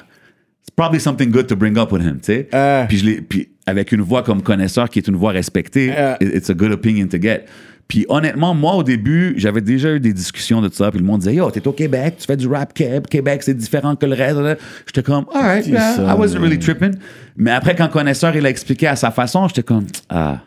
probably 0.77 1.01
something 1.01 1.31
good 1.31 1.47
to 1.47 1.57
bring 1.57 1.77
up 1.79 1.93
with 1.93 2.03
him, 2.03 2.19
tu 2.21 2.27
sais. 2.33 2.49
Euh. 2.55 2.85
Puis, 2.89 2.99
je 2.99 3.05
l'ai- 3.07 3.21
puis 3.21 3.49
avec 3.67 3.93
une 3.93 4.01
voix 4.03 4.23
comme 4.23 4.43
connaisseur, 4.43 4.89
qui 4.89 4.99
est 4.99 5.09
une 5.09 5.17
voix 5.17 5.33
respectée, 5.33 5.93
Euh. 5.97 6.15
it- 6.21 6.35
it's 6.35 6.51
a 6.51 6.55
good 6.55 6.73
opinion 6.73 7.07
to 7.09 7.21
get. 7.21 7.45
Puis 7.87 8.05
honnêtement, 8.11 8.53
moi, 8.55 8.75
au 8.75 8.83
début, 8.83 9.33
j'avais 9.39 9.63
déjà 9.63 9.95
eu 9.95 9.99
des 10.01 10.13
discussions 10.13 10.61
de 10.61 10.69
ça, 10.71 10.91
puis 10.91 11.01
le 11.01 11.07
monde 11.07 11.21
disait, 11.21 11.35
yo, 11.37 11.51
t'es 11.51 11.67
au 11.67 11.73
Québec, 11.73 12.17
tu 12.19 12.27
fais 12.27 12.37
du 12.37 12.47
rap 12.47 12.75
Québec, 12.75 13.07
Québec, 13.09 13.43
c'est 13.43 13.55
différent 13.55 13.97
que 13.97 14.05
le 14.05 14.15
reste. 14.15 14.39
J'étais 14.87 15.03
comme, 15.03 15.25
alright, 15.35 15.67
yeah, 15.67 15.95
ça, 15.97 16.03
I 16.03 16.19
wasn't 16.19 16.39
really 16.39 16.59
tripping. 16.59 16.95
Mais 17.37 17.51
après, 17.51 17.75
quand 17.75 17.89
connaisseur, 17.89 18.37
il 18.37 18.45
a 18.45 18.51
expliqué 18.51 18.87
à 18.89 18.95
sa 18.97 19.11
façon, 19.11 19.49
j'étais 19.49 19.63
comme, 19.63 19.87
ah, 20.11 20.41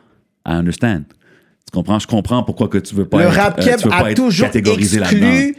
I 0.47 0.51
understand. 0.53 1.03
Tu 1.65 1.72
comprends? 1.74 1.97
Je 1.97 2.05
comprends 2.05 2.43
pourquoi 2.43 2.67
que 2.67 2.78
tu 2.78 2.93
veux 2.93 3.05
pas 3.05 3.17
le 3.19 3.26
être, 3.26 3.34
rap 3.36 3.59
euh, 3.59 3.63
veux 3.84 3.89
pas 3.89 3.97
a 4.09 4.13
toujours 4.13 4.47
exclu 4.53 5.55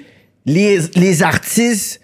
les, 0.47 0.79
les 0.95 1.23
artistes 1.25 2.01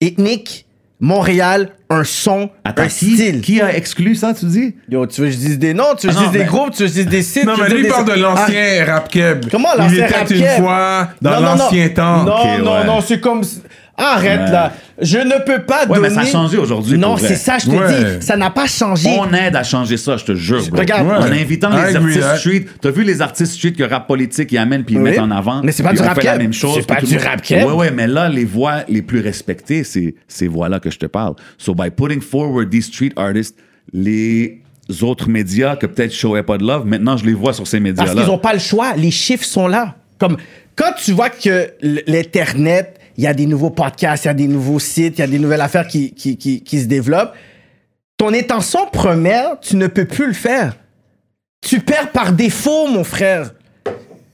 ethniques, 0.00 0.66
Montréal, 1.00 1.70
un 1.90 2.02
son, 2.02 2.50
Attends, 2.64 2.82
un 2.82 2.86
qui, 2.88 3.14
style. 3.14 3.40
qui 3.40 3.60
a 3.60 3.74
exclu 3.76 4.16
ça, 4.16 4.34
tu 4.34 4.46
dis? 4.46 4.74
Yo, 4.90 5.06
tu 5.06 5.20
veux 5.20 5.28
que 5.28 5.32
je 5.32 5.38
dise 5.38 5.58
des 5.58 5.72
noms, 5.72 5.94
tu 5.96 6.08
veux 6.08 6.12
que 6.12 6.18
Ah 6.18 6.20
je 6.20 6.24
non, 6.26 6.30
dise 6.30 6.32
des 6.32 6.38
mais- 6.40 6.44
groupes, 6.44 6.70
tu 6.72 6.82
veux 6.82 6.88
que 6.88 6.94
je 6.94 6.98
dise 7.02 7.06
des 7.06 7.22
sites. 7.22 7.44
Non, 7.44 7.54
mais 7.56 7.68
lui, 7.68 7.76
il 7.78 7.82
des- 7.84 7.88
parle 7.88 8.04
de 8.04 8.20
l'ancien 8.20 8.84
rap 8.84 9.08
keb. 9.08 9.44
Comment 9.50 9.68
Il 9.76 9.82
l'ancien 9.82 10.04
était 10.06 10.16
rap 10.16 10.30
une 10.30 10.40
keb? 10.40 10.60
fois 10.62 11.08
dans 11.22 11.30
Non, 11.30 11.36
non, 11.36 11.42
non. 11.42 11.56
l'ancien 11.56 11.88
temps. 11.90 12.24
Non, 12.24 12.58
non, 12.58 12.72
ouais. 12.78 12.84
non, 12.84 13.00
c'est 13.00 13.20
comme. 13.20 13.42
Arrête 14.00 14.40
Ouais. 14.40 14.50
là. 14.52 14.72
Je 15.00 15.18
ne 15.18 15.44
peux 15.44 15.62
pas 15.62 15.80
Ouais, 15.82 15.96
donner. 15.96 16.00
mais 16.08 16.10
ça 16.14 16.20
a 16.20 16.26
changé 16.26 16.56
aujourd'hui, 16.56 16.96
Non, 16.96 17.16
c'est 17.16 17.34
ça, 17.34 17.58
je 17.58 17.66
te 17.66 17.70
Ouais. 17.70 18.18
dis. 18.18 18.24
Ça 18.26 18.36
n'a 18.36 18.50
pas 18.50 18.66
changé. 18.66 19.08
On 19.18 19.32
aide 19.34 19.56
à 19.56 19.62
changer 19.64 19.96
ça, 19.96 20.16
je 20.16 20.24
te 20.24 20.34
jure. 20.36 20.62
bro. 20.68 20.78
Regarde. 20.78 21.06
Ouais. 21.06 21.14
En 21.16 21.22
invitant 21.32 21.70
I 21.72 21.88
les 21.90 21.96
agree, 21.96 22.22
artistes 22.22 22.36
street, 22.38 22.64
t'as 22.80 22.90
vu 22.90 23.02
les 23.04 23.20
artistes 23.20 23.52
street 23.54 23.72
que 23.72 23.82
rap 23.82 24.06
politique 24.06 24.52
ils 24.52 24.58
amènent 24.58 24.84
puis 24.84 24.94
ils 24.94 24.98
Oui. 25.00 25.10
mettent 25.10 25.18
en 25.18 25.30
avant? 25.32 25.62
Mais 25.64 25.72
c'est 25.72 25.82
pas 25.82 25.92
du 25.92 26.00
rap 26.00 26.22
la 26.22 26.38
même 26.38 26.52
chose. 26.52 26.76
C'est 26.76 26.86
pas 26.86 27.00
du 27.00 27.16
rap. 27.18 27.40
Ouais, 27.50 27.64
ouais, 27.64 27.90
mais 27.90 28.06
là, 28.06 28.28
les 28.28 28.44
voix 28.44 28.84
les 28.88 29.02
plus 29.02 29.20
respectées, 29.20 29.82
c'est 29.84 30.14
ces 30.28 30.46
voix-là 30.48 30.78
que 30.80 30.90
je 30.90 30.98
te 30.98 31.06
parle. 31.06 31.34
So 31.58 31.74
by 31.74 31.90
putting 31.90 32.20
forward 32.20 32.70
these 32.70 32.86
street 32.86 33.12
artists, 33.16 33.56
les 33.92 34.60
autres 35.02 35.28
médias 35.28 35.76
que 35.76 35.86
peut-être 35.86 36.12
je 36.12 36.18
showais 36.18 36.42
pas 36.42 36.56
de 36.56 36.64
love. 36.64 36.86
Maintenant, 36.86 37.16
je 37.16 37.24
les 37.26 37.34
vois 37.34 37.52
sur 37.52 37.66
ces 37.66 37.78
Parce 37.78 37.82
médias-là. 37.98 38.22
qu'ils 38.22 38.30
n'ont 38.30 38.38
pas 38.38 38.52
le 38.54 38.58
choix. 38.58 38.94
Les 38.96 39.10
chiffres 39.10 39.44
sont 39.44 39.66
là. 39.68 39.96
Comme 40.18 40.36
quand 40.76 40.92
tu 41.02 41.12
vois 41.12 41.30
que 41.30 41.68
l'Internet, 42.06 42.97
il 43.18 43.24
y 43.24 43.26
a 43.26 43.34
des 43.34 43.46
nouveaux 43.46 43.70
podcasts, 43.70 44.24
il 44.24 44.28
y 44.28 44.30
a 44.30 44.34
des 44.34 44.46
nouveaux 44.46 44.78
sites, 44.78 45.18
il 45.18 45.20
y 45.20 45.24
a 45.24 45.26
des 45.26 45.40
nouvelles 45.40 45.60
affaires 45.60 45.88
qui, 45.88 46.14
qui, 46.14 46.36
qui, 46.36 46.80
se 46.80 46.86
développent, 46.86 47.34
ton 48.16 48.32
intention 48.32 48.86
première, 48.86 49.58
tu 49.60 49.74
ne 49.74 49.88
peux 49.88 50.04
plus 50.04 50.28
le 50.28 50.32
faire. 50.32 50.74
Tu 51.60 51.80
perds 51.80 52.12
par 52.12 52.32
défaut, 52.32 52.86
mon 52.86 53.02
frère. 53.02 53.54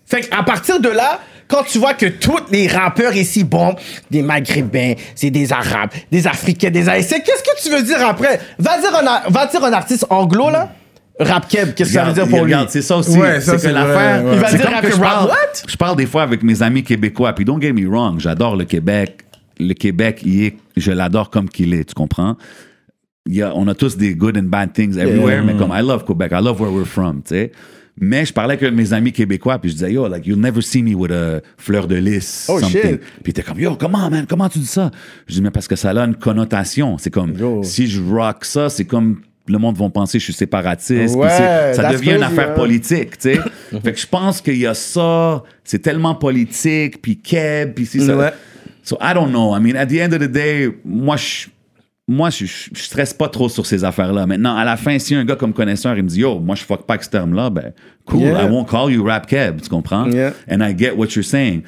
Fait 0.04 0.20
qu'à 0.28 0.42
partir 0.42 0.80
de 0.80 0.90
là, 0.90 1.20
quand 1.48 1.62
tu 1.62 1.78
vois 1.78 1.94
que 1.94 2.04
tous 2.04 2.38
les 2.50 2.66
rappeurs 2.68 3.16
ici, 3.16 3.42
bon, 3.42 3.74
des 4.10 4.20
Maghrébins, 4.20 4.92
c'est 5.14 5.30
des 5.30 5.50
Arabes, 5.50 5.90
des 6.12 6.26
Africains, 6.26 6.70
des 6.70 6.86
Haïtiens, 6.86 7.20
qu'est-ce 7.20 7.42
que 7.42 7.62
tu 7.62 7.74
veux 7.74 7.82
dire 7.82 8.06
après? 8.06 8.38
Va 8.58 8.78
dire 8.78 8.94
un, 8.94 9.30
va 9.30 9.46
dire 9.46 9.64
un 9.64 9.72
artiste 9.72 10.04
anglo, 10.10 10.50
là. 10.50 10.70
Rap 11.18 11.48
Keb, 11.48 11.74
qu'est-ce 11.74 11.90
que 11.90 11.94
ça 11.94 12.04
veut 12.04 12.12
dire 12.12 12.26
pour 12.26 12.38
lui? 12.38 12.44
Regarde, 12.52 12.70
c'est 12.70 12.82
ça 12.82 12.96
aussi. 12.96 13.16
Ouais, 13.16 13.40
ça, 13.40 13.56
c'est 13.56 13.68
que 13.68 13.72
l'affaire. 13.74 14.24
ouais. 14.24 14.34
Il 14.34 14.40
va 14.40 14.48
c'est 14.48 14.56
dire 14.56 14.66
rap, 14.66 15.00
parle, 15.00 15.28
what? 15.28 15.36
je 15.68 15.76
parle 15.76 15.96
des 15.96 16.06
fois 16.06 16.22
avec 16.22 16.42
mes 16.42 16.60
amis 16.62 16.82
québécois, 16.82 17.32
puis 17.34 17.44
don't 17.44 17.60
get 17.60 17.72
me 17.72 17.86
wrong, 17.88 18.18
j'adore 18.18 18.56
le 18.56 18.64
Québec. 18.64 19.20
Le 19.60 19.72
Québec, 19.74 20.20
il 20.24 20.44
est, 20.44 20.56
je 20.76 20.90
l'adore 20.90 21.30
comme 21.30 21.48
qu'il 21.48 21.72
est, 21.74 21.84
tu 21.84 21.94
comprends? 21.94 22.36
Il 23.26 23.36
y 23.36 23.42
a, 23.42 23.54
on 23.54 23.68
a 23.68 23.74
tous 23.74 23.96
des 23.96 24.14
good 24.16 24.36
and 24.36 24.44
bad 24.48 24.72
things 24.72 24.98
everywhere, 24.98 25.44
mais 25.44 25.54
comme 25.54 25.70
I 25.72 25.80
love 25.80 26.04
Quebec, 26.04 26.32
I 26.32 26.42
love 26.42 26.60
where 26.60 26.72
we're 26.72 26.84
from, 26.86 27.22
tu 27.22 27.28
sais. 27.36 27.52
Mais 28.00 28.24
je 28.26 28.32
parlais 28.32 28.54
avec 28.54 28.74
mes 28.74 28.92
amis 28.92 29.12
québécois, 29.12 29.60
puis 29.60 29.70
je 29.70 29.74
disais, 29.76 29.92
yo, 29.92 30.08
like, 30.08 30.26
you'll 30.26 30.40
never 30.40 30.60
see 30.60 30.82
me 30.82 30.94
with 30.96 31.12
a 31.12 31.40
fleur 31.56 31.86
de 31.86 31.94
lys. 31.94 32.46
Oh, 32.48 32.58
something. 32.58 32.82
shit. 32.82 33.00
Puis 33.22 33.30
était 33.30 33.42
comme, 33.44 33.60
yo, 33.60 33.76
comment, 33.76 34.10
man, 34.10 34.26
comment 34.28 34.48
tu 34.48 34.58
dis 34.58 34.66
ça? 34.66 34.90
Je 35.28 35.34
dis, 35.34 35.42
mais 35.42 35.52
parce 35.52 35.68
que 35.68 35.76
ça 35.76 35.90
a 35.90 36.04
une 36.04 36.16
connotation. 36.16 36.98
C'est 36.98 37.10
comme, 37.10 37.38
Yo. 37.38 37.62
si 37.62 37.86
je 37.86 38.02
rock 38.02 38.44
ça, 38.44 38.68
c'est 38.68 38.84
comme, 38.84 39.20
le 39.46 39.58
monde 39.58 39.76
va 39.76 39.88
penser 39.90 40.18
que 40.18 40.20
je 40.20 40.24
suis 40.24 40.32
séparatiste. 40.32 41.14
Ouais, 41.16 41.28
ça 41.74 41.92
devient 41.92 42.14
une 42.14 42.22
affaire 42.22 42.50
hein. 42.50 42.54
politique, 42.54 43.18
tu 43.18 43.34
sais. 43.34 43.40
fait 43.82 43.92
que 43.92 43.98
je 43.98 44.06
pense 44.06 44.40
qu'il 44.40 44.56
y 44.56 44.66
a 44.66 44.74
ça, 44.74 45.42
c'est 45.62 45.80
tellement 45.80 46.14
politique, 46.14 47.02
puis 47.02 47.18
Keb, 47.18 47.74
puis 47.74 47.86
c'est 47.86 48.00
ça. 48.00 48.16
Ouais. 48.16 48.32
So 48.82 48.96
I 49.00 49.14
don't 49.14 49.30
know. 49.30 49.56
I 49.56 49.60
mean, 49.60 49.76
at 49.76 49.86
the 49.86 50.00
end 50.00 50.12
of 50.12 50.20
the 50.20 50.30
day, 50.30 50.68
moi, 50.84 51.16
je 51.16 51.48
moi, 52.06 52.28
je, 52.28 52.44
je, 52.44 52.82
stresse 52.82 53.14
pas 53.14 53.28
trop 53.28 53.48
sur 53.48 53.64
ces 53.64 53.82
affaires-là. 53.82 54.26
Maintenant, 54.26 54.56
à 54.56 54.64
la 54.64 54.76
fin, 54.76 54.98
si 54.98 55.14
un 55.14 55.24
gars 55.24 55.36
comme 55.36 55.54
connaisseur, 55.54 55.96
il 55.96 56.02
me 56.02 56.08
dit, 56.08 56.20
yo, 56.20 56.38
moi, 56.38 56.54
je 56.54 56.62
fuck 56.62 56.86
pas 56.86 56.94
avec 56.94 57.04
ce 57.04 57.10
terme-là, 57.10 57.48
ben, 57.48 57.72
cool, 58.04 58.20
Yeah. 58.20 58.44
I 58.44 58.50
won't 58.50 58.66
call 58.66 58.92
you 58.92 59.02
rap 59.04 59.26
keb, 59.26 59.62
tu 59.62 59.70
comprends? 59.70 60.10
Yeah. 60.10 60.32
And 60.50 60.60
I 60.60 60.76
get 60.76 60.96
what 60.96 61.08
you're 61.14 61.24
saying. 61.24 61.62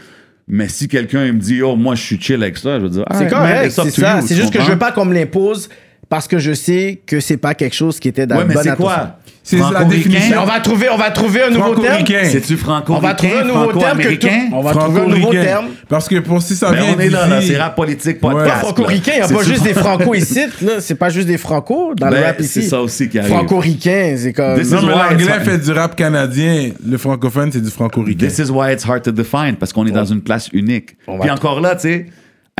Mais 0.47 0.68
si 0.68 0.89
quelqu'un 0.89 1.24
il 1.27 1.33
me 1.33 1.41
dit, 1.41 1.57
yo, 1.57 1.74
moi, 1.74 1.95
je 1.95 2.03
suis 2.03 2.20
chill 2.20 2.43
avec 2.43 2.59
ça, 2.59 2.79
je 2.79 2.85
veux 2.85 2.91
dire, 2.91 3.05
C'est 3.12 3.20
man, 3.20 3.31
correct, 3.31 3.70
c'est 3.70 3.91
ça. 3.91 4.20
C'est 4.20 4.35
juste 4.35 4.53
que 4.53 4.61
je 4.61 4.70
veux 4.70 4.79
pas 4.79 4.93
qu'on 4.93 5.07
me 5.07 5.14
l'impose 5.14 5.68
parce 6.09 6.29
que 6.29 6.39
je 6.39 6.53
sais 6.53 7.01
que 7.07 7.21
c'est 7.21 7.37
pas 7.37 7.55
quelque 7.55 7.75
chose 7.75 7.99
qui 8.01 8.09
était 8.09 8.27
dans 8.27 8.37
Ouais, 8.37 8.45
le 8.45 8.55
bon 8.55 8.61
c'est 8.63 8.77
quoi? 8.77 9.17
C'est 9.43 9.59
la 9.59 9.85
définition. 9.85 10.31
Mais 10.31 10.37
on 10.39 10.45
va 10.45 10.59
trouver, 10.59 10.89
on 10.91 10.97
va 10.97 11.11
trouver 11.13 11.43
un 11.45 11.51
nouveau 11.51 11.77
terme. 11.77 12.05
C'est-tu 12.25 12.57
franco 12.57 12.95
On 12.95 12.99
va 12.99 13.15
trouver 13.15 13.39
un 13.39 13.45
nouveau 13.45 13.73
terme 13.79 13.99
que 14.01 14.15
tout. 14.17 14.27
On 14.53 14.61
va 14.61 14.73
trouver 14.73 15.01
un 15.03 15.07
nouveau 15.07 15.31
terme. 15.31 15.67
Parce 15.89 16.09
que 16.09 16.19
pour 16.19 16.43
si 16.43 16.57
ça 16.57 16.73
Ben, 16.73 16.83
vient 16.83 16.95
on 16.97 17.01
est 17.01 17.09
là, 17.11 17.29
là, 17.29 17.41
c'est 17.41 17.57
rap 17.57 17.77
politique, 17.77 18.17
Ouais. 18.25 18.33
podcast. 18.33 18.59
Franco-ricain, 18.59 19.13
il 19.15 19.19
n'y 19.19 19.23
a 19.25 19.29
pas 19.37 19.45
juste 19.45 19.63
des 19.63 19.75
franco 19.75 20.15
ici. 20.17 20.41
là. 20.63 20.81
C'est 20.81 20.97
pas 20.97 21.11
juste 21.11 21.29
des 21.29 21.39
franco 21.39 21.93
dans 21.95 22.07
le 22.09 22.13
Ben, 22.17 22.25
rap 22.25 22.41
ici. 22.41 22.63
c'est 22.63 22.69
ça 22.71 22.81
aussi 22.81 23.09
qui 23.09 23.21
arrive. 23.21 23.31
Franco-ricain, 23.33 24.17
c'est 24.19 24.33
comme. 24.33 24.59
This 24.59 24.71
Non, 24.73 24.81
is 24.81 24.87
mais 24.87 24.93
l'anglais 24.93 25.41
fait 25.45 25.59
du 25.59 25.71
rap 25.71 25.95
canadien. 25.95 26.71
Le 26.85 26.99
francophone, 26.99 27.51
c'est 27.53 27.63
du 27.63 27.71
franco-ricain. 27.71 28.27
This 28.27 28.39
is 28.41 28.51
why 28.51 28.73
it's 28.73 28.85
hard 28.85 29.03
to 29.03 29.13
define, 29.13 29.55
parce 29.61 29.73
qu'on 29.73 29.87
est 29.87 29.93
dans 29.93 30.05
une 30.07 30.23
place 30.23 30.49
unique. 30.53 30.97
Puis 31.21 31.31
encore 31.31 31.61
là, 31.61 31.77
tu 31.77 31.83
sais, 31.83 32.07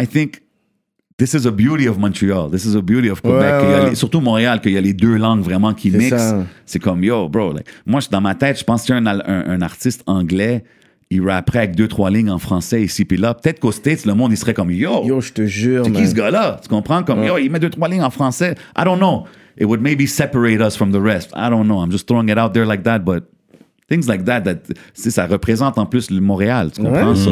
I 0.01 0.07
think 0.07 0.35
this 1.19 1.35
is 1.35 1.47
a 1.47 1.51
beauty 1.51 1.87
of 1.89 1.99
Montreal. 1.99 2.51
This 2.51 2.65
is 2.65 2.77
a 2.77 2.83
beauty 2.83 3.09
of. 3.09 3.21
Ouais, 3.25 3.31
ouais. 3.33 3.91
les- 3.91 3.95
surtout 3.97 4.21
Montréal, 4.21 4.61
qu'il 4.61 4.73
y 4.73 4.77
a 4.79 4.81
les 4.81 4.93
deux 4.93 5.17
langues 5.17 5.41
vraiment 5.43 5.73
qui 5.75 5.91
mixent. 5.91 6.35
C'est 6.67 6.79
comme, 6.79 7.03
yo, 7.03 7.29
bro. 7.29 7.53
like, 7.53 7.67
moi, 7.87 8.01
dans 8.11 8.21
ma 8.21 8.35
tête, 8.35 8.59
je 8.59 8.65
pense 8.65 8.83
qu'il 8.83 8.95
y 8.95 8.99
a 8.99 9.01
un, 9.01 9.07
un- 9.07 9.49
un 9.49 9.63
artiste 9.63 10.03
anglais, 10.07 10.65
il 11.11 11.23
rapperait 11.27 11.61
avec 11.61 11.77
deux, 11.77 11.89
trois 11.89 12.11
lignes 12.11 12.31
en 12.31 12.39
français 12.39 12.83
ici 12.83 13.05
puis 13.05 13.17
là. 13.17 13.33
Peut-être 13.35 13.61
qu'aux 13.61 13.73
States, 13.73 14.05
le 14.07 14.15
monde, 14.15 14.33
il 14.33 14.37
serait 14.37 14.55
comme, 14.55 14.71
yo, 14.71 15.05
Yo, 15.05 15.21
je 15.21 15.33
te 15.33 15.47
jure, 15.47 15.85
c'est 15.85 15.93
qui 15.93 16.07
ce 16.09 16.15
gars-là? 16.15 16.59
Tu 16.63 16.69
comprends? 16.69 17.03
Comme, 17.03 17.23
yo, 17.25 17.39
il 17.39 17.51
met 17.51 17.61
deux, 17.61 17.71
trois 17.71 17.89
lignes 17.89 18.03
en 18.03 18.11
français. 18.11 18.55
I 18.77 18.85
don't 18.85 18.99
know. 18.99 19.25
It 19.59 19.65
would 19.67 19.81
maybe 19.81 20.07
separate 20.07 20.61
us 20.61 20.77
from 20.77 20.93
the 20.93 21.01
rest. 21.01 21.31
I 21.35 21.49
don't 21.49 21.65
know. 21.67 21.81
I'm 21.83 21.91
just 21.91 22.07
throwing 22.07 22.29
it 22.29 22.37
out 22.37 22.53
there 22.53 22.67
like 22.67 22.83
that, 22.83 22.99
but 22.99 23.25
things 23.89 24.07
like 24.07 24.25
that, 24.27 24.43
ça 24.95 25.27
représente 25.27 25.79
en 25.79 25.87
plus 25.87 26.11
le 26.11 26.21
Montréal, 26.21 26.73
tu 26.75 26.83
comprends? 26.83 27.15
So, 27.15 27.31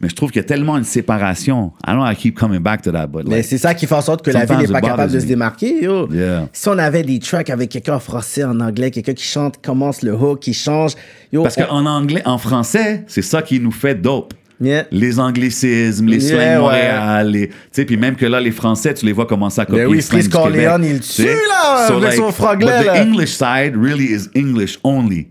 mais 0.00 0.08
je 0.08 0.14
trouve 0.14 0.30
qu'il 0.30 0.40
y 0.40 0.44
a 0.44 0.48
tellement 0.48 0.76
une 0.76 0.84
séparation. 0.84 1.72
I 1.86 1.90
don't 1.90 1.96
know, 2.02 2.06
I 2.10 2.14
keep 2.16 2.38
coming 2.38 2.60
back 2.60 2.82
to 2.82 2.92
that, 2.92 3.06
but 3.08 3.26
Mais 3.28 3.36
like, 3.36 3.44
c'est 3.46 3.58
ça 3.58 3.74
qui 3.74 3.86
fait 3.86 3.94
en 3.94 4.00
sorte 4.02 4.24
que 4.24 4.30
la 4.30 4.44
ville 4.44 4.58
n'est 4.58 4.66
pas 4.68 4.80
capable 4.80 5.12
de 5.12 5.20
se 5.20 5.26
démarquer. 5.26 5.82
Yo. 5.82 6.08
Yeah. 6.12 6.48
Si 6.52 6.68
on 6.68 6.78
avait 6.78 7.02
des 7.02 7.18
tracks 7.18 7.50
avec 7.50 7.70
quelqu'un 7.70 7.94
en 7.94 8.00
français, 8.00 8.44
en 8.44 8.60
anglais, 8.60 8.90
quelqu'un 8.90 9.14
qui 9.14 9.24
chante, 9.24 9.60
commence 9.64 10.02
le 10.02 10.14
hook, 10.14 10.40
qui 10.40 10.54
change. 10.54 10.92
Yo, 11.32 11.42
parce 11.42 11.56
on- 11.58 11.64
qu'en 11.64 11.86
anglais, 11.86 12.22
en 12.24 12.38
français, 12.38 13.04
c'est 13.06 13.22
ça 13.22 13.42
qui 13.42 13.58
nous 13.60 13.72
fait 13.72 13.94
dope. 13.94 14.34
Yeah. 14.60 14.86
Les 14.90 15.20
anglicismes, 15.20 16.06
les 16.08 16.16
Yeah, 16.16 16.30
slangs 16.56 16.66
ouais. 16.66 16.72
Montréal, 16.72 17.30
les- 17.30 17.48
tu 17.48 17.54
sais, 17.70 17.84
puis 17.84 17.96
même 17.96 18.16
que 18.16 18.26
là, 18.26 18.40
les 18.40 18.50
Français, 18.50 18.92
tu 18.92 19.06
les 19.06 19.12
vois 19.12 19.26
commencer 19.26 19.60
à 19.60 19.66
copier 19.66 19.84
Ben 19.84 19.88
oui, 19.90 20.02
slang 20.02 20.20
Freeze 20.20 20.28
du 20.28 20.36
Québec, 20.36 20.64
Corleone, 20.66 20.84
il 20.84 20.98
tue, 21.00 21.22
là, 21.26 21.86
avec 21.96 22.12
son 22.14 22.32
franglais, 22.32 22.80
But 22.82 22.86
the. 22.92 22.96
English 23.06 23.30
side 23.36 23.76
really 23.76 24.06
is 24.12 24.28
English 24.36 24.78
only. 24.82 25.28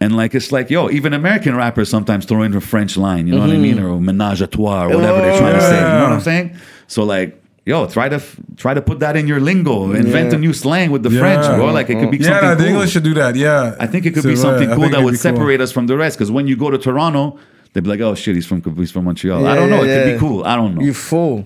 And 0.00 0.16
like, 0.16 0.34
it's 0.34 0.52
like, 0.52 0.70
yo, 0.70 0.88
even 0.90 1.12
American 1.12 1.56
rappers 1.56 1.88
sometimes 1.88 2.24
throw 2.24 2.42
in 2.42 2.54
a 2.54 2.60
French 2.60 2.96
line, 2.96 3.26
you 3.26 3.34
know 3.34 3.40
what 3.40 3.50
I 3.50 3.56
mean? 3.56 3.78
Mm-hmm. 3.78 3.86
Or 3.86 3.98
ménage 3.98 4.40
à 4.42 4.50
trois, 4.50 4.84
or 4.84 4.88
whatever 4.96 5.20
they're 5.20 5.32
oh, 5.32 5.38
trying 5.38 5.54
to 5.54 5.60
say, 5.60 5.76
you 5.76 5.82
know 5.82 6.02
what 6.04 6.12
I'm 6.12 6.20
saying? 6.20 6.56
So 6.86 7.02
like, 7.02 7.42
yo, 7.66 7.86
try 7.86 8.08
to 8.08 8.16
f- 8.16 8.36
try 8.56 8.74
to 8.74 8.80
put 8.80 9.00
that 9.00 9.16
in 9.16 9.26
your 9.26 9.40
lingo, 9.40 9.92
invent 9.92 10.32
a 10.32 10.38
new 10.38 10.52
slang 10.52 10.90
with 10.92 11.02
the 11.02 11.10
Yeah. 11.10 11.20
French, 11.20 11.46
bro. 11.56 11.72
Like, 11.72 11.90
it 11.90 11.98
could 11.98 12.10
be 12.12 12.18
Yeah, 12.18 12.40
something 12.40 12.50
the 12.50 12.56
cool. 12.56 12.66
English 12.66 12.90
should 12.92 13.02
do 13.02 13.14
that. 13.14 13.34
Yeah. 13.34 13.74
I 13.80 13.86
think 13.86 14.06
it 14.06 14.14
could 14.14 14.22
C'est 14.22 14.30
be 14.30 14.36
something 14.36 14.70
I 14.70 14.76
cool 14.76 14.88
that 14.88 15.02
would 15.02 15.14
cool. 15.14 15.30
separate 15.30 15.60
us 15.60 15.72
from 15.72 15.86
the 15.88 15.96
rest. 15.96 16.16
Because 16.16 16.30
when 16.30 16.46
you 16.46 16.56
go 16.56 16.70
to 16.70 16.78
Toronto, 16.78 17.36
they'd 17.72 17.82
be 17.82 17.90
like, 17.90 18.00
oh 18.00 18.14
shit, 18.14 18.36
he's 18.36 18.46
from 18.46 18.62
he's 18.76 18.90
from 18.92 19.04
Montreal. 19.04 19.42
Yeah, 19.42 19.50
I 19.52 19.54
don't 19.56 19.68
know. 19.68 19.82
yeah, 19.82 19.90
it 19.90 19.94
could 19.96 20.08
yeah. 20.08 20.14
be 20.14 20.18
cool. 20.20 20.44
I 20.44 20.56
don't 20.56 20.76
know. 20.76 20.82
Il 20.82 20.94
faut. 20.94 21.44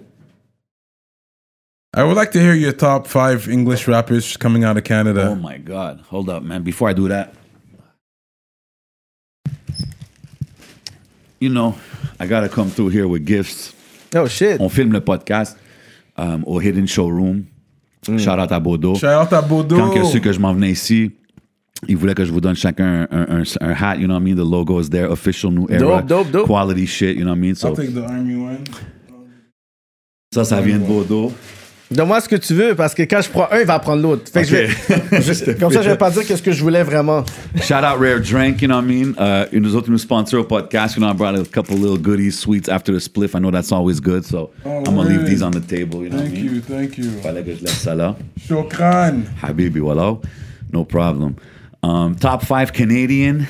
I 1.95 2.05
would 2.05 2.17
like 2.17 2.31
to 2.33 2.41
hear 2.41 2.55
your 2.55 2.73
top 2.73 3.07
five 3.07 3.49
English 3.49 3.87
rappers 3.89 4.37
coming 4.37 4.63
out 4.65 4.77
of 4.77 4.85
Canada. 4.85 5.29
Oh 5.29 5.35
my 5.35 5.59
god. 5.59 6.01
Hold 6.09 6.31
up, 6.31 6.43
man. 6.43 6.63
Before 6.63 6.89
I 6.89 6.95
do 6.95 7.09
that, 7.09 7.35
you 11.43 11.51
know, 11.51 11.75
I 12.21 12.27
gotta 12.27 12.49
come 12.49 12.69
through 12.71 12.91
here 12.93 13.07
with 13.09 13.27
gifts. 13.27 13.75
Oh 14.15 14.27
shit. 14.29 14.61
On 14.61 14.69
filme 14.69 14.93
le 14.93 15.01
podcast 15.01 15.57
um, 16.17 16.45
au 16.47 16.61
Hidden 16.61 16.87
Showroom. 16.87 17.45
Mm. 18.09 18.19
Shout 18.19 18.39
out 18.39 18.53
à 18.53 18.61
Bodo. 18.61 18.95
Shout 18.95 19.07
out 19.07 19.33
à 19.33 19.43
Bodo. 19.43 19.77
Quand 19.77 19.93
il 19.95 20.03
a 20.03 20.05
su 20.05 20.21
que 20.21 20.33
je 20.33 20.39
m'en 20.39 20.53
venais 20.55 20.71
ici, 20.71 21.11
il 21.89 21.97
voulait 21.97 22.15
que 22.15 22.25
je 22.25 22.31
vous 22.33 22.41
donne 22.41 22.55
chacun 22.55 23.07
un, 23.11 23.19
un, 23.29 23.41
un- 23.41 23.45
un 23.61 23.73
hat, 23.73 23.97
you 23.97 24.07
know 24.07 24.15
what 24.15 24.21
I 24.21 24.25
mean? 24.25 24.37
The 24.37 24.45
logo 24.45 24.79
is 24.81 24.89
there, 24.91 25.07
official 25.11 25.51
new 25.51 25.67
era. 25.69 25.81
Dope, 25.81 26.07
dope, 26.07 26.31
dope. 26.31 26.47
Quality 26.47 26.87
shit, 26.87 27.17
you 27.17 27.25
know 27.25 27.31
what 27.33 27.39
I 27.39 27.41
mean? 27.41 27.55
So, 27.55 27.69
I'll 27.69 27.77
take 27.77 27.93
the 27.95 28.05
army 28.05 28.37
one. 28.37 28.65
ça, 30.35 30.45
ça 30.45 30.61
vient 30.61 30.79
de 30.79 30.85
Bodo. 30.85 31.33
Donne-moi 31.93 32.21
ce 32.21 32.29
que 32.29 32.37
tu 32.37 32.55
veux 32.55 32.75
parce 32.75 32.95
que 32.95 33.03
quand 33.03 33.21
je 33.23 33.29
prends 33.31 33.49
un, 33.51 33.61
il 33.61 33.67
va 33.67 33.79
prendre 33.79 34.03
l'autre. 34.03 34.31
Fait 34.33 34.43
que 34.43 34.49
je 34.49 34.57
vais- 34.57 35.55
comme 35.61 35.73
ça, 35.73 35.83
je 35.83 35.91
vais 35.91 35.97
pas 35.97 36.11
dire 36.11 36.25
qu'est-ce 36.27 36.43
que 36.43 36.53
je 36.53 36.63
voulais 36.63 36.83
vraiment. 36.83 37.25
Shout 37.57 37.75
out 37.75 37.99
Rare 38.01 38.21
Drink, 38.21 38.61
you 38.63 38.69
know 38.69 38.77
what 38.77 38.83
I 38.85 38.87
mean? 38.87 39.15
Uh, 39.19 39.47
une 39.53 39.63
nous 39.63 39.77
autres 39.77 39.91
nous 39.91 39.99
sponsor 39.99 40.41
au 40.41 40.45
podcast. 40.45 40.97
You 40.97 41.03
know, 41.03 41.11
I 41.11 41.15
brought 41.15 41.35
a 41.39 41.45
couple 41.45 41.77
little 41.77 41.99
goodies, 41.99 42.33
sweets 42.39 42.69
after 42.69 42.93
the 42.93 43.01
spliff. 43.01 43.35
I 43.35 43.39
know 43.41 43.51
that's 43.51 43.73
always 43.73 44.01
good, 44.01 44.25
so 44.25 44.51
I'm 44.65 44.85
gonna 44.85 45.09
leave 45.09 45.27
these 45.27 45.43
on 45.43 45.51
the 45.53 45.61
table, 45.61 46.03
you 46.03 46.11
know 46.11 46.19
Thank 46.19 46.31
what 46.33 46.39
I 46.39 46.43
mean? 46.43 46.55
you, 46.55 46.61
thank 46.61 46.99
you. 46.99 47.11
Fallait 47.23 47.45
que 47.45 47.55
je 47.55 47.63
laisse 47.63 47.81
ça 47.83 47.95
là. 47.95 48.17
Shokran. 48.49 49.23
Habibi, 49.43 49.81
voilà. 49.81 50.19
No 50.73 50.85
problem. 50.85 51.35
Um, 51.83 52.15
top 52.15 52.45
five 52.45 52.73
Canadian 52.73 53.47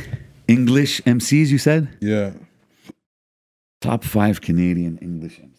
English 0.48 1.00
MCs, 1.06 1.50
you 1.50 1.58
said? 1.58 1.86
Yeah. 2.00 2.30
Top 3.80 4.04
five 4.04 4.40
Canadian 4.40 4.98
English 5.02 5.38
MCs. 5.40 5.51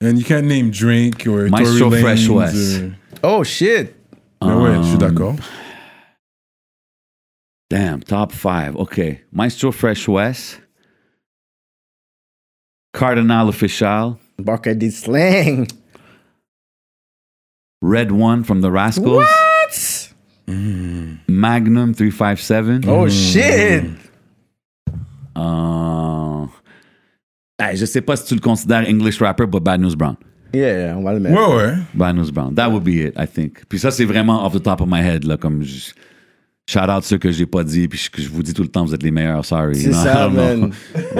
And 0.00 0.16
you 0.18 0.24
can't 0.24 0.46
name 0.46 0.70
Drink 0.70 1.26
or 1.26 1.48
Maestro 1.48 1.90
Tory 1.90 2.00
Fresh 2.02 2.28
West. 2.28 2.82
or- 2.82 2.96
Oh 3.24 3.42
shit. 3.42 3.94
Mais 4.40 4.54
ouais, 4.54 4.76
je 4.76 4.82
suis 4.84 4.92
Um, 4.94 4.98
d'accord. 4.98 5.36
Damn, 7.70 8.00
top 8.02 8.32
five. 8.32 8.76
Okay. 8.76 9.22
Maestro 9.32 9.72
Fresh 9.72 10.06
West. 10.08 10.60
Cardinal 12.94 13.48
Official. 13.48 14.18
Barker 14.38 14.74
des 14.74 14.90
slang. 14.92 15.66
Red 17.82 18.10
One 18.12 18.44
from 18.44 18.60
the 18.60 18.70
Rascals. 18.70 19.24
What? 19.26 20.14
Magnum 21.28 21.92
357. 21.92 22.84
Oh 22.88 23.08
shit. 23.08 23.84
Euh, 25.36 26.46
hey, 27.58 27.76
je 27.76 27.84
sais 27.86 28.00
pas 28.00 28.16
si 28.16 28.24
tu 28.26 28.34
le 28.34 28.40
considères 28.40 28.84
English 28.88 29.20
rapper, 29.20 29.46
but 29.46 29.62
Bad 29.62 29.80
News 29.80 29.96
Brown. 29.96 30.16
Yeah, 30.54 30.94
on 30.96 31.02
va 31.02 31.12
le 31.12 31.20
mettre. 31.20 31.36
Ouais, 31.36 31.56
ouais. 31.56 31.72
Bad 31.94 32.16
News 32.16 32.30
Brown. 32.32 32.54
That 32.54 32.70
would 32.70 32.82
be 32.84 33.06
it, 33.06 33.14
I 33.18 33.26
think. 33.26 33.64
Puis 33.68 33.78
ça, 33.78 33.90
c'est 33.90 34.04
vraiment 34.06 34.46
off 34.46 34.54
the 34.54 34.62
top 34.62 34.80
of 34.80 34.88
my 34.90 35.00
head, 35.00 35.24
là, 35.24 35.36
comme 35.36 35.62
je- 35.62 35.92
shout 36.66 36.78
out 36.90 37.02
ceux 37.04 37.18
que 37.18 37.30
j'ai 37.30 37.46
pas 37.46 37.64
dit, 37.64 37.86
puis 37.88 38.08
que 38.12 38.22
je 38.22 38.28
vous 38.28 38.42
dis 38.42 38.54
tout 38.54 38.62
le 38.62 38.68
temps, 38.68 38.84
vous 38.84 38.94
êtes 38.94 39.02
les 39.02 39.10
meilleurs, 39.10 39.44
sorry. 39.44 39.76
C'est 39.76 39.92
ça, 39.92 40.28
man. 40.34 40.70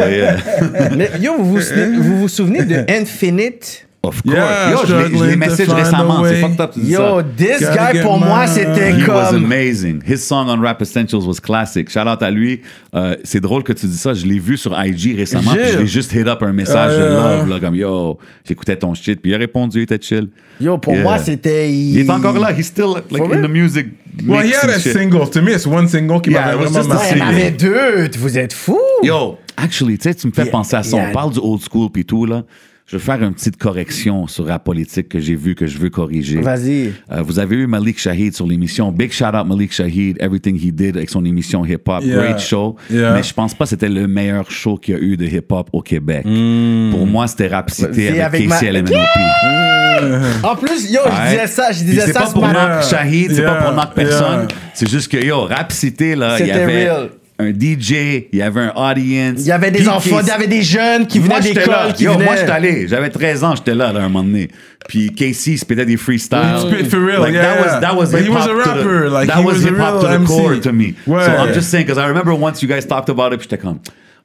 Mais 0.97 1.11
yo, 1.21 1.37
vous 1.39 1.45
vous, 1.57 1.61
souvenez, 1.61 1.97
vous 1.99 2.19
vous 2.21 2.29
souvenez 2.29 2.65
de 2.65 2.85
Infinite? 2.91 3.88
Of 4.01 4.23
course. 4.23 4.33
Yeah, 4.37 4.71
Yo, 4.71 4.79
je 4.87 5.25
l'ai- 5.27 5.37
message 5.37 5.69
récemment. 5.71 6.23
C'est 6.25 6.37
fucked 6.41 6.61
up. 6.61 6.71
Yo, 6.77 7.21
this 7.37 7.61
Gotta 7.61 7.93
guy, 7.93 8.01
pour 8.01 8.17
moi, 8.19 8.47
c'était 8.47 8.93
He 8.93 9.09
was 9.09 9.31
comme. 9.31 9.45
amazing. 9.45 10.01
His 10.07 10.19
song 10.19 10.47
on 10.49 10.61
Rap 10.61 10.81
Essentials 10.81 11.27
was 11.27 11.41
classic. 11.43 11.91
Shout 11.91 12.07
out 12.09 12.23
à 12.23 12.31
lui. 12.31 12.61
Euh, 12.95 13.17
c'est 13.25 13.41
drôle 13.41 13.65
que 13.65 13.73
tu 13.73 13.87
dis 13.87 13.97
ça. 13.99 14.15
Je 14.15 14.25
l'ai 14.25 14.39
vu 14.39 14.57
sur 14.57 14.73
IG 14.81 15.17
récemment. 15.17 15.51
puis 15.53 15.61
je 15.73 15.79
l'ai 15.79 15.87
juste 15.89 16.13
hit 16.13 16.29
up 16.29 16.41
un 16.43 16.53
message 16.53 16.93
Ah, 16.95 16.97
de 16.97 17.09
love. 17.41 17.49
Là, 17.49 17.61
comme 17.61 17.75
yo, 17.75 18.19
j'écoutais 18.47 18.77
ton 18.77 18.95
shit. 18.95 19.21
Puis 19.21 19.33
il 19.33 19.35
a 19.35 19.39
répondu, 19.39 19.79
il 19.81 19.83
était 19.83 19.99
chill. 20.01 20.29
Yo, 20.61 20.79
pour 20.79 20.95
Yeah. 20.95 21.03
moi, 21.03 21.19
c'était. 21.19 21.71
Il 21.73 21.99
est 21.99 22.09
encore 22.11 22.39
là. 22.39 22.53
He's 22.57 22.67
still 22.67 22.95
like 22.95 23.09
For 23.17 23.27
in 23.27 23.31
real? 23.41 23.43
the 23.47 23.51
music. 23.51 23.87
Well, 24.27 24.47
he 24.47 24.53
had 24.55 24.71
a 24.71 24.79
shit. 24.79 24.93
single. 24.93 25.29
To 25.29 25.43
me, 25.43 25.53
it's 25.53 25.67
one 25.67 25.89
single 25.89 26.21
qui 26.21 26.31
Yeah, 26.31 26.45
m'avait 26.57 26.65
vraiment 26.69 26.79
Ouais, 26.79 26.85
il 27.13 27.19
y 27.19 27.21
en 27.21 27.25
marqué. 27.27 27.41
avait 27.43 27.51
deux. 27.51 28.11
Vous 28.17 28.39
êtes 28.39 28.53
fous. 28.53 28.79
Yo, 29.03 29.39
actually, 29.57 29.99
tu 29.99 30.05
sais, 30.09 30.15
tu 30.15 30.29
me 30.29 30.33
fais 30.33 30.43
Yeah, 30.43 30.53
penser 30.53 30.77
à 30.77 30.83
ça. 30.85 30.97
yeah. 30.97 31.09
On 31.11 31.13
parle 31.13 31.33
du 31.33 31.41
old 31.41 31.61
school 31.69 31.89
puis 31.93 32.05
tout, 32.05 32.25
là. 32.27 32.45
Je 32.91 32.97
vais 32.97 33.03
faire 33.03 33.23
une 33.23 33.35
petite 33.35 33.59
correction 33.59 34.27
sur 34.29 34.47
la 34.47 34.59
politique 34.59 35.11
que 35.11 35.21
j'ai 35.21 35.35
vue, 35.35 35.55
que 35.55 35.67
je 35.67 35.77
veux 35.77 35.91
corriger. 35.91 36.41
Vas-y. 36.41 36.95
Euh, 37.13 37.21
vous 37.21 37.39
avez 37.39 37.57
eu 37.57 37.67
Malik 37.67 37.99
Shahid 38.01 38.35
sur 38.35 38.47
l'émission. 38.47 38.91
Big 38.93 39.13
shout 39.13 39.27
out 39.27 39.47
Malik 39.47 39.75
Shahid, 39.75 40.17
everything 40.21 40.57
he 40.57 40.73
did 40.73 40.97
avec 40.97 41.11
son 41.11 41.23
émission 41.27 41.67
hip 41.67 41.83
hop, 41.87 42.03
Yeah. 42.03 42.17
great 42.17 42.39
show. 42.39 42.77
Yeah. 42.91 43.13
Mais 43.13 43.23
je 43.23 43.35
pense 43.35 43.53
pas 43.53 43.65
que 43.67 43.69
c'était 43.71 43.91
le 43.91 44.09
meilleur 44.09 44.51
show 44.51 44.79
qu'il 44.79 44.95
y 44.95 44.97
a 44.97 45.01
eu 45.03 45.19
de 45.19 45.27
hip 45.27 45.45
hop 45.51 45.69
au 45.75 45.83
Québec. 45.83 46.23
Hmm. 46.25 46.91
Pour 46.93 47.07
moi, 47.07 47.27
c'était 47.27 47.49
Rapcité 47.49 47.93
C'est 47.93 48.21
avec, 48.23 48.51
avec. 48.51 48.87
En 50.45 50.55
plus, 50.57 50.91
yo, 50.91 51.01
je 51.05 51.31
disais 51.31 51.47
ça, 51.49 51.73
je 51.73 51.83
disais 51.85 52.01
c'est 52.03 52.13
ça 52.13 52.21
pas 52.21 52.27
ce 52.29 52.33
pour 52.33 52.47
knock 52.47 52.83
Shahid, 52.89 53.33
c'est 53.35 53.43
pas 53.43 53.57
pour 53.63 53.73
knock 53.73 53.95
personne. 53.95 54.47
Yeah. 54.49 54.57
C'est 54.73 54.89
juste 54.89 55.11
que 55.13 55.19
yo, 55.19 55.41
Rapcité 55.43 56.15
là, 56.15 56.37
il 56.39 56.47
y 56.47 56.49
C'était 56.49 56.61
avait 56.63 56.89
real. 56.91 57.09
Un 57.41 57.51
DJ, 57.51 58.27
il 58.33 58.39
y 58.39 58.43
avait 58.43 58.63
un 58.63 58.73
audience. 58.75 59.39
Il 59.39 59.47
y 59.47 59.53
avait 59.53 59.71
des 59.71 59.79
Puis 59.79 59.89
enfants, 59.89 60.17
Casey- 60.17 60.23
il 60.25 60.29
y 60.29 60.31
avait 60.33 60.47
des 60.49 60.63
jeunes 60.63 61.07
qui 61.07 61.21
moi, 61.21 61.37
venaient 61.39 61.49
j'étais 61.49 61.67
là. 61.67 61.79
d'école, 61.83 61.93
qui 61.95 62.05
Yo, 62.05 62.13
venaient. 62.15 62.25
moi, 62.25 62.37
j'étais 62.37 62.51
allé. 62.51 62.89
J'avais 62.89 63.11
13 63.11 63.45
ans, 63.45 63.55
j'étais 63.55 63.75
là, 63.77 63.93
là, 63.93 64.01
un 64.01 64.09
moment 64.09 64.25
donné. 64.25 64.49
Puis 64.89 65.11
Casey, 65.15 65.57
c'était 65.57 65.85
des 65.87 65.97
freestyles. 65.97 66.59
Spit 66.61 66.85
for 66.91 66.99
real, 67.01 67.21
Like, 67.21 67.35
yeah, 67.35 67.43
that 67.43 67.61
was, 67.61 67.67
yeah. 67.67 67.81
that 67.81 67.95
was 67.97 68.07
But 68.11 68.21
he 68.23 68.25
hip-hop 68.27 68.35
was 68.35 68.47
a 68.47 68.49
to 68.49 68.55
the- 68.55 68.69
rapper, 68.85 69.09
like, 69.11 69.29
that 69.29 69.39
he 69.41 69.45
was 69.45 69.55
was 69.55 69.65
a 69.65 69.69
hip-hop 69.69 69.93
real 69.93 70.01
to 70.01 70.07
the 70.09 70.15
MC. 70.15 70.27
core 70.27 70.57
to 70.61 70.73
me. 70.73 70.95
Ouais. 71.07 71.25
So 71.25 71.31
I'm 71.31 71.55
just 71.55 71.71
saying, 71.71 71.87
because 71.87 71.99
I 72.03 72.09
remember 72.09 72.33
once 72.35 72.61
you 72.63 72.69
guys 72.69 72.87
talked 72.87 73.09
about 73.09 73.33
it, 73.33 73.39
puis 73.39 73.49
j'étais 73.49 73.59
comme, 73.63 73.79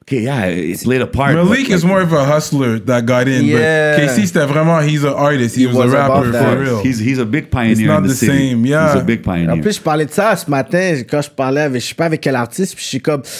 okay, 0.06 0.22
yeah, 0.22 0.46
it 0.46 0.82
played 0.82 1.00
a 1.00 1.06
part. 1.06 1.34
Malik 1.34 1.70
is 1.70 1.84
more 1.84 2.00
of 2.02 2.12
a 2.12 2.24
hustler 2.24 2.78
that 2.78 3.04
got 3.06 3.26
in. 3.26 3.44
Yeah. 3.46 3.96
But 3.98 4.08
Casey, 4.08 4.26
c'était 4.26 4.46
vraiment, 4.46 4.80
he's 4.82 5.04
an 5.04 5.14
artist. 5.16 5.56
He, 5.56 5.62
He 5.62 5.66
was, 5.66 5.76
was 5.76 5.92
a 5.94 5.96
rapper 5.96 6.32
for 6.32 6.56
real. 6.58 6.82
He's, 6.82 6.98
he's 7.00 7.18
a 7.18 7.24
big 7.24 7.50
pioneer 7.50 7.72
It's 7.72 7.80
not 7.80 7.98
in 7.98 8.02
the, 8.04 8.08
the 8.08 8.14
city. 8.14 8.50
same, 8.50 8.66
yeah. 8.66 8.92
He's 8.92 9.00
a 9.00 9.04
big 9.04 9.22
pioneer. 9.22 9.50
En 9.52 9.60
plus, 9.60 9.76
je 9.76 9.80
parlais 9.80 10.04
de 10.06 10.10
ça 10.10 10.36
ce 10.36 10.48
matin 10.50 10.94
quand 11.08 11.22
je 11.22 11.30
parlais 11.30 11.62
avec, 11.62 11.80
je 11.82 11.86
sais 11.88 11.94
pas 11.94 12.04
avec 12.06 12.20
quel 12.20 12.36
artiste, 12.36 12.74
puis 12.74 12.84
je 12.84 12.88
suis 12.90 13.00
comme, 13.00 13.22
tu 13.22 13.30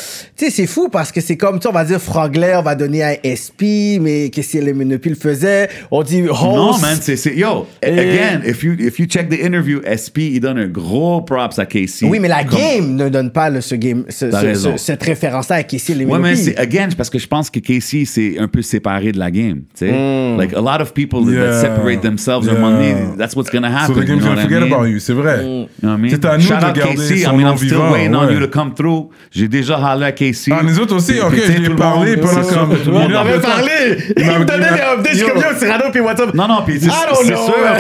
sais, 0.47 0.51
c'est 0.51 0.66
fou 0.66 0.89
parce 0.89 1.12
que 1.12 1.20
c'est 1.20 1.36
comme, 1.36 1.59
tu 1.59 1.62
sais, 1.62 1.69
on 1.69 1.73
va 1.73 1.85
dire 1.85 2.01
Frogler, 2.01 2.55
on 2.59 2.62
va 2.62 2.74
donner 2.74 3.03
à 3.03 3.15
SP, 3.23 4.01
mais 4.01 4.31
qu'est-ce 4.31 4.55
que 4.59 4.65
les 4.65 4.73
Menopi 4.73 5.11
le 5.11 5.15
faisait? 5.16 5.69
On 5.91 6.03
dit 6.03 6.23
host. 6.28 6.41
Non, 6.43 6.78
man, 6.78 6.97
c'est, 7.01 7.16
c'est- 7.16 7.36
yo, 7.36 7.66
again, 7.82 8.41
if 8.47 8.62
you, 8.62 8.74
if 8.78 8.99
you 8.99 9.07
check 9.07 9.28
the 9.28 9.39
interview, 9.45 9.81
SP, 9.85 10.19
il 10.32 10.41
donne 10.41 10.59
un 10.59 10.66
gros 10.69 11.20
props 11.20 11.59
à 11.59 11.66
Casey. 11.66 12.07
Oui, 12.07 12.19
mais 12.20 12.28
la 12.28 12.45
Comme- 12.45 12.59
game 12.59 12.95
ne 12.97 13.09
donne 13.09 13.31
pas 13.31 13.51
le, 13.51 13.61
ce 13.61 13.74
game, 13.74 14.05
ce- 14.09 14.31
ce- 14.31 14.55
ce- 14.55 14.77
cette 14.78 15.03
référence-là 15.03 15.57
à 15.57 15.62
Kessie 15.62 15.95
les 15.95 16.05
Ouais. 16.05 16.54
C'est, 16.55 16.61
again, 16.61 16.89
parce 16.97 17.11
que 17.11 17.19
je 17.19 17.27
pense 17.27 17.51
que 17.51 17.59
Casey 17.61 18.05
s'est 18.05 18.37
un 18.39 18.49
peu 18.49 18.63
séparé 18.63 19.13
de 19.13 19.19
la 19.19 19.31
game, 19.31 19.63
tu 19.77 19.87
sais. 19.87 19.91
Hmm. 19.91 20.39
Like, 20.39 20.53
a 20.55 20.61
lot 20.61 20.81
of 20.81 20.93
people 20.95 21.21
Yeah. 21.31 21.51
that 21.51 21.61
separate 21.61 22.01
themselves, 22.03 22.47
Yeah. 22.47 22.55
donné, 22.61 22.95
that's 23.19 23.35
what's 23.37 23.51
gonna 23.51 23.69
happen. 23.71 23.95
So 23.95 24.01
the 24.01 24.07
game's 24.07 24.09
you 24.09 24.17
know 24.17 24.29
gonna 24.29 24.35
what 24.37 24.41
I 24.41 24.43
forget 24.45 24.61
mean? 24.61 24.73
about 24.73 24.89
you, 24.89 24.99
c'est 24.99 25.13
vrai. 25.13 25.39
Hmm. 25.39 25.43
You 25.43 25.67
know 25.83 25.89
what 25.91 25.99
I 25.99 26.01
mean? 26.01 26.11
C'est 26.11 26.25
à 26.25 26.37
nous 26.37 26.43
Shout 26.43 26.55
de 26.55 26.61
garder 26.61 26.81
Casey, 26.97 27.19
son 27.19 27.31
I 27.31 27.37
mean, 27.37 27.43
nom 27.47 27.51
I'm 27.53 27.57
still 27.59 27.69
vivant, 27.71 27.91
waiting 27.93 28.15
on 28.15 28.27
ouais. 28.27 28.35
you 28.35 28.41
to 28.41 28.49
come 28.49 28.75
through. 28.75 29.09
J'ai 29.31 29.49
déjà 29.49 29.79
hollé 29.79 30.07
à 30.07 30.13
Casey. 30.13 30.53
Ah, 30.55 30.63
nous 30.63 30.79
autres 30.81 30.97
aussi, 30.97 31.21
ok, 31.21 31.35
je 31.35 31.53
lui 31.59 31.67
ai 31.67 31.77
parlé 31.77 32.17
pendant 32.17 32.43
comme- 32.43 32.77
Il 32.85 33.13
m'avait 33.13 33.41
parlé. 33.41 33.99
Il 34.17 34.25
me 34.25 34.45
donnait 34.45 34.65
des 34.73 34.81
updates. 34.81 35.09
Je 35.13 35.17
suis 35.17 35.27
comme, 35.27 35.37
yo, 35.39 35.49
Cyrano, 35.59 35.85
puis 35.91 36.01
WhatsApp. 36.01 36.35
Non, 36.35 36.49
non, 36.49 36.63
puis 36.67 36.79
c'est 36.81 36.91
sûr, 36.91 37.25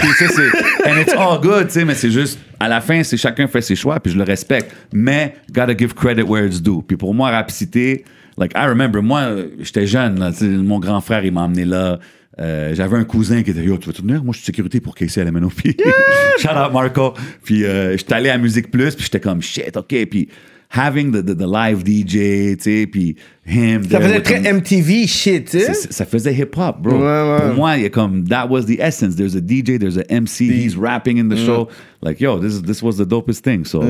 puis 0.00 0.08
c'est 0.18 0.88
and 0.90 1.00
it's 1.00 1.14
all 1.14 1.40
good, 1.40 1.66
tu 1.68 1.74
sais, 1.74 1.84
mais 1.84 1.94
c'est 1.94 2.10
juste 2.10 2.38
à 2.60 2.68
la 2.68 2.80
fin, 2.80 3.02
c'est 3.02 3.16
chacun 3.16 3.46
fait 3.46 3.60
ses 3.60 3.76
choix, 3.76 3.98
puis 4.00 4.12
je 4.12 4.18
le 4.18 4.24
respecte. 4.24 4.72
Mais 4.92 5.34
gotta 5.52 5.76
give 5.76 5.92
credit 5.94 6.22
where 6.22 6.46
it's 6.46 6.62
due. 6.62 6.80
Puis 6.86 6.96
pour 6.96 7.12
moi, 7.14 7.30
rapidité, 7.30 8.04
like 8.36 8.52
I 8.54 8.66
remember, 8.66 9.02
moi, 9.02 9.28
j'étais 9.60 9.86
jeune, 9.86 10.18
là, 10.18 10.30
mon 10.42 10.78
grand 10.78 11.00
frère, 11.00 11.24
il 11.24 11.32
m'a 11.32 11.42
emmené 11.42 11.64
là. 11.64 11.98
Euh, 12.40 12.74
J'avais 12.74 12.96
un 12.96 13.04
cousin 13.04 13.42
qui 13.44 13.50
était 13.50 13.62
Yo, 13.62 13.78
tu 13.78 13.88
veux 13.90 13.94
venir? 13.96 14.24
Moi, 14.24 14.32
je 14.32 14.38
suis 14.38 14.46
sécurité 14.46 14.80
pour 14.80 14.94
Casey 14.96 15.20
à 15.20 15.24
la 15.24 15.30
Menopie. 15.30 15.76
Shout 16.38 16.48
out 16.48 16.72
Marco. 16.72 17.14
Puis 17.44 17.64
euh, 17.64 17.96
j'étais 17.96 18.14
allé 18.14 18.28
à 18.28 18.38
Musique 18.38 18.70
Plus, 18.72 18.96
puis 18.96 19.04
j'étais 19.04 19.20
comme 19.20 19.40
shit, 19.40 19.76
ok. 19.76 20.06
Puis 20.10 20.28
having 20.76 21.12
the, 21.12 21.22
the, 21.22 21.34
the 21.36 21.46
live 21.46 21.84
DJ, 21.84 22.56
tu 22.56 22.62
sais, 22.62 22.86
puis 22.86 23.16
him. 23.46 23.82
Ça 23.88 24.00
faisait 24.00 24.20
très 24.20 24.38
him. 24.40 24.56
MTV 24.56 25.06
shit, 25.06 25.44
tu 25.50 25.60
sais. 25.60 25.72
Ça 25.74 26.04
faisait 26.04 26.34
hip-hop, 26.34 26.82
bro. 26.82 26.96
Ouais, 26.96 27.00
ouais. 27.02 27.46
Pour 27.46 27.54
moi, 27.54 27.76
il 27.76 27.82
y 27.82 27.86
a 27.86 27.90
comme, 27.90 28.26
that 28.28 28.48
was 28.48 28.62
the 28.64 28.78
essence. 28.80 29.14
There's 29.16 29.36
a 29.36 29.40
DJ, 29.40 29.78
there's 29.78 29.98
a 29.98 30.04
MC, 30.10 30.48
he's 30.50 30.76
rapping 30.76 31.18
in 31.18 31.28
the 31.28 31.38
Mm. 31.38 31.46
show. 31.46 31.68
Like, 32.02 32.20
yo, 32.20 32.38
this, 32.40 32.54
is- 32.54 32.62
this 32.62 32.82
was 32.82 32.96
the 32.96 33.06
dopest 33.06 33.42
thing. 33.44 33.64
So, 33.64 33.82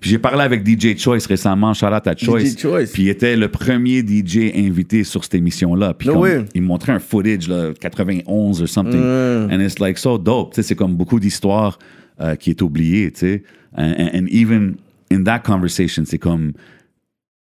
Puis 0.00 0.10
j'ai 0.10 0.18
parlé 0.18 0.42
avec 0.42 0.64
DJ 0.64 0.96
Choice 0.96 1.26
récemment, 1.26 1.74
shout 1.74 1.86
out 1.86 2.06
à 2.06 2.14
Choice. 2.16 2.56
Choice. 2.56 2.90
Puis 2.92 3.02
il 3.04 3.08
était 3.08 3.34
le 3.36 3.48
premier 3.48 4.00
DJ 4.02 4.52
invité 4.54 5.02
sur 5.04 5.24
cette 5.24 5.34
émission-là. 5.34 5.92
Puis 5.94 6.08
No 6.08 6.24
il 6.54 6.62
montrait 6.62 6.92
un 6.92 7.00
footage, 7.00 7.48
là, 7.48 7.72
91 7.80 8.62
or 8.62 8.68
something. 8.68 9.00
And 9.02 9.60
it's 9.60 9.80
like 9.80 9.98
so 9.98 10.18
dope. 10.18 10.52
Tu 10.54 10.62
sais, 10.62 10.68
c'est 10.68 10.74
comme 10.76 10.94
beaucoup 10.94 11.18
d'histoires 11.18 11.78
euh, 12.20 12.36
qui 12.36 12.50
est 12.50 12.62
oubliée, 12.62 13.10
tu 13.10 13.20
sais. 13.20 13.42
And, 13.76 13.92
and- 13.98 14.10
and 14.14 14.26
even 14.30 14.76
in 15.10 15.22
that 15.24 15.40
conversation, 15.40 16.04
c'est 16.06 16.18
comme 16.18 16.52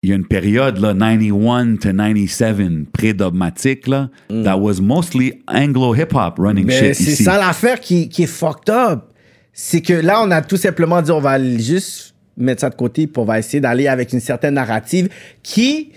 il 0.04 0.10
y 0.10 0.14
a 0.14 0.16
une 0.16 0.28
période, 0.28 0.78
là, 0.78 0.94
91 0.94 1.80
to 1.80 1.90
97, 1.92 2.92
pré-dogmatique, 2.92 3.88
là, 3.88 4.10
that 4.44 4.58
was 4.60 4.76
mostly 4.80 5.42
Anglo-hip-hop 5.48 6.38
running 6.38 6.66
Mm. 6.66 6.68
Mais 6.68 6.80
shit 6.94 6.96
c'est 6.96 7.12
ici. 7.14 7.24
ça 7.24 7.38
l'affaire 7.40 7.80
qui, 7.80 8.08
qui 8.10 8.24
est 8.24 8.28
fucked 8.28 8.70
up. 8.70 9.06
C'est 9.52 9.82
que 9.82 9.94
là, 9.94 10.22
on 10.24 10.30
a 10.32 10.42
tout 10.42 10.58
simplement 10.58 11.02
dit, 11.02 11.10
on 11.12 11.22
va 11.22 11.40
juste 11.58 12.14
mettre 12.38 12.62
ça 12.62 12.70
de 12.70 12.76
côté, 12.76 13.08
puis 13.08 13.20
on 13.22 13.26
va 13.26 13.40
essayer 13.40 13.62
d'aller 13.62 13.88
avec 13.88 14.14
une 14.14 14.20
certaine 14.20 14.56
narrative 14.56 15.10
qui 15.42 15.92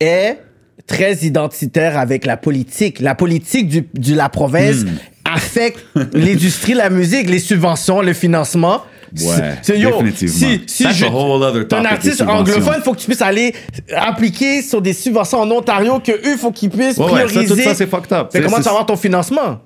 est 0.00 0.38
très 0.86 1.14
identitaire 1.18 1.96
avec 1.98 2.26
la 2.26 2.36
politique. 2.36 3.00
La 3.00 3.14
politique 3.14 3.68
du, 3.68 3.86
de 3.94 4.14
la 4.14 4.28
province 4.28 4.84
Hmm. 4.84 4.88
affecte 5.24 5.84
l'industrie, 6.12 6.74
la 6.74 6.90
musique, 6.90 7.30
les 7.30 7.38
subventions, 7.38 8.02
le 8.02 8.12
financement. 8.12 8.82
Ouais, 9.12 9.58
C'est- 9.62 9.78
yo, 9.78 9.90
définitivement. 9.90 10.34
Si, 10.34 10.60
si 10.66 10.82
That's 10.84 10.96
je, 10.96 11.04
a 11.06 11.10
whole 11.10 11.42
other 11.42 11.66
t'es 11.66 11.74
un 11.74 11.82
topic, 11.82 11.92
artiste 11.92 12.20
les 12.20 12.26
anglophone, 12.26 12.74
il 12.78 12.82
faut 12.82 12.92
que 12.92 12.98
tu 13.00 13.06
puisses 13.06 13.22
aller 13.22 13.54
appliquer 13.94 14.62
sur 14.62 14.82
des 14.82 14.92
subventions 14.92 15.40
en 15.40 15.50
Ontario 15.50 16.00
que 16.00 16.12
eux, 16.12 16.36
faut 16.36 16.50
qu'ils 16.50 16.70
puissent 16.70 16.98
Ouais, 16.98 17.04
ouais, 17.04 17.20
ça, 17.20 17.26
prioriser. 17.26 17.54
tout 17.62 17.68
ça, 17.68 17.74
c'est 17.74 17.86
fucked 17.86 18.12
up. 18.12 18.28
Fait 18.32 18.42
comment 18.42 18.56
tu 18.56 18.62
vas 18.62 18.70
avoir 18.70 18.86
ton 18.86 18.96
financement? 18.96 19.60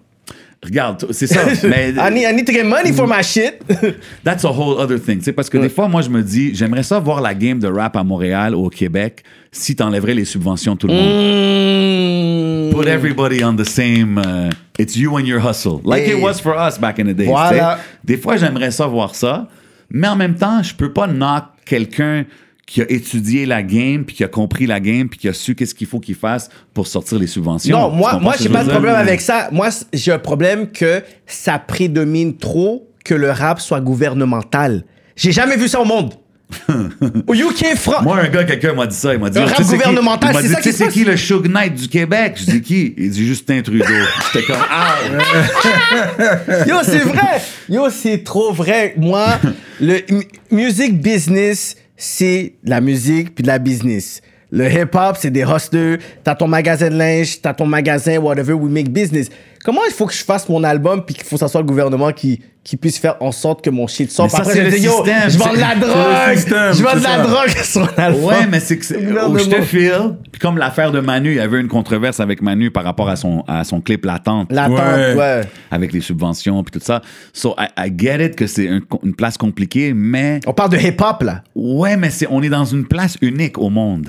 Regarde, 0.63 1.07
c'est 1.11 1.27
ça. 1.27 1.41
mais 1.65 1.91
I 1.91 2.13
need, 2.13 2.23
I 2.31 2.35
need 2.35 2.47
to 2.47 2.53
get 2.53 2.65
money 2.65 2.93
for 2.93 3.07
my 3.07 3.23
shit. 3.23 3.63
that's 4.25 4.45
a 4.45 4.49
whole 4.49 4.79
other 4.79 5.01
thing. 5.01 5.19
Tu 5.19 5.25
sais, 5.25 5.33
parce 5.33 5.49
que 5.49 5.57
des 5.57 5.71
fois, 5.71 5.89
moi, 5.89 6.03
je 6.03 6.11
me 6.11 6.23
dis, 6.23 6.55
j'aimerais 6.55 6.83
ça 6.83 6.99
voir 6.99 7.23
la 7.23 7.35
game 7.35 7.59
de 7.59 7.67
rap 7.67 7.97
à 7.97 8.05
Montréal 8.05 8.55
ou 8.55 8.67
au 8.67 8.69
Québec 8.69 9.23
si 9.53 9.75
t'enlèverais 9.75 10.13
les 10.15 10.27
subventions 10.27 10.75
de 10.75 10.79
tout 10.79 10.87
le 10.87 10.93
monde. 10.93 11.07
Mm. 11.07 12.10
Put 12.71 12.87
everybody 12.87 13.43
on 13.45 13.57
the 13.57 13.65
same. 13.65 14.19
uh, 14.19 14.51
it's 14.79 14.97
you 14.97 15.17
and 15.17 15.27
your 15.27 15.41
hustle. 15.41 15.81
Like 15.85 16.05
Hey. 16.05 16.19
it 16.19 16.23
was 16.23 16.41
for 16.41 16.57
us 16.57 16.79
back 16.79 16.99
in 16.99 17.07
the. 17.07 17.25
Voilà. 17.25 17.77
sais. 17.77 17.83
Des 18.05 18.17
fois, 18.17 18.37
j'aimerais 18.37 18.71
ça 18.71 18.87
voir 18.87 19.15
ça. 19.15 19.49
Mais 19.91 20.09
en 20.09 20.17
même 20.17 20.37
temps, 20.37 20.63
je 20.63 20.75
peux 20.75 20.93
pas 20.93 21.07
knock 21.07 21.45
quelqu'un 21.65 22.25
qui 22.67 22.81
a 22.83 22.89
étudié 22.89 23.47
la 23.47 23.65
game, 23.65 24.05
puis 24.05 24.15
qui 24.15 24.23
a 24.23 24.29
compris 24.29 24.67
la 24.67 24.79
game, 24.79 25.09
puis 25.09 25.19
qui 25.19 25.29
a 25.29 25.33
su 25.33 25.57
qu'est-ce 25.57 25.75
qu'il 25.75 25.89
faut 25.89 25.99
qu'il 25.99 26.15
fasse 26.15 26.49
pour 26.73 26.87
sortir 26.87 27.19
les 27.19 27.27
subventions. 27.27 27.77
Non, 27.77 27.91
moi, 27.91 28.21
moi 28.21 28.35
j'ai 28.41 28.49
pas 28.49 28.63
de 28.63 28.71
problème 28.71 28.95
avec 28.95 29.21
ça. 29.21 29.49
Moi, 29.51 29.71
j'ai 29.93 30.13
un 30.13 30.21
problème 30.21 30.71
que 30.71 31.03
ça 31.27 31.59
prédomine 31.59 32.37
trop 32.37 32.89
que 33.05 33.15
le 33.15 33.31
rap 33.31 33.61
soit 33.61 33.81
gouvernemental. 33.81 34.85
J'ai 35.17 35.33
jamais 35.33 35.57
vu 35.57 35.67
ça 35.67 35.81
au 35.81 35.85
monde. 35.85 36.15
Au 37.27 37.35
UK, 37.35 37.77
France. 37.77 38.03
Moi, 38.03 38.19
un 38.21 38.29
gars, 38.29 38.45
quelqu'un 38.45 38.73
m'a 38.75 38.87
dit 38.87 38.97
ça. 38.97 39.13
Il 39.15 39.21
m'a 39.21 39.31
dit, 39.31 39.39
Un 39.39 39.47
Tu 39.47 39.53
rap 39.53 39.63
gouvernemental, 39.63 40.31
il 40.31 40.35
m'a 40.35 40.41
c'est 40.43 40.49
dit, 40.49 40.55
ça 40.55 40.61
Tu 40.61 40.63
sais, 40.63 40.71
qui 40.71 40.73
se 40.73 40.79
c'est 40.79 40.85
passe? 40.85 40.95
qui 40.95 41.05
le 41.05 41.17
Suge 41.17 41.49
Knight 41.49 41.75
du 41.75 41.89
Québec? 41.89 42.33
Je 42.37 42.45
dis 42.51 42.63
qui? 42.63 42.95
Il 42.97 43.11
dit 43.11 43.27
Justin 43.27 43.63
Trudeau. 43.63 43.85
J'étais 44.33 44.47
comme, 44.47 44.63
ah! 44.71 44.95
Yo, 46.67 46.77
c'est 46.83 46.99
vrai. 46.99 47.41
Yo, 47.69 47.89
c'est 47.91 48.23
trop 48.25 48.53
vrai. 48.53 48.95
Moi, 48.97 49.27
le 49.81 49.99
music 50.51 51.01
business, 51.01 51.77
c'est 51.97 52.55
de 52.65 52.71
la 52.71 52.81
musique 52.81 53.35
puis 53.35 53.43
de 53.43 53.49
la 53.49 53.59
business. 53.59 54.21
Le 54.53 54.69
hip-hop, 54.69 55.17
c'est 55.19 55.31
des 55.31 55.43
hustlers. 55.45 55.99
T'as 56.25 56.35
ton 56.35 56.49
magasin 56.49 56.89
de 56.91 56.97
linge, 56.97 57.41
t'as 57.41 57.55
ton 57.55 57.67
magasin, 57.67 58.19
whatever, 58.19 58.55
we 58.55 58.71
make 58.71 58.91
business. 58.91 59.29
Comment 59.63 59.83
il 59.87 59.93
faut 59.93 60.07
que 60.07 60.15
je 60.15 60.25
fasse 60.25 60.49
mon 60.49 60.65
album 60.65 61.05
puis 61.05 61.15
qu'il 61.15 61.25
faut 61.25 61.37
que 61.37 61.41
ça 61.41 61.49
soit 61.49 61.61
le 61.61 61.67
gouvernement 61.67 62.13
qui, 62.13 62.41
qui 62.65 62.79
puisse 62.79 62.99
faire 62.99 63.17
en 63.21 63.31
sorte 63.31 63.63
que 63.63 63.69
mon 63.69 63.87
shit 63.87 64.11
sorte? 64.11 64.31
Mais 64.33 64.37
ça, 64.37 64.43
Après, 64.43 64.55
c'est 64.55 64.61
je 64.61 64.65
le 64.65 64.71
dis, 64.71 64.83
yo, 64.87 64.93
système, 64.93 65.31
je 65.31 65.39
vends 65.39 65.53
de 65.53 65.59
la 65.59 65.75
drogue. 65.75 66.35
système, 66.37 66.73
Je 66.73 66.83
vends 66.83 66.97
de 66.97 67.03
la 67.03 67.17
ça. 67.17 67.23
drogue 67.23 67.49
sur 67.63 67.81
mon 67.83 67.87
album. 68.05 68.25
Ouais, 68.25 68.47
mais 68.51 68.59
c'est 68.61 68.79
que 68.79 68.85
c'est- 68.87 68.97
où 68.97 69.39
je 69.39 69.45
te 69.51 69.61
file. 69.61 70.15
Puis 70.33 70.41
comme 70.41 70.57
l'affaire 70.57 70.93
de 70.93 71.01
Manu, 71.01 71.33
il 71.33 71.37
y 71.37 71.41
avait 71.41 71.61
une 71.61 71.69
controverse 71.69 72.21
avec 72.21 72.41
Manu 72.41 72.71
par 72.71 72.85
rapport 72.85 73.11
à 73.11 73.17
son, 73.17 73.45
à 73.47 73.65
son 73.65 73.83
clip 73.83 74.07
Latente. 74.07 74.51
L'attente, 74.51 74.79
Ouais. 74.79 75.15
ouais. 75.15 75.41
Avec 75.71 75.93
les 75.93 76.01
subventions 76.01 76.63
puis 76.65 76.81
tout 76.81 76.85
ça. 76.85 77.03
So, 77.35 77.55
I, 77.59 77.67
I 77.89 77.93
get 77.95 78.25
it 78.25 78.37
que 78.37 78.47
c'est 78.47 78.67
un- 78.67 78.81
une 79.05 79.15
place 79.15 79.37
compliquée, 79.37 79.93
mais 79.95 80.41
On 80.47 80.55
parle 80.55 80.71
de 80.71 80.79
hip-hop, 80.79 81.23
là. 81.23 81.43
ouais, 81.55 81.99
mais 81.99 82.09
c'est, 82.09 82.27
on 82.31 82.43
est 82.43 82.49
dans 82.49 82.65
une 82.65 82.87
place 82.87 83.19
unique 83.21 83.59
au 83.59 83.69
monde. 83.69 84.09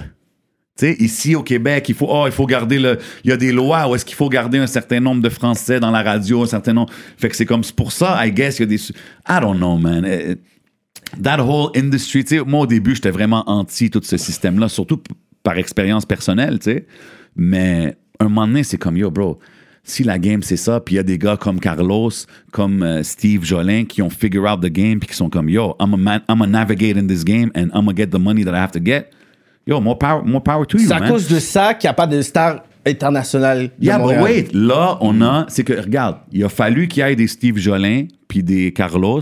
Ici 0.83 1.35
au 1.35 1.43
Québec, 1.43 1.87
il 1.89 1.95
faut, 1.95 2.07
oh, 2.09 2.27
il 2.27 2.45
garder 2.45 2.79
le. 2.79 2.97
Il 3.23 3.29
y 3.29 3.33
a 3.33 3.37
des 3.37 3.51
lois 3.51 3.89
où 3.89 3.95
est-ce 3.95 4.05
qu'il 4.05 4.15
faut 4.15 4.29
garder 4.29 4.57
un 4.57 4.67
certain 4.67 4.99
nombre 4.99 5.21
de 5.21 5.29
Français 5.29 5.79
dans 5.79 5.91
la 5.91 6.03
radio, 6.03 6.43
un 6.43 6.47
certain 6.47 6.73
nombre. 6.73 6.91
Fait 7.17 7.29
que 7.29 7.35
c'est 7.35 7.45
comme 7.45 7.61
pour 7.75 7.91
ça, 7.91 8.25
I 8.25 8.31
guess, 8.31 8.59
il 8.59 8.61
y 8.61 8.63
a 8.63 8.65
des. 8.67 8.81
I 9.29 9.39
don't 9.41 9.57
know, 9.57 9.77
man. 9.77 10.05
Eh, 10.05 10.35
That 11.21 11.39
whole 11.41 11.71
industry, 11.75 12.23
tu 12.23 12.37
sais, 12.37 12.43
moi 12.45 12.61
au 12.61 12.67
début, 12.67 12.95
j'étais 12.95 13.11
vraiment 13.11 13.43
anti 13.47 13.89
tout 13.89 14.01
ce 14.03 14.15
système-là, 14.15 14.69
surtout 14.69 15.01
par 15.43 15.57
expérience 15.57 16.05
personnelle, 16.05 16.59
tu 16.59 16.71
sais. 16.71 16.85
Mais 17.35 17.97
un 18.19 18.25
moment 18.25 18.47
donné, 18.47 18.63
c'est 18.63 18.77
comme 18.77 18.97
yo, 18.97 19.11
bro. 19.11 19.39
Si 19.83 20.03
la 20.03 20.19
game 20.19 20.43
c'est 20.43 20.57
ça, 20.57 20.79
puis 20.79 20.95
il 20.95 20.97
y 20.97 20.99
a 20.99 21.03
des 21.03 21.17
gars 21.17 21.37
comme 21.37 21.59
Carlos, 21.59 22.11
comme 22.51 22.83
euh, 22.83 23.01
Steve 23.03 23.43
Jolin 23.43 23.85
qui 23.85 24.03
ont 24.03 24.11
figure 24.11 24.43
out 24.43 24.61
the 24.61 24.67
game 24.67 24.99
puis 24.99 25.09
qui 25.09 25.15
sont 25.15 25.29
comme 25.29 25.49
yo, 25.49 25.75
I'm 25.79 25.95
a 25.95 25.97
man, 25.97 26.21
I'm 26.29 26.41
a 26.43 26.47
navigate 26.47 26.97
in 26.97 27.07
this 27.07 27.25
game 27.25 27.51
and 27.55 27.69
I'm 27.73 27.85
gonna 27.85 27.93
get 27.93 28.07
the 28.07 28.19
money 28.19 28.43
that 28.43 28.53
I 28.53 28.59
have 28.59 28.71
to 28.73 28.79
get. 28.79 29.11
Yo, 29.67 29.79
more 29.79 29.97
power, 29.97 30.23
more 30.23 30.41
power 30.43 30.65
to 30.65 30.77
you, 30.77 30.88
C'est 30.88 30.93
à 30.93 30.99
man. 30.99 31.09
cause 31.09 31.27
de 31.27 31.39
ça 31.39 31.73
qu'il 31.75 31.88
n'y 31.88 31.91
a 31.91 31.93
pas 31.93 32.07
de 32.07 32.21
star 32.21 32.63
international. 32.85 33.69
de 33.77 33.85
Yeah, 33.85 33.97
but 33.97 34.01
Montréal. 34.03 34.23
wait, 34.23 34.47
là, 34.53 34.97
on 35.01 35.21
a, 35.21 35.45
c'est 35.49 35.63
que, 35.63 35.73
regarde, 35.73 36.17
il 36.31 36.43
a 36.43 36.49
fallu 36.49 36.88
qu'il 36.88 37.03
y 37.05 37.07
ait 37.09 37.15
des 37.15 37.27
Steve 37.27 37.57
Jolin 37.57 38.05
puis 38.27 38.41
des 38.43 38.73
Carlos 38.73 39.21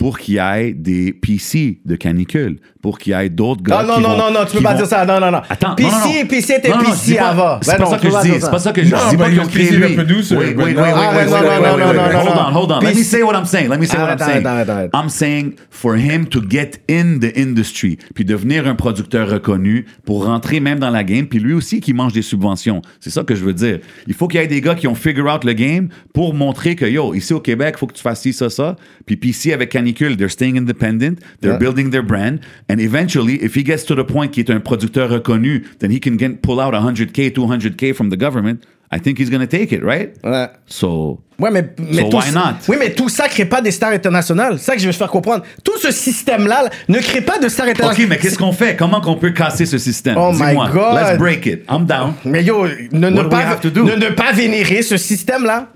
pour 0.00 0.18
qu'il 0.18 0.36
y 0.36 0.38
ait 0.38 0.72
des 0.72 1.12
PC 1.12 1.78
de 1.84 1.94
canicule, 1.94 2.56
pour 2.80 2.98
qu'il 2.98 3.12
y 3.12 3.14
ait 3.14 3.28
d'autres 3.28 3.62
gars 3.62 3.80
Ah, 3.80 3.84
non, 3.84 3.96
qui 3.96 4.00
non, 4.00 4.08
vont- 4.08 4.16
non, 4.16 4.30
non, 4.32 4.40
tu 4.50 4.56
peux 4.56 4.62
pas 4.62 4.70
vont- 4.72 4.78
dire 4.78 4.86
ça. 4.86 5.04
Non, 5.04 5.20
non, 5.20 5.30
non. 5.30 5.42
Attends, 5.46 5.74
PC, 5.74 5.90
non, 5.90 5.98
non, 5.98 6.06
non. 6.22 6.26
PC 6.26 6.54
était 6.54 6.68
Non, 6.70 6.76
non, 6.78 6.84
je 6.86 6.90
PC 6.92 7.14
pas- 7.16 7.28
avant. 7.28 7.58
C'est 7.60 7.70
Ben 7.72 7.76
pas 7.76 7.84
non, 7.84 7.90
ça 7.90 7.98
que 7.98 8.08
je 8.10 8.22
dis. 8.22 8.40
C'est 8.40 8.50
pas 8.50 8.58
ça 8.58 8.72
que 8.72 8.80
je 8.80 8.86
dis. 8.86 8.92
Non, 8.92 8.98
but 9.10 9.18
pas 9.18 9.28
qu'ils 9.28 9.40
ont 9.40 9.46
créé 9.46 9.66
PC 9.66 9.76
lui. 9.76 9.82
Wait, 9.84 9.96
wait, 9.98 9.98
wait, 9.98 10.56
wait, 10.56 10.56
wait, 10.56 10.74
non, 10.74 10.86
wait, 10.86 10.86
non, 10.86 10.96
wait, 10.96 11.26
non, 11.26 11.26
wait, 11.26 11.60
non, 11.60 11.76
wait, 11.76 11.84
non, 11.84 12.02
wait. 12.02 12.12
non, 12.14 12.18
Hold 12.18 12.34
non. 12.34 12.40
on, 12.40 12.52
hold 12.54 12.72
on. 12.72 12.80
Let 12.80 12.86
me 12.88 12.92
PC 12.94 13.04
say 13.04 13.22
what 13.22 13.34
I'm 13.34 13.44
saying. 13.44 13.68
Let 13.68 13.76
me 13.78 13.84
say 13.86 13.98
what 13.98 14.08
I'm 14.10 14.18
saying. 14.18 14.90
I'm 14.94 15.08
saying 15.10 15.52
for 15.70 15.96
him 15.96 16.24
to 16.30 16.40
get 16.48 16.80
in 16.88 17.18
the 17.20 17.36
industry, 17.36 17.98
puis 18.14 18.24
devenir 18.24 18.66
un 18.66 18.74
producteur 18.76 19.28
reconnu 19.28 19.84
pour 20.06 20.24
rentrer 20.24 20.60
même 20.60 20.78
dans 20.78 20.88
la 20.90 21.04
game, 21.04 21.26
puis 21.26 21.40
lui 21.40 21.52
aussi 21.52 21.80
qui 21.80 21.92
mange 21.92 22.14
des 22.14 22.22
subventions. 22.22 22.80
C'est 23.00 23.10
ça 23.10 23.22
que 23.22 23.34
je 23.34 23.44
veux 23.44 23.52
dire. 23.52 23.80
Il 24.06 24.14
faut 24.14 24.28
qu'il 24.28 24.40
y 24.40 24.42
ait 24.42 24.46
des 24.46 24.62
gars 24.62 24.74
qui 24.74 24.86
ont 24.88 24.94
figure 24.94 25.26
out 25.26 25.44
le 25.44 25.52
game 25.52 25.90
pour 26.14 26.32
montrer 26.32 26.74
que 26.74 26.86
yo, 26.86 27.12
ici 27.12 27.34
au 27.34 27.40
Québec, 27.40 27.76
faut 27.76 27.86
que 27.86 27.92
tu 27.92 28.02
fasses 28.02 28.22
ci, 28.22 28.32
ça, 28.32 28.48
ça. 28.48 28.76
Puis 29.04 29.18
ici 29.24 29.52
avec 29.52 29.68
Canicule, 29.68 29.89
they're 29.94 30.28
staying 30.30 30.56
independent, 30.56 31.18
they're 31.40 31.52
Yeah. 31.52 31.58
building 31.58 31.90
their 31.90 32.02
brand, 32.04 32.40
and 32.68 32.78
eventually, 32.80 33.38
if 33.42 33.54
he 33.56 33.62
gets 33.64 33.84
to 33.86 33.94
the 33.94 34.04
point 34.06 34.28
qu'il 34.28 34.44
est 34.44 34.50
un 34.52 34.60
producteur 34.60 35.08
reconnu, 35.10 35.64
then 35.78 35.90
he 35.90 36.00
can 36.00 36.16
get, 36.18 36.40
pull 36.42 36.60
out 36.60 36.74
100k, 36.74 37.30
200k 37.32 37.92
from 37.94 38.10
the 38.10 38.18
government. 38.18 38.60
I 38.92 38.98
think 38.98 39.20
he's 39.20 39.30
gonna 39.30 39.46
take 39.46 39.70
it, 39.72 39.82
right? 39.84 40.16
Ouais. 40.24 40.48
So, 40.66 41.20
Ouais, 41.38 41.50
mais, 41.50 41.64
mais 41.78 42.02
So 42.02 42.08
tout, 42.10 42.16
why 42.18 42.32
not? 42.34 42.56
Oui, 42.68 42.76
mais 42.78 42.90
tout 42.92 43.08
ça 43.08 43.26
crée 43.28 43.44
pas 43.46 43.62
des 43.62 43.70
stars 43.70 43.92
internationales. 43.92 44.56
C'est 44.58 44.64
ça 44.66 44.74
que 44.74 44.80
je 44.80 44.86
veux 44.86 44.92
te 44.92 44.98
faire 44.98 45.08
comprendre. 45.08 45.42
Tout 45.64 45.78
ce 45.80 45.90
système-là 45.90 46.64
là, 46.64 46.70
ne 46.88 46.98
crée 46.98 47.20
pas 47.22 47.38
de 47.38 47.48
stars 47.48 47.66
OK, 47.66 47.70
internationales. 47.70 48.08
mais 48.10 48.18
qu'est-ce 48.18 48.36
qu'on 48.36 48.52
fait? 48.52 48.76
Comment 48.76 49.00
qu'on 49.00 49.14
peut 49.14 49.30
casser 49.30 49.64
ce 49.64 49.78
système? 49.78 50.16
Oh 50.18 50.32
my. 50.34 50.54
God. 50.54 50.96
Let's 50.96 51.18
break 51.18 51.46
it. 51.46 51.62
I'm 51.70 51.86
down. 51.86 52.14
Mais 52.26 52.42
yo, 52.44 52.66
ne, 52.92 53.08
ne 53.08 53.22
pas, 53.22 53.54
to 53.62 53.70
ne, 53.70 53.94
ne 53.94 54.10
pas 54.10 54.32
vénérer 54.32 54.82
ce 54.82 54.96
système-là. 54.98 55.68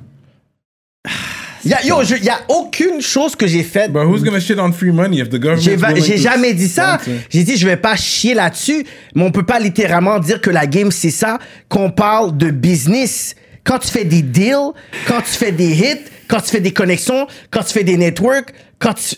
Y 1.65 1.73
a, 1.73 1.85
yo, 1.85 2.03
il 2.03 2.25
y 2.25 2.29
a 2.29 2.41
aucune 2.49 3.01
chose 3.01 3.35
que 3.35 3.47
j'ai 3.47 3.63
faite. 3.63 3.93
But 3.93 4.05
who's 4.05 4.23
gonna 4.23 4.41
shit 4.41 4.59
on 4.59 4.73
free 4.73 4.93
money 4.93 5.21
if 5.21 5.29
the 5.31 5.39
government? 5.39 5.97
J'ai 6.05 6.19
jamais 6.19 6.53
dit 6.55 6.69
ça. 6.69 6.99
J'ai 7.31 7.43
dit, 7.43 7.57
je 7.57 7.67
vais 7.67 7.77
pas 7.77 7.97
chier 7.97 8.35
là-dessus, 8.35 8.85
mais 9.15 9.23
on 9.23 9.31
peut 9.31 9.45
pas 9.45 9.59
littéralement 9.59 10.19
dire 10.19 10.41
que 10.41 10.51
la 10.51 10.67
game, 10.67 10.91
c'est 10.91 11.11
ça, 11.11 11.39
qu'on 11.69 11.91
parle 11.91 12.37
de 12.37 12.51
business. 12.51 13.35
Quand 13.65 13.79
tu 13.79 13.89
fais 13.89 14.05
des 14.05 14.21
deals, 14.23 14.73
quand 15.07 15.21
tu 15.21 15.31
fais 15.31 15.53
des 15.53 15.73
hits, 15.73 16.05
quand 16.29 16.41
tu 16.41 16.51
fais 16.51 16.61
des 16.61 16.73
connexions, 16.73 17.27
quand 17.51 17.63
tu 17.63 17.73
fais 17.73 17.85
des 17.85 17.97
networks, 17.97 18.53
quand 18.79 18.95
tu... 18.95 19.17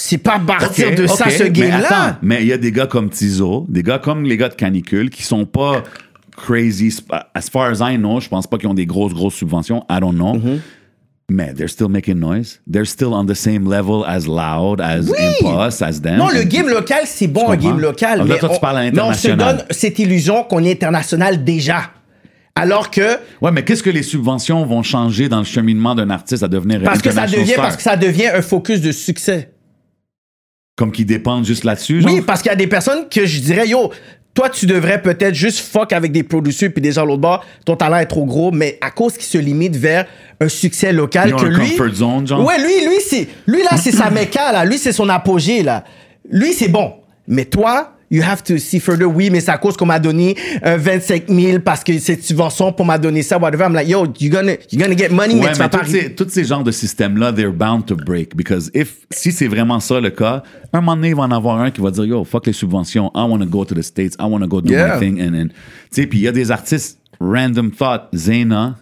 C'est 0.00 0.18
pas 0.18 0.34
à 0.36 0.38
partir 0.38 0.94
de 0.94 1.08
ça, 1.08 1.28
ce 1.28 1.42
game-là. 1.42 2.18
Mais 2.22 2.42
il 2.42 2.46
y 2.46 2.52
a 2.52 2.58
des 2.58 2.70
gars 2.70 2.86
comme 2.86 3.10
Tizo, 3.10 3.66
des 3.68 3.82
gars 3.82 3.98
comme 3.98 4.22
les 4.22 4.36
gars 4.36 4.48
de 4.48 4.54
Canicule 4.54 5.10
qui 5.10 5.24
sont 5.24 5.44
pas 5.44 5.82
crazy. 6.36 6.94
As 7.34 7.50
far 7.50 7.72
as 7.72 7.80
I 7.80 7.96
know, 7.96 8.20
je 8.20 8.28
pense 8.28 8.46
pas 8.46 8.58
qu'ils 8.58 8.68
ont 8.68 8.74
des 8.74 8.86
grosses, 8.86 9.12
grosses 9.12 9.34
subventions. 9.34 9.84
I 9.90 9.98
don't 9.98 10.14
know. 10.14 10.36
Mm-hmm. 10.36 10.58
Mais 11.30 11.52
they're 11.52 11.68
still 11.68 11.88
making 11.90 12.18
noise. 12.18 12.58
They're 12.66 12.86
still 12.86 13.12
on 13.12 13.26
the 13.26 13.34
same 13.34 13.66
level 13.68 14.02
as 14.06 14.26
Loud, 14.26 14.80
as 14.80 15.10
Oui. 15.10 15.16
Impulse, 15.42 15.82
as 15.82 16.00
them. 16.00 16.16
Non, 16.16 16.28
le 16.28 16.42
game 16.44 16.68
local, 16.68 17.02
c'est 17.04 17.26
bon, 17.26 17.50
un 17.50 17.56
game 17.56 17.78
local. 17.78 18.20
Donc 18.20 18.28
mais 18.28 18.38
toi, 18.38 18.48
tu 18.48 18.54
on- 18.56 18.58
parles 18.60 18.78
à 18.78 18.90
mais 18.90 19.00
on 19.00 19.12
se 19.12 19.28
donne 19.28 19.62
cette 19.70 19.98
illusion 19.98 20.42
qu'on 20.44 20.64
est 20.64 20.72
international 20.72 21.44
déjà. 21.44 21.90
Alors 22.54 22.90
que, 22.90 23.18
Ouais, 23.42 23.52
mais 23.52 23.62
qu'est-ce 23.62 23.82
que 23.82 23.90
les 23.90 24.02
subventions 24.02 24.64
vont 24.64 24.82
changer 24.82 25.28
dans 25.28 25.38
le 25.38 25.44
cheminement 25.44 25.94
d'un 25.94 26.08
artiste 26.10 26.42
à 26.42 26.48
devenir 26.48 26.82
parce 26.82 27.02
que 27.02 27.10
ça 27.10 27.26
devient, 27.26 27.52
star? 27.52 27.62
parce 27.64 27.76
que 27.76 27.82
ça 27.82 27.96
devient 27.96 28.28
un 28.28 28.42
focus 28.42 28.80
de 28.80 28.90
succès. 28.90 29.52
Comme 30.76 30.92
qu'ils 30.92 31.06
dépendent 31.06 31.44
juste 31.44 31.64
là-dessus, 31.64 32.00
genre? 32.00 32.12
Oui, 32.12 32.20
parce 32.22 32.40
qu'il 32.40 32.50
y 32.50 32.52
a 32.52 32.56
des 32.56 32.66
personnes 32.68 33.08
que 33.08 33.26
je 33.26 33.40
dirais, 33.40 33.68
yo, 33.68 33.92
toi, 34.38 34.48
tu 34.48 34.66
devrais 34.66 35.02
peut-être 35.02 35.34
juste 35.34 35.58
fuck 35.58 35.92
avec 35.92 36.12
des 36.12 36.22
producers 36.22 36.68
puis 36.68 36.80
des 36.80 36.92
gens 36.92 37.04
l'autre 37.04 37.20
bord. 37.20 37.44
Ton 37.64 37.74
talent 37.74 37.96
est 37.96 38.06
trop 38.06 38.24
gros, 38.24 38.52
mais 38.52 38.78
à 38.80 38.92
cause 38.92 39.14
qu'il 39.14 39.24
se 39.24 39.36
limite 39.36 39.74
vers 39.74 40.06
un 40.40 40.48
succès 40.48 40.92
local 40.92 41.30
Ils 41.30 41.34
ont 41.34 41.38
que 41.38 41.46
un 41.46 41.58
lui. 41.58 41.70
comfort 41.70 41.92
zone, 41.92 42.24
genre? 42.28 42.46
Ouais, 42.46 42.56
lui, 42.56 42.86
lui, 42.88 43.00
c'est, 43.04 43.26
lui 43.48 43.64
là, 43.64 43.76
c'est 43.76 43.90
sa 43.90 44.10
méca 44.12 44.52
là. 44.52 44.64
Lui, 44.64 44.78
c'est 44.78 44.92
son 44.92 45.08
apogée 45.08 45.64
là. 45.64 45.82
Lui, 46.30 46.52
c'est 46.52 46.68
bon. 46.68 46.92
Mais 47.26 47.46
toi, 47.46 47.94
you 48.10 48.22
have 48.22 48.42
to 48.44 48.58
see 48.58 48.80
further. 48.80 49.04
Oui, 49.06 49.30
mais 49.30 49.40
c'est 49.40 49.50
à 49.50 49.58
cause 49.58 49.76
qu'on 49.76 49.86
m'a 49.86 49.98
donné 49.98 50.36
euh, 50.64 50.76
25 50.78 51.28
000 51.28 51.58
parce 51.60 51.82
que 51.84 51.98
c'est 51.98 52.22
subvention 52.22 52.72
pour 52.72 52.86
m'a 52.86 52.98
donné 52.98 53.22
ça, 53.22 53.38
whatever. 53.38 53.64
I'm 53.64 53.74
like, 53.74 53.88
yo, 53.88 54.06
you're 54.20 54.30
gonna, 54.32 54.52
you're 54.72 54.82
gonna 54.82 54.96
get 54.96 55.08
money, 55.10 55.34
mais 55.34 55.40
Ouais, 55.46 55.52
tu 55.52 55.58
mais 55.58 55.64
vas 55.64 55.68
pas. 55.68 55.78
tous 55.80 55.90
ces, 55.90 56.14
tous 56.14 56.28
ces 56.28 56.44
genres 56.44 56.64
de 56.64 56.70
systèmes-là, 56.70 57.32
they're 57.32 57.52
bound 57.52 57.86
to 57.86 57.96
break. 57.96 58.36
Because 58.36 58.70
if, 58.74 58.98
si 59.10 59.32
c'est 59.32 59.48
vraiment 59.48 59.80
ça 59.80 60.00
le 60.00 60.10
cas, 60.10 60.42
un 60.72 60.80
moment 60.80 60.96
donné, 60.96 61.08
il 61.10 61.14
va 61.16 61.22
en 61.24 61.30
avoir 61.30 61.60
un 61.60 61.70
qui 61.70 61.80
va 61.80 61.90
dire, 61.90 62.04
yo, 62.04 62.24
fuck 62.24 62.46
les 62.46 62.52
subventions, 62.52 63.10
I 63.14 63.22
want 63.28 63.40
to 63.40 63.46
go 63.46 63.64
to 63.64 63.74
the 63.74 63.82
States, 63.82 64.14
I 64.20 64.24
want 64.24 64.40
to 64.40 64.46
go 64.48 64.60
do 64.60 64.72
Yeah. 64.72 64.94
my 64.94 65.00
thing. 65.00 65.20
And, 65.20 65.34
and, 65.34 65.48
tu 65.48 65.54
sais, 66.02 66.06
puis 66.06 66.18
il 66.18 66.22
y 66.22 66.28
a 66.28 66.32
des 66.32 66.50
artistes, 66.50 66.98
random 67.20 67.70
thought, 67.70 68.08
Zena, 68.14 68.76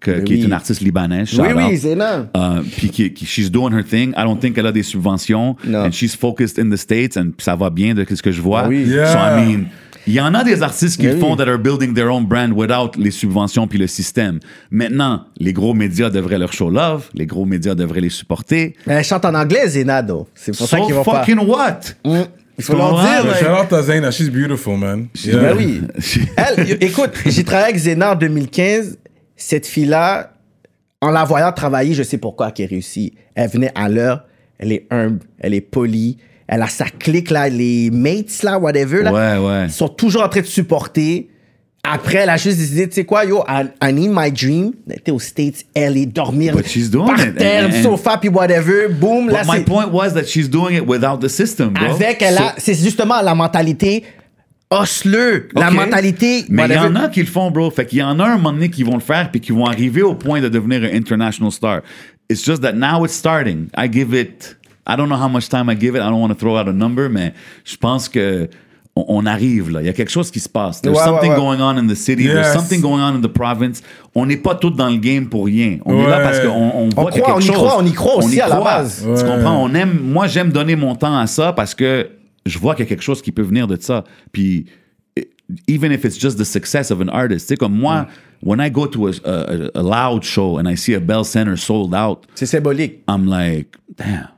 que- 0.00 0.20
qui 0.20 0.34
oui. 0.34 0.40
est 0.40 0.44
une 0.44 0.52
artiste 0.52 0.80
libanaise, 0.80 1.38
Oui, 1.38 1.48
oui, 1.54 1.62
out. 1.64 1.74
Zena. 1.76 2.26
Euh, 2.36 2.62
puis 2.76 2.88
qui, 2.90 3.12
qui- 3.12 3.26
she's 3.26 3.50
doing 3.50 3.72
her 3.72 3.84
thing. 3.84 4.10
I 4.16 4.22
don't 4.24 4.38
think 4.40 4.56
elle 4.58 4.66
a 4.66 4.72
des 4.72 4.82
subventions. 4.82 5.56
Non. 5.66 5.86
And 5.86 5.92
she's 5.92 6.16
focused 6.16 6.58
in 6.58 6.70
the 6.70 6.76
States 6.76 7.16
and 7.16 7.32
ça 7.38 7.54
va 7.56 7.70
bien 7.70 7.94
de 7.94 8.04
ce 8.08 8.22
que 8.22 8.32
je 8.32 8.40
vois. 8.40 8.62
Ah 8.64 8.68
oui. 8.68 8.84
Yeah. 8.86 9.06
So 9.12 9.18
I 9.18 9.44
mean, 9.46 9.64
il 10.06 10.14
y 10.14 10.20
en 10.20 10.32
a 10.34 10.42
des 10.42 10.62
artistes 10.62 10.98
qui 10.98 11.06
le 11.06 11.16
font 11.18 11.32
oui. 11.32 11.36
that 11.36 11.48
are 11.48 11.58
building 11.58 11.92
their 11.94 12.10
own 12.10 12.24
brand 12.24 12.52
without 12.54 12.92
les 12.98 13.10
subventions 13.10 13.66
puis 13.68 13.78
le 13.78 13.86
système. 13.86 14.40
Maintenant, 14.70 15.26
les 15.38 15.52
gros 15.52 15.74
médias 15.74 16.08
devraient 16.08 16.38
leur 16.38 16.52
show 16.54 16.70
love, 16.70 17.08
les 17.14 17.26
gros 17.26 17.44
médias 17.44 17.74
devraient 17.74 18.00
les 18.00 18.08
supporter. 18.08 18.74
Mais 18.86 18.94
elle 18.94 19.04
chante 19.04 19.24
en 19.26 19.34
anglais, 19.34 19.68
Zena, 19.68 20.02
though. 20.02 20.26
C'est 20.34 20.56
pour 20.56 20.66
ça 20.66 20.78
So 20.78 20.86
qu'ils 20.86 20.94
vont 20.94 21.04
pas. 21.04 21.20
fucking 21.24 21.38
what? 21.46 21.80
Mm. 22.04 22.22
Il 22.58 22.64
faut 22.64 22.76
leur 22.76 23.00
dire. 23.00 23.36
Shout 23.38 23.46
out 23.62 23.68
to 23.70 23.82
Zaina, 23.82 24.10
she's 24.10 24.28
beautiful, 24.30 24.76
man. 24.76 25.08
Yeah. 25.24 25.36
Ben 25.38 25.56
oui. 25.56 25.80
Elle, 26.36 26.76
écoute, 26.82 27.10
j'ai 27.26 27.44
travaillé 27.44 27.70
avec 27.70 27.78
Zena 27.80 28.12
en 28.12 28.16
2015. 28.16 28.98
Cette 29.42 29.66
fille-là, 29.66 30.34
en 31.00 31.10
la 31.10 31.24
voyant 31.24 31.50
travailler, 31.50 31.94
je 31.94 32.02
sais 32.02 32.18
pourquoi 32.18 32.52
elle 32.58 32.66
réussit. 32.66 33.14
Elle 33.34 33.48
venait 33.48 33.72
à 33.74 33.88
l'heure, 33.88 34.24
elle 34.58 34.70
est 34.72 34.86
humble, 34.90 35.20
elle 35.40 35.54
est 35.54 35.62
polie, 35.62 36.18
elle 36.46 36.60
a 36.60 36.68
sa 36.68 36.84
clique, 36.84 37.30
là, 37.30 37.48
les 37.48 37.90
mates, 37.90 38.42
là, 38.42 38.58
whatever, 38.58 39.02
là, 39.02 39.12
Ouais, 39.40 39.46
ouais. 39.46 39.68
sont 39.70 39.88
toujours 39.88 40.22
en 40.22 40.28
train 40.28 40.42
de 40.42 40.46
supporter. 40.46 41.30
Après, 41.82 42.18
elle 42.18 42.28
a 42.28 42.36
juste 42.36 42.58
décidé, 42.58 42.86
tu 42.86 42.96
sais 42.96 43.04
quoi, 43.06 43.24
yo, 43.24 43.42
I, 43.48 43.64
I 43.82 43.92
need 43.94 44.10
my 44.12 44.30
dream. 44.30 44.72
Elle 44.86 44.96
était 44.98 45.10
aux 45.10 45.18
States, 45.18 45.64
elle 45.74 45.96
est 45.96 46.04
dormir 46.04 46.54
But 46.54 46.66
she's 46.66 46.90
doing 46.90 47.06
par 47.06 47.26
it, 47.26 47.34
terre, 47.36 47.70
and- 47.70 47.82
sofa, 47.82 48.18
puis 48.18 48.28
whatever, 48.28 48.88
boom, 48.88 49.30
là, 49.30 49.42
But 49.42 49.50
my 49.52 49.58
c'est... 49.60 49.64
point 49.64 49.86
was 49.90 50.10
that 50.12 50.24
she's 50.26 50.50
doing 50.50 50.74
it 50.76 50.86
without 50.86 51.18
the 51.18 51.28
system, 51.28 51.70
bro. 51.70 51.86
Avec, 51.94 52.20
elle 52.20 52.38
c'est 52.58 52.74
justement 52.74 53.22
la 53.22 53.34
mentalité 53.34 54.04
osseleux, 54.70 55.48
la 55.54 55.70
mentalité... 55.70 56.44
Mais 56.48 56.66
il 56.68 56.72
y 56.74 56.78
en 56.78 56.94
a 56.96 57.08
qui 57.08 57.20
le 57.20 57.26
font, 57.26 57.50
bro. 57.50 57.70
Fait 57.70 57.86
qu'il 57.86 57.98
y 57.98 58.02
en 58.02 58.18
a 58.20 58.24
un 58.24 58.36
moment 58.36 58.52
donné 58.52 58.70
qui 58.70 58.82
vont 58.84 58.94
le 58.94 59.00
faire 59.00 59.30
puis 59.30 59.40
qui 59.40 59.52
vont 59.52 59.66
arriver 59.66 60.02
au 60.02 60.14
point 60.14 60.40
de 60.40 60.48
devenir 60.48 60.82
un 60.84 60.96
international 60.96 61.50
star. 61.50 61.80
It's 62.28 62.44
just 62.44 62.62
that 62.62 62.72
now 62.74 63.04
it's 63.04 63.14
starting. 63.14 63.68
I 63.76 63.88
give 63.92 64.14
it. 64.14 64.56
I 64.86 64.96
don't 64.96 65.08
know 65.08 65.16
how 65.20 65.28
much 65.28 65.48
time 65.48 65.68
I 65.68 65.74
give 65.78 65.96
it. 65.96 66.00
I 66.02 66.08
don't 66.08 66.20
want 66.20 66.28
to 66.30 66.34
throw 66.36 66.56
out 66.56 66.68
a 66.68 66.72
number, 66.72 67.08
mais 67.10 67.32
je 67.64 67.76
pense 67.76 68.08
que 68.08 68.48
on, 68.96 69.04
on 69.08 69.26
arrive 69.26 69.70
là. 69.70 69.80
Il 69.82 69.86
y 69.86 69.88
a 69.88 69.92
quelque 69.92 70.10
chose 70.10 70.30
qui 70.30 70.38
se 70.40 70.48
passe. 70.48 70.80
There's 70.80 70.96
Ouais, 70.96 71.02
ouais, 71.02 71.08
something 71.08 71.30
ouais. 71.32 71.36
going 71.36 71.60
on 71.60 71.76
in 71.76 71.86
the 71.88 71.94
city. 71.96 72.24
There's 72.24 72.46
Yes. 72.46 72.52
something 72.54 72.80
going 72.80 73.00
on 73.02 73.16
in 73.16 73.20
the 73.20 73.26
province. 73.32 73.82
On 74.14 74.26
n'est 74.26 74.36
pas 74.36 74.54
tous 74.54 74.70
dans 74.70 74.88
le 74.88 74.96
game 74.98 75.28
pour 75.28 75.46
rien. 75.46 75.78
On 75.84 75.98
est 75.98 76.06
là 76.08 76.18
Ouais. 76.18 76.22
parce 76.22 76.40
qu'on 76.40 76.48
on 76.50 76.88
voit 76.90 77.10
y 77.12 77.18
a 77.18 77.20
croit, 77.20 77.34
on 77.34 77.38
quelque 77.38 77.42
y 77.42 77.46
chose. 77.46 77.56
croit, 77.56 77.76
on 77.78 77.86
y 77.86 77.92
croit 77.92 78.16
aussi 78.18 78.36
y 78.36 78.40
à 78.40 78.48
la 78.48 78.56
croit. 78.56 78.64
base. 78.78 79.02
Tu 79.04 79.08
Ouais. 79.10 79.28
comprends? 79.28 79.62
On 79.62 79.74
aime. 79.74 79.98
Moi, 80.02 80.28
j'aime 80.28 80.50
donner 80.52 80.76
mon 80.76 80.94
temps 80.94 81.16
à 81.18 81.26
ça 81.26 81.52
parce 81.52 81.74
que 81.74 82.08
je 82.46 82.58
vois 82.58 82.74
qu'il 82.74 82.84
y 82.84 82.86
a 82.86 82.88
quelque 82.88 83.02
chose 83.02 83.22
qui 83.22 83.32
peut 83.32 83.42
venir 83.42 83.66
de 83.66 83.76
ça. 83.80 84.04
Puis 84.32 84.66
even 85.68 85.90
if 85.92 86.04
it's 86.04 86.18
just 86.18 86.38
the 86.38 86.44
success 86.44 86.90
of 86.90 87.00
an 87.00 87.08
artist. 87.08 87.48
Tu 87.48 87.54
sais, 87.54 87.56
comme 87.56 87.74
moi, 87.74 88.06
when 88.42 88.60
I 88.60 88.70
go 88.70 88.86
to 88.86 89.08
a, 89.08 89.12
a, 89.24 89.70
a 89.74 89.82
loud 89.82 90.22
show 90.22 90.58
and 90.58 90.68
I 90.68 90.76
see 90.76 90.94
a 90.94 91.00
Bell 91.00 91.24
Center 91.24 91.56
sold 91.56 91.92
out, 91.94 92.26
C'est 92.34 92.46
symbolique. 92.46 93.02
I'm 93.08 93.26
like, 93.26 93.76
damn, 93.96 94.28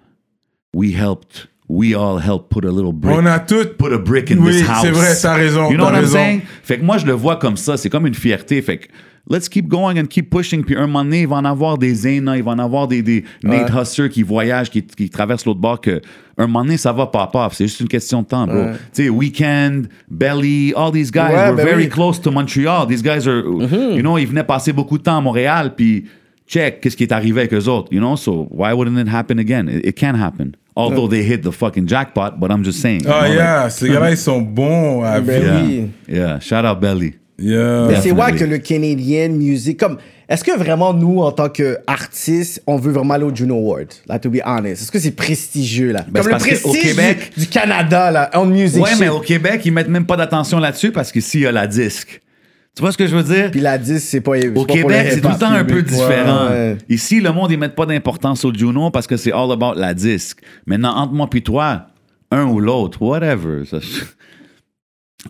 we 0.72 0.92
helped, 0.92 1.48
we 1.68 1.94
all 1.94 2.18
helped 2.18 2.48
put 2.50 2.64
a 2.64 2.70
little 2.70 2.92
brick. 2.94 3.14
On 3.14 3.26
a 3.26 3.38
tout. 3.40 3.76
Put 3.76 3.92
a 3.92 3.98
brick 3.98 4.30
in 4.30 4.38
Oui, 4.42 4.52
this 4.52 4.66
house. 4.66 4.82
c'est 4.82 4.90
vrai, 4.90 5.14
t'as 5.20 5.34
raison, 5.34 5.70
You 5.70 5.76
know 5.76 5.86
I'm 5.88 5.96
raison. 5.96 6.12
saying? 6.14 6.42
Fait 6.62 6.78
que 6.78 6.84
moi, 6.84 6.96
je 6.98 7.04
le 7.06 7.12
vois 7.12 7.36
comme 7.36 7.56
ça. 7.58 7.76
C'est 7.76 7.90
comme 7.90 8.06
une 8.06 8.14
fierté. 8.14 8.62
Fait 8.62 8.78
que 8.78 8.88
let's 9.30 9.48
keep 9.48 9.68
going 9.68 9.98
and 9.98 10.06
keep 10.06 10.30
pushing. 10.30 10.62
Puis 10.64 10.76
un 10.76 10.86
moment 10.86 11.04
donné, 11.04 11.22
il 11.22 11.28
va 11.28 11.36
en 11.36 11.44
avoir 11.44 11.78
des 11.78 11.94
Zayna, 11.94 12.36
il 12.36 12.42
va 12.42 12.52
en 12.52 12.58
avoir 12.58 12.88
des, 12.88 13.02
des 13.02 13.24
Nate 13.42 13.70
Husser 13.74 14.08
qui 14.08 14.22
voyagent, 14.22 14.70
qui, 14.70 14.82
qui 14.82 15.08
traversent 15.10 15.44
l'autre 15.46 15.60
bord, 15.60 15.80
que 15.80 16.00
un 16.38 16.46
moment 16.46 16.64
donné, 16.64 16.76
ça 16.76 16.92
va 16.92 17.06
pop 17.06 17.30
off. 17.34 17.54
C'est 17.54 17.66
juste 17.66 17.80
une 17.80 17.88
question 17.88 18.22
de 18.22 18.26
temps, 18.26 18.46
bro. 18.46 18.64
Tu 18.94 19.04
sais, 19.04 19.08
Weekend, 19.08 19.86
Belly, 20.10 20.72
all 20.76 20.90
these 20.92 21.10
guys 21.10 21.30
Ouais, 21.32 21.48
were 21.48 21.56
ben 21.56 21.64
very 21.64 21.82
oui. 21.84 21.88
close 21.88 22.20
to 22.20 22.30
Montreal. 22.30 22.86
These 22.86 23.02
guys 23.02 23.26
are, 23.28 23.42
Mm-hmm. 23.42 23.96
you 23.96 24.02
know, 24.02 24.18
ils 24.18 24.26
venaient 24.26 24.44
passer 24.46 24.72
beaucoup 24.72 24.98
de 24.98 25.02
temps 25.02 25.18
à 25.18 25.20
Montréal, 25.20 25.74
puis 25.76 26.04
check, 26.46 26.80
qu'est-ce 26.80 26.96
qui 26.96 27.04
est 27.04 27.12
arrivé 27.12 27.40
avec 27.42 27.52
eux 27.54 27.68
autres, 27.68 27.92
you 27.92 28.00
know? 28.00 28.16
So 28.16 28.46
why 28.50 28.72
wouldn't 28.72 28.98
it 28.98 29.08
happen 29.08 29.38
again? 29.38 29.68
It, 29.68 29.86
it 29.86 29.96
can 29.98 30.14
happen. 30.14 30.52
Although 30.74 31.06
they 31.06 31.22
hit 31.22 31.42
the 31.42 31.52
fucking 31.52 31.86
jackpot, 31.86 32.40
but 32.40 32.50
I'm 32.50 32.64
just 32.64 32.80
saying. 32.80 33.02
you 33.04 33.10
Ah, 33.10 33.26
know, 33.28 33.34
yeah, 33.34 33.68
ces 33.70 33.88
gars-là, 33.90 34.10
ils 34.10 34.16
sont 34.16 34.40
bons 34.40 35.02
à 35.04 35.20
oui. 35.20 35.90
Yeah, 36.08 36.16
yeah. 36.16 36.40
Shout 36.40 36.64
out 36.66 36.80
Belly. 36.80 37.14
Yeah. 37.38 37.86
Mais 37.88 38.00
c'est 38.00 38.10
vrai 38.12 38.34
que 38.34 38.44
le 38.44 38.58
Canadian 38.58 39.30
music, 39.30 39.78
comme, 39.80 39.96
est-ce 40.28 40.44
que 40.44 40.56
vraiment 40.56 40.92
nous, 40.94 41.20
en 41.20 41.32
tant 41.32 41.48
qu'artistes, 41.48 42.62
on 42.66 42.76
veut 42.76 42.92
vraiment 42.92 43.14
aller 43.14 43.24
au 43.24 43.34
Juno 43.34 43.56
Award? 43.56 43.88
Là, 44.06 44.18
to 44.18 44.30
be 44.30 44.38
honest? 44.44 44.82
Est-ce 44.82 44.92
que 44.92 44.98
c'est 44.98 45.16
prestigieux, 45.16 45.92
là? 45.92 46.04
Ben, 46.08 46.22
comme 46.22 46.32
le 46.32 46.38
prestige 46.38 46.80
Québec- 46.82 47.32
du, 47.36 47.40
du 47.44 47.46
Canada, 47.48 48.10
là, 48.10 48.30
en 48.34 48.44
music 48.46 48.82
Ouais, 48.82 48.90
shit. 48.90 49.00
mais 49.00 49.08
au 49.08 49.20
Québec, 49.20 49.62
ils 49.64 49.72
mettent 49.72 49.88
même 49.88 50.06
pas 50.06 50.16
d'attention 50.16 50.58
là-dessus 50.58 50.92
parce 50.92 51.10
que 51.10 51.20
s'il 51.20 51.40
y 51.40 51.46
a 51.46 51.52
la 51.52 51.66
disque. 51.66 52.20
Tu 52.74 52.80
vois 52.80 52.90
ce 52.92 52.96
que 52.96 53.06
je 53.06 53.14
veux 53.14 53.22
dire? 53.22 53.50
Puis 53.50 53.60
la 53.60 53.76
10, 53.76 53.98
c'est 54.02 54.22
pas. 54.22 54.32
Au 54.54 54.64
Québec, 54.64 55.08
c'est 55.10 55.20
tout 55.20 55.28
le 55.28 55.38
temps 55.38 55.50
un 55.50 55.64
peu 55.64 55.82
différent. 55.82 56.48
Ouais. 56.48 56.78
Ici, 56.88 57.20
le 57.20 57.30
monde, 57.30 57.50
ils 57.50 57.58
mettent 57.58 57.74
pas 57.74 57.84
d'importance 57.84 58.46
au 58.46 58.54
Juno 58.54 58.90
parce 58.90 59.06
que 59.06 59.18
c'est 59.18 59.32
all 59.32 59.52
about 59.52 59.74
la 59.78 59.92
disque. 59.92 60.38
Maintenant, 60.66 60.94
entre 60.96 61.12
moi 61.12 61.28
puis 61.28 61.42
toi, 61.42 61.86
un 62.30 62.44
ou 62.46 62.60
l'autre, 62.60 63.02
whatever. 63.02 63.66
Ça, 63.70 63.76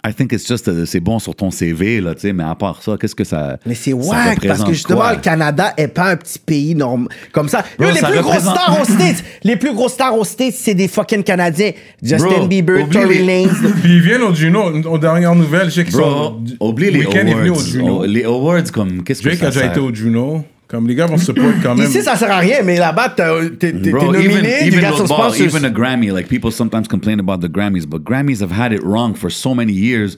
I 0.06 0.12
think 0.14 0.32
it's 0.32 0.48
just, 0.48 0.66
uh, 0.68 0.86
c'est 0.86 1.00
bon 1.00 1.18
sur 1.18 1.34
ton 1.34 1.50
CV, 1.50 2.00
là, 2.00 2.14
tu 2.14 2.22
sais, 2.22 2.32
mais 2.32 2.44
à 2.44 2.54
part 2.54 2.82
ça, 2.82 2.96
qu'est-ce 2.98 3.14
que 3.14 3.24
ça. 3.24 3.58
Mais 3.66 3.74
c'est 3.74 3.92
wack, 3.92 4.40
parce 4.46 4.64
que 4.64 4.72
justement, 4.72 5.00
quoi? 5.00 5.12
le 5.14 5.20
Canada 5.20 5.74
est 5.76 5.88
pas 5.88 6.10
un 6.12 6.16
petit 6.16 6.38
pays 6.38 6.74
normal 6.74 7.08
comme 7.30 7.48
ça. 7.48 7.62
Bro, 7.78 7.88
Yo, 7.88 7.94
les 7.94 8.00
ça 8.00 8.08
plus 8.08 8.20
grosses 8.20 8.34
représente- 8.36 8.56
stars 8.56 8.80
aux 8.80 8.84
States, 8.84 9.24
les 9.44 9.56
plus 9.56 9.74
grosses 9.74 9.92
stars 9.92 10.16
aux 10.18 10.24
States, 10.24 10.54
c'est 10.56 10.74
des 10.74 10.88
fucking 10.88 11.22
Canadiens. 11.22 11.72
Justin 12.02 12.26
Bro, 12.38 12.46
Bieber, 12.46 12.88
Tory 12.88 13.08
les- 13.08 13.18
Lanez. 13.18 13.48
Puis 13.82 13.92
ils 13.96 14.00
viennent 14.00 14.22
au 14.22 14.34
Juno, 14.34 14.70
aux 14.88 14.98
dernières 14.98 15.34
nouvelles, 15.34 15.66
je 15.66 15.74
sais 15.74 15.84
qu'ils 15.84 15.92
sont. 15.94 16.40
oublie 16.60 16.90
les 16.90 17.04
awards. 17.04 17.60
Juno. 17.60 17.98
Oh, 18.00 18.04
Les 18.06 18.24
awards, 18.24 18.72
comme, 18.72 19.02
qu'est-ce 19.04 19.20
que 19.20 19.28
Drake 19.28 19.40
ça 19.40 19.46
a 19.48 19.50
déjà 19.50 19.66
été 19.66 19.80
au 19.80 19.94
Juno. 19.94 20.44
Comme 20.72 20.88
les 20.88 20.94
gars 20.94 21.04
vont 21.04 21.18
support 21.18 21.52
quand 21.62 21.74
même. 21.74 21.86
Ici, 21.86 22.02
ça 22.02 22.16
sert 22.16 22.30
à 22.30 22.38
rien, 22.38 22.62
mais 22.64 22.78
là-bas, 22.78 23.10
t'es 23.10 23.72
nominé, 23.74 24.24
even, 24.24 24.42
tu 24.42 24.78
even, 24.78 25.06
sponsors. 25.06 25.38
even 25.38 25.66
a 25.66 25.70
Grammy, 25.70 26.10
like 26.10 26.28
people 26.28 26.50
sometimes 26.50 26.88
complain 26.88 27.20
about 27.20 27.42
the 27.42 27.48
Grammys, 27.50 27.84
but 27.86 28.02
Grammys 28.02 28.40
have 28.40 28.50
had 28.50 28.72
it 28.72 28.82
wrong 28.82 29.14
for 29.14 29.28
so 29.28 29.54
many 29.54 29.74
years. 29.74 30.16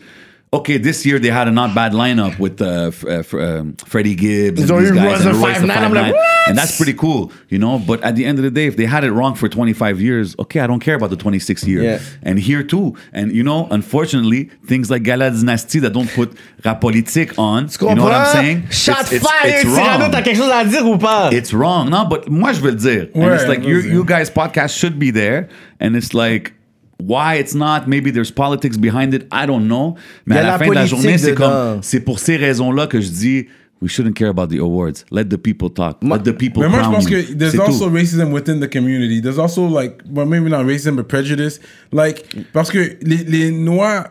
Okay, 0.58 0.76
this 0.78 1.04
year 1.04 1.18
they 1.18 1.30
had 1.30 1.48
a 1.48 1.50
not 1.50 1.74
bad 1.74 1.92
lineup 1.92 2.38
with 2.38 2.60
uh, 2.62 2.90
F- 2.94 3.34
uh, 3.34 3.38
um, 3.38 3.74
Freddie 3.86 4.14
Gibbs 4.14 4.60
and 4.70 4.80
these 4.80 4.92
guys 4.92 5.24
and 5.26 5.34
the 5.34 5.38
Royce 5.38 5.58
the 5.60 5.66
5'9", 5.66 5.76
I'm 5.76 5.92
like, 5.92 6.14
and 6.46 6.56
that's 6.56 6.76
pretty 6.76 6.94
cool, 6.94 7.32
you 7.48 7.58
know. 7.58 7.78
But 7.78 8.02
at 8.02 8.14
the 8.16 8.24
end 8.24 8.38
of 8.38 8.44
the 8.44 8.50
day, 8.50 8.66
if 8.66 8.76
they 8.76 8.86
had 8.86 9.02
it 9.04 9.12
wrong 9.12 9.34
for 9.34 9.48
25 9.48 10.00
years, 10.00 10.36
okay, 10.38 10.60
I 10.60 10.66
don't 10.66 10.80
care 10.80 10.94
about 10.94 11.10
the 11.10 11.16
26th 11.16 11.66
year. 11.66 11.82
Yeah. 11.82 11.98
And 12.22 12.38
here 12.38 12.62
too, 12.62 12.94
and 13.12 13.32
you 13.32 13.42
know, 13.42 13.66
unfortunately, 13.70 14.50
things 14.66 14.90
like 14.90 15.02
Gala 15.02 15.30
Dynasty 15.30 15.80
that 15.80 15.92
don't 15.92 16.10
put 16.10 16.36
rap 16.64 16.80
politique 16.80 17.36
on, 17.38 17.68
Tu 17.68 17.86
you 17.88 17.94
know 17.94 18.04
what 18.04 18.12
I'm 18.12 18.32
saying? 18.32 18.68
Shot 18.70 19.00
It's- 19.00 19.12
it's- 19.14 19.22
fire, 19.30 19.50
it's 19.50 19.62
Cyrano, 19.74 20.04
wrong. 20.04 20.10
t'as 20.12 20.22
quelque 20.22 20.36
chose 20.36 20.50
à 20.52 20.64
dire 20.64 20.86
ou 20.86 20.98
pas? 20.98 21.30
It's 21.32 21.52
wrong. 21.52 21.90
No, 21.90 22.04
but 22.06 22.28
moi, 22.30 22.52
je 22.52 22.60
veux 22.60 22.70
le 22.70 22.76
dire. 22.76 23.08
and 23.14 23.34
it's 23.34 23.48
like, 23.48 23.62
you, 23.64 23.78
you 23.80 24.04
guys' 24.04 24.30
podcast 24.30 24.78
should 24.78 24.98
be 24.98 25.10
there. 25.10 25.48
And 25.80 25.96
it's 25.96 26.14
like, 26.14 26.53
why 26.98 27.36
it's 27.36 27.54
not, 27.54 27.86
maybe 27.86 28.10
there's 28.10 28.30
politics 28.30 28.76
behind 28.76 29.14
it, 29.14 29.26
I 29.32 29.46
don't 29.46 29.66
know. 29.66 29.96
Mais 30.26 30.36
à 30.36 30.40
a 30.40 30.42
la, 30.42 30.48
la 30.50 30.58
fin 30.58 30.68
de 30.68 30.74
la 30.74 30.86
journée, 30.86 31.18
c'est 31.18 31.34
comme, 31.34 31.82
c'est 31.82 32.00
pour 32.00 32.18
ces 32.18 32.36
raisons-là 32.36 32.86
que 32.86 33.00
je 33.00 33.08
dis, 33.08 33.46
we 33.80 33.88
shouldn't 33.90 34.14
care 34.14 34.30
about 34.30 34.48
the 34.48 34.58
awards. 34.58 35.04
Let 35.10 35.24
the 35.28 35.36
people 35.36 35.68
talk. 35.68 35.98
Let 36.02 36.24
the 36.24 36.32
people 36.32 36.62
Mais 36.62 36.68
moi, 36.68 36.82
je 36.82 36.90
pense 36.90 37.10
you. 37.10 37.22
que 37.22 37.34
there's 37.34 37.58
also 37.58 37.88
tout. 37.88 37.94
racism 37.94 38.32
within 38.32 38.60
the 38.60 38.68
community. 38.68 39.20
There's 39.20 39.38
also 39.38 39.66
like, 39.66 40.02
well, 40.10 40.26
maybe 40.26 40.48
not 40.48 40.64
racism, 40.64 40.96
but 40.96 41.08
prejudice. 41.08 41.60
Like, 41.92 42.24
parce 42.52 42.70
que 42.70 42.96
les, 43.02 43.24
les 43.24 43.50
noirs, 43.50 44.10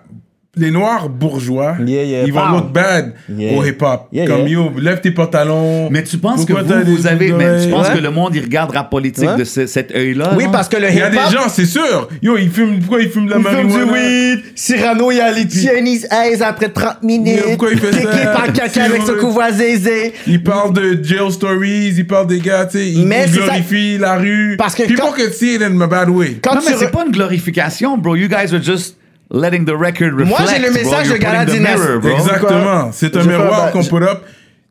les 0.55 0.69
noirs 0.69 1.09
bourgeois, 1.09 1.75
Yeah, 1.83 2.03
yeah. 2.03 2.23
ils 2.27 2.31
vont 2.31 2.47
look 2.51 2.71
bad 2.71 3.13
Yeah. 3.27 3.57
au 3.57 3.63
hip-hop. 3.65 4.07
Yeah, 4.11 4.27
Comme 4.27 4.41
yeah. 4.41 4.49
yo, 4.49 4.71
lève 4.79 5.01
tes 5.01 5.09
pantalons. 5.09 5.89
Mais 5.89 6.03
tu 6.03 6.19
penses 6.19 6.45
que 6.45 6.53
Pourquoi 6.53 6.61
vous, 6.61 6.69
t'as 6.69 6.83
vous 6.83 6.95
des 6.97 7.07
avez, 7.07 7.31
boucles 7.31 7.37
mais 7.39 7.45
tu 7.45 7.49
d'oreilles? 7.55 7.71
penses 7.71 7.87
Ouais. 7.89 7.95
que 7.95 7.99
le 8.03 8.11
monde, 8.11 8.35
il 8.35 8.43
regarde 8.43 8.69
rap 8.71 8.91
politique 8.91 9.27
Ouais. 9.27 9.35
de 9.37 9.43
ce- 9.45 9.65
cet 9.65 9.95
œil-là? 9.95 10.33
Oui, 10.37 10.45
non? 10.45 10.51
parce 10.51 10.69
que 10.69 10.77
le 10.77 10.89
Il 10.91 10.95
y 10.97 11.01
a 11.01 11.09
des 11.09 11.17
hip-hop. 11.17 11.31
gens, 11.31 11.49
c'est 11.49 11.65
sûr. 11.65 12.07
Yo, 12.21 12.37
ils 12.37 12.51
fument, 12.51 12.77
pourquoi 12.81 13.01
ils 13.01 13.09
fument 13.09 13.25
de 13.25 13.31
la 13.31 13.37
Il 13.37 13.43
fume 13.45 13.67
du 13.67 13.73
marijuana? 13.77 13.91
weed. 13.93 14.39
Cyrano, 14.53 15.11
il 15.11 15.21
a 15.21 15.31
les 15.31 15.49
Chinese 15.49 16.07
eyes 16.11 16.43
après 16.43 16.69
30 16.69 17.01
minutes. 17.01 17.33
Mais 17.35 17.41
pourquoi 17.55 17.71
il 17.71 17.79
fait 17.79 17.91
ça? 17.91 18.27
par 18.27 18.53
quelqu'un 18.53 18.83
avec 18.83 19.01
son 19.01 19.15
couvre 19.15 19.41
zézé? 19.51 20.13
Ils 20.27 20.43
parlent 20.43 20.73
de 20.73 21.03
jail 21.03 21.31
stories, 21.31 21.95
ils 21.97 22.05
parlent 22.05 22.27
des 22.27 22.39
gars, 22.39 22.65
tu 22.67 22.77
sais, 22.77 22.87
ils 22.89 23.09
ça- 23.09 23.25
glorifient 23.31 23.97
la 23.97 24.17
rue. 24.17 24.55
Parce 24.59 24.75
que 24.75 24.83
People 24.83 24.99
quand- 25.03 25.13
can 25.13 25.31
see 25.33 25.55
it 25.55 25.63
in 25.63 25.81
a 25.81 25.87
bad 25.87 26.09
way. 26.09 26.37
Quand 26.43 26.53
Non, 26.53 26.61
mais 26.63 26.75
c'est 26.77 26.91
pas 26.91 27.05
une 27.07 27.11
glorification, 27.11 27.97
bro. 27.97 28.15
You 28.15 28.27
guys 28.27 28.53
are 28.53 28.61
just 28.61 28.97
letting 29.33 29.65
the 29.65 29.71
record 29.75 30.13
reflect, 30.13 30.29
Moi, 30.29 30.39
j'ai 30.49 30.61
le 30.61 30.71
message 30.71 31.09
de 31.09 31.17
Gala 31.17 31.45
putting 31.45 31.55
the 31.55 31.57
Dynasty. 31.65 31.81
mirror, 31.87 31.99
bro. 32.01 32.11
Exactement. 32.17 32.91
C'est 32.93 33.17
un 33.17 33.23
miroir 33.23 33.71
qu'on 33.71 33.83
put 33.83 34.03
up. 34.03 34.21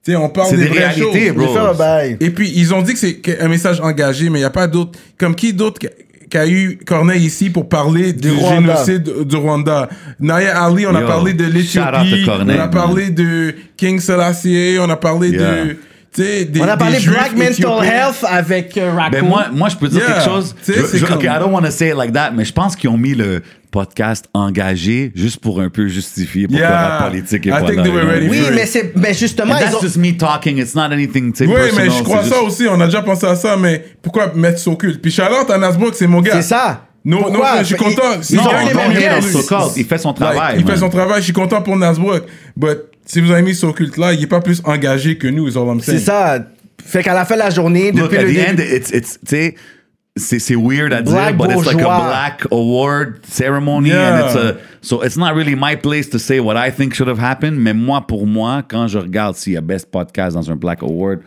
Tu 0.04 0.10
sais, 0.12 0.16
on 0.16 0.28
parle 0.30 0.48
C'est 0.50 0.56
des, 0.56 0.62
des 0.64 0.68
vraies 0.70 0.88
réalités, 0.88 1.26
choses. 1.28 1.36
bro. 1.36 1.86
Et 2.20 2.30
puis, 2.30 2.50
ils 2.56 2.74
ont 2.74 2.82
dit 2.82 2.94
que 2.94 2.98
c'est 2.98 3.40
un 3.40 3.48
message 3.48 3.80
engagé, 3.80 4.30
mais 4.30 4.38
il 4.38 4.42
n'y 4.42 4.46
a 4.46 4.50
pas 4.50 4.66
d'autre. 4.66 4.98
Comme 5.18 5.34
qui 5.34 5.52
d'autre 5.52 5.78
qui- 5.78 5.88
qui 6.28 6.38
a 6.38 6.46
eu 6.48 6.78
Corneille 6.86 7.24
ici 7.24 7.50
pour 7.50 7.68
parler 7.68 8.12
du, 8.14 8.30
Rwanda. 8.30 8.74
génocide 8.84 9.26
du 9.26 9.36
Rwanda? 9.36 9.88
Naya 10.18 10.64
Ali, 10.64 10.86
on 10.86 10.94
a 10.94 11.02
parlé 11.02 11.34
de 11.34 11.44
shout 11.60 11.78
out 11.80 12.04
l'Éthiopie, 12.04 12.30
on 12.30 12.48
a 12.48 12.68
parlé 12.68 13.10
de 13.10 13.54
King 13.76 14.00
Selassie, 14.00 14.76
on 14.80 14.88
a 14.88 14.96
parlé 14.96 15.28
Yeah. 15.30 15.64
de. 15.66 15.76
Des, 16.16 16.50
On 16.60 16.64
a 16.68 16.76
parlé 16.76 16.98
Black 17.00 17.34
Mental. 17.36 17.84
Health 17.84 18.24
avec 18.28 18.76
euh, 18.76 18.92
Raccoon. 18.94 19.10
Ben 19.20 19.24
moi, 19.28 19.46
moi, 19.52 19.68
je 19.68 19.76
peux 19.76 19.88
dire 19.88 20.00
Yeah. 20.00 20.12
quelque 20.14 20.24
chose. 20.24 20.54
Je- 20.66 20.98
je- 20.98 21.04
comme- 21.06 21.16
OK, 21.16 21.24
I 21.24 21.38
don't 21.38 21.52
want 21.52 21.62
to 21.62 21.70
say 21.70 21.88
it 21.90 21.96
like 21.96 22.12
that, 22.12 22.32
mais 22.34 22.44
je 22.44 22.52
pense 22.52 22.76
qu'ils 22.76 22.90
ont 22.90 22.98
mis 22.98 23.14
le 23.14 23.42
podcast 23.70 24.26
engagé 24.34 25.12
juste 25.14 25.40
pour 25.40 25.60
un 25.62 25.70
peu 25.70 25.88
justifier 25.88 26.46
pourquoi 26.46 26.66
Yeah. 26.66 26.98
la 27.00 27.08
politique 27.08 27.46
est 27.46 27.48
I 27.48 27.52
pas 27.52 27.60
think 27.62 27.76
là. 27.76 27.82
they 27.84 27.90
were 27.92 28.02
you 28.02 28.06
know? 28.06 28.12
ready 28.14 28.28
oui, 28.28 28.46
mais 28.54 28.66
c'est 28.66 28.92
mais 28.94 29.14
justement 29.14 29.54
And 29.54 29.58
ils 29.58 29.64
that's 29.64 29.76
ont 29.76 29.80
just 29.80 29.96
me 29.96 30.12
talking. 30.16 30.58
It's 30.58 30.74
not 30.74 30.82
anything, 30.92 31.32
Oui, 31.40 31.48
personal, 31.48 31.86
mais 31.88 31.90
je 31.96 32.02
crois 32.02 32.18
ça 32.18 32.24
juste- 32.24 32.42
aussi. 32.46 32.66
On 32.68 32.78
a 32.80 32.84
déjà 32.86 33.00
pensé 33.00 33.26
à 33.26 33.34
ça, 33.34 33.56
mais 33.56 33.82
pourquoi 34.02 34.32
mettre 34.34 34.58
ça 34.58 34.70
occulte 34.70 35.00
Puis 35.00 35.10
Charlotte 35.10 35.50
à 35.50 35.56
Nasbrook, 35.56 35.94
c'est 35.94 36.06
mon 36.06 36.20
gars. 36.20 36.32
c'est 36.34 36.42
ça. 36.42 36.86
Non, 37.04 37.32
non, 37.32 37.40
je 37.60 37.64
suis 37.64 37.74
Il- 37.74 37.78
content. 37.78 38.02
ont 38.02 38.34
Non, 38.36 38.50
un 38.54 38.60
les 38.62 38.68
des 38.68 38.74
don't 38.74 38.88
mêmes 38.88 38.96
hate 38.96 39.12
on 39.16 39.20
guests. 39.20 39.32
so-called. 39.32 39.72
Il 39.76 39.84
fait 39.86 39.98
son 39.98 40.12
travail. 40.12 40.56
il 40.58 40.66
fait 40.66 40.76
son 40.76 40.88
travail, 40.88 41.18
je 41.20 41.24
suis 41.24 41.32
content 41.32 41.60
pour 41.62 41.76
Nasbrook. 41.76 42.24
But 42.56 42.78
si 43.04 43.20
vous 43.20 43.30
avez 43.30 43.42
mis 43.42 43.54
ce 43.54 43.66
culte-là, 43.66 44.12
il 44.14 44.22
est 44.22 44.26
pas 44.26 44.40
plus 44.40 44.60
engagé 44.64 45.18
que 45.18 45.28
nous, 45.28 45.48
is 45.48 45.56
all 45.56 45.68
I'm 45.68 45.80
C'est 45.80 45.98
ça. 45.98 46.38
Fait 46.84 47.02
qu'à 47.02 47.14
la 47.14 47.24
fin 47.24 47.34
de 47.34 47.40
la 47.40 47.50
journée, 47.50 47.92
Look, 47.92 48.10
depuis 48.10 48.18
at 48.18 48.22
le 48.22 48.32
the 48.34 48.48
end, 48.50 48.54
début, 48.54 48.76
it's, 48.76 48.90
it's, 48.90 49.18
c'est 49.24 50.38
c'est 50.38 50.54
weird 50.56 50.92
à 50.92 51.00
Black 51.00 51.36
dire, 51.36 51.46
but 51.46 51.50
it's 51.56 51.64
like 51.64 51.76
a 51.76 51.78
bourgeois. 51.84 52.06
black 52.08 52.46
award 52.52 53.14
ceremony, 53.26 53.88
Yeah. 53.88 54.14
and 54.14 54.26
it's 54.26 54.36
a 54.36 54.56
so 54.82 55.02
it's 55.02 55.16
not 55.16 55.34
really 55.34 55.54
my 55.54 55.74
place 55.74 56.10
to 56.10 56.18
say 56.18 56.38
what 56.38 56.54
I 56.56 56.70
think 56.70 56.92
should 56.94 57.08
have 57.08 57.18
happened. 57.18 57.56
Mais 57.58 57.72
moi, 57.72 58.02
pour 58.06 58.26
moi, 58.26 58.62
quand 58.68 58.88
je 58.88 58.98
regarde 58.98 59.36
s'il 59.36 59.54
y 59.54 59.56
a 59.56 59.62
best 59.62 59.90
podcast 59.90 60.34
dans 60.34 60.50
un 60.50 60.56
black 60.56 60.82
award, 60.82 61.20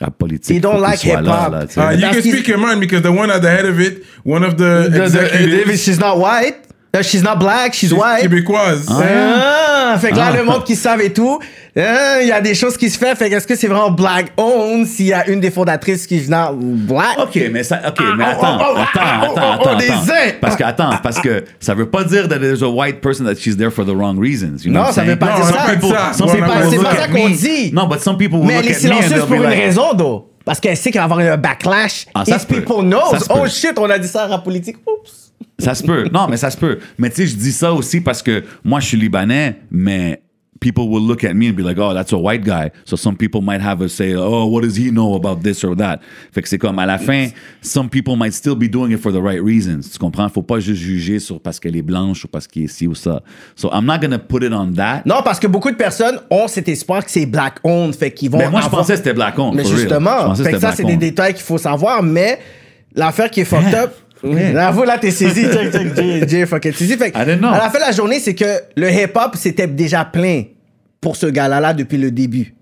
rap 0.00 0.16
politique, 0.18 0.46
They 0.54 0.60
don't 0.60 0.80
like 0.80 0.98
soit 0.98 1.20
là, 1.20 1.48
hip-hop. 1.48 1.52
là, 1.52 1.66
sais. 1.68 1.80
Uh, 1.80 1.92
you 1.96 2.00
Parce 2.02 2.16
can 2.16 2.30
speak 2.30 2.46
your 2.46 2.58
mind 2.58 2.78
because 2.78 3.02
the 3.02 3.06
one 3.10 3.28
at 3.30 3.40
the 3.40 3.48
head 3.50 3.66
of 3.66 3.80
it, 3.80 4.04
one 4.24 4.44
of 4.44 4.56
the, 4.56 4.88
the- 4.88 4.90
the- 4.90 5.04
executives, 5.04 5.82
she's 5.82 5.98
not 5.98 6.18
white. 6.18 6.67
Uh, 6.96 7.02
she's 7.02 7.22
not 7.22 7.36
black, 7.38 7.74
she's 7.74 7.90
she's 7.90 7.92
white. 7.92 8.22
québécoise. 8.22 8.86
Ah, 8.88 9.96
fait 9.98 10.10
que 10.10 10.16
là, 10.16 10.28
Ah. 10.32 10.36
le 10.36 10.42
monde 10.44 10.64
qui 10.64 10.74
savent 10.74 11.02
et 11.02 11.12
tout, 11.12 11.38
hein, 11.76 12.18
il 12.22 12.28
y 12.28 12.32
a 12.32 12.40
des 12.40 12.54
choses 12.54 12.78
qui 12.78 12.88
se 12.88 12.98
font. 12.98 13.14
Fait 13.14 13.28
que 13.28 13.34
est-ce 13.36 13.46
que 13.46 13.56
c'est 13.56 13.66
vraiment 13.66 13.90
black 13.90 14.32
owned 14.38 14.86
s'il 14.86 15.06
y 15.06 15.12
a 15.12 15.28
une 15.28 15.38
des 15.40 15.50
fondatrices 15.50 16.06
qui 16.06 16.16
est 16.16 16.28
not 16.30 16.54
black? 16.54 17.18
Ok, 17.18 17.38
mais 17.52 17.62
ça, 17.62 17.80
ok, 17.88 17.98
mais 18.16 18.24
Ah, 18.24 18.30
attends, 18.30 18.58
oh, 18.58 18.64
oh, 18.70 18.78
attends, 18.78 18.88
ah, 19.02 19.20
attends, 19.22 19.32
oh, 19.36 19.40
oh, 19.64 19.68
attends, 19.68 19.78
des 19.78 19.90
attends. 19.90 20.14
ailes. 20.14 20.34
Parce 20.40 20.56
que 20.56 20.64
attends, 20.64 20.90
parce 21.02 21.20
que 21.20 21.44
ça 21.60 21.74
veut 21.74 21.90
pas 21.90 22.04
dire 22.04 22.26
that 22.26 22.38
there's 22.38 22.62
a 22.62 22.68
white 22.70 23.02
person 23.02 23.24
that 23.26 23.34
she's 23.38 23.56
there 23.58 23.70
for 23.70 23.84
the 23.84 23.94
wrong 23.94 24.18
reasons. 24.18 24.64
You 24.64 24.72
know 24.72 24.84
Non, 24.84 24.92
ça 24.92 25.04
veut 25.04 25.16
pas 25.16 25.26
Non, 25.26 25.36
dire 25.36 25.46
ça. 25.46 26.12
C'est 26.14 26.38
pas 26.82 26.96
ça 26.96 27.08
qu'on 27.08 27.28
dit. 27.28 27.70
Non, 27.72 27.86
but 27.86 28.00
some 28.00 28.16
people 28.16 28.38
will 28.38 28.46
Mais 28.46 28.56
look 28.62 28.64
elle 28.64 28.70
est 28.72 28.86
at 28.86 28.88
me 28.88 28.94
and 28.94 29.02
silencieuse 29.02 29.26
pour 29.26 29.36
une 29.36 29.44
raison, 29.46 29.92
though. 29.94 30.30
Parce 30.44 30.58
qu'elle 30.58 30.76
sait 30.78 30.90
qu'elle 30.90 31.00
va 31.00 31.04
avoir 31.04 31.20
un 31.20 31.36
backlash. 31.36 32.06
Ah, 32.14 32.24
ça 32.26 32.36
If 32.36 32.46
people 32.46 32.82
knows, 32.82 33.12
oh 33.28 33.46
shit, 33.46 33.78
on 33.78 33.90
a 33.90 33.98
dit 33.98 34.08
ça 34.08 34.22
à 34.24 34.26
rap 34.28 34.42
politique. 34.44 34.76
Oups. 34.86 35.27
Ça 35.58 35.74
se 35.74 35.82
peut. 35.82 36.08
Non, 36.12 36.28
mais 36.28 36.36
ça 36.36 36.50
se 36.50 36.56
peut. 36.56 36.78
Mais 36.98 37.10
tu 37.10 37.16
sais, 37.16 37.26
je 37.26 37.36
dis 37.36 37.52
ça 37.52 37.72
aussi 37.72 38.00
parce 38.00 38.22
que 38.22 38.44
moi, 38.64 38.80
je 38.80 38.86
suis 38.86 38.96
libanais, 38.96 39.56
mais 39.70 40.22
people 40.60 40.84
will 40.88 41.06
look 41.06 41.24
at 41.24 41.34
me 41.34 41.48
and 41.48 41.54
be 41.54 41.60
like, 41.60 41.78
oh, 41.78 41.94
that's 41.94 42.12
a 42.12 42.16
white 42.16 42.44
guy. 42.44 42.70
So 42.84 42.96
some 42.96 43.16
people 43.16 43.40
might 43.40 43.60
have 43.60 43.80
a 43.80 43.88
say, 43.88 44.14
oh, 44.14 44.46
what 44.46 44.62
does 44.62 44.76
he 44.76 44.90
know 44.90 45.14
about 45.14 45.42
this 45.42 45.64
or 45.64 45.76
that? 45.76 46.00
Fait 46.32 46.42
que 46.42 46.48
c'est 46.48 46.58
comme, 46.58 46.78
à 46.78 46.86
la 46.86 46.98
fin, 46.98 47.28
some 47.60 47.88
people 47.88 48.16
might 48.16 48.32
still 48.32 48.56
be 48.56 48.68
doing 48.68 48.90
it 48.90 49.00
for 49.00 49.12
the 49.12 49.20
right 49.20 49.40
reasons. 49.40 49.88
Tu 49.92 49.98
comprends? 49.98 50.28
Faut 50.28 50.42
pas 50.42 50.60
juste 50.60 50.80
juger 50.80 51.18
sur 51.18 51.40
parce 51.40 51.60
qu'elle 51.60 51.76
est 51.76 51.82
blanche 51.82 52.24
ou 52.24 52.28
parce 52.28 52.46
qu'il 52.46 52.64
est 52.64 52.68
ci 52.68 52.86
ou 52.86 52.94
ça. 52.94 53.22
So 53.54 53.70
I'm 53.72 53.84
not 53.84 53.98
gonna 54.00 54.18
put 54.18 54.44
it 54.44 54.52
on 54.52 54.72
that. 54.72 55.02
Non, 55.06 55.22
parce 55.24 55.38
que 55.38 55.46
beaucoup 55.46 55.70
de 55.70 55.76
personnes 55.76 56.18
ont 56.30 56.48
cet 56.48 56.68
espoir 56.68 57.04
que 57.04 57.10
c'est 57.10 57.26
black 57.26 57.58
owned. 57.62 57.94
Fait 57.94 58.10
qu'ils 58.10 58.30
vont. 58.30 58.38
Mais 58.38 58.50
moi, 58.50 58.60
je 58.60 58.68
pensais 58.68 58.92
que 58.92 58.98
c'était 58.98 59.14
black 59.14 59.38
owned. 59.38 59.54
Mais 59.54 59.64
justement, 59.64 60.34
fait 60.34 60.52
que 60.52 60.58
ça, 60.58 60.72
c'est 60.72 60.84
des 60.84 60.96
détails 60.96 61.34
qu'il 61.34 61.44
faut 61.44 61.58
savoir, 61.58 62.02
mais 62.02 62.38
l'affaire 62.94 63.30
qui 63.30 63.40
est 63.40 63.44
fucked 63.44 63.74
up. 63.74 63.92
J'avoue, 64.22 64.84
là, 64.84 64.98
t'es 64.98 65.10
saisi. 65.10 65.42
check, 65.42 65.72
check, 65.72 65.96
Jay, 65.96 66.24
Jay, 66.28 66.46
fucking 66.46 66.72
saisi. 66.72 66.96
Fait 66.96 67.10
que, 67.10 67.18
I 67.18 67.24
didn't 67.24 67.38
know. 67.38 67.48
à 67.48 67.58
la 67.58 67.70
fin 67.70 67.78
de 67.78 67.84
la 67.84 67.92
journée, 67.92 68.18
c'est 68.20 68.34
que 68.34 68.44
le 68.76 68.90
hip-hop, 68.90 69.34
c'était 69.36 69.66
déjà 69.66 70.04
plein 70.04 70.44
pour 71.00 71.16
ce 71.16 71.26
gars-là 71.26 71.60
là 71.60 71.72
depuis 71.74 71.98
le 71.98 72.10
début. 72.10 72.54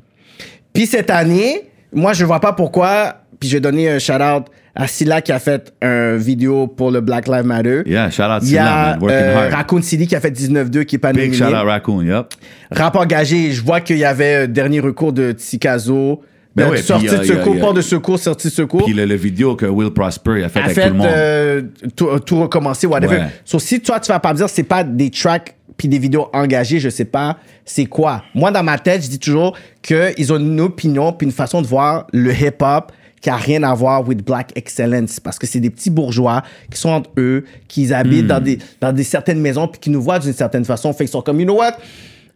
Puis 0.73 0.87
cette 0.87 1.11
année, 1.11 1.71
moi, 1.93 2.13
je 2.13 2.25
vois 2.25 2.41
pas 2.41 2.53
pourquoi. 2.53 3.23
Puis 3.41 3.49
je 3.49 3.57
vais 3.57 3.61
donner 3.61 3.89
un 3.91 3.99
shout-out 3.99 4.45
à 4.75 4.87
Silla 4.87 5.23
qui 5.23 5.33
a 5.33 5.39
fait 5.39 5.73
une 5.83 6.17
vidéo 6.19 6.67
pour 6.67 6.91
le 6.91 7.01
Black 7.01 7.29
Lives 7.29 7.45
Matter. 7.45 7.83
Yeah, 7.87 8.11
shout 8.11 8.23
out 8.25 8.43
Silla, 8.43 8.65
man. 8.65 8.99
Working 9.01 9.19
euh, 9.19 9.39
hard. 9.39 9.53
Raccoon 9.55 9.83
City 9.83 10.07
qui 10.07 10.17
a 10.17 10.21
fait 10.21 10.31
19-2 10.31 10.85
qui 10.85 10.97
est 10.97 10.99
pas 10.99 11.13
Big 11.13 11.31
nominé. 11.33 11.37
shout 11.39 11.55
out 11.55 11.67
Raccoon, 11.67 12.03
yep. 12.03 12.27
Rap 12.71 12.97
engagé, 12.97 13.53
je 13.53 13.63
vois 13.63 13.81
qu'il 13.81 13.99
y 13.99 14.05
avait 14.05 14.45
euh, 14.45 14.47
dernier 14.47 14.81
recours 14.81 15.13
de 15.13 15.33
Tsikazo. 15.33 16.23
Ben 16.57 16.67
Euh, 16.67 16.71
ouais, 16.71 16.77
sortie 16.79 17.07
de 17.07 17.23
secours, 17.23 17.55
a- 17.57 17.61
port 17.61 17.75
de 17.75 17.81
secours, 17.83 18.19
sortie 18.19 18.49
de 18.49 18.53
secours. 18.53 18.85
Puis 18.85 18.95
le, 18.95 19.05
le 19.05 19.15
vidéo 19.15 19.55
que 19.57 19.67
Will 19.67 19.91
Prosper 19.91 20.43
a 20.43 20.49
fait 20.49 20.59
a 20.61 20.65
avec 20.65 20.75
fait 20.75 20.83
tout 20.89 20.95
le 20.95 20.99
monde. 20.99 21.07
euh, 21.11 21.63
tout, 21.95 22.19
tout 22.21 22.41
recommencer, 22.41 22.87
whatever. 22.87 23.17
Ouais. 23.19 23.27
So, 23.45 23.59
si 23.59 23.81
toi, 23.81 24.01
tu 24.01 24.09
vas 24.11 24.19
pas 24.21 24.33
me 24.33 24.39
dire 24.39 24.49
c'est 24.49 24.63
pas 24.63 24.83
des 24.83 25.11
tracks 25.11 25.55
puis 25.77 25.87
des 25.89 25.99
vidéos 25.99 26.29
engagées, 26.33 26.81
je 26.81 26.89
sais 26.89 27.05
pas 27.05 27.37
c'est 27.67 27.85
quoi? 27.87 28.23
Moi, 28.35 28.51
dans 28.51 28.63
ma 28.63 28.79
tête, 28.79 29.03
je 29.03 29.09
dis 29.09 29.19
toujours 29.19 29.55
qu'ils 29.83 30.33
ont 30.33 30.39
une 30.39 30.61
opinion 30.61 31.13
puis 31.13 31.27
une 31.27 31.33
façon 31.33 31.61
de 31.61 31.67
voir 31.67 32.07
le 32.13 32.33
hip-hop 32.33 32.91
qui 33.21 33.29
a 33.31 33.37
rien 33.37 33.63
à 33.65 33.75
voir 33.75 34.07
with 34.09 34.25
black 34.25 34.53
excellence 34.55 35.21
parce 35.21 35.39
que 35.39 35.47
c'est 35.47 35.59
des 35.61 35.69
petits 35.71 35.91
bourgeois 35.91 36.43
qui 36.71 36.79
sont 36.81 36.91
entre 36.91 37.11
eux, 37.19 37.45
qui 37.69 37.93
habitent 37.93 38.25
Hmm. 38.25 38.29
dans, 38.29 38.41
des, 38.41 38.59
dans 38.81 38.93
des 38.93 39.03
certaines 39.05 39.41
maisons 39.41 39.69
puis 39.69 39.81
qui 39.81 39.91
nous 39.91 40.01
voient 40.01 40.19
d'une 40.21 40.33
certaine 40.33 40.65
façon. 40.65 40.93
Fait 40.93 41.05
qu'ils 41.05 41.09
sont 41.13 41.23
comme, 41.23 41.41
you 41.41 41.45
know 41.47 41.57
what? 41.59 41.73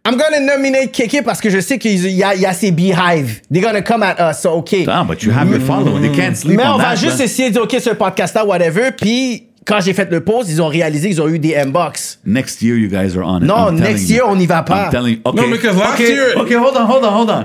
I'm 0.07 0.17
gonna 0.17 0.41
nominate 0.41 0.93
Keke 0.93 1.23
parce 1.25 1.41
que 1.41 1.51
je 1.51 1.61
sais 1.61 1.79
qu'il 1.79 1.99
y 2.11 2.23
a, 2.23 2.35
il 2.35 2.41
y 2.41 2.47
a 2.47 2.53
ces 2.55 2.71
beehives. 2.73 3.43
They're 3.53 3.63
gonna 3.63 3.83
come 3.83 4.03
at 4.03 4.17
us, 4.19 4.41
so 4.41 4.51
okay. 4.59 4.87
Ah, 4.89 5.05
but 5.07 5.23
you 5.23 5.31
have 5.31 5.51
your 5.51 5.61
following. 5.61 6.01
They 6.01 6.11
can't 6.19 6.35
sleep 6.35 6.57
Mais 6.57 6.65
on 6.67 6.75
on 6.75 6.79
va 6.79 6.95
that, 6.95 6.97
juste 6.97 7.19
man. 7.19 7.27
essayer 7.27 7.49
de 7.51 7.55
dire, 7.55 7.63
OK, 7.63 7.77
ce 7.79 7.91
podcast-là, 7.91 8.47
whatever. 8.47 8.93
Puis, 8.97 9.49
quand 9.67 9.81
j'ai 9.83 9.93
fait 9.93 10.11
le 10.11 10.21
pause, 10.25 10.51
ils 10.51 10.63
ont 10.63 10.69
réalisé 10.69 11.09
qu'ils 11.11 11.21
ont 11.21 11.29
eu 11.29 11.39
des 11.39 11.55
inbox. 11.55 12.19
Next 12.25 12.63
year, 12.63 12.77
you 12.79 12.89
guys 12.89 13.15
are 13.17 13.27
on 13.27 13.41
it. 13.43 13.45
Non, 13.47 13.69
I'm 13.69 13.79
next 13.79 14.09
you. 14.09 14.17
year, 14.17 14.25
on 14.27 14.37
n'y 14.37 14.47
va 14.47 14.63
pas. 14.63 14.87
I'm 14.87 14.91
telling 14.91 15.15
you. 15.17 15.21
Okay. 15.23 15.43
No, 15.43 15.51
because 15.51 15.77
last 15.77 15.95
okay, 16.01 16.13
year- 16.15 16.35
Okay, 16.39 16.55
hold 16.57 16.77
on, 16.77 16.87
hold 16.87 17.05
on, 17.05 17.13
hold 17.13 17.31
on. 17.31 17.45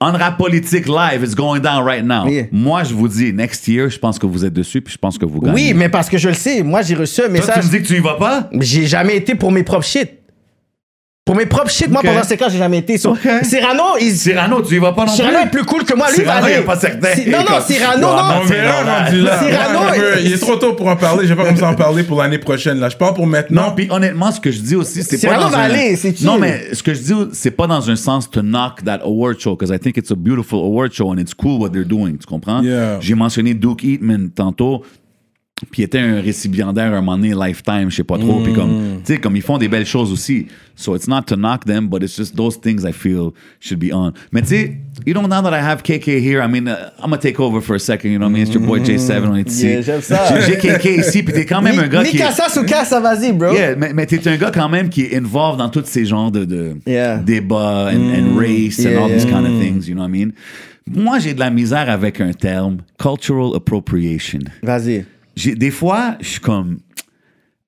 On 0.00 0.12
rap 0.12 0.36
politique 0.36 0.86
live, 0.86 1.22
it's 1.24 1.34
going 1.34 1.60
down 1.60 1.82
right 1.82 2.04
now. 2.04 2.26
Yeah. 2.28 2.42
Moi, 2.52 2.82
je 2.84 2.92
vous 2.92 3.08
dis, 3.08 3.32
next 3.32 3.66
year, 3.68 3.88
je 3.88 3.98
pense 3.98 4.18
que 4.18 4.26
vous 4.26 4.44
êtes 4.44 4.52
dessus, 4.52 4.82
puis 4.82 4.92
je 4.92 4.98
pense 4.98 5.16
que 5.16 5.24
vous 5.24 5.40
gagnez. 5.40 5.54
Oui, 5.54 5.74
mais 5.74 5.88
parce 5.88 6.10
que 6.10 6.18
je 6.18 6.28
le 6.28 6.34
sais. 6.34 6.62
Moi, 6.62 6.82
j'ai 6.82 6.94
reçu 6.96 7.20
un 7.22 7.24
Toi, 7.24 7.32
message. 7.32 7.60
tu 7.60 7.66
me 7.66 7.70
dis 7.70 7.82
que 7.82 7.86
tu 7.86 7.96
y 7.96 8.00
vas 8.00 8.14
pas? 8.14 8.50
J'ai 8.60 8.86
jamais 8.86 9.16
été 9.16 9.34
pour 9.34 9.50
mes 9.50 9.62
propres 9.62 9.86
shit. 9.86 10.10
Pour 11.26 11.36
mes 11.36 11.46
propres 11.46 11.70
shit, 11.70 11.88
moi, 11.88 12.02
pendant 12.04 12.22
ces 12.22 12.36
cas, 12.36 12.50
j'ai 12.50 12.58
jamais 12.58 12.76
été. 12.78 12.98
So. 12.98 13.16
Cyrano, 13.44 13.96
il... 13.98 14.14
Cyrano, 14.14 14.60
tu 14.60 14.74
y 14.74 14.78
vas 14.78 14.92
pas 14.92 15.06
non 15.06 15.12
Cyrano 15.12 15.38
est 15.38 15.50
plus? 15.50 15.62
plus 15.62 15.64
cool 15.64 15.84
que 15.84 15.94
moi. 15.96 16.08
Lui, 16.10 16.16
il 16.18 16.24
va 16.26 16.32
Cyrano, 16.32 16.44
aller. 16.46 16.54
il 16.56 16.60
est 16.60 16.64
pas 16.64 16.78
certain. 16.78 17.14
Si- 17.14 17.30
Non, 17.30 17.38
non, 17.38 17.44
Comme- 17.46 17.62
Cyrano, 17.66 18.00
Non, 18.02 18.16
non. 18.16 18.22
non, 18.28 18.34
On 18.42 18.44
verra 18.44 19.04
rendu 19.04 19.20
là. 19.22 19.38
Cyrano, 19.42 19.78
Moi, 19.78 19.92
je 19.96 20.00
veux- 20.02 20.18
il- 20.20 20.26
il 20.26 20.32
est 20.34 20.38
trop 20.38 20.56
tôt 20.56 20.74
pour 20.74 20.86
en 20.86 20.96
parler. 20.96 21.26
Je 21.26 21.32
vais 21.32 21.36
pas 21.36 21.46
commencer 21.46 21.62
à 21.64 21.70
en 21.70 21.74
parler 21.74 22.02
pour 22.02 22.20
l'année 22.20 22.36
prochaine. 22.36 22.78
Là, 22.78 22.90
je 22.90 22.96
parle 22.98 23.14
pour 23.14 23.26
maintenant. 23.26 23.68
Non, 23.68 23.74
puis 23.74 23.88
honnêtement, 23.90 24.32
ce 24.32 24.38
que 24.40 24.50
je 24.50 24.60
dis 24.60 24.76
aussi, 24.76 25.02
c'est 25.02 25.16
pas 25.16 25.20
Cyrano 25.20 25.44
dans 25.44 25.48
va 25.48 25.58
un... 25.60 25.70
aller, 25.70 25.96
c'est 25.96 26.14
chill. 26.14 26.26
Non, 26.26 26.36
mais 26.38 26.74
ce 26.74 26.82
que 26.82 26.92
je 26.92 27.00
dis, 27.00 27.14
c'est 27.32 27.52
pas 27.52 27.66
dans 27.66 27.88
un 27.90 27.96
sens 27.96 28.28
to 28.30 28.42
knock 28.42 28.84
that 28.84 29.00
award 29.02 29.40
show, 29.40 29.56
because 29.56 29.74
I 29.74 29.78
think 29.78 29.96
it's 29.96 30.10
a 30.12 30.16
beautiful 30.16 30.58
award 30.58 30.92
show 30.92 31.10
and 31.10 31.16
it's 31.16 31.32
cool 31.32 31.58
what 31.58 31.70
they're 31.70 31.86
doing, 31.88 32.18
tu 32.18 32.26
comprends? 32.26 32.60
Yeah. 32.62 32.98
J'ai 33.00 33.14
mentionné 33.14 33.54
Duke 33.54 33.82
Eatman 33.82 34.28
tantôt, 34.28 34.82
puis 35.70 35.82
il 35.82 35.84
était 35.84 36.00
un 36.00 36.20
récipiendaire 36.20 36.92
un 36.92 37.00
moment 37.00 37.16
donné, 37.16 37.32
Lifetime, 37.32 37.88
je 37.88 37.96
sais 37.96 38.04
pas 38.04 38.18
trop, 38.18 38.40
puis 38.40 38.52
Mm. 38.52 38.56
comme, 38.56 38.70
tu 39.04 39.14
sais, 39.14 39.18
comme 39.20 39.36
ils 39.36 39.42
font 39.42 39.56
des 39.56 39.68
belles 39.68 39.86
choses 39.86 40.12
aussi. 40.12 40.46
So 40.74 40.96
it's 40.96 41.06
not 41.06 41.22
to 41.28 41.36
knock 41.36 41.64
them, 41.64 41.86
but 41.88 42.02
it's 42.02 42.16
just 42.16 42.34
those 42.36 42.58
things 42.60 42.82
I 42.84 42.92
feel 42.92 43.30
should 43.60 43.78
be 43.78 43.92
on. 43.92 44.12
Mais 44.32 44.42
tu 44.42 44.48
sais, 44.48 44.76
you 45.06 45.14
know, 45.14 45.22
now 45.28 45.40
that 45.42 45.52
I 45.56 45.62
have 45.62 45.82
KK 45.84 46.18
here, 46.20 46.42
I 46.42 46.48
mean, 46.48 46.66
uh, 46.66 46.90
I'm 46.98 47.10
gonna 47.10 47.18
take 47.18 47.38
over 47.38 47.60
for 47.60 47.76
a 47.76 47.78
second, 47.78 48.10
you 48.10 48.18
know 48.18 48.26
what 48.26 48.32
I 48.32 48.40
mean? 48.40 48.42
It's 48.46 48.52
your 48.54 48.64
boy 48.66 48.80
J7, 48.80 49.28
on 49.28 49.36
est 49.36 49.48
ici. 49.48 49.66
Mm. 49.66 49.68
Yeah, 49.70 49.82
j'aime 49.82 50.00
ça. 50.02 50.40
J'ai- 50.40 50.56
KK 50.58 50.84
ici, 50.98 51.22
puis 51.22 51.32
t'es 51.32 51.46
quand 51.46 51.62
même 51.62 51.78
un 51.78 51.86
gars 51.86 52.02
qui... 52.02 52.16
Mikasa 52.16 52.60
ou 52.60 52.64
Kassa, 52.64 52.98
vas-y, 52.98 53.32
bro. 53.32 53.52
Yeah, 53.54 53.76
mais, 53.76 53.92
mais 53.94 54.06
t'es 54.06 54.26
un 54.28 54.36
gars 54.36 54.50
quand 54.52 54.68
même 54.68 54.88
qui 54.88 55.02
est 55.02 55.16
involved 55.16 55.58
dans 55.58 55.68
tous 55.68 55.84
ces 55.86 56.04
genres 56.04 56.32
de, 56.32 56.44
de 56.44 56.72
Yeah. 56.86 57.18
débats 57.18 57.90
and, 57.92 58.10
and 58.12 58.36
race 58.36 58.78
Yeah, 58.78 58.98
and 58.98 59.04
all 59.04 59.08
these 59.08 59.24
kind 59.24 59.46
of 59.46 59.60
things, 59.60 59.86
you 59.86 59.94
know 59.94 60.02
what 60.02 60.08
I 60.08 60.10
mean? 60.10 60.32
Moi, 60.86 61.18
j'ai 61.20 61.32
de 61.32 61.40
la 61.40 61.48
misère 61.48 61.88
avec 61.88 62.20
un 62.20 62.32
terme, 62.32 62.78
cultural 62.98 63.52
appropriation. 63.54 64.40
Vas-y. 64.62 65.06
Des 65.36 65.70
fois, 65.70 66.16
je 66.20 66.28
suis 66.28 66.40
comme... 66.40 66.78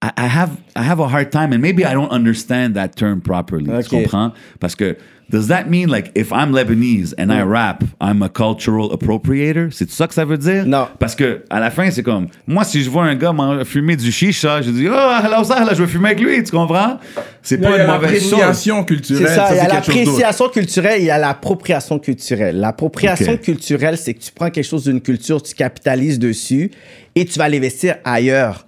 I, 0.06 0.12
I 0.16 0.26
have, 0.28 0.56
I 0.76 0.82
have 0.82 1.00
a 1.00 1.08
hard 1.08 1.30
time, 1.30 1.52
and 1.52 1.60
maybe 1.60 1.84
I 1.84 1.94
don't 1.94 2.10
understand 2.10 2.74
that 2.74 2.96
term 2.96 3.20
properly. 3.20 3.66
Tu 3.82 3.88
comprends? 3.88 4.32
Parce 4.60 4.74
que, 4.76 4.96
does 5.28 5.48
that 5.48 5.68
mean, 5.68 5.88
like, 5.88 6.12
if 6.14 6.32
I'm 6.32 6.52
Lebanese 6.52 7.12
and 7.18 7.32
I 7.32 7.42
rap, 7.42 7.82
I'm 8.00 8.22
a 8.22 8.28
cultural 8.28 8.92
appropriator? 8.92 9.72
C'est 9.72 9.90
ça 9.90 10.06
que 10.06 10.14
ça 10.14 10.24
veut 10.24 10.38
dire? 10.38 10.64
Non. 10.64 10.86
Parce 11.00 11.16
que, 11.16 11.42
à 11.50 11.58
la 11.58 11.72
fin, 11.72 11.90
c'est 11.90 12.04
comme, 12.04 12.28
moi, 12.46 12.62
si 12.62 12.82
je 12.84 12.88
vois 12.88 13.04
un 13.04 13.16
gars 13.16 13.34
fumer 13.64 13.96
du 13.96 14.12
chicha, 14.12 14.62
je 14.62 14.70
dis, 14.70 14.86
oh, 14.88 15.24
hello, 15.24 15.42
ça, 15.42 15.64
là, 15.64 15.74
je 15.74 15.80
veux 15.80 15.88
fumer 15.88 16.10
avec 16.10 16.20
lui, 16.20 16.44
tu 16.44 16.52
comprends? 16.52 16.98
C'est 17.42 17.58
pas 17.58 17.74
a 17.74 17.82
une 17.82 17.90
mauvaise 17.90 18.22
chose. 18.22 18.32
l'appréciation 18.38 18.78
C'est 18.80 18.86
culturelle. 18.86 19.34
ça, 19.34 19.48
il 19.50 19.56
y 19.56 19.60
a 19.60 19.68
l'appréciation 19.68 20.48
culturelle 20.48 21.00
et 21.00 21.04
il 21.04 21.06
y 21.06 21.10
a 21.10 21.18
l'appropriation 21.18 21.98
culturelle. 21.98 22.60
L'appropriation 22.60 23.36
culturelle, 23.36 23.98
c'est 23.98 24.14
que 24.14 24.20
tu 24.20 24.30
prends 24.32 24.50
quelque 24.50 24.68
chose 24.68 24.84
d'une 24.84 25.00
culture, 25.00 25.42
tu 25.42 25.54
capitalises 25.54 26.20
dessus 26.20 26.70
et 27.16 27.24
tu 27.24 27.36
vas 27.38 27.48
l'investir 27.48 27.96
ailleurs. 28.04 28.66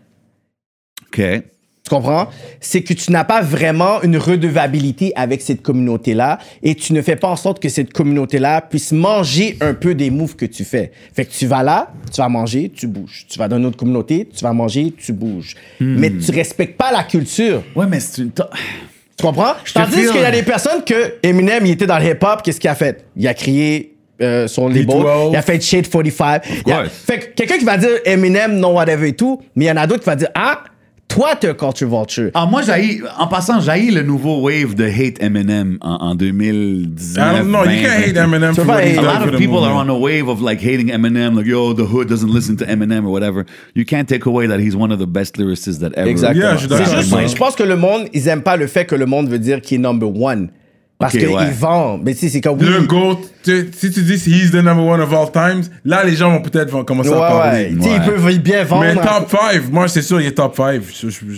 OK. 1.12 1.42
Tu 1.88 1.94
comprends? 1.94 2.28
C'est 2.60 2.82
que 2.82 2.92
tu 2.92 3.10
n'as 3.12 3.24
pas 3.24 3.40
vraiment 3.40 4.02
une 4.02 4.18
redevabilité 4.18 5.12
avec 5.16 5.40
cette 5.40 5.62
communauté-là 5.62 6.38
et 6.62 6.74
tu 6.74 6.92
ne 6.92 7.00
fais 7.00 7.16
pas 7.16 7.28
en 7.28 7.36
sorte 7.36 7.62
que 7.62 7.70
cette 7.70 7.94
communauté-là 7.94 8.60
puisse 8.60 8.92
manger 8.92 9.56
un 9.62 9.72
peu 9.72 9.94
des 9.94 10.10
moves 10.10 10.36
que 10.36 10.44
tu 10.44 10.64
fais. 10.64 10.92
Fait 11.14 11.24
que 11.24 11.32
tu 11.32 11.46
vas 11.46 11.62
là, 11.62 11.90
tu 12.12 12.20
vas 12.20 12.28
manger, 12.28 12.70
tu 12.74 12.88
bouges. 12.88 13.24
Tu 13.26 13.38
vas 13.38 13.48
dans 13.48 13.56
une 13.56 13.64
autre 13.64 13.78
communauté, 13.78 14.28
tu 14.30 14.44
vas 14.44 14.52
manger, 14.52 14.92
tu 14.98 15.14
bouges. 15.14 15.54
Hmm. 15.80 15.96
Mais 15.98 16.10
tu 16.10 16.30
respectes 16.30 16.76
pas 16.76 16.92
la 16.92 17.04
culture. 17.04 17.62
Ouais, 17.74 17.86
mais 17.88 18.00
c'est 18.00 18.20
une... 18.20 18.32
Tu 18.32 18.42
comprends? 19.22 19.54
te 19.64 19.72
Tandis 19.72 20.06
qu'il 20.08 20.20
y 20.20 20.24
a 20.24 20.30
des 20.30 20.42
personnes 20.42 20.84
que 20.84 21.14
Eminem, 21.22 21.64
il 21.64 21.72
était 21.72 21.86
dans 21.86 21.98
le 21.98 22.04
hip-hop, 22.04 22.42
qu'est-ce 22.42 22.60
qu'il 22.60 22.68
a 22.68 22.74
fait? 22.74 23.06
Il 23.16 23.26
a 23.26 23.32
crié 23.32 23.96
euh, 24.20 24.46
son 24.46 24.68
label, 24.68 24.84
B12. 24.84 25.30
il 25.30 25.36
a 25.36 25.42
fait 25.42 25.60
Shade 25.60 25.88
45. 25.88 26.42
Il 26.66 26.72
a-. 26.72 26.84
Fait 26.84 27.18
que 27.18 27.26
quelqu'un 27.34 27.56
qui 27.56 27.64
va 27.64 27.78
dire 27.78 27.90
Eminem, 28.04 28.58
non, 28.58 28.74
whatever 28.74 29.08
et 29.08 29.14
tout, 29.14 29.40
mais 29.56 29.64
il 29.64 29.68
y 29.68 29.70
en 29.70 29.76
a 29.76 29.86
d'autres 29.86 30.02
qui 30.02 30.06
va 30.10 30.16
dire 30.16 30.28
Ah, 30.34 30.64
toi, 31.08 31.34
t'es 31.36 31.48
un 31.48 31.54
culture 31.54 31.88
vulture. 31.88 32.30
Ah, 32.34 32.46
moi, 32.46 32.60
j'haïs, 32.62 33.02
en 33.18 33.26
passant, 33.26 33.60
j'haïs 33.60 33.90
le 33.90 34.02
nouveau 34.02 34.40
wave 34.42 34.74
de 34.74 34.84
hate 34.84 35.20
Eminem 35.22 35.78
en, 35.80 35.94
en 36.10 36.14
2019. 36.14 37.16
I 37.16 37.38
don't 37.38 37.48
know. 37.48 37.64
You 37.64 37.64
20, 37.64 37.82
can't 37.82 38.04
hate 38.04 38.14
20. 38.14 38.18
Eminem 38.18 38.54
for 38.54 38.64
what 38.66 38.80
hate- 38.82 38.98
A 38.98 39.02
lot 39.02 39.26
of 39.26 39.36
people 39.38 39.64
are 39.64 39.72
on 39.74 39.88
a 39.88 39.98
wave 39.98 40.28
of 40.28 40.40
like 40.42 40.60
hating 40.60 40.90
Eminem, 40.90 41.34
like 41.34 41.46
yo, 41.46 41.72
the 41.72 41.84
hood 41.86 42.08
doesn't 42.08 42.30
listen 42.30 42.56
to 42.58 42.64
Eminem 42.66 43.04
or 43.06 43.10
whatever. 43.10 43.46
You 43.74 43.84
can't 43.84 44.08
take 44.08 44.26
away 44.26 44.46
that 44.48 44.60
he's 44.60 44.76
one 44.76 44.92
of 44.92 44.98
the 44.98 45.06
best 45.06 45.36
lyricists 45.38 45.80
that 45.80 45.92
ever. 45.94 46.08
Exactement. 46.10 46.36
Yeah, 46.42 46.56
je 46.56 46.68
juste, 46.68 47.28
je 47.30 47.36
pense 47.36 47.56
que 47.56 47.64
le 47.64 47.76
monde, 47.76 48.08
ils 48.12 48.28
aiment 48.28 48.42
pas 48.42 48.56
le 48.56 48.66
fait 48.66 48.84
que 48.84 48.94
le 48.94 49.06
monde 49.06 49.28
veut 49.28 49.38
dire 49.38 49.60
qu'il 49.62 49.78
est 49.78 49.82
number 49.82 50.08
one. 50.14 50.50
Parce 50.98 51.14
Ok, 51.14 51.20
qu'il 51.20 51.28
ouais. 51.28 51.50
vend. 51.52 52.00
Mais 52.02 52.12
tu 52.12 52.20
sais, 52.20 52.28
c'est 52.28 52.40
comme 52.40 52.58
oui. 52.58 52.66
Le 52.66 52.82
GOAT, 52.82 53.20
tu- 53.44 53.70
si 53.72 53.92
tu 53.92 54.02
dis 54.02 54.14
he's 54.14 54.50
the 54.50 54.56
number 54.56 54.84
one 54.84 55.00
of 55.00 55.12
all 55.12 55.30
times, 55.30 55.62
là, 55.84 56.02
les 56.02 56.16
gens 56.16 56.28
vont 56.32 56.42
peut-être 56.42 56.82
commencer 56.82 57.10
Ouais, 57.10 57.16
à 57.16 57.20
ouais. 57.20 57.28
parler. 57.28 57.68
Ils 57.70 57.80
Ouais. 57.80 58.00
peuvent 58.04 58.38
bien 58.40 58.64
vendre. 58.64 58.82
Mais 58.82 58.94
top 58.96 59.30
5, 59.30 59.70
moi, 59.70 59.86
c'est 59.86 60.02
sûr, 60.02 60.20
il 60.20 60.26
est 60.26 60.32
top 60.32 60.56
5. 60.56 60.80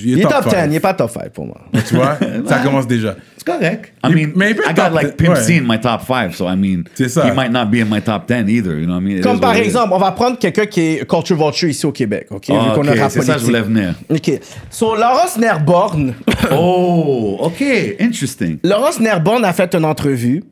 il 0.02 0.18
est 0.18 0.22
top 0.22 0.44
10, 0.44 0.50
five. 0.50 0.66
il 0.70 0.74
est 0.76 0.80
pas 0.80 0.94
top 0.94 1.10
5 1.10 1.28
pour 1.30 1.44
moi. 1.44 1.58
Tu 1.86 1.94
vois, 1.94 2.16
ça 2.46 2.60
commence 2.60 2.86
déjà. 2.86 3.16
It's 3.36 3.44
correct. 3.44 3.92
I 4.04 4.08
Il- 4.10 4.14
mean, 4.16 4.32
mais 4.34 4.50
il 4.50 4.56
peut 4.56 4.62
I 4.68 4.74
got 4.74 4.94
like 4.94 5.16
10, 5.18 5.24
Pimp 5.26 5.36
ouais. 5.36 5.42
C 5.42 5.58
in 5.58 5.62
my 5.66 5.78
top 5.80 6.02
five, 6.06 6.34
so 6.34 6.46
I 6.46 6.56
mean, 6.56 6.84
C'est 6.94 7.08
ça. 7.10 7.26
he 7.26 7.34
might 7.34 7.50
not 7.50 7.66
be 7.66 7.76
in 7.82 7.86
my 7.86 8.00
top 8.02 8.26
10 8.26 8.48
either. 8.48 8.78
You 8.78 8.84
know 8.86 8.94
what 8.94 9.00
I 9.00 9.04
mean? 9.04 9.16
It 9.18 9.22
Comme 9.22 9.40
par 9.40 9.54
exemple, 9.56 9.90
on 9.92 9.98
va 9.98 10.12
prendre 10.12 10.38
quelqu'un 10.38 10.64
qui 10.66 10.80
est 10.80 11.06
culture 11.08 11.36
vulture 11.36 11.68
ici 11.68 11.84
au 11.86 11.92
Québec, 11.92 12.26
OK? 12.30 12.44
Ah, 12.50 12.52
Vu 12.52 12.74
qu'on 12.80 12.88
a 12.88 12.92
ok, 12.92 12.98
rap 12.98 13.10
c'est 13.10 13.22
ça 13.22 13.36
je 13.38 13.44
voulais 13.44 13.60
venir. 13.62 13.94
OK. 14.10 14.40
So, 14.70 14.94
Laurence 14.96 15.38
Nerborn, 15.38 16.14
Oh, 16.50 17.36
ok, 17.40 17.62
interesting. 18.00 18.58
Laurence 18.64 19.00
Nerborn 19.00 19.44
a 19.50 19.52
fait 19.52 19.74
une 19.74 19.84
entrevue 19.84 20.42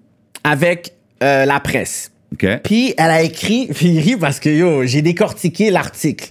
avec 0.44 0.92
euh, 1.22 1.44
la 1.44 1.60
presse. 1.60 2.10
Puis 2.62 2.94
elle 2.98 3.10
a 3.10 3.22
écrit, 3.22 3.68
puis 3.74 3.86
il 3.94 4.00
rit 4.00 4.16
parce 4.16 4.38
que 4.40 4.50
yo, 4.50 4.84
j'ai 4.84 5.02
décortiqué 5.02 5.70
l'article. 5.70 6.30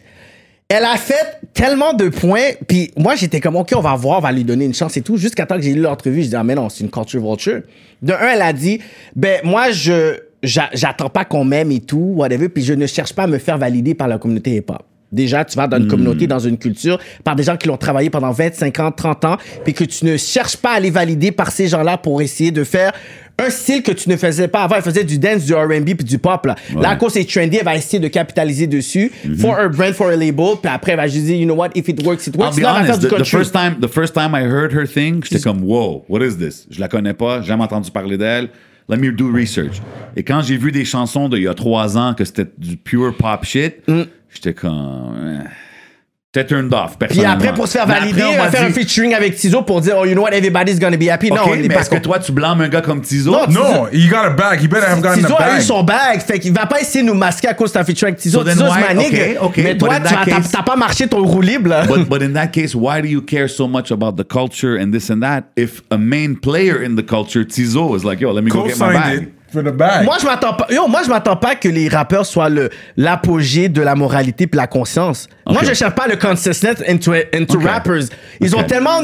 Elle 0.70 0.84
a 0.84 0.98
fait 0.98 1.40
tellement 1.54 1.94
de 1.94 2.10
points, 2.10 2.50
puis 2.68 2.92
moi 2.98 3.16
j'étais 3.16 3.40
comme 3.40 3.56
ok, 3.56 3.72
on 3.76 3.80
va 3.80 3.96
voir, 3.96 4.18
on 4.20 4.22
va 4.22 4.32
lui 4.34 4.44
donner 4.44 4.66
une 4.66 4.74
chance 4.74 4.98
et 4.98 5.02
tout. 5.02 5.16
Jusqu'à 5.18 5.46
temps 5.46 5.56
que 5.56 5.62
j'ai 5.62 5.74
lu 5.74 5.80
l'entrevue, 5.82 6.24
je 6.24 6.28
dis 6.30 6.36
ah 6.36 6.44
mais 6.44 6.56
non, 6.56 6.68
c'est 6.70 6.84
une 6.84 6.92
culture 6.92 7.22
vulture. 7.22 7.62
De 8.02 8.12
un, 8.14 8.28
elle 8.34 8.42
a 8.42 8.52
dit 8.54 8.80
ben 9.16 9.40
moi 9.46 9.72
je 9.72 10.18
j'a- 10.44 10.70
j'attends 10.74 11.10
pas 11.10 11.24
qu'on 11.26 11.46
m'aime 11.46 11.72
et 11.72 11.80
tout, 11.80 12.14
whatever, 12.18 12.50
puis 12.50 12.64
je 12.64 12.74
ne 12.74 12.86
cherche 12.86 13.14
pas 13.14 13.24
à 13.24 13.28
me 13.28 13.38
faire 13.38 13.58
valider 13.58 13.96
par 13.96 14.08
la 14.10 14.18
communauté 14.18 14.56
hip-hop. 14.58 14.84
Déjà, 15.12 15.46
tu 15.46 15.56
vas 15.56 15.68
dans 15.68 15.78
une 15.78 15.88
communauté, 15.88 16.28
dans 16.28 16.40
une 16.40 16.58
culture, 16.58 17.00
par 17.24 17.36
des 17.36 17.44
gens 17.44 17.56
qui 17.56 17.68
l'ont 17.68 17.78
travaillé 17.78 18.10
pendant 18.10 18.32
25 18.32 18.80
ans, 18.80 18.92
30 18.92 19.26
ans, 19.26 19.38
puis 19.64 19.74
que 19.74 19.84
tu 19.86 20.06
ne 20.06 20.18
cherches 20.18 20.58
pas 20.58 20.72
à 20.74 20.80
les 20.80 20.90
valider 20.90 21.32
par 21.32 21.52
ces 21.52 21.68
gens-là 21.68 21.98
pour 21.98 22.22
essayer 22.22 22.52
de 22.52 22.64
faire 22.64 22.92
un 23.40 23.50
style 23.52 23.84
que 23.84 23.92
tu 23.92 24.10
ne 24.10 24.18
faisais 24.18 24.48
pas 24.48 24.64
avant. 24.64 24.76
Elle 24.76 24.82
faisait 24.82 25.04
du 25.04 25.20
dance, 25.20 25.46
du 25.46 25.54
R&B, 25.54 25.94
puis 25.96 26.04
du 26.04 26.18
pop. 26.18 26.46
Là, 26.46 26.56
là 26.76 26.90
à 26.90 26.96
cause 26.96 27.14
c'est 27.14 27.24
trendy, 27.24 27.58
elle 27.58 27.66
va 27.66 27.76
essayer 27.76 28.00
de 28.00 28.08
capitaliser 28.08 28.68
dessus. 28.68 29.12
For 29.40 29.58
a 29.60 29.70
brand, 29.70 29.94
for 29.94 30.08
a 30.10 30.16
label, 30.16 30.56
puis 30.62 30.72
après, 30.72 30.94
elle 30.94 30.98
va 30.98 31.08
juste 31.08 31.26
dire, 31.26 31.38
you 31.38 31.46
know 31.46 31.56
what, 31.56 31.70
if 31.76 31.88
it 31.88 32.04
works, 32.06 32.28
it 32.28 32.36
I'll 32.36 32.42
works. 32.42 32.56
be 32.58 32.62
Là, 32.62 32.74
va 32.74 32.84
faire 32.84 32.96
honest, 32.96 33.02
du 33.02 33.24
the, 33.24 33.26
first 33.26 33.54
time, 33.54 33.76
the 33.80 33.88
first 33.88 34.14
time 34.14 34.32
I 34.34 34.42
heard 34.44 34.74
her 34.74 34.88
thing, 34.88 35.24
j'étais 35.24 35.40
comme, 35.42 35.64
wow, 35.64 36.04
what 36.10 36.26
is 36.26 36.36
this? 36.38 36.68
Je 36.72 36.80
la 36.80 36.88
connais 36.88 37.14
pas, 37.14 37.42
jamais 37.44 37.64
entendu 37.64 37.92
parler 37.92 38.18
d'elle. 38.18 38.50
Let 38.90 38.98
me 38.98 39.12
do 39.12 39.30
research. 39.32 39.82
Et 40.16 40.24
quand 40.24 40.42
j'ai 40.42 40.56
vu 40.56 40.72
des 40.72 40.86
chansons 40.86 41.28
d'il 41.28 41.44
y 41.44 41.48
a 41.48 41.54
trois 41.54 41.98
ans 41.98 42.14
que 42.14 42.24
c'était 42.24 42.48
du 42.58 42.78
pure 42.78 43.14
pop 43.16 43.44
shit, 43.44 43.76
Mm. 43.88 44.04
J'étais 44.34 44.54
comme, 44.54 45.16
eh. 45.44 45.48
J'étais 46.36 46.50
turned 46.54 46.72
off, 46.74 46.98
Puis 47.00 47.26
après, 47.26 47.52
pour 47.54 47.68
se 47.68 47.72
faire 47.78 47.88
Mais 47.88 47.96
valider, 48.00 48.22
après, 48.22 48.32
on 48.32 48.36
on 48.36 48.38
va 48.38 48.44
m'a 48.44 48.52
faire 48.52 48.64
un 48.66 48.68
dit, 48.68 48.74
featuring 48.74 49.16
avec 49.16 49.36
Tizo 49.38 49.64
pour 49.64 49.82
dire, 49.82 49.96
oh, 49.98 50.06
you 50.06 50.12
know 50.12 50.22
what, 50.22 50.34
everybody's 50.34 50.78
gonna 50.80 50.98
be 50.98 51.08
happy. 51.10 51.32
OK, 51.32 51.36
non, 51.38 51.44
on 51.48 51.54
est 51.54 51.62
mais 51.64 51.70
pas 51.74 51.80
est-ce 51.82 51.90
que 51.90 51.98
toi, 51.98 52.20
tu 52.20 52.32
blâmes 52.32 52.62
un 52.62 52.68
gars 52.70 52.82
comme 52.82 53.02
Tizo? 53.02 53.32
Non, 53.32 53.48
Non, 53.50 53.88
he 53.92 54.08
got 54.08 54.26
a 54.26 54.30
bag. 54.32 54.60
He 54.62 54.68
better 54.68 54.86
have 54.88 55.02
gotten 55.02 55.24
Tizo 55.24 55.34
a 55.36 55.42
a 55.42 55.50
eu 55.52 55.54
bag. 55.56 55.62
son 55.62 55.84
bag, 55.84 56.20
fait 56.22 56.38
qu'il 56.38 56.54
va 56.54 56.68
pas 56.68 56.80
essayer 56.82 57.02
de 57.04 57.08
nous 57.08 57.16
masquer 57.16 57.48
à 57.48 57.56
cause 57.56 57.72
d'un 57.72 57.84
featuring 57.84 58.12
avec 58.12 58.22
Tizo. 58.22 58.40
So 58.40 58.44
then 58.44 58.54
Tizo, 58.56 58.66
why- 58.66 58.74
c'est 58.88 58.94
ma 58.94 59.02
nigga. 59.02 59.18
okay, 59.18 59.38
okay, 59.42 59.64
Mais 59.64 59.74
but 59.74 59.80
toi, 59.88 59.94
in 59.96 59.98
tu 59.98 60.04
that 60.04 60.10
t'as 60.26 60.32
case- 60.36 60.52
t'as 60.52 60.64
pas 60.64 60.76
marché 60.76 61.08
ton 61.08 61.24
roue 61.26 61.42
libre, 61.42 61.70
là. 61.70 61.86
But, 61.88 62.08
but 62.08 62.22
in 62.22 62.34
that 62.34 62.48
case, 62.50 62.76
why 62.76 63.02
do 63.02 63.08
you 63.08 63.22
care 63.22 63.48
so 63.50 63.68
much 63.68 63.90
about 63.92 64.18
the 64.22 64.28
culture 64.28 64.78
and 64.80 64.92
this 64.92 65.10
and 65.10 65.22
that 65.22 65.46
if 65.56 65.82
a 65.90 65.98
main 65.98 66.36
player 66.36 66.84
in 66.84 66.96
the 66.98 67.04
culture, 67.06 67.46
Tizo, 67.46 67.96
is 67.96 68.04
like, 68.04 68.20
yo, 68.22 68.32
let 68.32 68.44
me 68.44 68.52
go 68.52 68.64
get 68.68 68.78
my 68.78 68.88
Co-signed 68.94 68.94
bag? 68.94 69.22
it 69.24 69.34
for 69.52 69.64
the 69.64 69.70
bag. 69.72 70.06
Moi, 70.06 70.18
je 70.20 70.26
m'attends 70.26 70.54
pas. 70.54 70.68
Yo, 70.70 70.88
moi, 70.88 71.02
je 71.04 71.10
m'attends 71.10 71.36
pas 71.38 71.56
que 71.56 71.68
les 71.70 71.88
rappeurs 71.90 72.26
soient 72.26 72.50
le 72.50 72.70
l'apogée 72.98 73.70
de 73.70 73.82
la 73.82 73.96
moralité 73.96 74.48
puis 74.48 74.58
la 74.58 74.68
conscience. 74.68 75.28
Moi, 75.48 75.62
je 75.64 75.74
cherche 75.74 75.96
pas 75.96 76.08
le 76.08 76.16
consciousness 76.18 76.84
into, 76.88 77.14
into 77.34 77.58
Ok. 77.58 77.66
rappers. 77.66 78.04
Ils 78.42 78.56
ont 78.56 78.64
tellement 78.64 79.02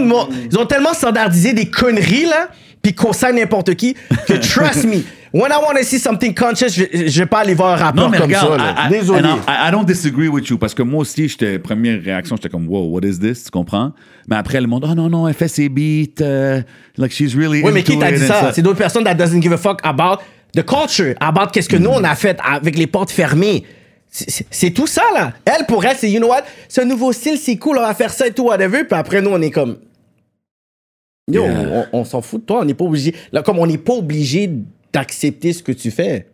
ils 0.51 0.57
ont 0.59 0.65
tellement 0.65 0.93
standardisé 0.93 1.53
des 1.53 1.69
conneries 1.69 2.25
là, 2.25 2.49
puis 2.83 2.93
qu'on 2.93 3.13
sait 3.13 3.33
n'importe 3.33 3.73
qui 3.73 3.95
que 4.27 4.33
trust 4.53 4.83
me, 4.85 5.01
when 5.33 5.51
I 5.51 5.55
want 5.55 5.75
to 5.79 5.83
see 5.83 5.97
something 5.97 6.35
conscious, 6.35 6.69
je, 6.75 6.83
je 7.07 7.19
vais 7.19 7.25
pas 7.25 7.39
aller 7.39 7.55
voir 7.55 7.73
un 7.73 7.85
rappeur 7.85 8.03
Non, 8.03 8.09
mais 8.09 8.17
comme 8.19 8.27
regarde, 8.27 8.51
ça. 8.51 8.57
là. 8.57 8.75
I, 8.77 8.87
I- 8.87 8.99
Désolé. 8.99 9.29
I, 9.47 9.67
I 9.69 9.71
don't 9.71 9.85
disagree 9.85 10.27
with 10.27 10.47
you 10.49 10.57
parce 10.59 10.73
que 10.75 10.83
moi 10.83 10.99
aussi, 11.01 11.27
j'étais 11.29 11.57
première 11.57 11.99
réaction, 12.03 12.35
j'étais 12.35 12.49
comme, 12.49 12.67
wow, 12.67 12.89
what 12.89 13.01
is 13.07 13.17
this? 13.17 13.45
Tu 13.45 13.49
comprends? 13.51 13.93
Mais 14.27 14.35
après, 14.35 14.61
le 14.61 14.67
monde, 14.67 14.85
oh 14.87 14.93
non, 14.93 15.09
non, 15.09 15.27
elle 15.27 15.33
fait 15.33 15.47
ses 15.47 15.69
beats, 15.69 16.21
euh, 16.21 16.61
like 16.97 17.11
she's 17.11 17.33
really. 17.35 17.63
Oui, 17.63 17.71
mais 17.73 17.81
qui 17.83 17.97
t'a 17.97 18.11
it 18.11 18.19
dit 18.19 18.27
ça? 18.27 18.51
C'est 18.53 18.61
d'autres 18.61 18.77
personnes 18.77 19.05
that 19.05 19.15
doesn't 19.15 19.41
give 19.41 19.53
a 19.53 19.57
fuck 19.57 19.79
about 19.83 20.21
the 20.55 20.63
culture, 20.63 21.15
about 21.21 21.47
qu'est-ce 21.51 21.69
que 21.69 21.77
nous 21.77 21.89
on 21.89 22.03
a 22.03 22.13
fait 22.15 22.37
avec 22.45 22.77
les 22.77 22.85
portes 22.87 23.09
fermées. 23.11 23.63
C'est- 24.11 24.69
tout 24.71 24.85
ça, 24.85 25.01
là. 25.15 25.33
Elle, 25.45 25.65
pour 25.65 25.83
elle, 25.85 25.95
c'est, 25.97 26.11
you 26.11 26.19
know 26.19 26.27
what, 26.27 26.43
un 26.77 26.85
nouveau 26.85 27.11
style, 27.13 27.37
c'est 27.41 27.55
cool, 27.57 27.77
on 27.79 27.81
va 27.81 27.95
faire 27.95 28.11
ça 28.11 28.27
et 28.27 28.31
tout, 28.31 28.43
whatever. 28.43 28.83
Puis 28.83 28.99
après, 28.99 29.21
nous, 29.21 29.31
on 29.31 29.41
est 29.41 29.49
comme. 29.49 29.77
Yo, 31.31 31.43
Yeah. 31.43 31.85
on, 31.93 31.99
on 31.99 32.03
s'en 32.05 32.21
fout 32.21 32.41
de 32.41 32.45
toi, 32.45 32.59
on 32.61 32.65
n'est 32.65 32.73
pas 32.73 32.85
obligé. 32.85 33.15
Là, 33.31 33.41
comme 33.43 33.59
on 33.59 33.65
n'est 33.67 33.77
pas 33.77 33.93
obligé 33.93 34.49
d'accepter 34.91 35.53
ce 35.53 35.63
que 35.63 35.71
tu 35.71 35.89
fais. 35.91 36.27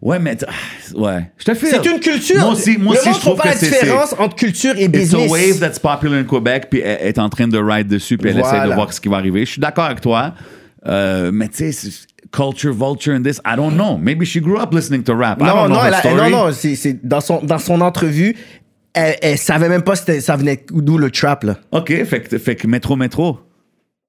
Ouais, 0.00 0.18
mais. 0.18 0.36
Ouais. 0.94 1.30
Je 1.38 1.44
te 1.44 1.54
fais. 1.54 1.70
C'est 1.70 1.86
une 1.90 1.98
culture. 2.00 2.38
Moi 2.40 2.52
aussi, 2.52 2.76
moi 2.78 2.94
aussi, 2.94 3.12
je 3.12 3.18
trouve 3.20 3.40
que 3.40 3.46
la 3.48 3.54
c'est. 3.56 3.68
différence 3.70 4.14
entre 4.18 4.36
culture 4.36 4.74
et 4.76 4.84
It's 4.84 4.94
a 4.94 4.98
business. 4.98 5.30
wave 5.30 5.58
that's 5.60 5.78
popular 5.78 6.18
in 6.18 6.24
Quebec, 6.24 6.68
puis 6.70 6.80
elle 6.80 7.06
est 7.08 7.18
en 7.18 7.28
train 7.28 7.48
de 7.48 7.58
ride 7.58 7.88
dessus, 7.88 8.16
puis 8.18 8.30
elle 8.30 8.38
essaie 8.38 8.50
de 8.52 8.56
Voilà. 8.56 8.74
voir 8.74 8.92
ce 8.92 9.00
qui 9.00 9.08
va 9.08 9.16
arriver. 9.16 9.44
Je 9.46 9.52
suis 9.52 9.60
d'accord 9.60 9.84
avec 9.84 10.00
toi. 10.00 10.34
Euh, 10.86 11.30
mais 11.32 11.48
tu 11.48 11.72
sais, 11.72 11.90
culture, 12.30 12.72
vulture, 12.74 13.14
and 13.14 13.22
this, 13.22 13.40
I 13.46 13.56
don't 13.56 13.72
know. 13.74 13.96
Maybe 13.96 14.24
she 14.24 14.40
grew 14.42 14.58
up 14.60 14.72
listening 14.74 15.02
to 15.04 15.14
rap. 15.14 15.40
I 15.40 15.44
Non, 15.44 15.54
don't 15.54 15.68
know 15.68 15.76
non, 15.76 15.84
her 15.84 15.94
a- 15.94 16.28
non, 16.30 16.46
non, 16.48 16.52
c'est, 16.52 17.06
dans, 17.06 17.20
son, 17.22 17.40
dans 17.42 17.58
son 17.58 17.80
entrevue, 17.80 18.36
elle, 18.92 19.16
elle 19.22 19.38
savait 19.38 19.68
même 19.70 19.82
pas 19.82 19.96
ça 19.96 20.36
venait 20.36 20.62
d'où 20.70 20.98
le 20.98 21.10
trap, 21.10 21.44
là. 21.44 21.56
OK, 21.72 21.88
fait 22.04 22.20
que, 22.20 22.36
fait 22.38 22.56
que 22.56 22.66
métro, 22.66 22.96
métro. 22.96 23.38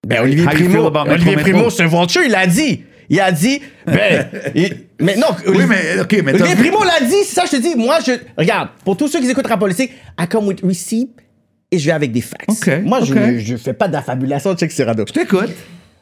Ben, 0.06 0.22
Olivier 0.22 0.45
How 0.45 0.52
you 0.52 0.57
feel 0.57 0.68
Primo, 0.68 0.91
Olivier 1.11 1.36
Primo, 1.38 1.69
c'est 1.69 1.84
un 1.84 1.88
vulture, 1.88 2.22
il 2.26 2.36
a 2.36 2.45
dit. 2.48 2.84
Il 3.10 3.19
a 3.19 3.32
dit, 3.32 3.61
ben, 3.86 4.27
il- 4.56 4.77
mais 4.99 5.15
non, 5.15 5.27
Oui, 5.48 5.57
Oli- 5.57 5.65
mais 5.68 5.99
OK, 6.02 6.15
mais 6.23 6.34
Olivier 6.34 6.56
Primo 6.56 6.84
l'a 6.84 7.06
dit, 7.06 7.15
c'est 7.26 7.36
ça, 7.36 7.44
je 7.45 7.52
te 7.52 7.61
dis. 7.61 7.76
Moi, 7.76 7.98
je, 8.06 8.14
regarde, 8.38 8.69
pour 8.84 8.95
tous 8.98 9.07
ceux 9.07 9.19
qui 9.19 9.30
écoutent 9.30 9.48
rap 9.48 9.60
politique, 9.60 9.91
I 10.19 10.27
come 10.27 10.48
with 10.48 10.61
receipt 10.64 11.10
et 11.72 11.77
je 11.80 11.86
vais 11.86 11.91
avec 11.91 12.11
des 12.11 12.22
facts. 12.22 12.48
OK, 12.49 12.69
Moi, 12.84 13.02
je, 13.03 13.40
je 13.40 13.57
fais 13.57 13.73
pas 13.73 13.88
d'affabulation, 13.88 14.56
check 14.56 14.72
Cyrano. 14.72 15.03
Je 15.07 15.14
t'écoute. 15.14 15.49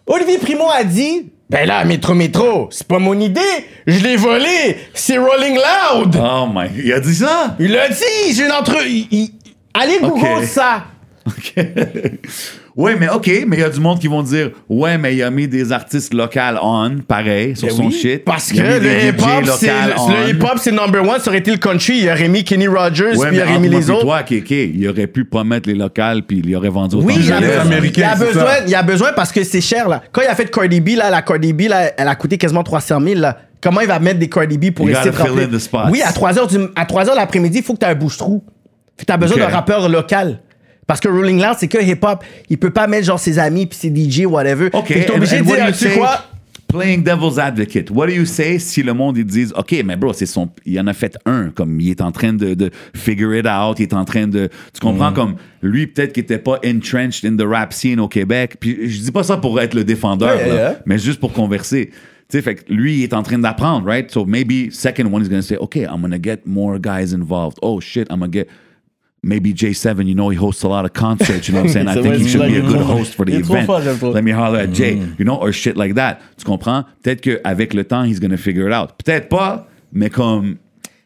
Olivier 0.05 0.38
Primo 0.38 0.65
a 0.69 0.84
dit, 0.84 1.31
ben 1.49 1.65
là, 1.67 1.84
Métro 1.85 2.13
Métro, 2.13 2.67
c'est 2.71 2.85
pas 2.88 2.99
mon 2.99 3.17
idée, 3.19 3.39
je 3.88 3.99
l'ai 4.03 4.15
volé, 4.17 4.77
c'est 4.93 5.17
Rolling 5.17 5.55
Loud. 5.55 6.15
Oh 6.21 6.45
my, 6.53 6.67
il 6.84 6.91
a 6.93 6.99
dit 6.99 7.15
ça? 7.15 7.55
Il 7.59 7.71
l'a 7.71 7.88
dit, 7.89 8.34
j'ai 8.34 8.45
une 8.45 8.51
entre... 8.51 8.75
il- 8.85 9.07
il- 9.11 9.31
Allez 9.73 9.99
Google 10.01 10.45
ça. 10.45 10.85
OK. 11.25 11.65
ouais, 12.75 12.95
mais 12.99 13.07
OK, 13.09 13.27
mais 13.47 13.57
il 13.57 13.59
y 13.59 13.63
a 13.63 13.69
du 13.69 13.79
monde 13.79 13.99
qui 13.99 14.07
vont 14.07 14.23
dire 14.23 14.51
Ouais, 14.69 14.97
mais 14.97 15.15
il 15.15 15.23
a 15.23 15.29
mis 15.29 15.47
des 15.47 15.71
artistes 15.71 16.13
locaux 16.13 16.39
on, 16.61 16.97
pareil, 17.07 17.55
sur 17.55 17.67
Ben 17.67 17.75
son 17.75 17.85
oui, 17.85 17.93
shit. 17.93 18.25
Parce 18.25 18.51
que 18.51 18.57
le 18.57 19.07
hip-hop, 19.07 19.45
c'est 19.57 19.67
locales 19.67 19.93
le 20.25 20.29
hip-hop, 20.29 20.57
c'est 20.57 20.71
number 20.71 21.01
one. 21.01 21.19
Ça 21.19 21.29
aurait 21.29 21.39
été 21.39 21.51
le 21.51 21.57
country. 21.57 21.99
Il 21.99 22.09
aurait 22.09 22.27
mis 22.27 22.43
Kenny 22.43 22.67
Rogers, 22.67 23.15
Ouais, 23.17 23.27
puis 23.29 23.37
il 23.37 23.41
aurait 23.41 23.59
mis 23.59 23.69
les 23.69 23.89
autres. 23.89 24.01
toi, 24.01 24.23
Kéké, 24.23 24.71
il 24.75 24.87
aurait 24.89 25.07
pu 25.07 25.25
pas 25.25 25.43
mettre 25.43 25.69
les 25.69 25.75
locales 25.75 26.23
puis 26.23 26.41
il 26.43 26.55
aurait 26.55 26.69
vendu 26.69 26.95
autant 26.95 27.05
Oui, 27.05 27.15
de 27.15 27.19
il 27.21 27.27
y 27.27 27.31
a, 27.31 27.39
besoin, 27.39 27.61
Américains, 27.61 28.01
il 28.01 28.19
y 28.19 28.23
a 28.23 28.25
besoin, 28.25 28.43
ça. 28.45 28.63
il 28.65 28.69
y 28.69 28.75
a 28.75 28.83
besoin 28.83 29.13
parce 29.13 29.31
que 29.31 29.43
c'est 29.43 29.61
cher 29.61 29.87
là. 29.87 30.01
Quand 30.11 30.21
il 30.21 30.27
a 30.27 30.35
fait 30.35 30.49
Cardi 30.51 30.81
B 30.81 30.89
là, 30.97 31.09
la 31.09 31.21
Cardi 31.21 31.53
B 31.53 31.61
là, 31.69 31.91
elle 31.97 32.07
a 32.07 32.15
coûté 32.15 32.37
quasiment 32.37 32.63
300 32.63 32.99
000 33.01 33.19
là. 33.19 33.37
Comment 33.61 33.79
il 33.79 33.87
va 33.87 33.97
mettre 33.99 34.19
des 34.19 34.27
Cardi 34.27 34.57
B 34.57 34.71
pour 34.71 34.89
You 34.89 34.95
essayer 34.97 35.11
de 35.11 35.15
remplir. 35.15 35.47
Oui, 35.89 36.01
à 36.01 36.11
3 36.11 36.37
heures 36.37 36.47
du, 36.47 36.57
à 36.75 36.85
3 36.85 37.09
heures 37.09 37.15
l'après-midi, 37.15 37.59
il 37.59 37.63
faut 37.63 37.73
que 37.75 37.79
tu 37.79 37.85
aies 37.85 37.89
un 37.91 37.95
bouche-trou. 37.95 38.43
Que 38.97 39.05
t'as 39.05 39.17
besoin 39.17 39.37
d'un 39.37 39.47
rappeur 39.47 39.87
local. 39.89 40.41
Parce 40.88 40.99
que 40.99 41.07
Rolling 41.07 41.41
Loud, 41.41 41.55
c'est 41.57 41.68
que 41.68 41.77
hip-hop. 41.84 42.23
Il 42.49 42.57
peut 42.57 42.69
pas 42.72 42.88
mettre 42.88 43.05
genre 43.05 43.19
ses 43.19 43.39
amis 43.39 43.65
puis 43.65 43.77
ses 43.77 43.89
DJ, 43.93 44.26
whatever. 44.26 44.69
OK, 44.73 44.88
Fait 44.88 45.01
que 45.01 45.05
t'es 45.07 45.11
obligé 45.15 45.38
and 45.38 45.41
de 45.41 45.45
dire, 45.45 45.68
tu 45.68 45.73
sais 45.73 45.91
quoi? 45.97 46.26
Playing 46.68 47.03
devil's 47.03 47.38
advocate. 47.38 47.91
What 47.91 48.07
do 48.07 48.14
you 48.14 48.26
say 48.26 48.57
si 48.57 48.81
le 48.81 48.93
monde 48.95 49.15
ils 49.18 49.26
disent 49.26 49.53
OK, 49.55 49.76
mais 49.85 49.95
bro, 49.95 50.11
c'est 50.11 50.26
son 50.26 50.49
il 50.65 50.80
en 50.80 50.88
a 50.88 50.93
fait 50.93 51.15
un 51.27 51.49
comme 51.51 51.80
il 51.80 51.91
est 51.91 52.01
en 52.01 52.11
train 52.11 52.34
de, 52.34 52.55
de 52.55 52.72
figure 52.95 53.35
it 53.35 53.45
out, 53.45 53.77
il 53.80 53.84
est 53.84 53.93
en 53.93 54.05
train 54.05 54.26
de 54.27 54.49
tu 54.73 54.80
comprends 54.81 55.11
Mm. 55.11 55.14
comme 55.14 55.35
lui 55.61 55.85
peut-être 55.85 56.14
qu'il 56.14 56.23
était 56.23 56.39
pas 56.39 56.60
entrenched 56.65 57.26
in 57.26 57.38
the 57.38 57.47
rap 57.47 57.73
scene 57.73 57.99
au 57.99 58.07
Québec. 58.07 58.55
Puis 58.60 58.89
je 58.89 59.01
dis 59.03 59.11
pas 59.11 59.22
ça 59.22 59.38
pour 59.38 59.61
être 59.61 59.76
le 59.76 59.84
défendeur 59.84 60.35
Yeah, 60.35 60.47
là, 60.47 60.53
yeah. 60.55 60.80
mais 60.88 60.97
juste 60.97 61.19
pour 61.19 61.31
converser. 61.31 61.91
Tu 62.30 62.38
sais, 62.38 62.41
fait 62.41 62.55
que 62.55 62.73
lui, 62.73 62.99
il 62.99 63.03
est 63.03 63.14
en 63.14 63.22
train 63.22 63.38
d'apprendre, 63.38 63.85
right? 63.85 64.10
So 64.10 64.26
maybe 64.26 64.72
second 64.72 65.14
one 65.14 65.22
is 65.22 65.30
going 65.30 65.41
to 65.41 65.45
say, 65.45 65.57
okay, 65.57 65.84
I'm 65.84 66.01
going 66.01 66.10
to 66.11 66.18
get 66.19 66.39
more 66.47 66.80
guys 66.80 67.14
involved. 67.14 67.60
Oh 67.61 67.80
shit, 67.81 68.07
I'm 68.10 68.18
going 68.19 68.31
to 68.31 68.39
get 68.39 68.47
maybe 69.23 69.53
J7, 69.53 70.05
you 70.05 70.13
know, 70.13 70.29
he 70.29 70.35
hosts 70.37 70.63
a 70.63 70.67
lot 70.67 70.83
of 70.85 70.93
concerts, 70.93 71.47
you 71.47 71.53
know 71.53 71.61
what 71.61 71.67
I'm 71.69 71.73
saying? 71.73 71.87
I 71.97 72.01
think 72.01 72.15
he 72.17 72.27
should 72.27 72.41
be 72.45 72.57
a 72.57 72.61
good 72.61 72.81
host 72.81 73.15
for 73.15 73.25
the 73.25 73.37
event. 73.37 73.67
Let 74.03 74.23
me 74.23 74.31
holler 74.31 74.59
at 74.59 74.73
Jay, 74.73 74.95
you 75.17 75.25
know, 75.25 75.37
or 75.37 75.51
shit 75.53 75.77
like 75.77 75.95
that. 75.95 76.19
Tu 76.37 76.45
comprends? 76.45 76.83
Peut-être 77.01 77.21
qu'avec 77.21 77.73
le 77.73 77.83
temps, 77.85 78.03
he's 78.03 78.19
going 78.19 78.31
to 78.31 78.37
figure 78.37 78.67
it 78.67 78.73
out. 78.73 78.89
Peut-être 79.03 79.29
pas, 79.29 79.67
mais 79.91 80.09
comme. 80.09 80.57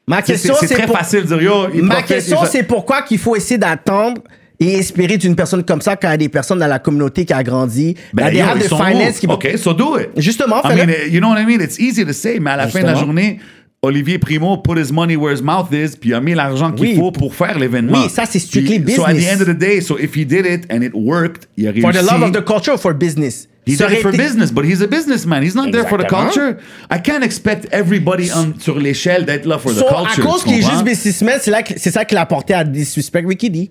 Ma 0.08 0.22
question, 0.22 0.56
c'est 0.60 0.68
c'est 0.68 0.76
très 0.76 0.86
pour- 0.88 0.98
facile 0.98 1.22
de 1.24 1.28
dire, 1.28 1.42
yo, 1.42 1.68
il 1.74 1.84
Ma 1.84 2.02
question, 2.02 2.40
c'est 2.50 2.64
pourquoi 2.64 3.02
qu'il 3.04 3.18
faut 3.20 3.36
essayer 3.36 3.58
d'attendre 3.58 4.22
et 4.60 4.74
espérer 4.74 5.18
d'une 5.18 5.36
personne 5.36 5.64
comme 5.64 5.82
ça 5.82 5.96
quand 5.96 6.08
il 6.08 6.12
y 6.12 6.14
a 6.14 6.18
des 6.18 6.30
personnes 6.30 6.58
dans 6.60 6.66
la 6.68 6.80
communauté 6.80 7.26
qui 7.26 7.34
a 7.34 7.44
grandi. 7.44 7.94
Ben, 8.14 8.30
il 8.30 8.36
y 8.36 8.40
yo, 8.40 8.46
a 8.46 8.54
des 8.56 8.62
ils 8.66 8.70
de 8.70 8.76
finance 8.76 9.18
où? 9.18 9.20
qui 9.20 9.28
OK, 9.28 9.58
so 9.58 9.74
do 9.74 10.00
it. 10.00 10.10
Justement, 10.18 10.62
I 10.64 10.76
mean, 10.76 10.90
you 11.12 11.20
know 11.20 11.30
what 11.30 11.40
I 11.40 11.46
mean? 11.46 11.62
It's 11.62 11.78
easy 11.80 12.04
to 12.06 12.14
say, 12.14 12.40
mais 12.40 12.52
à 12.52 12.56
la 12.56 12.68
fin 12.68 12.80
de 12.80 12.86
la 12.86 12.94
Justement. 12.94 13.06
journée, 13.14 13.40
Olivier 13.84 14.18
Primo 14.18 14.58
put 14.58 14.78
his 14.78 14.92
money 14.92 15.16
where 15.16 15.32
his 15.32 15.42
mouth 15.44 15.72
is, 15.72 15.96
puis 15.96 16.10
il 16.10 16.14
a 16.16 16.20
mis 16.20 16.34
l'argent 16.34 16.72
qu'il 16.72 16.82
Oui. 16.88 16.96
faut 16.96 17.12
pour 17.12 17.36
faire 17.36 17.60
l'événement. 17.60 18.04
Oui, 18.04 18.10
ça, 18.10 18.26
c'est 18.26 18.40
strictly 18.40 18.80
Puis, 18.80 18.96
So 18.96 19.04
at 19.06 19.12
the 19.12 19.16
business. 19.18 19.36
end 19.38 19.42
of 19.42 19.48
the 19.48 19.58
day, 19.58 19.82
so 19.82 19.98
if 20.00 20.16
he 20.16 20.26
did 20.26 20.46
it 20.48 20.66
and 20.72 20.82
it 20.82 20.92
worked, 20.96 21.48
il 21.58 21.68
a 21.68 21.72
réussi. 21.72 21.82
For 21.82 21.92
the 21.94 22.02
love 22.12 22.24
of 22.24 22.32
the 22.32 22.44
culture 22.44 22.72
or 22.74 22.80
for 22.80 22.94
business? 22.96 23.48
He 23.68 23.76
Ça 23.76 23.88
did 23.88 23.98
it 23.98 24.02
for 24.02 24.12
été- 24.14 24.18
business, 24.18 24.52
but 24.52 24.66
he's 24.66 24.82
a 24.82 24.88
businessman. 24.88 25.44
He's 25.44 25.54
not 25.54 25.72
there 25.72 25.86
for 25.88 26.00
the 26.00 26.06
Exactement. 26.06 26.32
culture. 26.32 26.58
I 26.92 27.00
can't 27.04 27.24
expect 27.24 27.68
everybody 27.72 28.30
on, 28.34 28.54
sur 28.60 28.80
l'échelle 28.80 29.26
d'être 29.26 29.46
là 29.46 29.60
for 29.60 29.72
the 29.72 29.78
So, 29.78 29.86
culture. 29.86 30.24
à 30.24 30.28
cause 30.28 30.42
tu 30.42 30.50
qu'il 30.50 30.58
est 30.58 30.62
comprends? 30.62 30.72
juste 30.74 30.86
businessman, 30.86 31.38
c'est 31.40 31.52
là 31.52 31.62
que- 31.62 31.74
c'est 31.78 31.92
ça 31.92 32.04
qui 32.04 32.16
l'a 32.16 32.26
porté 32.26 32.54
à 32.56 32.64
disrespect 32.64 33.26
Ricky 33.28 33.50
D. 33.52 33.70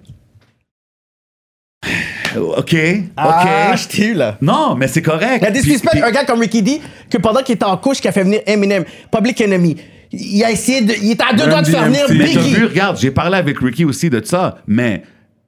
OK, 2.37 2.77
Ah, 3.17 3.71
OK. 3.73 3.79
je 3.79 3.89
t'ai 3.89 4.07
eu 4.09 4.15
là. 4.15 4.37
Non, 4.41 4.75
mais 4.77 4.89
c'est 4.89 5.03
correct. 5.03 5.43
La 5.43 5.51
disrespect 5.51 5.91
Puis- 5.91 6.01
puis- 6.01 6.09
un 6.09 6.13
gars 6.13 6.25
comme 6.25 6.41
Ricky 6.41 6.63
D, 6.63 6.81
que 7.11 7.17
pendant 7.19 7.41
qu'il 7.43 7.55
était 7.55 7.65
en 7.65 7.77
couche, 7.77 8.01
qui 8.01 8.09
a 8.09 8.13
fait 8.13 8.23
venir 8.25 8.41
Eminem, 8.47 8.85
Public 9.11 9.41
Enemy, 9.41 9.77
il 10.13 10.43
a 10.45 10.51
essayé 10.51 10.81
de. 10.83 10.95
Il 11.03 11.11
était 11.13 11.25
à 11.29 11.35
deux 11.35 11.47
doigts 11.47 11.63
de 11.63 11.69
faire 11.69 11.85
venir. 11.87 12.03
Mais 12.11 12.19
t'as 12.33 12.41
Biggie. 12.41 12.55
vu, 12.55 12.65
regarde, 12.67 12.99
j'ai 12.99 13.11
parlé 13.11 13.37
avec 13.37 13.59
Ricky 13.59 13.85
aussi 13.85 14.09
de 14.11 14.21
ça, 14.25 14.59
mais 14.67 15.03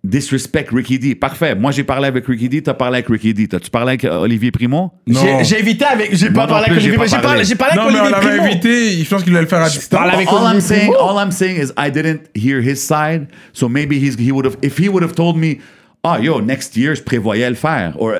disrespect 0.05 0.66
Ricky 0.72 0.98
D. 0.98 1.14
Parfait. 1.16 1.55
Moi, 1.55 1.70
j'ai 1.72 1.82
parlé 1.85 2.06
avec 2.06 2.24
Ricky 2.26 2.48
D, 2.48 2.62
t'as 2.62 2.74
parlé 2.74 2.98
avec 2.98 3.09
Ricky 3.09 3.35
D. 3.35 3.48
T'as-tu 3.48 3.68
parlé 3.70 3.90
avec 3.90 4.05
euh, 4.05 4.18
Olivier 4.20 4.51
Primo? 4.51 4.93
Non. 5.06 5.20
J'ai- 5.20 5.44
J'ai 5.44 5.59
évité 5.60 5.85
avec. 5.85 6.14
J'ai 6.14 6.30
Moi 6.30 6.35
pas 6.35 6.47
non 6.47 6.48
parlé 6.52 6.64
plus, 6.66 6.72
avec 6.72 6.82
j'ai 6.85 6.89
Olivier 6.90 6.98
pas. 6.98 7.05
J'ai 7.06 7.10
parlé. 7.10 7.26
parlé, 7.28 7.44
j'ai 7.44 7.55
parlé 7.56 7.74
Non, 7.76 7.82
avec 7.82 7.93
mais 7.94 8.01
on 8.01 8.02
Olivier 8.05 8.20
l'avait 8.28 8.39
Primo. 8.39 8.52
invité. 8.52 9.05
Je 9.05 9.09
pense 9.10 9.22
qu'il 9.24 9.32
allait 9.32 9.43
le 9.43 9.48
faire 9.48 9.60
à 9.62 9.68
distance. 9.68 9.89
parle 9.89 10.10
avec 10.12 10.28
all 10.28 10.35
I'm 10.35 10.43
Olivier 10.44 10.60
saying, 10.60 10.90
Primo. 10.93 11.09
all 11.09 11.24
I'm 11.26 11.32
saying 11.32 11.56
is 11.60 11.72
I 11.76 11.90
didn't 11.90 12.20
hear 12.35 12.60
his 12.62 12.76
side, 12.76 13.26
so 13.52 13.68
maybe 13.68 13.97
he's, 13.97 14.16
he 14.18 14.30
would 14.32 14.47
have, 14.47 14.56
if 14.62 14.78
he 14.78 14.89
would 14.89 15.02
have 15.02 15.14
told 15.14 15.36
me, 15.36 15.59
ah 16.05 16.18
yo, 16.20 16.40
next 16.40 16.76
year, 16.76 16.94
je 16.94 17.02
prévoyais 17.02 17.48
le 17.51 17.56
faire, 17.56 17.94
or 17.98 18.14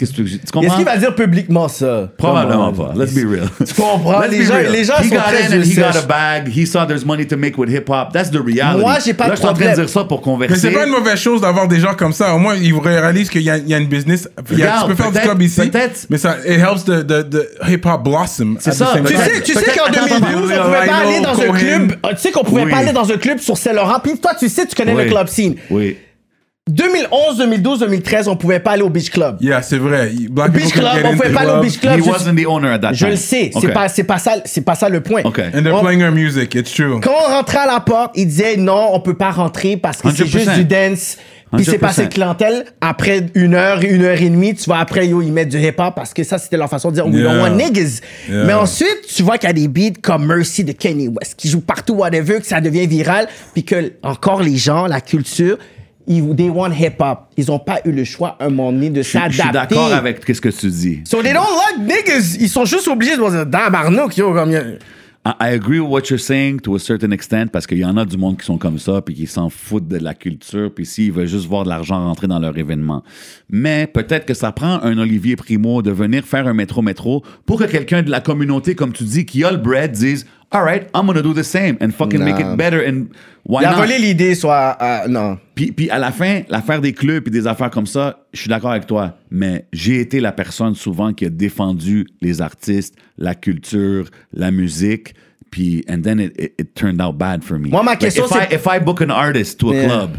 qu'est-ce 0.00 0.12
que 0.12 0.16
tu, 0.16 0.24
tu 0.24 0.34
Est-ce 0.36 0.50
comprends? 0.52 0.76
qu'il 0.76 0.84
va 0.84 0.96
dire 0.96 1.14
publiquement 1.14 1.68
ça? 1.68 2.10
Probablement 2.16 2.72
pas. 2.72 2.92
Let's 2.96 3.12
be 3.12 3.28
real. 3.30 3.48
Tu 3.66 3.74
comprends? 3.74 4.20
Let's 4.20 4.30
Les 4.32 4.38
be 4.38 4.42
gens, 4.46 4.54
real. 4.54 4.72
les 4.72 4.84
gens 4.84 4.94
he 5.00 5.08
sont 5.08 5.14
got 5.14 5.20
très 5.28 5.42
in 5.54 5.58
and 5.60 5.62
he 5.64 5.74
got 5.74 5.96
a 5.96 6.02
bag. 6.08 6.48
He 6.56 6.66
saw 6.66 6.86
there's 6.86 7.04
money 7.04 7.26
to 7.26 7.36
make 7.36 7.56
with 7.58 7.68
hip 7.70 7.88
hop. 7.88 8.12
That's 8.12 8.30
the 8.30 8.40
reality. 8.44 8.80
Moi, 8.80 8.96
j'ai 9.04 9.14
pas 9.14 9.24
Là, 9.24 9.30
de 9.30 9.36
je 9.36 9.40
suis 9.40 9.48
en 9.48 9.54
train 9.54 9.70
de 9.70 9.74
dire 9.76 9.88
ça 9.88 10.04
pour 10.04 10.18
Mais 10.18 10.24
converser. 10.24 10.56
c'est 10.56 10.70
pas 10.70 10.84
une 10.86 10.92
mauvaise 10.92 11.18
chose 11.18 11.40
d'avoir 11.42 11.68
des 11.68 11.78
gens 11.80 11.94
comme 11.94 12.12
ça. 12.12 12.34
Au 12.34 12.38
moins, 12.38 12.54
ils 12.56 12.74
réalisent 12.76 13.30
qu'il 13.30 13.42
y, 13.42 13.50
a- 13.50 13.58
il 13.58 13.68
y 13.68 13.74
a 13.74 13.78
une 13.78 13.88
business. 13.88 14.28
Il 14.50 14.58
y 14.58 14.62
a- 14.62 14.66
Regarde, 14.66 14.90
tu 14.90 14.96
peux 14.96 15.02
faire 15.02 15.12
du 15.12 15.18
club 15.20 15.42
ici, 15.42 15.60
peut-être- 15.68 16.06
mais 16.08 16.18
ça 16.18 16.36
it 16.46 16.58
helps 16.58 16.84
the, 16.84 17.06
the, 17.06 17.28
the 17.30 17.68
hip 17.68 17.80
hop 17.84 18.02
blossom. 18.02 18.56
C'est 18.60 18.72
ça, 18.72 18.92
Tu 19.04 19.14
sais, 19.16 19.42
tu 19.42 19.52
sais 19.52 19.60
peut-être- 19.60 19.76
qu'en 19.78 19.84
attends, 19.90 20.06
2012, 20.06 20.34
on 20.34 20.64
pouvait 20.64 20.86
pas 20.86 20.96
aller 20.96 21.20
dans 21.20 21.40
un 21.40 21.52
club. 21.58 21.92
Ah, 22.02 22.08
Tu 22.14 22.16
sais 22.20 22.30
qu'on 22.30 22.44
pouvait 22.44 22.66
pas 22.66 22.78
aller 22.78 22.92
dans 22.92 23.10
un 23.12 23.16
club 23.16 23.38
sur 23.38 23.56
Saint-Laurent. 23.56 23.98
Puis 24.02 24.18
toi, 24.18 24.32
tu 24.38 24.48
sais, 24.48 24.66
tu 24.66 24.74
connais 24.74 24.94
le 24.94 25.10
club 25.10 25.26
scene. 25.28 25.54
Oui. 25.70 25.96
2011, 26.68 27.38
2012, 27.38 27.80
2013, 27.80 28.28
on 28.28 28.36
pouvait 28.36 28.60
pas 28.60 28.72
aller 28.72 28.82
au 28.82 28.90
Beach 28.90 29.10
Club. 29.10 29.38
Yeah, 29.40 29.60
c'est 29.62 29.78
vrai. 29.78 30.12
Black 30.30 30.52
Beach 30.52 30.72
Club, 30.72 30.86
on 31.04 31.16
pouvait 31.16 31.30
pas 31.30 31.40
aller 31.40 31.50
au 31.50 31.54
club. 31.54 31.62
Beach 31.64 31.80
Club. 31.80 31.98
He 31.98 32.04
Je- 32.04 32.08
wasn't 32.10 32.36
the 32.36 32.46
owner 32.46 32.68
at 32.68 32.78
that 32.78 32.92
Je 32.92 32.98
time. 32.98 33.08
le 33.10 33.16
sais, 33.16 33.50
Okay. 33.54 33.66
c'est 33.66 33.72
pas, 33.72 33.88
c'est 33.88 34.04
pas 34.04 34.18
ça, 34.18 34.32
c'est 34.44 34.60
pas 34.60 34.74
ça 34.76 34.88
le 34.88 35.00
point. 35.00 35.22
OK. 35.24 35.38
And 35.40 35.62
they're 35.62 35.74
On- 35.74 35.80
playing 35.82 36.02
our 36.04 36.12
music, 36.12 36.54
it's 36.54 36.72
true. 36.72 37.00
Quand 37.00 37.10
on 37.28 37.32
rentrait 37.32 37.58
à 37.58 37.66
la 37.66 37.80
porte, 37.80 38.12
il 38.14 38.26
disait 38.26 38.56
non, 38.56 38.90
on 38.92 39.00
peut 39.00 39.16
pas 39.16 39.30
rentrer 39.30 39.76
parce 39.76 40.00
que 40.00 40.10
c'est 40.10 40.24
100%. 40.24 40.38
juste 40.38 40.54
du 40.54 40.64
dance. 40.64 41.16
Puis 41.56 41.64
c'est 41.64 41.78
passé 41.78 42.02
100%. 42.04 42.08
clientèle. 42.10 42.64
Après 42.80 43.26
une 43.34 43.54
heure, 43.54 43.80
une 43.82 44.04
heure 44.04 44.20
et 44.22 44.28
demie, 44.30 44.54
tu 44.54 44.66
vois, 44.66 44.78
après, 44.78 45.08
yo, 45.08 45.20
ils 45.20 45.32
mettent 45.32 45.48
du 45.48 45.58
hip-hop 45.58 45.94
parce 45.96 46.14
que 46.14 46.22
ça, 46.22 46.38
c'était 46.38 46.56
leur 46.56 46.68
façon 46.70 46.90
de 46.90 46.94
dire, 46.94 47.06
we 47.08 47.16
Yeah. 47.16 47.24
don't 47.32 47.40
want 47.42 47.56
niggas. 47.56 47.98
Yeah. 48.28 48.44
Mais 48.44 48.52
ensuite, 48.54 49.00
tu 49.12 49.24
vois 49.24 49.36
qu'il 49.36 49.48
y 49.48 49.50
a 49.50 49.54
des 49.54 49.66
beats 49.66 49.98
comme 50.00 50.26
Mercy 50.26 50.62
de 50.62 50.70
Kanye 50.70 51.08
West 51.08 51.34
qui 51.36 51.48
jouent 51.48 51.60
partout, 51.62 51.94
whatever, 51.94 52.38
que 52.38 52.46
ça 52.46 52.60
devient 52.60 52.86
viral. 52.86 53.26
Puis 53.52 53.64
que, 53.64 53.94
encore, 54.04 54.42
les 54.44 54.56
gens, 54.56 54.86
la 54.86 55.00
culture, 55.00 55.58
ils, 56.06 56.34
they 56.36 56.48
want 56.50 56.72
hip-hop. 56.72 57.28
Ils 57.36 57.50
ont 57.50 57.58
pas 57.58 57.80
eu 57.84 57.92
le 57.92 58.04
choix, 58.04 58.36
un 58.40 58.48
moment 58.50 58.72
donné, 58.72 58.90
de 58.90 59.02
Je, 59.02 59.08
je 59.08 59.12
s'adapter. 59.12 59.40
suis 59.42 59.52
d'accord 59.52 59.92
avec 59.92 60.24
ce 60.26 60.40
que 60.40 60.48
tu 60.48 60.68
dis. 60.68 61.00
So 61.04 61.22
they 61.22 61.32
don't 61.32 61.42
like 61.44 61.86
niggas. 61.86 62.36
Ils 62.40 62.48
sont 62.48 62.64
juste 62.64 62.88
obligés 62.88 63.16
de 63.16 63.30
dire, 63.30 63.48
tabarnak, 63.50 64.16
yo, 64.16 64.32
comme. 64.32 64.52
I, 65.22 65.32
I 65.38 65.48
agree 65.54 65.78
with 65.80 65.90
what 65.90 66.00
you're 66.08 66.18
saying 66.18 66.60
to 66.60 66.74
a 66.74 66.78
certain 66.78 67.10
extent 67.10 67.48
parce 67.52 67.66
qu'il 67.66 67.76
y 67.76 67.84
en 67.84 67.98
a 67.98 68.06
du 68.06 68.16
monde 68.16 68.38
qui 68.38 68.46
sont 68.46 68.56
comme 68.56 68.78
ça 68.78 69.02
puis 69.02 69.14
qui 69.14 69.26
s'en 69.26 69.50
foutent 69.50 69.86
de 69.86 69.98
la 69.98 70.14
culture 70.14 70.72
puis 70.74 70.86
s'ils 70.86 71.12
veulent 71.12 71.26
juste 71.26 71.44
voir 71.46 71.64
de 71.64 71.68
l'argent 71.68 72.02
rentrer 72.02 72.26
dans 72.26 72.38
leur 72.38 72.56
événement. 72.56 73.02
Mais 73.50 73.86
peut-être 73.86 74.24
que 74.24 74.32
ça 74.32 74.50
prend 74.50 74.82
un 74.82 74.96
Olivier 74.96 75.36
Primo 75.36 75.82
de 75.82 75.90
venir 75.90 76.24
faire 76.24 76.46
un 76.46 76.54
métro-métro 76.54 77.22
pour 77.44 77.58
que 77.58 77.64
quelqu'un 77.64 78.00
de 78.00 78.10
la 78.10 78.20
communauté, 78.20 78.74
comme 78.74 78.94
tu 78.94 79.04
dis, 79.04 79.26
qui 79.26 79.44
a 79.44 79.50
le 79.50 79.58
bread, 79.58 79.92
dise 79.92 80.24
All 80.52 80.64
right, 80.64 80.88
I'm 80.94 81.06
gonna 81.06 81.22
do 81.22 81.32
the 81.32 81.44
same 81.44 81.76
and 81.80 81.92
fucking 81.92 82.24
make 82.24 82.40
it 82.40 82.56
better 82.56 82.80
and 82.84 83.10
why 83.44 83.62
Il 83.62 83.66
a 83.68 83.70
not? 83.70 83.76
volé 83.86 83.98
l'idée, 83.98 84.34
soit. 84.34 84.76
euh, 84.82 85.06
non. 85.06 85.38
Puis, 85.54 85.70
puis 85.70 85.88
à 85.90 85.98
la 86.00 86.10
fin, 86.10 86.42
l'affaire 86.48 86.80
des 86.80 86.92
clubs 86.92 87.28
et 87.28 87.30
des 87.30 87.46
affaires 87.46 87.70
comme 87.70 87.86
ça, 87.86 88.26
je 88.32 88.40
suis 88.40 88.48
d'accord 88.48 88.72
avec 88.72 88.86
toi, 88.88 89.16
mais 89.30 89.66
j'ai 89.72 90.00
été 90.00 90.18
la 90.20 90.32
personne 90.32 90.74
souvent 90.74 91.12
qui 91.12 91.24
a 91.24 91.30
défendu 91.30 92.04
les 92.20 92.40
artistes, 92.40 92.96
la 93.16 93.36
culture, 93.36 94.06
la 94.32 94.50
musique, 94.50 95.14
puis 95.52 95.84
and 95.88 96.00
then 96.02 96.18
it, 96.18 96.32
it, 96.36 96.52
it 96.58 96.74
turned 96.74 97.00
out 97.00 97.16
bad 97.16 97.44
for 97.44 97.56
me. 97.56 97.68
Moi, 97.70 97.84
ma 97.84 97.94
question, 97.94 98.24
if 98.24 98.32
I, 98.32 98.46
c'est- 98.48 98.54
if 98.56 98.66
I 98.66 98.80
book 98.80 99.00
an 99.02 99.10
artist 99.10 99.60
to 99.60 99.70
a 99.70 99.74
Yeah. 99.74 99.86
club 99.86 100.16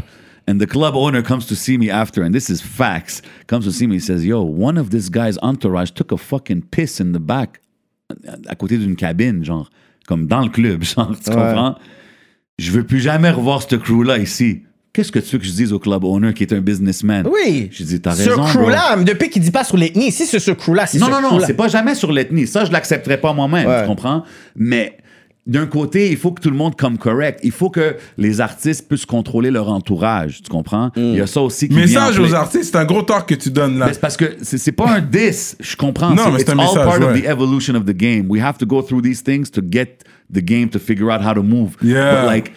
and 0.48 0.58
the 0.58 0.66
club 0.66 0.94
owner 0.96 1.22
comes 1.22 1.46
to 1.48 1.54
see 1.54 1.76
me 1.76 1.90
after, 1.90 2.22
and 2.24 2.32
this 2.32 2.48
is 2.48 2.62
facts, 2.62 3.20
comes 3.48 3.66
to 3.66 3.70
see 3.70 3.86
me, 3.86 3.96
he 3.96 4.00
says, 4.00 4.24
yo, 4.24 4.40
one 4.42 4.78
of 4.78 4.88
this 4.88 5.10
guy's 5.10 5.36
entourage 5.42 5.90
took 5.90 6.10
a 6.10 6.16
fucking 6.16 6.62
piss 6.70 7.00
in 7.00 7.12
the 7.12 7.20
back 7.20 7.60
à 8.48 8.54
côté 8.54 8.78
d'une 8.78 8.96
cabine, 8.96 9.44
genre, 9.44 9.70
comme 10.12 10.26
dans 10.26 10.42
le 10.42 10.50
club, 10.50 10.82
genre, 10.94 11.12
tu 11.24 11.30
comprends? 11.30 11.76
Je 12.58 12.70
veux 12.70 12.84
plus 12.84 13.00
jamais 13.00 13.30
revoir 13.30 13.62
ce 13.62 13.76
crew-là 13.76 14.18
ici. 14.18 14.62
Qu'est-ce 14.92 15.10
que 15.10 15.18
tu 15.18 15.30
veux 15.32 15.38
que 15.38 15.46
je 15.46 15.52
dise 15.52 15.72
au 15.72 15.78
club 15.78 16.04
owner 16.04 16.34
qui 16.34 16.42
est 16.42 16.52
un 16.52 16.60
businessman? 16.60 17.26
Oui. 17.32 17.70
Je 17.72 17.82
dis, 17.82 17.98
t'as 18.02 18.12
Ce 18.14 18.28
raison, 18.28 18.42
bro. 18.42 18.46
crew-là, 18.50 18.96
depuis 19.02 19.30
qu'il 19.30 19.40
dit 19.40 19.50
pas 19.50 19.64
sur 19.64 19.78
l'ethnie, 19.78 20.12
si 20.12 20.26
c'est 20.26 20.38
ce 20.38 20.50
crew-là, 20.50 20.84
c'est 20.84 20.98
Non, 20.98 21.06
ce 21.06 21.10
non, 21.12 21.20
non, 21.22 21.40
c'est 21.46 21.54
pas 21.54 21.68
jamais 21.68 21.94
sur 21.94 22.12
l'ethnie. 22.12 22.46
Ça, 22.46 22.66
je 22.66 22.72
l'accepterais 22.72 23.18
pas 23.18 23.32
moi-même, 23.32 23.66
Ouais. 23.66 23.80
tu 23.80 23.86
comprends? 23.86 24.22
Mais 24.54 24.98
d'un 25.44 25.66
côté, 25.66 26.10
il 26.10 26.16
faut 26.16 26.30
que 26.30 26.40
tout 26.40 26.50
le 26.50 26.56
monde 26.56 26.76
comme 26.76 26.98
correct. 26.98 27.40
Il 27.42 27.50
faut 27.50 27.68
que 27.68 27.96
les 28.16 28.40
artistes 28.40 28.86
puissent 28.86 29.06
contrôler 29.06 29.50
leur 29.50 29.68
entourage, 29.68 30.42
tu 30.42 30.48
comprends? 30.48 30.90
Il 30.96 31.16
y 31.16 31.20
a 31.20 31.26
ça 31.26 31.40
aussi 31.40 31.68
qui 31.68 31.74
Message 31.74 32.18
aux 32.20 32.32
artistes, 32.32 32.70
c'est 32.72 32.78
un 32.78 32.84
gros 32.84 33.02
talk 33.02 33.26
que 33.26 33.34
tu 33.34 33.50
donnes 33.50 33.78
là. 33.78 33.86
Mais 33.88 33.94
parce 34.00 34.16
que 34.16 34.36
c'est 34.42 34.72
pas 34.72 34.88
un 34.88 35.00
diss, 35.00 35.56
je 35.58 35.76
comprends. 35.76 36.10
Non, 36.10 36.30
mais 36.30 36.38
c'est 36.38 36.42
it's 36.42 36.50
un 36.50 36.58
all 36.58 36.66
message, 36.66 36.84
part 36.84 37.02
of 37.02 37.14
ouais. 37.14 37.22
the 37.22 37.26
evolution 37.26 37.74
of 37.74 37.84
the 37.84 37.96
game. 37.96 38.26
We 38.28 38.40
have 38.40 38.56
to 38.58 38.66
go 38.66 38.82
through 38.82 39.02
these 39.02 39.22
things 39.22 39.50
to 39.50 39.62
get 39.68 40.04
the 40.32 40.40
game 40.40 40.68
to 40.70 40.78
figure 40.78 41.10
out 41.10 41.22
how 41.22 41.34
to 41.34 41.42
move. 41.42 41.76
Yeah. 41.82 42.22
But 42.22 42.26
like, 42.26 42.52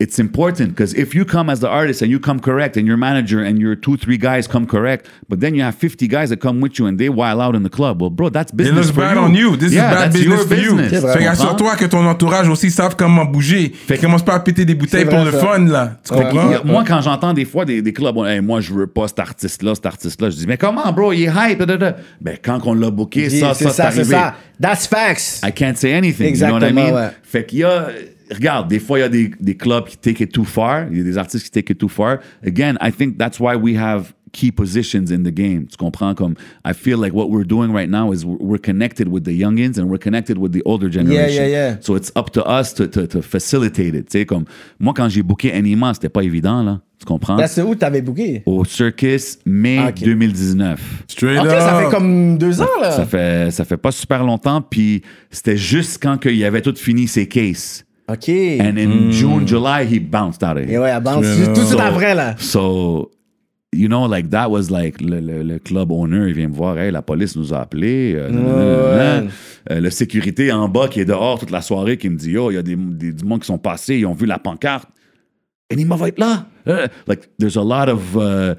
it's 0.00 0.18
important 0.18 0.70
because 0.70 0.94
if 0.94 1.14
you 1.14 1.24
come 1.26 1.50
as 1.52 1.60
the 1.60 1.68
artist 1.68 2.00
and 2.00 2.10
you 2.10 2.18
come 2.18 2.40
correct 2.40 2.76
and 2.78 2.86
your 2.86 2.96
manager 2.96 3.40
and 3.44 3.58
your 3.60 3.76
two, 3.76 3.96
three 3.98 4.16
guys 4.16 4.48
come 4.48 4.66
correct, 4.66 5.06
but 5.28 5.40
then 5.40 5.54
you 5.54 5.62
have 5.62 5.74
50 5.74 6.08
guys 6.08 6.30
that 6.30 6.40
come 6.40 6.60
with 6.62 6.78
you 6.78 6.86
and 6.86 6.96
they 6.98 7.10
wild 7.10 7.38
out 7.40 7.54
in 7.54 7.62
the 7.62 7.68
club. 7.68 8.00
Well, 8.00 8.08
bro, 8.10 8.30
that's 8.30 8.50
business 8.50 8.72
It 8.72 8.76
looks 8.76 8.90
for 8.94 9.02
bad 9.02 9.16
you. 9.16 9.22
on 9.22 9.34
you. 9.34 9.56
This 9.58 9.72
yeah, 9.74 9.90
is 9.90 9.94
bad 9.94 10.02
that's 10.04 10.16
business 10.16 10.38
your 10.38 10.48
for 10.48 10.54
you. 10.56 10.74
business. 10.76 11.02
vrai. 11.02 11.12
Fait 11.12 11.18
Tu 11.18 11.24
qu'assure-toi 11.26 11.76
que 11.76 11.84
ton 11.84 12.06
entourage 12.06 12.48
aussi 12.48 12.70
savent 12.70 12.96
comment 12.96 13.26
bouger. 13.26 13.72
Fait 13.74 13.96
Fait- 13.96 14.00
commence 14.00 14.24
pas 14.24 14.34
à 14.36 14.40
péter 14.40 14.64
des 14.64 14.74
bouteilles 14.74 15.04
pour 15.04 15.18
vrai, 15.18 15.32
le 15.32 15.38
fun 15.38 15.58
là. 15.66 15.98
Tu 16.02 16.14
Ouais. 16.14 16.20
comprends? 16.24 16.50
Il 16.64 16.70
Moi, 16.70 16.82
quand 16.88 17.02
j'entends 17.02 17.34
des 17.34 17.44
fois 17.44 17.66
des, 17.66 17.82
des 17.82 17.92
clubs, 17.92 18.16
on- 18.16 18.24
Hey, 18.24 18.40
moi, 18.40 18.60
je 18.62 18.72
veux 18.72 18.86
pas 18.86 19.06
cet 19.08 19.18
artiste-là, 19.18 19.74
cet 19.74 19.84
artiste-là, 19.84 20.30
je 20.30 20.36
dis, 20.36 20.46
mais 20.46 20.56
comment, 20.56 20.90
bro, 20.92 21.12
il 21.12 21.24
est 21.24 21.30
hype, 21.34 21.58
da, 21.58 21.66
da, 21.66 21.76
da. 21.76 21.96
Ben, 22.22 22.36
quand 22.42 22.58
on 22.64 22.72
l'a 22.74 22.90
booké, 22.90 23.28
ça, 23.28 23.52
ça, 23.54 23.68
c'est 23.70 23.82
arrivé. 23.82 24.04
ça. 24.04 24.34
That's 24.60 24.86
facts. 24.86 25.40
I 25.46 25.52
can't 25.52 25.74
say 25.76 25.92
anything. 25.94 26.34
you 26.36 26.46
know 26.46 26.54
what 26.54 26.66
I 26.66 26.72
mean? 26.72 26.94
ouais. 26.94 27.08
Fait 27.22 27.44
qu'il 27.44 27.58
y 27.58 27.64
a. 27.64 27.88
Regarde, 28.32 28.68
des 28.68 28.78
fois, 28.78 28.98
il 28.98 29.02
y 29.02 29.04
a 29.04 29.08
des, 29.08 29.30
des 29.40 29.56
clubs 29.56 29.86
qui 29.86 29.96
take 29.96 30.22
it 30.22 30.32
too 30.32 30.44
far. 30.44 30.86
Il 30.90 30.98
y 30.98 31.00
a 31.00 31.04
des 31.04 31.18
artistes 31.18 31.44
qui 31.44 31.50
take 31.50 31.72
it 31.72 31.78
too 31.78 31.88
far. 31.88 32.18
Again, 32.46 32.76
I 32.80 32.90
think 32.92 33.18
that's 33.18 33.40
why 33.40 33.56
we 33.56 33.76
have 33.76 34.12
key 34.32 34.52
positions 34.52 35.10
in 35.10 35.24
the 35.24 35.32
game. 35.34 35.66
Tu 35.66 35.76
comprends? 35.76 36.14
Comme, 36.14 36.34
I 36.64 36.72
feel 36.72 36.98
like 37.00 37.12
what 37.12 37.30
we're 37.30 37.44
doing 37.44 37.72
right 37.72 37.90
now 37.90 38.12
is 38.12 38.24
we're 38.24 38.60
connected 38.62 39.08
with 39.08 39.24
the 39.24 39.32
youngins 39.32 39.76
and 39.76 39.86
we're 39.90 39.98
connected 39.98 40.38
with 40.38 40.52
the 40.52 40.62
older 40.64 40.88
generation. 40.88 41.42
yeah, 41.42 41.48
yeah. 41.48 41.76
So 41.80 41.96
it's 41.96 42.12
up 42.14 42.30
to 42.34 42.44
us 42.48 42.72
to, 42.74 42.86
to, 42.86 43.08
to 43.08 43.22
facilitate 43.22 43.96
it. 43.96 44.08
Tu 44.08 44.18
sais, 44.20 44.26
comme, 44.26 44.44
moi, 44.78 44.94
quand 44.96 45.08
j'ai 45.08 45.22
booké 45.24 45.52
Anima, 45.52 45.92
c'était 45.94 46.08
pas 46.08 46.22
évident, 46.22 46.62
là. 46.62 46.80
Tu 47.00 47.06
comprends? 47.06 47.34
Là, 47.36 47.48
c'est 47.48 47.62
où 47.62 47.74
t'avais 47.74 48.02
booké? 48.02 48.42
Au 48.46 48.64
Circus, 48.64 49.38
mai 49.46 49.78
Ah, 49.80 49.88
ok. 49.88 50.04
2019. 50.04 51.04
Straight 51.08 51.40
Ok, 51.40 51.46
up. 51.46 51.58
ça 51.58 51.80
fait 51.82 51.90
comme 51.90 52.38
deux 52.38 52.60
ans, 52.60 52.66
là. 52.80 52.92
Ça 52.92 53.06
fait, 53.06 53.50
ça 53.50 53.64
fait 53.64 53.78
pas 53.78 53.90
super 53.90 54.22
longtemps, 54.22 54.60
puis 54.62 55.02
c'était 55.30 55.56
juste 55.56 55.98
quand 56.00 56.24
il 56.26 56.44
avait 56.44 56.60
tout 56.62 56.74
fini 56.76 57.08
ses 57.08 57.26
cases. 57.26 57.84
Ok. 58.10 58.28
And 58.60 58.76
in 58.78 59.10
June, 59.10 59.46
July, 59.46 59.84
he 59.90 60.00
bounced 60.00 60.42
out 60.42 60.56
of 60.56 60.64
Et 60.68 60.72
here. 60.72 60.80
ouais, 60.80 60.90
à 60.90 61.00
bounce. 61.00 61.24
Yeah. 61.26 61.46
Tout 61.46 61.60
de 61.60 61.66
suite 61.66 61.78
So- 61.78 61.80
après, 61.80 62.14
là. 62.14 62.34
So, 62.38 63.10
you 63.72 63.86
know, 63.88 64.08
like 64.08 64.30
that 64.30 64.48
was 64.50 64.70
like 64.70 65.00
le, 65.00 65.20
le- 65.20 65.42
le 65.42 65.58
club 65.58 65.92
owner, 65.92 66.28
il 66.28 66.34
vient 66.34 66.48
me 66.48 66.54
voir, 66.54 66.78
hey, 66.78 66.90
la 66.90 67.02
police 67.02 67.36
nous 67.36 67.52
a 67.54 67.60
appelés. 67.60 68.14
euh. 68.16 68.30
Euh, 69.70 69.80
le 69.80 69.90
sécurité 69.90 70.50
en 70.52 70.68
bas 70.68 70.88
qui 70.88 71.00
est 71.00 71.04
dehors 71.04 71.38
toute 71.38 71.50
la 71.50 71.60
soirée 71.60 71.96
qui 71.98 72.08
me 72.08 72.16
dit, 72.16 72.36
oh, 72.38 72.50
il 72.50 72.54
y 72.54 72.58
a 72.58 72.62
des, 72.62 72.74
des, 72.76 73.12
du 73.12 73.24
monde 73.24 73.40
qui 73.40 73.46
sont 73.46 73.58
passés, 73.58 73.98
ils 73.98 74.06
ont 74.06 74.14
vu 74.14 74.26
la 74.26 74.38
pancarte. 74.38 74.88
Enima 75.72 75.94
va 75.96 76.08
être 76.08 76.18
là. 76.18 76.46
Euh, 76.66 76.88
like, 77.06 77.28
there's 77.38 77.56
a 77.56 77.62
lot 77.62 77.88
of 77.88 78.16
uh, 78.16 78.54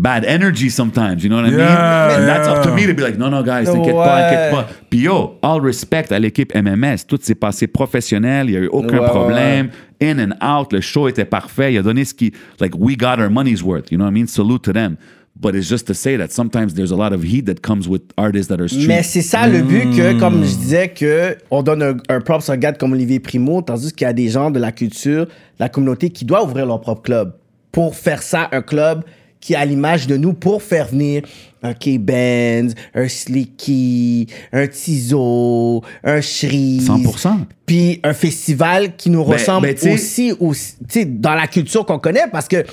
bad 0.00 0.24
energy 0.24 0.70
sometimes, 0.70 1.22
you 1.22 1.28
know 1.28 1.36
what 1.36 1.46
I 1.46 1.50
mean? 1.50 1.58
Yeah, 1.60 2.16
And 2.18 2.26
that's 2.26 2.48
up 2.48 2.62
to 2.64 2.72
me 2.74 2.86
to 2.86 2.94
be 2.94 3.02
like, 3.02 3.18
no, 3.18 3.28
no, 3.28 3.42
guys, 3.42 3.66
t'inquiète 3.66 3.94
pas, 3.94 4.16
Ouais. 4.16 4.24
inquiète 4.24 4.50
pas. 4.52 4.66
Puis 4.88 5.00
yo, 5.00 5.38
all 5.42 5.60
respect 5.60 6.10
à 6.10 6.18
l'équipe 6.18 6.54
MMS. 6.54 7.04
Tout 7.06 7.18
s'est 7.20 7.34
passé 7.34 7.66
professionnel, 7.66 8.48
il 8.48 8.52
n'y 8.52 8.56
a 8.56 8.60
eu 8.60 8.68
aucun 8.68 8.98
Ouais, 8.98 9.06
problème. 9.08 9.68
In 10.02 10.18
and 10.18 10.32
out, 10.42 10.72
le 10.72 10.80
show 10.80 11.08
était 11.08 11.26
parfait. 11.26 11.74
Il 11.74 11.78
a 11.78 11.82
donné 11.82 12.04
ce 12.06 12.14
qui. 12.14 12.32
Like, 12.60 12.72
we 12.78 12.96
got 12.96 13.18
our 13.20 13.28
money's 13.30 13.62
worth. 13.62 13.90
You 13.92 13.98
know 13.98 14.04
what 14.06 14.10
I 14.12 14.14
mean? 14.14 14.26
Salute 14.26 14.62
to 14.62 14.72
them. 14.72 14.96
But 15.38 15.54
it's 15.54 15.68
just 15.68 15.86
to 15.86 15.94
say 15.94 16.16
that 16.16 16.28
sometimes 16.32 16.74
there's 16.74 16.90
a 16.92 16.96
lot 16.96 17.12
of 17.12 17.22
heat 17.22 17.46
that 17.46 17.60
comes 17.62 17.86
with 17.88 18.02
artists 18.16 18.48
that 18.48 18.60
are 18.60 18.68
street. 18.68 18.88
Mais 18.88 19.02
c'est 19.02 19.22
ça 19.22 19.46
le 19.46 19.62
but 19.62 19.84
que, 19.96 20.18
comme 20.18 20.42
je 20.44 20.56
disais, 20.56 20.88
que 20.88 21.36
on 21.50 21.62
donne 21.62 21.82
un, 21.82 21.96
un 22.08 22.20
props 22.20 22.48
à 22.48 22.54
un 22.54 22.56
gars 22.56 22.72
comme 22.72 22.92
Olivier 22.92 23.20
Primo, 23.20 23.60
tandis 23.62 23.92
qu'il 23.92 24.06
y 24.06 24.10
a 24.10 24.12
des 24.14 24.28
gens 24.28 24.50
de 24.50 24.58
la 24.58 24.72
culture, 24.72 25.26
de 25.26 25.30
la 25.58 25.68
communauté 25.68 26.10
qui 26.10 26.24
doivent 26.24 26.44
ouvrir 26.44 26.66
leur 26.66 26.80
propre 26.80 27.02
club. 27.02 27.34
Pour 27.72 27.94
faire 27.94 28.22
ça, 28.22 28.48
un 28.52 28.62
club 28.62 29.04
qui 29.40 29.54
est 29.54 29.56
à 29.56 29.64
l'image 29.64 30.06
de 30.06 30.16
nous, 30.16 30.32
pour 30.34 30.62
faire 30.62 30.86
venir 30.88 31.22
un 31.62 31.72
K-Benz, 31.74 32.74
un 32.94 33.08
Slicky, 33.08 34.26
un 34.52 34.66
Tizo, 34.66 35.82
un 36.04 36.20
Shreeze. 36.20 36.86
100%. 36.88 37.38
Puis 37.66 38.00
un 38.02 38.12
festival 38.14 38.96
qui 38.96 39.10
nous 39.10 39.24
Ben- 39.24 39.32
ressemble 39.32 39.66
ben, 39.68 39.74
tu 39.74 39.90
aussi, 39.90 40.32
aussi 40.38 40.74
tu 40.80 40.84
sais, 41.00 41.04
dans 41.04 41.34
la 41.34 41.46
culture 41.46 41.84
qu'on 41.86 41.98
connaît, 41.98 42.24
parce 42.30 42.48
que, 42.48 42.64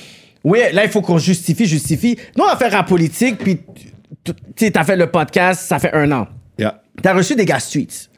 oui, 0.43 0.59
là, 0.73 0.83
il 0.85 0.89
faut 0.89 1.01
qu'on 1.01 1.17
justifie, 1.17 1.65
justifie. 1.65 2.17
Nous, 2.37 2.43
on 2.43 2.47
va 2.47 2.55
faire 2.57 2.71
la 2.71 2.83
politique, 2.83 3.37
puis, 3.37 3.57
tu 4.23 4.33
sais, 4.57 4.71
t'as 4.71 4.83
fait 4.83 4.95
le 4.97 5.07
podcast, 5.07 5.61
ça 5.67 5.79
fait 5.79 5.93
un 5.93 6.11
an. 6.11 6.27
Yeah. 6.57 6.81
T'as 7.01 7.13
reçu 7.13 7.35
des 7.35 7.45
gars 7.45 7.59
streets. 7.59 8.09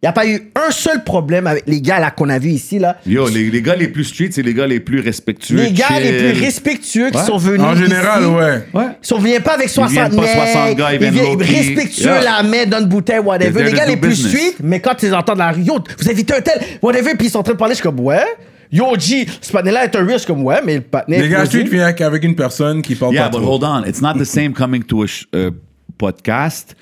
Il 0.00 0.06
n'y 0.06 0.10
a 0.10 0.12
pas 0.12 0.28
eu 0.28 0.52
un 0.54 0.70
seul 0.70 1.02
problème 1.02 1.48
avec 1.48 1.64
les 1.66 1.80
gars 1.80 1.98
là 1.98 2.12
qu'on 2.12 2.28
a 2.28 2.38
vus 2.38 2.50
ici, 2.50 2.78
là. 2.78 2.98
Yo, 3.04 3.26
les, 3.28 3.50
les 3.50 3.62
gars 3.62 3.74
les 3.74 3.88
plus 3.88 4.04
street, 4.04 4.28
c'est 4.30 4.42
les 4.42 4.54
gars 4.54 4.68
les 4.68 4.78
plus 4.78 5.00
respectueux. 5.00 5.56
Les 5.56 5.72
gars 5.72 5.86
chill. 5.88 6.02
les 6.04 6.18
plus 6.32 6.40
respectueux 6.40 7.10
qui 7.10 7.16
Ouais. 7.18 7.24
sont 7.24 7.36
venus. 7.36 7.60
En 7.62 7.74
général, 7.74 8.22
ici. 8.22 8.30
ouais. 8.30 8.64
Ouais. 8.74 8.86
Ils 9.10 9.16
ne 9.16 9.24
viennent 9.24 9.42
pas 9.42 9.54
avec 9.54 9.68
60 9.68 9.90
viennent 9.90 10.14
pas 10.14 10.22
mecs, 10.22 10.30
60 10.52 10.76
gars, 10.76 10.92
ils 10.94 10.98
viennent 11.00 11.14
low-key. 11.16 11.44
respectueux, 11.44 12.04
Yeah. 12.04 12.22
la 12.22 12.42
main, 12.44 12.64
donne 12.66 12.86
bouteille, 12.86 13.18
whatever. 13.18 13.64
Les 13.64 13.72
gars 13.72 13.86
les 13.86 13.96
plus 13.96 14.14
street, 14.28 14.54
mais 14.62 14.78
quand 14.78 15.02
ils 15.02 15.12
entendent 15.12 15.38
la 15.38 15.52
yo, 15.52 15.78
vous 15.98 16.08
invitez 16.08 16.34
un 16.34 16.40
tel, 16.42 16.60
whatever, 16.80 17.14
puis 17.16 17.26
ils 17.26 17.30
sont 17.30 17.38
en 17.40 17.42
train 17.42 17.54
de 17.54 17.58
parler, 17.58 17.74
je 17.74 17.80
suis 17.80 17.82
comme, 17.82 17.98
ouais. 17.98 18.22
Yo, 18.70 18.84
G, 18.96 19.26
ce 19.40 19.50
patin-là 19.50 19.82
est 19.86 19.96
un 19.96 20.04
riche, 20.06 20.26
comme, 20.26 20.44
ouais, 20.44 20.60
mais 20.64 20.76
le 20.76 20.80
patin. 20.82 21.06
Les 21.18 21.28
gars 21.28 21.44
street 21.44 21.64
viennent 21.64 21.82
avec- 21.82 22.00
avec 22.02 22.22
une 22.22 22.36
personne 22.36 22.82
qui 22.82 22.94
parle 22.94 23.14
Yeah, 23.14 23.24
pas 23.24 23.30
but 23.30 23.42
trop. 23.42 23.54
hold 23.54 23.64
on. 23.64 23.82
It's 23.84 24.00
not 24.00 24.14
the 24.16 24.24
same 24.24 24.52
coming 24.52 24.84
to 24.84 25.02
a 25.02 25.06
uh, 25.34 25.50
podcast 25.98 26.76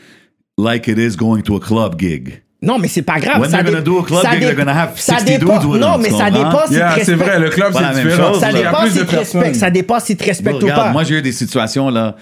like 0.59 0.87
it 0.89 0.99
is 0.99 1.17
going 1.17 1.41
to 1.43 1.57
a 1.57 1.61
club 1.61 1.99
gig. 1.99 2.43
Non, 2.67 2.79
mais 2.79 2.89
c'est 2.89 3.03
pas 3.03 3.19
grave. 3.21 3.41
When 3.41 3.51
ça 3.51 3.59
they're 3.59 3.67
gonna 3.67 3.79
dé- 3.81 3.85
do 3.85 3.99
a 4.01 4.05
club 4.05 4.23
ça 4.23 4.31
gig, 4.33 4.41
dé- 4.41 4.47
they're 4.47 4.57
gonna 4.57 4.75
have 4.83 4.91
ça 4.97 5.13
60 5.19 5.27
dépend- 5.39 5.59
dudes 5.59 5.71
with 5.71 5.81
Non, 5.81 5.99
mais 5.99 6.11
ça 6.11 6.31
dépend 6.31 6.67
si 6.67 6.75
Yeah, 6.75 6.95
tu 6.99 7.05
c'est 7.05 7.15
vrai, 7.15 7.39
le 7.39 7.49
club 7.51 7.73
c'est 7.75 7.81
même 7.81 7.95
différent. 7.95 8.33
chose, 8.33 8.41
Ça 8.41 8.53
dépend 8.53 8.71
si 8.81 8.83
respectes. 8.99 9.11
personnes. 9.11 9.55
Ça 9.55 9.71
dépend 9.71 10.01
si 10.01 10.17
tu 10.17 10.25
respectes 10.25 10.57
ou 10.63 10.67
Regarde, 10.67 10.83
pas. 10.87 10.93
moi 10.93 11.05
j'ai 11.05 11.19
eu 11.19 11.23
des 11.23 11.33
situations 11.33 11.89
là. 11.91 12.17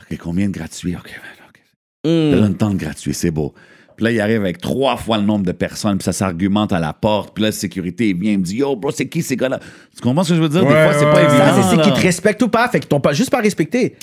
OK, 0.00 0.18
combien 0.22 0.48
de 0.48 0.52
gratuits? 0.52 0.94
OK, 0.96 1.10
man, 1.10 1.48
OK. 1.48 1.60
Te 2.02 2.40
donne 2.40 2.56
tant 2.56 2.70
de 2.70 2.76
gratuits, 2.76 3.14
c'est 3.14 3.30
beau. 3.30 3.54
Puis 3.96 4.04
là, 4.04 4.10
il 4.10 4.20
arrive 4.20 4.40
avec 4.40 4.58
trois 4.60 4.96
fois 4.96 5.18
le 5.18 5.22
nombre 5.22 5.46
de 5.46 5.52
personnes, 5.52 5.98
puis 5.98 6.04
ça 6.04 6.12
s'argumente 6.12 6.72
à 6.72 6.80
la 6.80 6.92
porte. 6.92 7.32
Puis 7.32 7.42
là, 7.42 7.48
la 7.48 7.52
sécurité 7.52 8.08
il 8.08 8.18
vient, 8.18 8.32
il 8.32 8.38
me 8.40 8.44
dit 8.44 8.56
Yo, 8.56 8.74
bro, 8.74 8.90
c'est 8.90 9.06
qui 9.06 9.22
ces 9.22 9.36
gars-là 9.36 9.60
Tu 9.94 10.00
comprends 10.02 10.24
ce 10.24 10.30
que 10.30 10.34
je 10.34 10.40
veux 10.42 10.48
dire? 10.48 10.62
Des 10.62 10.66
Ouais, 10.66 10.84
fois, 10.84 10.94
c'est 10.98 11.04
pas 11.04 11.14
ouais. 11.14 11.24
évident. 11.24 11.62
Ça, 11.62 11.68
c'est 11.70 11.80
qu'ils 11.80 11.92
te 11.92 12.00
respectent 12.00 12.42
ou 12.42 12.48
pas. 12.48 12.66
Fait 12.68 12.80
qu'ils 12.80 12.88
t'ont 12.88 12.98
pas 13.00 13.12
juste 13.12 13.30
pas 13.30 13.38
respecté. 13.40 13.94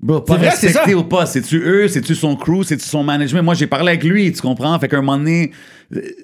Bro, 0.00 0.22
pas 0.22 0.36
vrai, 0.36 0.48
respecté 0.48 0.94
ou 0.94 1.04
pas, 1.04 1.26
c'est-tu 1.26 1.58
eux, 1.58 1.86
c'est-tu 1.86 2.16
son 2.16 2.34
crew, 2.34 2.64
c'est-tu 2.64 2.84
son 2.84 3.04
management? 3.04 3.42
Moi, 3.42 3.54
j'ai 3.54 3.68
parlé 3.68 3.90
avec 3.90 4.02
lui, 4.02 4.32
tu 4.32 4.40
comprends? 4.42 4.76
Fait 4.80 4.88
qu'à 4.88 4.96
un 4.98 5.00
moment 5.00 5.16
donné, 5.16 5.52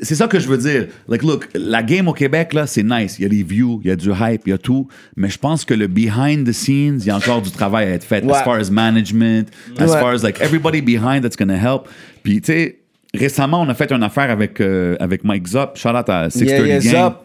c'est 0.02 0.16
ça 0.16 0.26
que 0.26 0.40
je 0.40 0.48
veux 0.48 0.58
dire. 0.58 0.88
Like, 1.06 1.22
look, 1.22 1.48
la 1.54 1.84
game 1.84 2.08
au 2.08 2.12
Québec, 2.12 2.54
là, 2.54 2.66
c'est 2.66 2.82
nice. 2.82 3.20
Il 3.20 3.22
y 3.22 3.26
a 3.26 3.28
des 3.28 3.44
views, 3.44 3.80
il 3.84 3.88
y 3.88 3.92
a 3.92 3.96
du 3.96 4.10
hype, 4.10 4.42
il 4.46 4.50
y 4.50 4.52
a 4.52 4.58
tout. 4.58 4.88
Mais 5.16 5.28
je 5.28 5.38
pense 5.38 5.64
que 5.64 5.74
le 5.74 5.86
behind 5.86 6.44
the 6.48 6.52
scenes, 6.52 6.98
il 7.02 7.06
y 7.06 7.10
a 7.10 7.16
encore 7.16 7.40
du 7.40 7.52
travail 7.52 7.86
à 7.86 7.90
être 7.90 8.02
fait. 8.04 8.24
Ouais. 8.24 8.32
As 8.34 8.42
far 8.42 8.54
as 8.56 8.68
management, 8.68 9.46
as 9.78 9.82
Ouais. 9.92 10.00
far 10.00 10.08
as, 10.12 10.22
like, 10.24 10.40
everybody 10.40 10.80
behind 10.80 11.22
that's 11.22 11.36
gonna 11.36 11.56
help. 11.56 11.88
Puis, 12.24 12.40
tu 12.40 12.52
sais, 12.52 12.78
récemment, 13.14 13.60
on 13.62 13.68
a 13.68 13.74
fait 13.74 13.92
une 13.92 14.02
affaire 14.02 14.30
avec, 14.30 14.60
euh, 14.60 14.96
avec 14.98 15.22
Mike 15.22 15.46
Zop. 15.46 15.76
Shout 15.76 15.90
out 15.90 16.08
à 16.08 16.30
630 16.30 16.66
Yeah, 16.66 16.78
yeah, 16.80 16.92
Gang. 16.92 17.04
Zop. 17.12 17.24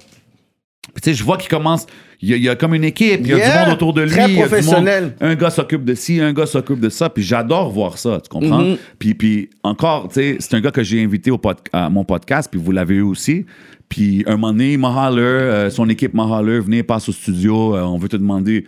Puis, 0.94 1.02
tu 1.02 1.10
sais, 1.10 1.16
je 1.16 1.24
vois 1.24 1.38
qu'il 1.38 1.50
commence. 1.50 1.86
Il 2.22 2.30
y, 2.30 2.34
a, 2.34 2.38
il 2.38 2.44
y 2.44 2.50
a 2.50 2.56
comme 2.56 2.74
une 2.76 2.84
équipe, 2.84 3.22
il 3.22 3.28
y 3.28 3.34
a 3.34 3.38
Yeah, 3.38 3.52
du 3.64 3.66
monde 3.66 3.76
autour 3.76 3.94
de 3.94 4.02
lui. 4.04 4.12
très 4.12 4.30
il 4.30 4.36
y 4.38 4.42
a 4.42 4.48
du 4.48 4.50
monde- 4.50 4.50
professionnel. 4.50 5.16
un 5.20 5.36
gars 5.36 5.50
s'occupe 5.50 5.84
de 5.84 5.94
ci, 5.96 6.22
un 6.22 6.32
gars 6.34 6.46
s'occupe 6.46 6.80
de 6.80 6.90
ça. 6.90 7.10
Puis 7.10 7.24
j'adore 7.24 7.70
voir 7.72 7.98
ça, 7.98 8.20
tu 8.24 8.30
comprends? 8.30 8.62
Mm-hmm. 8.62 8.78
puis, 9.00 9.14
puis 9.16 9.50
encore, 9.64 10.08
tu 10.08 10.16
sais, 10.16 10.38
c'est 10.40 10.54
un 10.56 10.62
gars 10.62 10.72
que 10.72 10.84
j'ai 10.84 11.04
invité 11.04 11.32
au 11.32 11.38
pod- 11.38 11.58
à 11.74 11.90
mon 11.90 12.06
podcast, 12.06 12.48
puis 12.52 12.62
vous 12.64 12.72
l'avez 12.72 12.96
eu 12.96 13.02
aussi. 13.02 13.46
Puis 13.90 14.24
un 14.28 14.34
moment 14.38 14.52
donné, 14.54 14.74
il 14.74 14.80
m'a 14.80 15.08
holler, 15.10 15.22
euh, 15.22 15.70
son 15.70 15.90
équipe 15.90 16.14
m'a 16.14 16.24
holler, 16.26 16.60
venez, 16.60 16.84
passe 16.84 17.10
au 17.10 17.12
studio, 17.12 17.76
euh, 17.76 17.82
on 17.82 17.98
veut 17.98 18.08
te 18.10 18.18
demander 18.18 18.66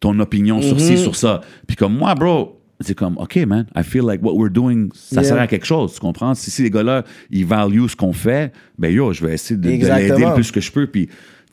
ton 0.00 0.18
opinion 0.20 0.62
sur 0.62 0.76
Mm-hmm. 0.76 0.96
ci, 0.96 0.98
sur 0.98 1.16
ça. 1.16 1.40
Puis 1.66 1.76
comme 1.76 1.96
moi, 1.96 2.14
bro, 2.14 2.60
c'est 2.80 2.94
comme, 2.94 3.16
OK, 3.18 3.36
man, 3.46 3.66
I 3.76 3.82
feel 3.82 4.02
like 4.06 4.22
what 4.22 4.32
we're 4.34 4.50
doing, 4.50 4.88
ça 4.94 5.20
Yeah. 5.20 5.28
sert 5.30 5.40
à 5.40 5.46
quelque 5.46 5.66
chose, 5.66 5.92
tu 5.94 6.00
comprends? 6.00 6.34
Si, 6.34 6.50
si 6.50 6.62
les 6.62 6.70
gars-là, 6.70 7.04
ils 7.30 7.44
value 7.46 7.86
ce 7.86 7.94
qu'on 7.96 8.12
fait, 8.12 8.52
ben 8.78 8.92
yo, 8.92 9.12
je 9.12 9.24
vais 9.26 9.34
essayer 9.34 9.56
de, 9.58 9.62
de 9.68 9.86
l'aider 9.86 10.24
le 10.24 10.34
plus 10.34 10.50
que 10.50 10.60
je 10.60 10.72
peux. 10.72 10.86
Puis, 10.86 11.08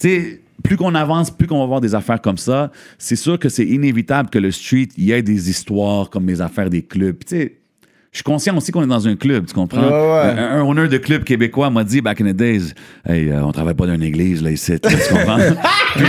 sais, 0.10 0.42
plus 0.64 0.78
qu'on 0.78 0.96
avance, 0.96 1.32
plus 1.32 1.48
qu'on 1.48 1.60
va 1.60 1.66
voir 1.66 1.82
des 1.82 1.96
affaires 1.96 2.22
comme 2.22 2.38
ça, 2.38 2.72
c'est 2.98 3.16
sûr 3.16 3.40
que 3.40 3.50
c'est 3.50 3.66
inévitable 3.66 4.30
que 4.30 4.40
le 4.40 4.52
street, 4.52 4.90
il 4.98 5.06
y 5.06 5.12
ait 5.12 5.22
des 5.22 5.50
histoires 5.50 6.10
comme 6.10 6.28
les 6.28 6.42
affaires 6.42 6.70
des 6.70 6.84
clubs. 6.84 7.18
Tu 7.26 7.36
sais, 7.36 7.58
je 8.12 8.18
suis 8.18 8.24
conscient 8.24 8.56
aussi 8.58 8.72
qu'on 8.72 8.84
est 8.84 8.88
dans 8.88 9.08
un 9.08 9.16
club, 9.16 9.46
tu 9.46 9.54
comprends? 9.54 9.82
Ouais, 9.82 9.90
ouais. 9.90 10.40
Un, 10.40 10.60
un 10.60 10.62
owner 10.62 10.88
de 10.90 10.98
club 10.98 11.24
québécois 11.24 11.70
m'a 11.70 11.84
dit 11.84 12.02
back 12.02 12.20
in 12.20 12.26
the 12.26 12.36
days, 12.36 12.74
hey, 13.08 13.30
euh, 13.30 13.44
on 13.44 13.52
travaille 13.52 13.74
pas 13.74 13.88
dans 13.88 13.96
une 13.96 14.04
église, 14.04 14.44
là, 14.44 14.52
ici, 14.52 14.74
tu 14.80 14.90
comprends? 15.14 15.38
puis, 15.96 16.04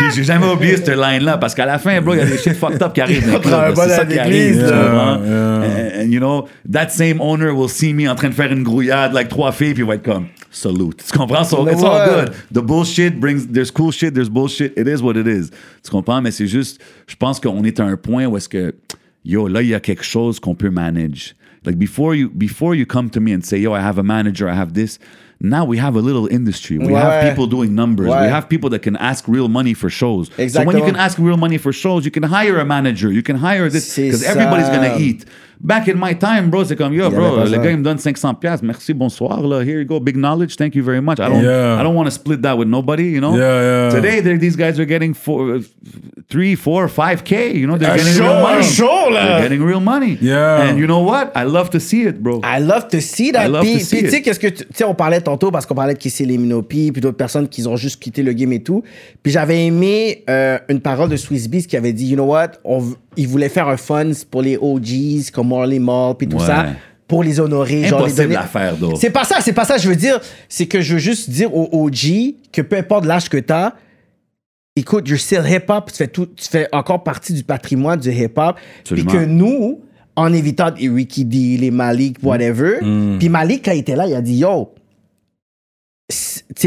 puis 0.00 0.06
j'ai 0.14 0.24
jamais 0.24 0.46
oublié 0.46 0.76
cette 0.76 0.88
line-là, 0.88 1.38
parce 1.38 1.54
qu'à 1.54 1.66
la 1.66 1.78
fin, 1.78 2.00
bro, 2.00 2.14
il 2.14 2.18
y 2.18 2.20
a 2.22 2.26
des 2.26 2.36
shit 2.36 2.54
fucked 2.54 2.82
up 2.82 2.92
qui 2.92 3.00
arrivent 3.00 3.26
dans 3.26 3.34
le 3.34 3.38
club. 3.38 3.74
C'est 3.76 3.88
dans 3.88 3.94
ça 3.94 4.06
qui 4.06 4.18
arrive, 4.18 4.56
tu 4.56 4.62
là. 4.62 4.70
comprends? 4.70 5.24
Yeah. 5.24 5.60
And, 5.60 6.02
and, 6.02 6.10
you 6.10 6.18
know, 6.18 6.48
that 6.70 6.88
same 6.88 7.20
owner 7.20 7.50
will 7.50 7.68
see 7.68 7.94
me 7.94 8.08
en 8.10 8.16
train 8.16 8.28
de 8.28 8.34
faire 8.34 8.50
une 8.50 8.64
grouillade, 8.64 9.12
like 9.12 9.28
trois 9.28 9.52
filles, 9.52 9.74
puis 9.74 9.84
il 9.84 9.86
va 9.86 9.94
être 9.94 10.02
comme, 10.02 10.26
salute. 10.50 10.98
Tu 10.98 11.16
comprends? 11.16 11.48
So, 11.48 11.66
it's 11.66 11.82
all 11.82 12.04
good. 12.04 12.34
The 12.50 12.62
bullshit 12.62 13.20
brings, 13.20 13.46
there's 13.46 13.70
cool 13.70 13.92
shit, 13.92 14.14
there's 14.14 14.28
bullshit. 14.28 14.76
It 14.76 14.86
is 14.88 15.02
what 15.02 15.16
it 15.16 15.26
is. 15.26 15.50
Tu 15.82 15.90
comprends? 15.90 16.20
Mais 16.20 16.30
c'est 16.30 16.46
juste, 16.46 16.80
je 17.06 17.16
pense 17.16 17.40
qu'on 17.40 17.64
est 17.64 17.80
à 17.80 17.84
un 17.84 17.96
point 17.96 18.26
où 18.26 18.36
est-ce 18.36 18.48
que, 18.48 18.74
yo, 19.24 19.48
là, 19.48 19.62
il 19.62 19.68
y 19.68 19.74
a 19.74 19.80
quelque 19.80 20.04
chose 20.04 20.40
qu'on 20.40 20.54
peut 20.54 20.70
manage. 20.70 21.34
Like 21.64 21.78
before 21.78 22.14
you, 22.14 22.30
before 22.30 22.74
you 22.74 22.86
come 22.86 23.10
to 23.10 23.20
me 23.20 23.34
and 23.34 23.42
say, 23.42 23.60
yo, 23.60 23.74
I 23.74 23.80
have 23.80 23.98
a 23.98 24.02
manager, 24.02 24.48
I 24.48 24.54
have 24.54 24.72
this. 24.72 24.98
Now 25.42 25.64
we 25.64 25.78
have 25.78 25.96
a 25.96 26.00
little 26.02 26.26
industry. 26.26 26.76
We 26.78 26.92
have 26.92 27.22
people 27.28 27.46
doing 27.46 27.74
numbers. 27.74 28.08
Ouais. 28.08 28.26
We 28.26 28.28
have 28.30 28.48
people 28.48 28.68
that 28.70 28.82
can 28.82 28.96
ask 28.96 29.26
real 29.26 29.48
money 29.48 29.72
for 29.72 29.88
shows. 29.88 30.28
So 30.48 30.62
when 30.64 30.76
you 30.76 30.84
can 30.84 30.96
ask 30.96 31.18
real 31.18 31.38
money 31.38 31.56
for 31.58 31.72
shows, 31.72 32.04
you 32.04 32.10
can 32.10 32.22
hire 32.24 32.58
a 32.58 32.64
manager. 32.64 33.10
You 33.10 33.22
can 33.22 33.36
hire 33.36 33.70
this 33.70 33.96
because 33.96 34.22
everybody's 34.22 34.68
gonna 34.68 34.98
eat. 34.98 35.24
Back 35.62 35.88
in 35.88 35.98
my 35.98 36.14
time, 36.14 36.48
bro, 36.48 36.64
c'est 36.64 36.74
comme 36.74 36.94
yo, 36.94 37.04
avait 37.04 37.16
bro, 37.16 37.36
pas 37.36 37.44
le 37.44 37.50
ça. 37.50 37.58
gars 37.58 37.70
il 37.70 37.76
me 37.76 37.82
donne 37.82 37.98
500 37.98 38.32
pièces. 38.40 38.62
Merci, 38.62 38.94
bonsoir. 38.94 39.42
Là, 39.42 39.60
here 39.62 39.78
you 39.80 39.84
go, 39.84 40.00
big 40.00 40.16
knowledge. 40.16 40.56
Thank 40.56 40.74
you 40.74 40.82
very 40.82 41.02
much. 41.02 41.20
I 41.20 41.28
don't, 41.28 41.42
Yeah. 41.44 41.78
I 41.78 41.82
don't 41.82 41.94
want 41.94 42.06
to 42.06 42.10
split 42.10 42.40
that 42.40 42.56
with 42.56 42.66
nobody. 42.66 43.10
You 43.10 43.20
know. 43.20 43.36
Yeah, 43.36 43.90
yeah. 43.90 43.90
Today, 43.90 44.20
these 44.38 44.56
guys 44.56 44.80
are 44.80 44.86
getting 44.86 45.12
four, 45.12 45.56
uh, 45.56 45.60
three, 46.30 46.54
four, 46.54 46.88
five 46.88 47.24
k. 47.24 47.52
You 47.54 47.66
know, 47.66 47.76
they're 47.76 47.90
Un 47.90 47.98
getting 47.98 48.14
show, 48.14 48.24
real 48.32 48.40
money. 48.42 48.62
show. 48.64 49.10
They're 49.12 49.42
getting 49.42 49.62
real 49.62 49.80
money. 49.80 50.16
Yeah. 50.22 50.62
And 50.62 50.78
you 50.78 50.86
know 50.86 51.00
what? 51.00 51.30
I 51.36 51.44
love 51.44 51.68
to 51.72 51.78
see 51.80 52.04
it, 52.04 52.22
bro. 52.22 52.40
I 52.42 52.58
love 52.60 52.88
to 52.92 53.02
see 53.02 53.30
that. 53.32 53.42
I 53.44 53.48
love 53.48 53.64
Puis, 53.64 53.80
to 53.80 53.84
see 53.84 54.00
puis, 54.02 54.16
it. 54.16 54.22
qu'est-ce 54.24 54.40
que 54.40 54.48
tu 54.48 54.64
tu 54.64 54.72
sais, 54.74 54.84
on 54.84 54.94
parlait 54.94 55.28
tantôt 55.30 55.50
parce 55.50 55.66
qu'on 55.66 55.74
parlait 55.74 55.94
de 55.94 55.98
Kissy 55.98 56.24
les 56.24 56.38
Minopi, 56.38 56.90
puis 56.92 57.00
d'autres 57.00 57.16
personnes 57.16 57.48
qui 57.48 57.66
ont 57.66 57.76
juste 57.76 58.00
quitté 58.02 58.22
le 58.22 58.32
game 58.32 58.52
et 58.52 58.62
tout. 58.62 58.82
Puis 59.22 59.32
j'avais 59.32 59.64
aimé 59.66 60.24
euh, 60.28 60.58
une 60.68 60.80
parole 60.80 61.08
de 61.08 61.16
Swiss 61.16 61.48
Beats 61.48 61.62
qui 61.68 61.76
avait 61.76 61.92
dit, 61.92 62.06
you 62.08 62.14
know 62.16 62.24
what, 62.26 62.52
on, 62.64 62.82
il 63.16 63.28
voulait 63.28 63.48
faire 63.48 63.68
un 63.68 63.76
fun 63.76 64.10
pour 64.30 64.42
les 64.42 64.56
OGs 64.56 65.30
comme 65.32 65.48
Marley 65.48 65.78
Mall 65.78 66.14
puis 66.16 66.26
tout 66.28 66.36
Ouais. 66.38 66.46
ça 66.46 66.66
pour 67.06 67.24
les 67.24 67.40
honorer, 67.40 67.84
genre 67.84 68.00
les 68.06 68.12
Impossible 68.12 68.22
donner. 68.22 68.36
à 68.36 68.42
faire. 68.46 68.74
C'est 68.96 69.10
pas 69.10 69.24
ça, 69.24 69.36
c'est 69.40 69.52
pas 69.52 69.64
ça. 69.64 69.78
Je 69.78 69.88
veux 69.88 69.96
dire, 69.96 70.20
c'est 70.48 70.66
que 70.66 70.80
je 70.80 70.92
veux 70.94 71.00
juste 71.00 71.28
dire 71.28 71.52
aux 71.54 71.68
OG 71.72 72.34
que 72.52 72.62
peu 72.62 72.76
importe 72.76 73.04
l'âge 73.04 73.28
que 73.28 73.36
t'as, 73.38 73.72
écoute, 74.76 75.08
you're 75.08 75.18
still 75.18 75.42
hip-hop, 75.44 75.90
tu 75.90 75.96
fais, 75.96 76.06
tout, 76.06 76.26
tu 76.26 76.48
fais 76.48 76.68
encore 76.72 77.02
partie 77.02 77.32
du 77.32 77.42
patrimoine 77.42 77.98
du 77.98 78.10
hip-hop. 78.12 78.56
Puis 78.84 79.04
que 79.04 79.24
nous, 79.24 79.80
en 80.16 80.32
évitant 80.32 80.70
les 80.78 80.88
Ricky 80.88 81.24
D, 81.24 81.56
les 81.58 81.70
Malik, 81.70 82.18
whatever, 82.22 82.78
Mm. 82.82 83.18
puis 83.18 83.28
Malik, 83.28 83.64
quand 83.64 83.72
il 83.72 83.78
était 83.80 83.96
là, 83.96 84.06
il 84.06 84.14
a 84.14 84.20
dit, 84.20 84.36
yo, 84.38 84.72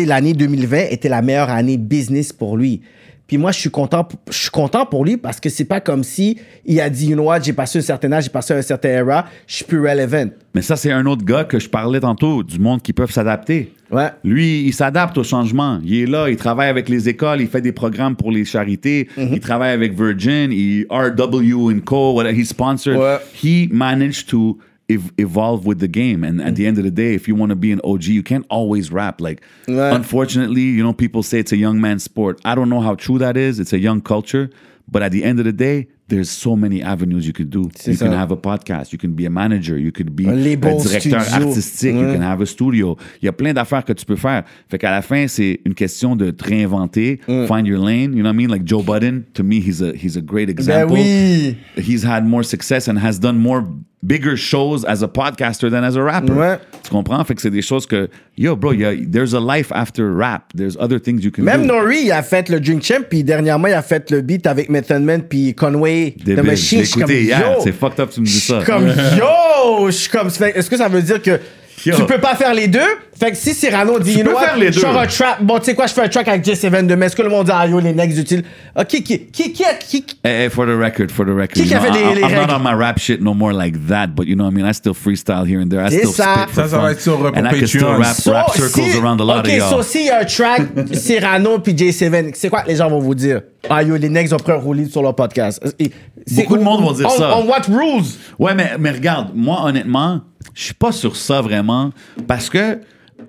l'année 0.05 0.33
2020 0.33 0.77
était 0.91 1.09
la 1.09 1.21
meilleure 1.21 1.49
année 1.49 1.77
business 1.77 2.31
pour 2.33 2.57
lui. 2.57 2.81
Puis 3.25 3.37
moi, 3.37 3.51
je 3.53 3.59
suis 3.59 3.69
content, 3.71 4.05
je 4.29 4.37
suis 4.37 4.49
content 4.49 4.85
pour 4.85 5.05
lui 5.05 5.15
parce 5.15 5.39
que 5.39 5.49
c'est 5.49 5.63
pas 5.65 5.79
comme 5.79 6.03
si 6.03 6.37
il 6.65 6.79
a 6.81 6.89
dit, 6.89 7.07
you 7.07 7.13
know 7.15 7.23
what, 7.23 7.39
j'ai 7.41 7.53
passé 7.53 7.79
un 7.79 7.81
certain 7.81 8.11
âge, 8.11 8.25
j'ai 8.25 8.29
passé 8.29 8.53
un 8.53 8.61
certain 8.61 8.89
era, 8.89 9.25
je 9.47 9.55
suis 9.55 9.65
plus 9.65 9.79
relevant. 9.79 10.29
Mais 10.53 10.61
ça, 10.61 10.75
c'est 10.75 10.91
un 10.91 11.05
autre 11.05 11.23
gars 11.23 11.45
que 11.45 11.57
je 11.57 11.69
parlais 11.69 12.01
tantôt, 12.01 12.43
du 12.43 12.59
monde 12.59 12.81
qui 12.81 12.91
peuvent 12.91 13.11
s'adapter. 13.11 13.71
Ouais. 13.89 14.09
Lui, 14.25 14.63
il 14.65 14.73
s'adapte 14.73 15.17
au 15.17 15.23
changement. 15.23 15.79
Il 15.85 15.95
est 16.01 16.05
là, 16.05 16.29
il 16.29 16.35
travaille 16.35 16.67
avec 16.69 16.89
les 16.89 17.07
écoles, 17.07 17.39
il 17.41 17.47
fait 17.47 17.61
des 17.61 17.71
programmes 17.71 18.15
pour 18.17 18.29
les 18.29 18.43
charités, 18.43 19.07
Mhm. 19.15 19.29
il 19.31 19.39
travaille 19.39 19.71
avec 19.71 19.97
Virgin, 19.97 20.51
il 20.51 20.85
RW 20.89 21.71
and 21.71 21.79
Co, 21.85 22.13
whatever, 22.15 22.37
he's 22.37 22.49
sponsored. 22.49 22.97
Ouais. 22.97 23.17
He 23.41 23.69
managed 23.71 24.27
to 24.27 24.57
ev- 24.89 25.11
evolve 25.17 25.65
with 25.65 25.79
the 25.79 25.87
game. 25.87 26.23
And 26.23 26.41
at 26.41 26.55
the 26.55 26.65
end 26.65 26.77
of 26.77 26.83
the 26.83 26.91
day, 26.91 27.13
if 27.13 27.27
you 27.27 27.35
want 27.35 27.49
to 27.51 27.55
be 27.55 27.71
an 27.71 27.81
OG, 27.83 28.05
you 28.05 28.23
can't 28.23 28.45
always 28.49 28.91
rap. 28.91 29.21
Like, 29.21 29.41
unfortunately, 29.67 30.61
you 30.61 30.83
know, 30.83 30.93
people 30.93 31.23
say 31.23 31.39
it's 31.39 31.51
a 31.51 31.57
young 31.57 31.79
man's 31.81 32.03
sport. 32.03 32.39
I 32.45 32.55
don't 32.55 32.69
know 32.69 32.81
how 32.81 32.95
true 32.95 33.17
that 33.19 33.37
is. 33.37 33.59
It's 33.59 33.73
a 33.73 33.79
young 33.79 34.01
culture. 34.01 34.49
But 34.91 35.01
at 35.01 35.11
the 35.13 35.23
end 35.23 35.39
of 35.39 35.45
the 35.45 35.53
day, 35.53 35.87
there's 36.09 36.29
so 36.29 36.57
many 36.57 36.83
avenues 36.83 37.25
you 37.25 37.31
could 37.31 37.49
do. 37.49 37.69
C'est 37.73 37.91
You 37.91 37.97
ça. 37.97 38.05
can 38.05 38.11
have 38.13 38.31
a 38.31 38.35
podcast, 38.35 38.91
you 38.91 38.99
can 38.99 39.13
be 39.15 39.25
a 39.25 39.29
manager, 39.29 39.77
you 39.77 39.93
could 39.93 40.13
be 40.13 40.27
un 40.27 40.35
label 40.43 40.77
directeur 40.77 41.21
artistique, 41.21 41.95
you 41.95 42.11
can 42.13 42.21
have 42.21 42.41
a 42.41 42.45
studio. 42.45 42.97
Il 43.21 43.25
y 43.25 43.29
a 43.29 43.31
plein 43.31 43.53
d'affaires 43.53 43.85
que 43.85 43.93
tu 43.93 44.05
peux 44.05 44.17
faire. 44.17 44.43
Fait 44.69 44.77
qu'à 44.77 44.91
la 44.91 45.01
fin, 45.01 45.25
c'est 45.29 45.61
une 45.65 45.73
question 45.73 46.17
de 46.17 46.31
te 46.31 46.43
réinventer, 46.43 47.21
find 47.47 47.65
your 47.65 47.79
lane. 47.79 48.11
You 48.13 48.21
know 48.23 48.29
what 48.29 48.33
I 48.33 48.35
mean? 48.35 48.49
Like 48.49 48.65
Joe 48.65 48.83
Budden, 48.83 49.23
to 49.35 49.43
me, 49.43 49.61
he's 49.61 49.81
a, 49.81 49.93
he's 49.95 50.17
a 50.17 50.21
great 50.21 50.47
Ben 50.47 50.53
example. 50.55 50.97
oui. 50.97 51.55
He's 51.77 52.03
had 52.03 52.25
more 52.25 52.43
success 52.43 52.89
and 52.89 52.99
has 52.99 53.17
done 53.17 53.37
more 53.39 53.63
bigger 54.05 54.35
shows 54.35 54.83
as 54.85 55.01
a 55.01 55.07
podcaster 55.07 55.69
than 55.71 55.83
as 55.83 55.95
a 55.95 56.03
rapper. 56.03 56.33
Ouais. 56.33 56.59
Tu 56.83 56.89
comprends? 56.91 57.23
Fait 57.23 57.35
que 57.35 57.41
c'est 57.41 57.49
des 57.49 57.61
choses 57.61 57.85
que, 57.85 58.09
yo, 58.37 58.55
bro, 58.55 58.73
y 58.73 58.83
a- 58.85 58.93
there's 59.11 59.33
a 59.33 59.39
life 59.39 59.71
after 59.71 60.11
rap. 60.13 60.51
There's 60.55 60.75
other 60.77 60.99
things 60.99 61.23
you 61.23 61.31
can 61.31 61.43
Même 61.43 61.61
do. 61.67 61.73
Nori, 61.73 62.03
il 62.05 62.11
a 62.11 62.21
fait 62.23 62.49
le 62.49 62.59
Drink 62.59 62.83
Champ, 62.83 63.03
puis 63.09 63.23
dernièrement, 63.23 63.67
il 63.67 63.73
a 63.73 63.81
fait 63.81 64.11
le 64.11 64.21
beat 64.21 64.45
avec 64.45 64.69
Method 64.69 65.01
Man, 65.01 65.23
puis 65.23 65.53
Conway. 65.55 66.15
The 66.25 66.43
Machine. 66.43 66.83
Hier. 67.07 67.39
yo. 67.39 67.61
C'est 67.63 67.71
fucked 67.71 67.99
up, 67.99 68.09
tu 68.13 68.19
me 68.21 68.25
dis 68.25 68.31
Je 68.33 68.37
suis 68.39 68.47
ça. 68.53 68.61
comme, 68.65 68.87
yo! 68.87 69.85
Je 69.87 69.91
suis 69.91 70.09
comme, 70.09 70.27
est-ce 70.27 70.69
que 70.69 70.77
ça 70.77 70.87
veut 70.89 71.01
dire 71.01 71.21
que 71.21 71.39
Yo. 71.85 71.95
tu 71.95 72.05
peux 72.05 72.19
pas 72.19 72.35
faire 72.35 72.53
les 72.53 72.67
deux? 72.67 72.79
Fait 73.19 73.31
que 73.31 73.37
si 73.37 73.53
Cyrano 73.53 73.99
dit, 73.99 74.13
Tu 74.13 74.17
you 74.19 74.23
know 74.23 74.31
peux 74.31 74.37
what, 74.37 74.43
faire 74.47 74.57
les 74.57 74.71
deux. 74.71 74.85
un 74.85 75.05
trap, 75.05 75.41
bon, 75.43 75.59
tu 75.59 75.65
sais 75.65 75.75
quoi, 75.75 75.85
je 75.85 75.93
fais 75.93 76.01
un 76.01 76.07
track 76.09 76.27
avec 76.27 76.43
J7 76.43 76.87
demain, 76.87 77.05
est-ce 77.05 77.15
que 77.15 77.21
le 77.21 77.29
monde 77.29 77.45
dit, 77.45 77.51
ah 77.53 77.67
yo, 77.67 77.79
les 77.79 77.93
necks 77.93 78.17
utiles? 78.17 78.43
Ok, 78.77 78.87
qui, 78.87 79.03
qui, 79.03 79.27
qui, 79.27 79.53
qui, 79.53 80.03
qui, 80.03 80.15
Hey, 80.23 80.43
hey, 80.45 80.49
for 80.49 80.65
the 80.65 80.69
record, 80.77 81.11
for 81.11 81.25
the 81.25 81.29
record. 81.29 81.49
Qui 81.53 81.63
qui 81.65 81.73
a 81.73 81.79
fait 81.79 81.89
know, 81.91 82.13
les- 82.15 82.21
I'm 82.21 82.31
not 82.31 82.39
règles? 82.39 82.53
on 82.55 82.59
my 82.63 82.73
rap 82.73 82.97
shit 82.99 83.21
no 83.21 83.33
more 83.33 83.53
like 83.53 83.75
that, 83.87 84.07
but 84.15 84.25
you 84.27 84.35
know 84.35 84.45
what 84.45 84.51
I 84.51 84.55
mean? 84.55 84.65
I 84.69 84.73
still 84.73 84.93
freestyle 84.93 85.45
here 85.47 85.59
and 85.61 85.67
there. 85.69 85.81
I 85.85 85.89
C'est 85.91 85.99
still 85.99 86.11
ça. 86.13 86.33
spit 86.47 86.53
for 86.53 86.63
Ça, 86.63 86.69
ça 86.69 86.77
fun. 86.77 86.81
va 86.83 86.91
être 86.91 87.01
sur, 87.01 87.23
euh, 87.25 87.31
And 87.35 87.45
I 87.45 87.59
can 87.59 87.67
still 87.67 87.83
rap, 87.85 87.99
rap 87.99 88.15
So, 88.15 88.31
circles 88.67 88.91
si- 88.91 88.97
around 88.97 89.21
a 89.21 89.23
lot 89.25 89.39
Ok, 89.39 89.45
of 89.47 89.51
y'all. 89.53 89.69
so 89.69 89.83
s'il 89.83 90.05
y 90.05 90.09
a 90.09 90.19
un 90.21 90.25
track, 90.25 90.61
Cyrano 90.93 91.59
puis 91.59 91.73
J7, 91.73 92.31
c'est 92.35 92.49
quoi 92.49 92.61
que 92.61 92.69
les 92.69 92.75
gens 92.77 92.89
vont 92.89 92.99
vous 92.99 93.15
dire? 93.15 93.41
Ah 93.69 93.81
yo, 93.83 93.95
les 93.95 94.09
necks 94.09 94.33
ont 94.33 94.37
pris 94.37 94.51
un 94.51 94.55
roulis 94.57 94.89
sur 94.89 95.01
leur 95.01 95.15
podcast. 95.15 95.61
C'est- 95.77 96.43
Beaucoup 96.43 96.57
de 96.57 96.63
monde 96.63 96.81
vont 96.81 96.91
dire 96.93 97.07
on- 97.07 97.17
ça. 97.17 97.37
On 97.37 97.45
what 97.45 97.61
rules? 97.69 98.03
Ouais, 98.39 98.53
mais, 98.55 98.71
mais 98.79 98.91
regarde, 98.91 99.29
moi, 99.35 99.61
honnêtement, 99.65 100.21
je 100.53 100.63
suis 100.63 100.73
pas 100.73 100.91
sur 100.91 101.15
ça 101.15 101.41
vraiment 101.41 101.91
parce 102.27 102.49
que 102.49 102.79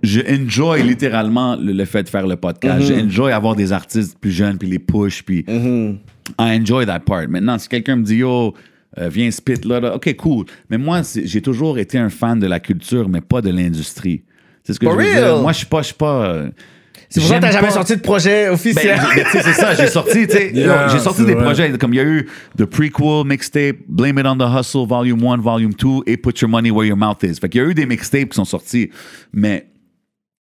je 0.03 0.21
enjoy 0.21 0.83
littéralement 0.83 1.57
le, 1.57 1.73
le 1.73 1.85
fait 1.85 2.03
de 2.03 2.09
faire 2.09 2.27
le 2.27 2.37
podcast. 2.37 2.83
Mm-hmm. 2.85 2.99
Je 3.01 3.05
enjoy 3.07 3.33
avoir 3.33 3.55
des 3.57 3.73
artistes 3.73 4.19
plus 4.19 4.33
jeunes, 4.33 4.59
puis 4.59 4.69
les 4.69 4.79
push, 4.79 5.23
puis 5.23 5.43
Mm-hmm. 5.43 5.97
I 6.41 6.59
enjoy 6.61 6.87
that 6.87 7.01
part. 7.01 7.29
Maintenant, 7.29 7.59
si 7.59 7.69
quelqu'un 7.69 7.97
me 7.97 8.03
dit, 8.03 8.17
yo, 8.17 8.55
euh, 8.99 9.09
viens 9.09 9.31
spit 9.31 9.61
là, 9.65 9.81
là, 9.81 9.95
ok, 9.97 10.15
cool. 10.17 10.47
Mais 10.71 10.79
moi, 10.79 11.03
j'ai 11.25 11.43
toujours 11.43 11.79
été 11.79 11.99
un 11.99 12.09
fan 12.11 12.39
de 12.39 12.47
la 12.47 12.61
culture, 12.61 13.09
mais 13.09 13.21
pas 13.21 13.41
de 13.43 13.51
l'industrie. 13.51 14.23
C'est 14.63 14.73
ce 14.73 14.81
que 14.81 14.87
For 14.87 14.99
je 14.99 15.05
veux 15.07 15.13
real? 15.13 15.25
dire. 15.35 15.43
Moi, 15.43 15.53
je 15.53 15.59
suis 15.59 15.67
pas, 15.67 15.81
je 15.83 15.87
suis 15.87 15.95
pas. 15.95 16.27
euh, 16.27 16.51
C'est 17.15 17.21
pour 17.21 17.29
ça 17.29 17.37
que 17.37 17.43
t'as 17.43 17.51
jamais 17.53 17.71
sorti 17.71 17.97
de 17.97 18.01
projet 18.01 18.47
Ben, 18.47 18.55
officiel. 18.55 19.01
ben, 19.15 19.25
c'est 19.33 19.53
ça, 19.53 19.75
j'ai 19.75 19.87
sorti, 19.87 20.27
tu 20.27 20.33
sais, 20.33 20.51
Yeah, 20.55 20.89
j'ai 20.89 20.99
sorti 20.99 21.25
des 21.25 21.35
vrai. 21.35 21.45
projets, 21.45 21.79
comme 21.79 21.95
il 21.95 21.99
y 21.99 22.01
a 22.01 22.05
eu 22.05 22.29
The 22.59 22.65
Prequel 22.65 23.25
Mixtape, 23.25 23.77
Blame 23.89 24.19
It 24.19 24.27
on 24.27 24.37
the 24.37 24.43
Hustle, 24.59 24.87
Volume 24.89 25.23
1, 25.25 25.37
Volume 25.39 25.73
2, 25.75 25.89
et 26.07 26.17
Put 26.17 26.41
Your 26.41 26.51
Money 26.51 26.73
Where 26.73 26.87
Your 26.89 26.97
Mouth 26.97 27.23
Is. 27.23 27.35
Fait 27.41 27.49
qu'il 27.49 27.61
y 27.61 27.65
a 27.65 27.69
eu 27.69 27.75
des 27.75 27.87
mixtapes 27.87 28.31
qui 28.31 28.35
sont 28.37 28.45
sortis, 28.45 28.91
mais, 29.33 29.67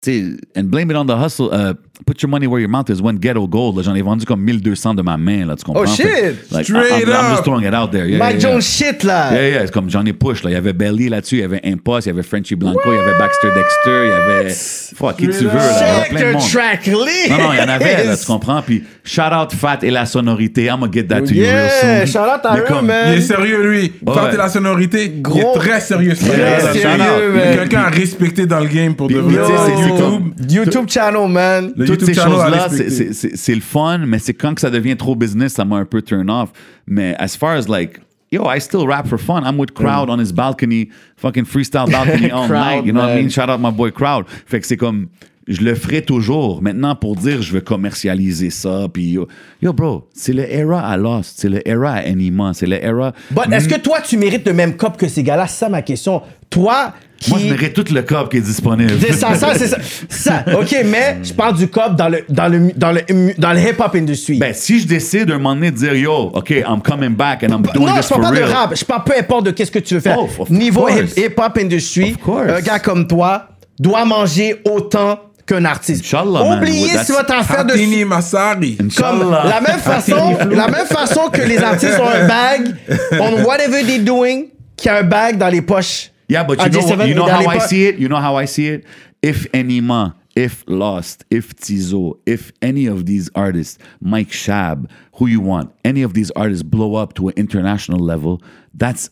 tu 0.03 0.11
sais, 0.13 0.37
and 0.59 0.65
Blame 0.65 0.91
It 0.91 0.97
on 0.97 1.05
the 1.05 1.11
Hustle, 1.23 1.51
uh, 1.53 1.75
Put 2.05 2.21
Your 2.23 2.29
Money 2.31 2.47
Where 2.47 2.61
Your 2.61 2.69
Mouth 2.69 2.91
Is, 2.91 3.01
When 3.01 3.17
Ghetto 3.19 3.49
Gold, 3.49 3.83
j'en 3.83 3.95
ai 3.95 4.03
vendu 4.03 4.27
comme 4.27 4.43
1200 4.43 4.95
de 4.95 5.03
ma 5.03 5.17
main, 5.17 5.47
là, 5.47 5.57
tu 5.57 5.65
comprends? 5.65 5.83
Oh, 5.83 5.87
shit! 5.87 6.07
Fait 6.07 6.35
like, 6.53 6.65
Straight 6.67 6.91
I'm, 7.05 7.09
I'm 7.09 7.15
up! 7.15 7.31
just 7.31 7.43
throwing 7.45 7.65
it 7.67 7.73
out 7.75 7.91
there. 7.91 8.07
Yeah, 8.07 8.19
Mike 8.19 8.35
yeah, 8.35 8.49
yeah. 8.49 8.53
Jones 8.53 8.61
shit, 8.63 9.03
là. 9.03 9.33
Yeah, 9.33 9.49
yeah, 9.49 9.61
c'est 9.67 9.73
comme 9.73 9.89
j'en 9.89 10.05
ai 10.05 10.13
push. 10.13 10.43
Là. 10.45 10.51
Il 10.51 10.53
y 10.53 10.57
avait 10.57 10.75
Belly 10.75 11.09
là-dessus, 11.09 11.37
il 11.37 11.41
y 11.41 11.45
avait 11.45 11.61
Impost, 11.65 12.07
il 12.07 12.11
y 12.11 12.13
avait 12.13 12.23
Frenchy 12.23 12.55
Blanco, 12.55 12.81
il 12.87 12.95
y 12.95 12.99
avait 12.99 13.19
Baxter 13.19 13.49
Dexter, 13.55 14.03
il 14.05 14.09
y 14.09 14.13
avait. 14.13 14.51
Fuck, 14.95 15.17
qui 15.17 15.29
tu 15.29 15.45
veux, 15.47 15.55
là? 15.55 15.55
Il 15.55 15.59
y 15.59 15.89
avait 15.89 16.03
Check 16.03 16.11
plein 16.11 16.21
de 16.29 16.33
monde. 16.35 16.43
track 16.51 16.87
list. 16.87 17.31
Non, 17.31 17.39
non, 17.39 17.53
il 17.55 17.59
y 17.59 17.63
en 17.63 17.69
avait, 17.69 18.05
là, 18.05 18.17
tu 18.17 18.27
comprends? 18.27 18.63
Puis, 18.63 18.85
shout 19.03 19.21
out 19.23 19.53
Fat 19.55 19.79
et 19.83 19.91
la 19.91 20.05
sonorité. 20.07 20.67
I'm 20.67 20.81
gonna 20.81 20.93
get 20.93 21.05
that 21.05 21.23
to 21.23 21.33
you 21.35 21.43
real 21.45 21.55
Yeah, 21.55 22.07
soon. 22.07 22.13
shout 22.13 22.29
out 22.29 22.45
à 22.45 22.57
eux, 22.59 22.83
man. 22.83 23.13
Il 23.13 23.19
est 23.19 23.21
sérieux, 23.23 23.67
lui. 23.67 23.81
Ouais. 23.81 23.93
Portez 24.05 24.37
la 24.37 24.49
sonorité. 24.49 25.05
Il 25.07 25.23
Gros. 25.23 25.55
est 25.55 25.59
très 25.59 25.81
sérieux, 25.81 26.15
ce 26.15 26.27
Très 26.27 26.61
sérieux, 26.61 27.33
man. 27.33 27.41
Il 27.47 27.51
y 27.51 27.55
a 27.55 27.57
Quelqu'un 27.57 27.81
à 27.85 27.89
respecter 27.89 28.45
dans 28.47 28.61
le 28.61 28.67
game 28.67 28.95
pour 28.95 29.09
de 29.09 29.17
vrai. 29.19 29.33
YouTube. 29.35 30.35
YouTube 30.51 30.85
channel, 30.89 31.29
man. 31.29 31.73
Toutes 31.87 32.05
ces 32.05 32.15
choses-là, 32.15 32.69
c'est- 32.71 33.55
le 33.55 33.61
fun, 33.61 33.99
mais 34.07 34.19
c'est 34.19 34.35
quand 34.35 34.55
que 34.55 34.61
ça 34.61 34.71
devient 34.71 34.97
trop 34.97 35.15
business, 35.17 35.55
ça 35.55 35.65
m'a 35.65 35.77
un 35.77 35.85
peu 35.85 36.03
turn 36.03 36.29
off. 36.31 36.51
Mais 36.87 37.15
as 37.19 37.37
far 37.37 37.57
as 37.57 37.69
like, 37.69 38.01
yo, 38.31 38.45
I 38.51 38.61
still 38.61 38.87
rap 38.87 39.07
for 39.07 39.19
fun. 39.19 39.43
I'm 39.45 39.59
with 39.59 39.73
Crowd 39.73 40.09
on 40.11 40.19
his 40.21 40.33
balcony, 40.33 40.89
fucking 41.17 41.45
freestyle 41.45 41.91
balcony 41.91 42.31
all 42.33 42.47
Crowd, 42.49 42.61
night. 42.65 42.85
You 42.87 42.93
know 42.93 43.01
what 43.03 43.11
I 43.11 43.17
mean? 43.23 43.31
Shout 43.31 43.49
out 43.49 43.61
my 43.61 43.71
boy 43.71 43.91
Crowd. 43.91 44.27
Fait 44.47 44.61
que 44.61 44.67
c'est 44.67 44.77
comme, 44.77 45.09
je 45.49 45.61
le 45.63 45.75
ferai 45.75 46.03
toujours. 46.03 46.61
Maintenant, 46.63 46.95
pour 46.97 47.15
dire, 47.17 47.41
je 47.41 47.53
veux 47.53 47.61
commercialiser 47.61 48.51
ça, 48.51 48.87
puis 48.93 49.11
yo, 49.13 49.29
yo 49.63 49.73
bro, 49.73 50.09
c'est 50.15 50.33
le 50.33 50.43
era 50.53 50.81
à 50.81 50.97
Lost, 50.97 51.35
c'est 51.37 51.49
le 51.49 51.67
era 51.69 51.93
à 51.93 51.99
Anima, 51.99 52.53
c'est 52.55 52.67
le 52.67 52.83
era. 52.85 53.13
Est-ce 53.53 53.69
que 53.69 53.79
toi, 53.79 54.01
tu 54.01 54.17
mérites 54.17 54.47
le 54.47 54.55
même 54.55 54.77
cop 54.77 54.97
que 54.97 55.09
ces 55.09 55.23
gars-là? 55.23 55.47
C'est 55.47 55.59
ça 55.61 55.69
ma 55.69 55.83
question. 55.83 56.21
Toi, 56.51 56.93
qui. 57.19 57.31
Moi, 57.31 57.39
je 57.39 57.47
mérite 57.47 57.73
tout 57.75 57.85
le 57.95 58.03
cop 58.03 58.31
qui 58.31 58.39
est 58.39 58.41
disponible. 58.41 58.93
C'est 59.01 59.13
ça, 59.13 59.35
ça, 59.35 59.55
c'est 59.55 59.69
ça. 59.69 59.79
ça. 60.09 60.45
OK, 60.59 60.77
mais 60.85 61.19
je 61.23 61.33
parle 61.33 61.57
du 61.57 61.69
cop 61.69 61.95
dans 61.97 62.09
le, 62.09 62.25
dans 62.29 62.49
le, 62.49 62.73
dans 62.77 62.93
le, 62.93 63.01
dans 63.39 63.53
le 63.53 63.61
hip-hop 63.61 63.95
industry. 63.95 64.39
Ben, 64.39 64.53
si 64.53 64.81
je 64.81 64.87
décide 64.87 65.31
un 65.31 65.35
moment 65.39 65.55
donné 65.55 65.71
de 65.71 65.77
dire, 65.77 65.95
yo, 65.95 66.31
OK, 66.35 66.51
I'm 66.51 66.83
coming 66.83 67.15
back 67.15 67.45
and 67.45 67.49
I'm 67.49 67.63
doing 67.63 67.87
non, 67.87 67.95
this 67.97 68.05
je 68.05 68.09
parle 68.09 68.23
for 68.23 68.31
pas 68.31 68.31
de 68.33 68.37
real. 68.45 68.53
rap. 68.53 68.77
Je 68.77 68.85
parle 68.85 69.05
peu 69.05 69.13
importe 69.19 69.47
de 69.47 69.51
qu'est-ce 69.53 69.71
que 69.71 69.79
tu 69.79 69.95
veux 69.95 70.01
faire. 70.01 70.19
Oh, 70.19 70.47
Niveau 70.51 70.89
hip-hop 70.89 71.57
industry, 71.59 72.17
un 72.27 72.61
gars 72.61 72.81
comme 72.81 73.07
toi 73.07 73.49
doit 73.79 74.05
manger 74.05 74.57
autant 74.65 75.21
qu'un 75.47 75.65
artiste. 75.65 76.05
Inch'Allah. 76.05 76.57
Oubliez 76.57 76.99
si 77.05 77.13
votre 77.13 77.33
affaire 77.33 77.65
de 77.65 77.73
Hatini 77.73 78.05
Massari. 78.05 78.77
comme 78.77 78.87
Inch'Allah. 78.87 79.45
la 79.49 79.61
même 79.61 79.79
façon, 79.79 80.37
la 80.51 80.69
même 80.69 80.87
façon 80.87 81.31
que 81.31 81.43
les 81.43 81.59
artistes 81.59 81.99
ont 82.01 82.09
un 82.09 82.27
bag 82.27 82.75
on 83.21 83.45
whatever 83.45 83.85
they 83.85 84.01
doing, 84.01 84.47
qui 84.77 84.89
a 84.89 84.99
un 84.99 85.03
bag 85.05 85.39
dans 85.39 85.49
les 85.49 85.63
poches. 85.63 86.11
Yeah, 86.29 86.43
but 86.43 86.61
you 86.61 86.69
know, 86.69 86.81
J7 86.81 87.09
you 87.09 87.15
know 87.15 87.29
how 87.29 87.49
I 87.49 87.61
see 87.61 87.87
it? 87.87 87.99
You 87.99 88.09
know 88.09 88.21
how 88.21 88.37
I 88.37 88.47
see 88.47 88.69
it? 88.69 88.85
If 89.23 89.51
Enima, 89.53 90.15
if 90.35 90.65
Lost, 90.67 91.25
if 91.31 91.55
Tizo, 91.55 92.19
if 92.27 92.53
any 92.61 92.87
of 92.87 93.07
these 93.07 93.31
artists, 93.35 93.79
Mike 94.01 94.29
Shab, 94.29 94.91
who 95.15 95.27
you 95.27 95.41
want, 95.41 95.73
any 95.85 96.03
of 96.03 96.15
these 96.15 96.33
artists 96.33 96.63
blow 96.65 96.97
up 96.97 97.15
to 97.15 97.29
an 97.29 97.35
international 97.37 98.01
level, 98.01 98.43
that's 98.75 99.09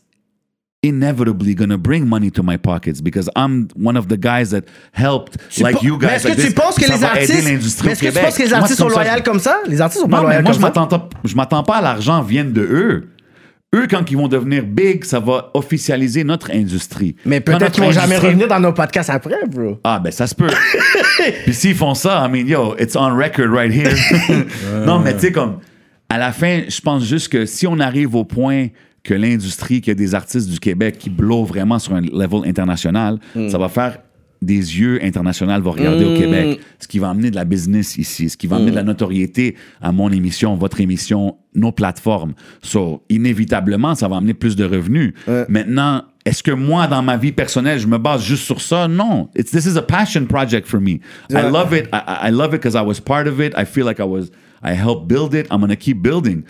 inevitably 0.87 1.55
going 1.55 1.69
to 1.69 1.77
bring 1.77 2.05
money 2.07 2.31
to 2.31 2.43
my 2.43 2.57
pockets 2.57 3.01
because 3.01 3.29
I'm 3.35 3.67
one 3.75 3.97
of 3.97 4.07
the 4.07 4.17
guys 4.17 4.51
that 4.51 4.63
helped, 4.93 5.37
Tu 5.49 5.63
like 5.63 5.81
you 5.83 5.97
mais 5.99 6.07
guys. 6.07 6.15
est-ce 6.15 6.27
like 6.27 6.37
que 6.37 6.41
tu 6.41 6.47
this, 6.47 6.55
penses 6.55 6.75
que 6.75 6.85
les 6.91 7.03
artistes, 7.03 7.43
mais 7.43 7.53
est-ce 7.55 7.81
que 7.83 8.11
tu 8.11 8.11
penses 8.19 8.37
que 8.37 8.43
les 8.43 8.49
Moi, 8.49 8.57
artistes 8.59 8.79
sont 8.79 8.87
loyaux 8.89 9.21
comme 9.23 9.39
ça? 9.39 9.57
Les 9.67 9.81
artistes 9.81 10.01
sont 10.01 10.09
pas 10.09 10.17
non, 10.17 10.23
loyaux 10.23 10.41
moi, 10.41 10.51
comme 10.51 10.61
ça? 10.61 10.71
pas- 10.71 11.09
je 11.23 11.35
m'attends 11.35 11.63
pas 11.63 11.75
à 11.77 11.81
l'argent 11.81 12.21
vienne 12.21 12.53
de 12.53 12.61
eux. 12.61 13.09
Eux, 13.73 13.87
quand 13.89 14.09
ils 14.09 14.15
vont 14.15 14.29
devenir 14.29 14.63
big, 14.63 15.03
ça 15.03 15.19
va 15.19 15.51
officialiser 15.53 16.23
notre 16.23 16.49
industrie. 16.51 17.15
Mais 17.25 17.41
peut-être 17.41 17.71
qu'ils 17.73 17.83
vont 17.83 17.91
jamais 17.91 18.17
revenir 18.17 18.47
dans 18.47 18.59
nos 18.59 18.71
podcasts 18.71 19.09
après, 19.09 19.45
bro. 19.49 19.79
Ah, 19.83 19.99
ben 19.99 20.11
ça 20.11 20.27
se 20.27 20.35
peut. 20.35 20.47
Puis 21.43 21.53
s'ils 21.53 21.75
font 21.75 21.93
ça, 21.93 22.25
I 22.25 22.31
mean, 22.31 22.47
yo, 22.47 22.75
it's 22.79 22.95
on 22.95 23.13
record 23.17 23.49
right 23.51 23.73
here. 23.73 23.93
non, 24.85 24.99
mais 24.99 25.13
tu 25.15 25.21
sais, 25.21 25.31
comme, 25.33 25.57
à 26.09 26.17
la 26.17 26.31
fin, 26.31 26.61
je 26.69 26.79
pense 26.79 27.03
juste 27.03 27.27
que 27.29 27.45
si 27.45 27.67
on 27.67 27.79
arrive 27.79 28.15
au 28.15 28.23
point 28.23 28.67
que 29.05 29.13
l'industrie, 29.13 29.79
qu'il 29.79 29.91
y 29.91 29.91
a 29.91 29.95
des 29.95 30.15
artistes 30.15 30.49
du 30.49 30.59
Québec 30.59 30.97
qui 30.97 31.09
blow 31.09 31.45
vraiment 31.45 31.79
sur 31.79 31.93
un 31.93 32.01
level 32.01 32.41
international, 32.45 33.19
ça 33.49 33.57
va 33.57 33.69
faire 33.69 33.99
des 34.41 34.55
yeux 34.55 35.03
internationaux 35.03 35.59
vont 35.61 35.71
regarder 35.71 36.05
au 36.05 36.13
Québec, 36.13 36.59
ce 36.79 36.87
qui 36.87 36.99
va 36.99 37.09
amener 37.09 37.31
de 37.31 37.35
la 37.35 37.45
business 37.45 37.97
ici, 37.97 38.29
ce 38.29 38.37
qui 38.37 38.47
va 38.47 38.57
amener 38.57 38.71
de 38.71 38.75
la 38.75 38.83
notoriété 38.83 39.55
à 39.81 39.91
mon 39.91 40.11
émission, 40.11 40.55
votre 40.55 40.81
émission, 40.81 41.37
nos 41.53 41.71
plateformes. 41.71 42.33
So, 42.61 43.03
inévitablement, 43.09 43.95
ça 43.95 44.07
va 44.07 44.17
amener 44.17 44.33
plus 44.33 44.55
de 44.55 44.65
revenus. 44.65 45.13
Maintenant, 45.47 46.03
est-ce 46.25 46.41
que 46.41 46.51
moi, 46.51 46.87
dans 46.87 47.03
ma 47.03 47.17
vie 47.17 47.31
personnelle, 47.31 47.79
je 47.79 47.87
me 47.87 47.97
base 47.97 48.23
juste 48.23 48.43
sur 48.43 48.59
ça? 48.59 48.87
Non. 48.87 49.29
It's, 49.35 49.51
this 49.51 49.65
is 49.65 49.77
a 49.77 49.81
passion 49.83 50.25
project 50.25 50.67
for 50.67 50.81
me. 50.81 50.99
I 51.29 51.49
love 51.49 51.73
it. 51.73 51.87
I, 51.93 52.29
I 52.29 52.31
love 52.31 52.53
it 52.53 52.61
because 52.61 52.75
I 52.75 52.83
was 52.83 52.99
part 52.99 53.27
of 53.27 53.39
it. 53.39 53.53
I 53.55 53.65
feel 53.65 53.85
like 53.85 53.99
I 53.99 54.05
was, 54.05 54.31
I 54.63 54.73
helped 54.73 55.07
build 55.07 55.35
it. 55.35 55.47
I'm 55.51 55.59
going 55.59 55.69
to 55.69 55.75
keep 55.75 56.01
building. 56.01 56.43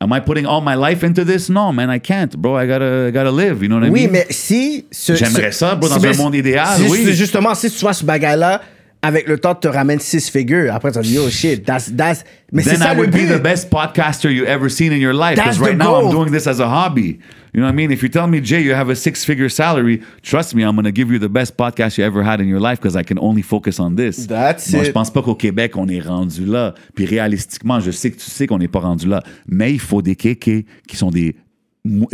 Am 0.00 0.12
I 0.12 0.20
putting 0.20 0.46
all 0.46 0.60
my 0.60 0.76
life 0.76 1.02
into 1.02 1.24
this? 1.24 1.48
No, 1.48 1.72
man, 1.72 1.90
I 1.90 1.98
can't, 1.98 2.36
bro. 2.38 2.54
I 2.56 2.66
gotta, 2.66 3.06
I 3.08 3.10
gotta 3.10 3.32
live. 3.32 3.62
You 3.64 3.68
know 3.68 3.80
what 3.80 3.86
I 3.86 3.90
Oui, 3.90 4.02
mean? 4.06 4.12
mais 4.12 4.26
si. 4.30 4.86
ce- 4.92 5.16
J'aimerais 5.16 5.50
ça, 5.50 5.74
bro, 5.74 5.88
si- 5.88 5.94
dans 5.96 6.00
mais 6.00 6.08
un 6.10 6.12
si- 6.12 6.18
monde 6.22 6.34
idéal, 6.36 6.76
si- 6.76 6.88
oui. 6.88 7.04
si- 7.04 7.14
Justement, 7.14 7.52
si 7.56 7.68
tu 7.68 7.80
vois 7.80 7.92
ce 7.92 8.04
bagage-là, 8.04 8.62
avec 9.02 9.28
le 9.28 9.38
temps, 9.38 9.54
tu 9.54 9.60
te 9.60 9.68
ramènes 9.68 10.00
six 10.00 10.28
figures. 10.28 10.74
Après, 10.74 10.90
tu 10.90 11.00
yo, 11.08 11.28
shit, 11.30 11.64
that's. 11.64 11.94
that's... 11.94 12.24
Mais 12.52 12.62
c'est 12.62 12.70
then 12.70 12.78
ça 12.80 12.92
I 12.92 12.94
le 12.94 13.00
would 13.00 13.10
be 13.12 13.26
but. 13.26 13.36
the 13.36 13.42
best 13.42 13.70
podcaster 13.70 14.30
you 14.30 14.44
ever 14.44 14.68
seen 14.68 14.92
in 14.92 14.98
your 14.98 15.14
life. 15.14 15.36
That's 15.36 15.58
Because 15.58 15.60
right 15.60 15.76
now 15.76 16.00
I'm 16.00 16.10
doing 16.10 16.32
this 16.32 16.46
as 16.46 16.60
a 16.60 16.66
hobby. 16.66 17.20
You 17.52 17.60
know 17.60 17.66
what 17.66 17.72
I 17.72 17.76
mean? 17.76 17.90
If 17.90 18.02
you 18.02 18.08
tell 18.08 18.26
me, 18.26 18.40
Jay, 18.40 18.60
you 18.60 18.74
have 18.74 18.90
a 18.90 18.96
six 18.96 19.24
figure 19.24 19.48
salary, 19.48 20.02
trust 20.22 20.54
me, 20.54 20.62
I'm 20.62 20.74
going 20.74 20.84
to 20.84 20.92
give 20.92 21.10
you 21.10 21.18
the 21.18 21.28
best 21.28 21.56
podcast 21.56 21.96
you 21.98 22.04
ever 22.04 22.22
had 22.22 22.40
in 22.40 22.48
your 22.48 22.60
life 22.60 22.78
because 22.80 22.96
I 22.96 23.02
can 23.04 23.18
only 23.18 23.42
focus 23.42 23.78
on 23.78 23.96
this. 23.96 24.26
That's 24.26 24.72
Moi, 24.72 24.82
it. 24.82 24.86
je 24.86 24.92
pense 24.92 25.10
pas 25.10 25.22
qu'au 25.22 25.34
Québec, 25.34 25.76
on 25.76 25.88
est 25.88 26.00
rendu 26.00 26.44
là. 26.44 26.74
Puis 26.94 27.06
réalistiquement, 27.06 27.80
je 27.80 27.90
sais 27.90 28.10
que 28.10 28.16
tu 28.16 28.30
sais 28.30 28.46
qu'on 28.46 28.58
n'est 28.58 28.68
pas 28.68 28.80
rendu 28.80 29.06
là. 29.06 29.22
Mais 29.46 29.72
il 29.72 29.80
faut 29.80 30.02
des 30.02 30.16
kékés 30.16 30.66
qui 30.86 30.96
sont 30.96 31.10
des 31.10 31.36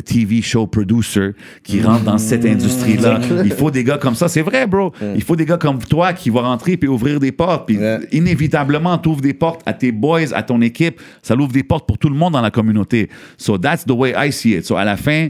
TV 0.04 0.40
show 0.42 0.66
producers 0.66 1.32
qui 1.62 1.82
rentrent 1.82 2.04
dans 2.04 2.18
cette 2.18 2.44
industrie-là. 2.44 3.20
Il 3.44 3.52
faut 3.52 3.70
des 3.70 3.82
gars 3.82 3.98
comme 3.98 4.14
ça. 4.14 4.28
C'est 4.28 4.42
vrai, 4.42 4.66
bro. 4.66 4.92
Il 5.16 5.22
faut 5.22 5.36
des 5.36 5.46
gars 5.46 5.56
comme 5.56 5.78
toi 5.78 6.12
qui 6.12 6.30
vont 6.30 6.42
rentrer 6.42 6.76
puis 6.76 6.88
ouvrir 6.88 7.18
des 7.18 7.32
portes. 7.32 7.66
Puis 7.66 7.78
Ouais. 7.78 7.98
inévitablement, 8.12 8.98
tu 8.98 9.08
ouvres 9.08 9.20
des 9.20 9.34
portes 9.34 9.62
à 9.66 9.72
tes 9.72 9.90
boys, 9.92 10.32
à 10.32 10.42
ton 10.42 10.60
équipe. 10.60 11.00
Ça 11.22 11.34
l'ouvre 11.34 11.52
des 11.52 11.62
portes 11.64 11.86
pour 11.86 11.98
tout 11.98 12.08
le 12.08 12.14
monde 12.16 12.34
dans 12.34 12.40
la 12.40 12.50
communauté. 12.50 13.08
So 13.36 13.58
that's 13.58 13.84
the 13.84 13.92
way 13.92 14.14
I 14.16 14.30
see 14.32 14.52
it. 14.54 14.64
So 14.64 14.76
à 14.76 14.84
la 14.84 14.96
fin, 14.96 15.28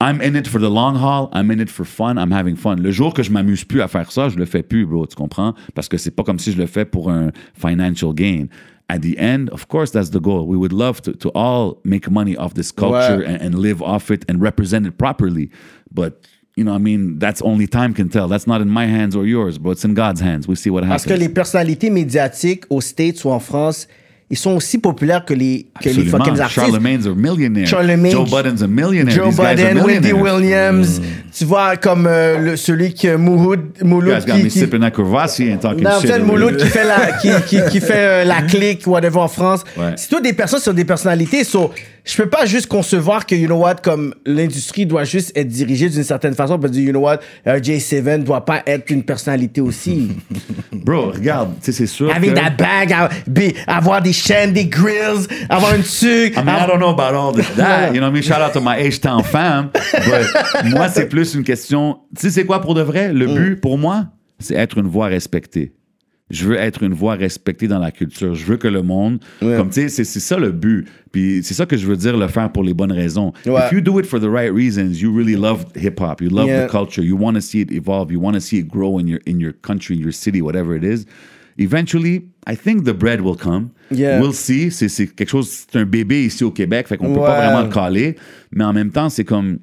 I'm 0.00 0.20
in 0.22 0.34
it 0.36 0.46
for 0.48 0.60
the 0.60 0.64
long 0.70 0.94
haul. 0.96 1.28
I'm 1.34 1.50
in 1.50 1.58
it 1.60 1.70
for 1.70 1.84
fun. 1.86 2.16
I'm 2.16 2.32
having 2.32 2.56
fun. 2.56 2.76
Le 2.76 2.90
jour 2.90 3.12
que 3.14 3.22
je 3.22 3.30
m'amuse 3.32 3.64
plus 3.64 3.80
à 3.82 3.88
faire 3.88 4.10
ça, 4.12 4.28
je 4.28 4.36
le 4.36 4.44
fais 4.44 4.62
plus, 4.62 4.86
bro. 4.86 5.06
Tu 5.06 5.16
comprends? 5.16 5.54
Parce 5.74 5.88
que 5.88 5.96
c'est 5.98 6.12
pas 6.12 6.22
comme 6.22 6.38
si 6.38 6.52
je 6.52 6.58
le 6.58 6.66
fais 6.66 6.84
pour 6.84 7.10
un 7.10 7.30
financial 7.54 8.12
gain. 8.14 8.46
At 8.90 9.02
the 9.02 9.18
end, 9.18 9.50
of 9.50 9.68
course, 9.68 9.90
that's 9.90 10.10
the 10.10 10.20
goal. 10.20 10.46
We 10.46 10.56
would 10.56 10.72
love 10.72 11.02
to, 11.02 11.12
to 11.12 11.28
all 11.34 11.78
make 11.84 12.10
money 12.10 12.36
off 12.36 12.54
this 12.54 12.72
culture 12.72 13.22
and, 13.22 13.40
and 13.42 13.54
live 13.54 13.82
off 13.82 14.10
it 14.10 14.24
and 14.28 14.40
represent 14.40 14.86
it 14.86 14.96
properly. 14.96 15.50
But, 15.92 16.26
you 16.56 16.64
know, 16.64 16.72
I 16.72 16.78
mean, 16.78 17.18
that's 17.18 17.42
only 17.42 17.66
time 17.66 17.92
can 17.92 18.08
tell. 18.08 18.28
That's 18.28 18.46
not 18.46 18.62
in 18.62 18.70
my 18.70 18.86
hands 18.86 19.14
or 19.14 19.26
yours, 19.26 19.58
but 19.58 19.70
it's 19.70 19.84
in 19.84 19.92
God's 19.92 20.20
hands. 20.20 20.48
We 20.48 20.54
see 20.54 20.70
what 20.70 20.84
happens. 20.84 21.04
Parce 21.04 21.18
que 21.18 21.18
les 21.18 21.28
personnalités 21.28 21.90
médiatiques 21.90 22.64
aux 22.70 22.80
States 22.80 23.22
ou 23.24 23.30
en 23.30 23.40
France, 23.40 23.86
ils 24.30 24.36
sont 24.36 24.50
aussi 24.50 24.76
populaires 24.76 25.24
que 25.24 25.32
les, 25.32 25.66
que 25.82 25.88
les 25.88 26.04
fucking 26.04 26.38
artistes. 26.38 26.60
Charlemagne's 26.60 27.06
a 27.06 27.14
millionaire. 27.14 27.66
Charlemagne. 27.66 28.12
Joe 28.12 28.28
Budden's 28.28 28.62
a 28.62 28.66
millionaire. 28.66 29.14
Joe 29.14 29.30
These 29.30 29.38
Budden, 29.38 29.78
Wendy. 29.82 30.12
Williams. 30.12 31.00
Tu 31.34 31.46
vois, 31.46 31.76
comme 31.78 32.06
euh, 32.06 32.38
le, 32.38 32.56
celui 32.56 32.92
qui 32.92 33.08
Mouloud, 33.08 33.60
You 33.80 33.86
Mouloud 33.86 34.26
got 34.26 34.34
qui, 34.34 34.42
me 34.44 34.48
qui, 34.48 35.52
and 35.52 35.58
talking 35.58 35.82
Non, 35.82 36.00
shit. 36.00 36.22
Mouloud 36.22 36.58
qui 36.58 36.66
fait 36.66 36.84
la, 36.84 37.12
qui, 37.12 37.30
qui, 37.46 37.70
qui 37.70 37.80
fait 37.86 37.92
euh, 37.94 38.24
la 38.24 38.42
clique, 38.42 38.86
whatever 38.86 39.18
en 39.18 39.28
France. 39.28 39.64
Ouais. 39.78 39.94
C'est 39.96 40.10
tout 40.10 40.20
des 40.20 40.34
personnes 40.34 40.60
sur 40.60 40.74
des 40.74 40.84
personnalités. 40.84 41.42
So, 41.42 41.72
je 42.04 42.16
peux 42.16 42.28
pas 42.28 42.46
juste 42.46 42.66
concevoir 42.66 43.26
que, 43.26 43.34
you 43.34 43.46
know 43.46 43.58
what, 43.58 43.76
comme 43.76 44.14
l'industrie 44.24 44.86
doit 44.86 45.04
juste 45.04 45.32
être 45.36 45.48
dirigée 45.48 45.88
d'une 45.88 46.04
certaine 46.04 46.34
façon. 46.34 46.58
Parce 46.58 46.72
que, 46.72 46.78
you 46.78 46.90
know 46.90 47.00
what, 47.00 47.18
euh, 47.46 47.58
J7 47.58 48.24
doit 48.24 48.44
pas 48.44 48.62
être 48.66 48.90
une 48.90 49.02
personnalité 49.02 49.60
aussi. 49.60 50.08
Bro, 50.72 51.10
regarde, 51.12 51.50
tu 51.60 51.66
sais, 51.66 51.72
c'est 51.72 51.86
sûr 51.86 52.14
Avec 52.14 52.30
que... 52.30 52.34
la 52.36 52.50
bague, 52.50 52.92
à- 52.92 53.10
avoir 53.66 54.00
des 54.02 54.12
chaînes, 54.12 54.52
des 54.52 54.66
grills, 54.66 55.26
avoir 55.48 55.74
une 55.74 55.82
tuque. 55.82 56.36
I 56.36 56.42
mean, 56.44 56.54
I 56.56 56.66
don't 56.66 56.78
know 56.78 56.88
about 56.88 57.14
all 57.14 57.32
this, 57.34 57.46
that. 57.56 57.92
You 57.92 58.00
know 58.00 58.06
what 58.06 58.10
I 58.10 58.12
mean? 58.12 58.22
Shout 58.22 58.40
out 58.40 58.52
to 58.52 58.60
my 58.60 58.90
fam. 59.22 59.70
But 59.72 60.64
moi, 60.70 60.88
c'est 60.88 61.08
plus 61.08 61.34
une 61.34 61.44
question... 61.44 61.98
Tu 62.16 62.22
sais, 62.22 62.30
c'est 62.30 62.44
quoi 62.44 62.60
pour 62.60 62.74
de 62.74 62.82
vrai? 62.82 63.12
Le 63.12 63.26
but, 63.26 63.60
pour 63.60 63.78
moi, 63.78 64.06
c'est 64.38 64.54
être 64.54 64.78
une 64.78 64.88
voix 64.88 65.06
respectée. 65.06 65.72
Je 66.30 66.44
veux 66.46 66.56
être 66.56 66.82
une 66.82 66.92
voix 66.92 67.14
respectée 67.14 67.68
dans 67.68 67.78
la 67.78 67.90
culture. 67.90 68.34
Je 68.34 68.44
veux 68.44 68.56
que 68.58 68.68
le 68.68 68.82
monde... 68.82 69.18
Comme, 69.40 69.70
tu 69.70 69.80
sais, 69.82 69.88
c'est 69.88 70.04
c'est 70.04 70.20
ça 70.20 70.38
le 70.38 70.52
but. 70.52 70.86
Puis 71.10 71.40
c'est 71.42 71.54
ça 71.54 71.64
que 71.64 71.76
je 71.76 71.86
veux 71.86 71.96
dire, 71.96 72.16
le 72.18 72.28
faire 72.28 72.52
pour 72.52 72.62
les 72.64 72.74
bonnes 72.74 72.92
raisons. 72.92 73.32
Ouais. 73.46 73.60
If 73.66 73.72
you 73.72 73.80
do 73.80 73.98
it 73.98 74.04
for 74.06 74.20
the 74.20 74.28
right 74.30 74.52
reasons, 74.52 75.00
you 75.00 75.10
really 75.10 75.36
love 75.36 75.64
hip-hop. 75.74 76.20
You 76.20 76.28
love 76.28 76.46
Yeah. 76.48 76.66
the 76.66 76.70
culture. 76.70 77.02
You 77.02 77.16
want 77.16 77.34
to 77.34 77.40
see 77.40 77.60
it 77.60 77.72
evolve. 77.72 78.12
You 78.12 78.20
want 78.20 78.34
to 78.34 78.40
see 78.40 78.58
it 78.58 78.68
grow 78.68 78.98
in 79.00 79.06
your, 79.06 79.20
in 79.26 79.40
your 79.40 79.52
country, 79.54 79.96
in 79.96 80.02
your 80.02 80.12
city, 80.12 80.42
whatever 80.42 80.76
it 80.76 80.84
is. 80.84 81.06
eventually, 81.60 82.22
I 82.46 82.54
think 82.56 82.84
the 82.84 82.94
bread 82.94 83.20
will 83.20 83.34
come. 83.36 83.70
Yeah. 83.90 84.20
We'll 84.20 84.32
see. 84.32 84.70
C'est 84.70 84.88
c'est 84.88 85.06
quelque 85.08 85.28
chose, 85.30 85.48
c'est 85.50 85.78
un 85.78 85.84
bébé 85.84 86.24
ici 86.26 86.44
au 86.44 86.50
Québec, 86.50 86.86
fait 86.88 86.96
qu'on 86.96 87.12
peut 87.12 87.20
pas 87.20 87.38
Ouais. 87.40 87.46
vraiment 87.46 87.62
le 87.62 87.68
caler. 87.68 88.16
Mais 88.52 88.64
en 88.64 88.72
même 88.72 88.90
temps, 88.90 89.08
c'est 89.08 89.24
comme, 89.24 89.58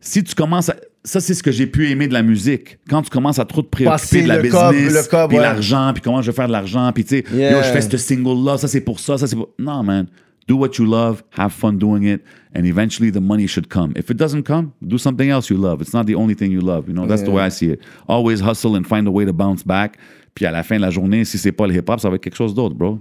si 0.00 0.22
tu 0.24 0.34
commences 0.34 0.68
à. 0.70 0.76
Ça, 1.06 1.20
c'est 1.20 1.34
ce 1.34 1.42
que 1.42 1.52
j'ai 1.52 1.68
pu 1.68 1.88
aimer 1.88 2.08
de 2.08 2.12
la 2.12 2.22
musique. 2.22 2.78
Quand 2.90 3.00
tu 3.00 3.10
commences 3.10 3.38
à 3.38 3.44
trop 3.44 3.62
te 3.62 3.68
préoccuper 3.68 3.92
Passer 3.92 4.22
de 4.22 4.28
la 4.28 4.36
le 4.38 4.42
business, 4.42 4.60
cob, 4.60 4.74
le 4.74 5.08
cob, 5.08 5.28
puis 5.28 5.38
ouais. 5.38 5.42
l'argent, 5.44 5.92
puis 5.94 6.02
comment 6.02 6.20
je 6.20 6.30
vais 6.32 6.34
faire 6.34 6.48
de 6.48 6.52
l'argent, 6.52 6.90
puis 6.92 7.04
tu 7.04 7.18
sais, 7.18 7.24
Yeah. 7.32 7.52
yo, 7.52 7.58
je 7.62 7.68
fais 7.70 7.80
ce 7.80 7.96
single-là, 7.96 8.58
ça 8.58 8.66
c'est 8.66 8.80
pour 8.80 8.98
ça, 8.98 9.16
ça 9.16 9.28
c'est 9.28 9.36
pour. 9.36 9.50
Non, 9.58 9.84
man. 9.84 10.06
Do 10.48 10.56
what 10.56 10.70
you 10.78 10.84
love, 10.84 11.22
have 11.38 11.52
fun 11.52 11.74
doing 11.74 12.02
it, 12.02 12.22
and 12.56 12.64
eventually 12.64 13.12
the 13.12 13.20
money 13.20 13.46
should 13.46 13.68
come. 13.68 13.92
If 13.96 14.10
it 14.10 14.16
doesn't 14.16 14.42
come, 14.42 14.70
do 14.82 14.98
something 14.98 15.28
else 15.30 15.48
you 15.48 15.56
love. 15.56 15.80
It's 15.80 15.92
not 15.94 16.04
the 16.06 16.16
only 16.16 16.34
thing 16.34 16.50
you 16.50 16.60
love. 16.60 16.88
You 16.88 16.94
know, 16.94 17.06
that's 17.06 17.22
the 17.22 17.30
way 17.30 17.46
I 17.46 17.50
see 17.50 17.70
it. 17.70 17.80
Always 18.08 18.40
hustle 18.40 18.76
and 18.76 18.84
find 18.84 19.06
a 19.06 19.10
way 19.12 19.24
to 19.26 19.32
bounce 19.32 19.64
back. 19.64 19.96
Puis 20.34 20.44
à 20.44 20.50
la 20.50 20.64
fin 20.64 20.76
de 20.76 20.82
la 20.82 20.90
journée, 20.90 21.24
si 21.24 21.38
c'est 21.38 21.52
pas 21.52 21.66
le 21.68 21.74
hip-hop, 21.74 22.00
ça 22.00 22.08
va 22.10 22.16
être 22.16 22.22
quelque 22.22 22.36
chose 22.36 22.52
d'autre, 22.54 22.74
bro. 22.74 23.00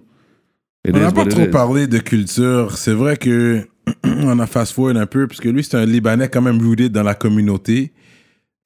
It 0.88 0.96
On 0.96 1.00
n'a 1.00 1.12
pas 1.12 1.26
trop 1.26 1.48
parlé 1.48 1.88
de 1.88 1.98
culture. 2.00 2.78
C'est 2.78 2.94
vrai 2.94 3.18
que 3.18 3.68
on 4.04 4.40
a 4.40 4.48
fast 4.48 4.74
forward 4.74 4.98
un 4.98 5.06
peu, 5.06 5.28
parce 5.28 5.40
que 5.40 5.50
lui, 5.50 5.64
c'est 5.64 5.76
un 5.76 5.86
Libanais 5.86 6.30
quand 6.30 6.42
même 6.42 6.62
rooted 6.62 6.92
dans 6.92 7.04
la 7.04 7.16
communauté. 7.16 7.94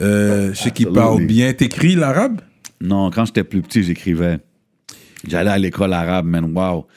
Euh, 0.02 0.54
je 0.54 0.60
sais 0.60 0.72
qu'il 0.72 0.88
parle 0.88 1.26
bien. 1.26 1.54
T'écris 1.54 1.96
l'arabe? 1.96 2.42
Non, 2.82 3.12
quand 3.12 3.26
j'étais 3.26 3.44
plus 3.44 3.62
petit, 3.62 3.84
j'écrivais. 3.84 4.40
J'allais 5.28 5.52
à 5.52 5.58
l'école 5.58 5.94
arabe, 5.94 6.26
man. 6.26 6.56
Wow. 6.56 6.88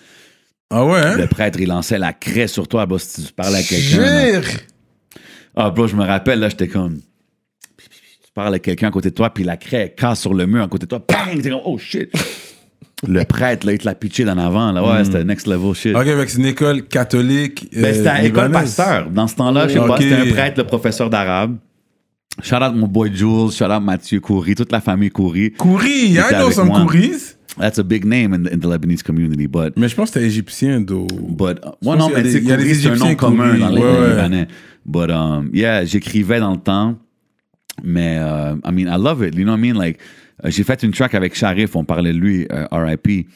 Ah 0.70 0.86
ouais, 0.86 1.00
hein? 1.00 1.16
Le 1.16 1.26
prêtre, 1.26 1.58
il 1.60 1.68
lançait 1.68 1.98
la 1.98 2.12
craie 2.12 2.46
sur 2.46 2.68
toi, 2.68 2.86
bro, 2.86 2.98
si 2.98 3.26
tu 3.26 3.32
parlais 3.32 3.58
à 3.58 3.62
quelqu'un. 3.62 4.40
Ah, 5.54 5.70
bro, 5.70 5.86
je 5.86 5.96
me 5.96 6.04
rappelle, 6.04 6.38
là, 6.38 6.48
j'étais 6.48 6.68
comme. 6.68 7.00
Tu 7.76 8.32
parles 8.34 8.54
à 8.54 8.58
quelqu'un 8.58 8.88
à 8.88 8.90
côté 8.90 9.10
de 9.10 9.14
toi, 9.14 9.34
puis 9.34 9.44
la 9.44 9.56
craie 9.56 9.94
casse 9.94 10.20
sur 10.20 10.32
le 10.32 10.46
mur 10.46 10.62
à 10.62 10.68
côté 10.68 10.86
de 10.86 10.88
toi. 10.88 11.04
Bang! 11.06 11.42
T'es 11.42 11.50
comme, 11.50 11.60
oh 11.64 11.76
shit! 11.76 12.10
Le 13.06 13.24
prêtre, 13.24 13.66
là, 13.66 13.72
il 13.72 13.78
te 13.78 13.84
l'a 13.84 13.94
pitché 13.94 14.24
d'en 14.24 14.38
avant, 14.38 14.70
là. 14.72 14.82
Ouais, 14.82 15.04
c'était 15.04 15.24
next 15.24 15.46
level 15.46 15.74
shit. 15.74 15.94
Ok, 15.94 16.06
avec 16.06 16.30
c'est 16.30 16.38
une 16.38 16.46
école 16.46 16.82
catholique. 16.82 17.68
Ben, 17.72 17.84
euh, 17.84 17.94
c'était 17.94 18.08
à 18.08 18.22
l'école 18.22 18.46
libanaise. 18.46 18.76
pasteur. 18.76 19.10
Dans 19.10 19.26
ce 19.26 19.34
temps-là, 19.36 19.66
je 19.68 19.72
sais 19.74 19.78
pas, 19.80 19.94
Ok. 19.94 20.02
c'était 20.02 20.14
un 20.14 20.32
prêtre, 20.32 20.58
le 20.58 20.64
professeur 20.64 21.10
d'arabe. 21.10 21.56
Shout 22.42 22.56
out 22.56 22.74
mon 22.74 22.86
boy 22.86 23.10
Jules, 23.14 23.50
shout 23.52 23.64
out 23.64 23.82
Mathieu 23.82 24.20
Coury, 24.20 24.54
toute 24.54 24.72
la 24.72 24.80
famille 24.80 25.10
Coury. 25.10 25.52
Il 25.84 26.14
I 26.14 26.20
know 26.32 26.50
some. 26.50 26.70
Kouris. 26.70 27.36
That's 27.58 27.78
a 27.78 27.82
big 27.82 28.06
name 28.06 28.32
in, 28.32 28.46
in 28.46 28.60
the 28.60 28.66
Lebanese 28.66 29.02
community, 29.02 29.46
but 29.46 29.76
Mais 29.76 29.88
je 29.88 29.94
pense 29.94 30.10
que 30.10 30.14
c'était 30.14 30.26
égyptien, 30.26 30.80
d'eau. 30.80 31.06
But, 31.10 31.58
uh, 31.62 31.86
ouais, 31.86 31.96
non, 31.96 32.08
mais 32.08 32.24
c'est 32.24 32.38
un 32.50 32.56
nom 32.56 32.64
Égyptiens 32.64 33.14
commun 33.14 33.58
dans 33.58 33.68
les 33.68 33.82
ouais, 33.82 33.86
ouais. 33.86 34.08
Libanais. 34.10 34.48
But, 34.86 35.10
um, 35.10 35.50
yeah, 35.52 35.84
j'écrivais 35.84 36.40
dans 36.40 36.52
le 36.52 36.56
temps. 36.56 36.96
Mais, 37.82 38.16
uh, 38.16 38.54
I 38.64 38.72
mean, 38.72 38.88
I 38.88 38.96
love 38.96 39.22
it. 39.22 39.34
You 39.34 39.44
know 39.44 39.52
what 39.52 39.58
I 39.58 39.60
mean? 39.60 39.74
Like, 39.76 39.98
j'ai 40.44 40.64
fait 40.64 40.82
une 40.82 40.92
track 40.92 41.14
avec 41.14 41.34
Sharif, 41.34 41.76
on 41.76 41.84
parlait 41.84 42.12
de 42.12 42.18
lui, 42.18 42.46
euh, 42.52 42.66
RIP. 42.70 43.28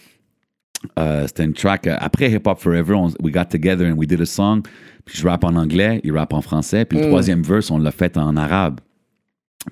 Euh, 0.98 1.26
C'était 1.26 1.44
une 1.44 1.54
track, 1.54 1.86
euh, 1.86 1.96
après 1.98 2.30
Hip 2.30 2.42
Hop 2.46 2.58
Forever, 2.60 2.94
on- 2.94 3.12
we 3.22 3.32
got 3.32 3.46
together 3.46 3.86
and 3.90 3.96
we 3.96 4.06
did 4.06 4.20
a 4.20 4.26
song. 4.26 4.62
Puis 5.04 5.18
je 5.18 5.26
rappe 5.26 5.44
en 5.44 5.54
anglais, 5.56 6.00
il 6.04 6.12
rappe 6.12 6.32
en 6.32 6.42
français. 6.42 6.84
Puis 6.84 6.98
Mm. 6.98 7.02
le 7.02 7.06
troisième 7.08 7.42
verse, 7.42 7.70
on 7.70 7.78
l'a 7.78 7.90
fait 7.90 8.16
en 8.16 8.36
arabe. 8.36 8.80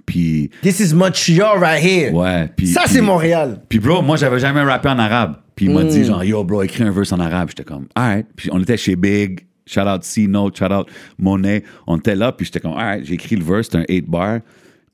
Puis, 0.07 0.51
This 0.63 0.81
is 0.81 0.93
Montreal 0.95 1.59
right 1.59 1.83
here. 1.83 2.13
ouais. 2.13 2.49
Puis, 2.57 2.67
Ça, 2.69 2.83
c'est 2.87 3.01
Montréal. 3.01 3.61
puis 3.69 3.79
bro, 3.79 4.03
moi 4.03 4.17
j'avais 4.17 4.41
jamais 4.41 4.63
rappé 4.63 4.89
en 4.89 4.99
arabe. 4.99 5.37
Puis 5.55 5.67
il 5.67 5.73
m'a 5.73 5.85
Mm. 5.85 5.89
dit 5.89 6.05
genre 6.05 6.25
yo 6.25 6.43
bro, 6.43 6.63
écris 6.63 6.83
un 6.83 6.91
verse 6.91 7.13
en 7.13 7.21
arabe. 7.21 7.49
J'étais 7.51 7.63
comme 7.65 7.87
alright. 7.95 8.27
Puis 8.35 8.49
on 8.53 8.61
était 8.61 8.77
chez 8.77 8.97
Big, 8.97 9.47
shout 9.67 9.83
out 9.83 10.03
C 10.03 10.27
Note, 10.27 10.57
shout 10.59 10.73
out 10.73 10.89
Monet. 11.19 11.63
On 11.87 11.97
était 11.99 12.17
là 12.17 12.33
puis 12.33 12.45
j'étais 12.47 12.59
comme 12.61 12.73
alright, 12.73 13.05
j'ai 13.05 13.15
écrit 13.15 13.37
le 13.37 13.45
verse, 13.45 13.67
c'était 13.71 13.79
un 13.79 13.85
8 13.89 14.09
bar. 14.11 14.41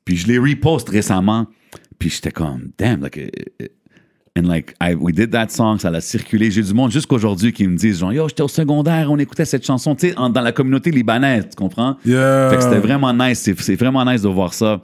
Puis 0.05 0.17
je 0.17 0.27
l'ai 0.27 0.39
repost 0.39 0.89
récemment. 0.91 1.47
Puis 2.01 2.11
j'étais 2.11 2.33
comme 2.33 2.71
damn 2.79 3.03
like 3.03 3.17
uh, 3.17 3.29
uh, 3.63 3.67
and 4.37 4.49
like 4.49 4.75
I, 4.81 4.95
we 4.95 5.15
did 5.15 5.31
that 5.33 5.51
song, 5.51 5.79
ça 5.79 5.91
l'a 5.91 6.01
circulé. 6.01 6.51
J'ai 6.51 6.63
du 6.63 6.73
monde 6.73 6.91
jusqu'aujourd'hui 6.91 7.53
qui 7.53 7.69
me 7.69 7.77
disent 7.77 8.01
genre 8.01 8.13
yo, 8.13 8.27
j'étais 8.27 8.43
au 8.43 8.49
secondaire, 8.49 9.13
on 9.13 9.19
écoutait 9.19 9.45
cette 9.45 9.65
chanson, 9.65 9.95
tu 9.95 10.09
sais, 10.09 10.15
dans 10.15 10.41
la 10.41 10.53
communauté 10.53 10.91
libanaise, 10.91 11.45
tu 11.51 11.57
comprends? 11.57 11.99
Yeah. 12.05 12.51
Fait 12.51 12.57
que 12.57 12.63
c'était 12.63 12.79
vraiment 12.79 13.13
nice. 13.13 13.39
C'est, 13.41 13.61
c'est 13.61 13.77
vraiment 13.77 14.05
nice 14.05 14.23
de 14.23 14.29
voir 14.29 14.55
ça. 14.55 14.83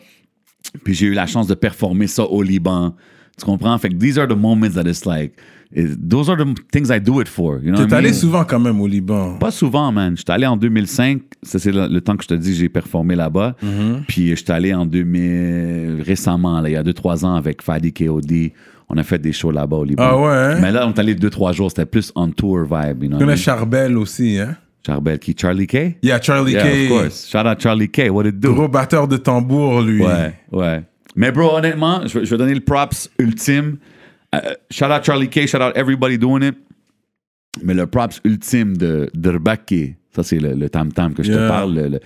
Puis 0.85 0.95
j'ai 0.95 1.07
eu 1.07 1.15
la 1.15 1.27
chance 1.27 1.47
de 1.47 1.55
performer 1.55 2.07
ça 2.07 2.25
au 2.25 2.43
Liban. 2.43 2.95
Tu 3.39 3.45
comprends? 3.45 3.77
Fait 3.79 3.89
que 3.89 3.97
these 3.97 4.19
are 4.19 4.29
the 4.29 4.37
moments 4.37 4.71
that 4.75 4.83
it's 4.83 5.07
like, 5.07 5.33
it- 5.75 6.09
those 6.09 6.29
are 6.31 6.37
the 6.37 6.55
things 6.73 6.91
I 6.91 7.01
do 7.01 7.21
it 7.21 7.29
for. 7.29 7.59
You 7.63 7.73
know 7.73 7.85
T'es 7.87 7.93
I 7.95 7.99
allé 7.99 8.09
mean? 8.11 8.15
souvent 8.15 8.45
quand 8.45 8.61
même 8.61 8.81
au 8.81 8.87
Liban. 8.87 9.37
Pas 9.39 9.51
souvent, 9.51 9.91
man. 9.93 10.17
J'étais 10.17 10.33
allé 10.33 10.47
en 10.47 10.57
2005. 10.57 11.23
Ça, 11.43 11.59
c'est 11.59 11.73
le, 11.73 11.87
le 11.89 12.01
temps 12.01 12.17
que 12.17 12.23
je 12.25 12.29
te 12.29 12.35
dis, 12.35 12.55
j'ai 12.55 12.69
performé 12.69 13.15
là-bas. 13.15 13.57
Mm-hmm. 13.63 14.05
Puis 14.09 14.35
j'étais 14.37 14.53
allé 14.53 14.75
en 14.75 14.87
2000, 14.87 16.03
récemment, 16.05 16.61
là, 16.61 16.69
il 16.69 16.73
y 16.73 16.77
a 16.77 16.83
2-3 16.83 17.25
ans, 17.25 17.35
avec 17.35 17.63
Fadi 17.63 17.93
KOD. 17.93 18.51
On 18.89 18.97
a 18.97 19.03
fait 19.03 19.19
des 19.19 19.33
shows 19.33 19.51
là-bas 19.51 19.79
au 19.79 19.85
Liban. 19.85 20.03
Ah 20.07 20.17
ouais, 20.17 20.29
hein? 20.55 20.59
Mais 20.61 20.71
là, 20.71 20.87
on 20.87 20.93
est 20.93 20.99
allé 20.99 21.15
2-3 21.15 21.53
jours. 21.53 21.71
C'était 21.71 21.87
plus 21.87 22.13
on 22.15 22.29
tour 22.31 22.61
vibe. 22.63 23.03
You 23.03 23.09
know 23.09 23.19
connais? 23.19 23.37
Charbel 23.37 23.97
aussi, 23.99 24.39
hein? 24.39 24.57
Charbel 24.87 25.19
qui? 25.19 25.35
Charlie 25.37 25.67
K? 25.67 25.97
Yeah, 26.05 26.21
Charlie 26.23 26.53
Yeah, 26.53 26.63
K. 26.63 26.93
of 26.93 27.01
course. 27.01 27.29
Shout 27.29 27.39
out 27.49 27.59
Charlie 27.61 27.89
K. 27.89 28.09
What 28.09 28.27
it 28.29 28.39
do? 28.39 28.55
Gros 28.55 28.69
batteur 28.69 29.09
de 29.09 29.17
tambour, 29.17 29.83
lui. 29.83 30.01
Ouais, 30.05 30.35
ouais. 30.53 30.83
Mais 31.17 31.33
bro, 31.33 31.57
honnêtement, 31.57 32.03
je 32.07 32.21
vais 32.21 32.37
donner 32.37 32.55
le 32.55 32.61
props 32.61 33.11
ultime. 33.19 33.79
Euh, 34.35 34.41
shout 34.71 34.87
out 34.87 35.05
Charlie 35.05 35.29
K, 35.29 35.47
shout 35.47 35.59
out 35.63 35.73
everybody 35.77 36.19
doing 36.19 36.43
it. 36.43 36.57
Mais 37.63 37.75
le 37.75 37.87
props 37.87 38.21
ultime 38.25 38.77
de 38.77 39.09
Derbaki, 39.15 39.95
ça 40.15 40.23
c'est 40.23 40.39
le, 40.39 40.53
le 40.55 40.69
tam-tam 40.69 41.15
que 41.15 41.23
je 41.23 41.33
Yeah. 41.33 41.43
te 41.45 41.49
parle, 41.49 41.75
le, 41.75 41.89
le, 41.89 42.01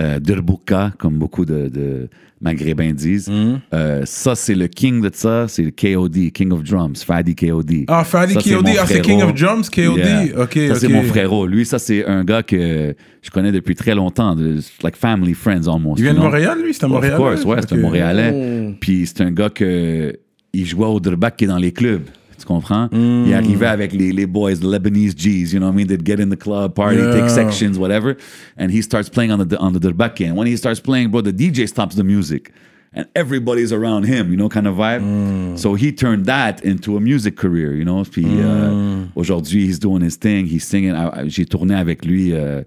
euh, 0.00 0.18
Derbuka, 0.18 0.92
comme 0.98 1.18
beaucoup 1.18 1.44
de, 1.44 1.68
de 1.68 2.08
maghrébins 2.40 2.92
disent. 2.92 3.28
Mm-hmm. 3.28 3.58
Euh, 3.74 4.02
ça, 4.06 4.34
c'est 4.34 4.54
le 4.54 4.66
king 4.66 5.00
de 5.02 5.10
ça, 5.12 5.46
c'est 5.48 5.62
le 5.62 5.70
KOD, 5.70 6.32
King 6.32 6.52
of 6.52 6.62
Drums, 6.64 7.04
Fadi 7.04 7.34
KOD. 7.34 7.84
Ah, 7.88 8.02
Fadi 8.04 8.32
Ça, 8.34 8.40
KOD, 8.40 8.68
ah, 8.78 8.84
c'est. 8.86 9.00
King 9.02 9.22
of 9.22 9.34
Drums, 9.34 9.68
KOD. 9.70 9.98
Yeah. 9.98 10.40
Ok, 10.42 10.58
ça, 10.68 10.74
c'est 10.76 10.88
mon 10.88 11.02
frérot. 11.02 11.46
Lui, 11.46 11.64
ça, 11.66 11.78
c'est 11.78 12.04
un 12.06 12.24
gars 12.24 12.42
que 12.42 12.94
je 13.22 13.30
connais 13.30 13.52
depuis 13.52 13.74
très 13.74 13.94
longtemps. 13.94 14.34
de- 14.34 14.58
like 14.82 14.96
family 14.96 15.34
friends 15.34 15.66
almost. 15.68 15.98
Il 15.98 16.04
vient 16.04 16.14
de? 16.14 16.18
Montréal, 16.18 16.58
lui? 16.62 16.72
C'est 16.74 16.84
un 16.84 16.88
Of 16.88 16.92
Montréalais? 16.94 17.16
course, 17.16 17.44
ouais, 17.44 17.56
c'est 17.60 17.72
un. 17.74 17.78
Montréalais. 17.78 18.74
Puis 18.80 19.06
c'est 19.06 19.20
un 19.22 19.30
gars 19.32 19.50
que 19.50 20.18
il 20.52 20.64
jouait 20.66 20.86
au 20.86 21.00
Durbak 21.00 21.36
qui 21.36 21.44
est 21.44 21.48
dans 21.48 21.58
les 21.58 21.72
clubs. 21.72 22.04
Tu 22.38 22.46
comprends? 22.46 22.86
Mm. 22.90 23.24
Il 23.26 23.34
arrivait 23.34 23.66
avec 23.66 23.92
les, 23.92 24.12
les 24.12 24.26
boys, 24.26 24.54
the 24.56 24.64
Lebanese 24.64 25.14
G's, 25.14 25.52
you 25.52 25.58
know 25.58 25.66
what 25.66 25.74
I 25.74 25.76
mean? 25.76 25.86
They'd 25.86 26.02
get 26.06 26.20
in 26.22 26.30
the 26.30 26.38
club, 26.38 26.72
party, 26.74 26.96
Yeah. 26.96 27.12
take 27.20 27.28
sections, 27.30 27.78
whatever. 27.78 28.16
And 28.58 28.70
he 28.70 28.80
starts 28.82 29.10
playing 29.10 29.30
on 29.30 29.38
the 29.46 29.56
on 29.60 29.72
the 29.72 29.78
Durbak. 29.78 30.20
And 30.22 30.36
when 30.38 30.46
he 30.46 30.56
starts 30.56 30.80
playing, 30.80 31.10
bro, 31.10 31.20
the 31.20 31.32
DJ 31.32 31.66
stops 31.68 31.96
the 31.96 32.02
music. 32.04 32.50
And 32.92 33.06
everybody's 33.14 33.72
around 33.72 34.04
him, 34.06 34.30
you 34.32 34.36
know, 34.36 34.48
kind 34.48 34.66
of 34.66 34.74
vibe. 34.76 35.02
Mm. 35.02 35.56
So 35.58 35.74
he 35.76 35.92
turned 35.92 36.24
that 36.26 36.64
into 36.64 36.96
a 36.96 37.00
music 37.00 37.36
career, 37.36 37.74
you 37.76 37.84
know? 37.84 38.02
Puis 38.04 38.24
Mm. 38.24 39.10
aujourd'hui, 39.14 39.66
he's 39.66 39.78
doing 39.78 40.02
his 40.02 40.16
thing, 40.18 40.46
he's 40.46 40.64
singing. 40.64 40.94
I- 40.94 41.24
I- 41.24 41.28
J'ai 41.28 41.44
tourné 41.44 41.74
avec 41.74 42.04
lui 42.06 42.32
euh, 42.32 42.62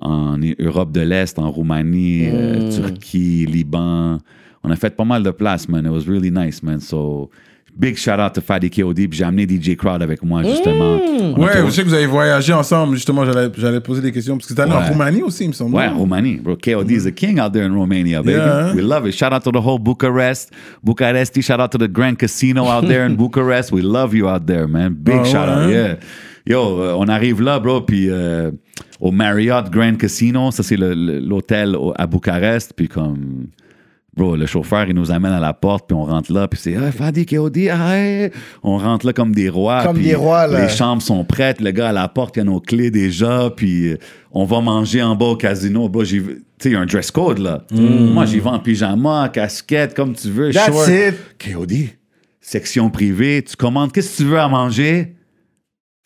en 0.00 0.38
Europe 0.58 0.90
de 0.90 1.02
l'Est, 1.02 1.38
en 1.38 1.50
Roumanie, 1.50 2.28
euh, 2.32 2.70
Turquie, 2.74 3.44
Liban. 3.46 4.18
On 4.64 4.70
a 4.70 4.76
fait 4.76 4.94
pas 4.94 5.04
mal 5.04 5.22
de 5.22 5.30
places, 5.30 5.68
man. 5.68 5.84
It 5.86 5.90
was 5.90 6.06
really 6.06 6.30
nice, 6.30 6.62
man. 6.62 6.80
So, 6.80 7.30
big 7.78 7.96
shout 7.96 8.18
out 8.18 8.34
to 8.34 8.40
Fadi 8.40 8.70
KOD. 8.70 9.08
Puis 9.08 9.18
j'ai 9.18 9.24
amené 9.24 9.46
DJ 9.46 9.76
Crowd 9.76 10.02
avec 10.02 10.22
moi, 10.22 10.42
justement. 10.42 10.96
A 10.96 11.38
Ouais, 11.38 11.66
je 11.66 11.70
sais 11.70 11.82
que 11.82 11.88
vous 11.88 11.94
avez 11.94 12.06
voyagé 12.06 12.52
ensemble, 12.52 12.96
justement, 12.96 13.24
j'allais 13.24 13.80
poser 13.80 14.02
des 14.02 14.12
questions, 14.12 14.36
parce 14.36 14.48
que 14.48 14.54
t'es 14.54 14.60
allé 14.60 14.72
en. 14.72 14.80
Roumanie 14.80 15.22
aussi, 15.22 15.44
il 15.44 15.48
me 15.48 15.52
semble. 15.52 15.76
Ouais? 15.76 15.88
Roumanie, 15.88 16.36
bro. 16.36 16.56
KOD 16.56 16.90
is 16.90 17.06
a 17.06 17.12
king 17.12 17.38
out 17.40 17.52
there 17.52 17.64
in 17.64 17.74
Romania, 17.74 18.22
baby. 18.22 18.38
Yeah. 18.38 18.74
We 18.74 18.82
love 18.82 19.06
it. 19.06 19.14
Shout 19.14 19.32
out 19.32 19.44
to 19.44 19.52
the 19.52 19.64
whole 19.64 19.78
Bucharest, 19.78 20.52
Bucharesti. 20.84 21.42
Shout 21.42 21.60
out 21.60 21.70
to 21.70 21.78
the 21.78 21.88
Grand 21.88 22.16
Casino 22.16 22.64
out 22.66 22.86
there 22.86 23.06
in 23.06 23.16
Bucharest. 23.16 23.70
We 23.72 23.82
love 23.82 24.14
you 24.14 24.28
out 24.28 24.46
there, 24.46 24.66
man. 24.66 24.94
Big 24.94 25.18
Ah 25.20 25.24
shout 25.24 25.48
out, 25.48 25.66
ouais? 25.68 25.72
yeah. 25.72 25.96
Yo, 26.46 26.80
euh, 26.80 26.94
on 26.96 27.08
arrive 27.08 27.42
là, 27.42 27.60
bro, 27.60 27.82
puis 27.82 28.08
euh, 28.08 28.50
au 29.00 29.12
Marriott 29.12 29.70
Grand 29.70 29.96
Casino, 29.98 30.50
ça 30.50 30.62
c'est 30.62 30.78
l'hôtel 30.78 31.76
à 31.96 32.06
Bucarest, 32.06 32.72
puis 32.74 32.88
comme... 32.88 33.48
Bro, 34.18 34.34
le 34.34 34.46
chauffeur, 34.46 34.84
il 34.88 34.94
nous 34.96 35.12
amène 35.12 35.32
à 35.32 35.38
la 35.38 35.54
porte, 35.54 35.86
puis 35.86 35.94
on 35.96 36.04
rentre 36.04 36.32
là, 36.32 36.48
puis 36.48 36.58
c'est 36.60 36.74
ah, 36.74 36.90
Fadi 36.90 37.24
KOD, 37.24 37.56
ah, 37.70 37.96
hey. 37.96 38.30
on 38.64 38.76
rentre 38.76 39.06
là 39.06 39.12
comme 39.12 39.32
des 39.32 39.48
rois. 39.48 39.84
Comme 39.84 39.94
puis 39.96 40.06
des 40.06 40.16
rois, 40.16 40.48
là. 40.48 40.62
Les 40.62 40.68
chambres 40.68 41.00
sont 41.00 41.24
prêtes, 41.24 41.60
le 41.60 41.70
gars 41.70 41.90
à 41.90 41.92
la 41.92 42.08
porte, 42.08 42.34
il 42.36 42.40
y 42.40 42.42
a 42.42 42.44
nos 42.44 42.58
clés 42.58 42.90
déjà, 42.90 43.48
puis 43.56 43.92
euh, 43.92 43.98
on 44.32 44.44
va 44.44 44.60
manger 44.60 45.02
en 45.04 45.14
bas 45.14 45.26
au 45.26 45.36
casino. 45.36 45.88
Bro, 45.88 46.02
j'y 46.02 46.18
vais- 46.18 46.34
tu 46.34 46.40
sais, 46.64 46.68
il 46.70 46.72
y 46.72 46.74
a 46.76 46.80
un 46.80 46.86
dress 46.86 47.12
code, 47.12 47.38
là. 47.38 47.62
Moi, 47.70 48.24
j'y 48.26 48.40
vais 48.40 48.48
en 48.48 48.58
pyjama, 48.58 49.28
casquette, 49.32 49.94
comme 49.94 50.14
tu 50.14 50.28
veux, 50.30 50.50
That's 50.50 50.66
short. 50.66 50.88
it. 50.88 51.14
KOD, 51.54 51.72
section 52.40 52.90
privée, 52.90 53.44
tu 53.48 53.54
commandes 53.54 53.92
qu'est-ce 53.92 54.18
que 54.18 54.22
tu 54.24 54.28
veux 54.28 54.40
à 54.40 54.48
manger? 54.48 55.14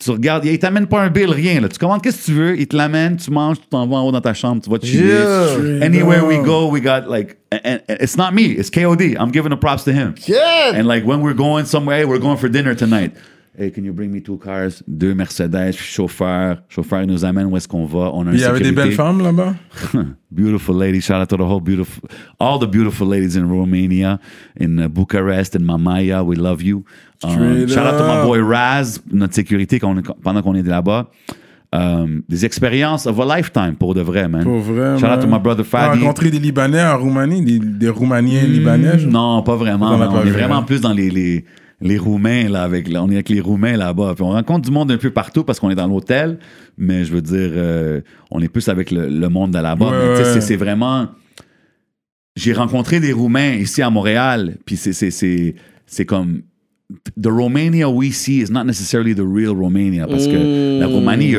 Tu 0.03 0.11
regardes, 0.11 0.43
il 0.45 0.59
t'amène 0.59 0.87
pas 0.87 1.01
un 1.01 1.09
bill, 1.09 1.29
rien. 1.29 1.61
Là. 1.61 1.69
Tu 1.69 1.77
commandes 1.77 2.01
qu'est-ce 2.01 2.21
que 2.21 2.25
tu 2.25 2.33
veux, 2.33 2.59
il 2.59 2.67
te 2.67 2.75
l'amène, 2.75 3.15
tu 3.15 3.31
manges, 3.31 3.61
tu 3.61 3.67
t'en 3.67 3.87
vas 3.87 3.97
en 3.97 4.07
haut 4.07 4.11
dans 4.11 4.19
ta 4.19 4.33
chambre, 4.33 4.61
tu 4.61 4.69
vas 4.69 4.79
te 4.79 4.85
chiller. 4.85 5.13
Yeah. 5.13 5.85
Anywhere 5.85 6.25
we 6.25 6.43
go, 6.43 6.67
we 6.67 6.81
got 6.81 7.07
like, 7.07 7.37
and, 7.51 7.81
and 7.87 7.97
it's 8.01 8.17
not 8.17 8.33
me, 8.33 8.51
it's 8.51 8.69
KOD. 8.69 9.15
I'm 9.17 9.31
giving 9.31 9.51
the 9.51 9.57
props 9.57 9.83
to 9.85 9.93
him. 9.93 10.15
Yeah. 10.27 10.73
And 10.75 10.87
like 10.87 11.05
when 11.05 11.21
we're 11.21 11.35
going 11.35 11.65
somewhere, 11.65 11.99
hey, 11.99 12.05
we're 12.05 12.19
going 12.19 12.37
for 12.37 12.49
dinner 12.49 12.75
tonight. 12.75 13.15
Hey, 13.55 13.69
can 13.69 13.83
you 13.83 13.93
bring 13.93 14.11
me 14.11 14.19
two 14.19 14.37
cars? 14.37 14.81
Deux 14.87 15.13
Mercedes, 15.13 15.73
chauffeur. 15.73 16.63
Chauffeur 16.69 17.03
il 17.03 17.07
nous 17.07 17.23
amène 17.23 17.45
où 17.45 17.55
est-ce 17.55 17.67
qu'on 17.67 17.85
va. 17.85 18.09
On 18.11 18.25
a 18.25 18.33
Il 18.33 18.39
y 18.39 18.43
avait 18.43 18.61
des 18.61 18.71
belles 18.71 18.93
femmes 18.93 19.21
là-bas. 19.21 19.53
beautiful 20.31 20.75
ladies. 20.75 21.01
Shout 21.01 21.21
out 21.21 21.29
to 21.29 21.37
the 21.37 21.41
whole 21.41 21.61
beautiful, 21.61 22.09
all 22.39 22.57
the 22.57 22.65
beautiful 22.65 23.07
ladies 23.07 23.37
in 23.37 23.43
Romania, 23.47 24.19
in 24.59 24.79
uh, 24.79 24.87
Bucharest, 24.87 25.55
in 25.55 25.59
Mamaya. 25.59 26.23
We 26.23 26.35
love 26.35 26.63
you. 26.63 26.83
Um, 27.23 27.67
shout 27.67 27.85
out 27.85 27.99
to 27.99 28.07
my 28.07 28.23
boy 28.23 28.41
Raz, 28.41 28.99
notre 29.11 29.35
sécurité 29.35 29.79
pendant 29.79 30.41
qu'on 30.41 30.55
est 30.55 30.63
là-bas. 30.63 31.11
Um, 31.71 32.23
des 32.27 32.45
expériences 32.45 33.05
of 33.05 33.19
a 33.19 33.37
lifetime 33.37 33.75
pour 33.75 33.93
de 33.93 34.01
vrai, 34.01 34.27
man. 34.27 34.43
Pour 34.43 34.61
vrai. 34.61 34.97
Shout 34.97 35.05
out 35.05 35.21
to 35.21 35.27
man. 35.27 35.37
my 35.37 35.43
brother 35.43 35.63
Fadi. 35.63 35.99
rencontré 35.99 36.31
des 36.31 36.39
Libanais 36.39 36.83
en 36.83 36.97
Roumanie, 36.97 37.43
des, 37.43 37.59
des 37.59 37.89
Roumaniens 37.89 38.43
libanais. 38.47 38.97
genre? 38.97 39.11
Non, 39.11 39.43
pas 39.43 39.55
vraiment. 39.55 39.91
On 39.91 39.97
man. 39.99 40.27
est 40.27 40.31
vraiment 40.31 40.57
hein. 40.57 40.63
plus 40.63 40.81
dans 40.81 40.93
les, 40.93 41.11
les, 41.11 41.45
les 41.85 41.97
Roumains, 41.97 42.47
là, 42.49 42.63
avec, 42.63 42.87
là, 42.89 43.03
on 43.03 43.09
est 43.09 43.15
avec 43.15 43.29
les 43.29 43.41
Roumains 43.41 43.77
là-bas. 43.77 44.13
Puis 44.15 44.23
on 44.23 44.29
rencontre 44.31 44.61
du 44.65 44.71
monde 44.71 44.89
un 44.91 44.97
peu 44.97 45.11
partout 45.11 45.43
parce 45.43 45.59
qu'on 45.59 45.69
est 45.69 45.75
dans 45.75 45.87
l'hôtel, 45.87 46.39
mais 46.77 47.03
je 47.05 47.11
veux 47.13 47.21
dire, 47.21 47.51
euh, 47.53 48.01
on 48.31 48.41
est 48.41 48.47
plus 48.47 48.69
avec 48.69 48.89
le, 48.89 49.07
le 49.09 49.29
monde 49.29 49.51
de 49.51 49.59
là-bas. 49.59 49.91
Ouais, 49.91 50.17
ouais. 50.33 50.41
c'est- 50.41 50.55
vraiment. 50.55 51.09
J'ai 52.35 52.53
rencontré 52.53 52.99
des 52.99 53.11
Roumains 53.11 53.53
ici 53.53 53.81
à 53.81 53.89
Montréal, 53.89 54.57
puis 54.65 54.75
c'est- 54.75 54.93
c'est 54.93 55.11
c'est- 55.11 55.55
c'est 55.85 56.05
comme. 56.05 56.41
The 57.19 57.27
Romania 57.27 57.89
we 57.89 58.11
see 58.13 58.41
is 58.41 58.51
not 58.51 58.65
necessarily 58.65 59.15
the 59.15 59.23
real 59.25 59.49
Romania 59.49 60.05
parce 60.05 60.27
que 60.27 60.79
la 60.79 60.85
Roumanie, 60.85 61.33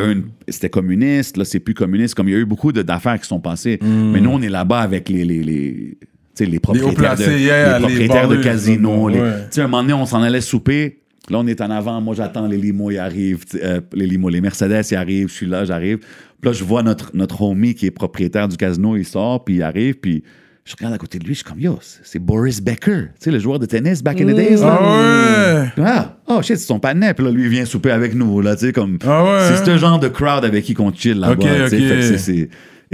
c'était 0.49 0.69
communiste, 0.71 1.37
là 1.37 1.45
c'est 1.45 1.61
plus 1.61 1.75
communiste, 1.75 2.15
comme 2.17 2.29
il 2.29 2.33
y 2.33 2.35
a 2.35 2.39
eu 2.41 2.45
beaucoup 2.45 2.73
de- 2.73 2.83
d'affaires 2.83 3.21
qui 3.21 3.29
sont 3.29 3.39
passées. 3.41 3.79
Mais 3.83 4.21
nous, 4.21 4.31
on 4.31 4.43
est 4.43 4.49
là-bas 4.49 4.81
avec 4.81 5.09
les, 5.09 5.25
les, 5.25 5.43
les, 5.45 5.99
les 6.41 6.59
propriétaires, 6.59 7.17
de, 7.17 7.23
yeah, 7.39 7.79
les 7.79 7.87
les 7.87 7.87
propriétaires 7.89 8.29
de 8.29 8.37
casinos. 8.37 9.11
ouais. 9.11 9.21
Un 9.57 9.63
moment 9.63 9.83
donné, 9.83 9.93
on 9.95 10.07
s'en 10.07 10.23
allait 10.23 10.41
souper. 10.41 11.01
Là, 11.31 11.39
on 11.39 11.47
est 11.47 11.61
en 11.63 11.71
avant. 11.71 12.01
Moi, 12.01 12.15
j'attends 12.15 12.47
les 12.47 12.59
limos, 12.59 12.91
ils 12.91 12.99
arrivent. 12.99 13.45
euh, 13.55 13.81
les 13.95 14.07
limos, 14.07 14.29
les 14.29 14.41
Mercedes, 14.43 14.83
ils 14.91 14.95
arrivent. 14.97 15.29
Je 15.29 15.33
suis 15.35 15.47
là, 15.47 15.65
j'arrive. 15.65 15.99
Puis 15.99 16.51
là, 16.51 16.53
je 16.53 16.65
vois 16.65 16.83
notre, 16.83 17.11
notre 17.15 17.41
homie 17.43 17.75
qui 17.75 17.87
est 17.87 17.91
propriétaire 17.91 18.47
du 18.49 18.57
casino, 18.59 18.97
il 18.97 19.07
sort, 19.07 19.43
puis 19.45 19.55
il 19.55 19.63
arrive, 19.63 19.95
puis 19.95 20.23
je 20.67 20.75
regarde 20.77 20.95
à 20.95 20.99
côté 20.99 21.19
de 21.19 21.25
lui, 21.25 21.33
je 21.35 21.39
suis 21.39 21.45
comme, 21.45 21.61
yo, 21.61 21.79
c'est 22.03 22.19
Boris 22.19 22.61
Becker, 22.63 23.05
tu 23.19 23.25
sais, 23.25 23.31
le 23.31 23.39
joueur 23.39 23.59
de 23.59 23.65
tennis 23.67 24.03
back 24.03 24.21
in 24.21 24.27
the 24.27 24.35
days. 24.35 24.57
là. 24.57 24.79
Ah 24.81 25.63
ouais! 25.63 25.85
Ah, 25.85 26.17
oh 26.27 26.43
shit, 26.43 26.57
c'est 26.59 26.67
son 26.67 26.79
pannet. 26.79 27.15
Puis 27.15 27.25
là, 27.25 27.31
lui, 27.31 27.45
il 27.45 27.49
vient 27.49 27.65
souper 27.65 27.91
avec 27.91 28.15
nous, 28.15 28.41
là, 28.43 28.55
tu 28.57 28.67
sais, 28.67 28.73
comme. 28.73 28.99
Ah 29.07 29.25
ouais, 29.25 29.39
C'est 29.49 29.61
hein? 29.61 29.63
ce 29.65 29.79
genre 29.79 29.99
de 29.99 30.09
crowd 30.09 30.45
avec 30.45 30.65
qui 30.65 30.75
qu'on 30.75 30.93
chill 30.93 31.19
là-bas. 31.21 31.37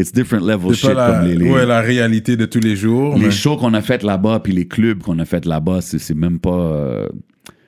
It's 0.01 0.13
different 0.13 0.43
level 0.47 0.75
shit, 0.75 0.95
la, 0.95 1.11
comme 1.13 1.27
les. 1.29 1.37
les- 1.37 1.51
ouais, 1.51 1.67
la 1.67 1.81
réalité 1.81 2.37
de 2.37 2.47
tous 2.47 2.61
les 2.61 2.77
jours. 2.77 3.15
les 3.17 3.27
mais- 3.27 3.31
shows 3.31 3.57
qu'on 3.57 3.75
a 3.75 3.83
fait 3.83 4.03
là-bas, 4.03 4.41
puis 4.43 4.53
les 4.53 4.67
clubs 4.67 4.99
qu'on 5.03 5.19
a 5.19 5.25
fait 5.25 5.45
là-bas, 5.47 5.81
c'est 5.83 6.15
même 6.15 6.39
pas. 6.39 6.51
euh, 6.51 7.07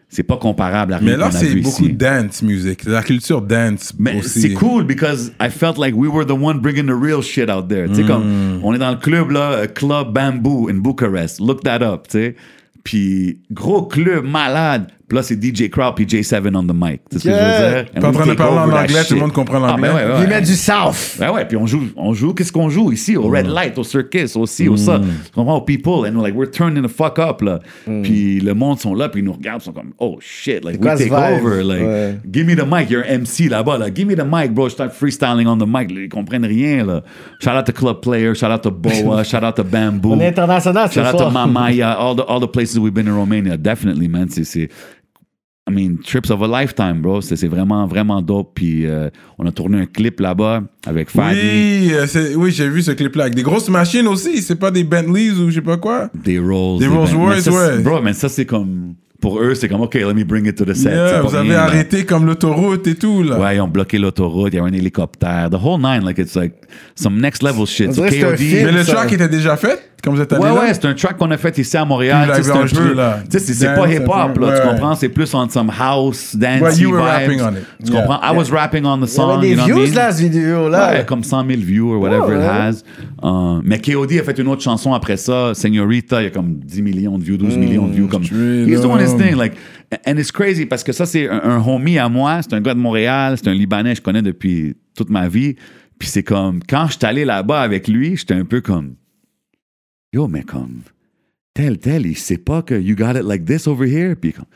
c'est 0.09 0.22
pas 0.24 0.36
comparable 0.36 0.92
à 0.92 0.98
rien 0.98 1.12
Mais 1.12 1.16
là, 1.16 1.30
c'est 1.30 1.54
beaucoup 1.56 1.84
ici. 1.84 1.92
de 1.92 1.96
dance 1.96 2.42
music. 2.42 2.84
La 2.84 3.02
culture 3.02 3.40
dance 3.40 3.94
Mais 3.98 4.18
aussi. 4.18 4.42
c'est 4.42 4.52
cool 4.52 4.84
because 4.84 5.32
I 5.40 5.48
felt 5.48 5.78
like 5.78 5.94
we 5.96 6.06
were 6.10 6.26
the 6.26 6.32
one 6.38 6.60
bringing 6.60 6.84
the 6.86 6.94
real 7.02 7.22
shit 7.22 7.48
out 7.48 7.68
there. 7.68 7.88
Tu 7.88 7.94
sais, 7.94 8.02
comme, 8.04 8.24
Mm. 8.59 8.60
on 8.62 8.74
est 8.74 8.78
dans 8.78 8.90
le 8.90 8.98
club, 8.98 9.30
là, 9.30 9.52
euh, 9.52 9.66
Club 9.66 10.12
Bamboo 10.12 10.68
in 10.68 10.74
Bucharest. 10.74 11.40
Look 11.40 11.62
that 11.62 11.80
up, 11.82 12.09
tu 12.10 12.18
sais. 12.18 12.36
Puis, 12.84 13.38
gros 13.50 13.82
club 13.86 14.26
malade. 14.26 14.88
Puis 15.12 15.16
là, 15.18 15.22
c'est 15.22 15.39
DJ 15.44 15.68
Crowd 15.68 15.94
puis 15.94 16.06
J7 16.06 16.56
on 16.56 16.62
the 16.62 16.72
mic. 16.74 17.02
Tu 17.10 17.18
sais 17.18 17.24
ce 17.24 17.24
que 17.28 17.30
je 17.30 17.34
veux 17.34 17.82
dire? 17.82 17.90
T'es 17.93 18.02
en 18.06 18.12
train 18.12 18.26
de 18.26 18.32
parler 18.32 18.59
en 18.72 18.74
anglais, 18.74 19.05
tout 19.06 19.12
le 19.12 19.20
monde 19.20 19.32
comprend 19.34 19.62
Ah, 19.62 19.76
ben 19.78 19.89
l'anglais. 19.89 19.89
ouais, 19.90 19.94
ouais, 19.94 20.10
Ils 20.16 20.20
ouais. 20.22 20.26
mettent 20.26 20.47
du 20.47 20.55
South. 20.55 21.16
Ben 21.18 21.30
ouais, 21.32 21.44
puis 21.44 21.59
on 21.59 21.66
joue, 21.66 21.82
on 21.97 22.14
joue, 22.14 22.32
qu'est-ce 22.32 22.51
qu'on 22.51 22.70
joue 22.70 22.93
ici? 22.93 23.14
Au 23.18 23.28
Red 23.28 23.47
Light, 23.47 23.76
au 23.76 23.84
Circus, 23.84 24.34
aussi, 24.36 24.70
au 24.70 24.78
ça. 24.78 24.98
Tu 24.98 25.30
comprends? 25.34 25.56
Au 25.56 25.60
People. 25.60 26.06
And 26.09 26.14
we're 26.16 26.22
like, 26.22 26.34
we're 26.34 26.51
turning 26.51 26.82
the 26.82 26.89
fuck 26.89 27.18
up, 27.18 27.43
là. 27.43 27.59
Puis 27.84 28.40
le 28.40 28.55
monde 28.55 28.78
sont 28.80 28.94
là, 28.94 29.10
puis 29.10 29.20
ils 29.20 29.24
nous 29.24 29.34
regardent, 29.34 29.60
ils 29.60 29.64
sont 29.66 29.72
comme, 29.72 29.93
oh 29.98 30.16
shit, 30.18 30.64
like, 30.64 30.82
we 30.82 30.97
take 30.97 31.12
over. 31.12 31.62
Like, 31.62 31.82
Ouais. 31.82 32.18
give 32.32 32.47
me 32.47 32.55
the 32.56 32.64
mic, 32.66 32.89
you're 32.89 33.05
MC 33.05 33.51
là-bas, 33.51 33.76
là. 33.76 33.90
Give 33.94 34.06
me 34.09 34.14
the 34.16 34.24
mic, 34.26 34.55
bro. 34.55 34.70
Je 34.70 34.72
start 34.72 34.93
freestyling 34.94 35.47
on 35.47 35.59
the 35.59 35.66
mic. 35.68 35.90
Ils 35.90 36.09
comprennent 36.09 36.47
rien, 36.47 36.86
là. 36.86 37.02
Shout 37.39 37.51
out 37.51 37.66
to 37.66 37.72
Club 37.72 38.01
Player, 38.01 38.34
shout 38.34 38.51
out 38.51 38.62
to 38.62 38.70
Boa, 38.70 39.24
shout 39.24 39.44
out 39.44 39.56
to 39.56 39.62
Bamboo. 39.62 40.12
On 40.12 40.20
est 40.20 40.28
international 40.28 40.89
Shout 40.90 41.05
out 41.05 41.18
to. 41.18 41.28
Mamaya, 41.30 41.93
all 41.98 42.16
the, 42.16 42.22
all 42.26 42.40
the 42.40 42.51
places 42.51 42.78
we've 42.78 42.94
been 42.94 43.06
in 43.09 43.14
Romania. 43.14 43.59
Definitely, 43.59 44.09
man. 44.09 44.28
C'est, 44.30 44.44
c'est, 44.44 44.70
I 45.68 45.72
mean, 45.72 45.98
trips 45.98 46.30
of 46.30 46.43
a 46.43 46.48
lifetime, 46.48 47.01
bro. 47.01 47.20
C'est, 47.20 47.47
vraiment, 47.47 47.86
vraiment 47.86 48.20
dope. 48.20 48.52
Puis 48.55 48.86
euh, 48.86 49.10
on 49.39 49.47
a 49.47 49.52
tourné 49.52 49.80
un 49.80 49.86
clip 49.86 50.18
là-bas 50.18 50.64
avec 50.84 51.09
Fadi. 51.09 51.39
Oui, 51.40 51.93
euh, 51.93 52.34
oui 52.34 52.51
j'ai 52.51 52.68
vu 52.68 52.82
ce 52.82 52.90
clip-là. 52.90 53.24
Avec 53.24 53.36
des 53.36 53.44
grosses 53.44 53.68
machines 53.68 54.09
aussi. 54.09 54.43
C'est 54.43 54.56
pas 54.56 54.72
des 54.72 54.82
Bentleys 54.82 55.30
ou 55.30 55.51
je 55.51 55.56
sais 55.56 55.60
pas 55.60 55.76
quoi. 55.76 56.10
Des 56.14 56.40
Rolls. 56.40 56.80
Des 56.80 56.89
ben- 56.89 56.97
Rolls 56.97 57.14
Royce, 57.14 57.47
ouais. 57.47 57.78
Bro, 57.78 58.02
mais 58.02 58.12
ça, 58.12 58.28
c'est 58.28 58.47
comme. 58.47 58.94
Pour 59.23 59.40
eux, 59.40 59.55
c'est 59.55 59.69
comme, 59.69 59.81
OK, 59.81 59.94
let 59.94 60.12
me 60.12 60.24
bring 60.24 60.47
it 60.47 60.57
to 60.57 60.65
the 60.66 60.74
set. 60.74 60.93
Yeah, 60.93 61.23
vous 61.23 61.35
avez 61.35 61.49
rien, 61.49 61.59
là. 61.59 61.62
arrêté 61.65 62.05
comme 62.05 62.27
l'autoroute 62.27 62.86
et 62.89 62.94
tout, 62.97 63.23
là. 63.23 63.39
Ouais, 63.39 63.57
ils 63.57 63.61
ont 63.61 63.69
bloqué 63.69 63.97
l'autoroute, 63.97 64.53
il 64.53 64.57
y 64.57 64.59
avait 64.59 64.69
un 64.69 64.74
hélicoptère. 64.74 65.49
The 65.51 65.55
whole 65.65 65.81
nine, 65.81 66.05
like, 66.05 66.19
it's 66.19 66.35
like 66.35 66.53
some 66.97 67.19
next 67.20 67.43
level 67.43 67.65
shit. 67.66 67.94
So 67.94 68.03
KOD. 68.03 68.36
film. 68.36 68.66
Mais 68.66 68.73
le 68.73 68.82
ça. 68.85 68.93
track 68.94 69.12
était 69.12 69.28
déjà 69.28 69.57
fait 69.57 69.90
quand 70.05 70.11
vous 70.12 70.20
êtes 70.20 70.32
allé 70.32 70.43
Ouais, 70.43 70.49
là? 70.49 70.61
ouais, 70.62 70.74
c'est 70.74 70.85
un 70.86 70.94
track 70.94 71.16
qu'on 71.16 71.31
a 71.31 71.36
fait 71.36 71.57
ici 71.59 71.77
à 71.77 71.85
Montréal. 71.85 72.28
C'est 72.43 72.51
un 72.51 72.62
peu. 72.62 72.66
Tu 73.31 73.39
sais, 73.39 73.53
c'est- 73.55 73.66
pas 73.77 73.89
hip-hop, 73.89 74.11
là. 74.11 74.24
ouais, 74.27 74.35
Tu 74.36 74.43
ouais. 74.66 74.73
comprends? 74.73 74.94
C'est 74.97 75.09
plus 75.09 75.32
on 75.35 75.49
some 75.49 75.70
house, 75.78 76.35
dance 76.35 76.61
Ouais, 76.61 76.74
you 76.78 76.90
were 76.90 77.01
vibes. 77.03 77.12
rapping 77.12 77.40
on 77.43 77.51
it. 77.53 77.65
Tu 77.86 77.93
Yeah. 77.93 78.03
comprends? 78.03 78.20
I 78.24 78.36
was 78.36 78.51
rapping 78.51 78.85
on 78.85 78.99
the 78.99 79.03
Il 79.03 79.05
y 79.05 79.09
song. 79.09 79.31
avait 79.39 79.40
des 79.43 79.49
you 79.51 79.55
know 79.55 79.62
what 79.62 79.70
I 79.70 79.85
views 79.86 79.94
là, 79.94 80.11
cette 80.11 80.20
vidéo-là. 80.32 80.93
Ouais, 80.94 81.05
comme 81.07 81.23
100 81.23 81.47
000 81.47 81.61
views 81.61 81.93
or 81.94 82.01
whatever 82.01 82.35
it 82.35 82.43
has. 82.43 82.82
Euh, 83.23 83.61
mais 83.62 83.78
KOD 83.78 84.19
a 84.19 84.24
fait 84.24 84.36
une 84.40 84.49
autre 84.49 84.62
chanson 84.62 84.93
après 84.93 85.16
ça. 85.16 85.53
Señorita, 85.55 86.20
il 86.20 86.24
y 86.24 86.27
a 86.27 86.31
comme 86.31 86.55
10 86.57 86.82
millions 86.82 87.16
de 87.16 87.23
views, 87.23 87.36
12 87.36 87.57
millions 87.57 87.86
de 87.86 87.93
views. 87.93 88.09
Comme, 88.09 88.23
thing. 89.18 89.36
Like, 89.36 89.55
and 90.06 90.18
it's 90.18 90.32
crazy 90.32 90.66
parce 90.66 90.84
que 90.84 90.93
ça, 90.93 91.06
c'est 91.06 91.28
un, 91.28 91.40
un 91.43 91.66
homie 91.66 91.98
à 91.98 92.09
moi. 92.09 92.40
C'est 92.43 92.55
un 92.55 92.60
gars 92.60 92.74
de 92.74 92.80
Montréal. 92.80 93.36
C'est 93.36 93.48
un 93.48 93.55
Libanais 93.55 93.90
que 93.93 93.97
je 93.98 94.02
connais 94.02 94.22
depuis 94.22 94.74
toute 94.94 95.10
ma 95.10 95.28
vie. 95.28 95.56
Puis 95.98 96.09
c'est 96.09 96.22
comme, 96.22 96.60
quand 96.68 96.86
je 96.89 96.93
suis 96.98 97.06
allé 97.06 97.24
là-bas 97.24 97.60
avec 97.62 97.86
lui, 97.86 98.16
j'étais 98.16 98.34
un 98.34 98.44
peu 98.44 98.60
comme, 98.60 98.97
yo, 100.12 100.26
mais 100.26 100.43
comme, 100.43 100.82
tel, 101.55 101.78
tel, 101.78 102.06
il 102.06 102.16
sait 102.16 102.39
pas 102.39 102.62
que 102.62 102.74
you 102.74 102.97
got 102.97 103.12
it 103.12 103.22
like 103.22 103.44
this 103.44 103.68
over 103.68 103.89
here. 103.89 104.16
Puis 104.16 104.32
comme, 104.32 104.47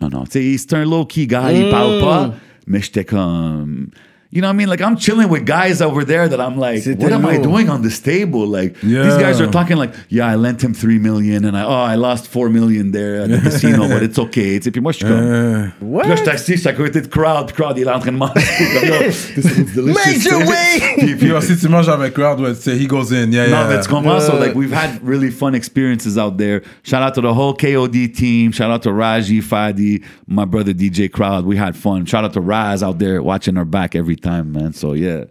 non, 0.00 0.08
non, 0.08 0.24
tu 0.24 0.32
sais, 0.32 0.56
c'est 0.56 0.74
un 0.74 0.84
low-key 0.84 1.26
guy, 1.26 1.60
il 1.60 1.68
parle 1.70 2.00
pas. 2.00 2.34
Mais 2.66 2.80
j'étais 2.80 3.04
comme, 3.04 3.88
you 4.34 4.40
know 4.42 4.48
what 4.48 4.54
I 4.54 4.56
mean? 4.56 4.68
Like, 4.68 4.82
I'm 4.82 4.96
chilling 4.96 5.28
with 5.28 5.46
guys 5.46 5.80
over 5.80 6.04
there 6.04 6.28
that 6.28 6.40
I'm 6.40 6.58
like, 6.58 6.84
what 6.98 7.12
am 7.12 7.24
I 7.24 7.38
doing 7.38 7.68
on 7.70 7.82
this 7.82 8.00
table? 8.00 8.46
Like, 8.46 8.74
Yeah. 8.82 9.04
these 9.04 9.16
guys 9.16 9.40
are 9.40 9.46
talking 9.50 9.76
like, 9.76 9.92
yeah, 10.08 10.26
I 10.26 10.34
lent 10.34 10.60
him 10.62 10.74
3 10.74 10.98
million 10.98 11.44
and 11.44 11.56
I, 11.56 11.62
oh, 11.64 11.72
I 11.92 11.94
lost 11.94 12.26
4 12.26 12.48
million 12.50 12.90
there 12.90 13.22
at 13.22 13.30
the 13.30 13.38
casino, 13.38 13.86
but 13.88 14.02
it's 14.02 14.18
okay. 14.18 14.56
It's 14.56 14.64
sais, 14.64 14.70
puis 14.72 14.80
moi, 14.82 14.90
je 14.92 14.98
suis 14.98 15.06
comme, 15.06 15.72
Ouais. 15.80 16.02
puis 16.02 16.10
là, 16.10 16.16
je 16.16 16.20
suis 16.22 16.30
assis, 16.30 16.52
je 16.54 16.58
suis 16.58 16.68
à 16.68 16.72
côté 16.72 17.00
de 17.00 17.06
crowd, 17.06 17.46
puis 17.46 17.54
crowd, 17.54 17.78
il 17.78 17.84
est 17.86 17.90
en 17.90 18.00
train 18.00 18.10
de 18.12 18.16
manger. 18.16 18.32
Comme, 18.34 18.88
yo, 18.88 18.98
this 19.04 19.36
is 19.36 19.74
delicious. 19.74 20.04
Major 20.04 20.40
tu 20.40 20.46
sais. 20.46 20.50
way! 20.50 20.94
Puis- 20.98 21.14
Puis 21.16 21.32
aussi, 21.32 21.56
tu 21.56 21.68
manges 21.68 21.88
avec 21.88 22.12
crowd, 22.14 22.40
ouais, 22.40 22.54
c'est 22.54 22.76
he 22.76 22.86
goes 22.88 23.12
in. 23.12 23.30
Yeah, 23.30 23.46
non, 23.48 23.58
yeah. 23.58 23.68
mais 23.68 23.80
tu 23.80 23.88
comprends? 23.88 24.18
So, 24.20 24.32
Yeah. 24.34 24.40
like, 24.46 24.54
we've 24.56 24.72
had 24.74 24.98
really 25.04 25.30
fun 25.30 25.54
experiences 25.54 26.18
out 26.18 26.38
there. 26.38 26.60
Shout 26.82 27.02
out 27.02 27.14
to 27.14 27.20
the 27.20 27.32
whole 27.32 27.54
KOD 27.54 28.08
team. 28.12 28.52
Shout 28.52 28.70
out 28.70 28.82
to 28.82 28.92
Raji, 28.92 29.40
Fadi, 29.40 30.02
my 30.26 30.44
brother 30.44 30.72
DJ 30.74 31.08
Crowd. 31.08 31.44
We 31.46 31.56
had 31.56 31.76
fun. 31.76 32.04
Shout 32.06 32.24
out 32.24 32.32
to 32.32 32.40
Raz 32.40 32.82
out 32.82 32.98
there 32.98 33.22
watching 33.22 33.56
our 33.56 33.64
back 33.64 33.94
every 33.94 34.16
time, 34.24 34.50
man. 34.50 34.72
So, 34.72 34.94
yeah. 34.94 35.26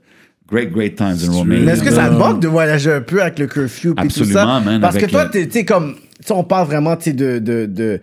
Great, 0.47 0.71
great 0.71 0.95
times 0.95 1.23
in 1.23 1.31
Romania. 1.31 1.65
Mais 1.65 1.71
est-ce 1.71 1.83
que 1.83 1.91
ça 1.91 2.09
te 2.09 2.13
manque 2.13 2.39
de 2.39 2.47
voyager 2.47 2.91
un 2.91 3.01
peu 3.01 3.21
avec 3.21 3.39
le 3.39 3.47
curfew 3.47 3.95
puis 3.95 4.07
tout 4.09 4.23
ça? 4.25 4.43
Absolument, 4.43 4.61
man, 4.61 4.81
Parce 4.81 4.97
que 4.97 5.05
toi, 5.05 5.27
tu 5.27 5.49
sais, 5.49 5.65
comme, 5.65 5.95
on 6.29 6.43
parle 6.43 6.67
vraiment, 6.67 6.95
tu 6.95 7.05
sais, 7.05 7.13
de, 7.13 7.39
de, 7.39 7.65
de, 7.65 8.01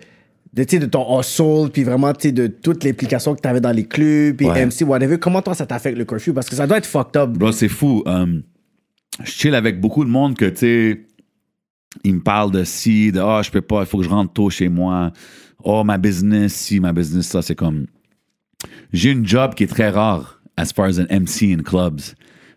de, 0.55 0.87
ton 0.87 1.21
hustle, 1.21 1.71
puis 1.73 1.85
vraiment, 1.85 2.13
de 2.13 2.47
toutes 2.49 2.83
les 2.85 2.91
implications 2.91 3.35
que 3.35 3.41
tu 3.41 3.49
avais 3.49 3.61
dans 3.61 3.73
les 3.73 3.85
clubs, 3.85 4.37
puis 4.37 4.47
Ouais. 4.47 4.67
MC, 4.67 4.83
whatever. 4.83 5.19
Comment 5.19 5.43
toi, 5.43 5.55
ça 5.55 5.67
t'affecte 5.67 5.97
le 5.97 6.05
curfew? 6.05 6.33
Parce 6.33 6.49
que 6.49 6.57
ça 6.57 6.67
doit 6.67 6.79
être 6.79 6.87
fucked 6.87 7.17
up. 7.17 7.31
Bro, 7.31 7.53
c'est 7.53 7.69
fou. 7.69 8.03
Um, 8.07 8.43
je 9.23 9.31
chill 9.31 9.55
avec 9.55 9.81
beaucoup 9.81 10.05
de 10.05 10.11
monde 10.11 10.37
que, 10.37 10.47
tu 10.47 10.57
sais, 10.57 11.07
ils 12.05 12.15
me 12.15 12.21
parlent 12.21 12.51
de 12.51 12.65
si, 12.65 13.13
de 13.13 13.21
ah, 13.21 13.43
je 13.45 13.51
peux 13.51 13.61
pas, 13.61 13.81
il 13.81 13.87
faut 13.87 13.99
que 13.99 14.05
je 14.05 14.09
rentre 14.09 14.33
tôt 14.33 14.51
chez 14.51 14.69
moi. 14.69 15.13
Oh, 15.63 15.85
ma 15.85 15.99
business, 15.99 16.55
si, 16.55 16.81
ma 16.81 16.93
business, 16.93 17.27
ça, 17.27 17.43
c'est 17.43 17.55
comme. 17.55 17.87
J'ai 18.93 19.11
une 19.11 19.27
job 19.27 19.55
qui 19.55 19.65
est 19.65 19.69
très 19.69 19.91
rare 19.91 20.40
as 20.57 20.73
far 20.73 20.87
as 20.87 20.99
an 20.99 21.07
MC 21.11 21.53
in 21.53 21.63
clubs. 21.63 22.15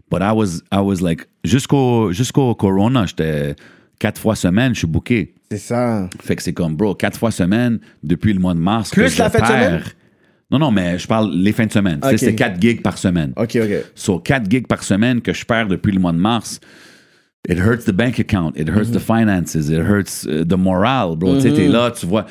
But 0.10 0.22
I 0.22 0.32
was, 0.32 0.62
I 0.72 0.80
was 0.82 1.02
like, 1.02 1.28
jusqu'au 1.44 2.12
jusqu'au 2.12 2.54
Corona, 2.56 3.06
j'étais 3.06 3.56
quatre 4.00 4.20
fois 4.20 4.36
semaine, 4.36 4.74
je 4.74 4.80
suis 4.80 4.88
booké. 4.88 5.34
C'est 5.52 5.58
ça. 5.58 6.10
Fait 6.22 6.36
que 6.36 6.44
c'est 6.44 6.54
comme, 6.54 6.76
bro, 6.76 6.94
quatre 6.96 7.18
fois 7.18 7.32
semaine 7.32 7.80
depuis 8.04 8.34
le 8.34 8.40
mois 8.40 8.54
de 8.54 8.60
mars. 8.60 8.90
que 8.92 8.96
Plus 9.02 9.10
je 9.14 9.20
la 9.20 9.30
fin 9.30 9.40
de 9.40 9.44
perds. 9.46 9.50
semaine? 9.70 9.84
Non, 10.52 10.60
non, 10.60 10.72
mais 10.72 11.00
je 11.00 11.08
parle 11.08 11.32
les 11.34 11.52
fins 11.52 11.66
de 11.66 11.72
semaine. 11.72 12.00
C'est 12.18 12.36
quatre 12.36 12.62
gigs 12.62 12.82
par 12.84 12.98
semaine. 12.98 13.34
OK, 13.38 13.56
OK. 13.62 13.86
So, 13.96 14.20
4 14.20 14.50
gigs 14.52 14.68
par 14.68 14.84
semaine 14.84 15.20
que 15.22 15.34
je 15.34 15.44
perds 15.46 15.68
depuis 15.68 15.92
le 15.92 16.00
mois 16.00 16.12
de 16.12 16.18
mars, 16.20 16.60
it 17.50 17.58
hurts 17.58 17.86
the 17.86 17.92
bank 17.92 18.20
account, 18.20 18.52
it 18.56 18.70
hurts 18.70 18.92
the 18.92 19.00
finances, 19.00 19.56
it 19.56 19.80
hurts 19.82 20.26
uh, 20.28 20.44
the 20.46 20.58
morale, 20.58 21.16
bro. 21.16 21.36
Tu 21.36 21.42
sais, 21.42 21.54
t'es 21.54 21.68
là, 21.68 21.90
tu 21.92 22.06
vois. 22.06 22.26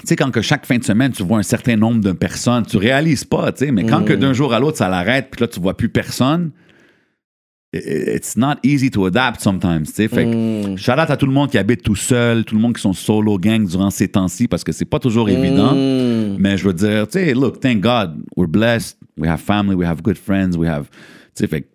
Tu 0.00 0.08
sais, 0.08 0.16
quand 0.16 0.30
que 0.30 0.42
chaque 0.42 0.66
fin 0.66 0.76
de 0.78 0.84
semaine, 0.84 1.12
tu 1.12 1.22
vois 1.22 1.38
un 1.38 1.42
certain 1.42 1.76
nombre 1.76 2.00
de 2.02 2.12
personnes, 2.12 2.64
tu 2.66 2.76
réalises 2.76 3.24
pas, 3.24 3.50
tu 3.52 3.64
sais, 3.64 3.72
mais 3.72 3.84
quand 3.86 4.04
que 4.04 4.12
d'un 4.12 4.32
jour 4.32 4.52
à 4.52 4.60
l'autre, 4.60 4.76
ça 4.78 4.88
l'arrête, 4.88 5.28
puis 5.30 5.40
là, 5.40 5.48
tu 5.48 5.58
vois 5.60 5.76
plus 5.76 5.88
personne, 5.88 6.50
it's 7.72 8.36
not 8.36 8.54
easy 8.62 8.90
to 8.90 9.04
adapt 9.06 9.40
sometimes. 9.40 9.84
tu 9.86 9.92
sais. 9.92 10.08
Fait 10.08 10.24
que 10.24 10.72
Mm. 10.72 10.76
shout 10.78 10.92
out 10.92 11.10
à 11.10 11.16
tout 11.16 11.26
le 11.26 11.32
monde 11.32 11.50
qui 11.50 11.58
habite 11.58 11.82
tout 11.82 11.96
seul, 11.96 12.44
tout 12.44 12.54
le 12.54 12.60
monde 12.60 12.74
qui 12.74 12.80
sont 12.80 12.92
solo 12.92 13.38
gang 13.38 13.66
durant 13.66 13.90
ces 13.90 14.08
temps-ci 14.08 14.48
parce 14.48 14.64
que 14.64 14.72
c'est 14.72 14.84
pas 14.86 14.98
toujours 14.98 15.28
évident. 15.28 15.74
Mm. 15.74 16.36
Mais 16.38 16.56
je 16.56 16.64
veux 16.64 16.72
dire, 16.74 17.06
tu 17.08 17.18
sais, 17.18 17.34
look, 17.34 17.60
thank 17.60 17.80
God, 17.80 18.22
we're 18.36 18.48
blessed, 18.48 18.98
we 19.18 19.28
have 19.28 19.40
family, 19.40 19.74
we 19.74 19.86
have 19.86 20.00
good 20.02 20.16
friends, 20.18 20.56
we 20.56 20.68
have, 20.68 20.84
tu 21.34 21.42
sais, 21.42 21.46
fait 21.46 21.62
que 21.62 21.66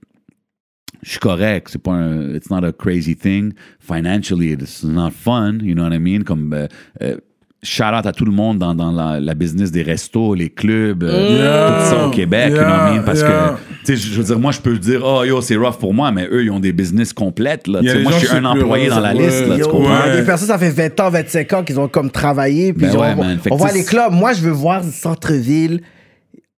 je 1.03 1.09
suis 1.11 1.19
correct, 1.19 1.69
c'est 1.71 1.81
pas 1.81 1.93
un, 1.93 2.33
it's 2.35 2.49
not 2.49 2.63
a 2.63 2.71
crazy 2.71 3.15
thing. 3.15 3.53
Financially, 3.79 4.51
it's 4.51 4.83
not 4.83 5.11
fun, 5.11 5.59
you 5.63 5.73
know 5.73 5.83
what 5.83 5.93
I 5.95 5.99
mean? 5.99 6.23
Comme, 6.23 6.53
euh, 6.53 6.67
euh, 7.01 7.17
shout 7.63 7.83
out 7.83 8.05
à 8.05 8.11
tout 8.11 8.25
le 8.25 8.31
monde 8.31 8.57
dans, 8.57 8.73
dans 8.73 8.91
la, 8.91 9.19
la 9.19 9.33
business 9.35 9.71
des 9.71 9.83
restos, 9.83 10.33
les 10.33 10.49
clubs, 10.49 11.03
euh, 11.03 11.37
Yeah. 11.37 11.83
tout 11.83 11.95
ça 11.95 12.07
au 12.07 12.09
Québec, 12.09 12.49
you 12.51 12.57
know 12.57 12.63
what 12.65 12.89
I 12.89 12.93
mean? 12.97 13.03
Parce 13.03 13.19
Yeah. 13.21 13.29
que, 13.29 13.85
tu 13.85 13.97
sais, 13.97 13.97
je 13.97 14.17
veux 14.17 14.23
dire, 14.23 14.39
moi, 14.39 14.51
je 14.51 14.59
peux 14.59 14.71
le 14.71 14.79
dire, 14.79 15.01
oh 15.05 15.23
yo, 15.23 15.41
c'est 15.41 15.55
rough 15.55 15.77
pour 15.79 15.93
moi, 15.93 16.11
mais 16.11 16.27
eux, 16.31 16.43
ils 16.43 16.49
ont 16.51 16.59
des 16.59 16.73
business 16.73 17.13
complètes, 17.13 17.67
là. 17.67 17.81
Moi, 18.01 18.11
je 18.19 18.25
suis 18.25 18.35
un 18.35 18.45
employé 18.45 18.89
dans 18.89 18.99
la 18.99 19.13
ouais. 19.13 19.25
liste, 19.27 19.47
là, 19.47 19.57
tu 19.57 19.63
comprends? 19.65 20.05
Ouais. 20.07 20.17
Des 20.17 20.25
personnes, 20.25 20.47
ça 20.47 20.57
fait 20.57 20.69
20 20.71 20.99
ans, 21.01 21.09
25 21.11 21.53
ans 21.53 21.63
qu'ils 21.63 21.79
ont 21.79 21.87
comme 21.87 22.09
travaillé. 22.09 22.73
Puis 22.73 22.85
Ben 22.87 22.91
genre, 22.93 23.01
ouais, 23.03 23.15
on 23.49 23.53
on 23.53 23.57
voit 23.57 23.71
les 23.71 23.83
clubs. 23.83 24.11
Moi, 24.11 24.33
je 24.33 24.41
veux 24.41 24.51
voir 24.51 24.83
le 24.83 24.89
centre-ville 24.91 25.81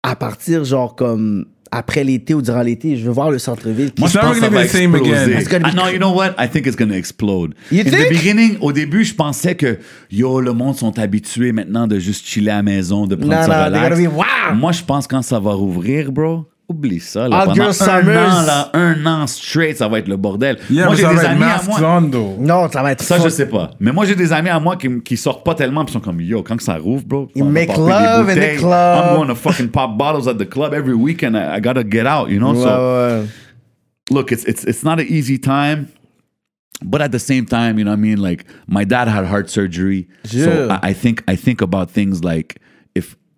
à 0.05 0.15
partir, 0.17 0.65
genre, 0.65 0.95
comme 0.95 1.47
après 1.73 2.05
l'été 2.05 2.35
ou 2.35 2.43
durant 2.43 2.63
l'été. 2.63 2.97
Je 2.97 3.05
veux 3.05 3.11
voir 3.11 3.31
le 3.31 3.39
centre-ville. 3.39 3.91
Moi, 3.99 4.09
je 4.09 4.19
pense 4.19 4.35
que 4.35 4.41
ça 4.41 4.49
va 4.51 4.61
the 4.61 4.75
exploser. 4.75 5.59
be 5.59 5.63
Ah 5.65 5.73
non, 5.75 5.89
you 5.89 5.97
know 5.99 6.13
what? 6.15 6.35
I 6.39 6.47
think 6.49 6.67
it's 6.67 6.77
gonna 6.77 6.95
explode. 6.97 7.55
You 7.73 7.81
In 7.81 7.85
the 7.85 7.91
think? 7.91 8.09
beginning, 8.11 8.57
au 8.61 8.73
début, 8.73 9.05
je 9.05 9.15
pensais 9.15 9.55
que, 9.57 9.79
yo, 10.11 10.41
le 10.41 10.53
monde 10.53 10.77
sont 10.77 10.97
habitués 10.99 11.53
maintenant 11.53 11.87
de 11.87 11.99
juste 11.99 12.27
chiller 12.27 12.51
à 12.51 12.57
la 12.57 12.63
maison, 12.63 13.07
de 13.07 13.17
prendre 13.17 13.35
Non, 13.35 13.43
ça 13.43 13.71
non, 13.71 13.77
relax. 13.81 14.01
be, 14.01 14.07
wow! 14.07 14.55
Moi, 14.55 14.73
je 14.73 14.83
pense 14.83 15.07
quand 15.07 15.23
ça 15.23 15.41
va 15.41 15.55
rouvrir, 15.55 16.13
bro, 16.13 16.47
oublie 16.73 17.01
ça. 17.01 17.29
Là, 17.29 17.41
pendant 17.45 17.55
Girl 17.55 17.69
un 17.69 17.73
Summers. 17.73 18.39
an, 18.39 18.43
là, 18.47 18.71
un 18.75 19.07
an 19.07 19.27
straight, 19.27 19.77
ça 19.77 19.89
va 19.89 19.99
être 19.99 20.09
le 20.09 20.17
bordel. 20.17 20.59
Yeah, 20.71 20.87
moi, 20.87 20.95
j'ai 20.97 21.03
ça 21.03 21.09
des 21.11 21.15
va 21.15 21.23
être 21.23 21.31
amis 21.31 21.43
à 21.45 21.63
moi. 21.81 21.99
on, 21.99 22.03
though. 22.11 22.37
Non, 22.41 22.69
ça 22.71 22.83
va 22.83 22.93
être 22.93 23.03
Ça, 23.03 23.17
fun. 23.17 23.25
je 23.25 23.29
sais 23.29 23.47
pas. 23.47 23.71
Mais 23.81 23.93
moi, 23.93 24.05
j'ai 24.07 24.15
des 24.15 24.33
amis 24.33 24.49
à 24.49 24.59
moi 24.59 24.77
qui, 24.77 24.89
qui 25.03 25.17
sortent 25.17 25.45
pas 25.45 25.55
tellement, 25.55 25.85
puis 25.85 25.93
sont 25.93 26.01
comme, 26.01 26.21
yo, 26.21 26.43
quand 26.43 26.57
que 26.57 26.63
ça 26.63 26.77
rouvre, 26.77 27.05
bro, 27.05 27.29
on 27.37 27.45
va 27.45 27.51
make 27.51 27.69
popper 27.69 27.83
des 27.83 27.89
love 27.91 28.29
in 28.29 28.33
the 28.33 28.37
bouteilles. 28.37 28.57
club. 28.59 29.05
I'm 29.05 29.17
going 29.17 29.29
to 29.29 29.35
fucking 29.35 29.69
pop 29.69 29.97
bottles 29.97 30.27
at 30.29 30.35
the 30.39 30.49
club 30.49 30.73
every 30.75 30.95
weekend. 30.95 31.37
I, 31.37 31.57
I 31.57 31.61
gotta 31.61 31.85
get 31.85 32.07
out, 32.07 32.29
you 32.31 32.39
know? 32.41 32.53
Ouais, 32.55 32.63
so, 32.63 33.21
ouais. 33.21 33.27
look, 34.11 34.33
it's 34.33 34.45
it's 34.45 34.65
it's 34.65 34.83
not 34.85 34.99
an 35.01 35.07
easy 35.09 35.39
time, 35.39 35.89
but 36.85 37.01
at 37.01 37.13
the 37.13 37.19
same 37.19 37.47
time, 37.47 37.79
you 37.79 37.85
know 37.85 37.93
what 37.93 37.99
I 37.99 38.03
mean? 38.03 38.19
Like 38.21 38.45
my 38.67 38.85
dad 38.85 39.09
had 39.09 39.25
heart 39.27 39.49
surgery, 39.51 40.09
so 40.25 40.39
Yeah. 40.39 40.79
I, 40.83 40.89
I 40.91 40.93
think 40.95 41.23
I 41.29 41.37
think 41.37 41.61
about 41.61 41.91
things 41.91 42.23
like 42.25 42.59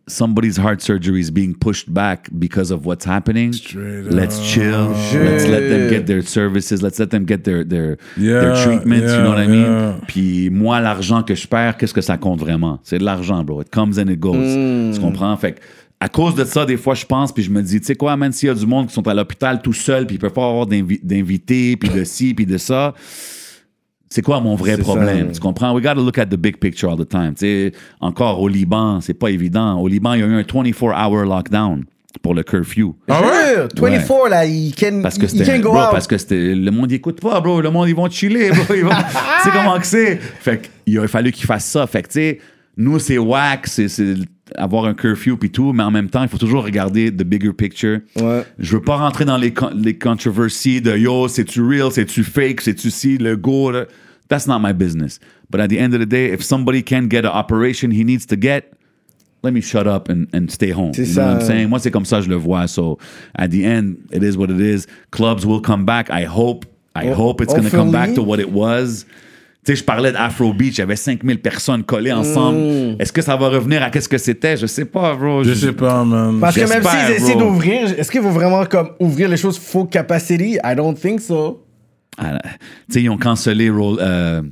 somebody's 0.06 0.56
heart 0.58 0.82
surgery 0.82 1.20
is 1.20 1.30
being 1.30 1.54
pushed 1.54 1.88
back 1.92 2.28
because 2.38 2.70
of 2.70 2.84
what's 2.84 3.04
happening, 3.06 3.52
Straight 3.52 4.04
let's 4.10 4.38
chill. 4.40 4.88
Let's 5.14 5.46
let 5.46 5.68
them 5.68 5.88
get 5.88 6.06
their 6.06 6.22
services. 6.22 6.82
Let's 6.82 6.98
let 6.98 7.10
them 7.10 7.24
get 7.24 7.44
their 7.44 7.64
their 7.64 7.96
their 8.16 8.52
Yeah, 8.54 8.64
treatments. 8.64 9.12
you 9.12 9.22
know 9.22 9.30
what 9.30 9.38
I 9.40 9.46
mean? 9.46 10.00
Puis 10.06 10.50
moi, 10.50 10.80
l'argent 10.80 11.22
que 11.22 11.34
je 11.34 11.46
perds, 11.46 11.76
qu'est-ce 11.78 11.94
que 11.94 12.02
ça 12.02 12.16
compte 12.18 12.40
vraiment? 12.40 12.80
C'est 12.82 12.98
de 12.98 13.04
l'argent, 13.04 13.42
bro. 13.44 13.62
It 13.62 13.70
comes 13.70 13.98
and 13.98 14.08
it 14.10 14.20
goes. 14.20 14.36
Hmm. 14.36 14.92
Tu 14.92 15.00
comprends? 15.00 15.36
Fait 15.36 15.52
que, 15.52 15.60
à 16.00 16.08
cause 16.08 16.34
de 16.34 16.44
ça, 16.44 16.66
des 16.66 16.76
fois, 16.76 16.94
je 16.94 17.06
pense, 17.06 17.32
puis 17.32 17.42
je 17.42 17.50
me 17.50 17.62
dis, 17.62 17.80
tu 17.80 17.86
sais 17.86 17.94
quoi, 17.94 18.14
man, 18.16 18.30
s'il 18.30 18.48
y 18.48 18.52
a 18.52 18.54
du 18.54 18.66
monde 18.66 18.88
qui 18.88 18.92
sont 18.94 19.06
à 19.08 19.14
l'hôpital 19.14 19.62
tout 19.62 19.72
seul, 19.72 20.06
puis 20.06 20.16
ils 20.16 20.18
peuvent 20.18 20.32
pas 20.34 20.46
avoir 20.46 20.66
d'invi- 20.66 21.00
d'invités, 21.02 21.76
puis 21.78 21.88
de 21.88 22.04
ci, 22.04 22.34
puis 22.34 22.44
de 22.44 22.58
ça, 22.58 22.92
c'est 24.14 24.22
quoi 24.22 24.38
mon 24.40 24.54
vrai 24.54 24.76
C'est 24.76 24.82
problème? 24.82 25.26
ça. 25.28 25.32
Tu 25.34 25.40
comprends? 25.40 25.74
We 25.74 25.82
gotta 25.82 26.00
look 26.00 26.18
at 26.18 26.26
the 26.26 26.36
big 26.36 26.58
picture 26.58 26.88
all 26.88 26.96
the 26.96 27.08
time. 27.08 27.32
Tu 27.34 27.40
sais, 27.46 27.72
encore 28.00 28.40
au 28.40 28.46
Liban, 28.46 29.00
c'est 29.00 29.12
pas 29.14 29.28
évident. 29.30 29.80
Au 29.80 29.88
Liban, 29.88 30.12
il 30.14 30.20
y 30.20 30.22
a 30.22 30.26
eu 30.26 30.34
un 30.34 30.42
24-hour 30.42 31.24
lockdown 31.24 31.82
pour 32.22 32.32
le 32.32 32.44
curfew. 32.44 32.94
Ah 33.08 33.20
ouais? 33.20 33.54
Sure, 33.76 33.84
24, 33.88 34.28
là, 34.28 34.46
il 34.46 34.72
can, 34.72 35.00
Parce 35.02 35.18
que 35.18 35.26
can 35.26 35.58
go 35.58 35.72
Bro, 35.72 35.80
out. 35.80 35.88
parce 35.90 36.06
que 36.06 36.16
c'était. 36.16 36.54
Le 36.54 36.70
monde, 36.70 36.92
il 36.92 36.94
écoute 36.94 37.20
pas, 37.20 37.40
bro. 37.40 37.60
Le 37.60 37.70
monde, 37.70 37.88
ils 37.88 37.94
vont 37.96 38.08
chiller, 38.08 38.50
bro. 38.50 38.72
Ils 38.76 38.84
vont- 38.84 38.90
tu 39.42 39.42
sais 39.42 39.50
comment 39.52 39.78
que 39.80 39.86
c'est? 39.86 40.16
Fait 40.18 40.70
qu'il 40.86 40.96
a 41.00 41.08
fallu 41.08 41.32
qu'ils 41.32 41.46
fassent 41.46 41.66
ça. 41.66 41.84
Fait 41.88 42.02
que, 42.02 42.06
tu 42.08 42.12
sais, 42.14 42.38
nous, 42.76 43.00
c'est 43.00 43.18
whack, 43.18 43.66
c'est 43.66 43.88
c'est 43.88 44.14
avoir 44.56 44.84
un 44.84 44.94
curfew 44.94 45.36
puis 45.38 45.50
tout, 45.50 45.72
mais 45.72 45.82
en 45.82 45.90
même 45.90 46.08
temps, 46.10 46.22
il 46.22 46.28
faut 46.28 46.38
toujours 46.38 46.64
regarder 46.64 47.10
the 47.10 47.22
bigger 47.24 47.52
picture. 47.52 48.00
Ouais. 48.16 48.44
Je 48.58 48.76
veux 48.76 48.82
pas 48.82 48.96
rentrer 48.96 49.24
dans 49.24 49.36
les, 49.36 49.52
con- 49.52 49.72
les 49.74 49.98
controversies 49.98 50.80
de 50.80 50.96
yo, 50.96 51.28
c'est-tu 51.28 51.60
real, 51.62 51.90
c'est-tu 51.90 52.22
fake, 52.24 52.60
c'est-tu 52.60 52.90
ci, 52.90 53.18
le 53.18 53.36
go. 53.36 53.70
là. 53.70 53.86
That's 54.28 54.46
not 54.46 54.58
my 54.60 54.72
business. 54.72 55.18
But 55.50 55.60
at 55.60 55.68
the 55.68 55.78
end 55.78 55.92
of 55.94 56.00
the 56.00 56.06
day, 56.08 56.32
if 56.32 56.42
somebody 56.42 56.82
can 56.82 57.08
get 57.10 57.24
an 57.24 57.32
operation 57.32 57.90
he 57.90 58.04
needs 58.04 58.26
to 58.26 58.36
get, 58.36 58.72
let 59.42 59.52
me 59.52 59.60
shut 59.60 59.86
up 59.86 60.08
and, 60.08 60.26
and 60.32 60.48
stay 60.50 60.70
home. 60.72 60.92
C'est 60.94 61.02
You 61.06 61.14
know 61.14 61.22
what 61.22 61.32
I'm 61.34 61.40
ça. 61.40 61.46
saying? 61.48 61.68
Moi, 61.68 61.78
c'est 61.78 61.90
comme 61.90 62.06
ça, 62.06 62.20
je 62.22 62.28
le 62.30 62.36
vois. 62.36 62.66
So, 62.66 62.98
at 63.36 63.48
the 63.48 63.64
end, 63.64 63.96
it 64.12 64.22
is 64.22 64.36
what 64.38 64.46
it 64.50 64.60
is. 64.60 64.86
Clubs 65.10 65.44
will 65.44 65.60
come 65.60 65.84
back. 65.84 66.08
I 66.10 66.24
hope. 66.24 66.64
I 66.96 67.08
Ho- 67.08 67.14
hope 67.14 67.42
it's 67.42 67.52
going 67.52 67.68
to 67.68 67.76
come 67.76 67.90
back 67.90 68.14
to 68.14 68.22
what 68.22 68.38
it 68.40 68.50
was. 68.50 69.04
Tu 69.64 69.72
sais, 69.72 69.76
je 69.76 69.84
parlais 69.84 70.12
d'Afro 70.12 70.52
Beach, 70.52 70.74
il 70.74 70.78
y 70.80 70.82
avait 70.82 70.94
5000 70.96 71.40
personnes 71.40 71.84
collées 71.84 72.12
ensemble. 72.12 72.58
Mm. 72.58 72.96
Est-ce 72.98 73.12
que 73.12 73.22
ça 73.22 73.34
va 73.34 73.48
revenir 73.48 73.82
à 73.82 73.88
qu'est-ce 73.88 74.10
que 74.10 74.18
c'était? 74.18 74.58
Je 74.58 74.66
sais 74.66 74.84
pas, 74.84 75.14
bro. 75.14 75.42
Je 75.42 75.54
sais 75.54 75.72
pas, 75.72 76.04
man. 76.04 76.38
Parce 76.38 76.54
que 76.54 76.68
même 76.68 76.82
s'ils 76.82 77.14
essaient 77.16 77.36
d'ouvrir, 77.38 77.98
est-ce 77.98 78.10
qu'il 78.10 78.20
faut 78.20 78.28
vraiment 78.30 78.66
comme 78.66 78.90
ouvrir 79.00 79.28
les 79.28 79.38
choses 79.38 79.58
full 79.58 79.88
capacity? 79.88 80.58
I 80.62 80.74
don't 80.76 80.94
think 80.94 81.20
so. 81.20 81.64
Ah, 82.18 82.38
Tu 82.42 82.48
sais, 82.92 83.02
ils 83.02 83.08
ont 83.08 83.16
cancellé 83.16 83.70
roll, 83.70 83.96
euh, 84.00 84.42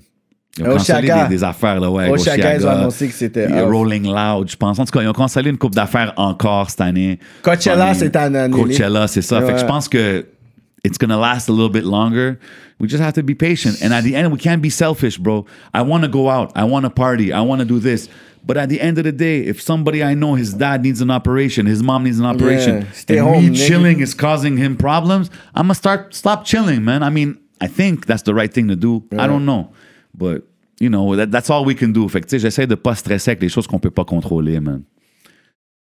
ils 0.58 0.66
ont 0.66 0.72
cancellé 0.72 1.08
des, 1.12 1.28
des 1.28 1.44
affaires, 1.44 1.78
là, 1.78 1.90
ouais. 1.90 2.08
Oshaga, 2.08 2.56
ils 2.56 2.66
ont 2.66 2.70
annoncé 2.70 3.08
que 3.08 3.14
c'était. 3.14 3.46
Rolling 3.62 4.06
Loud, 4.06 4.50
je 4.50 4.56
pense. 4.56 4.78
En 4.78 4.84
tout 4.84 4.92
cas, 4.92 5.02
ils 5.02 5.08
ont 5.08 5.12
cancellé 5.12 5.50
une 5.50 5.58
coupe 5.58 5.74
d'affaires 5.74 6.12
encore 6.16 6.70
cette 6.70 6.80
année. 6.80 7.18
Coachella, 7.42 7.94
c'est 7.94 8.16
annulé. 8.16 8.50
Coachella, 8.50 9.06
c'est 9.08 9.22
ça. 9.22 9.42
Fait 9.42 9.52
que 9.52 9.58
je 9.58 9.66
pense 9.66 9.88
que 9.88 10.24
it's 10.84 10.98
gonna 10.98 11.16
last 11.16 11.48
a 11.48 11.52
little 11.52 11.68
bit 11.70 11.84
longer. 11.84 12.38
We 12.78 12.88
just 12.88 13.02
have 13.02 13.14
to 13.14 13.22
be 13.22 13.34
patient. 13.34 13.80
And 13.82 13.94
at 13.94 14.02
the 14.02 14.16
end, 14.16 14.32
we 14.32 14.38
can't 14.38 14.60
be 14.60 14.70
selfish, 14.70 15.16
bro. 15.16 15.46
I 15.72 15.82
want 15.82 16.02
to 16.02 16.08
go 16.08 16.28
out. 16.28 16.50
I 16.56 16.64
want 16.64 16.84
to 16.84 16.90
party. 16.90 17.32
I 17.32 17.40
want 17.42 17.60
to 17.60 17.64
do 17.64 17.78
this. 17.78 18.08
But 18.44 18.56
at 18.56 18.68
the 18.68 18.80
end 18.80 18.98
of 18.98 19.04
the 19.04 19.12
day, 19.12 19.42
if 19.42 19.62
somebody 19.62 20.02
I 20.02 20.14
know, 20.14 20.34
his 20.34 20.52
dad 20.54 20.82
needs 20.82 21.00
an 21.00 21.12
operation, 21.12 21.66
his 21.66 21.80
mom 21.80 22.02
needs 22.02 22.18
an 22.18 22.26
operation, 22.26 22.80
Yeah, 22.82 22.90
stay 22.92 23.18
and 23.18 23.26
home, 23.28 23.44
me 23.44 23.50
nigga. 23.50 23.66
chilling 23.68 24.00
is 24.00 24.14
causing 24.14 24.56
him 24.56 24.76
problems, 24.76 25.30
I'm 25.54 25.66
gonna 25.66 25.76
start 25.76 26.12
stop 26.12 26.44
chilling, 26.44 26.84
man. 26.84 27.04
I 27.04 27.10
mean, 27.10 27.38
I 27.60 27.68
think 27.68 28.06
that's 28.06 28.22
the 28.22 28.34
right 28.34 28.52
thing 28.52 28.66
to 28.66 28.74
do. 28.74 29.04
I 29.16 29.28
don't 29.28 29.44
know, 29.46 29.70
but 30.12 30.42
you 30.80 30.90
know, 30.90 31.14
that, 31.14 31.30
that's 31.30 31.48
all 31.50 31.64
we 31.64 31.76
can 31.76 31.92
do. 31.92 32.08
Fait 32.08 32.20
que 32.22 32.26
tu 32.26 32.30
sais, 32.30 32.40
j'essaie 32.40 32.66
de 32.66 32.74
pas 32.74 32.96
stresser 32.96 33.30
avec 33.30 33.42
les 33.42 33.48
choses 33.48 33.68
qu'on 33.68 33.78
peut 33.78 33.92
pas 33.92 34.04
contrôler, 34.04 34.58
man. 34.58 34.82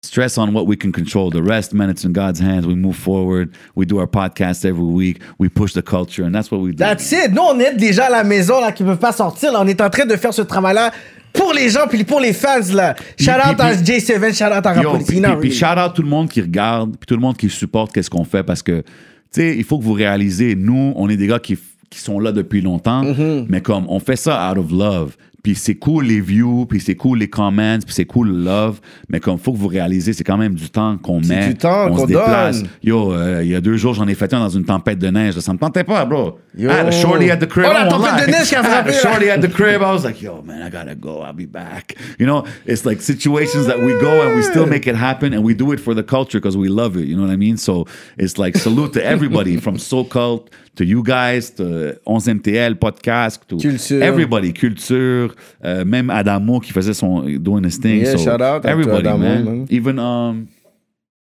Stress 0.06 0.38
on 0.38 0.54
what 0.54 0.68
we 0.68 0.76
can 0.76 0.92
control. 0.92 1.30
The 1.32 1.42
rest, 1.42 1.74
man, 1.74 1.90
it's 1.90 2.04
in 2.04 2.12
God's 2.12 2.42
hands. 2.42 2.68
We 2.68 2.76
move 2.76 2.98
forward. 2.98 3.52
We 3.74 3.86
do 3.86 4.00
our 4.00 4.06
podcast 4.08 4.66
every 4.66 4.84
week. 4.84 5.22
We 5.40 5.48
push 5.48 5.72
the 5.74 5.82
culture, 5.82 6.26
and 6.26 6.34
that's 6.36 6.52
what 6.52 6.60
we 6.60 6.72
do. 6.72 6.78
That's 6.84 7.10
it. 7.14 7.32
Nous, 7.32 7.42
on 7.42 7.58
est 7.60 7.76
déjà 7.78 8.08
à 8.08 8.10
la 8.10 8.24
maison, 8.26 8.60
là, 8.60 8.74
qui 8.74 8.84
ne 8.84 8.90
peuvent 8.90 8.98
pas 9.00 9.14
sortir. 9.14 9.54
Là. 9.54 9.62
On 9.62 9.68
est 9.68 9.80
en 9.80 9.90
train 9.90 10.06
de 10.06 10.16
faire 10.18 10.34
ce 10.34 10.42
travail-là 10.42 10.92
pour 11.32 11.54
les 11.54 11.70
gens, 11.70 11.88
puis 11.90 12.04
pour 12.04 12.20
les 12.20 12.34
fans, 12.34 12.60
là. 12.74 12.96
Shout 13.18 13.32
out 13.32 13.60
à 13.60 13.74
J7, 13.76 14.36
shout 14.38 14.44
out 14.56 14.66
à 14.66 14.76
Yo, 14.82 14.90
Rapoliti. 14.92 15.22
puis, 15.40 15.52
shout 15.54 15.66
out 15.80 15.94
tout 15.96 16.04
le 16.04 16.10
monde 16.10 16.28
qui 16.30 16.42
regarde, 16.42 16.92
puis 16.98 17.06
tout 17.08 17.16
le 17.16 17.22
monde 17.22 17.38
qui 17.38 17.50
supporte 17.50 17.94
qu'est-ce 17.94 18.10
qu'on 18.10 18.26
fait 18.26 18.44
parce 18.44 18.62
que, 18.62 18.82
tu 18.82 18.86
sais, 19.32 19.56
il 19.58 19.64
faut 19.64 19.80
que 19.80 19.84
vous 19.86 19.94
réalisez, 19.94 20.54
nous, 20.56 20.92
on 20.98 21.10
est 21.10 21.18
des 21.18 21.28
gars 21.28 21.40
qui, 21.40 21.58
qui 21.90 22.00
sont 22.00 22.20
là 22.20 22.34
depuis 22.34 22.60
longtemps, 22.62 23.04
Mm-hmm. 23.06 23.46
mais 23.48 23.62
comme 23.62 23.86
on 23.88 24.00
fait 24.02 24.18
ça 24.18 24.52
out 24.52 24.58
of 24.58 24.70
love. 24.70 25.16
Puis 25.44 25.56
c'est 25.56 25.76
cool 25.76 26.06
les 26.06 26.22
views, 26.22 26.66
puis 26.66 26.80
c'est 26.80 26.96
cool 26.96 27.20
les 27.20 27.28
comments, 27.28 27.80
puis 27.86 27.94
c'est 27.94 28.06
cool 28.06 28.30
le 28.30 28.44
love, 28.46 28.80
mais 29.10 29.20
comme 29.20 29.38
faut 29.38 29.52
que 29.52 29.58
vous 29.58 29.68
réalisez, 29.68 30.14
c'est 30.14 30.24
quand 30.24 30.38
même 30.38 30.54
du 30.56 30.70
temps 30.70 30.98
qu'on 30.98 31.22
C'est 31.22 31.36
met, 31.36 31.48
du 31.50 31.56
temps 31.56 31.88
on 31.92 31.96
qu'on 31.96 32.06
donne. 32.06 32.68
Yo, 32.82 33.12
euh, 33.12 33.42
il 33.44 33.50
y 33.50 33.56
a 33.56 33.60
deux 33.60 33.76
jours, 33.76 33.94
j'en 33.94 34.08
ai 34.08 34.16
fait 34.16 34.34
un 34.34 34.40
dans 34.40 34.48
une 34.48 34.64
tempête 34.64 35.00
de 35.00 35.10
neige, 35.10 35.38
ça 35.40 35.52
me 35.52 35.58
tentait 35.58 35.84
pas, 35.84 36.06
bro. 36.06 36.40
Yo. 36.58 36.70
I 36.70 36.74
had 36.74 36.88
a 36.88 36.92
shorty 36.94 37.30
at 37.30 37.38
the 37.38 37.48
crib. 37.48 37.66
Oh, 37.70 37.74
la 37.74 37.88
tempête 37.88 38.26
de 38.26 38.32
neige 38.32 38.48
qui 38.48 38.56
a 38.56 38.60
had 38.60 38.86
frappé, 38.86 38.94
shorty 38.94 39.30
at 39.30 39.40
the 39.40 39.52
crib. 39.52 39.82
I 39.82 39.92
was 39.92 40.06
like, 40.06 40.22
yo, 40.22 40.42
man, 40.42 40.62
I 40.62 40.70
gotta 40.70 40.96
go. 40.96 41.22
I'll 41.24 41.34
be 41.34 41.46
back. 41.46 41.96
You 42.20 42.26
know, 42.26 42.46
it's 42.66 42.86
like 42.86 43.02
situations 43.02 43.68
that 43.68 43.80
we 43.80 44.00
go 44.00 44.22
and 44.26 44.36
we 44.38 44.44
still 44.44 44.66
make 44.66 44.88
it 44.88 44.96
happen 44.96 45.34
and 45.34 45.44
we 45.44 45.54
do 45.54 45.74
it 45.74 45.80
for 45.82 45.94
the 45.94 46.04
culture 46.04 46.40
because 46.40 46.56
we 46.56 46.70
love 46.70 46.96
it. 46.96 47.06
You 47.06 47.18
know 47.18 47.24
what 47.24 47.32
I 47.32 47.38
mean? 47.38 47.58
So 47.58 47.86
it's 48.18 48.38
like 48.38 48.56
salute 48.56 48.94
to 48.94 49.04
everybody 49.04 49.58
from 49.66 49.78
So 49.78 50.06
Cult 50.06 50.50
to 50.76 50.86
you 50.86 51.04
guys 51.04 51.52
to 51.52 52.00
11MTL 52.08 52.76
podcast 52.76 53.46
to 53.48 53.58
Culture. 53.60 54.02
everybody. 54.02 54.52
Culture, 54.54 55.30
uh, 55.64 55.84
même 55.86 56.10
Adamo 56.10 56.60
qui 56.60 56.72
faisait 56.72 56.94
son 56.94 57.22
doing 57.40 57.64
his 57.64 57.78
thing. 57.80 58.02
Yeah, 58.02 58.18
so 58.18 58.18
shout 58.18 58.42
out 58.42 58.64
to 58.64 58.70
everybody, 58.70 59.08
Adamo, 59.08 59.24
man. 59.24 59.44
man. 59.44 59.68
Even 59.70 60.00
um. 60.00 60.48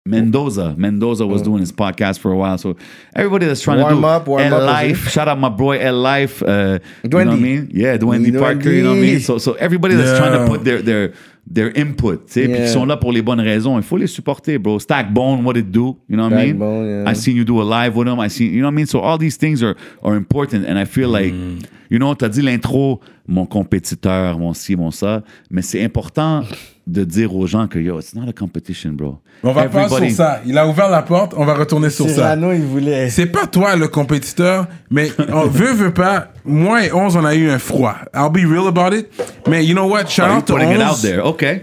Mendoza, 0.07 0.75
Mendoza 0.77 1.27
was 1.27 1.41
doing 1.41 1.61
his 1.61 1.73
podcast 1.73 2.19
for 2.19 2.31
a 2.31 2.37
while, 2.37 2.59
so 2.59 2.77
everybody 3.17 3.47
that's 3.47 3.63
trying 3.63 3.81
Warm 3.81 3.95
to 3.95 4.01
do 4.03 4.07
up, 4.07 4.27
warm 4.29 4.43
L 4.43 4.61
up, 4.61 4.67
Life, 4.67 5.09
shout 5.09 5.29
out 5.29 5.39
my 5.39 5.49
boy 5.49 5.79
L 5.79 5.97
Life, 5.99 6.43
uh, 6.43 6.79
you 7.03 7.09
know 7.09 7.17
what 7.25 7.29
I 7.29 7.37
mean? 7.37 7.71
Yeah, 7.73 7.97
Dwendy 7.97 8.31
Dwendy. 8.31 8.39
Parker, 8.39 8.71
you 8.71 8.83
know 8.83 8.91
what 8.91 8.99
I 8.99 9.01
mean? 9.01 9.21
So, 9.21 9.39
so 9.39 9.55
everybody 9.55 9.95
that's 9.95 10.19
trying 10.19 10.39
to 10.39 10.47
put 10.47 10.63
their 10.63 10.83
their 10.83 11.15
their 11.47 11.71
input, 11.71 12.27
tu 12.27 12.33
sais, 12.35 12.45
puis 12.49 12.53
Yeah. 12.53 12.67
qui 12.67 12.73
sont 12.73 12.85
là 12.85 12.99
pour 12.99 13.13
les 13.13 13.23
bonnes 13.23 13.41
raisons. 13.41 13.79
Il 13.79 13.83
faut 13.83 13.97
les 13.97 14.07
supporter, 14.07 14.59
bro. 14.59 14.79
Stack 14.79 15.11
Bone, 15.15 15.43
what 15.43 15.57
it 15.57 15.71
do, 15.73 15.97
you 16.07 16.17
know 16.19 16.25
what 16.29 16.35
I 16.35 16.53
mean? 16.53 16.57
Stackbone, 16.59 17.05
yeah. 17.05 17.11
I 17.11 17.15
seen 17.15 17.37
you 17.37 17.45
do 17.47 17.63
a 17.63 17.65
live 17.65 17.97
with 17.97 18.07
him. 18.07 18.21
I 18.21 18.29
seen, 18.29 18.53
you 18.53 18.61
know 18.61 18.67
what 18.69 18.73
I 18.75 18.77
mean? 18.77 18.87
So 18.87 19.01
all 19.01 19.17
these 19.17 19.39
things 19.39 19.63
are, 19.63 19.75
are 20.03 20.17
important, 20.17 20.67
and 20.67 20.79
I 20.79 20.85
feel 20.85 21.09
like, 21.09 21.33
Mm. 21.33 21.63
you 21.89 21.99
know, 21.99 22.15
t'as 22.15 22.29
dit 22.29 22.43
l'intro, 22.43 23.01
mon 23.27 23.47
compétiteur, 23.47 24.39
mon 24.39 24.53
ci, 24.53 24.77
mon 24.77 24.91
ça, 24.91 25.23
mais 25.51 25.63
c'est 25.63 25.83
important 25.83 26.43
de 26.87 27.03
dire 27.05 27.35
aux 27.35 27.47
gens 27.47 27.67
que, 27.67 27.79
yo, 27.79 27.99
it's 27.99 28.15
not 28.15 28.29
a 28.29 28.33
competition, 28.33 28.91
bro. 28.93 29.19
On 29.43 29.53
va 29.53 29.65
pas 29.65 29.89
sur 29.89 29.97
Everybody- 29.99 30.15
ça. 30.15 30.41
Il 30.47 30.59
a 30.59 30.67
ouvert 30.69 30.91
la 30.91 31.03
porte, 31.03 31.33
on 31.37 31.45
va 31.47 31.55
retourner 31.55 31.89
sur 31.91 32.07
ça. 32.09 32.15
Cyrano, 32.15 32.53
il 32.53 32.63
voulait. 32.63 33.09
C'est 33.09 33.27
pas 33.27 33.47
toi 33.47 33.75
le 33.77 33.89
compétiteur, 33.89 34.67
mais 34.91 35.11
on 35.33 35.47
veut, 35.47 35.73
veut 35.73 35.93
pas. 35.95 36.29
Moi 36.45 36.85
et 36.87 36.93
11, 36.93 37.17
on 37.17 37.25
a 37.25 37.35
eu 37.35 37.49
un 37.49 37.59
froid. 37.59 37.95
I'll 38.15 38.31
be 38.31 38.45
real 38.47 38.67
about 38.69 38.95
it. 38.95 39.09
Mais 39.49 39.65
you 39.65 39.73
know 39.75 39.89
what? 39.89 40.07
Shout 40.09 40.25
out 40.31 40.45
to 40.45 40.53
putting 40.55 40.73
it 40.73 40.81
out 40.83 40.99
11. 40.99 41.01
there? 41.03 41.21
Okay. 41.27 41.63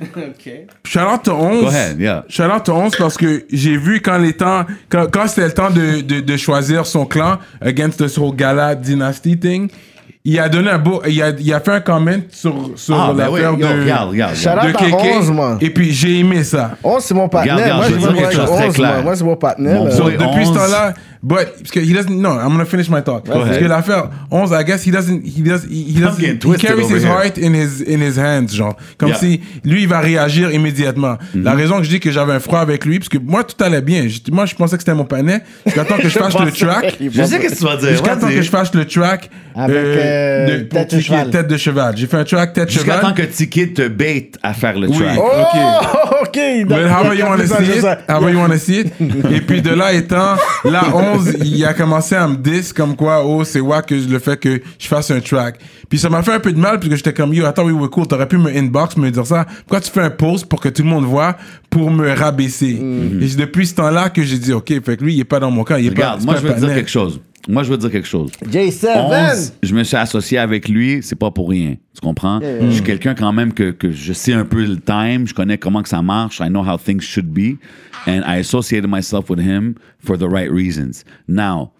Shout 0.85 1.07
out 1.07 1.23
to 1.23 1.31
11. 1.33 1.61
Go 1.61 1.67
ahead, 1.67 1.99
yeah. 1.99 2.23
Shout 2.27 2.49
out 2.51 2.63
to 2.65 2.73
11 2.73 2.95
parce 2.97 3.15
que 3.17 3.45
j'ai 3.51 3.77
vu 3.77 4.01
quand 4.01 4.17
les 4.17 4.33
temps, 4.33 4.65
quand, 4.89 5.05
quand 5.11 5.27
c'était 5.27 5.45
le 5.47 5.53
temps 5.53 5.69
de, 5.69 6.01
de, 6.01 6.19
de 6.21 6.37
choisir 6.37 6.85
son 6.87 7.05
clan 7.05 7.37
against 7.61 8.03
this 8.03 8.17
whole 8.17 8.35
gala 8.35 8.73
dynasty 8.75 9.37
thing, 9.37 9.69
il 10.23 10.39
a 10.39 10.49
donné 10.49 10.69
un 10.69 10.77
beau, 10.77 11.01
il 11.07 11.21
a, 11.21 11.29
il 11.31 11.51
a 11.53 11.59
fait 11.59 11.71
un 11.71 11.79
comment 11.81 12.11
sur, 12.31 12.71
sur 12.75 12.95
Ah, 12.95 13.11
ben 13.15 13.27
oui, 13.31 13.41
l'affaire 13.41 13.59
yo, 13.59 13.75
de, 13.75 13.81
regarde, 13.81 14.09
regarde. 14.11 14.35
De 14.35 14.71
KK. 14.73 15.15
11, 15.17 15.31
moi. 15.31 15.57
Et 15.61 15.69
puis 15.71 15.91
j'ai 15.91 16.19
aimé 16.19 16.43
ça. 16.43 16.77
11, 16.83 17.03
c'est 17.03 17.13
mon 17.15 17.27
partenaire. 17.27 17.75
Moi, 17.77 17.85
je 17.89 17.93
veux 17.95 18.13
quelque 18.13 18.33
chose 18.35 18.51
très 18.51 18.67
11, 18.67 18.73
clair. 18.75 18.93
moi. 18.93 19.01
Moi, 19.03 19.15
c'est 19.15 19.23
mon 19.23 19.35
partenaire. 19.35 19.83
Depuis 19.83 20.45
ce 20.45 20.49
11. 20.51 20.57
temps-là, 20.57 20.93
but 21.23 21.37
parce 21.57 21.71
que 21.71 21.79
he 21.79 21.93
doesn't. 21.93 22.11
No, 22.11 22.29
I'm 22.33 22.49
gonna 22.51 22.65
finish 22.65 22.89
my 22.89 23.01
thought. 23.03 23.23
Parce 23.25 23.57
que 23.57 23.65
l'affaire 23.65 24.09
11, 24.29 24.51
I 24.59 24.63
guess 24.63 24.85
he 24.85 24.91
doesn't. 24.91 25.21
He 25.25 25.41
does. 25.41 25.63
He, 25.69 25.95
he 25.95 25.99
doesn't. 25.99 26.43
He 26.43 26.57
carries 26.57 26.87
his 26.89 27.03
here. 27.03 27.07
heart 27.11 27.37
in 27.39 27.53
his 27.55 27.81
in 27.87 27.99
his 28.01 28.17
hands, 28.19 28.53
genre. 28.55 28.75
Comme 28.97 29.09
Yeah. 29.09 29.17
si 29.17 29.41
lui, 29.63 29.81
il 29.83 29.87
va 29.87 29.99
réagir 30.01 30.51
immédiatement. 30.51 31.17
Mm-hmm. 31.35 31.43
La 31.43 31.53
raison 31.53 31.77
que 31.77 31.83
je 31.83 31.89
dis 31.89 31.99
que 31.99 32.11
j'avais 32.11 32.33
un 32.33 32.39
froid 32.39 32.59
avec 32.59 32.85
lui, 32.85 32.99
parce 32.99 33.09
que 33.09 33.17
moi, 33.17 33.43
tout 33.43 33.61
allait 33.63 33.81
bien. 33.81 34.07
Je- 34.07 34.31
moi, 34.31 34.45
je 34.45 34.53
pensais 34.55 34.77
que 34.77 34.83
c'était 34.83 34.93
mon. 34.93 35.07
Jusqu'à 35.65 35.83
temps 35.85 35.97
que 35.97 36.07
je 36.09 36.19
fasse 36.19 36.39
le 36.39 36.51
track. 36.51 36.97
Je 37.01 37.23
sais 37.23 37.39
qu'est-ce 37.39 37.55
que 37.55 37.59
tu 37.59 37.65
vas 37.65 37.75
dire. 37.77 37.89
Jusqu'à 37.89 38.15
temps 38.15 38.27
vas-y. 38.27 38.35
que 38.35 38.41
je 38.43 38.49
fasse 38.49 38.73
le 38.73 38.85
track. 38.85 39.29
Avec, 39.53 39.75
euh, 39.75 40.10
de- 40.57 40.63
pour 40.63 40.79
tête 40.79 40.95
de. 40.95 41.31
Tête 41.31 41.47
de 41.47 41.57
cheval. 41.57 41.97
J'ai 41.97 42.07
fait 42.07 42.17
un 42.17 42.23
track 42.23 42.53
tête 42.53 42.65
de 42.65 42.69
Jusqu'à 42.71 42.95
cheval. 42.97 43.01
temps 43.01 43.13
que 43.13 43.23
Tiki 43.23 43.73
te 43.73 43.87
bait 43.87 44.31
à 44.43 44.53
faire 44.53 44.77
le 44.79 44.87
Oui. 44.89 44.97
track. 44.97 45.17
Oh! 45.19 45.27
Ok. 46.21 46.37
il 46.37 46.65
But 46.65 46.75
however 46.75 47.09
il 47.13 47.19
you 47.19 47.25
donne 47.25 47.31
want 47.31 47.37
to 47.39 47.47
ça, 47.47 47.57
see 47.57 47.71
it, 47.77 47.81
ça. 47.81 47.97
however 48.07 48.31
you 48.31 48.39
want 48.39 48.49
to 48.49 48.57
see 48.57 48.79
it? 48.81 48.93
Et 49.33 49.41
puis 49.41 49.61
de 49.61 49.71
là 49.71 49.91
étant, 49.91 50.35
là 50.63 50.83
11, 50.93 51.33
il 51.43 51.65
a 51.65 51.73
commencé 51.73 52.15
à 52.15 52.27
me 52.27 52.35
diss 52.37 52.71
comme 52.73 52.95
quoi, 52.95 53.25
oh 53.25 53.43
c'est 53.43 53.59
wack 53.59 53.87
que 53.87 53.95
le 53.95 54.19
fait 54.19 54.37
que 54.37 54.61
je 54.79 54.87
fasse 54.87 55.09
un 55.11 55.19
track. 55.19 55.55
Puis 55.89 55.97
ça 55.99 56.09
m'a 56.09 56.21
fait 56.21 56.31
un 56.33 56.39
peu 56.39 56.53
de 56.53 56.59
mal 56.59 56.77
parce 56.77 56.89
que 56.89 56.95
j'étais 56.95 57.11
comme 57.13 57.33
yo, 57.33 57.45
attends, 57.45 57.63
oui, 57.65 57.73
oui, 57.73 57.89
cool, 57.89 58.07
t'aurais 58.07 58.27
pu 58.27 58.37
me 58.37 58.55
inbox, 58.55 58.95
me 58.97 59.09
dire 59.09 59.25
ça. 59.25 59.45
Pourquoi 59.61 59.81
tu 59.81 59.91
fais 59.91 60.01
un 60.01 60.09
post 60.11 60.45
pour 60.45 60.61
que 60.61 60.69
tout 60.69 60.83
le 60.83 60.89
monde 60.89 61.05
voit 61.05 61.35
pour 61.69 61.89
me 61.91 62.09
rabaisser? 62.13 62.75
Mm-hmm. 62.81 63.23
Et 63.23 63.27
c'est 63.27 63.37
depuis 63.37 63.65
ce 63.67 63.75
temps-là 63.75 64.09
que 64.09 64.21
j'ai 64.23 64.37
dit, 64.37 64.53
ok, 64.53 64.67
fait 64.85 64.97
que 64.97 65.03
lui, 65.03 65.15
il 65.15 65.19
est 65.19 65.25
pas 65.25 65.39
dans 65.39 65.51
mon 65.51 65.63
camp, 65.63 65.75
il 65.77 65.87
est 65.87 65.89
Regarde, 65.89 66.19
pas. 66.19 66.25
moi 66.25 66.35
je 66.41 66.47
un 66.47 66.53
te 66.53 66.59
dire 66.59 66.73
quelque 66.75 66.89
chose. 66.89 67.19
Moi 67.47 67.63
je 67.63 67.71
veux 67.71 67.77
dire 67.77 67.91
quelque 67.91 68.07
chose. 68.07 68.31
J7. 68.47 69.31
11, 69.31 69.53
je 69.63 69.73
me 69.73 69.83
suis 69.83 69.97
associé 69.97 70.37
avec 70.37 70.69
lui, 70.69 70.99
c'est 71.01 71.15
pas 71.15 71.31
pour 71.31 71.49
rien. 71.49 71.75
Tu 71.93 72.01
comprends? 72.01 72.39
Je 72.41 72.69
suis 72.71 72.83
quelqu'un 72.83 73.15
quand 73.15 73.33
même 73.33 73.53
que, 73.53 73.71
que 73.71 73.91
je 73.91 74.13
sais 74.13 74.33
un 74.33 74.45
peu 74.45 74.63
le 74.65 74.77
time, 74.77 75.27
je 75.27 75.33
connais 75.33 75.57
comment 75.57 75.81
que 75.81 75.89
ça 75.89 76.01
marche, 76.01 76.39
I 76.39 76.49
know 76.49 76.63
how 76.63 76.77
things 76.77 77.01
should 77.01 77.33
be, 77.33 77.57
and 78.07 78.21
I 78.25 78.39
associated 78.39 78.89
myself 78.89 79.29
with 79.29 79.39
him 79.39 79.75
for 79.99 80.17
the 80.17 80.27
right 80.27 80.51
reasons. 80.51 81.03
Now, 81.27 81.71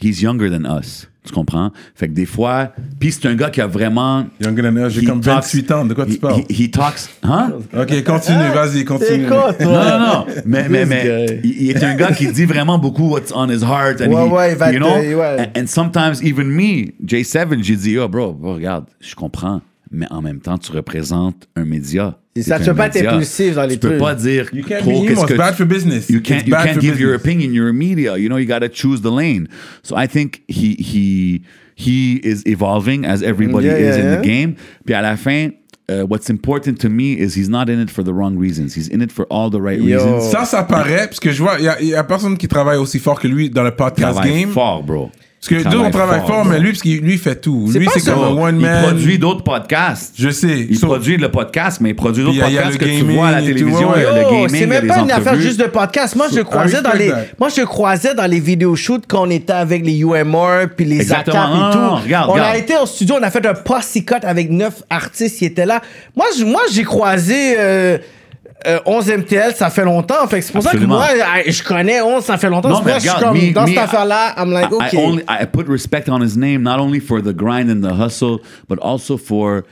he's 0.00 0.22
younger 0.22 0.48
than 0.50 0.64
us. 0.64 1.08
Tu 1.28 1.34
comprends? 1.34 1.70
Fait 1.94 2.08
que 2.08 2.14
des 2.14 2.24
fois, 2.24 2.72
puis 2.98 3.12
c'est 3.12 3.26
un 3.28 3.34
gars 3.34 3.50
qui 3.50 3.60
a 3.60 3.66
vraiment. 3.66 4.24
Younger 4.40 4.62
than 4.62 4.76
us, 4.76 4.92
j'ai 4.94 5.04
comme 5.04 5.20
talks- 5.20 5.44
28 5.54 5.70
ans, 5.72 5.84
de 5.84 5.92
quoi 5.94 6.06
tu 6.06 6.12
he- 6.12 6.18
parles? 6.18 6.40
He, 6.48 6.62
he 6.64 6.70
talks. 6.70 7.08
Hein? 7.22 7.52
Ok, 7.78 8.02
continue, 8.02 8.48
vas-y, 8.54 8.84
continue. 8.84 9.26
Quoi, 9.26 9.52
Non, 9.60 9.66
toi? 9.66 9.84
non, 9.84 9.98
non. 10.06 10.26
Mais, 10.46 10.68
mais, 10.70 10.86
mais 10.86 11.02
guy. 11.02 11.40
il 11.44 11.62
il 11.62 11.70
est 11.70 11.84
un 11.84 11.94
gars 11.96 12.12
qui 12.12 12.26
dit 12.32 12.46
vraiment 12.46 12.78
beaucoup 12.78 13.08
what's 13.10 13.30
on 13.34 13.48
his 13.50 13.62
heart. 13.62 14.00
And 14.00 14.06
Ouais, 14.10 14.26
he- 14.26 14.30
ouais, 14.32 14.52
il 14.52 14.56
va 14.58 14.72
you 14.72 14.78
te- 14.80 14.84
know? 14.84 15.18
ouais. 15.20 15.36
And, 15.54 15.60
and 15.62 15.66
sometimes 15.66 16.22
even 16.22 16.46
me, 16.48 16.92
J7, 17.06 17.62
j'ai 17.62 17.76
dit, 17.76 17.98
oh, 17.98 18.08
bro, 18.08 18.32
bro, 18.32 18.54
regarde, 18.54 18.86
je 19.00 19.14
comprends. 19.14 19.60
Mais 19.90 20.06
en 20.10 20.20
même 20.22 20.40
temps, 20.40 20.58
tu 20.58 20.70
représentes 20.72 21.48
un 21.56 21.64
média. 21.64 22.18
Ça, 22.40 22.58
tu 22.60 22.66
peux 22.66 22.74
pas 22.74 22.86
être 22.88 23.06
impulsif 23.08 23.54
dans 23.54 23.64
les 23.64 23.74
Tu 23.74 23.80
peux 23.80 23.88
trucs. 23.88 24.00
pas 24.00 24.14
dire 24.14 24.46
You 24.52 24.62
can't 24.64 24.80
trop 24.80 25.02
qu'est-ce 25.04 25.24
que 25.26 25.32
it's 25.32 25.36
bad 25.38 25.52
tu- 25.52 25.56
for 25.58 25.66
business. 25.66 26.08
You 26.08 26.20
can't, 26.20 26.46
you 26.46 26.54
can't 26.54 26.80
give 26.80 27.00
your 27.00 27.12
business. 27.12 27.20
opinion. 27.20 27.52
You're 27.52 27.70
a 27.70 27.72
media. 27.72 28.16
You 28.18 28.28
know, 28.28 28.36
you 28.38 28.46
got 28.46 28.60
to 28.60 28.68
choose 28.68 29.00
the 29.02 29.10
lane. 29.10 29.48
So 29.82 29.96
I 29.96 30.06
think 30.06 30.42
he, 30.46 30.74
he, 30.78 31.42
he 31.74 32.20
is 32.22 32.42
evolving 32.46 33.04
as 33.04 33.22
everybody 33.22 33.66
Yeah, 33.66 33.76
is 33.78 33.96
yeah, 33.96 34.02
in 34.02 34.10
yeah. 34.12 34.16
the 34.20 34.22
game. 34.24 34.54
Puis 34.84 34.94
à 34.94 35.02
la 35.02 35.16
fin, 35.16 35.50
uh, 35.90 36.02
what's 36.06 36.28
important 36.30 36.74
to 36.80 36.88
me 36.90 37.14
is 37.14 37.34
he's 37.34 37.48
not 37.48 37.68
in 37.70 37.80
it 37.80 37.90
for 37.90 38.04
the 38.04 38.12
wrong 38.12 38.38
reasons. 38.38 38.74
He's 38.76 38.88
in 38.88 39.00
it 39.00 39.10
for 39.10 39.26
all 39.30 39.50
the 39.50 39.60
right 39.60 39.80
Yo. 39.80 39.96
reasons. 39.96 40.30
Ça, 40.30 40.44
ça 40.44 40.62
paraît, 40.64 41.06
parce 41.08 41.18
que 41.18 41.32
je 41.32 41.42
vois, 41.42 41.56
il 41.58 41.86
y 41.86 41.88
y 41.88 41.94
a 41.94 42.04
personne 42.04 42.36
qui 42.36 42.46
travaille 42.46 42.78
aussi 42.78 42.98
fort 43.00 43.18
que 43.18 43.26
lui 43.26 43.48
dans 43.50 43.64
le 43.64 43.70
podcast 43.74 44.12
travaille 44.12 44.40
game. 44.42 44.50
fort, 44.50 44.82
bro. 44.84 45.10
Parce 45.40 45.62
que 45.62 45.68
deux, 45.68 45.78
on 45.78 45.90
travaille 45.92 46.20
fort, 46.26 46.44
mais 46.44 46.58
lui, 46.58 46.70
parce 46.72 46.82
qu'il 46.82 46.98
lui, 47.00 47.12
il 47.12 47.18
fait 47.18 47.36
tout. 47.40 47.68
C'est 47.72 47.78
Lui, 47.78 47.86
pas 47.86 47.92
c'est 47.94 48.10
comme 48.10 48.24
un 48.24 48.30
il 48.32 48.38
one-man. 48.40 48.82
produit 48.82 49.18
d'autres 49.20 49.44
podcasts. 49.44 50.14
Je 50.18 50.30
sais. 50.30 50.66
Il 50.68 50.76
So- 50.76 50.88
produit 50.88 51.16
le 51.16 51.30
podcast, 51.30 51.78
mais 51.80 51.90
il 51.90 51.94
produit 51.94 52.24
d'autres 52.24 52.34
il 52.34 52.38
il 52.38 52.56
podcasts 52.56 52.72
le 52.72 52.78
que 52.78 52.84
tu 52.84 52.90
gaming 53.02 53.16
vois 53.16 53.28
à 53.28 53.32
la 53.32 53.40
télévision. 53.42 53.90
ouais, 53.90 53.98
il 53.98 54.02
y 54.02 54.06
a 54.06 54.12
ouais. 54.12 54.16
le 54.18 54.22
Yo, 54.22 54.30
gaming, 54.30 54.48
c'est 54.48 54.58
il 54.62 54.66
même 54.66 54.86
pas 54.88 54.98
une 54.98 55.10
affaire 55.12 55.40
juste 55.40 55.60
de 55.60 55.66
podcast. 55.66 56.16
Moi, 56.16 56.26
je 56.34 56.40
croisais 56.40 56.82
dans 56.82 56.92
les, 56.92 57.10
that. 57.10 57.24
moi, 57.38 57.48
je 57.56 57.62
croisais 57.62 58.14
dans 58.16 58.26
les 58.28 58.40
vidéos 58.40 58.74
shoots 58.74 59.04
quand 59.06 59.28
on 59.28 59.30
était 59.30 59.52
avec 59.52 59.86
les 59.86 60.00
UMR 60.00 60.66
puis 60.76 60.84
les 60.86 60.96
Exactement. 61.02 61.36
ACAP 61.40 61.54
et 61.54 61.72
tout. 61.72 61.78
non, 61.78 61.84
non, 61.90 61.96
regarde, 62.02 62.30
on 62.30 62.32
regarde. 62.32 62.54
a 62.54 62.58
été 62.58 62.74
au 62.82 62.86
studio, 62.86 63.14
on 63.20 63.22
a 63.22 63.30
fait 63.30 63.46
un 63.46 63.54
posse 63.54 63.96
cut 64.04 64.14
avec 64.24 64.50
neuf 64.50 64.82
artistes 64.90 65.38
qui 65.38 65.44
étaient 65.44 65.66
là. 65.66 65.80
Moi, 66.16 66.26
moi, 66.46 66.62
j'ai 66.72 66.82
croisé. 66.82 67.54
Euh, 68.68 68.76
euh, 68.76 68.80
11 68.86 69.08
MTL, 69.08 69.54
ça 69.54 69.70
fait 69.70 69.84
longtemps. 69.84 70.26
Fait 70.28 70.40
c'est 70.40 70.52
pour 70.52 70.66
Absolument. 70.66 71.00
ça 71.00 71.12
que 71.12 71.16
moi, 71.18 71.42
je 71.46 71.62
connais 71.62 72.00
11, 72.00 72.22
ça 72.24 72.36
fait 72.36 72.50
longtemps. 72.50 72.68
Non, 72.68 72.76
C'est 72.76 72.82
pour 72.82 72.92
mais 72.92 72.98
regarde, 72.98 73.22
comme, 73.22 73.38
me- 73.38 73.52
dans 73.52 73.62
me, 73.62 73.68
cette 73.68 73.78
affaire-là, 73.78 74.34
I'm 74.36 74.50
like, 74.50 74.70
I, 74.70 74.74
OK. 74.74 74.92
I 74.92 74.96
only 74.96 75.22
I 75.28 75.46
put 75.46 75.68
respect 75.68 76.08
on 76.08 76.22
his 76.22 76.36
name, 76.36 76.62
not 76.62 76.78
only 76.78 77.00
for 77.00 77.22
the 77.22 77.34
grind 77.34 77.70
and 77.70 77.82
the 77.82 77.94
hustle, 77.94 78.38
but 78.68 78.78
also 78.80 79.16
for 79.16 79.62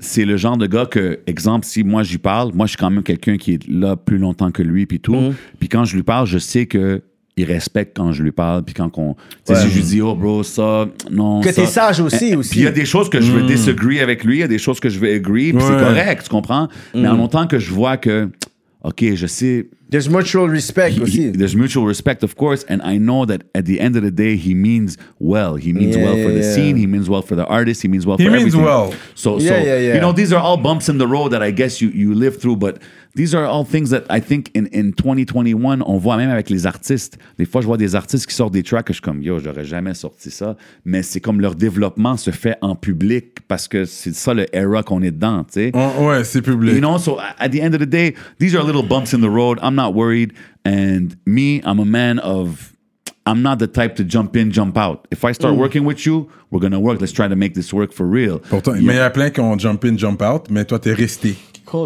c'est 0.00 0.24
le 0.24 0.36
genre 0.36 0.56
de 0.56 0.66
gars 0.66 0.86
que, 0.86 1.20
exemple, 1.26 1.66
si 1.66 1.82
moi 1.82 2.04
j'y 2.04 2.18
parle, 2.18 2.52
moi 2.54 2.66
je 2.66 2.70
suis 2.70 2.76
quand 2.76 2.90
même 2.90 3.02
quelqu'un 3.02 3.36
qui 3.36 3.54
est 3.54 3.68
là 3.68 3.96
plus 3.96 4.18
longtemps 4.18 4.52
que 4.52 4.62
lui 4.62 4.86
puis 4.86 5.00
tout. 5.00 5.14
Mm-hmm. 5.14 5.34
Puis 5.58 5.68
quand 5.68 5.84
je 5.84 5.96
lui 5.96 6.04
parle, 6.04 6.26
je 6.26 6.38
sais 6.38 6.66
que 6.66 7.02
il 7.38 7.44
respecte 7.44 7.96
quand 7.96 8.12
je 8.12 8.22
lui 8.22 8.32
parle 8.32 8.64
puis 8.64 8.74
quand 8.74 8.88
qu'on 8.88 9.14
tu 9.46 9.54
sais 9.54 9.60
si 9.62 9.68
je 9.70 9.74
lui 9.76 9.82
dis 9.82 10.00
oh 10.02 10.14
bro 10.14 10.42
ça 10.42 10.86
non 11.10 11.40
Que 11.40 11.50
ça. 11.52 11.62
t'es 11.62 11.66
sage 11.66 12.00
aussi, 12.00 12.30
Eh, 12.32 12.36
aussi. 12.36 12.50
puis 12.50 12.60
il 12.60 12.64
y 12.64 12.68
a 12.68 12.72
des 12.72 12.84
choses 12.84 13.08
que 13.08 13.20
je 13.20 13.30
veux 13.32 13.42
disagree 13.42 14.00
avec 14.00 14.24
lui 14.24 14.36
il 14.36 14.40
y 14.40 14.44
a 14.44 14.48
des 14.48 14.58
choses 14.58 14.80
que 14.80 14.88
je 14.88 14.98
veux 14.98 15.12
agree 15.14 15.52
puis 15.52 15.62
c'est 15.62 15.72
Ouais. 15.74 15.80
correct 15.80 16.22
tu 16.24 16.28
comprends? 16.30 16.68
Mais 16.94 17.08
en 17.08 17.18
autant 17.22 17.46
que 17.46 17.58
je 17.58 17.70
vois 17.72 17.96
que 17.96 18.28
ok 18.84 19.04
je 19.14 19.26
sais 19.26 19.66
There's 19.90 20.06
mutual 20.10 20.50
respect 20.50 20.90
he- 20.98 21.00
aussi. 21.00 21.22
he- 21.28 21.32
there's 21.32 21.54
mutual 21.56 21.86
respect, 21.86 22.22
of 22.22 22.34
course, 22.34 22.62
and 22.68 22.80
I 22.84 22.98
know 22.98 23.24
that 23.24 23.38
at 23.54 23.62
the 23.62 23.80
end 23.80 23.96
of 23.96 24.02
the 24.04 24.10
day, 24.14 24.36
he 24.36 24.54
means 24.54 24.98
well. 25.18 25.56
He 25.56 25.72
means 25.72 25.96
Yeah, 25.96 26.04
well 26.04 26.16
for 26.22 26.30
the 26.30 26.40
yeah, 26.44 26.52
scene. 26.54 26.76
yeah. 26.76 26.82
He 26.82 26.86
means 26.86 27.08
well 27.08 27.22
for 27.22 27.34
the 27.36 27.46
artist. 27.46 27.80
He 27.80 27.88
means 27.88 28.04
well 28.04 28.18
He 28.18 28.24
for 28.26 28.30
means 28.32 28.52
everything. 28.54 28.64
well. 28.66 28.92
So, 29.14 29.38
so 29.38 29.44
Yeah, 29.46 29.62
yeah, 29.64 29.78
yeah. 29.80 29.94
you 29.94 30.00
know, 30.02 30.12
these 30.12 30.30
are 30.34 30.42
all 30.42 30.58
bumps 30.58 30.90
in 30.90 30.98
the 30.98 31.06
road 31.06 31.30
that 31.32 31.40
I 31.42 31.52
guess 31.52 31.80
you 31.80 31.88
you 31.94 32.12
live 32.12 32.36
through, 32.38 32.58
but 32.58 32.76
these 33.18 33.34
are 33.34 33.44
all 33.44 33.64
things 33.64 33.90
that 33.90 34.04
I 34.08 34.20
think 34.20 34.50
in 34.54 34.68
in 34.72 34.92
2021, 34.92 35.82
on 35.84 35.98
voit 35.98 36.16
même 36.16 36.30
avec 36.30 36.48
les 36.50 36.66
artistes. 36.66 37.18
Des 37.36 37.44
fois, 37.46 37.60
je 37.60 37.66
vois 37.66 37.76
des 37.76 37.96
artistes 37.96 38.26
qui 38.26 38.34
sortent 38.34 38.52
des 38.54 38.62
tracks 38.62 38.86
que 38.86 38.92
je 38.92 38.98
suis 38.98 39.02
comme 39.02 39.20
yo, 39.22 39.40
j'aurais 39.40 39.64
jamais 39.64 39.92
sorti 39.94 40.30
ça, 40.30 40.56
mais 40.84 41.02
c'est 41.02 41.20
comme 41.20 41.40
leur 41.40 41.56
développement 41.56 42.16
se 42.16 42.30
fait 42.30 42.56
en 42.62 42.76
public 42.76 43.40
parce 43.48 43.66
que 43.66 43.84
c'est 43.84 44.14
ça 44.14 44.34
le 44.34 44.46
era 44.54 44.84
qu'on 44.84 45.02
est 45.02 45.10
dedans, 45.10 45.42
tu 45.44 45.54
sais. 45.54 45.70
On- 45.74 46.06
ouais, 46.06 46.22
c'est 46.22 46.42
public. 46.42 46.74
You 46.74 46.80
know, 46.80 46.96
so 46.98 47.18
at 47.40 47.48
the 47.48 47.60
end 47.60 47.74
of 47.74 47.80
the 47.80 47.88
day, 47.88 48.14
these 48.38 48.54
are 48.54 48.64
little 48.64 48.84
bumps 48.86 49.12
in 49.12 49.20
the 49.20 49.28
road. 49.30 49.58
I'm 49.62 49.74
not 49.74 49.92
worried. 49.94 50.32
And 50.64 51.16
me, 51.26 51.60
I'm 51.64 51.80
a 51.80 51.84
man 51.84 52.20
of, 52.20 52.72
I'm 53.26 53.42
not 53.42 53.56
the 53.58 53.66
type 53.66 53.96
to 53.96 54.04
jump 54.04 54.36
in, 54.36 54.52
jump 54.52 54.76
out. 54.78 55.06
If 55.10 55.24
I 55.24 55.32
start 55.32 55.56
working 55.56 55.84
with 55.84 56.06
you, 56.06 56.28
we're 56.50 56.60
going 56.60 56.72
to 56.72 56.80
work. 56.80 57.00
Let's 57.00 57.12
try 57.12 57.26
to 57.28 57.36
make 57.36 57.54
this 57.54 57.72
work 57.72 57.92
for 57.92 58.06
real. 58.06 58.38
Pourtant, 58.48 58.74
mais 58.80 58.94
il 58.94 58.98
y 58.98 59.00
a 59.00 59.10
plein 59.10 59.30
qui 59.30 59.40
ont 59.40 59.58
jump 59.58 59.84
in, 59.84 59.96
jump 59.96 60.22
out, 60.22 60.50
mais 60.50 60.64
toi, 60.64 60.78
t'es 60.78 60.92
resté. 60.94 61.36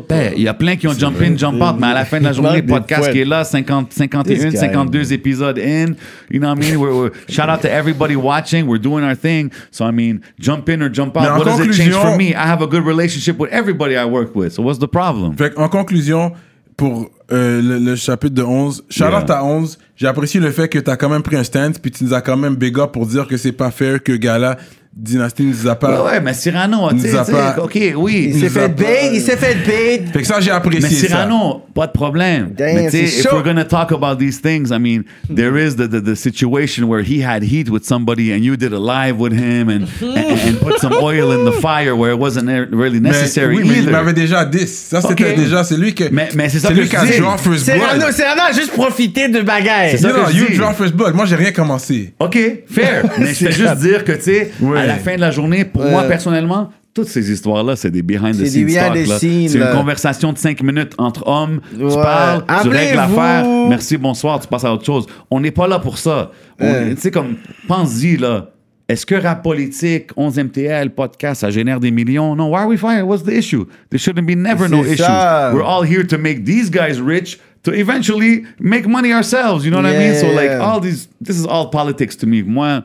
Ben, 0.08 0.32
Il 0.36 0.42
y 0.42 0.48
a 0.48 0.54
plein 0.54 0.76
qui 0.76 0.86
ont 0.88 0.92
jump 0.92 1.20
in, 1.20 1.36
jump 1.36 1.60
out, 1.62 1.76
mais 1.78 1.88
à 1.88 1.94
la 1.94 2.04
fin 2.04 2.18
de 2.18 2.24
la 2.24 2.32
journée, 2.32 2.60
le 2.60 2.66
podcast 2.66 3.10
qui 3.12 3.20
est 3.20 3.24
là, 3.24 3.44
50, 3.44 3.92
51, 3.92 4.22
This 4.22 4.52
guy. 4.52 4.56
52 4.58 5.12
épisodes 5.12 5.58
in. 5.58 5.94
You 6.30 6.40
know 6.40 6.48
what 6.48 6.56
I 6.56 6.70
mean? 6.70 6.76
We're, 6.80 6.92
we're- 6.94 7.10
shout 7.28 7.48
out 7.48 7.60
to 7.62 7.68
everybody 7.68 8.16
watching. 8.16 8.66
We're 8.66 8.78
doing 8.80 9.04
our 9.04 9.16
thing. 9.16 9.50
So, 9.70 9.84
I 9.84 9.90
mean, 9.92 10.20
jump 10.38 10.68
in 10.68 10.82
or 10.82 10.88
jump 10.92 11.16
out. 11.16 11.38
What 11.38 11.44
does 11.46 11.60
it 11.60 11.72
change 11.72 11.94
for 11.94 12.16
me? 12.16 12.34
I 12.34 12.46
have 12.46 12.62
a 12.62 12.66
good 12.66 12.84
relationship 12.86 13.38
with 13.38 13.50
everybody 13.52 13.96
I 13.96 14.04
work 14.04 14.34
with. 14.34 14.52
So, 14.52 14.62
what's 14.62 14.78
the 14.78 14.88
problem? 14.88 15.36
Fait 15.36 15.52
en 15.56 15.68
conclusion, 15.68 16.32
pour 16.76 17.10
euh, 17.30 17.60
le, 17.62 17.78
le 17.78 17.96
chapitre 17.96 18.34
de 18.34 18.42
11, 18.42 18.84
shout 18.88 19.04
out 19.04 19.24
Yeah. 19.28 19.38
à 19.38 19.44
11, 19.44 19.78
j'ai 19.96 20.06
apprécié 20.06 20.40
le 20.40 20.50
fait 20.50 20.68
que 20.68 20.78
t'as 20.78 20.96
quand 20.96 21.08
même 21.10 21.22
pris 21.22 21.36
un 21.36 21.44
stand, 21.44 21.78
puis 21.78 21.90
tu 21.90 22.04
nous 22.04 22.14
as 22.14 22.22
quand 22.22 22.36
même 22.36 22.56
big 22.56 22.78
up 22.78 22.92
pour 22.92 23.06
dire 23.06 23.26
que 23.26 23.36
c'est 23.36 23.52
pas 23.52 23.70
fair 23.70 24.02
que 24.02 24.12
Gala 24.12 24.56
Dynasty 24.94 25.44
nous 25.44 25.66
a 25.68 25.74
pas. 25.74 26.02
Ouais, 26.04 26.10
ouais, 26.12 26.20
mais 26.20 26.34
Cyrano, 26.34 26.90
tu 26.90 26.96
nous 26.96 27.00
sais, 27.02 27.32
pas- 27.32 27.56
ok, 27.62 27.78
oui. 27.96 28.30
Il 28.34 28.40
s'est 28.40 28.50
fait 28.50 28.68
bait, 28.68 29.10
il 29.14 29.20
s'est 29.22 29.38
fait 29.38 29.54
bait. 29.66 30.02
Fait 30.12 30.20
que 30.20 30.26
ça, 30.26 30.38
j'ai 30.38 30.50
Mais 30.50 30.56
apprécié 30.56 30.90
ça. 30.90 31.06
Cyrano, 31.06 31.62
pas 31.74 31.86
de 31.86 31.92
problème. 31.92 32.50
Damn, 32.56 32.74
mais 32.74 32.90
tu 32.90 33.06
sais, 33.06 33.20
if 33.20 33.32
we're 33.32 33.42
gonna 33.42 33.64
talk 33.64 33.90
about 33.90 34.16
these 34.18 34.42
things, 34.42 34.70
I 34.70 34.78
mean, 34.78 35.04
there 35.34 35.56
is 35.56 35.76
the, 35.76 35.88
the, 35.88 36.02
the 36.04 36.14
situation 36.14 36.84
where 36.88 37.02
he 37.02 37.22
had 37.24 37.42
heat 37.42 37.70
with 37.70 37.84
somebody 37.84 38.32
and 38.34 38.44
you 38.44 38.54
did 38.54 38.74
a 38.74 38.78
live 38.78 39.18
with 39.18 39.32
him 39.32 39.70
and, 39.70 39.86
and, 40.02 40.48
and 40.48 40.60
put 40.60 40.78
some 40.78 40.92
oil 41.00 41.32
in 41.32 41.46
the 41.50 41.56
fire 41.58 41.96
where 41.96 42.12
it 42.12 42.18
wasn't 42.18 42.48
really 42.70 43.00
Mais, 43.00 43.12
necessary 43.12 43.56
oui, 43.56 43.62
mais 43.64 43.74
il 43.78 43.82
either. 43.84 43.92
m'avait 43.92 44.12
déjà 44.12 44.44
10. 44.44 44.66
Ça, 44.90 45.00
c'était 45.00 45.30
Ok. 45.30 45.36
déjà, 45.36 45.64
c'est 45.64 45.78
lui 45.78 45.94
que. 45.94 46.04
Mais- 46.12 46.28
mais 46.34 46.50
c'est 46.50 46.58
ça 46.58 46.68
C'est 46.68 46.74
que 46.74 46.80
lui 46.80 46.88
qui 46.90 46.96
a 46.96 47.06
draw 47.18 47.38
first 47.38 47.64
Cyrano, 47.64 47.98
blood. 47.98 48.12
Cyrano 48.12 48.42
a 48.50 48.52
juste 48.52 48.72
profité 48.72 49.28
de 49.28 49.40
bagaille. 49.40 49.92
C'est 49.92 49.98
ça 50.02 50.08
Non, 50.08 50.18
non, 50.18 50.28
je 50.30 50.36
you 50.36 50.58
draw 50.58 50.74
first 50.74 50.94
blood. 50.94 51.14
Moi, 51.14 51.24
j'ai 51.24 51.36
rien 51.36 51.50
commencé. 51.52 52.12
OK, 52.20 52.38
fair. 52.70 53.04
Mais 53.18 53.28
je 53.28 53.46
fais 53.46 53.52
juste 53.52 53.76
dire 53.78 54.04
que, 54.04 54.12
tu 54.12 54.22
sais. 54.24 54.50
À 54.82 54.86
la 54.86 54.96
fin 54.96 55.16
de 55.16 55.20
la 55.20 55.30
journée, 55.30 55.64
pour 55.64 55.84
moi, 55.84 56.02
personnellement, 56.04 56.70
toutes 56.94 57.08
ces 57.08 57.30
histoires-là, 57.32 57.74
c'est 57.74 57.90
des 57.90 58.02
behind 58.02 58.34
the 58.34 58.44
C'est 58.46 58.64
des 58.64 58.72
scenes 58.72 58.92
talk, 58.92 59.18
C'est 59.18 59.58
une 59.58 59.70
conversation 59.72 60.32
de 60.32 60.38
5 60.38 60.62
minutes 60.62 60.92
entre 60.98 61.26
hommes. 61.26 61.60
Tu 61.72 61.78
parles, 61.94 62.44
tu 62.62 62.68
règles 62.68 62.96
l'affaire. 62.96 63.46
Merci, 63.68 63.96
bonsoir, 63.96 64.40
tu 64.40 64.46
passes 64.48 64.64
à 64.64 64.72
autre 64.74 64.84
chose. 64.84 65.06
On 65.30 65.40
n'est 65.40 65.50
pas 65.50 65.66
là 65.66 65.78
pour 65.78 65.96
ça. 65.98 66.30
Tu 66.58 66.66
sais, 66.98 67.10
comme, 67.10 67.36
pense-y, 67.66 68.16
là. 68.18 68.48
Est-ce 68.88 69.06
que 69.06 69.14
rap 69.14 69.42
politique, 69.42 70.10
11 70.16 70.36
MTL, 70.38 70.90
podcast, 70.90 71.40
ça 71.40 71.50
génère 71.50 71.80
des 71.80 71.90
millions? 71.90 72.34
Non, 72.36 72.50
why 72.50 72.58
are 72.58 72.68
we 72.68 72.78
fighting? 72.78 73.04
What's 73.04 73.22
the 73.24 73.30
issue? 73.32 73.64
There 73.88 73.98
shouldn't 73.98 74.26
be 74.26 74.36
never 74.36 74.68
no 74.68 74.84
issues. 74.84 74.98
ça. 74.98 75.50
We're 75.54 75.62
all 75.64 75.82
here 75.82 76.04
to 76.06 76.18
make 76.18 76.44
these 76.44 76.68
guys 76.68 77.00
rich 77.00 77.38
to 77.62 77.72
eventually 77.72 78.44
make 78.60 78.86
money 78.86 79.12
ourselves. 79.14 79.64
You 79.64 79.70
know 79.70 79.80
what 79.80 79.86
I 79.90 79.96
mean? 79.96 80.14
So, 80.16 80.26
like, 80.26 80.50
Yeah. 80.50 80.58
all 80.60 80.80
these, 80.80 81.08
this 81.24 81.38
is 81.38 81.46
all 81.46 81.70
politics 81.70 82.16
to 82.16 82.26
me. 82.26 82.42
Moi, 82.42 82.82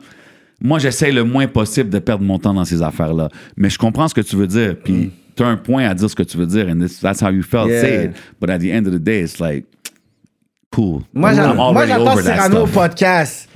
moi, 0.60 0.78
j'essaie 0.78 1.12
le 1.12 1.24
moins 1.24 1.46
possible 1.46 1.88
de 1.90 1.98
perdre 1.98 2.24
mon 2.24 2.38
temps 2.38 2.54
dans 2.54 2.64
ces 2.64 2.82
affaires-là. 2.82 3.28
Mais 3.56 3.70
je 3.70 3.78
comprends 3.78 4.08
ce 4.08 4.14
que 4.14 4.20
tu 4.20 4.36
veux 4.36 4.46
dire. 4.46 4.76
Puis, 4.82 5.12
tu 5.36 5.42
as 5.42 5.46
un 5.46 5.56
point 5.56 5.84
à 5.88 5.94
dire 5.94 6.10
ce 6.10 6.16
que 6.16 6.24
tu 6.24 6.36
veux 6.36 6.46
dire. 6.46 6.68
And 6.68 6.80
this, 6.80 7.00
that's 7.00 7.22
how 7.22 7.30
you 7.30 7.42
felt. 7.42 7.68
Yeah. 7.68 7.80
Say 7.80 8.04
it. 8.06 8.10
But 8.40 8.50
at 8.50 8.58
the 8.58 8.72
end 8.72 8.86
of 8.86 8.92
the 8.92 9.02
day, 9.02 9.20
it's 9.22 9.38
like, 9.38 9.66
cool. 10.72 11.02
Moi, 11.14 11.34
j'attends 11.34 12.16
Cyrano 12.22 12.64
au 12.64 12.66
podcast. 12.66 13.47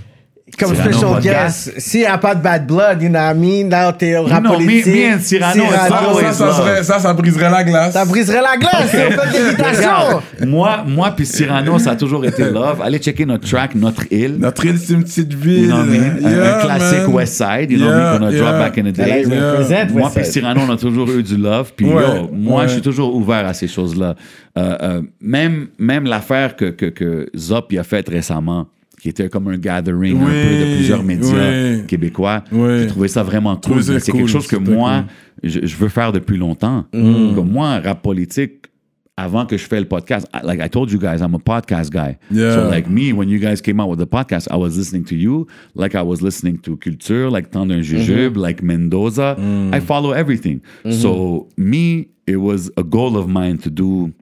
Comme 0.59 0.75
Cyrano 0.75 0.93
special 0.93 1.13
podcast. 1.15 1.71
guest. 1.75 1.81
S'il 1.81 2.01
n'y 2.01 2.07
a 2.07 2.19
pas 2.19 2.35
de 2.35 2.43
bad 2.43 2.67
blood, 2.67 3.01
you 3.03 3.09
know 3.09 3.19
what 3.19 3.33
I 3.35 3.39
mean? 3.39 3.71
Là, 3.71 3.93
t'es 3.93 4.17
au 4.17 4.25
rap 4.25 4.43
me- 4.45 4.49
politique. 4.51 4.87
me 4.87 5.15
and 5.15 5.19
Cyrano, 5.21 5.65
Ça, 5.71 5.89
ça, 5.89 6.33
ça, 6.33 6.53
serait- 6.53 6.83
ça, 6.85 6.99
ça 6.99 7.15
briserait 7.15 7.51
la 7.51 7.65
glace. 7.65 7.93
Ça 7.95 8.05
briserait 8.05 8.43
la 8.43 8.57
glace 8.59 8.91
si 8.91 8.97
on 8.97 9.11
fait 9.11 9.33
des 9.33 9.45
invitations. 9.49 9.81
Regarde, 9.81 10.23
moi, 10.47 10.85
moi 10.87 11.11
puis 11.17 11.27
Cyrano, 11.27 11.79
ça 11.79 11.93
a 11.93 11.97
toujours 11.97 12.25
été 12.27 12.45
love. 12.51 12.81
Allez 12.83 12.99
checker 12.99 13.25
notre 13.27 13.49
track, 13.49 13.75
Notre 13.75 14.05
île. 14.13 14.37
Notre 14.39 14.65
île, 14.67 14.79
c'est 14.79 14.93
une 14.93 15.03
petite 15.05 15.33
ville. 15.35 15.63
You 15.65 15.69
know 15.69 15.77
what 15.79 15.85
I 15.87 15.99
mean? 15.99 16.27
Un- 16.27 16.31
Yeah, 16.31 16.57
un 16.59 16.61
classique 16.67 16.99
man. 17.07 17.15
West 17.15 17.35
Side, 17.35 17.71
you 17.71 17.79
know 17.79 17.87
what 17.87 17.93
I 17.93 17.99
Yeah, 17.99 18.11
mean, 18.13 18.19
qu'on 18.19 18.27
a 18.27 18.31
yeah. 18.31 18.41
drop 18.41 18.59
back 18.59 18.79
in 18.79 18.83
the 18.83 18.97
represent 18.99 19.95
Moi 19.95 20.11
puis. 20.15 20.25
Cyrano, 20.27 20.61
on 20.69 20.73
a 20.73 20.77
toujours 20.77 21.11
eu 21.11 21.23
du 21.23 21.37
love. 21.37 21.73
Puis 21.77 21.87
Ouais, 21.87 22.03
yo, 22.03 22.31
moi, 22.33 22.61
ouais. 22.63 22.69
je 22.69 22.73
suis 22.75 22.83
toujours 22.83 23.15
ouvert 23.15 23.47
à 23.47 23.55
ces 23.55 23.69
choses-là. 23.69 24.15
Euh, 24.59 24.77
euh, 24.83 25.03
même 25.21 25.69
même 25.79 26.05
l'affaire 26.05 26.57
que, 26.57 26.67
que, 26.67 26.87
que 26.87 27.27
Zop 27.37 27.73
y 27.73 27.79
a 27.79 27.85
faite 27.85 28.09
récemment, 28.11 28.67
qui 29.03 29.09
était 29.09 29.29
comme 29.29 29.49
un 29.49 29.59
gathering 29.59 30.17
un 30.17 30.27
peu 30.27 30.31
de 30.31 30.75
plusieurs 30.77 31.03
médias 31.03 31.73
oui. 31.81 31.87
québécois, 31.89 32.45
Oui. 32.53 32.79
j'ai 32.83 32.87
trouvé 32.87 33.09
ça 33.09 33.25
vraiment 33.25 33.57
cool. 33.57 33.83
C'est 33.83 33.99
cool, 34.13 34.21
quelque 34.21 34.31
chose 34.31 34.47
que 34.47 34.55
moi, 34.55 35.07
je, 35.43 35.67
je 35.67 35.77
veux 35.77 35.89
faire 35.89 36.13
depuis 36.13 36.37
longtemps. 36.37 36.85
Mm. 36.95 37.35
Comme 37.35 37.51
moi, 37.51 37.81
rap 37.81 38.01
politique, 38.01 38.67
avant 39.17 39.45
que 39.45 39.57
je 39.57 39.65
fais 39.65 39.81
le 39.81 39.87
podcast, 39.89 40.29
I- 40.33 40.47
like 40.47 40.61
I 40.65 40.71
told 40.71 40.89
you 40.93 41.01
guys, 41.01 41.19
I'm 41.21 41.35
a 41.35 41.39
podcast 41.41 41.91
guy. 41.91 42.17
Yeah. 42.31 42.55
So 42.55 42.71
like 42.71 42.89
me, 42.89 43.13
when 43.13 43.29
you 43.29 43.41
guys 43.41 43.61
came 43.61 43.81
out 43.81 43.89
with 43.91 43.99
the 43.99 44.07
podcast, 44.07 44.47
I 44.53 44.57
was 44.57 44.77
listening 44.79 45.05
to 45.07 45.17
you, 45.17 45.49
like 45.75 45.97
I 45.97 46.03
was 46.03 46.23
listening 46.23 46.59
to 46.63 46.77
Culture, 46.77 47.29
like 47.29 47.51
Temps 47.51 47.67
d'un 47.67 47.83
Jujube, 47.83 48.37
like 48.37 48.63
Mendoza. 48.63 49.37
I 49.73 49.81
follow 49.81 50.13
everything. 50.13 50.61
So 50.93 51.49
me, 51.57 52.07
it 52.29 52.37
was 52.37 52.71
a 52.77 52.85
goal 52.85 53.17
of 53.17 53.29
mine 53.29 53.59
to 53.59 53.69
do. 53.71 54.13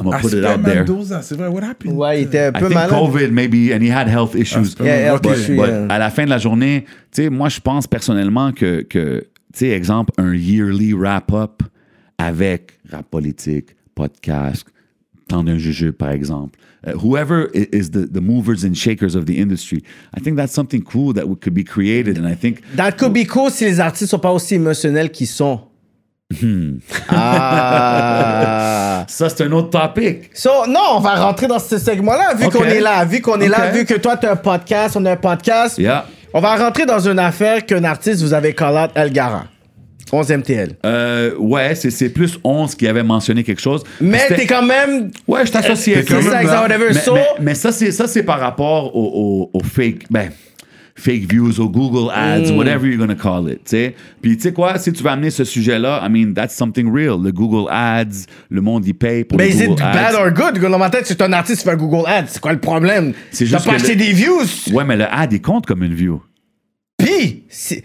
I'm 0.00 0.04
gonna 0.04 0.20
put 0.20 0.32
it 0.32 0.44
out 0.44 0.62
there. 0.62 0.84
Mendoza, 0.84 1.22
c'est 1.22 1.34
vrai, 1.36 1.48
what 1.48 1.62
happened? 1.64 1.94
Ouais, 1.96 2.22
il 2.22 2.26
était 2.28 2.38
un 2.38 2.48
I 2.50 2.52
peu 2.52 2.68
think 2.68 2.74
malade. 2.74 2.90
COVID 2.90 3.32
maybe, 3.32 3.72
and 3.72 3.82
he 3.82 3.90
had 3.90 4.06
health 4.08 4.36
issues. 4.36 4.68
Asper 4.68 4.84
Yeah, 4.84 5.06
health 5.12 5.26
ok. 5.26 5.36
issue. 5.36 5.56
But 5.56 5.68
Yeah. 5.68 5.86
à 5.88 5.98
la 5.98 6.10
fin 6.10 6.24
de 6.24 6.30
la 6.30 6.38
journée, 6.38 6.84
tu 7.10 7.22
sais, 7.24 7.30
moi, 7.30 7.48
je 7.48 7.58
pense 7.60 7.86
personnellement 7.88 8.52
que, 8.52 8.82
que 8.82 9.26
tu 9.52 9.58
sais, 9.58 9.68
exemple, 9.70 10.12
un 10.18 10.34
yearly 10.34 10.92
wrap-up 10.92 11.62
avec 12.16 12.78
rap 12.90 13.06
politique, 13.10 13.74
podcast, 13.96 14.64
temps 15.26 15.42
d'un 15.42 15.58
jujube, 15.58 15.94
par 15.96 16.10
exemple. 16.10 16.58
Uh, 16.86 16.92
whoever 16.92 17.48
is 17.52 17.90
the, 17.90 18.06
the 18.06 18.20
movers 18.20 18.64
and 18.64 18.74
shakers 18.74 19.16
of 19.16 19.24
the 19.26 19.36
industry, 19.36 19.82
I 20.16 20.20
think 20.20 20.36
that's 20.36 20.52
something 20.54 20.80
cool 20.84 21.12
that 21.14 21.24
could 21.40 21.52
be 21.54 21.64
created. 21.64 22.18
And 22.18 22.24
I 22.24 22.36
think 22.36 22.60
That 22.76 22.92
could 22.92 23.12
be 23.12 23.26
cool 23.26 23.50
si 23.50 23.64
les 23.64 23.80
artistes 23.80 24.10
sont 24.12 24.20
pas 24.20 24.30
aussi 24.32 24.54
émotionnels 24.54 25.10
qu'ils 25.10 25.26
sont. 25.26 25.60
Hmm. 26.30 26.74
Ah. 27.08 29.04
ça, 29.08 29.28
c'est 29.30 29.44
un 29.44 29.52
autre 29.52 29.70
topic. 29.70 30.28
So, 30.34 30.50
non, 30.68 30.96
on 30.96 31.00
va 31.00 31.14
rentrer 31.14 31.46
dans 31.46 31.58
ce 31.58 31.78
segment-là, 31.78 32.34
vu 32.34 32.50
qu'on 32.50 32.64
est 32.64 32.80
là, 32.80 33.02
vu 33.06 33.22
qu'on 33.22 33.40
est 33.40 33.48
là, 33.48 33.70
vu 33.70 33.86
que 33.86 33.94
toi, 33.94 34.18
tu 34.18 34.26
as 34.26 34.32
un 34.32 34.36
podcast, 34.36 34.94
on 34.98 35.06
a 35.06 35.12
un 35.12 35.16
podcast. 35.16 35.78
Yeah. 35.78 36.04
On 36.34 36.40
va 36.40 36.56
rentrer 36.56 36.84
dans 36.84 36.98
une 37.00 37.18
affaire 37.18 37.64
qu'un 37.64 37.82
artiste, 37.84 38.20
vous 38.20 38.34
avez 38.34 38.52
call 38.52 38.76
out 38.76 38.90
El 38.94 39.10
Gara. 39.10 39.46
11 40.12 40.30
MTL. 40.30 40.72
Euh, 40.84 41.34
ouais, 41.38 41.74
c'est 41.74 41.90
c'est 41.90 42.10
plus 42.10 42.38
11 42.44 42.74
qui 42.74 42.86
avait 42.86 43.02
mentionné 43.02 43.42
quelque 43.42 43.60
chose. 43.62 43.82
Mais 43.98 44.26
t'es 44.28 44.46
quand 44.46 44.62
même. 44.62 45.10
Ouais, 45.26 45.46
je 45.46 45.52
t'associe. 45.52 45.96
Mais, 46.88 47.00
mais- 47.14 47.26
mais 47.40 47.54
ça, 47.54 47.72
c'est 47.72 47.90
ça, 47.90 48.06
c'est 48.06 48.22
par 48.22 48.38
rapport 48.40 48.94
au, 48.94 49.48
au- 49.54 49.58
au 49.58 49.62
fake, 49.62 50.04
ben, 50.10 50.30
fake 50.98 51.30
views, 51.30 51.60
aux 51.60 51.68
Google 51.68 52.10
ads, 52.14 52.50
Mm. 52.52 52.56
whatever 52.56 52.86
you're 52.88 52.98
gonna 52.98 53.14
call 53.14 53.48
it. 53.50 53.60
tu 53.64 53.70
sais. 53.70 53.94
Puis 54.20 54.36
tu 54.36 54.42
sais 54.42 54.52
quoi, 54.52 54.78
si 54.78 54.92
tu 54.92 55.02
veux 55.02 55.10
amener 55.10 55.30
ce 55.30 55.44
sujet-là, 55.44 56.02
I 56.04 56.10
mean, 56.10 56.32
that's 56.34 56.54
something 56.54 56.92
real. 56.92 57.16
Le 57.22 57.30
Google 57.32 57.68
ads, 57.70 58.26
le 58.50 58.60
monde 58.60 58.86
y 58.86 58.92
paye 58.92 59.24
pour 59.24 59.38
mais 59.38 59.48
les 59.48 59.54
is 59.56 59.62
it 59.62 59.68
Google 59.68 59.82
bad 59.82 60.14
ads. 60.14 60.18
or 60.18 60.30
good? 60.32 60.60
Dans 60.60 60.78
ma 60.78 60.90
tête, 60.90 61.06
c'est 61.06 61.22
un 61.22 61.32
artiste 61.32 61.58
qui 61.60 61.64
fait 61.64 61.74
un 61.74 61.76
Google 61.76 62.08
Ad. 62.08 62.26
C'est 62.28 62.40
quoi 62.40 62.52
le 62.52 62.60
problème? 62.60 63.12
C'est 63.30 63.44
T'as 63.44 63.50
juste 63.52 63.64
pas 63.64 63.70
que 63.72 63.76
acheté 63.76 63.94
le- 63.94 64.04
des 64.04 64.12
views? 64.12 64.42
Ouais, 64.72 64.84
mais 64.84 64.96
le 64.96 65.04
ad, 65.10 65.32
il 65.32 65.40
compte 65.40 65.64
comme 65.66 65.82
une 65.82 65.94
view. 65.94 66.20
Pis, 66.98 67.44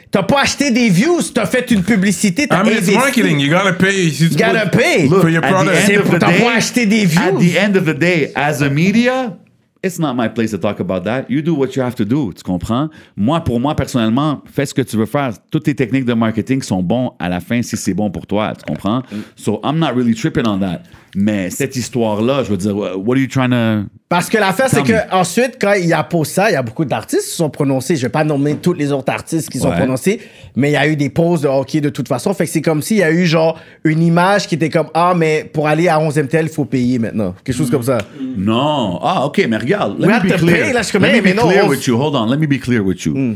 t'as 0.10 0.24
pas 0.24 0.42
acheté 0.42 0.72
des 0.72 0.90
views. 0.90 1.22
T'as 1.36 1.46
fait 1.46 1.70
une 1.70 1.84
publicité. 1.84 2.48
T'as 2.48 2.64
I 2.64 2.66
mean, 2.66 2.78
it's 2.80 2.92
marketing. 2.92 3.40
You 3.40 3.50
gotta 3.52 3.74
pay. 3.74 4.08
You 4.10 4.30
gotta 4.32 4.66
pay. 4.68 5.08
For 5.08 5.30
your 5.30 5.44
at 5.46 5.50
product. 5.52 6.20
t'as 6.20 6.32
pas 6.32 6.56
acheté 6.56 6.88
des 6.88 7.04
At 7.04 7.32
views. 7.32 7.40
the 7.40 7.56
end 7.58 7.76
of 7.78 7.86
the 7.86 7.96
day, 7.98 8.32
as 8.36 8.64
a 8.64 8.70
media, 8.70 9.38
it's 9.84 10.00
not 10.00 10.14
my 10.16 10.30
place 10.30 10.52
to 10.52 10.58
talk 10.58 10.80
about 10.80 11.04
that. 11.04 11.26
You 11.30 11.42
do 11.42 11.54
what 11.56 11.76
you 11.76 11.82
have 11.84 11.96
to 11.96 12.06
do, 12.06 12.32
tu 12.34 12.42
comprends? 12.44 12.90
Moi, 13.18 13.40
pour 13.42 13.60
moi, 13.60 13.76
personnellement, 13.76 14.42
fais 14.46 14.66
ce 14.66 14.74
que 14.74 14.82
tu 14.82 14.96
veux 14.98 15.06
faire. 15.06 15.32
Toutes 15.52 15.64
tes 15.66 15.76
techniques 15.76 16.06
de 16.06 16.14
marketing 16.14 16.62
sont 16.62 16.82
bons 16.82 17.12
à 17.20 17.28
la 17.30 17.40
fin 17.40 17.62
si 17.62 17.76
c'est 17.76 17.94
bon 17.94 18.10
pour 18.10 18.26
toi, 18.26 18.54
tu 18.58 18.64
comprends? 18.66 19.04
So, 19.36 19.60
I'm 19.64 19.78
not 19.80 19.94
really 19.96 20.16
tripping 20.16 20.48
on 20.48 20.60
that. 20.60 20.82
Mais 21.16 21.52
cette 21.52 21.76
histoire-là, 21.76 22.44
je 22.44 22.50
veux 22.50 22.58
dire, 22.58 22.76
what 22.76 23.16
are 23.16 23.22
you 23.22 23.28
trying 23.28 23.52
to... 23.52 23.88
Parce 24.10 24.30
que 24.30 24.38
l'affaire, 24.38 24.68
c'est 24.70 24.84
que 24.84 25.12
ensuite, 25.12 25.58
quand 25.60 25.74
il 25.74 25.92
a 25.94 26.04
posé 26.04 26.32
ça, 26.34 26.50
il 26.50 26.54
y 26.54 26.56
a 26.56 26.62
beaucoup 26.64 26.86
d'artistes 26.86 27.24
qui 27.24 27.30
se 27.32 27.36
sont 27.38 27.50
prononcés. 27.50 27.96
Je 27.96 28.04
vais 28.04 28.10
pas 28.10 28.24
nommer 28.24 28.56
tous 28.56 28.74
les 28.74 28.92
autres 28.92 29.12
artistes 29.12 29.50
qui 29.50 29.58
sont 29.60 29.70
Ouais. 29.70 29.78
prononcés, 29.78 30.22
mais 30.56 30.70
il 30.70 30.74
y 30.74 30.78
a 30.78 30.88
eu 30.88 30.96
des 30.96 31.10
pauses 31.10 31.42
de 31.42 31.48
hockey 31.48 31.82
de 31.82 31.90
toute 31.90 32.08
façon. 32.08 32.32
Fait 32.36 32.46
que 32.46 32.52
c'est 32.52 32.62
comme 32.62 32.82
s'il 32.84 32.98
y 32.98 33.04
a 33.04 33.12
eu 33.12 33.26
genre 33.26 33.60
une 33.84 34.04
image 34.04 34.48
qui 34.48 34.56
était 34.56 34.70
comme 34.70 34.88
Ah, 34.94 35.14
mais 35.18 35.50
pour 35.52 35.68
aller 35.68 35.88
à 35.88 35.98
11e 36.00 36.28
tel, 36.28 36.46
il 36.46 36.52
faut 36.52 36.66
payer 36.66 37.00
maintenant. 37.00 37.34
Quelque 37.44 37.58
chose 37.58 37.72
comme 37.72 37.82
ça. 37.84 37.98
Non. 38.38 39.00
Ah, 39.02 39.26
OK, 39.26 39.44
mais 39.50 39.58
regarde. 39.58 39.73
Let 39.80 39.98
We 40.00 40.08
me 40.08 40.14
have 40.14 40.24
be 40.24 40.30
to 40.30 40.38
clear. 40.38 40.66
pay, 40.66 40.74
là, 40.74 40.82
je 40.82 40.88
suis 40.88 41.00
Let 41.00 41.14
me 41.14 41.22
be 41.22 41.34
clear 41.34 41.68
with 41.68 41.88
you. 41.88 41.98
Hold 41.98 42.16
on. 42.16 42.30
Let 42.30 42.40
me 42.40 42.48
be 42.48 42.60
clear 42.60 42.82
with 42.84 43.06
you. 43.06 43.14
Hmm. 43.14 43.34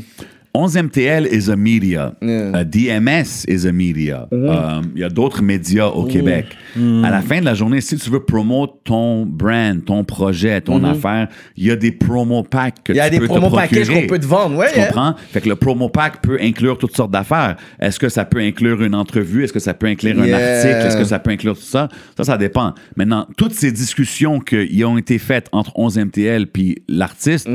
11MTL 0.58 1.28
is 1.32 1.50
a 1.50 1.56
media. 1.56 2.14
Uh, 2.22 2.64
DMS 2.64 3.46
is 3.48 3.66
a 3.68 3.72
media. 3.72 4.28
Um, 4.32 4.92
Il 4.96 5.02
y 5.02 5.04
a 5.04 5.10
d'autres 5.10 5.42
médias 5.44 5.88
au 5.88 6.06
Québec. 6.06 6.46
À 6.76 7.10
la 7.12 7.22
fin 7.22 7.40
de 7.40 7.46
la 7.46 7.54
journée, 7.54 7.80
si 7.82 7.96
tu 7.98 8.10
veux 8.10 8.24
promouvoir 8.24 8.70
ton 8.84 9.26
brand, 9.26 9.84
ton 9.86 10.04
projet, 10.04 10.62
ton 10.62 10.84
affaire, 10.84 11.28
il 11.56 11.66
y 11.66 11.72
a 11.72 11.76
des 11.76 11.92
promo 11.92 12.44
packs 12.44 12.84
que 12.84 12.94
Il 12.94 12.96
y 12.96 13.00
a 13.00 13.06
tu 13.10 13.12
des 13.12 13.20
peux 13.20 13.28
te 13.28 13.34
promo 13.34 13.50
packages 13.56 13.86
procurer. 13.88 14.02
qu'on 14.02 14.08
peut 14.08 14.20
te 14.20 14.26
vendre, 14.26 14.58
ouais, 14.58 14.72
Tu 14.72 14.78
yeah. 14.80 14.88
comprends? 14.88 15.16
Fait 15.32 15.42
que 15.42 15.50
le 15.50 15.56
promo 15.56 15.90
pack 15.90 16.22
peut 16.22 16.38
inclure 16.42 16.78
toutes 16.78 16.96
sortes 16.96 17.12
d'affaires. 17.12 17.56
Est-ce 17.80 18.00
que 18.00 18.10
ça 18.10 18.26
peut 18.26 18.40
inclure 18.40 18.82
une 18.82 18.96
entrevue? 18.96 19.44
Est-ce 19.44 19.54
que 19.54 19.60
ça 19.60 19.74
peut 19.74 19.88
inclure 19.88 20.18
un 20.20 20.32
article? 20.34 20.88
Est-ce 20.88 20.98
que 20.98 21.04
ça 21.06 21.20
peut 21.20 21.32
inclure 21.32 21.56
tout 21.56 21.62
ça? 21.62 21.88
Ça, 22.18 22.24
ça 22.24 22.38
dépend. 22.38 22.74
Maintenant, 22.96 23.28
toutes 23.38 23.54
ces 23.54 23.72
discussions 23.72 24.40
qui 24.40 24.84
ont 24.84 24.98
été 24.98 25.18
faites 25.20 25.48
entre 25.52 25.72
11MTL 25.78 26.48
puis 26.48 26.78
l'artiste, 26.88 27.48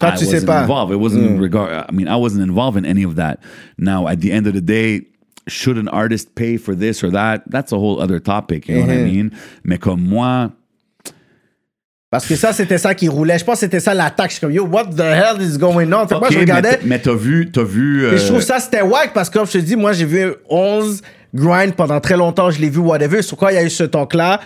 Toi, 0.00 0.08
I 0.08 0.18
tu 0.18 0.24
sais 0.24 0.32
wasn't 0.34 0.46
pas. 0.46 0.62
Involved. 0.62 0.92
It 0.92 0.98
wasn't 0.98 1.24
in 1.24 1.38
regard. 1.40 1.70
I 1.88 1.92
mean, 1.94 2.08
I 2.08 2.16
wasn't 2.16 2.42
involved 2.42 2.76
in 2.76 2.84
any 2.84 3.04
of 3.04 3.14
that. 3.16 3.38
Now, 3.78 4.08
at 4.08 4.16
the 4.20 4.32
end 4.32 4.46
of 4.48 4.54
the 4.54 4.60
day, 4.60 5.06
should 5.46 5.76
an 5.78 5.88
artist 5.88 6.34
pay 6.34 6.56
for 6.58 6.74
this 6.74 7.04
or 7.04 7.10
that? 7.12 7.42
That's 7.50 7.72
a 7.72 7.76
whole 7.76 8.00
other 8.00 8.18
topic. 8.20 8.66
You 8.68 8.76
know 8.76 8.86
what 8.86 8.90
I 8.94 8.98
Mhm. 8.98 9.04
mean? 9.04 9.30
Mais 9.64 9.78
comme 9.78 10.00
moi, 10.02 10.50
Parce 12.10 12.26
que 12.26 12.34
ça, 12.34 12.52
c'était 12.52 12.78
ça 12.78 12.92
qui 12.96 13.06
roulait. 13.08 13.38
Je 13.38 13.44
pense 13.44 13.54
que 13.54 13.60
c'était 13.60 13.78
ça 13.78 13.94
l'attaque. 13.94 14.30
Je 14.30 14.34
suis 14.36 14.40
comme 14.40 14.50
Yo, 14.52 14.66
what 14.66 14.86
the 14.96 15.00
hell 15.00 15.40
is 15.40 15.56
going 15.58 15.92
on? 15.92 16.08
Fait 16.08 16.14
que 16.16 16.18
moi, 16.18 16.26
ok, 16.26 16.32
je 16.32 16.34
mais 16.38 16.40
regardais. 16.40 16.78
t- 16.78 16.84
mais 16.86 16.98
t'as 16.98 17.14
vu, 17.14 17.48
t'as 17.52 17.62
vu. 17.62 18.04
Et 18.04 18.16
je 18.16 18.24
euh, 18.24 18.26
trouve 18.26 18.40
ça, 18.40 18.58
c'était 18.58 18.82
wack 18.82 19.12
parce 19.14 19.30
que, 19.30 19.38
comme 19.38 19.46
je 19.46 19.52
te 19.52 19.58
dis, 19.58 19.76
moi, 19.76 19.92
j'ai 19.92 20.06
vu 20.06 20.32
11 20.48 21.02
grind 21.32 21.74
pendant 21.76 22.00
très 22.00 22.16
longtemps. 22.16 22.50
Je 22.50 22.60
l'ai 22.60 22.68
vu, 22.68 22.80
whatever. 22.80 23.22
Sur 23.22 23.36
quoi 23.36 23.52
il 23.52 23.54
y 23.54 23.58
a 23.58 23.62
eu 23.62 23.70
ce 23.70 23.84
talk-là? 23.84 24.24
Là, 24.24 24.40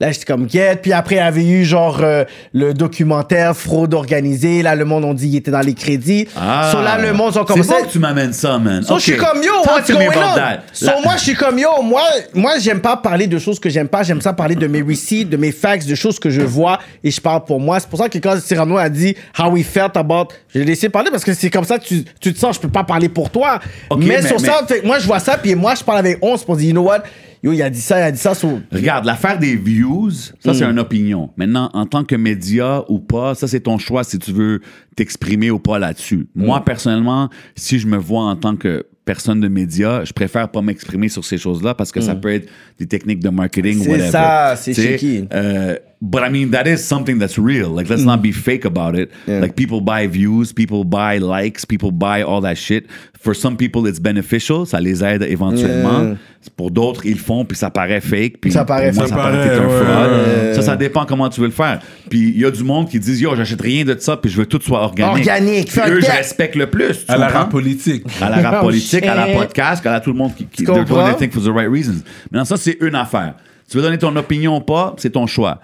j'étais 0.00 0.24
comme 0.24 0.48
get. 0.50 0.76
Puis 0.82 0.92
après, 0.92 1.14
il 1.16 1.18
y 1.18 1.20
avait 1.20 1.44
eu 1.46 1.64
genre 1.64 2.00
euh, 2.02 2.24
le 2.52 2.74
documentaire 2.74 3.56
Fraude 3.56 3.94
organisée. 3.94 4.62
Là, 4.62 4.74
le 4.74 4.84
monde, 4.84 5.04
on 5.04 5.14
dit 5.14 5.28
qu'il 5.28 5.36
était 5.36 5.50
dans 5.50 5.60
les 5.60 5.74
crédits. 5.74 6.26
Ah. 6.36 6.68
So 6.72 6.82
là, 6.82 6.98
le 6.98 7.12
monde, 7.12 7.32
ils 7.34 7.38
ont 7.38 7.46
C'est 7.46 7.52
commencé. 7.52 7.70
bon 7.80 7.86
que 7.86 7.92
tu 7.92 7.98
m'amènes 7.98 8.32
ça, 8.32 8.58
man. 8.58 8.82
So, 8.82 8.94
Ok. 8.94 9.00
je 9.00 9.04
suis 9.04 9.16
comme 9.16 9.42
yo, 9.42 9.52
Talk 9.62 9.74
what's 9.76 9.90
going 9.90 10.08
on? 10.08 10.58
So, 10.72 10.90
moi, 11.02 11.14
je 11.16 11.22
suis 11.22 11.34
comme 11.34 11.58
yo, 11.58 11.80
moi, 11.82 12.02
moi, 12.34 12.58
j'aime 12.58 12.80
pas 12.80 12.96
parler 12.96 13.26
de 13.26 13.38
choses 13.38 13.58
que 13.60 13.70
j'aime 13.70 13.88
pas. 13.88 14.02
J'aime 14.02 14.20
ça 14.20 14.32
parler 14.32 14.56
de 14.56 14.66
mes 14.66 14.82
receipts, 14.82 15.28
de 15.28 15.36
mes 15.36 15.52
facts, 15.52 15.86
de 15.86 15.94
choses 15.94 16.18
que 16.18 16.28
je 16.30 16.42
vois 16.42 16.78
et 17.02 17.10
je 17.10 17.20
parle 17.20 17.44
pour 17.44 17.60
moi. 17.60 17.78
C'est 17.80 17.88
pour 17.88 17.98
ça 17.98 18.08
que 18.08 18.18
quand 18.18 18.38
Cyrano 18.40 18.76
a 18.76 18.88
dit 18.88 19.14
how 19.38 19.50
we 19.50 19.64
felt 19.64 19.96
about, 19.96 20.28
je 20.52 20.58
l'ai 20.58 20.64
laissé 20.64 20.88
parler 20.88 21.10
parce 21.10 21.24
que 21.24 21.32
c'est 21.34 21.50
comme 21.50 21.64
ça 21.64 21.78
que 21.78 21.84
tu, 21.84 22.04
tu 22.20 22.32
te 22.34 22.38
sens. 22.38 22.56
Je 22.56 22.60
peux 22.60 22.68
pas 22.68 22.84
parler 22.84 23.08
pour 23.08 23.30
toi. 23.30 23.60
Mais, 23.96 24.06
mais- 24.06 24.22
sur 24.22 24.40
mais- 24.40 24.48
ça, 24.48 24.60
fait 24.66 24.82
moi, 24.84 24.98
je 24.98 25.06
vois 25.06 25.20
ça 25.20 25.38
puis 25.38 25.54
moi, 25.54 25.74
je 25.74 25.84
parle 25.84 25.98
avec 25.98 26.18
11 26.20 26.42
pour 26.44 26.56
dire, 26.56 26.66
you 26.68 26.72
know 26.72 26.82
what? 26.82 27.02
Yo, 27.44 27.52
il 27.52 27.60
a 27.62 27.68
dit 27.68 27.80
ça, 27.80 27.98
il 28.00 28.02
a 28.04 28.10
dit 28.10 28.18
ça. 28.18 28.34
so- 28.34 28.58
Regarde, 28.72 29.04
l'affaire 29.04 29.38
des 29.38 29.54
views, 29.54 30.10
ça, 30.40 30.50
Mm. 30.50 30.54
c'est 30.54 30.64
une 30.64 30.78
opinion. 30.78 31.28
Maintenant, 31.36 31.68
en 31.74 31.84
tant 31.84 32.02
que 32.02 32.16
média 32.16 32.82
ou 32.88 32.98
pas, 32.98 33.34
ça, 33.34 33.46
c'est 33.46 33.60
ton 33.60 33.76
choix 33.76 34.02
si 34.02 34.18
tu 34.18 34.32
veux 34.32 34.60
t'exprimer 34.96 35.50
ou 35.50 35.58
pas 35.58 35.78
là-dessus. 35.78 36.26
Mm. 36.34 36.46
Moi, 36.46 36.64
personnellement, 36.64 37.28
si 37.54 37.78
je 37.78 37.86
me 37.86 37.98
vois 37.98 38.22
en 38.24 38.36
tant 38.36 38.56
que 38.56 38.86
personne 39.04 39.40
de 39.40 39.48
média, 39.48 40.02
je 40.04 40.12
préfère 40.12 40.48
pas 40.48 40.62
m'exprimer 40.62 41.08
sur 41.08 41.24
ces 41.24 41.36
choses-là 41.38 41.74
parce 41.74 41.92
que 41.92 42.00
ça 42.00 42.14
peut 42.14 42.32
être 42.32 42.48
des 42.78 42.86
techniques 42.86 43.20
de 43.20 43.28
marketing, 43.30 43.78
Mm. 43.78 43.82
C'est 43.82 43.90
whatever. 43.90 44.10
ça, 44.10 44.54
c'est 44.56 44.74
shaky. 44.74 45.24
euh, 45.32 45.76
but 46.00 46.20
I 46.26 46.30
mean, 46.30 46.50
that 46.50 46.66
is 46.66 46.78
something 46.78 47.18
that's 47.18 47.38
real. 47.38 47.68
Like, 47.74 47.88
let's 47.88 48.04
not 48.04 48.18
be 48.18 48.32
fake 48.32 48.64
about 48.64 48.96
it. 48.98 49.10
Mm. 49.26 49.30
Yeah. 49.32 49.40
Like, 49.40 49.54
people 49.56 49.80
buy 49.80 50.06
views, 50.06 50.52
people 50.54 50.84
buy 50.84 51.18
likes, 51.18 51.64
people 51.66 51.90
buy 51.92 52.22
all 52.22 52.40
that 52.42 52.54
shit. 52.56 52.86
For 53.20 53.34
some 53.34 53.56
people, 53.56 53.86
it's 53.88 53.98
beneficial. 54.00 54.66
Ça 54.66 54.80
les 54.80 55.02
aide 55.02 55.22
éventuellement. 55.22 56.02
Yeah. 56.02 56.16
Pour 56.58 56.70
d'autres, 56.70 57.06
ils 57.06 57.12
le 57.14 57.18
font, 57.18 57.46
puis 57.46 57.56
ça 57.56 57.70
paraît 57.70 58.02
fake. 58.02 58.34
Puis 58.38 58.52
Ça 58.52 58.66
paraît 58.66 58.92
moi, 58.92 59.04
fake. 59.06 59.08
ça 59.08 59.16
Ça 59.16 59.22
paraît 59.22 59.48
un 59.56 59.68
fraud. 59.68 60.14
ouais, 60.48 60.54
Ça, 60.54 60.60
ça 60.60 60.76
dépend 60.76 61.06
comment 61.06 61.30
tu 61.30 61.40
veux 61.40 61.46
le 61.46 61.52
faire. 61.54 61.80
Puis 62.10 62.32
il 62.34 62.38
y 62.38 62.44
a 62.44 62.50
du 62.50 62.62
monde 62.62 62.86
qui 62.90 62.98
disent, 63.00 63.18
yo, 63.22 63.34
j'achète 63.34 63.62
rien 63.62 63.82
de 63.82 63.96
ça, 63.98 64.18
puis 64.18 64.30
je 64.30 64.36
veux 64.36 64.44
que 64.44 64.50
tout 64.50 64.60
soit 64.62 64.82
organique. 64.82 65.26
Organique, 65.26 65.70
Puis 65.72 65.80
eux, 65.90 66.00
je 66.02 66.10
respecte 66.10 66.54
le 66.54 66.66
plus. 66.68 67.02
À 67.08 67.16
la 67.16 67.28
rap 67.28 67.50
politique. 67.50 68.04
à 68.20 68.28
la 68.28 68.36
rap 68.42 68.54
Oh, 68.60 68.64
politique, 69.00 69.10
à 69.10 69.26
la 69.26 69.34
podcast, 69.38 69.86
à 69.86 70.00
tout 70.00 70.10
le 70.12 70.18
monde 70.18 70.34
qui, 70.34 70.46
qui 70.46 70.64
they're 70.64 70.74
doing 70.74 70.86
comprends? 70.86 71.04
their 71.06 71.16
thing 71.16 71.30
for 71.30 71.42
the 71.42 71.54
right 71.54 71.70
reasons. 71.70 72.02
Maintenant, 72.30 72.44
ça, 72.44 72.56
c'est 72.56 72.76
une 72.80 72.94
affaire. 72.94 73.34
Tu 73.70 73.76
veux 73.76 73.82
donner 73.82 73.98
ton 73.98 74.14
opinion 74.16 74.56
ou 74.56 74.60
pas, 74.60 74.94
c'est 74.98 75.10
ton 75.10 75.26
choix. 75.26 75.60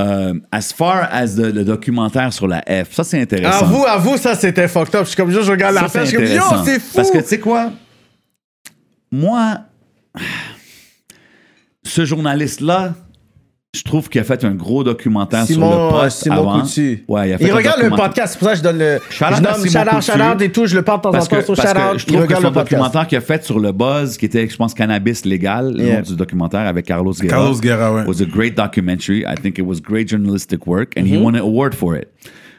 Euh, 0.00 0.34
as 0.50 0.72
far 0.72 1.08
as 1.12 1.36
the- 1.36 1.52
le 1.54 1.64
documentaire 1.64 2.32
sur 2.32 2.48
la 2.48 2.62
F, 2.62 2.92
ça, 2.92 3.04
c'est 3.04 3.20
intéressant. 3.20 3.64
Avoue, 3.66 3.84
avoue, 3.86 4.16
ça, 4.16 4.34
c'était 4.34 4.66
fucked 4.66 4.94
up. 4.96 5.02
Je 5.04 5.08
suis 5.10 5.16
comme, 5.16 5.30
je 5.30 5.38
regarde 5.50 5.74
la 5.74 5.88
fête, 5.88 6.02
je 6.02 6.08
suis 6.08 6.16
comme, 6.16 6.26
yo, 6.26 6.42
c'est 6.64 6.80
fou. 6.80 6.96
Parce 6.96 7.10
que 7.12 7.18
tu 7.18 7.24
sais 7.28 7.38
quoi? 7.38 7.70
Moi, 9.12 9.58
ce 11.84 12.04
journaliste-là, 12.04 12.94
je 13.74 13.82
trouve 13.82 14.08
qu'il 14.08 14.20
a 14.20 14.24
fait 14.24 14.44
un 14.44 14.54
gros 14.54 14.84
documentaire 14.84 15.44
sur 15.46 15.58
le 15.58 15.66
Simon, 15.66 15.90
poste 15.90 16.22
Simon 16.22 16.36
avant. 16.36 16.60
Coutu. 16.62 17.04
Ouais, 17.08 17.28
il 17.28 17.32
a 17.34 17.38
fait 17.38 17.44
il 17.44 17.50
un 17.50 17.54
regarde 17.56 17.82
le 17.82 17.90
podcast, 17.90 18.32
c'est 18.34 18.38
pour 18.38 18.48
ça 18.48 18.52
que 18.54 18.58
je 18.58 18.62
donne 18.62 18.78
le. 18.78 18.96
Out 18.96 19.02
je 19.36 20.18
nomme 20.18 20.42
et 20.42 20.52
tout, 20.52 20.66
je 20.66 20.76
le 20.76 20.82
parle 20.82 20.98
de 20.98 21.02
temps 21.02 21.08
en 21.08 21.12
Parce 21.12 21.28
que, 21.28 21.34
temps 21.36 21.54
sur 21.54 21.54
que 21.54 21.92
out. 21.92 21.98
je 21.98 22.04
Il 22.06 22.12
trouve 22.14 22.26
que 22.26 22.34
son 22.36 22.40
le 22.42 22.50
documentaire 22.50 23.06
qu'il 23.06 23.18
a 23.18 23.20
fait 23.20 23.44
sur 23.44 23.58
le 23.58 23.72
buzz, 23.72 24.16
qui 24.16 24.26
était, 24.26 24.48
je 24.48 24.56
pense, 24.56 24.74
Cannabis 24.74 25.24
Légal, 25.24 25.74
le 25.76 25.94
nom 25.94 26.00
du 26.02 26.14
documentaire 26.16 26.60
avec 26.66 26.86
Carlos 26.86 27.12
Guerra. 27.12 27.28
Carlos 27.36 27.58
Guerra, 27.60 27.92
ouais. 27.94 28.04
was 28.06 28.22
a 28.22 28.26
great 28.26 28.54
documentary. 28.56 29.24
I 29.26 29.34
think 29.40 29.58
it 29.58 29.66
was 29.66 29.80
great 29.80 30.08
journalistic 30.08 30.66
work, 30.66 30.92
and 30.96 31.02
he 31.06 31.14
Mm-hmm. 31.14 31.22
won 31.24 31.34
an 31.34 31.40
award 31.42 31.74
for 31.74 31.96
it. 31.96 32.08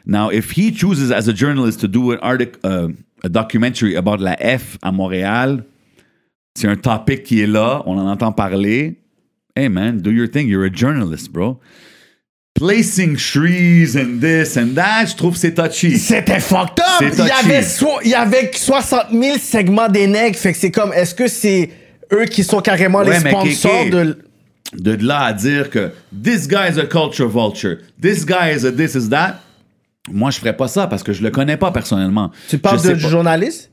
Now, 0.06 0.30
if 0.30 0.52
he 0.56 0.70
chooses 0.72 1.10
as 1.12 1.28
a 1.28 1.32
journalist 1.32 1.80
to 1.80 1.88
do 1.88 2.12
an 2.12 2.18
artic- 2.22 2.58
uh, 2.64 2.88
a 3.24 3.28
documentary 3.28 3.96
about 3.96 4.20
la 4.20 4.36
F 4.36 4.76
à 4.82 4.92
Montréal, 4.92 5.64
c'est 6.54 6.68
un 6.68 6.76
topic 6.76 7.22
qui 7.24 7.40
est 7.42 7.46
là, 7.46 7.82
on 7.86 7.98
en 7.98 8.06
entend 8.08 8.32
parler. 8.32 8.98
Hey 9.56 9.68
man, 9.68 9.98
do 10.02 10.10
your 10.10 10.26
thing. 10.28 10.48
You're 10.48 10.66
a 10.66 10.70
journalist, 10.72 11.32
bro. 11.32 11.58
Placing 12.54 13.16
trees 13.16 13.96
and 13.96 14.20
this 14.20 14.56
and 14.56 14.74
that, 14.76 15.06
je 15.10 15.16
trouve 15.16 15.36
c'est 15.36 15.52
touchy. 15.54 15.98
C'était 15.98 16.40
fucked 16.40 16.78
up. 16.80 16.84
C'est 17.00 17.08
Il 17.08 17.14
y, 17.14 17.16
touchy. 17.16 17.30
avait 17.44 17.62
so- 17.62 18.00
il 18.04 18.10
y 18.10 18.14
avait 18.14 18.50
60 18.54 19.10
000 19.12 19.36
segments 19.38 19.88
des 19.88 20.06
nègres. 20.06 20.38
Fait 20.38 20.52
que 20.52 20.58
c'est 20.58 20.70
comme, 20.70 20.92
est-ce 20.94 21.14
que 21.14 21.28
c'est 21.28 21.70
eux 22.12 22.24
qui 22.24 22.42
sont 22.44 22.60
carrément 22.60 23.00
Ouais, 23.00 23.18
les 23.18 23.24
mais 23.24 23.30
sponsors 23.30 23.84
Kéké, 23.84 23.90
de. 23.90 24.18
de 24.74 25.06
là 25.06 25.24
à 25.24 25.32
dire 25.34 25.68
que 25.70 25.90
this 26.22 26.48
guy 26.48 26.70
is 26.74 26.78
a 26.80 26.86
culture 26.86 27.28
vulture, 27.28 27.78
this 28.00 28.24
guy 28.24 28.54
is 28.56 28.64
a 28.66 28.72
this 28.72 28.94
is 28.94 29.10
that, 29.10 29.40
moi 30.10 30.30
je 30.30 30.38
ferais 30.38 30.56
pas 30.56 30.68
ça 30.68 30.86
parce 30.86 31.02
que 31.02 31.12
je 31.12 31.22
le 31.22 31.30
connais 31.30 31.56
pas 31.58 31.70
personnellement. 31.72 32.30
Tu 32.48 32.56
parles 32.58 32.78
Je 32.78 32.82
sais 32.84 32.88
de, 32.90 32.94
du 32.94 33.02
pas- 33.02 33.08
journaliste? 33.10 33.70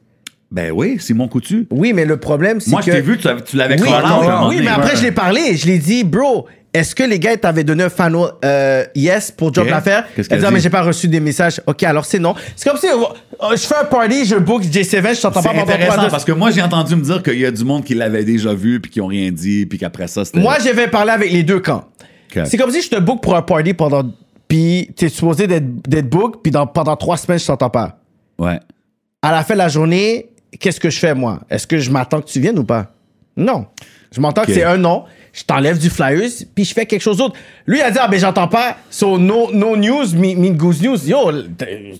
Ben 0.54 0.72
oui, 0.72 0.98
Simon 1.00 1.28
Coutu. 1.28 1.68
Oui, 1.72 1.94
mais 1.94 2.06
le 2.06 2.18
problème, 2.18 2.60
c'est 2.62 2.68
que. 2.68 2.72
Moi 2.72 2.82
je 2.86 2.92
t'ai 2.92 3.02
vu, 3.02 3.18
tu, 3.18 3.28
l'avais- 3.28 3.42
tu 3.42 3.58
l'avais 3.58 3.82
Oui, 3.82 3.90
moment 3.90 4.48
oui 4.48 4.58
mais 4.62 4.68
après, 4.70 4.96
je 4.96 5.02
l'ai 5.02 5.12
parlé. 5.12 5.58
Je 5.58 5.66
l'ai 5.66 5.80
dit, 5.80 6.04
bro, 6.04 6.46
est-ce 6.72 6.94
que 6.94 7.02
les 7.04 7.18
gars 7.18 7.36
t'avaient 7.38 7.64
donné 7.64 7.84
un 7.86 7.90
fan 7.90 8.16
euh, 8.46 8.84
yes 8.94 9.32
pour 9.32 9.52
Job 9.52 9.66
l'affaire? 9.68 10.06
Qu'est-ce 10.16 10.28
Elle 10.32 10.40
dit, 10.40 10.46
ah, 10.48 10.52
mais 10.52 10.60
j'ai 10.60 10.70
pas 10.70 10.84
reçu 10.84 11.08
des 11.08 11.20
messages. 11.20 11.60
Ok, 11.66 11.82
alors 11.82 12.06
c'est 12.06 12.20
non. 12.20 12.36
C'est 12.56 12.70
comme 12.70 12.78
si 12.80 12.86
euh, 12.88 13.52
je 13.56 13.58
fais 13.66 13.76
un 13.82 13.86
party, 13.86 14.26
je 14.28 14.36
book 14.36 14.62
J7, 14.64 15.16
je 15.16 15.22
t'entends 15.22 15.42
C'est 15.42 15.48
pas 15.48 15.54
pendant 15.54 15.64
trois 15.66 15.74
intéressant 15.76 16.02
deux- 16.04 16.10
parce 16.10 16.24
que 16.26 16.32
moi 16.34 16.52
j'ai 16.52 16.62
entendu 16.62 16.96
me 16.96 17.02
dire 17.02 17.24
qu'il 17.24 17.40
y 17.40 17.46
a 17.48 17.52
du 17.52 17.64
monde 17.66 17.84
qui 17.84 17.96
l'avait 17.96 18.24
déjà 18.24 18.54
vu 18.54 18.80
puis 18.80 18.92
qui 18.92 19.02
ont 19.02 19.08
rien 19.08 19.32
dit 19.32 19.66
puis 19.66 19.80
qu'après 19.80 20.08
ça 20.08 20.24
c'était. 20.24 20.40
Moi, 20.40 20.58
je 20.64 20.70
vais 20.70 20.88
parler 20.88 21.12
avec 21.12 21.32
les 21.32 21.42
deux 21.44 21.60
camps. 21.62 21.86
C'est 22.46 22.58
comme 22.58 22.70
si 22.72 22.82
je 22.84 22.90
te 22.90 23.00
book 23.00 23.22
pour 23.24 23.36
un 23.36 23.42
party 23.42 23.74
pendant. 23.74 24.04
Puis 24.48 24.90
t'es 24.96 25.10
supposé 25.10 25.48
d'être 25.48 25.66
d'être 25.90 26.10
book, 26.10 26.42
puis 26.44 26.52
dans, 26.52 26.68
pendant 26.68 26.96
trois 26.96 27.18
semaines, 27.18 27.40
je 27.40 27.46
t'entends 27.48 27.72
pas. 27.72 27.98
Ouais. 28.38 28.60
À 29.24 29.32
la 29.32 29.44
fin 29.44 29.54
de 29.56 29.60
la 29.60 29.68
journée, 29.70 30.30
qu'est-ce 30.60 30.80
que 30.80 30.90
je 30.90 31.00
fais, 31.00 31.14
moi? 31.16 31.42
Est-ce 31.50 31.68
que 31.68 31.78
je 31.80 31.90
m'attends 31.92 32.22
que 32.22 32.28
tu 32.30 32.40
viennes 32.40 32.60
ou 32.60 32.64
pas? 32.64 32.94
Non. 33.36 33.66
Je 34.12 34.22
m'entends 34.22 34.44
que 34.44 34.54
c'est 34.54 34.64
un 34.64 34.78
non. 34.78 35.06
Je 35.36 35.44
t'enlève 35.44 35.80
du 35.80 35.90
flyers, 35.90 36.30
puis 36.54 36.64
je 36.64 36.72
fais 36.76 36.86
quelque 36.86 37.02
chose 37.02 37.18
d'autre. 37.18 37.34
Lui, 37.66 37.80
il 37.80 37.82
a 37.82 37.90
dit, 37.90 37.98
ah, 38.00 38.08
ben, 38.08 38.20
j'entends 38.20 38.48
pas. 38.48 38.78
So, 38.92 39.18
no, 39.18 39.52
no 39.52 39.76
news, 39.76 40.14
me, 40.14 40.36
me 40.36 40.50
goose 40.52 40.80
news. 40.80 41.10
Yo, 41.10 41.32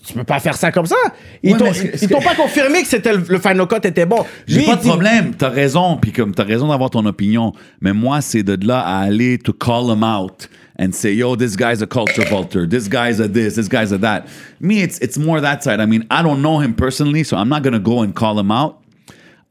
tu 0.06 0.12
peux 0.14 0.22
pas 0.22 0.38
faire 0.38 0.54
ça 0.54 0.70
comme 0.70 0.86
ça. 0.86 0.94
Ils 1.42 1.54
Ouais, 1.54 1.58
t'ont 1.58 1.72
que- 1.72 2.24
pas 2.24 2.36
confirmé 2.36 2.82
que 2.82 2.86
c'était 2.86 3.12
le, 3.12 3.24
le 3.28 3.38
final 3.40 3.66
cut 3.66 3.84
était 3.88 4.06
bon. 4.06 4.24
J'ai 4.46 4.62
pas 4.64 4.76
de 4.76 4.82
dit- 4.82 4.88
problème, 4.88 5.32
t'as 5.36 5.48
raison, 5.48 5.96
puis 6.00 6.12
comme 6.12 6.32
t'as 6.32 6.44
raison 6.44 6.68
d'avoir 6.68 6.90
ton 6.90 7.04
opinion, 7.06 7.52
mais 7.80 7.92
moi 7.92 8.20
c'est 8.20 8.44
de 8.44 8.64
là 8.64 8.78
à 8.78 8.98
aller 9.00 9.38
to 9.38 9.52
call 9.52 9.86
him 9.86 10.04
out 10.04 10.48
and 10.76 10.94
say 10.94 11.12
yo 11.12 11.36
this 11.36 11.56
guy's 11.56 11.82
a 11.82 11.86
culture 11.86 12.24
vulture, 12.24 12.66
this 12.66 12.88
guy's 12.88 13.20
a 13.20 13.28
this, 13.28 13.56
this 13.56 13.68
guy's 13.68 13.92
a 13.92 13.98
that. 13.98 14.26
Me 14.60 14.82
it's 14.82 14.98
it's 15.00 15.16
more 15.18 15.40
that 15.40 15.62
side. 15.62 15.80
I 15.80 15.86
mean 15.86 16.06
I 16.10 16.22
don't 16.22 16.42
know 16.42 16.58
him 16.60 16.74
personally, 16.74 17.24
so 17.24 17.36
I'm 17.36 17.48
not 17.48 17.62
gonna 17.62 17.78
go 17.78 18.02
and 18.02 18.14
call 18.14 18.38
him 18.38 18.50
out. 18.50 18.80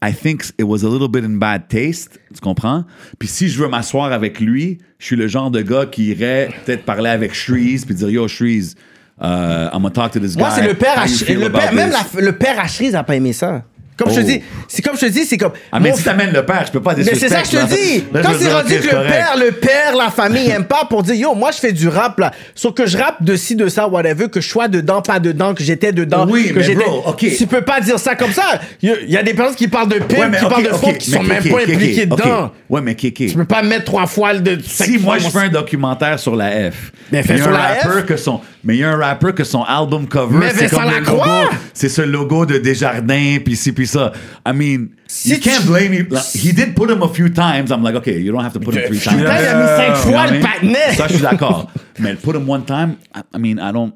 I 0.02 0.12
think 0.12 0.44
it 0.58 0.64
was 0.64 0.82
a 0.82 0.88
little 0.88 1.08
bit 1.08 1.24
in 1.24 1.38
bad 1.38 1.70
taste, 1.70 2.18
tu 2.34 2.40
comprends? 2.40 2.84
Puis 3.18 3.28
si 3.28 3.48
je 3.48 3.58
veux 3.58 3.68
m'asseoir 3.68 4.12
avec 4.12 4.38
lui, 4.38 4.78
je 4.98 5.06
suis 5.06 5.16
le 5.16 5.28
genre 5.28 5.50
de 5.50 5.62
gars 5.62 5.86
qui 5.86 6.10
irait 6.10 6.50
peut-être 6.64 6.84
parler 6.84 7.08
avec 7.08 7.32
Shreeze 7.32 7.86
puis 7.86 7.94
dire 7.94 8.10
yo 8.10 8.28
Shreeze, 8.28 8.74
uh, 9.18 9.24
I'm 9.72 9.82
gonna 9.82 9.90
talk 9.90 10.12
to 10.12 10.20
this 10.20 10.34
guy. 10.36 10.40
Moi, 10.42 10.50
c'est 10.50 10.66
le 10.66 10.74
père, 10.74 11.06
you 11.06 11.40
le 11.40 11.50
père 11.50 11.72
même 11.72 11.90
la- 11.90 12.20
le 12.20 12.32
père 12.32 12.58
a 12.60 13.04
pas 13.04 13.16
aimé 13.16 13.32
ça. 13.32 13.64
Comme 13.96 14.10
je 14.10 14.16
te 14.16 14.20
Oh. 14.20 14.24
dis, 14.24 14.42
c'est 14.66 14.82
comme 14.82 14.96
je 14.96 15.02
te 15.02 15.06
dis, 15.06 15.24
c'est 15.24 15.38
comme. 15.38 15.52
Ah, 15.70 15.78
mais 15.78 15.92
si 15.92 16.00
f- 16.00 16.04
t'amènes 16.04 16.32
le 16.32 16.44
père, 16.44 16.64
je 16.66 16.72
peux 16.72 16.82
pas 16.82 16.94
Mais 16.96 17.04
c'est 17.14 17.28
ça 17.28 17.42
que 17.42 17.46
je 17.48 17.56
te 17.58 17.74
dis. 17.74 18.04
là. 18.12 18.22
Quand 18.22 18.32
c'est 18.38 18.52
rendu 18.52 18.74
que 18.80 18.86
le 18.96 19.06
père, 19.06 19.34
le 19.38 19.52
père, 19.52 19.94
la 19.96 20.10
famille 20.10 20.48
aime 20.50 20.64
pas 20.64 20.84
pour 20.88 21.02
dire 21.04 21.14
yo, 21.14 21.34
moi 21.34 21.50
je 21.52 21.58
fais 21.58 21.72
du 21.72 21.86
rap 21.88 22.18
là. 22.18 22.32
Sauf 22.56 22.74
que 22.74 22.86
je 22.86 22.98
rappe 22.98 23.22
de 23.22 23.36
ci, 23.36 23.54
de 23.54 23.68
ça, 23.68 23.86
whatever, 23.86 24.28
que 24.28 24.40
je 24.40 24.48
sois 24.48 24.66
dedans, 24.66 25.00
pas 25.00 25.20
dedans, 25.20 25.54
que 25.54 25.62
j'étais 25.62 25.92
dedans. 25.92 26.26
Oui, 26.28 26.48
que 26.48 26.58
mais 26.58 26.64
j'étais. 26.64 26.84
bro, 26.84 27.04
ok. 27.06 27.24
Tu 27.38 27.46
peux 27.46 27.62
pas 27.62 27.80
dire 27.80 27.98
ça 28.00 28.16
comme 28.16 28.32
ça. 28.32 28.60
Il 28.82 28.96
y 29.08 29.16
a- 29.16 29.22
des 29.22 29.32
personnes 29.34 29.54
qui 29.54 29.68
parlent 29.68 29.88
de 29.88 29.98
pimp, 30.00 30.18
Ouais, 30.32 30.38
qui 30.38 30.44
parlent 30.46 30.64
de 30.64 30.68
ok, 30.70 30.74
fraude, 30.76 30.98
qui 30.98 31.10
sont 31.12 31.22
même 31.22 31.42
pas 31.44 31.54
ok. 31.62 31.68
dedans. 31.68 32.52
Ouais, 32.68 32.80
mais 32.80 32.96
Kéké. 32.96 33.26
Tu 33.26 33.36
peux 33.36 33.44
pas 33.44 33.62
mettre 33.62 33.84
trois 33.84 34.06
fois 34.06 34.34
de. 34.34 34.58
Si 34.64 34.98
moi 34.98 35.18
je 35.18 35.28
fais 35.28 35.38
un 35.38 35.48
documentaire 35.50 36.18
sur 36.18 36.34
la 36.34 36.70
F, 36.72 36.90
Mais 37.12 37.22
fais 37.22 37.34
il 37.34 37.38
y 37.38 37.40
a 37.40 37.44
sur 37.44 37.52
un 37.54 37.56
la 37.58 37.64
rappeur 37.74 37.98
F. 38.02 38.06
que 38.06 38.16
son, 38.16 38.40
mais 38.64 38.74
il 38.74 38.80
y 38.80 38.84
a 38.84 38.90
un 38.90 38.96
rappeur 38.96 39.34
que 39.36 39.44
son 39.44 39.62
album 39.62 40.08
cover, 40.08 40.36
Mais 40.38 40.50
c'est 40.52 40.66
Vincent 40.66 40.82
le 40.88 40.94
Lacroix. 40.96 41.26
logo, 41.42 41.50
c'est 41.72 41.88
ce 41.88 42.02
logo 42.02 42.44
de 42.46 42.58
Desjardins 42.58 43.36
puis 43.44 43.54
ça. 43.86 44.12
I 44.46 44.52
mean, 44.52 44.88
Si 45.06 45.30
you 45.30 45.38
can't 45.40 45.64
blame 45.66 45.90
me. 45.90 46.02
Like, 46.10 46.24
he 46.34 46.52
did 46.52 46.74
put 46.74 46.90
him 46.90 47.02
a 47.02 47.08
few 47.08 47.28
times. 47.28 47.70
I'm 47.70 47.82
like, 47.82 47.94
okay, 47.96 48.18
you 48.18 48.32
don't 48.32 48.42
have 48.42 48.52
to 48.54 48.60
put 48.60 48.74
him 48.74 48.82
three 48.88 48.98
times. 49.00 49.20
Putain, 49.22 49.36
il 49.40 49.46
a 49.46 49.54
mis 49.54 49.64
Yeah. 49.64 49.76
cinq 49.76 49.96
fois 49.96 50.26
le 50.26 50.32
mean? 50.32 50.42
patinet. 50.42 50.94
Ça, 50.96 51.06
je 51.08 51.14
suis 51.14 51.22
d'accord. 51.22 51.70
Mais 51.98 52.14
put 52.14 52.34
him 52.34 52.48
one 52.48 52.64
time, 52.64 52.96
I, 53.14 53.20
I 53.34 53.38
mean, 53.38 53.58
I 53.58 53.72
don't. 53.72 53.92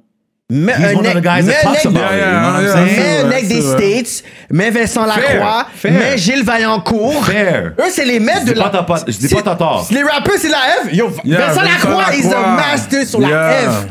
Mais 0.51 0.73
He's 0.79 0.97
one 0.97 1.07
of 1.07 1.13
the 1.13 1.21
guys 1.21 1.45
mais 1.45 1.53
that 1.53 1.63
talks 1.63 1.85
un 1.85 1.91
about 1.91 2.11
nec- 2.11 2.13
it. 2.13 2.25
You 2.25 2.41
know 2.41 2.41
what 2.41 2.57
I'm 2.57 2.65
Yeah, 2.65 2.95
saying? 2.95 3.21
yeah, 3.21 3.29
mec 3.29 3.49
des. 3.49 3.61
States, 3.61 4.25
mais 4.51 4.71
Vincent 4.71 5.05
Lacroix, 5.05 5.67
fair. 5.75 5.93
mais 5.93 6.17
Gilles 6.17 6.43
Vaillancourt. 6.43 7.23
Fair. 7.27 7.73
Eux, 7.79 7.91
c'est 7.91 8.07
les 8.07 8.19
maîtres 8.19 8.47
de 8.47 8.53
la. 8.55 8.65
pas 8.65 8.71
t'as 8.71 8.83
pas- 8.85 9.05
je 9.07 9.19
dis 9.19 9.29
pas 9.29 9.43
t'as 9.43 9.57
tort. 9.57 9.87
Les 9.91 10.03
rappeurs, 10.03 10.37
c'est 10.39 10.49
la 10.49 10.57
F. 10.87 10.95
Yo, 10.95 11.11
Yeah, 11.23 11.49
Vincent 11.49 11.61
Lacroix, 11.63 12.15
is 12.15 12.25
a 12.25 12.31
Lacroix. 12.31 12.57
master 12.57 13.07
sur 13.07 13.21
la 13.21 13.29
Yeah. 13.29 13.53
F. 13.71 13.87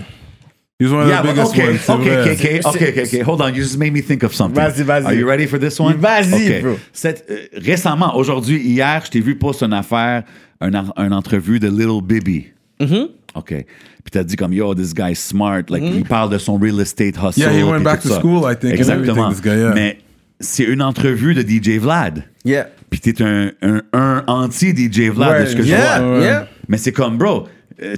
He's 0.79 0.91
one 0.91 1.03
of 1.03 1.09
Yeah, 1.09 1.21
the 1.23 1.29
biggest 1.29 1.53
okay, 1.53 1.67
ones, 1.69 1.89
okay, 1.89 2.17
okay, 2.17 2.31
okay, 2.33 2.59
okay, 2.63 2.89
okay, 2.91 3.01
okay. 3.07 3.19
Hold 3.21 3.41
on, 3.41 3.55
you 3.55 3.63
just 3.63 3.79
made 3.79 3.91
me 3.93 4.01
think 4.01 4.21
of 4.21 4.35
something. 4.35 4.61
Vas-y, 4.61 4.83
vas-y. 4.83 5.05
Are 5.07 5.13
you 5.15 5.27
ready 5.27 5.47
for 5.47 5.57
this 5.59 5.79
one? 5.79 5.97
Vas-y, 5.99 6.35
Okay. 6.35 6.61
bro. 6.61 6.77
Cette- 6.93 7.25
euh, 7.31 7.47
récemment, 7.53 8.15
aujourd'hui, 8.15 8.59
hier, 8.61 9.01
je 9.05 9.09
t'ai 9.09 9.19
vu 9.19 9.35
poster 9.35 9.65
une 9.65 9.73
affaire, 9.73 10.23
un, 10.61 10.69
une 10.97 11.13
entrevue 11.13 11.59
de 11.59 11.67
Little 11.67 12.03
Bibi. 12.03 12.47
Mm-hmm. 12.79 13.07
OK. 13.33 13.49
Puis 13.49 14.11
t'as 14.11 14.23
dit 14.23 14.35
comme, 14.35 14.53
yo, 14.53 14.75
this 14.75 14.93
guy's 14.93 15.17
smart. 15.17 15.63
Like, 15.69 15.83
il 15.83 16.05
parle 16.05 16.29
de 16.29 16.37
son 16.37 16.57
real 16.59 16.79
estate 16.79 17.15
hustle. 17.17 17.39
Yeah, 17.41 17.51
he 17.59 17.63
went 17.63 17.81
back 17.83 18.01
to 18.01 18.09
ça. 18.09 18.19
school, 18.19 18.43
I 18.49 18.55
think, 18.55 18.75
Exactement. 18.75 19.29
this 19.31 19.41
guy, 19.41 19.57
yeah. 19.57 19.73
Mais 19.73 19.97
c'est 20.39 20.63
une 20.63 20.83
entrevue 20.83 21.33
de 21.33 21.41
DJ 21.41 21.79
Vlad. 21.79 22.23
Yeah. 22.45 22.67
Puis 22.91 22.99
t'es 22.99 23.19
un, 23.23 23.51
un, 23.63 23.81
un 23.93 24.23
anti-DJ 24.27 25.09
Vlad, 25.09 25.39
de 25.39 25.43
Ouais, 25.43 25.45
ce 25.47 25.55
que 25.55 25.63
yeah, 25.63 25.97
je 25.97 26.03
vois. 26.03 26.19
yeah. 26.19 26.47
Mais 26.69 26.77
c'est 26.77 26.91
comme, 26.91 27.17
bro, 27.17 27.47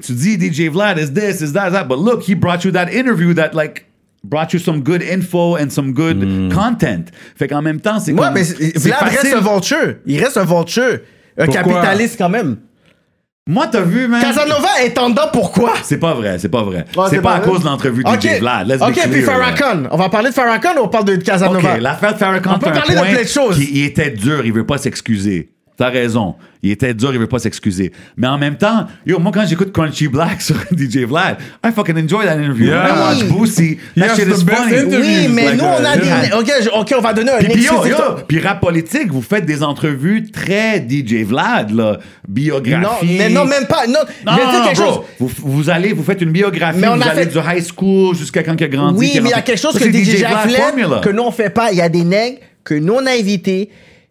tu 0.02 0.12
dis 0.14 0.38
DJ 0.38 0.70
Vlad 0.70 0.98
is 1.00 1.12
this, 1.14 1.42
is 1.42 1.54
that, 1.54 1.70
is 1.70 1.74
that, 1.74 1.86
but 1.86 1.98
look, 2.00 2.24
he 2.28 2.36
brought 2.36 2.64
you 2.66 2.72
that 2.72 2.88
interview 2.92 3.34
that 3.34 3.52
like 3.54 3.86
brought 4.24 4.52
you 4.54 4.60
some 4.60 4.82
good 4.82 5.02
info 5.02 5.56
and 5.58 5.70
some 5.70 5.94
good 5.94 6.18
Hmm. 6.24 6.50
content. 6.52 7.06
Fait 7.38 7.48
qu'en 7.48 7.62
même 7.62 7.80
temps, 7.80 8.00
c'est 8.00 8.12
Ouais, 8.12 8.20
comme- 8.20 8.34
mais 8.34 8.44
Vlad 8.44 9.04
reste 9.04 9.34
un 9.34 9.40
vulture. 9.54 9.96
Il 10.06 10.22
reste 10.24 10.38
un 10.38 10.46
vulture. 10.46 11.00
Un 11.38 11.46
Pourquoi? 11.46 11.64
capitaliste 11.64 12.18
quand 12.18 12.28
même. 12.30 12.58
Moi, 13.48 13.66
t'as 13.72 13.82
vu, 13.82 14.08
man? 14.08 14.22
Casanova 14.22 14.68
est 14.84 14.96
en 15.00 15.10
dedans 15.10 15.30
pourquoi? 15.34 15.74
C'est 15.82 15.98
pas 15.98 16.14
vrai, 16.14 16.38
c'est 16.38 16.50
pas 16.50 16.62
vrai. 16.62 16.86
C'est 17.10 17.22
pas 17.22 17.36
à 17.36 17.40
cause 17.40 17.62
de 17.62 17.66
l'entrevue 17.66 18.04
de 18.04 18.10
Ok. 18.10 18.22
DJ 18.22 18.40
Vlad. 18.40 18.68
Let's 18.68 18.82
Ok, 18.82 18.92
clear, 18.94 19.10
puis 19.10 19.22
là. 19.22 19.26
Farrakhan. 19.28 19.84
On 19.90 19.98
va 19.98 20.10
parler 20.10 20.30
de 20.30 20.36
Farrakhan 20.36 20.76
ou 20.78 20.84
on 20.84 20.88
parle 20.90 21.06
de 21.06 21.16
Casanova? 21.16 21.74
OK, 21.76 21.82
l'affaire 21.82 22.14
de 22.14 22.18
Farrakhan, 22.20 22.52
On 22.56 22.60
peut 22.60 22.72
parler 22.72 22.94
de 22.96 23.00
plein 23.00 23.24
de 23.24 23.28
choses. 23.28 23.58
Il 23.60 23.86
était 23.86 24.12
dur, 24.12 24.46
il 24.46 24.54
veut 24.54 24.66
pas 24.68 24.78
s'excuser. 24.78 25.50
T'as 25.80 25.90
raison. 25.90 26.36
Il 26.62 26.72
était 26.72 26.94
dur, 26.94 27.14
il 27.14 27.20
veut 27.20 27.28
pas 27.28 27.40
s'excuser. 27.40 27.94
Mais 28.18 28.28
en 28.28 28.38
même 28.38 28.58
temps, 28.58 28.86
yo, 29.06 29.18
moi, 29.18 29.32
quand 29.34 29.46
j'écoute 29.48 29.72
Crunchy 29.72 30.10
Black 30.10 30.42
sur 30.48 30.58
DJ 30.78 31.06
Vlad, 31.08 31.38
I 31.66 31.72
fucking 31.74 31.96
enjoy 31.98 32.26
that 32.26 32.36
interview. 32.36 32.66
Yeah. 32.68 32.90
I 32.90 33.00
watch 33.00 33.24
Oui. 33.24 33.30
Boosie, 33.30 33.78
that 33.96 34.10
has 34.10 34.16
shit 34.18 34.26
the 34.28 34.38
is 34.38 34.44
funny. 34.46 34.96
Oui, 34.98 35.28
mais 35.30 35.46
Like, 35.46 35.58
nous, 35.58 35.64
on 35.64 35.86
a 35.86 35.98
des. 35.98 36.34
Ok, 36.34 36.52
ok, 36.82 36.96
on 36.98 37.02
va 37.02 37.14
donner 37.14 37.32
un 37.32 37.38
Puis, 37.38 37.48
puis, 37.48 37.64
yo, 37.64 37.72
exclusif. 37.76 37.98
yo, 37.98 38.16
puis 38.28 38.40
rap 38.42 38.60
politique, 38.60 39.10
vous 39.10 39.22
faites 39.22 39.46
des 39.46 39.64
entrevues 39.64 40.30
très 40.30 40.86
DJ 40.86 41.24
Vlad, 41.24 41.72
là. 41.72 42.00
Biographie. 42.28 43.06
Non, 43.06 43.18
mais 43.18 43.30
non, 43.30 43.46
même 43.46 43.66
pas. 43.66 43.88
Non, 43.88 44.00
Non, 44.26 44.34
je 44.34 44.36
dire 44.52 44.60
non, 44.60 44.66
quelque 44.68 44.82
bro. 44.82 44.86
chose. 44.94 45.04
Vous, 45.20 45.32
vous 45.38 45.70
allez, 45.70 45.94
vous 45.94 46.04
faites 46.04 46.22
une 46.22 46.32
biographie, 46.32 46.80
Mais 46.82 46.90
on 46.90 46.98
vous 46.98 47.04
a 47.04 47.06
allez 47.06 47.22
fait- 47.24 47.28
du 47.28 47.38
high 47.38 47.64
school 47.66 48.16
jusqu'à 48.18 48.44
quand 48.44 48.56
il 48.60 48.64
a 48.66 48.68
grandi. 48.68 49.00
Oui, 49.00 49.12
mais 49.24 49.30
il 49.30 49.32
y 49.32 49.34
a 49.34 49.42
quelque 49.42 49.58
chose 49.62 49.80
que 49.80 49.86
DJ 49.90 50.18
Vlad 50.26 51.02
que 51.02 51.10
nous, 51.10 51.24
on 51.24 51.32
fait 51.32 51.50
pas. 51.50 51.72
Il 51.72 51.78
y 51.78 51.82
a 51.82 51.88
des 51.88 52.04
nègres 52.04 52.40
que 52.66 52.74
nous, 52.74 52.96
on 52.96 53.06
a 53.06 53.12
invités, 53.12 53.70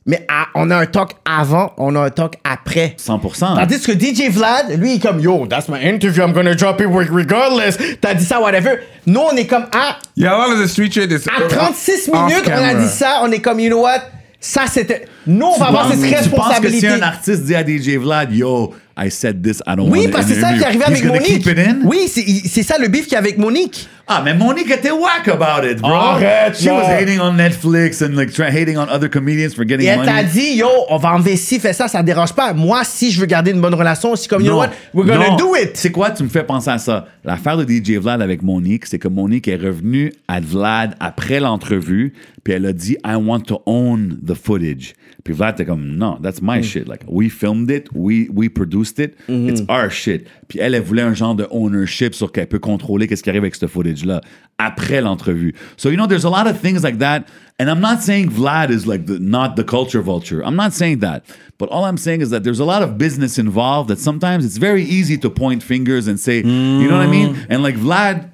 mais 0.08 0.24
à- 0.28 0.46
on 0.56 0.70
a 0.72 0.76
un 0.78 0.86
talk 0.86 1.12
avant, 1.24 1.72
on 1.76 1.94
a 1.94 2.00
un 2.00 2.10
talk 2.10 2.34
après. 2.42 2.96
100%. 2.96 3.54
Tandis 3.54 3.80
que 3.80 3.92
DJ 3.92 4.28
Vlad, 4.30 4.80
lui, 4.80 4.94
il 4.94 4.96
est 4.96 4.98
comme 4.98 5.20
Yo, 5.20 5.46
that's 5.46 5.68
my 5.68 5.78
interview, 5.80 6.24
I'm 6.24 6.32
gonna 6.32 6.54
drop 6.56 6.80
it 6.80 6.86
regardless. 6.90 7.76
T'as 8.00 8.14
dit 8.14 8.24
ça, 8.24 8.40
whatever. 8.40 8.78
Nous, 9.06 9.20
on 9.20 9.36
est 9.36 9.46
comme 9.46 9.66
Ah, 9.72 9.98
Yeah, 10.16 10.32
a 10.34 10.48
lot 10.48 10.54
of 10.54 10.60
the 10.64 10.66
street 10.66 10.90
shit 10.92 11.12
is 11.12 11.28
à 11.28 11.46
36 11.48 12.08
off 12.12 12.26
minutes, 12.28 12.48
on 12.48 12.64
a 12.64 12.74
dit 12.74 12.88
ça, 12.88 13.20
on 13.22 13.30
est 13.30 13.40
comme 13.40 13.60
You 13.60 13.68
know 13.68 13.82
what? 13.82 14.00
Ça, 14.40 14.62
c'était. 14.72 15.04
Nous, 15.26 15.44
on 15.46 15.58
va 15.58 15.66
avoir 15.66 15.90
cette 15.90 16.00
Tu 16.00 16.08
penses 16.08 16.20
que 16.20 16.24
responsabilité. 16.30 16.80
si 16.88 16.94
un 16.94 17.02
artiste 17.02 17.42
dit 17.44 17.54
à 17.56 17.64
DJ 17.66 17.96
Vlad, 17.98 18.32
yo, 18.32 18.72
I 18.96 19.10
said 19.10 19.42
this, 19.42 19.60
I 19.66 19.74
don't 19.76 19.90
Oui, 19.90 20.06
want 20.06 20.10
parce 20.12 20.26
que 20.26 20.34
c'est 20.34 20.40
ça 20.40 20.52
qui 20.54 20.60
est 20.62 20.64
arrivé 20.64 20.84
avec 20.84 21.04
Monique. 21.04 21.46
Oui, 21.84 22.08
c'est 22.08 22.24
c'est 22.48 22.62
ça 22.62 22.78
le 22.78 22.88
beef 22.88 23.04
qu'il 23.04 23.12
y 23.12 23.16
a 23.16 23.18
avec 23.18 23.36
Monique. 23.36 23.88
Ah, 24.10 24.22
mais 24.24 24.32
Monique 24.34 24.70
était 24.70 24.90
whack 24.90 25.28
about 25.28 25.66
it, 25.70 25.78
bro. 25.82 25.92
Arrête, 25.92 26.56
She 26.58 26.64
là. 26.64 26.74
was 26.76 26.84
hating 26.88 27.20
on 27.20 27.32
Netflix 27.34 28.02
and 28.02 28.14
like 28.16 28.32
try, 28.32 28.46
hating 28.50 28.78
on 28.78 28.88
other 28.88 29.10
comedians 29.10 29.50
for 29.54 29.66
getting 29.66 29.84
Et 29.86 29.90
elle 29.90 29.98
money. 29.98 30.10
t'a 30.10 30.22
dit, 30.24 30.54
yo, 30.56 30.66
on 30.88 30.96
va 30.96 31.12
enlever 31.14 31.36
ci, 31.36 31.60
fais 31.60 31.74
ça, 31.74 31.88
ça 31.88 32.02
dérange 32.02 32.32
pas. 32.32 32.54
Moi, 32.54 32.80
si 32.84 33.10
je 33.10 33.20
veux 33.20 33.26
garder 33.26 33.50
une 33.50 33.60
bonne 33.60 33.74
relation, 33.74 34.16
c'est 34.16 34.28
comme, 34.28 34.42
you 34.42 34.48
know 34.48 34.58
what, 34.58 34.70
we're 34.94 35.06
gonna 35.06 35.28
Non. 35.30 35.36
do 35.36 35.54
it. 35.56 35.76
C'est 35.76 35.92
quoi, 35.92 36.10
tu 36.10 36.22
me 36.22 36.28
fais 36.30 36.42
penser 36.42 36.70
à 36.70 36.78
ça? 36.78 37.06
L'affaire 37.24 37.58
de 37.58 37.64
DJ 37.64 37.98
Vlad 37.98 38.22
avec 38.22 38.42
Monique, 38.42 38.86
c'est 38.86 38.98
que 38.98 39.08
Monique 39.08 39.46
est 39.48 39.56
revenue 39.56 40.12
à 40.26 40.40
Vlad 40.40 40.94
après 41.00 41.40
l'entrevue, 41.40 42.14
puis 42.42 42.54
elle 42.54 42.64
a 42.64 42.72
dit, 42.72 42.96
I 43.04 43.14
want 43.16 43.40
to 43.40 43.60
own 43.66 44.18
the 44.26 44.32
footage. 44.34 44.94
Puis 45.24 45.34
Vlad 45.34 45.54
était 45.56 45.66
comme, 45.66 45.84
non, 45.96 46.16
that's 46.22 46.40
Mm. 46.40 46.46
my 46.50 46.62
shit. 46.62 46.88
Like, 46.88 47.02
we 47.06 47.28
filmed 47.30 47.70
it, 47.70 47.88
we, 47.94 48.28
we 48.34 48.48
produced 48.48 48.98
it, 48.98 49.14
Mm-hmm. 49.28 49.48
it's 49.50 49.62
our 49.68 49.90
shit. 49.90 50.26
Puis 50.48 50.58
elle, 50.58 50.74
elle 50.74 50.82
voulait 50.82 51.02
un 51.02 51.14
genre 51.14 51.34
de 51.34 51.46
ownership 51.50 52.14
sur 52.14 52.32
qu'elle 52.32 52.48
peut 52.48 52.58
contrôler 52.58 53.06
qu'est-ce 53.06 53.22
qui 53.22 53.28
arrive 53.28 53.42
avec 53.42 53.54
ce 53.54 53.66
footage-là 53.66 54.22
après 54.56 55.00
l'entrevue. 55.02 55.54
So, 55.76 55.90
you 55.90 55.96
know, 55.96 56.06
there's 56.06 56.24
a 56.24 56.30
lot 56.30 56.46
of 56.48 56.60
things 56.60 56.82
like 56.82 56.98
that. 56.98 57.26
And 57.60 57.68
I'm 57.68 57.80
not 57.80 58.00
saying 58.00 58.30
Vlad 58.30 58.70
is 58.70 58.86
like 58.86 59.06
the, 59.06 59.18
not 59.18 59.56
the 59.56 59.64
culture 59.64 60.00
vulture. 60.00 60.42
I'm 60.42 60.56
not 60.56 60.72
saying 60.72 61.00
that. 61.00 61.24
But 61.58 61.68
all 61.68 61.84
I'm 61.84 61.98
saying 61.98 62.22
is 62.22 62.30
that 62.30 62.44
there's 62.44 62.60
a 62.60 62.64
lot 62.64 62.82
of 62.82 62.96
business 62.96 63.38
involved 63.38 63.90
that 63.90 63.98
sometimes 63.98 64.44
it's 64.44 64.56
very 64.56 64.84
easy 64.84 65.18
to 65.18 65.28
point 65.28 65.62
fingers 65.62 66.06
and 66.08 66.18
say, 66.18 66.38
you 66.38 66.88
know 66.88 66.96
what 66.96 67.06
I 67.06 67.10
mean? 67.10 67.36
And 67.50 67.62
like 67.62 67.76
Vlad 67.76 68.30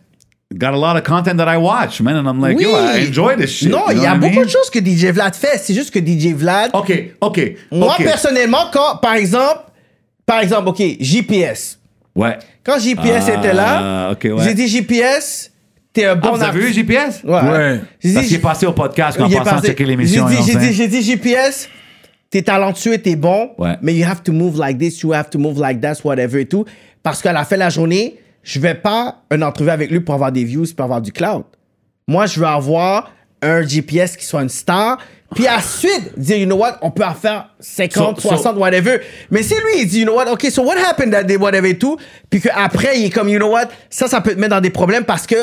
got 0.57 0.75
a 0.75 0.79
lot 0.79 0.97
of 0.97 1.05
content 1.05 1.39
that 1.39 1.49
I 1.49 1.57
watch, 1.57 2.01
man. 2.01 2.17
And 2.17 2.29
I'm 2.29 2.41
like, 2.41 2.61
yo, 2.61 2.75
I 2.75 2.99
enjoy 2.99 3.37
this 3.37 3.51
shit. 3.51 3.71
Non, 3.71 3.91
il 3.91 4.03
y 4.03 4.07
a 4.07 4.15
beaucoup 4.15 4.35
mean? 4.35 4.45
de 4.45 4.49
choses 4.49 4.71
que 4.71 4.79
DJ 4.79 5.11
Vlad 5.13 5.35
fait. 5.35 5.59
C'est 5.59 5.75
juste 5.75 5.91
que 5.91 6.01
DJ 6.01 6.35
Vlad. 6.35 6.71
OK, 6.75 7.15
OK. 7.21 7.57
Moi, 7.73 7.95
OK. 7.95 8.05
personnellement, 8.05 8.71
quand, 8.73 8.99
par 8.99 9.15
exemple, 9.15 9.63
par 10.27 10.41
exemple, 10.41 10.69
OK, 10.69 10.83
JPS. 11.01 11.79
Ouais. 12.15 12.39
Quand 12.63 12.79
JPS 12.79 13.25
Ah, 13.29 13.35
était 13.39 13.53
là, 13.53 14.11
ok, 14.13 14.25
ouais. 14.25 14.45
j'ai 14.45 14.55
dit 14.55 14.69
JPS, 14.69 15.51
t'es 15.93 16.05
un 16.05 16.13
Ah, 16.13 16.15
bon 16.15 16.33
vous 16.37 16.43
avez 16.43 16.59
vu 16.59 16.67
artiste. 16.67 16.75
GPS? 16.89 17.23
Ouais. 17.25 17.33
Ouais. 17.33 17.81
J'ai 18.03 18.13
Parce 18.13 18.25
dit, 18.25 18.29
qu'il 18.29 18.37
est 18.39 18.41
passé 18.41 18.67
au 18.67 18.73
podcast 18.73 19.21
en 19.21 19.27
il 19.27 19.35
est 19.35 19.37
passant 19.39 19.57
passé- 19.57 19.69
checker 19.69 19.85
l'émission. 19.85 20.27
J'ai 20.29 20.37
dit, 20.37 20.43
j'ai 20.53 20.59
dit, 20.59 20.73
j'ai 20.73 20.89
dit, 20.89 21.03
JPS, 21.03 21.69
t'es 22.31 22.43
talentueux, 22.43 22.99
t'es 22.99 23.17
bon, 23.17 23.51
Ouais. 23.59 23.77
mais 23.83 23.95
you 23.95 24.05
have 24.07 24.23
to 24.23 24.33
move 24.33 24.59
like 24.59 24.79
this, 24.79 25.01
you 25.03 25.13
have 25.13 25.29
to 25.31 25.39
move 25.39 25.61
like 25.61 25.81
that, 25.81 25.95
whatever 26.05 26.41
et 26.41 26.47
tout. 26.47 26.65
Parce 27.03 27.21
qu'à 27.21 27.33
la 27.33 27.45
fin 27.45 27.57
de 27.57 27.61
la 27.61 27.71
journée, 27.71 28.17
je 28.45 28.61
vais 28.61 28.75
pas 28.75 29.23
une 29.33 29.43
entrevue 29.43 29.71
avec 29.71 29.91
lui 29.91 30.01
pour 30.01 30.15
avoir 30.15 30.31
des 30.31 30.45
views, 30.45 30.67
pour 30.77 30.85
avoir 30.85 31.01
du 31.03 31.11
cloud. 31.13 31.43
Moi, 32.07 32.27
je 32.27 32.39
veux 32.39 32.47
avoir 32.47 33.11
un 33.43 33.63
GPS 33.67 34.17
qui 34.17 34.25
soit 34.25 34.43
une 34.43 34.49
star, 34.49 34.99
puis 35.35 35.49
ensuite 35.49 36.19
dire, 36.19 36.37
you 36.39 36.47
know 36.47 36.57
what, 36.57 36.79
on 36.83 36.91
peut 36.91 37.05
en 37.05 37.15
faire 37.15 37.49
50, 37.61 38.21
So- 38.21 38.29
so- 38.29 38.37
60, 38.37 38.57
whatever. 38.57 39.01
Mais 39.31 39.43
si 39.43 39.55
lui, 39.55 39.81
il 39.83 39.87
dit, 39.87 40.01
you 40.01 40.05
know 40.07 40.15
what, 40.17 40.31
OK, 40.31 40.47
so 40.51 40.63
what 40.63 40.77
happened 40.79 41.13
that 41.13 41.25
day, 41.25 41.37
whatever 41.37 41.69
et 41.71 41.79
tout, 41.79 41.97
puis 42.31 42.41
qu'après, 42.41 42.99
il 42.99 43.07
est 43.07 43.11
comme, 43.11 43.29
you 43.29 43.39
know 43.39 43.51
what, 43.51 43.69
ça, 43.91 44.07
ça 44.09 44.21
peut 44.21 44.35
te 44.35 44.39
mettre 44.41 44.55
dans 44.55 44.61
des 44.61 44.71
problèmes 44.71 45.05
parce 45.05 45.27
que 45.27 45.37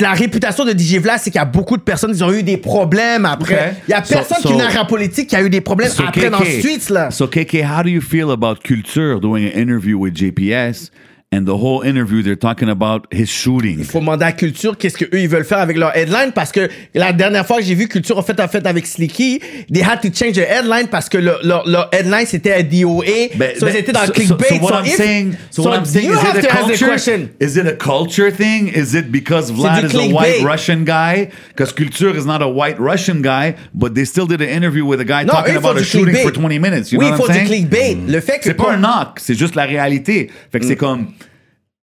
la 0.00 0.12
réputation 0.12 0.64
de 0.64 0.72
DJ 0.72 0.96
Vlad, 0.96 1.18
c'est 1.22 1.30
qu'il 1.30 1.38
y 1.38 1.42
a 1.42 1.44
beaucoup 1.44 1.76
de 1.76 1.82
personnes 1.82 2.14
qui 2.16 2.22
ont 2.22 2.32
eu 2.32 2.42
des 2.42 2.56
problèmes 2.56 3.26
après. 3.26 3.74
Il 3.86 3.90
y 3.90 3.94
a 3.94 4.02
So- 4.02 4.14
personne 4.14 4.38
so- 4.42 4.48
qui 4.48 4.56
n'a 4.56 4.68
rap 4.68 4.88
politique 4.88 5.28
qui 5.28 5.36
a 5.36 5.42
eu 5.42 5.50
des 5.50 5.60
problèmes 5.60 5.90
après 5.98 6.30
dans 6.30 6.38
KK, 6.38 6.44
le 6.46 6.60
streets, 6.60 6.92
là. 6.92 7.10
So, 7.10 7.26
KK, 7.26 7.62
how 7.62 7.82
do 7.82 7.90
you 7.90 8.00
feel 8.00 8.30
about 8.30 8.56
Culture 8.64 9.20
doing 9.20 9.44
an 9.46 9.58
interview 9.58 9.98
with 9.98 10.14
JPS 10.16 10.90
and 11.32 11.44
the 11.44 11.56
whole 11.58 11.82
interview 11.82 12.22
they're 12.22 12.36
talking 12.36 12.68
about 12.68 13.06
his 13.12 13.28
shooting? 13.28 13.82
faut 13.82 13.98
demander 13.98 14.24
à 14.24 14.32
Culture 14.32 14.78
qu'est-ce 14.78 14.96
qu'eux 14.96 15.08
ils 15.20 15.28
veulent 15.28 15.44
faire 15.44 15.58
avec 15.58 15.76
leur 15.76 15.94
headline 15.96 16.30
parce 16.32 16.52
que 16.52 16.68
la 16.94 17.12
dernière 17.12 17.44
fois 17.44 17.58
que 17.58 17.64
j'ai 17.64 17.74
vu 17.74 17.88
Culture 17.88 18.16
en 18.16 18.22
fait 18.22 18.38
en 18.38 18.46
fait 18.46 18.64
avec 18.64 18.86
Slicky, 18.86 19.40
they 19.72 19.82
had 19.82 20.00
to 20.00 20.08
change 20.14 20.34
the 20.34 20.46
headline 20.48 20.86
parce 20.86 21.08
que 21.08 21.18
leur, 21.18 21.40
leur, 21.44 21.66
leur 21.68 21.88
headline 21.92 22.26
c'était 22.26 22.52
un 22.54 22.62
DOA. 22.62 23.34
Ben- 23.36 23.54
so 23.58 23.66
ben, 23.66 23.72
ils 23.74 23.76
étaient 23.78 23.90
dans 23.92 24.02
le 24.02 24.06
so- 24.06 24.12
clickbait. 24.12 24.48
So, 24.50 24.54
so 24.54 24.62
what 24.62 24.68
So 24.70 24.74
I'm 24.78 24.86
if- 24.86 24.96
saying, 24.96 25.32
so, 25.50 25.62
so 25.62 25.68
what 25.68 25.76
I'm 25.78 25.84
saying, 25.84 26.06
you 26.06 26.12
is 26.14 26.18
have 26.20 26.36
it 26.38 26.42
to 26.42 26.48
a 26.48 26.62
culture? 26.64 26.86
question. 26.86 27.28
Is 27.40 27.56
it 27.56 27.66
a 27.66 27.74
culture 27.76 28.30
thing? 28.30 28.68
Is 28.68 28.94
it 28.94 29.10
because 29.10 29.50
Vlad 29.50 29.80
du 29.80 29.86
is 29.88 29.94
a 29.96 30.14
white. 30.14 30.42
Russian 30.44 30.84
guy? 30.84 31.30
Because 31.48 31.72
Culture 31.72 32.16
is 32.16 32.24
not 32.24 32.40
a 32.40 32.48
white 32.48 32.78
Russian 32.78 33.20
guy, 33.20 33.56
but 33.74 33.94
they 33.96 34.04
still 34.04 34.26
did 34.28 34.40
an 34.40 34.48
interview 34.48 34.84
with 34.86 35.00
a 35.00 35.04
guy 35.04 35.24
Non, 35.24 35.34
talking 35.34 35.56
about 35.56 35.74
a 35.76 35.80
du 35.80 35.84
shooting 35.84 36.14
clickbait. 36.14 36.22
for 36.22 36.30
20 36.30 36.58
minutes. 36.60 36.92
You 36.92 37.00
oui, 37.00 37.06
know 37.10 37.16
il 37.16 37.18
what 37.18 37.26
faut 37.26 37.32
I'm 37.32 37.40
du 37.42 37.46
saying? 37.48 37.68
clickbait. 37.68 37.96
Le 38.12 38.20
fait 38.20 38.38
que 38.38 38.44
C'est 38.44 38.54
pas 38.54 38.70
un 38.72 38.76
knock, 38.78 39.18
c'est 39.18 39.34
juste 39.34 39.56
la 39.56 39.64
réalité. 39.64 40.30
Fait 40.52 40.60
que 40.60 40.64
Mm. 40.64 40.68
c'est 40.68 40.76
comme. 40.76 41.06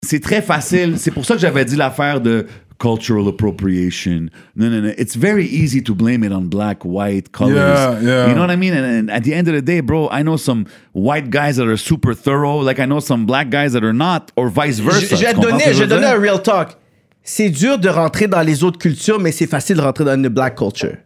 C'est 0.04 0.20
très 0.20 0.42
facile. 0.42 0.98
C'est 0.98 1.12
pour 1.12 1.26
ça 1.26 1.36
que 1.36 1.42
j'avais 1.42 1.66
dit 1.66 1.76
l'affaire 1.76 2.22
de 2.22 2.46
cultural 2.80 3.28
appropriation. 3.28 4.30
No, 4.56 4.70
no, 4.70 4.82
no. 4.82 4.90
It's 4.98 5.16
very 5.16 5.46
easy 5.46 5.82
to 5.82 5.96
blame 5.96 6.24
it 6.24 6.32
on 6.32 6.50
black, 6.50 6.84
white, 6.84 7.32
colors. 7.32 7.56
Yeah, 7.56 8.02
yeah. 8.02 8.28
You 8.28 8.34
know 8.36 8.42
what 8.42 8.52
I 8.52 8.58
mean? 8.58 8.74
And, 8.74 8.86
and 8.86 9.10
at 9.10 9.24
the 9.24 9.34
end 9.34 9.48
of 9.48 9.54
the 9.54 9.62
day, 9.62 9.80
bro, 9.80 10.10
I 10.10 10.22
know 10.22 10.38
some 10.38 10.66
white 10.92 11.30
guys 11.30 11.56
that 11.56 11.68
are 11.68 11.78
super 11.78 12.14
thorough, 12.14 12.58
like 12.58 12.80
I 12.80 12.86
know 12.86 13.00
some 13.00 13.26
black 13.26 13.50
guys 13.50 13.72
that 13.74 13.84
are 13.84 13.94
not, 13.94 14.32
or 14.36 14.50
vice 14.50 14.80
versa. 14.80 15.16
vais 15.16 15.34
veux 15.34 15.88
donner 15.88 16.02
dire? 16.02 16.16
un 16.16 16.20
real 16.20 16.42
talk. 16.42 16.78
C'est 17.24 17.50
dur 17.50 17.78
de 17.78 17.88
rentrer 17.88 18.28
dans 18.28 18.42
les 18.42 18.66
autres 18.66 18.78
cultures, 18.78 19.18
mais 19.18 19.32
c'est 19.32 19.48
facile 19.48 19.78
de 19.78 19.82
rentrer 19.82 20.04
dans 20.04 20.16
une 20.16 20.28
black 20.28 20.58
culture. 20.58 20.98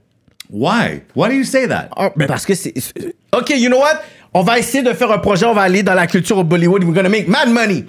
Why? 0.50 1.04
Why 1.16 1.30
do 1.30 1.36
you 1.36 1.44
say 1.44 1.68
that? 1.68 1.90
Ah, 1.96 2.12
parce 2.28 2.46
que 2.46 2.56
c'est. 2.56 2.74
OK, 3.32 3.52
you 3.52 3.70
know 3.70 3.80
what? 3.80 4.02
On 4.34 4.42
va 4.42 4.58
essayer 4.58 4.84
de 4.84 4.94
faire 4.94 5.12
un 5.12 5.20
projet, 5.20 5.46
on 5.46 5.54
va 5.54 5.62
aller 5.62 5.84
dans 5.84 5.94
la 5.94 6.08
culture 6.08 6.38
au 6.40 6.44
Bollywood, 6.44 6.84
we're 6.84 6.94
gonna 6.94 7.10
make 7.10 7.28
mad 7.28 7.50
money. 7.50 7.86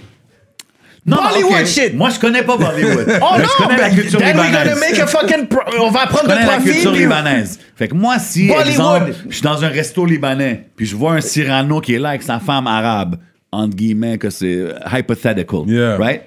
Non, 1.08 1.16
Bollywood 1.28 1.66
shit. 1.66 1.94
Moi, 1.94 2.10
je 2.10 2.18
connais 2.20 2.42
pas 2.42 2.56
Bollywood. 2.56 3.06
Oh 3.22 3.38
non, 3.38 3.44
je 3.44 3.62
connais 3.64 3.78
la 3.78 3.90
culture 3.90 4.18
then 4.20 4.36
we're 4.36 4.44
libanaise. 4.46 4.68
gonna 4.74 4.80
make 4.90 4.98
a 5.00 5.06
fucking 5.06 5.46
pro- 5.48 5.62
on 5.80 5.90
va 5.90 6.06
prendre 6.06 6.28
de 6.28 6.34
connais 6.34 6.46
la 6.46 6.58
culture 6.58 6.92
puis- 6.92 7.00
libanaise. 7.00 7.58
Fait 7.76 7.88
que 7.88 7.94
moi, 7.94 8.18
si, 8.18 8.46
Bollywood. 8.48 8.66
exemple, 8.68 9.12
je 9.28 9.34
suis 9.34 9.42
dans 9.42 9.64
un 9.64 9.68
resto 9.68 10.04
libanais, 10.04 10.66
puis 10.76 10.86
je 10.86 10.94
vois 10.96 11.14
un 11.14 11.20
Cyrano 11.20 11.80
qui 11.80 11.94
est 11.94 11.98
là 11.98 12.10
avec 12.10 12.22
sa 12.22 12.38
femme 12.40 12.66
arabe, 12.66 13.16
entre 13.50 13.74
guillemets, 13.76 14.18
que 14.18 14.30
c'est 14.30 14.46
euh, 14.54 14.72
hypothetical, 14.92 15.60
Yeah. 15.66 15.96
right? 15.96 16.22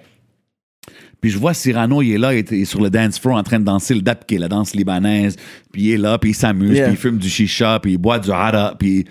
Puis 1.21 1.29
je 1.29 1.37
vois 1.37 1.53
Cyrano, 1.53 2.01
il 2.01 2.13
est 2.13 2.17
là, 2.17 2.33
il 2.33 2.39
est, 2.39 2.65
sur 2.65 2.81
le 2.81 2.89
dance 2.89 3.19
floor 3.19 3.37
en 3.37 3.43
train 3.43 3.59
de 3.59 3.63
danser 3.65 3.93
le 3.93 4.01
dap, 4.01 4.25
qui 4.25 4.35
est 4.35 4.39
la 4.39 4.47
danse 4.47 4.73
libanaise, 4.73 5.35
puis 5.71 5.83
il 5.83 5.91
est 5.93 5.97
là, 5.97 6.17
puis 6.17 6.31
il 6.31 6.33
s'amuse, 6.33 6.71
Yeah. 6.75 6.85
puis 6.85 6.93
il 6.93 6.97
fume 6.97 7.17
du 7.19 7.29
chicha, 7.29 7.79
puis 7.79 7.91
il 7.93 7.97
boit 7.99 8.17
du 8.17 8.31
hara, 8.31 8.73
puis 8.79 9.05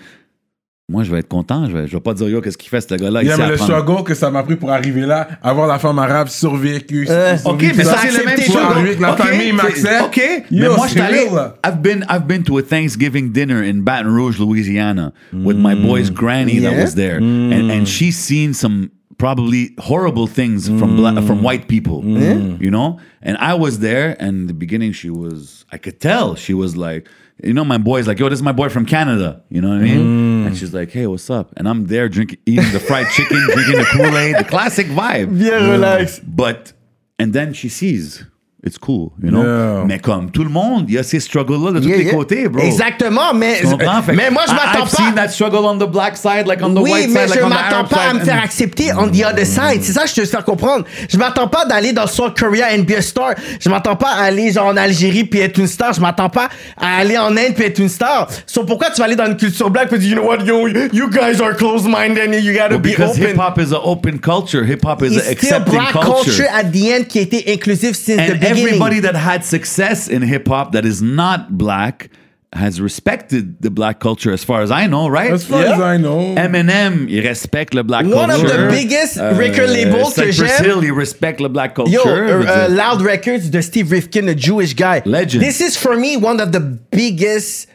moi, 0.91 1.03
je 1.03 1.11
vais 1.11 1.19
être 1.19 1.27
content, 1.29 1.67
je 1.69 1.75
vais, 1.77 1.87
je 1.87 1.93
vais 1.93 2.01
pas 2.01 2.13
dire, 2.13 2.27
yo, 2.27 2.41
qu'est-ce 2.41 2.57
qu'il 2.57 2.69
fait, 2.69 2.81
ce 2.81 2.95
gars-là, 2.95 3.23
Yeah, 3.23 3.37
mais 3.37 3.47
le 3.49 3.55
prendre- 3.55 3.71
struggle 3.81 4.03
que 4.03 4.13
ça 4.13 4.29
m'a 4.29 4.43
pris 4.43 4.57
pour 4.57 4.71
arriver 4.71 5.01
là, 5.01 5.27
avoir 5.41 5.65
la 5.67 5.79
femme 5.79 5.97
arabe 5.99 6.27
survécue. 6.27 7.07
Euh, 7.09 7.33
OK, 7.35 7.39
survécu, 7.61 7.73
mais 7.77 7.83
ça, 7.83 7.93
ça, 7.93 7.97
c'est 8.09 8.19
le 8.19 8.25
même 8.25 8.37
struggle. 8.39 9.01
la 9.01 9.11
OK, 9.13 9.17
famille 9.17 9.47
c'est- 9.47 9.53
m'accepte. 9.53 10.03
OK, 10.05 10.21
mais 10.51 10.67
moi, 10.67 10.85
je 10.87 10.91
suis 10.91 10.99
allé... 10.99 11.27
I've 11.65 11.81
been, 11.81 12.05
I've 12.09 12.27
been 12.27 12.43
to 12.43 12.57
a 12.57 12.61
Thanksgiving 12.61 13.31
dinner 13.31 13.63
in 13.63 13.79
Baton 13.83 14.09
Rouge, 14.13 14.37
Louisiana, 14.39 15.13
with 15.33 15.55
my 15.57 15.75
boy's 15.75 16.09
granny 16.11 16.59
that 16.59 16.75
was 16.75 16.95
there. 16.95 17.17
And, 17.17 17.71
and 17.71 17.85
she's 17.87 18.17
seen 18.17 18.53
some 18.53 18.89
probably 19.17 19.73
horrible 19.79 20.27
things 20.27 20.67
from 20.67 20.95
bla- 20.97 21.21
from 21.21 21.41
white 21.43 21.67
people, 21.67 22.03
you 22.03 22.69
know? 22.71 22.97
And 23.21 23.37
I 23.37 23.53
was 23.53 23.79
there, 23.79 24.15
and 24.19 24.41
in 24.41 24.47
the 24.47 24.53
beginning, 24.53 24.93
she 24.93 25.09
was... 25.09 25.63
I 25.71 25.77
could 25.77 25.99
tell. 26.01 26.35
She 26.35 26.53
was 26.53 26.75
like... 26.75 27.07
you 27.43 27.53
know, 27.53 27.65
my 27.65 27.77
boy's 27.77 28.07
like, 28.07 28.19
yo, 28.19 28.29
this 28.29 28.39
is 28.39 28.43
my 28.43 28.51
boy 28.51 28.69
from 28.69 28.85
Canada. 28.85 29.43
You 29.49 29.61
know 29.61 29.69
what 29.69 29.77
I 29.77 29.81
mean? 29.81 30.43
Mm. 30.43 30.47
And 30.47 30.57
she's 30.57 30.73
like, 30.73 30.91
hey, 30.91 31.07
what's 31.07 31.29
up? 31.29 31.53
And 31.57 31.67
I'm 31.67 31.87
there 31.87 32.09
drinking, 32.09 32.39
eating 32.45 32.71
the 32.71 32.79
fried 32.79 33.07
chicken, 33.11 33.37
drinking 33.51 33.77
the 33.77 33.87
Kool 33.91 34.17
Aid, 34.17 34.37
the 34.37 34.43
classic 34.43 34.87
vibe. 34.87 35.39
Yeah, 35.39 35.71
relax. 35.71 36.19
But, 36.19 36.73
and 37.17 37.33
then 37.33 37.53
she 37.53 37.69
sees. 37.69 38.23
It's 38.63 38.77
cool, 38.77 39.11
you 39.23 39.31
know? 39.31 39.41
Yeah. 39.43 39.85
Mais 39.87 39.97
comme 39.97 40.29
tout 40.29 40.43
le 40.43 40.51
monde, 40.51 40.85
il 40.87 40.93
y 40.93 40.97
a 40.99 41.01
ces 41.01 41.19
struggles-là 41.19 41.71
de 41.71 41.79
tous 41.79 41.87
Yeah, 41.87 41.97
les 41.97 42.03
yeah. 42.03 42.13
côtés, 42.13 42.47
bro. 42.47 42.61
Exactement, 42.63 43.33
mais? 43.33 43.55
Fait 43.55 44.13
mais 44.13 44.29
moi, 44.29 44.43
je 44.47 44.53
m'attends 44.53 44.83
I've 44.85 44.89
seen 44.95 45.15
pas. 45.15 45.21
that 45.23 45.29
struggle 45.29 45.65
on 45.65 45.79
the 45.79 45.89
black 45.91 46.15
side, 46.15 46.45
like 46.45 46.61
on 46.61 46.75
the 46.75 46.77
Oui, 46.79 46.91
white 46.91 47.09
mais 47.09 47.21
side, 47.21 47.29
like 47.29 47.39
je 47.39 47.43
on 47.45 47.49
the 47.49 47.53
m'attends 47.53 47.85
pas 47.85 48.01
à 48.11 48.13
me 48.13 48.19
faire 48.19 48.39
accepter 48.43 48.93
on 48.93 49.07
the 49.09 49.23
other 49.25 49.47
side. 49.47 49.81
C'est 49.81 49.93
ça 49.93 50.03
que 50.03 50.09
je 50.09 50.21
te 50.21 50.25
fais 50.37 50.43
comprendre. 50.43 50.85
Je 51.09 51.17
m'attends 51.17 51.47
pas 51.47 51.65
d'aller 51.65 51.91
dans 51.91 52.05
South 52.05 52.37
Korea 52.39 52.67
and 52.77 52.83
be 52.83 52.91
a 52.91 53.01
star. 53.01 53.33
Je 53.59 53.67
m'attends 53.67 53.95
pas 53.95 54.09
à 54.11 54.25
aller 54.25 54.51
genre 54.51 54.67
en 54.67 54.77
Algérie 54.77 55.23
puis 55.23 55.39
être 55.39 55.57
une 55.57 55.65
star. 55.65 55.93
Je 55.93 56.01
m'attends 56.01 56.29
pas 56.29 56.49
à 56.77 56.97
aller 56.97 57.17
en 57.17 57.35
Inde 57.35 57.55
puis 57.55 57.65
être 57.65 57.79
une 57.79 57.89
star. 57.89 58.27
So 58.45 58.63
pourquoi 58.63 58.91
tu 58.91 58.99
vas 58.99 59.05
aller 59.05 59.15
dans 59.15 59.25
une 59.25 59.37
culture 59.37 59.71
black 59.71 59.89
puis 59.89 59.97
dire, 59.97 60.09
you 60.09 60.15
know 60.17 60.27
what, 60.27 60.45
yo, 60.45 60.67
you 60.93 61.09
guys 61.09 61.41
are 61.41 61.55
close-minded 61.55 62.29
and 62.29 62.33
you 62.43 62.53
gotta 62.53 62.75
Well, 62.75 62.79
be 62.79 62.89
because 62.91 63.17
open? 63.17 63.23
hip 63.31 63.37
hop 63.39 63.57
is 63.57 63.71
an 63.73 63.81
open 63.83 64.19
culture. 64.19 64.63
Hip 64.63 64.85
hop 64.85 65.01
is 65.01 65.15
It's 65.17 65.17
an 65.17 65.21
still 65.23 65.31
accepting 65.31 65.73
black 65.79 65.93
culture. 65.93 66.25
culture 66.31 66.47
at 66.53 66.65
the 66.71 66.91
end 66.91 67.07
qui 67.07 67.17
a 67.17 67.21
été 67.23 67.51
inclusive 67.51 67.95
since 67.95 68.17
the 68.17 68.21
and 68.21 68.33
beginning. 68.33 68.50
Everybody 68.57 68.99
that 69.01 69.15
had 69.15 69.43
success 69.43 70.07
in 70.07 70.21
hip 70.21 70.47
hop 70.47 70.71
that 70.73 70.85
is 70.85 71.01
not 71.01 71.57
black 71.57 72.09
has 72.53 72.81
respected 72.81 73.61
the 73.61 73.69
black 73.71 74.01
culture, 74.01 74.33
as 74.33 74.43
far 74.43 74.61
as 74.61 74.71
I 74.71 74.85
know, 74.85 75.07
right? 75.07 75.31
As 75.31 75.45
far 75.45 75.61
Yeah. 75.63 75.75
as 75.75 75.79
I 75.79 75.95
know. 75.97 76.35
Eminem, 76.35 77.07
il 77.07 77.21
respecte 77.23 77.73
le 77.73 77.81
black 77.83 78.05
One 78.05 78.29
of 78.29 78.41
the 78.41 78.67
biggest 78.69 79.15
record 79.17 79.69
labels 79.69 80.13
que 80.13 80.33
Cypress 80.33 80.57
j'aime. 80.57 80.65
Hill, 80.65 80.83
il 80.83 80.91
respecte 80.91 81.39
le 81.39 81.47
black 81.47 81.75
culture. 81.75 81.93
Yo, 81.93 82.03
Je 82.03 82.33
veux 82.39 82.43
uh. 82.43 82.67
Loud 82.75 83.01
Records 83.01 83.49
de 83.49 83.61
Steve 83.61 83.89
Rifkin, 83.89 84.27
a 84.27 84.35
Jewish 84.35 84.75
guy. 84.75 85.01
Legend. 85.05 85.41
This 85.41 85.61
is 85.61 85.77
for 85.77 85.95
me 85.95 86.17
one 86.17 86.41
of 86.41 86.51
the 86.51 86.59
biggest 86.91 87.67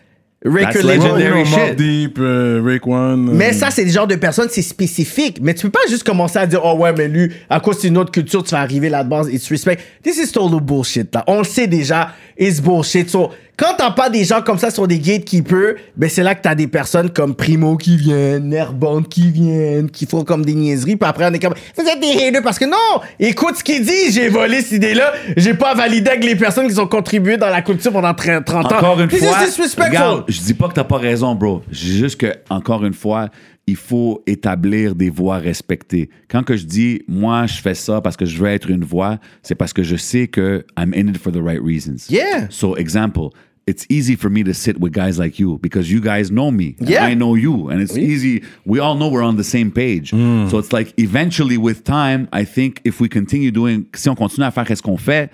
record 0.46 0.72
That's 0.72 0.82
you 0.82 0.88
legendary 0.88 1.44
know, 1.44 1.44
shit. 1.44 1.76
Deep, 1.76 2.18
euh, 2.18 2.62
Rick 2.64 2.86
One. 2.86 3.28
euh, 3.28 3.32
Mais 3.32 3.52
ça, 3.52 3.70
c'est 3.70 3.84
le 3.84 3.90
genre 3.90 4.06
de 4.06 4.16
personne, 4.16 4.48
c'est 4.50 4.62
spécifique. 4.62 5.38
Mais 5.42 5.54
tu 5.54 5.62
peux 5.66 5.70
pas 5.70 5.88
juste 5.88 6.04
commencer 6.04 6.38
à 6.38 6.46
dire, 6.46 6.60
oh 6.64 6.74
ouais, 6.78 6.92
mais 6.96 7.08
lui, 7.08 7.30
à 7.50 7.60
cause 7.60 7.80
d'une 7.80 7.96
autre 7.98 8.10
culture, 8.12 8.42
tu 8.44 8.50
vas 8.50 8.60
arriver 8.60 8.88
là-dedans, 8.88 9.26
it's 9.28 9.48
respect. 9.50 9.78
This 10.02 10.18
is 10.18 10.32
total 10.32 10.60
bullshit, 10.60 11.14
là. 11.14 11.24
On 11.26 11.38
le 11.38 11.44
sait 11.44 11.66
déjà, 11.66 12.12
it's 12.38 12.60
bullshit. 12.60 13.10
So, 13.10 13.30
quand 13.56 13.74
t'as 13.78 13.90
pas 13.90 14.10
des 14.10 14.24
gens 14.24 14.42
comme 14.42 14.58
ça 14.58 14.70
sur 14.70 14.86
des 14.86 14.98
gatekeepers, 14.98 15.76
ben 15.96 16.10
c'est 16.10 16.22
là 16.22 16.34
que 16.34 16.42
t'as 16.42 16.54
des 16.54 16.66
personnes 16.66 17.10
comme 17.10 17.34
Primo 17.34 17.76
qui 17.76 17.96
viennent, 17.96 18.50
Nerbond 18.50 19.02
qui 19.02 19.30
viennent, 19.30 19.90
qui 19.90 20.04
font 20.04 20.24
comme 20.24 20.44
des 20.44 20.54
niaiseries, 20.54 20.96
puis 20.96 21.08
après 21.08 21.26
on 21.26 21.32
est 21.32 21.38
comme, 21.38 21.54
vous 21.76 21.84
êtes 21.84 22.00
des 22.00 22.26
haters 22.26 22.42
parce 22.42 22.58
que 22.58 22.66
non, 22.66 23.00
écoute 23.18 23.56
ce 23.56 23.64
qu'il 23.64 23.84
dit, 23.84 24.12
j'ai 24.12 24.28
volé 24.28 24.60
cette 24.60 24.72
idée-là, 24.72 25.12
j'ai 25.36 25.54
pas 25.54 25.74
validé 25.74 26.10
avec 26.10 26.24
les 26.24 26.36
personnes 26.36 26.68
qui 26.68 26.78
ont 26.78 26.86
contribué 26.86 27.38
dans 27.38 27.48
la 27.48 27.62
culture 27.62 27.92
pendant 27.92 28.12
30 28.12 28.44
30 28.44 28.72
ans. 28.72 28.76
Encore 28.76 29.00
une 29.00 29.10
fois, 29.10 29.38
regarde, 29.78 30.24
je 30.28 30.40
dis 30.40 30.54
pas 30.54 30.68
que 30.68 30.74
t'as 30.74 30.84
pas 30.84 30.98
raison, 30.98 31.34
bro. 31.34 31.62
Juste 31.70 32.20
que, 32.20 32.32
encore 32.50 32.84
une 32.84 32.94
fois, 32.94 33.28
il 33.66 33.76
faut 33.76 34.22
établir 34.26 34.94
des 34.94 35.10
voix 35.10 35.38
respectées. 35.38 36.08
Quand 36.28 36.44
que 36.44 36.56
je 36.56 36.64
dis, 36.64 37.02
moi, 37.08 37.46
je 37.46 37.60
fais 37.60 37.74
ça 37.74 38.00
parce 38.00 38.16
que 38.16 38.24
je 38.24 38.38
veux 38.38 38.48
être 38.48 38.70
une 38.70 38.84
voix, 38.84 39.18
c'est 39.42 39.56
parce 39.56 39.72
que 39.72 39.82
je 39.82 39.96
sais 39.96 40.28
que 40.28 40.64
I'm 40.78 40.92
in 40.94 41.08
it 41.08 41.18
for 41.18 41.32
the 41.32 41.42
right 41.42 41.60
reasons. 41.60 42.08
Yeah. 42.08 42.46
So, 42.48 42.76
example, 42.76 43.32
it's 43.66 43.84
easy 43.88 44.14
for 44.14 44.30
me 44.30 44.44
to 44.44 44.52
sit 44.52 44.78
with 44.78 44.92
guys 44.92 45.18
like 45.18 45.40
you 45.40 45.58
because 45.60 45.90
you 45.90 46.00
guys 46.00 46.30
know 46.30 46.52
me. 46.52 46.76
and 46.78 46.88
Yeah. 46.88 47.04
I 47.06 47.14
know 47.14 47.34
you. 47.34 47.68
And 47.68 47.80
it's 47.80 47.96
easy. 47.96 48.44
We 48.64 48.78
all 48.78 48.94
know 48.94 49.08
we're 49.08 49.24
on 49.24 49.36
the 49.36 49.44
same 49.44 49.72
page. 49.72 50.12
Mm. 50.12 50.48
So, 50.48 50.58
it's 50.58 50.72
like, 50.72 50.94
eventually, 50.96 51.58
with 51.58 51.82
time, 51.82 52.28
I 52.32 52.44
think 52.44 52.80
if 52.84 53.00
we 53.00 53.08
continue 53.08 53.50
doing, 53.50 53.86
si 53.96 54.08
on 54.08 54.14
continue 54.14 54.46
à 54.46 54.52
faire 54.52 54.68
ce 54.68 54.80
qu'on 54.80 54.96
fait, 54.96 55.30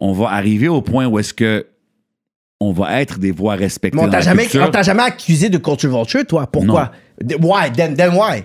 on 0.00 0.12
va 0.12 0.30
arriver 0.30 0.66
au 0.68 0.82
point 0.82 1.06
où 1.06 1.20
est-ce 1.20 1.32
que 1.32 1.64
on 2.60 2.72
va 2.72 3.00
être 3.00 3.18
des 3.18 3.32
voix 3.32 3.54
respectées 3.54 3.96
Mais 3.98 4.04
on 4.04 4.10
t'a 4.10 4.20
jamais, 4.20 4.44
culture. 4.44 4.64
on 4.66 4.70
t'a 4.70 4.82
jamais 4.82 5.02
accusé 5.02 5.48
de 5.48 5.58
culture 5.58 5.90
vulture, 5.94 6.24
toi? 6.26 6.46
Pourquoi? 6.50 6.90
Why? 7.40 7.70
Then, 7.74 7.94
then 7.94 8.10
why? 8.14 8.44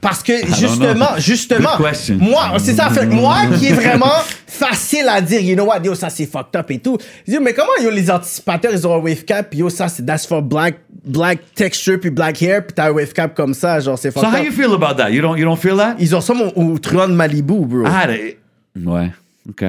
Parce 0.00 0.20
que 0.20 0.32
justement, 0.58 1.16
justement, 1.18 1.78
moi, 2.18 2.54
c'est 2.58 2.72
ça, 2.74 2.90
fait 2.90 3.06
moi 3.06 3.36
qui 3.56 3.66
est 3.68 3.72
vraiment 3.72 4.10
facile 4.48 5.06
à 5.08 5.20
dire, 5.20 5.40
you 5.40 5.54
know 5.54 5.64
what, 5.66 5.78
yo, 5.84 5.94
ça 5.94 6.10
c'est 6.10 6.26
fucked 6.26 6.56
up 6.58 6.68
et 6.72 6.80
tout. 6.80 6.98
Je 7.24 7.34
dis, 7.34 7.38
mais 7.38 7.54
comment, 7.54 7.70
yo, 7.80 7.88
les 7.88 8.10
anticipateurs, 8.10 8.72
ils 8.72 8.84
ont 8.84 8.94
un 8.96 8.98
wave 8.98 9.22
cap, 9.24 9.48
puis 9.50 9.60
yo, 9.60 9.70
ça 9.70 9.86
c'est, 9.86 10.04
that's 10.04 10.26
for 10.26 10.42
black, 10.42 10.74
black 11.04 11.38
texture, 11.54 12.00
puis 12.00 12.10
black 12.10 12.42
hair, 12.42 12.66
puis 12.66 12.74
t'as 12.74 12.88
un 12.88 12.90
wave 12.90 13.12
cap 13.12 13.32
comme 13.36 13.54
ça, 13.54 13.78
genre, 13.78 13.96
c'est 13.96 14.10
So 14.10 14.20
fucked 14.22 14.34
how 14.34 14.40
up. 14.40 14.44
you 14.44 14.50
feel 14.50 14.72
about 14.74 14.96
that? 14.96 15.10
You 15.12 15.22
don't 15.22 15.38
you 15.38 15.44
don't 15.44 15.56
feel 15.56 15.76
that? 15.76 15.94
Ils 16.00 16.16
ont 16.16 16.20
ça 16.20 16.34
mon- 16.34 16.52
au 16.56 16.76
Truon 16.80 17.06
de 17.06 17.12
Malibu, 17.14 17.64
bro. 17.64 17.84
I 17.86 17.88
had 17.88 18.10
it. 18.10 18.38
Ouais. 18.84 19.12
OK. 19.48 19.64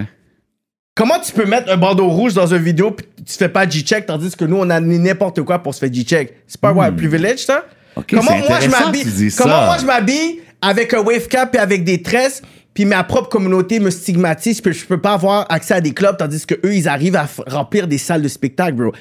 Comment 0.95 1.19
tu 1.19 1.31
peux 1.31 1.45
mettre 1.45 1.71
un 1.71 1.77
bandeau 1.77 2.07
rouge 2.07 2.35
dans 2.35 2.53
une 2.53 2.61
vidéo 2.61 2.91
puis 2.91 3.07
tu 3.25 3.33
fais 3.33 3.49
pas 3.49 3.67
G-check 3.67 4.05
tandis 4.05 4.35
que 4.35 4.45
nous 4.45 4.57
on 4.57 4.69
a 4.69 4.79
mis 4.79 4.99
n'importe 4.99 5.41
quoi 5.41 5.57
pour 5.57 5.73
se 5.73 5.79
faire 5.79 5.91
G-check? 5.91 6.35
C'est 6.45 6.61
pas 6.61 6.71
ouais, 6.71 6.85
un 6.85 6.91
privilège 6.91 7.39
ça? 7.39 7.65
Hmm. 7.95 7.99
Ok, 7.99 8.05
comment 8.11 8.37
moi 8.47 8.59
je 8.59 8.69
m'habille 8.69 9.31
Comment 9.35 9.53
ça. 9.59 9.65
moi 9.65 9.77
je 9.79 9.85
m'habille 9.85 10.41
avec 10.61 10.93
un 10.93 10.99
wave 10.99 11.27
cap 11.27 11.55
et 11.55 11.57
avec 11.57 11.83
des 11.83 12.03
tresses 12.03 12.43
puis 12.75 12.85
ma 12.85 13.03
propre 13.03 13.29
communauté 13.29 13.79
me 13.79 13.89
stigmatise 13.89 14.61
puis 14.61 14.73
je 14.73 14.85
peux 14.85 15.01
pas 15.01 15.13
avoir 15.13 15.47
accès 15.49 15.73
à 15.73 15.81
des 15.81 15.93
clubs 15.93 16.15
tandis 16.15 16.45
que 16.45 16.55
eux 16.63 16.75
ils 16.75 16.87
arrivent 16.87 17.15
à 17.15 17.27
remplir 17.47 17.87
des 17.87 17.97
salles 17.97 18.21
de 18.21 18.27
spectacle, 18.27 18.73
bro. 18.73 18.91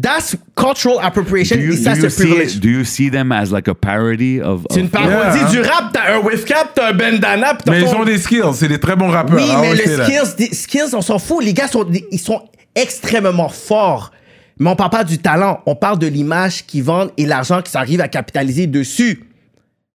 That's 0.00 0.36
cultural 0.54 0.98
appropriation 1.02 1.56
Do 1.56 1.62
you, 1.62 1.72
et 1.72 1.76
ça 1.76 1.94
do, 1.94 2.00
c'est 2.00 2.04
you 2.04 2.10
see 2.10 2.22
privilege. 2.26 2.54
it, 2.56 2.60
do 2.60 2.68
you 2.68 2.84
see 2.84 3.10
them 3.10 3.32
as 3.32 3.46
like 3.50 3.68
a 3.68 3.74
parody 3.74 4.40
of, 4.40 4.66
C'est 4.70 4.80
une 4.80 4.90
parodie 4.90 5.38
Yeah. 5.38 5.50
du 5.50 5.60
rap, 5.60 5.92
t'as 5.92 6.14
un 6.14 6.18
wave 6.20 6.44
cap, 6.44 6.72
t'as 6.74 6.90
un 6.90 6.92
bandana, 6.92 7.54
t'as 7.64 7.72
Mais 7.72 7.80
ils 7.80 7.86
ton- 7.86 8.00
ont 8.00 8.04
des 8.04 8.18
skills, 8.18 8.42
c'est 8.54 8.68
des 8.68 8.78
très 8.78 8.96
bons 8.96 9.08
rappeurs. 9.08 9.36
Oui, 9.36 9.44
I 9.44 9.56
mais 9.60 9.68
always 9.68 9.76
le 9.76 9.84
say 9.84 9.96
that. 9.96 10.04
skills, 10.04 10.36
des- 10.48 10.54
skills, 10.54 10.94
on 10.94 11.00
s'en 11.00 11.18
fout. 11.18 11.42
Les 11.42 11.54
gars 11.54 11.68
sont, 11.68 11.86
ils 12.12 12.18
sont 12.20 12.42
extrêmement 12.74 13.48
forts. 13.48 14.12
Mais 14.60 14.68
on 14.70 14.76
parle 14.76 14.90
pas 14.90 15.04
du 15.04 15.18
talent, 15.18 15.60
on 15.66 15.74
parle 15.76 15.98
de 15.98 16.06
l'image 16.08 16.66
qu'ils 16.66 16.82
vendent 16.82 17.12
et 17.16 17.26
l'argent 17.26 17.62
qu'ils 17.62 17.76
arrivent 17.76 18.00
à 18.00 18.08
capitaliser 18.08 18.66
dessus. 18.66 19.22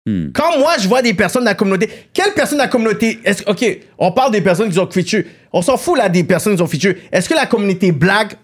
Hmm. 0.07 0.28
Quand 0.35 0.59
moi, 0.59 0.73
je 0.81 0.89
vois 0.89 1.01
des 1.02 1.15
personnes 1.15 1.43
de 1.43 1.49
la 1.49 1.55
communauté, 1.55 1.89
quelle 2.12 2.33
personne 2.35 2.59
de 2.59 2.62
la 2.62 2.68
communauté, 2.68 3.20
est-ce, 3.25 3.43
ok, 3.49 3.78
on 3.99 4.10
parle 4.10 4.33
des 4.33 4.41
personnes 4.41 4.70
qui 4.70 4.78
ont 4.78 4.89
feature. 4.91 5.23
On 5.52 5.62
s'en 5.62 5.77
fout 5.77 5.97
là 5.97 6.09
des 6.09 6.25
personnes 6.25 6.57
qui 6.57 6.62
ont 6.62 6.67
feature. 6.67 6.94
Est-ce 7.12 7.28
que 7.28 7.35
la 7.35 7.47
communauté 7.47 7.93
black 7.93 8.36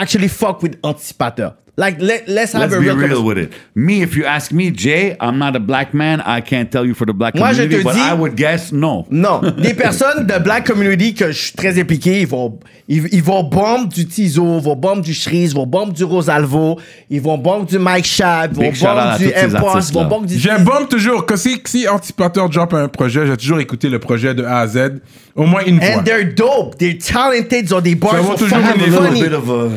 actually 0.00 0.28
fuck 0.28 0.62
with 0.62 0.80
anticipateur? 0.82 1.56
Like, 1.80 1.96
let, 2.02 2.28
let's 2.28 2.52
have 2.52 2.60
Let's 2.60 2.74
a 2.74 2.78
be 2.78 2.84
real, 2.90 2.96
real 2.96 3.24
with 3.24 3.38
it. 3.38 3.52
Me, 3.74 4.02
if 4.02 4.14
you 4.14 4.26
ask 4.26 4.52
me, 4.52 4.70
Jay, 4.70 5.16
I'm 5.18 5.38
not 5.38 5.56
a 5.56 5.60
black 5.60 5.94
man. 5.94 6.20
I 6.26 6.42
can't 6.42 6.70
tell 6.70 6.84
you 6.84 6.92
for 6.92 7.06
the 7.06 7.14
black 7.14 7.34
Moi, 7.34 7.52
je 7.54 7.62
community, 7.62 7.78
te 7.78 7.82
but 7.84 7.94
dis- 7.94 8.00
I 8.02 8.12
would 8.12 8.34
guess 8.36 8.70
no. 8.70 9.06
Non, 9.08 9.40
des 9.62 9.72
personnes 9.72 10.26
de 10.26 10.38
black 10.38 10.66
community 10.66 11.14
que 11.14 11.32
je 11.32 11.38
suis 11.38 11.52
très 11.54 11.78
impliqué, 11.80 12.20
ils 12.20 12.26
vont, 12.26 12.58
ils, 12.86 13.08
ils 13.12 13.22
vont 13.22 13.44
bomber 13.44 13.88
du 13.88 14.04
Tizo, 14.06 14.58
ils 14.58 14.62
vont 14.62 14.76
bomber 14.76 15.00
du 15.00 15.14
Shreeze, 15.14 15.52
ils 15.52 15.56
vont 15.56 15.66
bomber 15.66 15.92
du 15.94 16.04
Rosalvo, 16.04 16.78
ils 17.08 17.22
vont 17.22 17.38
bomber 17.38 17.64
du 17.64 17.78
Mike 17.78 18.04
Shab, 18.04 18.50
ils 18.52 18.56
vont 18.56 18.70
Big 18.70 18.84
à 18.84 18.94
bomber 19.16 19.24
du 19.24 19.30
ces 19.30 19.56
Impost, 19.56 19.88
ils 19.90 19.94
vont 19.94 20.04
bomber 20.04 20.26
du... 20.26 20.38
J'ai 20.38 20.50
un 20.50 20.58
bombe 20.60 20.86
toujours. 20.88 21.24
Que 21.24 21.36
si, 21.36 21.62
si 21.64 21.88
Anticipateur 21.88 22.50
drop 22.50 22.74
un 22.74 22.88
projet, 22.88 23.26
j'ai 23.26 23.36
toujours 23.38 23.60
écouté 23.60 23.88
le 23.88 23.98
projet 23.98 24.34
de 24.34 24.44
A 24.44 24.58
à 24.58 24.66
Z. 24.66 25.00
Au 25.36 25.44
moins 25.46 25.62
une 25.64 25.80
fois. 25.80 26.00
And 26.00 26.02
they're 26.02 26.34
dope, 26.34 26.76
they're 26.76 26.98
talented, 26.98 27.64
ils 27.66 27.74
ont 27.74 27.80
des 27.80 27.94
bars, 27.94 28.10
Ça 28.10 28.18
ils 28.18 28.24
vaut 28.24 28.32
sont 28.32 28.44
toujours 28.44 28.58
fucking 28.58 28.82
une 28.86 28.92
écoute. 28.92 29.06
funny. 29.06 29.22
Bit 29.22 29.32
of 29.32 29.48
a- 29.48 29.68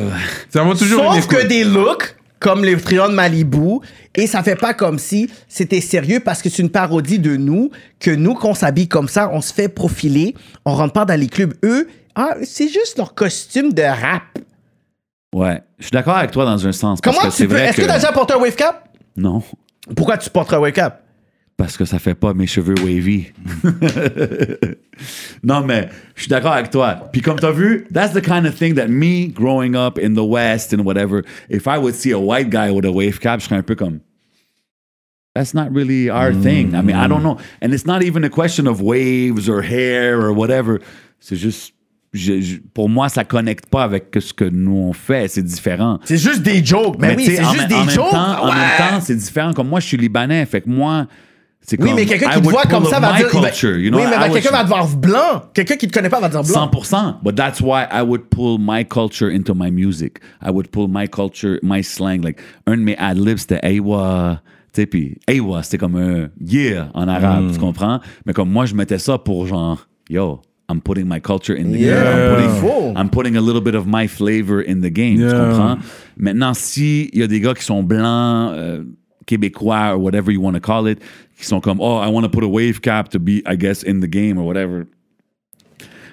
Ça 0.50 0.64
va 0.64 0.74
toujours 0.74 1.14
une 1.14 1.22
Sauf 1.22 1.28
que 1.28 1.46
des 1.46 1.62
looks 1.64 1.93
comme 2.40 2.64
les 2.64 2.76
Trion 2.76 3.08
de 3.08 3.14
Malibu 3.14 3.80
et 4.14 4.26
ça 4.26 4.42
fait 4.42 4.56
pas 4.56 4.74
comme 4.74 4.98
si 4.98 5.30
c'était 5.48 5.80
sérieux 5.80 6.20
parce 6.20 6.42
que 6.42 6.50
c'est 6.50 6.62
une 6.62 6.70
parodie 6.70 7.18
de 7.18 7.36
nous 7.36 7.70
que 8.00 8.10
nous 8.10 8.34
qu'on 8.34 8.54
s'habille 8.54 8.88
comme 8.88 9.08
ça 9.08 9.30
on 9.32 9.40
se 9.40 9.52
fait 9.52 9.68
profiler 9.68 10.34
on 10.64 10.74
rentre 10.74 10.92
pas 10.92 11.04
dans 11.04 11.18
les 11.18 11.28
clubs 11.28 11.54
eux 11.64 11.88
ah 12.14 12.34
c'est 12.42 12.68
juste 12.68 12.98
leur 12.98 13.14
costume 13.14 13.72
de 13.72 13.82
rap 13.82 14.22
Ouais. 15.34 15.60
Je 15.78 15.86
suis 15.86 15.90
d'accord 15.90 16.16
avec 16.16 16.30
toi 16.30 16.44
dans 16.44 16.66
un 16.66 16.72
sens. 16.72 17.00
Parce 17.00 17.16
comment 17.16 17.28
que 17.28 17.34
c'est 17.34 17.42
tu 17.42 17.48
peux 17.48 17.56
vrai 17.56 17.66
est-ce 17.66 17.76
que, 17.76 17.82
que... 17.82 17.86
t'as 17.88 17.98
déjà 17.98 18.12
porté 18.12 18.34
un 18.34 18.38
wave 18.38 18.54
cap? 18.54 18.88
Non. 19.16 19.42
pourquoi 19.96 20.16
tu 20.16 20.30
porterais 20.30 20.56
un 20.56 20.60
wave 20.60 20.72
cap? 20.72 21.02
Parce 21.56 21.76
que 21.76 21.84
ça 21.84 21.98
fait 22.00 22.14
pas 22.16 22.34
mes 22.34 22.46
cheveux 22.48 22.74
wavy. 22.82 23.26
non, 25.42 25.62
mais 25.64 25.88
je 26.14 26.22
suis 26.22 26.28
d'accord 26.28 26.52
avec 26.52 26.70
toi. 26.70 27.08
Puis 27.12 27.20
comme 27.22 27.38
tu 27.38 27.46
as 27.46 27.52
vu, 27.52 27.86
that's 27.92 28.12
the 28.12 28.20
kind 28.22 28.46
of 28.46 28.54
thing 28.56 28.74
that 28.74 28.88
me, 28.88 29.28
growing 29.28 29.74
up 29.76 29.98
in 29.98 30.14
the 30.14 30.24
West 30.26 30.72
and 30.74 30.84
whatever, 30.84 31.22
if 31.48 31.66
I 31.66 31.78
would 31.78 31.94
see 31.94 32.10
a 32.12 32.18
white 32.18 32.50
guy 32.50 32.70
with 32.70 32.84
a 32.84 32.92
wave 32.92 33.18
cap, 33.20 33.40
je 33.40 33.46
serais 33.46 33.56
un 33.56 33.62
peu 33.62 33.74
comme... 33.76 34.00
That's 35.34 35.52
not 35.54 35.72
really 35.72 36.08
our 36.10 36.32
thing. 36.32 36.74
I 36.76 36.80
mean, 36.82 36.94
I 36.94 37.08
don't 37.08 37.24
know. 37.24 37.38
And 37.60 37.72
it's 37.74 37.86
not 37.86 38.02
even 38.04 38.22
a 38.22 38.30
question 38.30 38.68
of 38.68 38.80
waves 38.80 39.48
or 39.48 39.62
hair 39.62 40.20
or 40.20 40.32
whatever. 40.32 40.80
C'est 41.18 41.34
juste... 41.36 41.72
je- 42.12 42.40
je- 42.40 42.58
pour 42.72 42.88
moi, 42.88 43.08
ça 43.08 43.24
connecte 43.24 43.66
pas 43.66 43.82
avec 43.82 44.14
ce 44.20 44.32
que 44.32 44.44
nous 44.44 44.76
on 44.76 44.92
fait. 44.92 45.26
C'est 45.28 45.42
différent. 45.42 45.98
c'est 46.04 46.18
juste 46.18 46.42
des 46.42 46.64
jokes 46.64 46.96
mais, 47.00 47.16
oui 47.16 47.24
c'est 47.26 47.44
en 47.44 47.52
juste 47.52 47.64
en 47.72 47.84
des 47.84 47.90
jokes 47.90 48.10
temps- 48.12 48.42
En 48.44 48.48
Ouais. 48.48 48.54
même 48.54 48.78
temps, 48.78 49.00
c'est 49.00 49.16
différent. 49.16 49.52
Comme 49.52 49.68
moi, 49.68 49.80
je 49.80 49.86
suis 49.88 49.96
libanais. 49.96 50.46
Fait 50.46 50.60
que 50.60 50.68
moi, 50.68 51.08
c'est 51.66 51.80
oui 51.80 51.88
comme... 51.88 51.96
mais 51.96 52.06
quelqu'un 52.06 52.30
I 52.30 52.34
qui 52.34 52.40
te 52.40 52.44
would 52.44 52.52
voit 52.52 52.62
pull 52.62 52.70
comme 52.72 52.84
ça 52.86 53.00
va 53.00 53.12
my 53.12 53.18
dire 53.18 53.28
il 53.32 53.40
va- 53.40 53.48
culture, 53.50 53.76
you 53.78 53.90
know? 53.90 53.98
oui 53.98 54.04
mais 54.08 54.16
I 54.16 54.18
would- 54.28 54.32
quelqu'un 54.34 54.50
va 54.56 54.62
te 54.64 54.68
voir 54.68 54.86
blanc 54.96 55.42
quelqu'un 55.54 55.76
qui 55.76 55.88
te 55.88 55.92
connaît 55.92 56.08
pas 56.10 56.20
va 56.20 56.28
te 56.28 56.32
dire 56.36 56.42
blanc 56.42 56.70
100%. 56.72 57.16
But 57.22 57.34
that's 57.36 57.60
why 57.60 57.84
I 57.90 58.02
would 58.02 58.28
pull 58.30 58.58
my 58.60 58.84
culture 58.84 59.30
into 59.30 59.54
my 59.54 59.70
music. 59.70 60.18
I 60.44 60.50
would 60.50 60.68
pull 60.68 60.88
my 60.88 61.08
culture, 61.08 61.58
my 61.62 61.82
slang. 61.82 62.22
Like, 62.22 62.38
un 62.66 62.76
de 62.76 62.82
mes 62.82 62.96
ad-libs, 62.98 63.38
c'était 63.38 63.60
Aywa. 63.64 64.40
Tu 64.74 64.80
sais, 64.82 64.86
puis 64.86 65.16
Aywa, 65.28 65.62
c'était 65.62 65.78
comme 65.78 65.96
un 65.96 66.28
yeah 66.44 66.88
en 66.94 67.06
arabe, 67.08 67.52
tu 67.52 67.58
comprends? 67.60 68.00
Mais 68.26 68.32
comme 68.32 68.50
moi, 68.50 68.66
je 68.66 68.74
mettais 68.74 68.98
ça 68.98 69.18
pour 69.18 69.46
genre, 69.46 69.86
yo, 70.10 70.40
I'm 70.68 70.80
putting 70.80 71.06
my 71.08 71.20
culture 71.20 71.54
in 71.56 71.70
the 71.72 71.76
Yeah, 71.78 72.02
game. 72.02 72.18
I'm 72.18 72.60
putting. 72.60 72.96
I'm 72.96 73.08
putting 73.10 73.36
a 73.36 73.40
little 73.40 73.60
bit 73.62 73.74
of 73.74 73.86
my 73.86 74.08
flavor 74.08 74.60
in 74.66 74.80
the 74.80 74.90
game. 74.90 75.16
Tu 75.16 75.22
Yeah. 75.22 75.32
comprends? 75.38 75.78
Maintenant, 76.16 76.54
si 76.54 77.10
il 77.12 77.20
y 77.20 77.22
a 77.22 77.26
des 77.26 77.40
gars 77.40 77.54
qui 77.54 77.64
sont 77.64 77.82
blancs, 77.82 78.52
euh, 78.54 78.82
québécois, 79.26 79.92
or 79.92 79.98
whatever 79.98 80.30
you 80.30 80.40
want 80.40 80.54
to 80.54 80.60
call 80.60 80.86
it, 80.86 81.00
qui 81.36 81.44
sont 81.44 81.60
comme, 81.60 81.80
oh, 81.80 81.96
I 81.96 82.08
want 82.08 82.24
to 82.24 82.30
put 82.30 82.44
a 82.44 82.48
wave 82.48 82.80
cap 82.80 83.08
to 83.10 83.18
be, 83.18 83.42
I 83.46 83.56
guess, 83.56 83.82
in 83.82 84.00
the 84.00 84.08
game 84.08 84.38
or 84.38 84.44
whatever. 84.44 84.86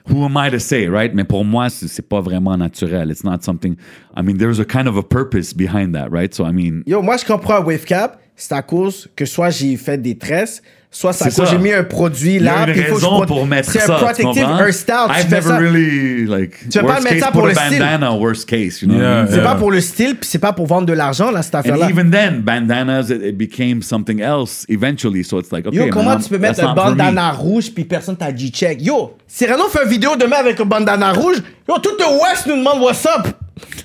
Who 0.08 0.26
am 0.26 0.36
I 0.36 0.50
to 0.50 0.60
say, 0.60 0.88
right? 0.88 1.14
Mais 1.14 1.24
pour 1.24 1.46
moi, 1.46 1.70
c'est 1.70 2.02
pas 2.10 2.22
vraiment 2.22 2.58
naturel. 2.58 3.12
It's 3.12 3.24
not 3.24 3.44
something. 3.44 3.78
I 4.16 4.24
mean, 4.24 4.38
there's 4.38 4.60
a 4.60 4.66
kind 4.66 4.88
of 4.88 4.98
a 4.98 5.04
purpose 5.04 5.54
behind 5.54 5.94
that, 5.94 6.12
right? 6.12 6.34
So 6.34 6.44
I 6.44 6.52
mean, 6.52 6.84
Yo, 6.88 7.02
moi, 7.02 7.18
je 7.18 7.26
comprends 7.26 7.64
wave 7.64 7.86
cap. 7.86 8.20
C'est 8.36 8.56
à 8.56 8.64
cause 8.64 9.08
que 9.16 9.26
soit 9.26 9.52
j'ai 9.52 9.78
fait 9.78 10.02
des 10.02 10.18
tresses, 10.18 10.64
soit 10.94 11.14
c'est 11.14 11.26
C'est 11.26 11.32
ça. 11.32 11.46
j'ai 11.46 11.58
mis 11.58 11.72
un 11.72 11.84
produit 11.86 12.36
il 12.36 12.44
y 12.44 12.48
a 12.48 12.66
là. 12.66 12.68
une 12.68 12.74
que 12.76 12.82
je 12.88 12.94
raison 12.94 13.08
pro- 13.10 13.26
pour 13.26 13.48
mettre 13.48 13.72
C'est 13.72 13.80
ça. 13.80 13.96
un 13.96 13.98
tu 14.00 14.04
protective 14.04 14.48
hairstyle. 14.60 14.96
Tu 15.08 15.12
I've 15.12 15.28
fais 15.30 15.36
never 15.36 15.48
ça. 15.48 15.58
really 15.58 16.26
like. 16.26 16.70
Tu 16.70 16.78
vas 16.80 16.84
pas 16.84 16.90
worst 16.96 17.04
mettre 17.10 17.26
ça 17.26 17.32
pour 17.32 17.46
le 17.48 17.52
a 17.52 17.56
style. 17.56 17.80
bandana, 17.80 18.12
worst 18.14 18.50
case, 18.50 18.82
you 18.82 18.88
know. 18.90 19.00
Yeah? 19.00 19.26
C'est 19.30 19.36
yeah. 19.38 19.44
pas 19.44 19.56
pour 19.56 19.72
le 19.72 19.80
style, 19.82 20.16
puis 20.18 20.30
c'est 20.30 20.40
pas 20.40 20.52
pour 20.54 20.68
vendre 20.68 20.86
de 20.88 20.94
l'argent, 20.94 21.32
là, 21.32 21.42
cette 21.42 21.56
affaire-là. 21.56 21.86
And 21.86 21.90
even 21.90 22.12
then, 22.12 22.42
bandanas 22.42 23.04
it, 23.10 23.22
it 23.24 23.38
became 23.38 23.82
something 23.82 24.20
else 24.22 24.66
eventually. 24.70 25.24
So 25.24 25.40
it's 25.40 25.52
like 25.52 25.66
okay, 25.66 25.78
Yo, 25.78 25.84
man, 25.86 25.92
comment 25.92 26.12
I'm- 26.12 26.22
tu 26.22 26.30
peux 26.30 26.38
mettre 26.38 26.64
un 26.64 26.74
bandana 26.76 27.32
rouge 27.32 27.72
puis 27.74 27.86
personne 27.86 28.18
t'a 28.18 28.32
dit 28.34 28.52
check? 28.52 28.82
Yo, 28.82 29.16
Cyrano 29.28 29.70
fait 29.70 29.84
une 29.86 29.90
vidéo 29.90 30.16
demain 30.20 30.38
avec 30.38 30.60
un 30.60 30.66
bandana 30.66 31.14
rouge? 31.14 31.38
Yo, 31.70 31.78
tout 31.80 31.92
le 31.98 32.22
West 32.22 32.48
nous 32.48 32.58
demande 32.58 32.82
what's 32.82 33.06
up. 33.06 33.28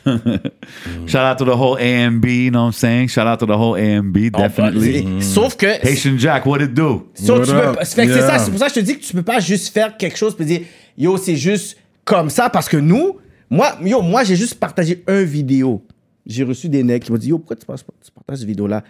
Shout 1.07 1.19
out 1.25 1.39
to 1.39 1.45
the 1.45 1.57
whole 1.57 1.77
AMB, 1.79 2.25
you 2.25 2.51
know 2.51 2.61
what 2.61 2.67
I'm 2.69 2.73
saying? 2.73 3.09
Shout 3.09 3.27
out 3.27 3.39
to 3.41 3.47
the 3.47 3.57
whole 3.57 3.77
AMB, 3.77 4.31
definitely. 4.31 5.05
C'est- 5.21 5.35
Sauf 5.35 5.57
que. 5.57 5.67
Haitian 5.83 6.19
Jack, 6.19 6.47
what 6.47 6.61
it 6.63 6.75
do? 6.75 7.09
sauf 7.15 7.39
What 7.41 7.45
tu 7.47 7.53
peux 7.53 7.59
up? 7.59 7.77
pas- 7.77 7.85
fait 7.85 8.07
que 8.07 8.13
c'est 8.13 8.19
Yeah. 8.19 8.27
ça, 8.31 8.39
c'est 8.39 8.51
pour 8.51 8.59
ça 8.61 8.67
que 8.69 8.75
je 8.75 8.81
te 8.81 8.85
dis 8.85 8.99
que 8.99 9.05
tu 9.05 9.13
peux 9.13 9.23
pas 9.23 9.41
juste 9.41 9.73
faire 9.73 9.97
quelque 9.97 10.17
chose 10.17 10.35
puis 10.37 10.45
dire 10.47 10.61
yo, 10.99 11.17
c'est 11.17 11.37
juste 11.37 11.77
comme 12.05 12.31
ça 12.31 12.51
parce 12.51 12.69
que 12.69 12.77
nous, 12.77 13.17
moi, 13.51 13.77
yo, 13.85 14.03
moi 14.03 14.25
j'ai 14.25 14.37
juste 14.37 14.55
partagé 14.55 15.03
un 15.07 15.23
vidéo. 15.23 15.83
J'ai 16.27 16.43
reçu 16.43 16.69
des 16.69 16.83
necks 16.83 17.05
qui 17.05 17.13
m'ont 17.13 17.19
dit 17.19 17.29
yo, 17.29 17.39
pourquoi 17.39 17.57
tu, 17.57 17.65
passes 17.67 17.83
pas- 17.85 17.93
tu 18.05 18.11
partages 18.11 18.39
cette 18.39 18.49
vidéo-là? 18.49 18.83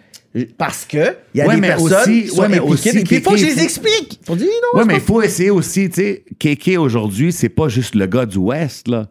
Parce 0.57 0.85
que 0.85 1.15
il 1.33 1.37
y 1.37 1.41
a 1.41 1.47
Ouais, 1.47 1.55
des 1.55 1.61
mais 1.61 1.67
personnes 1.69 1.93
aussi- 2.01 2.21
qui 2.23 2.27
sont 2.29 2.41
ouais, 2.41 2.49
mais 2.49 2.57
impliquées, 2.57 2.73
aussi, 2.73 2.89
et 2.89 3.03
puis 3.03 3.15
il 3.17 3.21
faut 3.21 3.31
que 3.31 3.37
je 3.37 3.43
Kéké, 3.43 3.53
les 3.55 3.59
faut- 3.59 3.63
explique. 3.65 4.19
Ils 4.27 4.31
ont 4.31 4.35
dit 4.35 4.43
non, 4.43 4.49
Ouais, 4.49 4.55
c'est 4.81 4.85
mais 4.85 4.93
pas- 4.93 4.99
il 4.99 5.01
faut 5.01 5.21
essayer 5.21 5.49
aussi, 5.51 5.89
tu 5.89 5.95
sais, 5.95 6.23
Kéké 6.39 6.77
aujourd'hui, 6.77 7.31
c'est 7.31 7.49
pas 7.49 7.69
juste 7.69 7.95
le 7.95 8.05
gars 8.07 8.25
du 8.25 8.37
West, 8.37 8.87
là. 8.87 9.07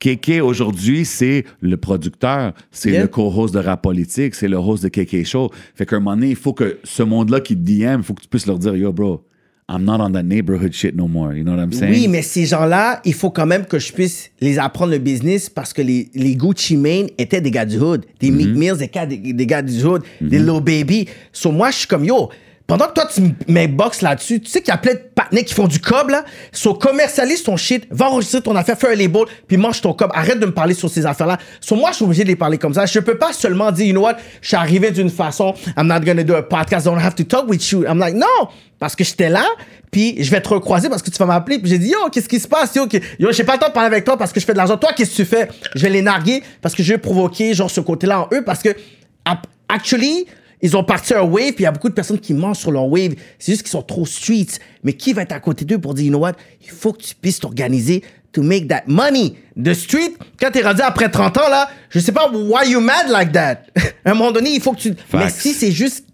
Kéké 0.00 0.40
aujourd'hui, 0.40 1.04
c'est 1.04 1.44
le 1.60 1.76
producteur, 1.76 2.54
c'est 2.70 2.98
le 2.98 3.06
co-host 3.06 3.52
de 3.54 3.60
Rap 3.60 3.82
Politique, 3.82 4.34
c'est 4.34 4.48
le 4.48 4.56
host 4.56 4.82
de 4.82 4.88
Kéké 4.88 5.24
Show. 5.24 5.50
Fait 5.74 5.84
qu'à 5.84 5.96
un 5.96 6.00
moment 6.00 6.16
donné, 6.16 6.30
il 6.30 6.36
faut 6.36 6.54
que 6.54 6.78
ce 6.84 7.02
monde-là 7.02 7.40
qui 7.40 7.54
te 7.54 7.60
DM, 7.60 7.98
il 7.98 8.02
faut 8.02 8.14
que 8.14 8.22
tu 8.22 8.28
puisses 8.28 8.46
leur 8.46 8.58
dire, 8.58 8.74
yo, 8.74 8.92
bro, 8.92 9.22
I'm 9.68 9.84
not 9.84 10.00
on 10.00 10.10
that 10.12 10.22
neighborhood 10.24 10.72
shit 10.72 10.96
no 10.96 11.06
more. 11.06 11.32
You 11.34 11.44
know 11.44 11.52
what 11.54 11.62
I'm 11.62 11.72
saying? 11.72 11.92
Oui, 11.92 12.08
mais 12.08 12.22
ces 12.22 12.46
gens-là, 12.46 13.00
il 13.04 13.14
faut 13.14 13.30
quand 13.30 13.46
même 13.46 13.66
que 13.66 13.78
je 13.78 13.92
puisse 13.92 14.30
les 14.40 14.58
apprendre 14.58 14.90
le 14.90 14.98
business 14.98 15.48
parce 15.48 15.72
que 15.72 15.82
les, 15.82 16.08
les 16.14 16.34
Gucci 16.34 16.76
Mane 16.76 17.06
étaient 17.18 17.40
des 17.42 17.50
gars 17.52 17.66
du 17.66 17.76
hood. 17.78 18.04
Des 18.18 18.30
Mm-hmm. 18.30 18.34
Meek 18.34 18.56
Mills, 18.56 18.76
des 18.78 18.88
gars, 18.88 19.06
des, 19.06 19.18
des 19.18 19.46
gars 19.46 19.62
du 19.62 19.84
hood, 19.84 20.02
des 20.20 20.38
Lil 20.38 20.60
Baby. 20.60 21.06
So, 21.30 21.52
moi, 21.52 21.70
je 21.70 21.76
suis 21.76 21.86
comme, 21.86 22.04
yo, 22.04 22.30
pendant 22.70 22.86
que 22.86 22.92
toi, 22.92 23.08
tu 23.12 23.34
m'inbox 23.48 24.00
là-dessus, 24.00 24.40
tu 24.40 24.48
sais 24.48 24.60
qu'il 24.60 24.68
y 24.68 24.74
a 24.74 24.78
plein 24.78 24.92
de 24.92 25.00
partenaires 25.12 25.44
qui 25.44 25.54
font 25.54 25.66
du 25.66 25.80
cob, 25.80 26.10
là. 26.10 26.24
So, 26.52 26.72
commercialise 26.72 27.42
ton 27.42 27.56
shit, 27.56 27.84
va 27.90 28.06
enregistrer 28.06 28.42
ton 28.42 28.54
affaire, 28.54 28.78
fais 28.78 28.92
un 28.92 28.94
label, 28.94 29.24
puis 29.48 29.56
mange 29.56 29.80
ton 29.80 29.92
cob. 29.92 30.12
Arrête 30.14 30.38
de 30.38 30.46
me 30.46 30.54
parler 30.54 30.74
sur 30.74 30.88
ces 30.88 31.04
affaires-là. 31.04 31.38
So, 31.60 31.74
moi, 31.74 31.90
je 31.90 31.96
suis 31.96 32.04
obligé 32.04 32.22
de 32.22 32.28
les 32.28 32.36
parler 32.36 32.58
comme 32.58 32.72
ça. 32.72 32.86
Je 32.86 33.00
peux 33.00 33.18
pas 33.18 33.32
seulement 33.32 33.72
dire, 33.72 33.86
you 33.86 33.92
know 33.92 34.02
what, 34.02 34.18
je 34.40 34.46
suis 34.46 34.56
arrivé 34.56 34.92
d'une 34.92 35.10
façon, 35.10 35.52
I'm 35.76 35.88
not 35.88 35.98
gonna 36.06 36.22
do 36.22 36.32
a 36.36 36.44
podcast, 36.44 36.86
I 36.86 36.90
don't 36.90 37.04
have 37.04 37.16
to 37.16 37.24
talk 37.24 37.48
with 37.48 37.72
you. 37.72 37.82
I'm 37.88 37.98
like, 37.98 38.14
non, 38.14 38.46
parce 38.78 38.94
que 38.94 39.02
j'étais 39.02 39.30
là, 39.30 39.44
puis 39.90 40.22
je 40.22 40.30
vais 40.30 40.40
te 40.40 40.50
recroiser 40.50 40.88
parce 40.88 41.02
que 41.02 41.10
tu 41.10 41.18
vas 41.18 41.26
m'appeler. 41.26 41.58
Puis 41.58 41.70
j'ai 41.70 41.78
dit, 41.78 41.88
yo, 41.88 42.08
qu'est-ce 42.12 42.28
qui 42.28 42.38
se 42.38 42.46
passe? 42.46 42.76
Yo, 42.76 42.86
yo 43.18 43.32
j'ai 43.32 43.42
pas 43.42 43.54
le 43.54 43.58
temps 43.58 43.68
de 43.68 43.72
parler 43.72 43.88
avec 43.88 44.04
toi 44.04 44.16
parce 44.16 44.32
que 44.32 44.38
je 44.38 44.46
fais 44.46 44.52
de 44.52 44.58
l'argent. 44.58 44.76
Toi, 44.76 44.90
qu'est-ce 44.96 45.10
que 45.10 45.16
tu 45.16 45.24
fais? 45.24 45.48
Je 45.74 45.82
vais 45.82 45.90
les 45.90 46.02
narguer 46.02 46.44
parce 46.62 46.76
que 46.76 46.84
je 46.84 46.92
vais 46.92 46.98
provoquer, 46.98 47.52
genre, 47.52 47.68
ce 47.68 47.80
côté-là 47.80 48.20
en 48.20 48.28
eux 48.32 48.44
parce 48.44 48.62
que, 48.62 48.68
actually, 49.68 50.26
ils 50.62 50.76
ont 50.76 50.84
parti 50.84 51.14
un 51.14 51.22
wave, 51.22 51.52
puis 51.52 51.60
il 51.60 51.62
y 51.62 51.66
a 51.66 51.72
beaucoup 51.72 51.88
de 51.88 51.94
personnes 51.94 52.18
qui 52.18 52.34
mangent 52.34 52.58
sur 52.58 52.70
leur 52.70 52.86
wave. 52.86 53.14
C'est 53.38 53.52
juste 53.52 53.62
qu'ils 53.62 53.70
sont 53.70 53.82
trop 53.82 54.04
streets. 54.04 54.58
Mais 54.84 54.92
qui 54.92 55.12
va 55.12 55.22
être 55.22 55.32
à 55.32 55.40
côté 55.40 55.64
d'eux 55.64 55.78
pour 55.78 55.94
dire, 55.94 56.06
you 56.06 56.10
know 56.10 56.18
what? 56.18 56.34
Il 56.62 56.70
faut 56.70 56.92
que 56.92 57.02
tu 57.02 57.14
puisses 57.14 57.40
t'organiser 57.40 58.02
to 58.32 58.42
make 58.42 58.68
that 58.68 58.82
money. 58.86 59.34
The 59.62 59.74
street, 59.74 60.16
quand 60.40 60.50
t'es 60.50 60.62
rendu 60.62 60.82
après 60.82 61.10
30 61.10 61.36
ans, 61.38 61.48
là, 61.48 61.68
je 61.88 61.98
sais 61.98 62.12
pas 62.12 62.30
why 62.30 62.70
you 62.70 62.80
mad 62.80 63.08
like 63.08 63.32
that. 63.32 63.62
à 64.04 64.10
un 64.10 64.14
moment 64.14 64.32
donné, 64.32 64.50
il 64.50 64.60
faut 64.60 64.72
que 64.72 64.80
tu. 64.80 64.94
Mais 65.12 65.30
si 65.30 65.52
c'est 65.52 65.72
juste. 65.72 66.06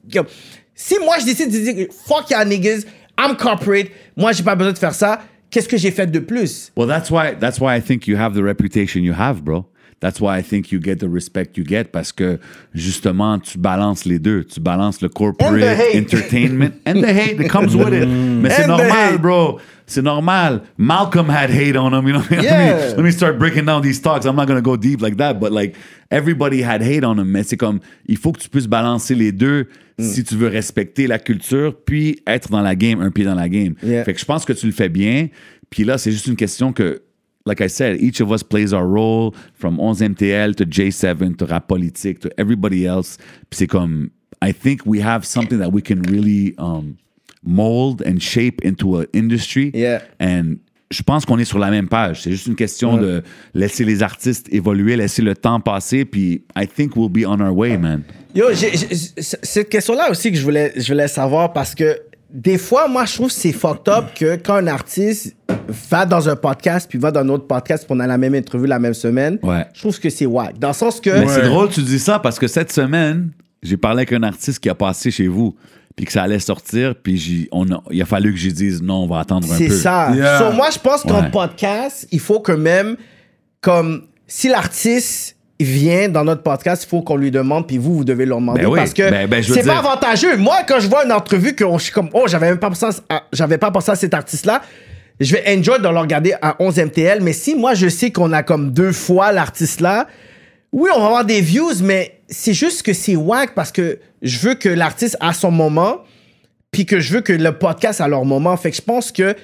Si 0.74 0.94
moi, 1.02 1.16
je 1.20 1.24
décide 1.24 1.50
de 1.50 1.58
dire, 1.58 1.86
fuck 2.06 2.30
ya 2.30 2.44
niggas, 2.44 2.80
I'm 3.18 3.34
corporate, 3.36 3.88
moi, 4.16 4.32
j'ai 4.32 4.42
pas 4.42 4.54
besoin 4.54 4.72
de 4.72 4.78
faire 4.78 4.94
ça, 4.94 5.22
qu'est-ce 5.50 5.68
que 5.68 5.78
j'ai 5.78 5.90
fait 5.90 6.06
de 6.06 6.18
plus? 6.18 6.70
Well, 6.76 6.86
that's 6.86 7.10
why 7.10 7.34
that's 7.38 7.58
why 7.60 7.76
I 7.76 7.80
think 7.80 8.06
you 8.06 8.16
have 8.16 8.34
the 8.34 8.42
reputation 8.42 9.02
you 9.02 9.14
have, 9.14 9.42
bro. 9.42 9.66
That's 10.00 10.20
why 10.20 10.38
I 10.38 10.42
think 10.42 10.70
you 10.72 10.78
get 10.82 10.96
the 10.96 11.08
respect 11.08 11.56
you 11.56 11.64
get 11.66 11.84
parce 11.90 12.12
que 12.12 12.38
justement 12.74 13.38
tu 13.38 13.56
balances 13.58 14.04
les 14.04 14.18
deux, 14.18 14.44
tu 14.44 14.60
balances 14.60 15.00
le 15.00 15.08
corporate 15.08 15.62
entertainment 15.94 16.72
and 16.86 17.00
the 17.00 17.06
hate 17.08 17.38
that 17.38 17.48
comes 17.48 17.74
with 17.74 17.92
it. 17.94 18.06
Mais 18.06 18.50
c'est 18.50 18.66
normal, 18.66 19.18
bro. 19.18 19.58
C'est 19.88 20.02
normal. 20.02 20.62
Malcolm 20.76 21.30
had 21.30 21.48
hate 21.50 21.76
on 21.76 21.92
him, 21.94 22.08
you 22.08 22.12
know. 22.12 22.22
Let, 22.30 22.42
Yeah. 22.42 22.74
me, 22.90 22.96
let 22.96 23.02
me 23.04 23.10
start 23.12 23.38
breaking 23.38 23.66
down 23.66 23.82
these 23.82 24.00
talks. 24.02 24.26
I'm 24.26 24.34
not 24.36 24.46
gonna 24.48 24.60
go 24.60 24.76
deep 24.76 25.00
like 25.00 25.16
that, 25.18 25.34
but 25.40 25.52
like 25.52 25.76
everybody 26.10 26.60
had 26.62 26.82
hate 26.82 27.04
on 27.04 27.18
him. 27.18 27.30
Mais 27.30 27.44
c'est 27.44 27.56
comme 27.56 27.78
il 28.06 28.16
faut 28.18 28.32
que 28.32 28.40
tu 28.40 28.48
puisses 28.48 28.66
balancer 28.68 29.14
les 29.14 29.32
deux 29.32 29.66
Mm. 29.98 30.04
si 30.04 30.24
tu 30.24 30.34
veux 30.34 30.48
respecter 30.48 31.06
la 31.06 31.18
culture 31.18 31.74
puis 31.86 32.20
être 32.26 32.50
dans 32.50 32.60
la 32.60 32.74
game, 32.76 33.00
un 33.00 33.10
pied 33.10 33.24
dans 33.24 33.34
la 33.34 33.48
game. 33.48 33.72
Yeah. 33.82 34.04
Fait 34.04 34.12
que 34.12 34.20
je 34.20 34.26
pense 34.26 34.44
que 34.44 34.52
tu 34.52 34.66
le 34.66 34.72
fais 34.72 34.90
bien. 34.90 35.28
Puis 35.70 35.84
là, 35.84 35.96
c'est 35.96 36.12
juste 36.12 36.26
une 36.26 36.36
question 36.36 36.74
que, 36.74 37.00
like 37.46 37.60
I 37.62 37.68
said, 37.68 38.00
each 38.00 38.20
of 38.20 38.30
us 38.30 38.42
plays 38.42 38.72
our 38.72 38.86
role 38.86 39.34
from 39.54 39.78
11MTL 39.78 40.54
to 40.56 40.66
J7 40.66 41.38
to 41.38 41.46
rap 41.46 41.68
politique 41.68 42.20
to 42.20 42.30
everybody 42.38 42.84
else. 42.86 43.16
C'est 43.50 43.66
comme, 43.68 44.10
I 44.42 44.52
think 44.52 44.82
we 44.84 45.00
have 45.00 45.24
something 45.24 45.58
that 45.60 45.70
we 45.72 45.80
can 45.80 46.02
really 46.02 46.54
um, 46.58 46.98
mold 47.42 48.02
and 48.02 48.20
shape 48.20 48.60
into 48.64 48.98
an 48.98 49.06
industry. 49.14 49.70
Yeah. 49.74 50.02
And 50.20 50.58
je 50.90 51.02
pense 51.02 51.24
qu'on 51.24 51.38
est 51.38 51.44
sur 51.44 51.58
la 51.58 51.70
même 51.70 51.88
page. 51.88 52.22
C'est 52.22 52.30
juste 52.30 52.46
une 52.46 52.54
question 52.54 52.96
de 52.96 53.22
laisser 53.54 53.84
les 53.84 54.02
artistes 54.02 54.52
évoluer, 54.52 54.96
laisser 54.96 55.22
le 55.22 55.34
temps 55.34 55.58
passer. 55.60 56.04
Puis 56.04 56.44
I 56.56 56.66
think 56.66 56.94
we'll 56.96 57.08
be 57.08 57.26
on 57.26 57.40
our 57.40 57.52
way, 57.56 57.76
man. 57.76 58.02
Yo, 58.34 58.52
c- 58.54 59.14
cette 59.20 59.68
question-là 59.68 60.10
aussi 60.10 60.30
que 60.30 60.36
je 60.36 60.42
voulais, 60.44 60.72
je 60.76 60.86
voulais 60.92 61.08
savoir 61.08 61.52
parce 61.52 61.74
que 61.74 61.98
des 62.30 62.58
fois, 62.58 62.88
moi, 62.88 63.04
je 63.04 63.14
trouve 63.14 63.28
que 63.28 63.32
c'est 63.34 63.52
fucked 63.52 63.88
up 63.88 64.06
que 64.14 64.36
quand 64.36 64.54
un 64.56 64.66
artiste 64.66 65.36
va 65.90 66.04
dans 66.06 66.28
un 66.28 66.36
podcast 66.36 66.88
puis 66.88 66.98
va 66.98 67.10
dans 67.10 67.20
un 67.20 67.28
autre 67.28 67.46
podcast 67.46 67.84
puis 67.86 67.96
on 67.96 68.00
a 68.00 68.06
la 68.06 68.18
même 68.18 68.34
interview 68.34 68.66
la 68.66 68.78
même 68.78 68.94
semaine, 68.94 69.38
Ouais. 69.42 69.66
je 69.74 69.80
trouve 69.80 69.98
que 69.98 70.10
c'est 70.10 70.26
wack. 70.26 70.58
Dans 70.58 70.68
le 70.68 70.74
sens 70.74 71.00
que. 71.00 71.10
Mais 71.10 71.28
c'est 71.28 71.42
drôle, 71.42 71.68
tu 71.70 71.82
dis 71.82 71.98
ça 71.98 72.18
parce 72.18 72.38
que 72.38 72.46
cette 72.48 72.72
semaine, 72.72 73.30
j'ai 73.62 73.76
parlé 73.76 74.00
avec 74.00 74.12
un 74.12 74.22
artiste 74.22 74.58
qui 74.60 74.68
a 74.68 74.74
passé 74.74 75.10
chez 75.10 75.28
vous, 75.28 75.56
puis 75.94 76.04
que 76.04 76.12
ça 76.12 76.22
allait 76.24 76.38
sortir, 76.40 76.94
puis 77.00 77.16
j'ai- 77.16 77.48
on 77.52 77.70
a- 77.72 77.82
il 77.90 78.00
a 78.02 78.04
fallu 78.04 78.32
que 78.32 78.38
je 78.38 78.50
dise 78.50 78.82
non, 78.82 79.04
on 79.04 79.06
va 79.06 79.20
attendre 79.20 79.46
un 79.50 79.56
peu. 79.56 79.64
C'est 79.64 79.70
ça. 79.70 80.12
Yeah. 80.14 80.38
So, 80.38 80.52
moi, 80.52 80.68
je 80.72 80.78
pense 80.78 81.02
qu'en 81.02 81.22
Ouais. 81.22 81.30
podcast, 81.30 82.06
il 82.12 82.20
faut 82.20 82.40
que 82.40 82.52
même, 82.52 82.96
comme, 83.60 84.02
si 84.26 84.48
l'artiste 84.48 85.35
vient 85.64 86.08
dans 86.08 86.24
notre 86.24 86.42
podcast, 86.42 86.84
il 86.84 86.88
faut 86.88 87.00
qu'on 87.02 87.16
lui 87.16 87.30
demande, 87.30 87.66
puis 87.66 87.78
vous, 87.78 87.94
vous 87.96 88.04
devez 88.04 88.26
leur 88.26 88.38
demander. 88.40 88.62
Ben 88.62 88.68
oui. 88.68 88.78
Parce 88.78 88.92
que 88.92 89.08
Ben- 89.10 89.26
ben, 89.28 89.42
c'est 89.42 89.54
pas 89.56 89.62
dire- 89.62 89.78
avantageux. 89.78 90.36
Moi, 90.36 90.58
quand 90.68 90.80
je 90.80 90.88
vois 90.88 91.04
une 91.04 91.12
entrevue 91.12 91.54
que 91.54 91.64
je 91.74 91.78
suis 91.84 91.92
comme, 91.92 92.10
oh, 92.12 92.24
j'avais 92.26 92.48
même 92.50 92.58
pas 92.58 92.68
pensé 92.68 92.86
à, 93.08 93.22
j'avais 93.32 93.56
pas 93.58 93.70
pensé 93.70 93.90
à 93.90 93.94
cet 93.94 94.12
artiste-là, 94.12 94.60
je 95.18 95.34
vais 95.34 95.44
enjoy 95.48 95.78
de 95.78 95.88
le 95.88 95.98
regarder 95.98 96.34
à 96.42 96.56
11 96.58 96.76
MTL. 96.78 97.22
Mais 97.22 97.32
si 97.32 97.54
moi, 97.54 97.72
je 97.74 97.88
sais 97.88 98.10
qu'on 98.10 98.32
a 98.32 98.42
comme 98.42 98.70
deux 98.72 98.92
fois 98.92 99.32
l'artiste-là, 99.32 100.06
oui, 100.72 100.90
on 100.94 101.00
va 101.00 101.06
avoir 101.06 101.24
des 101.24 101.40
views, 101.40 101.72
mais 101.82 102.20
c'est 102.28 102.52
juste 102.52 102.82
que 102.82 102.92
c'est 102.92 103.16
wack 103.16 103.54
parce 103.54 103.72
que 103.72 103.98
je 104.20 104.38
veux 104.40 104.54
que 104.56 104.68
l'artiste 104.68 105.16
a 105.20 105.32
son 105.32 105.50
moment, 105.50 105.98
puis 106.70 106.84
que 106.84 107.00
je 107.00 107.14
veux 107.14 107.20
que 107.22 107.32
le 107.32 107.52
podcast 107.52 108.02
a 108.02 108.08
leur 108.08 108.26
moment. 108.26 108.54
Fait 108.58 108.70
que 108.70 108.76
je 108.76 108.82
pense 108.82 109.10
que 109.10 109.34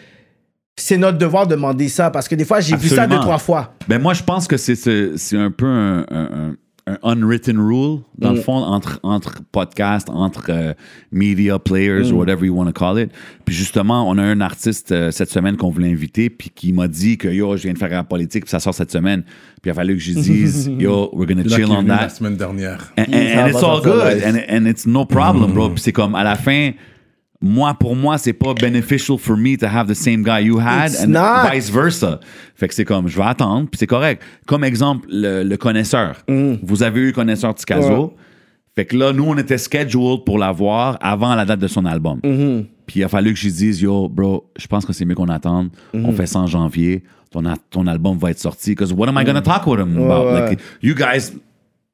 c'est 0.77 0.97
notre 0.97 1.19
devoir 1.19 1.47
de 1.47 1.55
demander 1.55 1.89
ça 1.89 2.11
parce 2.11 2.29
que 2.29 2.35
des 2.35 2.45
fois, 2.45 2.61
j'ai 2.61 2.77
vu 2.77 2.89
ça 2.89 3.07
deux, 3.07 3.19
trois 3.21 3.39
fois. 3.39 3.75
Ben 3.89 4.01
moi, 4.01 4.15
je 4.15 4.23
pense 4.23 4.47
que 4.49 4.57
c'est 4.57 4.77
un 5.37 5.51
peu 5.51 5.67
un, 5.67 6.01
un- 6.11 6.31
un- 6.51 6.57
un 6.85 6.99
unwritten 7.05 7.61
rule, 7.61 8.01
dans 8.19 8.33
Mm. 8.33 8.35
le 8.35 8.41
fond, 8.41 8.55
entre, 8.57 8.99
entre 9.05 9.41
podcasts, 9.53 10.09
entre 10.11 10.47
euh, 10.49 10.73
media 11.13 11.61
players, 11.61 12.09
Mm. 12.11 12.13
or 12.13 12.19
whatever 12.19 12.45
you 12.45 12.57
want 12.57 12.67
to 12.67 12.73
call 12.73 12.99
it. 12.99 13.13
Puis 13.45 13.55
justement, 13.55 14.09
on 14.11 14.19
a 14.19 14.23
un 14.23 14.41
artiste 14.41 14.91
euh, 14.91 15.13
cette 15.13 15.31
semaine 15.31 15.57
qu'on 15.57 15.71
voulait 15.71 15.93
inviter, 15.93 16.29
puis 16.29 16.51
qui 16.51 16.73
m'a 16.73 16.89
dit 16.89 17.19
que 17.19 17.29
yo, 17.29 17.57
je 17.57 17.63
viens 17.63 17.73
de 17.75 17.79
faire 17.79 17.89
la 17.91 18.03
politique, 18.03 18.45
puis 18.47 18.51
ça 18.51 18.59
sort 18.59 18.75
cette 18.75 18.91
semaine. 18.91 19.23
Puis 19.23 19.67
il 19.67 19.71
a 19.71 19.75
fallu 19.75 19.95
que 19.95 20.03
je 20.03 20.13
dise, 20.15 20.69
yo, 20.79 21.11
we're 21.13 21.29
gonna 21.29 21.45
chill 21.49 21.71
on 21.71 21.77
venu 21.83 21.89
la 21.89 21.99
that. 21.99 22.09
semaine 22.09 22.37
dernière. 22.37 22.93
And, 22.99 23.05
and- 23.13 23.39
and 23.39 23.47
it's 23.49 23.63
all 23.63 23.81
good. 23.81 24.21
And, 24.25 24.39
and 24.49 24.67
it's 24.67 24.85
no 24.85 25.05
problem, 25.07 25.53
bro. 25.53 25.69
Puis 25.71 25.83
c'est 25.83 25.93
comme, 25.93 26.17
à 26.17 26.25
la 26.25 26.35
fin, 26.35 26.73
moi, 27.43 27.75
pour 27.75 27.97
moi, 27.97 28.19
c'est 28.19 28.33
pas 28.33 28.55
beneficial 28.55 29.19
for 29.19 29.37
me 29.37 29.57
to 29.57 29.67
have 29.67 29.89
the 29.89 29.95
same 29.95 30.23
guy 30.23 30.45
you 30.45 30.59
had 30.61 30.93
It's 30.93 31.03
and 31.03 31.09
not. 31.09 31.51
vice 31.53 31.71
versa. 31.71 32.21
Fait 32.55 32.69
que 32.69 32.75
c'est 32.75 32.85
comme, 32.85 33.09
je 33.09 33.17
vais 33.17 33.25
attendre, 33.25 33.69
puis 33.69 33.79
c'est 33.79 33.87
correct. 33.87 34.23
Comme 34.47 34.63
exemple, 34.65 35.09
le, 35.11 35.43
le 35.43 35.57
connaisseur. 35.57 36.23
Vous 36.29 36.83
avez 36.83 37.01
eu 37.01 37.07
le 37.07 37.13
connaisseur 37.13 37.55
Ticazo. 37.55 37.89
Mm. 37.91 38.01
Ouais. 38.01 38.11
Fait 38.75 38.85
que 38.87 38.97
là, 38.97 39.13
nous, 39.13 39.25
on 39.25 39.37
était 39.37 39.59
scheduled 39.59 40.25
pour 40.25 40.39
l'avoir 40.39 40.97
avant 41.03 41.35
la 41.35 41.45
date 41.45 41.61
de 41.61 41.67
son 41.67 41.85
album. 41.85 42.21
Mm-hmm. 42.23 42.65
Puis 42.87 43.01
il 43.01 43.05
a 43.05 43.09
fallu 43.09 43.33
que 43.35 43.39
je 43.39 43.49
dise, 43.49 43.83
yo, 43.83 44.09
bro, 44.09 44.51
je 44.57 44.67
pense 44.67 44.87
que 44.87 44.93
c'est 44.93 45.05
mieux 45.05 45.15
qu'on 45.15 45.29
attende. 45.29 45.69
Mhm. 45.93 46.07
On 46.07 46.13
fait 46.13 46.27
ça 46.27 46.39
en 46.39 46.47
janvier. 46.47 47.03
Ton, 47.31 47.43
ton 47.71 47.87
album 47.87 48.19
va 48.19 48.31
être 48.31 48.39
sorti. 48.39 48.71
Because 48.71 48.93
what 48.93 49.09
am 49.09 49.19
I 49.19 49.25
going 49.25 49.35
to 49.35 49.41
talk 49.43 49.67
with 49.67 49.81
him 49.81 49.97
about? 49.97 50.27
Ouais. 50.27 50.51
Like, 50.51 50.61
you 50.83 50.95
guys, 50.95 51.33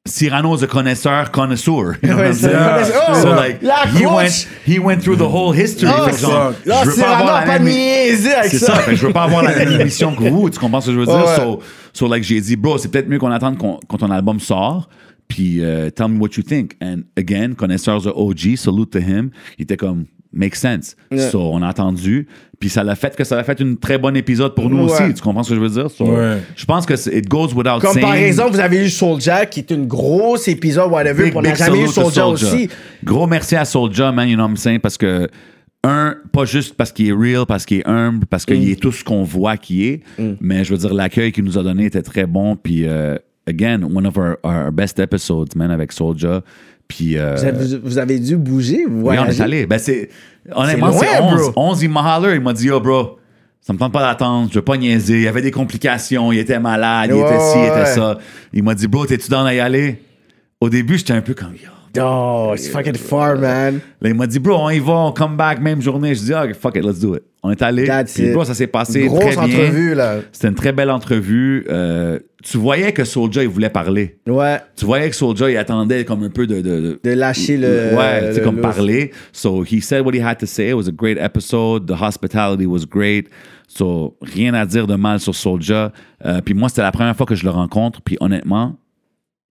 Cyrano 0.07 0.55
is 0.55 0.63
a 0.63 0.67
connaisseur, 0.67 1.29
connoisseur. 1.31 1.97
You 2.01 2.09
know 2.09 2.15
Ouais, 2.15 2.21
what 2.21 2.27
I'm 2.27 2.33
c'est- 2.33 2.49
saying? 2.49 3.01
oh, 3.09 3.13
so 3.21 3.29
like, 3.35 3.61
he 3.93 4.05
went, 4.05 4.47
he 4.65 4.79
went 4.79 5.01
through 5.03 5.17
the 5.17 5.27
whole 5.27 5.51
history. 5.51 5.91
Oh, 5.93 6.07
fuck. 6.09 6.65
Là, 6.65 6.83
je 6.85 6.89
veux 6.91 6.95
pas 7.01 7.17
avoir 7.17 7.45
la 7.45 7.59
même- 7.59 7.67
c'est 7.67 8.57
ça. 8.57 8.65
ça. 8.67 8.75
Fait 8.75 8.91
que 8.91 8.97
je 8.97 9.05
veux 9.07 9.13
pas 9.13 9.23
avoir 9.23 9.43
la 9.43 9.53
même 9.55 9.71
émission 9.81 10.15
que 10.15 10.23
vous. 10.29 10.49
Tu 10.49 10.57
comprends 10.57 10.81
ce 10.81 10.87
que 10.87 10.93
je 10.93 10.99
veux 10.99 11.05
dire? 11.05 11.15
Ouais. 11.15 11.35
So, 11.35 11.59
so, 11.93 12.07
like, 12.07 12.23
j'ai 12.23 12.39
dit, 12.39 12.55
bro, 12.55 12.77
c'est 12.77 12.87
peut-être 12.89 13.09
mieux 13.09 13.19
qu'on 13.19 13.29
attende 13.31 13.57
quand 13.57 13.97
ton 13.97 14.09
album 14.09 14.39
sort. 14.39 14.87
Puis, 15.27 15.63
euh, 15.63 15.89
tell 15.91 16.07
me 16.07 16.17
what 16.19 16.29
you 16.37 16.43
think. 16.43 16.75
And 16.81 17.01
again, 17.17 17.53
connaisseur 17.55 18.01
de 18.01 18.09
OG, 18.09 18.55
salute 18.55 18.89
to 18.91 18.99
him. 18.99 19.29
Il 19.59 19.63
était 19.63 19.77
comme, 19.77 20.05
make 20.31 20.55
sense. 20.55 20.95
Yeah. 21.11 21.29
So, 21.29 21.39
on 21.53 21.61
a 21.61 21.67
attendu. 21.69 22.27
Puis, 22.59 22.69
ça 22.69 22.83
l'a 22.83 22.95
fait 22.95 23.15
que 23.15 23.23
ça 23.23 23.37
a 23.39 23.43
fait 23.43 23.59
une 23.61 23.77
très 23.77 23.97
bon 23.97 24.15
épisode 24.15 24.53
pour 24.53 24.69
nous 24.69 24.85
Ouais. 24.85 24.91
aussi. 24.91 25.13
Tu 25.13 25.21
comprends 25.21 25.43
ce 25.43 25.49
que 25.49 25.55
je 25.55 25.61
veux 25.61 25.69
dire? 25.69 25.89
So, 25.89 26.05
Ouais. 26.05 26.37
Je 26.55 26.65
pense 26.65 26.85
que 26.85 26.95
c'est- 26.95 27.17
it 27.17 27.27
goes 27.27 27.53
without 27.55 27.79
Comme 27.79 27.93
saying. 27.93 28.01
par 28.05 28.13
exemple, 28.15 28.51
vous 28.51 28.59
avez 28.59 28.85
eu 28.85 28.89
Soulja, 28.89 29.45
qui 29.45 29.61
est 29.61 29.71
une 29.71 29.87
grosse 29.87 30.47
épisode, 30.47 30.91
whatever, 30.91 31.25
Big, 31.25 31.35
on 31.35 31.41
n'a 31.41 31.55
jamais 31.55 31.83
eu 31.83 31.87
Soulja 31.87 32.27
aussi. 32.27 32.69
Gros 33.03 33.27
merci 33.27 33.55
à 33.55 33.63
Soulja, 33.65 34.11
man, 34.11 34.27
you 34.27 34.35
know 34.35 34.43
what 34.43 34.49
I'm 34.51 34.57
saying, 34.57 34.79
parce 34.79 34.97
que, 34.97 35.27
un, 35.85 36.15
pas 36.33 36.43
juste 36.43 36.75
parce 36.75 36.91
qu'il 36.91 37.07
est 37.07 37.13
real, 37.13 37.45
parce 37.47 37.65
qu'il 37.65 37.77
est 37.77 37.87
humble, 37.87 38.25
parce 38.25 38.45
qu'il 38.45 38.59
Mm. 38.59 38.71
est 38.71 38.79
tout 38.81 38.91
ce 38.91 39.03
qu'on 39.03 39.23
voit 39.23 39.55
qu'il 39.55 39.81
est, 39.83 40.01
mais 40.41 40.63
je 40.65 40.71
veux 40.73 40.77
dire, 40.77 40.93
l'accueil 40.93 41.31
qu'il 41.31 41.45
nous 41.45 41.57
a 41.57 41.63
donné 41.63 41.85
était 41.85 42.01
très 42.01 42.25
bon, 42.25 42.57
puis, 42.57 42.83
euh, 42.85 43.15
again, 43.47 43.81
one 43.83 44.05
of 44.05 44.17
our, 44.17 44.35
our 44.43 44.71
best 44.73 44.99
episodes, 44.99 45.55
man, 45.55 45.71
avec 45.71 45.93
Soulja, 45.93 46.41
puis... 46.89 47.17
euh, 47.17 47.35
Vous 47.35 47.45
avez, 47.45 47.77
vous 47.77 47.97
avez 47.97 48.19
dû 48.19 48.35
bouger, 48.35 48.83
vous 48.85 48.97
oui, 49.03 49.07
on 49.07 49.11
est 49.13 49.17
voyagez. 49.17 49.41
allé. 49.43 49.65
Ben, 49.65 49.79
c'est, 49.79 50.09
honnêtement, 50.51 50.91
c'est 50.91 51.21
11. 51.21 51.41
bro. 51.41 51.53
11, 51.55 51.83
il 51.83 51.89
m'a 51.89 52.17
holler, 52.17 52.35
il 52.35 52.41
m'a 52.41 52.51
dit, 52.51 52.65
yo, 52.67 52.79
bro, 52.81 53.17
ça 53.61 53.71
me 53.71 53.77
tente 53.77 53.93
pas 53.93 54.01
d'attendre, 54.01 54.49
je 54.51 54.55
veux 54.55 54.61
pas 54.65 54.75
niaiser. 54.75 55.15
Il 55.15 55.21
y 55.21 55.27
avait 55.27 55.41
des 55.41 55.51
complications, 55.51 56.31
il 56.33 56.39
était 56.39 56.59
malade, 56.59 57.11
il 57.13 57.19
était 57.19 57.39
ci, 57.39 57.57
il 57.59 57.65
était 57.67 57.85
ça. 57.85 58.17
Il 58.51 58.63
m'a 58.63 58.75
dit, 58.75 58.87
bro, 58.87 59.05
t'es-tu 59.05 59.29
dans 59.29 59.47
d'y 59.47 59.59
aller? 59.59 60.01
Au 60.59 60.69
début, 60.69 60.97
j'étais 60.97 61.13
un 61.13 61.21
peu 61.21 61.33
comme, 61.33 61.53
yo. 61.53 61.69
Oh, 61.99 62.51
it's 62.55 62.67
fucking 62.69 62.95
far, 62.95 63.37
man. 63.37 63.79
Là, 64.01 64.09
il 64.09 64.13
m'a 64.15 64.27
dit, 64.27 64.39
bro, 64.39 64.55
on 64.57 64.69
y 64.69 64.79
va, 64.79 64.93
on 64.93 65.11
come 65.11 65.35
back, 65.37 65.59
même 65.59 65.81
journée. 65.81 66.13
Je 66.13 66.21
dis, 66.21 66.33
ah, 66.33 66.45
fuck 66.53 66.75
it, 66.75 66.83
let's 66.83 66.99
do 66.99 67.15
it. 67.15 67.23
On 67.41 67.51
est 67.51 67.61
allé. 67.61 67.89
Puis, 68.13 68.31
bro, 68.31 68.43
ça 68.43 68.53
s'est 68.53 68.67
passé 68.67 69.05
Grosse 69.05 69.19
très 69.35 69.45
bien. 69.47 69.59
entrevue, 69.59 69.95
là. 69.95 70.17
C'était 70.31 70.49
une 70.49 70.55
très 70.55 70.71
belle 70.73 70.91
entrevue. 70.91 71.65
Euh, 71.69 72.19
tu 72.43 72.57
voyais 72.57 72.91
que 72.91 73.03
Soulja, 73.05 73.43
il 73.43 73.49
voulait 73.49 73.69
parler. 73.69 74.19
Ouais, 74.27 74.59
Tu 74.75 74.85
voyais 74.85 75.09
que 75.09 75.15
Soulja, 75.15 75.49
il 75.49 75.57
attendait 75.57 76.03
comme 76.05 76.23
un 76.23 76.29
peu 76.29 76.45
de... 76.47 76.55
de, 76.55 76.61
de- 76.61 76.99
de 77.03 77.09
lâcher 77.11 77.57
le. 77.57 77.95
ouais, 77.95 78.29
tu 78.29 78.35
sais, 78.35 78.41
comme 78.41 78.59
parler. 78.61 79.11
So, 79.31 79.63
he 79.63 79.81
said 79.81 80.05
what 80.05 80.13
he 80.13 80.21
had 80.21 80.35
to 80.39 80.45
say. 80.45 80.69
It 80.69 80.73
was 80.75 80.87
a 80.89 80.91
great 80.91 81.17
episode. 81.17 81.87
The 81.87 81.99
hospitality 82.01 82.65
was 82.65 82.85
great. 82.85 83.27
So, 83.67 84.15
rien 84.21 84.53
à 84.53 84.65
dire 84.65 84.85
de 84.87 84.95
mal 84.95 85.19
sur 85.19 85.33
Soulja. 85.33 85.91
Euh, 86.25 86.41
puis 86.43 86.53
moi, 86.53 86.69
c'était 86.69 86.81
la 86.81 86.91
première 86.91 87.15
fois 87.15 87.25
que 87.25 87.35
je 87.35 87.45
le 87.45 87.51
rencontre. 87.51 88.01
Puis 88.01 88.17
honnêtement, 88.19 88.75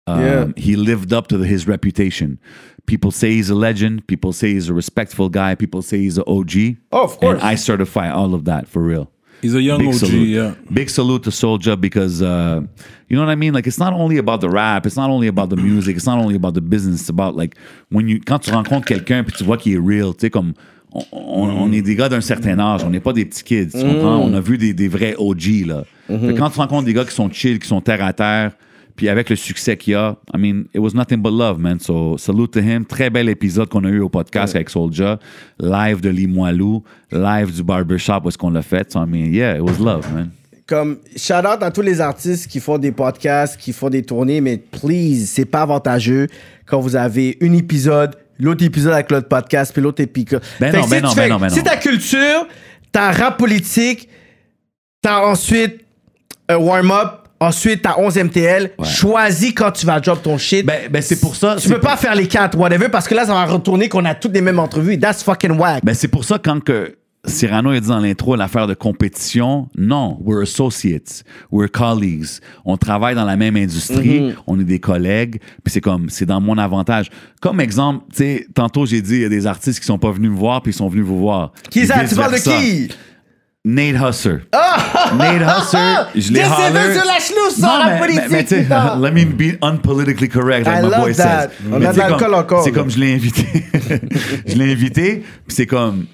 um, 0.07 0.19
Yeah. 0.21 0.45
he 0.57 0.75
lived 0.75 1.13
up 1.13 1.27
to 1.27 1.37
the- 1.37 1.45
his 1.47 1.67
reputation. 1.67 2.37
People 2.85 3.11
say 3.11 3.31
he's 3.31 3.49
a 3.49 3.55
legend. 3.55 4.05
People 4.07 4.33
say 4.33 4.53
he's 4.53 4.69
a 4.69 4.73
respectful 4.73 5.29
guy. 5.29 5.55
People 5.55 5.81
say 5.81 5.99
he's 5.99 6.17
an 6.17 6.25
OG. 6.27 6.77
Oh, 6.91 7.03
of 7.05 7.17
course. 7.19 7.41
And 7.41 7.41
I 7.51 7.55
certify 7.55 8.09
all 8.11 8.33
of 8.33 8.43
that 8.45 8.67
for 8.67 8.83
real. 8.83 9.09
He's 9.41 9.55
a 9.55 9.61
young 9.61 9.79
Big 9.79 9.89
OG, 9.89 9.95
salute. 9.95 10.27
yeah. 10.29 10.51
Big 10.71 10.89
salute 10.89 11.23
to 11.23 11.29
Soulja 11.29 11.79
because 11.79 12.21
uh, 12.21 12.61
you 13.09 13.15
know 13.17 13.23
what 13.25 13.31
I 13.31 13.35
mean. 13.35 13.53
Like 13.53 13.67
it's 13.67 13.77
not 13.79 13.93
only 13.93 14.17
about 14.17 14.39
the 14.41 14.49
rap, 14.49 14.85
it's 14.85 14.95
not 14.97 15.09
only 15.09 15.27
about 15.27 15.49
the 15.49 15.57
music, 15.57 15.95
it's 15.97 16.05
not 16.05 16.17
only 16.17 16.35
about 16.35 16.53
the 16.53 16.61
business. 16.61 17.01
It's 17.01 17.09
about 17.09 17.35
like 17.35 17.55
when 17.89 18.07
you 18.07 18.19
quand 18.25 18.39
tu 18.39 18.51
rencontres 18.51 18.85
quelqu'un 18.85 19.23
puis 19.23 19.33
tu 19.37 19.43
vois 19.43 19.57
qu'il 19.57 19.73
est 19.73 19.77
real, 19.79 20.13
tu 20.13 20.21
sais 20.21 20.29
comme 20.29 20.53
on, 20.93 21.03
on- 21.11 21.63
on 21.63 21.71
est 21.73 21.81
des 21.81 21.95
gars 21.95 22.07
d'un 22.09 22.21
certain 22.21 22.57
âge, 22.59 22.83
on 22.85 22.89
n'est 22.89 23.01
pas 23.01 23.11
des 23.13 23.25
petits 23.25 23.43
kids, 23.43 23.71
tu 23.71 23.79
comprends? 23.81 24.17
On 24.19 24.33
a 24.33 24.39
vu 24.39 24.57
des, 24.57 24.73
des 24.73 24.87
vrais 24.87 25.15
OG 25.17 25.65
là. 25.67 25.83
Fait 26.07 26.17
que 26.33 26.37
quand 26.37 26.49
tu 26.49 26.59
rencontres 26.59 26.85
des 26.85 26.93
gars 26.93 27.03
qui 27.05 27.13
sont 27.15 27.29
chill, 27.31 27.59
qui 27.59 27.67
sont 27.67 27.81
terre 27.81 28.03
à 28.03 28.13
terre, 28.13 28.53
puis 28.95 29.09
avec 29.09 29.29
le 29.29 29.35
succès 29.35 29.75
qu'il 29.77 29.93
y 29.93 29.95
a, 29.95 30.15
I 30.33 30.37
mean, 30.37 30.65
it 30.73 30.79
was 30.79 30.91
nothing 30.93 31.17
but 31.21 31.31
love, 31.33 31.59
man. 31.59 31.79
So, 31.79 32.17
salute 32.17 32.51
to 32.51 32.59
him. 32.59 32.85
Très 32.85 33.09
bel 33.09 33.27
épisode 33.29 33.69
qu'on 33.69 33.83
a 33.85 33.89
eu 33.89 33.99
au 34.01 34.09
podcast 34.09 34.55
avec 34.55 34.69
Soulja. 34.69 35.19
Live 35.59 36.01
de 36.01 36.09
Limoilou, 36.09 36.83
live 37.11 37.51
du 37.53 37.63
barbershop 37.63 38.21
où 38.25 38.29
est-ce 38.29 38.37
qu'on 38.37 38.51
l'a 38.51 38.61
fait. 38.61 38.91
So, 38.91 38.99
I 38.99 39.05
mean, 39.07 39.33
yeah, 39.33 39.55
it 39.57 39.61
was 39.61 39.79
love, 39.79 40.05
man. 40.13 40.29
Comme, 40.65 40.99
shout 41.17 41.33
out 41.45 41.61
à 41.61 41.71
tous 41.71 41.81
les 41.81 41.99
artistes 41.99 42.47
qui 42.49 42.59
font 42.61 42.77
des 42.77 42.91
podcasts, 42.93 43.59
qui 43.59 43.73
font 43.73 43.89
des 43.89 44.01
tournées, 44.01 44.39
mais 44.39 44.57
please, 44.57 45.25
c'est 45.27 45.43
pas 45.45 45.63
avantageux 45.63 46.27
quand 46.65 46.79
vous 46.79 46.95
avez 46.95 47.37
un 47.41 47.51
épisode, 47.53 48.15
l'autre 48.39 48.63
épisode 48.63 48.93
avec 48.93 49.11
l'autre 49.11 49.27
podcast, 49.27 49.73
puis 49.73 49.81
l'autre 49.81 50.01
épisode. 50.01 50.41
Ben 50.61 50.73
non, 50.73 50.83
que 50.85 50.89
ben 50.89 50.95
si 51.09 51.15
ben 51.15 51.21
fais- 51.23 51.29
non, 51.29 51.37
ben 51.37 51.49
Si 51.49 51.57
non. 51.57 51.63
ta 51.65 51.75
culture, 51.75 52.47
ta 52.93 53.11
rap 53.11 53.37
politique, 53.37 54.07
t'as 55.01 55.25
ensuite 55.25 55.81
un 56.47 56.55
warm-up, 56.55 57.22
ensuite 57.39 57.81
t'as 57.81 57.95
11 57.97 58.17
MTL, 58.17 58.71
choisis 58.83 59.53
quand 59.53 59.71
tu 59.71 59.85
vas 59.85 59.99
drop 59.99 60.21
ton 60.21 60.37
shit. 60.37 60.65
Ben, 60.65 60.89
ben 60.89 61.01
c'est 61.01 61.19
pour 61.19 61.35
ça. 61.35 61.55
tu 61.59 61.69
peux 61.69 61.79
pas 61.79 61.97
faire 61.97 62.15
les 62.15 62.27
quatre, 62.27 62.57
whatever, 62.57 62.89
parce 62.89 63.07
que 63.07 63.15
là, 63.15 63.25
ça 63.25 63.33
va 63.33 63.45
retourner 63.45 63.89
qu'on 63.89 64.05
a 64.05 64.15
toutes 64.15 64.33
les 64.33 64.41
mêmes 64.41 64.59
entrevues. 64.59 64.97
That's 64.99 65.23
fucking 65.23 65.51
whack. 65.51 65.83
Ben, 65.83 65.93
c'est 65.93 66.07
pour 66.07 66.23
ça 66.23 66.39
quand 66.39 66.63
que 66.63 66.95
Cyrano 67.25 67.69
a 67.69 67.79
dit 67.79 67.87
dans 67.87 67.99
l'intro 67.99 68.35
l'affaire 68.35 68.67
de 68.67 68.73
compétition, 68.73 69.69
non, 69.77 70.17
we're 70.21 70.41
associates, 70.41 71.23
we're 71.51 71.69
colleagues. 71.71 72.27
On 72.65 72.75
travaille 72.75 73.15
dans 73.15 73.23
la 73.23 73.37
même 73.37 73.55
industrie, 73.55 74.03
Mm-hmm. 74.03 74.33
on 74.47 74.59
est 74.59 74.65
des 74.65 74.79
collègues, 74.79 75.39
puis 75.63 75.71
c'est 75.71 75.79
comme, 75.79 76.09
c'est 76.09 76.25
dans 76.25 76.41
mon 76.41 76.57
avantage. 76.57 77.09
Comme 77.41 77.61
exemple, 77.61 78.03
tu 78.11 78.17
sais, 78.17 78.47
tantôt 78.53 78.85
j'ai 78.85 79.01
dit, 79.01 79.15
il 79.15 79.21
y 79.21 79.25
a 79.25 79.29
des 79.29 79.47
artistes 79.47 79.79
qui 79.79 79.85
sont 79.85 79.97
pas 79.97 80.11
venus 80.11 80.31
me 80.31 80.35
voir, 80.35 80.61
puis 80.61 80.71
ils 80.71 80.75
sont 80.75 80.89
venus 80.89 81.05
vous 81.05 81.19
voir. 81.19 81.53
qui 81.69 81.87
ça? 81.87 82.03
Tu 82.05 82.15
parles 82.15 82.33
de 82.33 82.39
qui? 82.39 82.89
Nate 83.65 83.95
Husser. 83.95 84.41
Nate 85.17 85.41
Husser, 85.41 85.77
je 86.15 86.33
l'ai 86.33 86.41
holler. 86.43 86.93
sur 86.95 87.05
la 87.05 87.19
chenoute, 87.19 87.51
ça, 87.57 87.85
la 87.87 87.97
politique, 87.97 88.23
mais- 88.29 88.43
tu 88.43 88.55
sais, 88.55 88.67
let 88.99 89.11
me 89.11 89.23
be 89.25 89.57
unpolitically 89.61 90.27
correct, 90.27 90.67
like 90.67 90.79
I 90.79 90.81
my 90.81 90.89
boy 90.89 91.13
that. 91.13 91.49
says. 91.51 91.67
On 91.71 91.79
Mais 91.79 91.85
a 91.87 91.93
de 91.93 91.97
l'alcool 91.97 92.33
encore, 92.33 92.63
C'est 92.65 92.73
comme 92.73 92.89
je 92.91 92.99
l'ai 92.99 93.13
invité. 93.13 93.45
je 94.47 94.55
l'ai 94.55 94.71
invité, 94.73 95.23
puis 95.47 95.55
c'est 95.55 95.65
comme... 95.65 96.05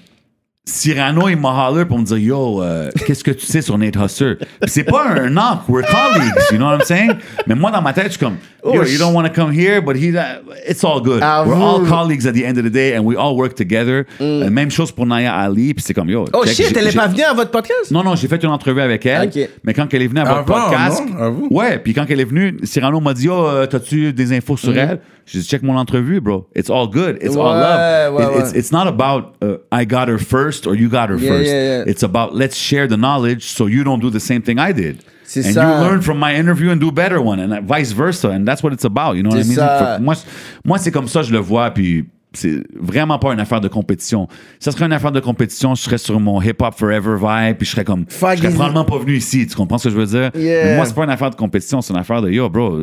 Cyrano, 0.66 1.26
il 1.28 1.36
m'a 1.38 1.68
holler 1.70 1.86
pour 1.86 1.98
me 1.98 2.04
dire 2.04 2.18
Yo, 2.18 2.62
euh, 2.62 2.90
qu'est-ce 3.06 3.24
que 3.24 3.30
tu 3.30 3.46
sais 3.46 3.62
sur 3.62 3.78
Nate 3.78 3.96
Husser? 3.96 4.34
Puis 4.60 4.70
c'est 4.70 4.84
pas 4.84 5.06
un 5.08 5.30
knock, 5.30 5.66
we're 5.68 5.82
colleagues, 5.86 6.34
you 6.52 6.58
know 6.58 6.66
what 6.66 6.74
I'm 6.76 6.82
saying? 6.84 7.12
Mais 7.46 7.54
moi, 7.54 7.70
dans 7.70 7.80
ma 7.80 7.94
tête, 7.94 8.04
je 8.06 8.10
suis 8.10 8.18
comme 8.18 8.36
Yo, 8.62 8.82
Oh, 8.82 8.84
you 8.84 8.98
don't 8.98 9.14
want 9.14 9.24
to 9.24 9.30
come 9.34 9.50
here, 9.50 9.80
but 9.80 9.96
he's, 9.96 10.14
uh, 10.14 10.42
it's 10.68 10.84
all 10.84 11.00
good. 11.00 11.20
Ah, 11.22 11.44
we're 11.46 11.54
all 11.56 11.80
vous. 11.80 11.88
colleagues 11.88 12.26
at 12.26 12.32
the 12.34 12.44
end 12.44 12.58
of 12.58 12.64
the 12.64 12.70
day, 12.70 12.94
and 12.94 13.00
we 13.06 13.16
all 13.16 13.34
work 13.36 13.54
together. 13.54 14.04
Euh, 14.20 14.50
même 14.50 14.70
chose 14.70 14.92
pour 14.92 15.06
Naya 15.06 15.34
Ali, 15.34 15.72
puis 15.72 15.82
c'est 15.82 15.94
comme 15.94 16.10
Yo. 16.10 16.24
Mm. 16.24 16.30
Oh 16.34 16.44
check, 16.44 16.54
shit, 16.68 16.76
elle 16.76 16.86
est 16.88 16.94
pas 16.96 17.06
venue 17.08 17.22
à 17.22 17.32
votre 17.32 17.50
podcast? 17.50 17.90
non, 17.90 18.04
non, 18.04 18.14
j'ai 18.14 18.28
fait 18.28 18.42
une 18.44 18.50
entrevue 18.50 18.82
avec 18.82 19.06
elle. 19.06 19.30
Mais 19.64 19.72
quand 19.72 19.92
elle 19.94 20.02
est 20.02 20.08
venue 20.08 20.20
à 20.20 20.24
votre 20.24 20.52
Avant, 20.52 20.68
podcast. 20.68 21.02
non? 21.08 21.18
À 21.24 21.28
vous? 21.30 21.48
Ouais, 21.50 21.78
puis 21.78 21.94
quand 21.94 22.04
elle 22.10 22.20
est 22.20 22.24
venue, 22.24 22.58
Cyrano 22.64 23.00
m'a 23.00 23.14
dit 23.14 23.30
Oh, 23.30 23.46
euh, 23.46 23.66
t'as-tu 23.66 24.12
des 24.12 24.36
infos 24.36 24.58
sur 24.58 24.76
elle? 24.76 25.00
J'ai 25.26 25.38
dit 25.40 25.46
Check 25.46 25.62
mon 25.62 25.76
entrevue, 25.76 26.20
bro. 26.20 26.48
It's 26.56 26.70
all 26.70 26.88
good. 26.88 27.18
It's 27.22 27.36
all 27.36 27.54
Ouais, 27.54 27.60
love. 27.60 28.14
ouais, 28.14 28.24
It- 28.24 28.40
It's, 28.46 28.52
it's 28.56 28.72
not 28.72 28.86
about 28.86 29.34
uh, 29.42 29.58
I 29.72 29.86
got 29.86 30.08
her 30.08 30.18
first 30.18 30.66
or 30.66 30.74
you 30.74 30.88
got 30.88 31.08
her 31.08 31.18
Yeah, 31.18 31.28
first. 31.32 31.46
yeah, 31.50 31.62
yeah. 31.78 31.84
It's 31.86 32.02
about 32.02 32.34
let's 32.34 32.56
share 32.56 32.86
the 32.88 32.96
knowledge 32.96 33.42
so 33.52 33.66
you 33.68 33.84
don't 33.84 34.00
do 34.00 34.10
the 34.10 34.20
same 34.20 34.42
thing 34.42 34.58
I 34.58 34.72
did. 34.72 34.98
C'est 35.24 35.46
and 35.46 35.52
ça. 35.54 35.62
you 35.62 35.88
learn 35.88 36.00
from 36.02 36.18
my 36.18 36.34
interview 36.36 36.70
and 36.72 36.78
do 36.78 36.90
better 36.90 37.20
one, 37.20 37.38
and 37.38 37.62
vice 37.64 37.92
versa. 37.92 38.30
And 38.30 38.44
that's 38.44 38.62
what 38.64 38.72
it's 38.72 38.84
about. 38.84 39.14
You 39.16 39.22
know 39.22 39.30
what 39.30 39.38
I 39.44 39.46
mean? 39.46 39.54
ça. 39.56 39.98
Moi, 40.00 40.14
moi 40.64 40.78
c'est 40.78 40.90
comme 40.90 41.06
ça, 41.06 41.22
je 41.22 41.30
le 41.32 41.38
vois, 41.38 41.70
puis 41.70 42.06
c'est 42.32 42.62
vraiment 42.80 43.18
pas 43.20 43.32
une 43.32 43.38
affaire 43.40 43.60
de 43.60 43.68
compétition. 43.68 44.26
Si 44.58 44.64
ça 44.64 44.72
serait 44.72 44.86
une 44.86 44.92
affaire 44.92 45.12
de 45.12 45.20
compétition, 45.20 45.74
je 45.76 45.82
serais 45.82 45.98
sur 45.98 46.18
mon 46.18 46.40
hip 46.42 46.56
hop 46.60 46.74
forever 46.76 47.16
vibe, 47.16 47.56
puis 47.58 47.66
je 47.66 47.70
serais 47.72 47.84
comme, 47.84 48.06
Fuck 48.08 48.32
je 48.32 48.36
serais 48.38 48.48
is- 48.50 48.54
probablement 48.54 48.84
pas 48.84 48.98
venu 48.98 49.14
ici. 49.16 49.46
Tu 49.46 49.54
comprends 49.54 49.78
ce 49.78 49.84
que 49.88 49.94
je 49.94 49.98
veux 50.00 50.06
dire? 50.06 50.30
Yeah. 50.34 50.64
Mais 50.64 50.76
moi, 50.76 50.84
c'est 50.84 50.94
pas 50.94 51.04
une 51.04 51.10
affaire 51.10 51.30
de 51.30 51.36
compétition, 51.36 51.80
c'est 51.80 51.92
une 51.92 51.98
affaire 52.00 52.22
de 52.22 52.30
yo, 52.30 52.48
bro. 52.48 52.78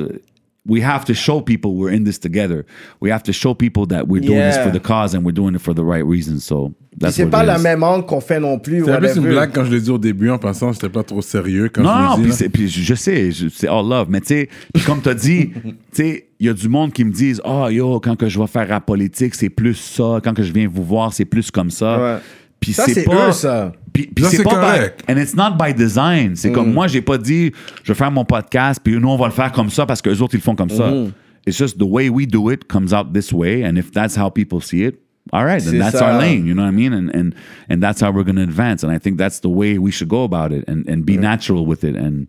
We 0.67 0.83
have 0.83 1.05
to 1.05 1.13
show 1.13 1.39
people 1.41 1.71
we're 1.71 1.93
in 1.93 2.03
this 2.03 2.19
together. 2.19 2.65
We 3.01 3.09
have 3.11 3.23
to 3.23 3.31
show 3.31 3.53
people 3.55 3.85
that 3.87 4.03
we're 4.07 4.19
doing 4.21 4.39
this 4.39 4.55
Yeah. 4.55 4.63
for 4.63 4.71
the 4.71 4.81
cause 4.81 5.15
and 5.15 5.21
we're 5.23 5.31
doing 5.33 5.55
it 5.55 5.61
for 5.61 5.73
the 5.73 5.79
right 5.83 6.03
reasons. 6.05 6.39
So 6.41 6.73
Puis 6.91 6.99
that's 6.99 7.15
c'est 7.15 7.23
what 7.23 7.31
pas 7.31 7.43
it 7.43 7.47
la 7.47 7.57
is. 7.57 7.63
même 7.63 7.83
angle 7.83 8.05
qu'on 8.05 8.19
fait 8.19 8.39
non 8.39 8.59
plus. 8.59 8.83
C'est 8.83 8.91
un 8.91 8.97
peu 8.99 9.05
whatever. 9.07 9.19
une 9.21 9.27
blague 9.33 9.51
quand 9.53 9.63
je 9.65 9.71
l'ai 9.71 9.79
dit 9.79 9.89
au 9.89 9.97
début 9.97 10.29
en 10.29 10.37
passant, 10.37 10.73
c'était 10.73 10.89
pas 10.89 11.03
trop 11.03 11.21
sérieux 11.21 11.69
quand 11.71 11.83
Non, 11.83 11.89
je 11.89 11.95
non, 11.95 12.09
l'ai 12.09 12.13
puis, 12.15 12.23
dit. 12.23 12.29
là. 12.29 12.35
c'est- 12.35 12.49
puis 12.49 12.67
je 12.67 12.81
je 12.81 12.93
sais, 12.95 13.31
je- 13.31 13.47
c'est 13.47 13.67
all 13.67 13.87
love. 13.87 14.07
Mais 14.09 14.19
tu 14.19 14.27
sais, 14.27 14.49
puis 14.73 14.83
comme 14.83 15.01
tu 15.01 15.07
as 15.09 15.13
dit, 15.13 15.51
tu 15.63 15.73
sais, 15.93 16.27
il 16.39 16.47
y 16.47 16.49
a 16.49 16.53
du 16.53 16.67
monde 16.67 16.91
qui 16.91 17.05
me 17.05 17.11
disent 17.11 17.41
Ah, 17.45 17.67
yo, 17.71 17.99
quand 18.01 18.15
que 18.17 18.27
je 18.27 18.37
vais 18.39 18.47
faire 18.47 18.67
rap 18.67 18.85
politique, 18.85 19.35
c'est 19.35 19.49
plus 19.49 19.75
ça. 19.75 20.19
Quand 20.23 20.33
que 20.33 20.43
je 20.43 20.51
viens 20.51 20.67
vous 20.67 20.83
voir, 20.83 21.13
c'est 21.13 21.25
plus 21.25 21.49
comme 21.49 21.71
ça. 21.71 21.97
Ouais. 21.99 22.19
Puis 22.59 22.73
Ça, 22.73 22.85
c'est 22.87 23.03
pas. 23.03 23.29
eux, 23.29 23.31
ça. 23.31 23.71
Puis, 23.93 24.07
puis 24.13 24.25
c'est 24.25 24.43
pas 24.43 24.49
correct. 24.59 25.03
by, 25.07 25.13
and 25.13 25.17
it's 25.17 25.35
not 25.35 25.57
by 25.57 25.73
design. 25.73 26.35
C'est 26.35 26.49
Mm. 26.49 26.53
comme 26.53 26.73
moi, 26.73 26.87
j'ai 26.87 27.01
pas 27.01 27.17
dit 27.17 27.51
je 27.83 27.91
vais 27.91 27.97
faire 27.97 28.11
mon 28.11 28.25
podcast, 28.25 28.79
puis 28.83 28.97
nous, 28.99 29.07
on 29.09 29.17
va 29.17 29.25
le 29.27 29.31
faire 29.33 29.51
comme 29.51 29.69
ça 29.69 29.85
parce 29.85 30.01
que 30.01 30.09
les 30.09 30.21
autres, 30.21 30.35
ils 30.35 30.37
le 30.37 30.43
font 30.43 30.55
comme. 30.55 30.69
Mm-hmm. 30.69 31.11
It's 31.47 31.57
just 31.57 31.77
the 31.79 31.83
way 31.83 32.09
we 32.09 32.27
do 32.27 32.49
it 32.51 32.67
comes 32.67 32.91
out 32.93 33.13
this 33.13 33.31
way. 33.31 33.63
And 33.63 33.77
if 33.77 33.91
that's 33.91 34.17
how 34.17 34.29
people 34.29 34.59
see 34.61 34.83
it, 34.83 34.99
all 35.31 35.45
right, 35.45 35.63
then 35.63 35.79
that's 35.79 35.97
ça. 35.97 36.05
our 36.13 36.19
lane. 36.19 36.45
You 36.45 36.53
know 36.53 36.63
what 36.63 36.69
I 36.69 36.75
mean? 36.75 36.93
And, 36.93 37.09
and, 37.15 37.33
and 37.69 37.81
that's 37.81 38.01
how 38.01 38.11
we're 38.11 38.23
going 38.25 38.35
to 38.35 38.43
advance. 38.43 38.83
And 38.83 38.91
I 38.91 38.99
think 38.99 39.17
that's 39.17 39.39
the 39.39 39.49
way 39.49 39.77
we 39.77 39.89
should 39.91 40.09
go 40.09 40.23
about 40.25 40.51
it 40.51 40.65
and, 40.67 40.85
and 40.89 41.05
be 41.05 41.15
natural 41.17 41.65
with 41.65 41.83
it. 41.85 41.95
And 41.95 42.27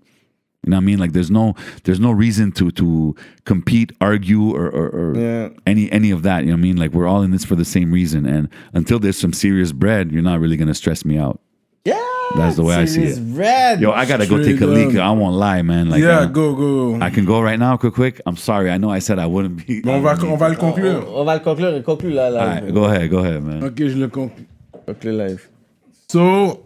You 0.65 0.71
know 0.71 0.77
what 0.77 0.83
I 0.83 0.87
mean? 0.87 0.99
Like 0.99 1.13
there's 1.13 1.31
no 1.31 1.55
there's 1.85 2.01
no 2.01 2.11
reason 2.11 2.53
to 2.53 2.71
to 2.73 3.15
compete, 3.45 3.93
argue, 4.01 4.51
or 4.55 4.67
or, 4.69 4.89
or 4.89 5.17
Yeah. 5.17 5.49
any 5.67 5.91
any 5.93 6.11
of 6.11 6.23
that. 6.25 6.41
You 6.45 6.51
know 6.51 6.55
what 6.55 6.59
I 6.59 6.63
mean? 6.63 6.77
Like 6.77 6.93
we're 6.93 7.07
all 7.07 7.23
in 7.23 7.31
this 7.31 7.45
for 7.45 7.55
the 7.57 7.65
same 7.65 7.93
reason. 7.93 8.27
And 8.27 8.49
until 8.75 8.99
there's 8.99 9.17
some 9.17 9.33
serious 9.33 9.73
bread, 9.73 10.11
you're 10.13 10.23
not 10.23 10.41
really 10.41 10.57
gonna 10.57 10.75
stress 10.75 11.05
me 11.05 11.17
out. 11.17 11.41
Yeah. 11.85 11.95
That's 12.37 12.57
the 12.57 12.63
way 12.65 12.75
I 12.75 12.85
see 12.85 12.95
Series 13.07 13.19
it. 13.19 13.23
Red. 13.39 13.81
Yo, 13.81 13.93
I 13.93 14.05
gotta 14.05 14.27
go 14.27 14.43
take 14.43 14.61
a 14.61 14.67
leak. 14.67 14.95
up. 14.97 15.03
I 15.03 15.11
won't 15.13 15.37
lie, 15.37 15.63
man. 15.63 15.89
Like 15.89 16.03
yeah, 16.03 16.19
uh, 16.19 16.27
go, 16.27 16.55
go. 16.55 17.01
I 17.01 17.09
can 17.09 17.25
go 17.25 17.41
right 17.41 17.59
now, 17.59 17.77
quick, 17.79 17.95
quick. 17.95 18.21
I'm 18.27 18.37
sorry. 18.37 18.69
I 18.71 18.77
know 18.77 18.91
I 18.91 18.99
said 18.99 19.19
I 19.19 19.27
wouldn't 19.27 19.65
be. 19.67 19.81
Mais 19.85 19.95
on 19.95 20.03
va, 20.03 20.19
on 20.27 20.37
va 20.37 20.49
le 20.51 20.57
conclure. 20.57 21.07
On 21.17 21.25
va 21.25 21.35
le 21.37 21.41
conclure. 21.41 21.83
Conclure 21.83 22.15
là. 22.15 22.27
All 22.27 22.33
là. 22.35 22.61
right, 22.61 22.75
go 22.75 22.85
ahead, 22.85 23.09
go 23.11 23.19
ahead, 23.21 23.43
man. 23.43 23.63
Ok, 23.65 23.79
je 23.79 23.97
le 23.97 24.09
conclue. 24.09 24.45
Conclure 24.85 25.15
live. 25.15 25.49
So, 26.11 26.65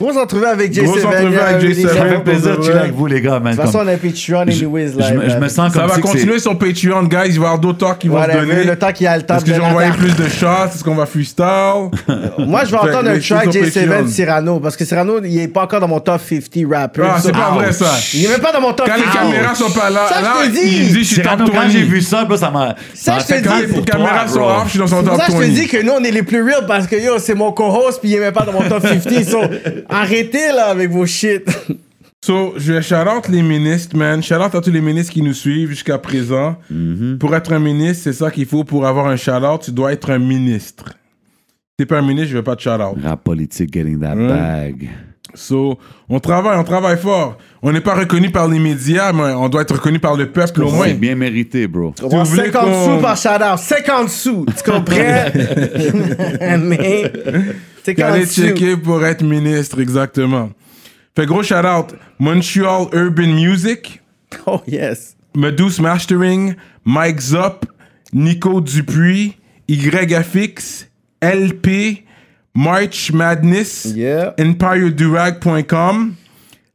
Grosse 0.00 0.16
entrevue 0.16 0.44
avec 0.46 0.72
J7. 0.72 0.84
Grosse 0.84 1.04
entrevue 1.04 1.38
avec 1.38 1.62
really 1.62 1.82
J7. 1.84 1.88
Ça 1.88 2.04
fait 2.06 2.18
plaisir 2.20 2.56
de 2.58 2.62
chiller 2.62 2.74
avec 2.78 2.92
vous, 2.94 3.06
les 3.06 3.20
gars, 3.20 3.40
man. 3.40 3.52
De 3.52 3.56
toute 3.60 3.66
façon, 3.70 3.84
on 3.84 3.88
a 3.88 3.96
Patreon 3.96 4.40
anyways 4.42 4.94
me, 4.94 5.02
je 5.02 5.14
me 5.14 5.40
là. 5.40 5.48
sens 5.48 5.72
ça 5.72 5.80
comme 5.80 5.88
va 5.88 5.88
que 5.88 5.94
c'est- 5.94 6.00
continuer 6.00 6.38
sur 6.38 6.56
Patreon, 6.58 7.02
guys. 7.04 7.18
Il 7.30 7.38
va 7.40 7.42
y 7.42 7.46
avoir 7.46 7.58
d'autres 7.58 7.78
talks 7.78 7.98
qui 7.98 8.08
vont 8.08 8.22
se 8.22 8.30
donner. 8.30 8.64
le 8.64 8.76
temps 8.76 8.92
qu'il 8.92 9.04
y 9.04 9.06
a 9.08 9.16
le 9.16 9.22
temps 9.24 9.36
Est-ce 9.36 9.44
que 9.44 9.54
j'ai 9.54 9.60
envoyé 9.60 9.90
plus 9.92 10.14
de 10.14 10.28
shots? 10.28 10.46
Est-ce 10.74 10.84
qu'on 10.84 10.94
va 10.94 11.06
freestyle? 11.06 11.90
Moi, 12.38 12.64
je 12.64 12.70
vais 12.70 12.76
entendre 12.78 13.10
un 13.10 13.18
track 13.18 13.48
J7 13.48 13.86
Patreon. 13.88 14.06
Cyrano 14.08 14.60
parce 14.60 14.76
que 14.76 14.84
Cyrano, 14.84 15.20
il 15.24 15.38
est 15.40 15.48
pas 15.48 15.62
encore 15.62 15.80
dans 15.80 15.88
mon 15.88 16.00
top 16.00 16.20
50 16.20 16.64
rappers. 16.72 17.12
Ah, 17.16 17.18
c'est 17.20 17.32
pas 17.32 17.50
Ouch. 17.52 17.62
vrai, 17.62 17.72
ça. 17.72 17.92
Il 18.14 18.24
est 18.24 18.28
même 18.28 18.40
pas 18.40 18.52
dans 18.52 18.60
mon 18.60 18.72
top 18.72 18.86
Quand 18.86 18.96
les 18.96 19.02
50. 19.04 19.32
caméras 19.32 19.54
sont 19.54 19.70
pas 19.70 19.90
là, 19.90 20.06
Ça, 20.08 20.14
je 20.18 20.24
là, 20.24 20.32
te 20.46 20.50
dis. 20.50 20.60
il 20.64 20.92
dit 20.92 20.98
je 21.04 21.14
suis 21.14 21.16
top 21.22 21.24
Cyrano, 21.32 21.46
20. 21.46 21.52
quand 21.52 21.68
j'ai 21.70 21.82
vu 21.82 22.00
ça, 22.02 22.26
ça 22.36 22.50
m'a. 22.50 22.74
Ça, 22.94 23.12
m'a 23.14 23.18
je 23.18 23.26
te 23.26 23.34
dis, 23.66 23.74
les 23.74 23.82
caméras 23.82 24.28
sont 24.28 24.40
off, 24.42 24.62
je 24.66 24.70
suis 24.70 24.78
dans 24.78 24.86
son 24.86 25.02
top 25.02 25.16
ça 25.16 25.26
que 25.26 25.32
je 25.32 25.36
te 25.38 25.42
20. 25.42 25.48
dis 25.48 25.66
que 25.66 25.82
nous, 25.82 25.92
on 25.98 26.04
est 26.04 26.10
les 26.12 26.22
plus 26.22 26.42
real 26.42 26.64
parce 26.68 26.86
que 26.86 26.96
yo, 26.96 27.18
c'est 27.18 27.34
mon 27.34 27.50
co-host 27.52 28.00
puis 28.00 28.10
il 28.10 28.16
est 28.16 28.20
même 28.20 28.32
pas 28.32 28.44
dans 28.44 28.52
mon 28.52 28.62
top 28.68 28.82
50. 28.86 29.50
Arrêtez 29.88 30.52
là 30.54 30.66
avec 30.66 30.90
vos 30.90 31.06
shit. 31.06 31.44
So, 32.20 32.54
je 32.56 32.72
vais 32.72 32.82
shout-out 32.82 33.28
les 33.28 33.42
ministres, 33.42 33.96
man. 33.96 34.20
Shout-out 34.20 34.52
à 34.52 34.60
tous 34.60 34.72
les 34.72 34.80
ministres 34.80 35.12
qui 35.12 35.22
nous 35.22 35.32
suivent 35.32 35.68
jusqu'à 35.70 35.98
présent. 35.98 36.56
Pour 37.20 37.34
être 37.36 37.52
un 37.52 37.60
ministre, 37.60 38.02
c'est 38.04 38.12
ça 38.12 38.32
qu'il 38.32 38.44
faut. 38.44 38.64
Pour 38.64 38.84
avoir 38.88 39.06
un 39.06 39.16
shout-out, 39.16 39.62
tu 39.62 39.70
dois 39.70 39.92
être 39.92 40.10
un 40.10 40.18
ministre. 40.18 40.86
Si 40.88 41.76
t'es 41.78 41.86
pas 41.86 41.98
un 41.98 42.02
ministre, 42.02 42.30
je 42.32 42.36
veux 42.38 42.42
pas 42.42 42.56
de 42.56 42.60
shout-out. 42.60 42.96
Rap 43.04 43.22
politique, 43.22 43.72
getting 43.72 44.00
that 44.00 44.16
bag. 44.16 44.90
So, 45.34 45.78
on 46.08 46.18
travaille, 46.18 46.58
on 46.58 46.64
travaille 46.64 46.98
fort. 46.98 47.38
On 47.62 47.70
n'est 47.70 47.80
pas 47.80 47.94
reconnu 47.94 48.30
par 48.30 48.48
les 48.48 48.58
médias, 48.58 49.12
mais 49.12 49.32
on 49.34 49.48
doit 49.48 49.62
être 49.62 49.76
reconnu 49.76 50.00
par 50.00 50.16
le 50.16 50.32
peuple 50.32 50.64
au 50.64 50.72
moins. 50.72 50.86
C'est 50.88 50.94
bien 50.94 51.14
mérité, 51.14 51.68
bro. 51.68 51.94
On 52.02 52.08
prend 52.08 52.24
vous 52.24 52.30
voulez 52.30 52.46
50 52.50 52.64
qu'on- 52.64 52.96
sous 52.96 53.00
par 53.00 53.16
shout-out. 53.16 53.58
50 53.58 54.08
sous. 54.08 54.44
Tu 54.56 54.70
comprends? 54.70 54.96
Mais. 56.58 57.12
50 57.96 58.12
Allez 58.14 58.26
sous. 58.26 58.42
checker 58.42 58.76
pour 58.76 59.04
être 59.04 59.22
ministre, 59.22 59.80
exactement. 59.80 60.50
Fait 61.16 61.26
gros 61.26 61.42
shout-out. 61.42 61.94
Montreal 62.18 62.86
Urban 62.92 63.28
Music, 63.34 64.00
Oh, 64.46 64.60
yes. 64.66 65.16
Medus 65.34 65.80
Mastering, 65.80 66.54
Mike 66.84 67.20
Zop, 67.20 67.64
Nico 68.12 68.60
Dupuis, 68.60 69.34
YFX, 69.68 70.86
LP, 71.20 72.04
March 72.54 73.12
Madness, 73.12 73.92
Yeah. 73.94 74.34
EmpireDurag.com, 74.38 76.14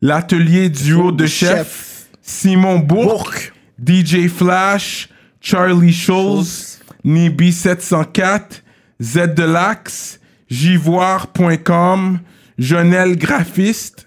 l'atelier 0.01 0.69
duo 0.69 1.11
de 1.11 1.25
chef, 1.25 1.49
Chef. 1.57 2.05
Simon 2.21 2.79
Bourque. 2.79 3.51
DJ 3.83 4.27
Flash, 4.29 5.09
Charlie 5.41 5.91
Schulz, 5.93 6.79
Nibi704, 7.05 8.61
Z 9.01 9.27
de 9.35 9.43
l'Axe, 9.43 10.19
Jivoire.com, 10.53 12.19
Jonel 12.59 13.15
Graphiste, 13.17 14.05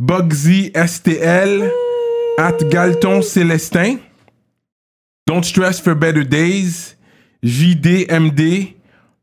Bugsy 0.00 0.70
STL, 0.74 1.68
at 2.38 2.58
Galton 2.70 3.20
Célestin, 3.20 3.98
Don't 5.26 5.44
Stress 5.44 5.78
for 5.80 5.94
Better 5.94 6.24
Days, 6.24 6.96
JDMD, 7.44 8.74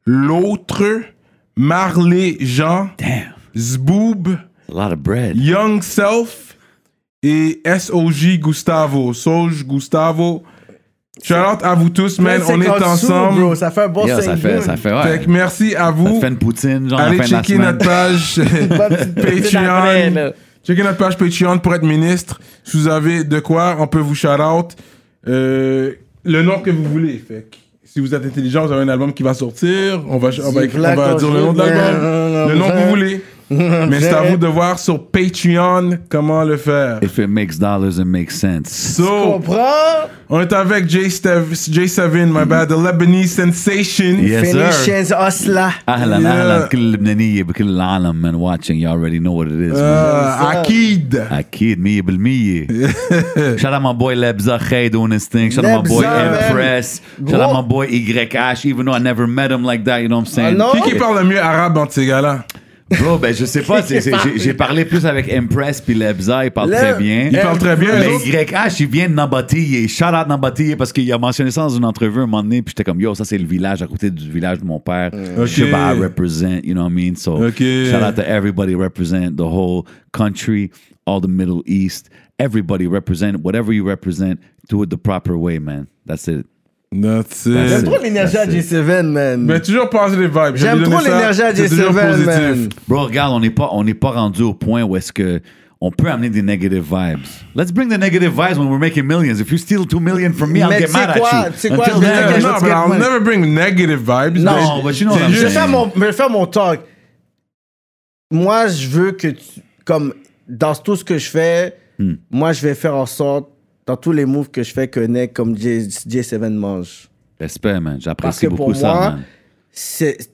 L'autre, 0.05 1.05
Marley 1.57 2.37
Jean, 2.39 2.91
Damn. 2.97 3.33
Zboob, 3.55 4.39
A 4.69 4.73
lot 4.73 4.91
of 4.93 4.99
bread. 5.01 5.35
Young 5.37 5.81
Self 5.81 6.55
et 7.23 7.59
SOJ 7.65 8.37
Gustavo. 8.39 9.11
Soj 9.13 9.63
Gustavo. 9.65 10.43
Shout 11.21 11.33
out 11.35 11.59
à 11.63 11.75
vous 11.75 11.89
tous, 11.89 12.19
man. 12.19 12.41
On 12.47 12.61
est 12.61 12.65
50 12.65 12.79
sous, 12.79 13.05
ensemble. 13.05 13.41
bro. 13.41 13.55
Ça 13.55 13.71
fait 13.71 13.83
un 13.83 13.87
bon 13.89 14.07
Yo, 14.07 14.15
ça 14.15 14.21
5 14.21 14.37
fait, 14.37 14.61
ça 14.61 14.77
fait, 14.77 14.89
Fait 14.89 14.95
ouais. 15.11 15.19
que 15.19 15.29
merci 15.29 15.75
à 15.75 15.85
Ça 15.85 15.91
vous. 15.91 16.19
fait 16.21 16.27
une 16.29 16.37
poutine, 16.37 16.89
genre, 16.89 16.99
à 16.99 17.03
la 17.03 17.07
Allez 17.09 17.17
fin 17.17 17.25
de 17.27 17.31
la 17.31 17.41
checker 17.43 17.57
notre 17.59 17.77
page 17.85 18.41
Patreon. 19.15 20.33
Checkez 20.65 20.83
notre 20.83 20.97
page 20.97 21.17
Patreon 21.17 21.59
pour 21.59 21.75
être 21.75 21.83
ministre. 21.83 22.39
Si 22.63 22.77
vous 22.77 22.87
avez 22.87 23.23
de 23.23 23.39
quoi, 23.39 23.75
on 23.79 23.87
peut 23.87 23.99
vous 23.99 24.15
shout 24.15 24.27
out. 24.29 24.75
Euh, 25.27 25.93
le 26.23 26.41
nom 26.41 26.59
que 26.59 26.69
vous 26.71 26.83
voulez. 26.85 27.21
Fait 27.25 27.47
que 27.51 27.57
si 27.83 27.99
vous 27.99 28.13
êtes 28.13 28.25
intelligent, 28.25 28.65
vous 28.65 28.71
avez 28.71 28.83
un 28.83 28.89
album 28.89 29.13
qui 29.13 29.23
va 29.23 29.33
sortir. 29.33 30.01
On 30.07 30.17
va, 30.17 30.29
on 30.45 30.51
va, 30.51 30.61
on 30.61 30.95
va 30.95 31.15
dire 31.15 31.31
le 31.33 31.39
nom 31.41 31.53
de 31.53 31.57
l'album. 31.59 32.49
Le 32.49 32.55
nom 32.55 32.69
que 32.69 32.77
vous 32.83 32.89
voulez. 32.89 33.21
Mais 33.50 34.00
c'est 34.00 34.14
à 34.14 34.22
vous 34.22 34.38
de 34.38 34.46
voir 34.46 34.78
sur 34.78 35.06
Patreon 35.06 35.98
comment 36.08 36.42
le 36.44 36.56
faire. 36.56 36.98
If 37.02 37.18
it 37.18 37.28
makes 37.28 37.58
dollars, 37.58 37.98
it 38.00 38.06
makes 38.06 38.34
sense. 38.40 38.70
So, 38.96 39.32
Comprends? 39.34 40.08
on 40.30 40.40
est 40.40 40.52
avec 40.52 40.86
J7, 40.86 41.52
J7 41.70 42.26
my 42.32 42.46
bad, 42.46 42.70
the 42.70 42.72
Lebanese 42.72 43.28
sensation. 43.28 44.16
Yes, 44.18 44.50
sir. 44.50 44.70
Phoenicians, 44.70 45.12
Osla. 45.12 45.72
اهلا 45.88 46.18
Yeah. 46.18 46.26
اهلا 46.26 46.66
كل 46.68 46.78
اللبنانيه 46.78 47.42
بكل 47.42 47.68
العالم 47.68 48.22
man 48.22 48.36
watching 48.40 48.76
you 48.78 48.88
already 48.88 49.20
know 49.20 49.32
what 49.32 49.46
it 49.48 49.60
is 49.60 49.72
man. 49.78 49.82
Uh, 49.82 50.64
Akid. 50.64 51.14
اكيد 51.32 51.78
100% 52.68 53.58
shout 53.60 53.72
out 53.74 53.82
my 53.82 53.92
boy 53.92 54.14
Lebza 54.16 54.58
Khay 54.58 54.88
doing 54.88 55.12
his 55.12 55.26
thing 55.28 55.50
shout 55.50 55.64
out 55.64 55.82
my 55.84 55.88
boy 55.88 56.02
Lebza, 56.02 56.30
man. 56.30 56.50
Impress 56.50 57.00
shout 57.28 57.40
out 57.40 57.52
my 57.52 57.62
boy 57.62 57.86
YH 57.88 58.64
even 58.64 58.86
though 58.86 58.94
I 58.94 58.98
never 59.00 59.26
met 59.26 59.50
him 59.52 59.64
like 59.64 59.84
that 59.84 59.98
you 60.02 60.08
know 60.08 60.16
what 60.20 60.28
I'm 60.28 60.34
saying 60.38 60.54
Ah, 60.54 60.58
non? 60.64 60.70
Qui 60.72 60.80
qui 60.90 60.94
parle 60.98 61.16
le 61.18 61.24
mieux 61.24 61.40
arabe 61.40 61.76
entre 61.78 61.92
ces 61.92 62.06
gars-là? 62.06 62.44
Bro 63.01 63.17
ben 63.17 63.33
je 63.33 63.45
sais 63.45 63.61
pas 63.61 63.81
c'est- 63.83 64.01
c'est- 64.01 64.11
j'ai- 64.23 64.39
j'ai 64.39 64.53
parlé 64.53 64.83
plus 64.85 65.05
avec 65.05 65.31
Impress 65.31 65.79
puis 65.81 65.93
Lebza 65.93 66.45
il 66.45 66.51
parle 66.51 66.71
Le- 66.71 66.75
très 66.75 66.97
bien 66.97 67.29
Il 67.31 67.37
parle 67.39 67.57
très 67.59 67.75
bien. 67.75 67.99
mais 67.99 68.07
autres. 68.07 68.25
YH, 68.27 68.79
il 68.79 68.87
vient 68.87 69.07
de 69.09 69.13
Nambatille. 69.13 69.87
Shout 69.87 70.05
out 70.05 70.27
Nambatille 70.27 70.75
parce 70.75 70.91
qu'il 70.91 71.11
a 71.13 71.17
mentionné 71.17 71.51
ça 71.51 71.61
dans 71.61 71.69
une 71.69 71.85
entrevue 71.85 72.19
un 72.21 72.25
moment 72.25 72.41
donné. 72.43 72.61
Puis 72.61 72.71
j'étais 72.71 72.83
comme, 72.83 72.99
yo, 72.99 73.13
ça 73.15 73.25
c'est 73.25 73.37
le 73.37 73.45
village 73.45 73.81
à 73.81 73.87
côté 73.87 74.09
du 74.09 74.29
village 74.31 74.59
de 74.59 74.65
mon 74.65 74.79
père. 74.79 75.11
Je 75.13 75.45
sais 75.45 75.69
pas, 75.69 75.93
I 75.93 75.99
represent, 75.99 76.61
you 76.63 76.73
know 76.73 76.83
what 76.83 76.89
I 76.89 76.93
mean? 77.09 77.15
So, 77.15 77.33
Ok. 77.45 77.57
shout 77.59 78.03
out 78.03 78.15
to 78.15 78.21
everybody 78.23 78.73
represent 78.75 79.35
the 79.35 79.41
whole 79.41 79.83
country, 80.11 80.71
all 81.05 81.21
the 81.21 81.27
Middle 81.29 81.61
East. 81.65 82.09
Everybody 82.39 82.87
represent 82.87 83.33
whatever 83.43 83.73
you 83.73 83.85
represent, 83.85 84.35
do 84.69 84.83
it 84.83 84.89
the 84.89 84.97
proper 84.97 85.35
way, 85.37 85.59
man. 85.59 85.87
That's 86.07 86.27
it. 86.27 86.45
That's 86.91 87.43
J'aime 87.45 87.79
it. 87.81 87.85
trop 87.85 88.01
l'énergie 88.01 88.37
à 88.37 88.47
That's 88.47 88.55
it. 88.71 88.71
J7, 88.73 89.03
man. 89.03 89.43
Mais 89.45 89.59
toujours 89.61 89.89
positive 89.91 90.23
vibe. 90.29 90.55
Je 90.55 90.65
vais 90.65 90.71
J'aime 90.71 90.83
trop 90.83 90.99
l'énergie 91.03 91.41
à 91.43 91.53
C'est 91.55 91.69
toujours 91.69 91.91
J7, 91.93 92.07
positif. 92.09 92.25
man. 92.35 92.69
Bro, 92.87 93.03
regarde, 93.05 93.33
on 93.33 93.39
n'est 93.39 93.51
pas, 93.51 93.69
on 93.73 93.83
n'est 93.83 93.93
pas 93.93 94.09
rendu 94.11 94.41
au 94.41 94.53
point 94.55 94.81
où 94.83 94.95
est-ce 94.95 95.13
que 95.13 95.39
on 95.81 95.91
peut 95.91 96.09
amener 96.09 96.29
des 96.29 96.41
negative 96.41 96.83
vibes. 96.83 97.19
Let's 97.55 97.71
bring 97.71 97.89
the 97.89 97.97
negative 97.99 98.33
vibes 98.33 98.57
when 98.57 98.67
we're 98.69 98.79
making 98.79 99.05
millions. 99.05 99.39
If 99.39 99.51
you 99.51 99.57
steal 99.59 99.85
two 99.85 99.99
million 99.99 100.33
from 100.33 100.51
me, 100.51 100.61
I'll 100.61 100.69
Mais 100.69 100.79
get 100.81 100.91
mad 100.91 101.17
quoi? 101.17 101.29
at 101.29 101.47
you. 101.51 101.53
Sais 101.57 101.69
quoi? 101.69 101.85
Until 101.85 102.01
then, 102.01 102.41
no, 102.41 102.53
but 102.59 102.69
I'll 102.71 102.89
never 102.99 103.19
bring 103.21 103.53
negative 103.53 104.01
vibes. 104.01 104.39
Non, 104.39 104.77
mais 104.77 104.83
but 104.83 104.99
you 104.99 105.05
know 105.05 105.13
c'est 105.15 105.21
what 105.21 105.27
I'm 105.27 105.31
Je 105.31 105.35
vais 105.35 105.41
juste- 105.45 105.53
faire 105.53 105.67
mon, 105.67 105.91
je 105.95 105.99
vais 105.99 106.11
faire 106.11 106.29
mon 106.31 106.45
talk. 106.47 106.79
Moi, 108.31 108.67
je 108.67 108.87
veux 108.87 109.11
que 109.11 109.27
tu, 109.27 109.61
comme 109.85 110.13
dans 110.47 110.75
tout 110.75 110.95
ce 110.95 111.03
que 111.05 111.17
je 111.19 111.29
fais, 111.29 111.75
Hmm. 111.99 112.13
moi, 112.31 112.51
je 112.53 112.61
vais 112.65 112.75
faire 112.75 112.95
en 112.95 113.05
sorte, 113.05 113.49
dans 113.89 113.97
tous 113.97 114.11
les 114.11 114.25
moves 114.25 114.51
que 114.51 114.61
je 114.61 114.71
fais, 114.71 114.87
que 114.87 114.99
Nick 114.99 115.33
comme 115.33 115.57
J, 115.57 115.79
J7 116.07 116.47
mange. 116.53 117.09
Respect, 117.39 117.79
man. 117.79 117.93
Parce 117.93 118.03
J'apprécie 118.03 118.41
que 118.45 118.47
beaucoup 118.51 118.65
pour 118.65 118.75
ça, 118.75 118.93
moi, 118.93 119.09
man. 119.11 119.23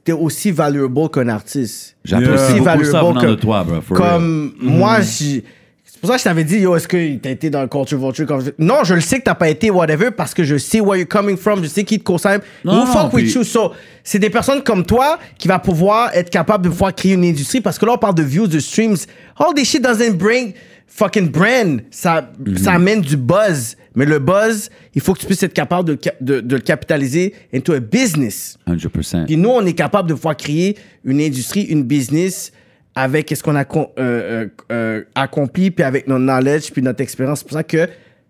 t'es 0.04 0.12
aussi 0.12 0.52
valuable 0.52 1.10
qu'un 1.10 1.30
artiste. 1.30 1.96
J'apprécie. 2.04 2.34
Aussi 2.34 2.60
beaucoup 2.60 2.84
ça 2.84 3.00
venant 3.02 3.22
que- 3.22 3.28
de 3.28 3.36
toi, 3.36 3.64
bro. 3.64 3.80
For 3.80 3.98
real. 3.98 4.10
Comme 4.12 4.54
moi, 4.60 5.00
j'ai- 5.00 5.46
c'est 5.86 6.00
pour 6.02 6.10
ça 6.10 6.16
que 6.16 6.20
je 6.20 6.24
t'avais 6.26 6.44
dit, 6.44 6.58
yo, 6.58 6.76
est-ce 6.76 6.86
que 6.90 7.16
t'as 7.16 7.30
été 7.30 7.50
dans 7.50 7.62
le 7.62 7.68
culture 7.70 7.98
vulture? 7.98 8.26
Comme... 8.26 8.44
Non, 8.60 8.84
je 8.84 8.94
le 8.96 9.00
sais 9.00 9.20
que 9.20 9.24
t'as 9.24 9.36
pas 9.36 9.48
été, 9.48 9.72
whatever, 9.72 10.12
parce 10.12 10.34
que 10.34 10.44
je 10.44 10.58
sais 10.58 10.82
where 10.82 10.98
you're 11.00 11.08
coming 11.08 11.38
from, 11.38 11.64
je 11.64 11.70
sais 11.70 11.86
qui 11.86 11.98
te 11.98 12.12
Who 12.12 12.18
non, 12.66 12.86
fuck 12.88 13.14
with 13.14 13.34
you? 13.34 13.46
So, 13.46 13.72
c'est 14.04 14.20
des 14.20 14.30
personnes 14.30 14.62
comme 14.64 14.86
toi 14.86 15.18
qui 15.38 15.48
va 15.48 15.60
pouvoir 15.60 16.14
être 16.14 16.30
capable 16.30 16.66
de 16.66 16.70
pouvoir 16.70 16.94
créer 16.94 17.14
une 17.14 17.24
industrie, 17.24 17.62
parce 17.62 17.80
que 17.80 17.86
là, 17.86 17.94
on 17.94 17.98
parle 17.98 18.16
de 18.16 18.24
views, 18.24 18.48
de 18.48 18.60
streams. 18.60 18.98
All 19.38 19.54
this 19.56 19.70
shit 19.70 19.82
doesn't 19.82 20.18
bring 20.18 20.54
fucking 20.88 21.30
brand. 21.30 21.82
Ça, 21.92 22.32
Mhm. 22.40 22.58
ça 22.58 22.74
amène 22.74 23.02
du 23.02 23.18
buzz. 23.18 23.76
Mais 23.96 24.06
le 24.06 24.20
buzz, 24.20 24.70
il 24.94 25.02
faut 25.02 25.14
que 25.14 25.20
tu 25.20 25.26
puisses 25.26 25.44
être 25.44 25.54
capable 25.54 25.88
de, 25.90 25.98
ca- 26.02 26.14
de, 26.22 26.42
de 26.42 26.56
le 26.56 26.62
capitaliser 26.62 27.34
into 27.54 27.74
a 27.74 27.80
business. 27.80 28.58
100%. 28.68 29.26
Puis 29.26 29.38
nous, 29.38 29.50
on 29.50 29.66
est 29.66 29.74
capable 29.74 30.10
de 30.10 30.14
pouvoir 30.14 30.36
créer 30.36 30.78
une 31.04 31.22
industrie, 31.22 31.62
une 31.64 31.84
business 31.84 32.52
avec 32.94 33.30
ce 33.36 33.42
qu'on 33.44 33.56
a 33.56 33.62
euh, 33.64 33.86
euh, 33.98 34.48
euh, 34.72 35.04
accompli, 35.16 35.72
puis 35.72 35.84
avec 35.84 36.08
notre 36.08 36.24
knowledge, 36.24 36.72
puis 36.72 36.82
notre 36.82 37.02
expérience. 37.02 37.40
C'est 37.40 37.46
pour 37.48 37.58
ça 37.58 37.64
que 37.64 37.88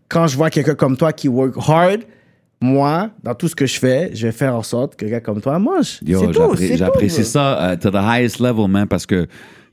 quand 0.10 0.28
je 0.28 0.36
vois 0.38 0.50
quelqu'un 0.52 0.76
comme 0.76 0.98
toi 0.98 1.14
qui 1.14 1.28
work 1.28 1.56
hard, 1.68 2.02
moi, 2.62 3.10
dans 3.24 3.36
tout 3.36 3.48
ce 3.48 3.56
que 3.56 3.66
je 3.66 3.80
fais, 3.80 4.12
je 4.14 4.26
vais 4.28 4.32
faire 4.32 4.56
en 4.56 4.64
sorte 4.64 4.96
que 4.96 5.06
quelqu'un 5.06 5.20
comme 5.20 5.42
toi 5.42 5.60
mange. 5.60 6.00
Yo, 6.06 6.32
j'apprécie 6.76 7.26
ça 7.26 7.72
euh, 7.72 7.76
to 7.76 7.92
the 7.92 7.96
highest 7.96 8.40
level, 8.40 8.68
man, 8.68 8.88
parce 8.88 9.06
que, 9.06 9.28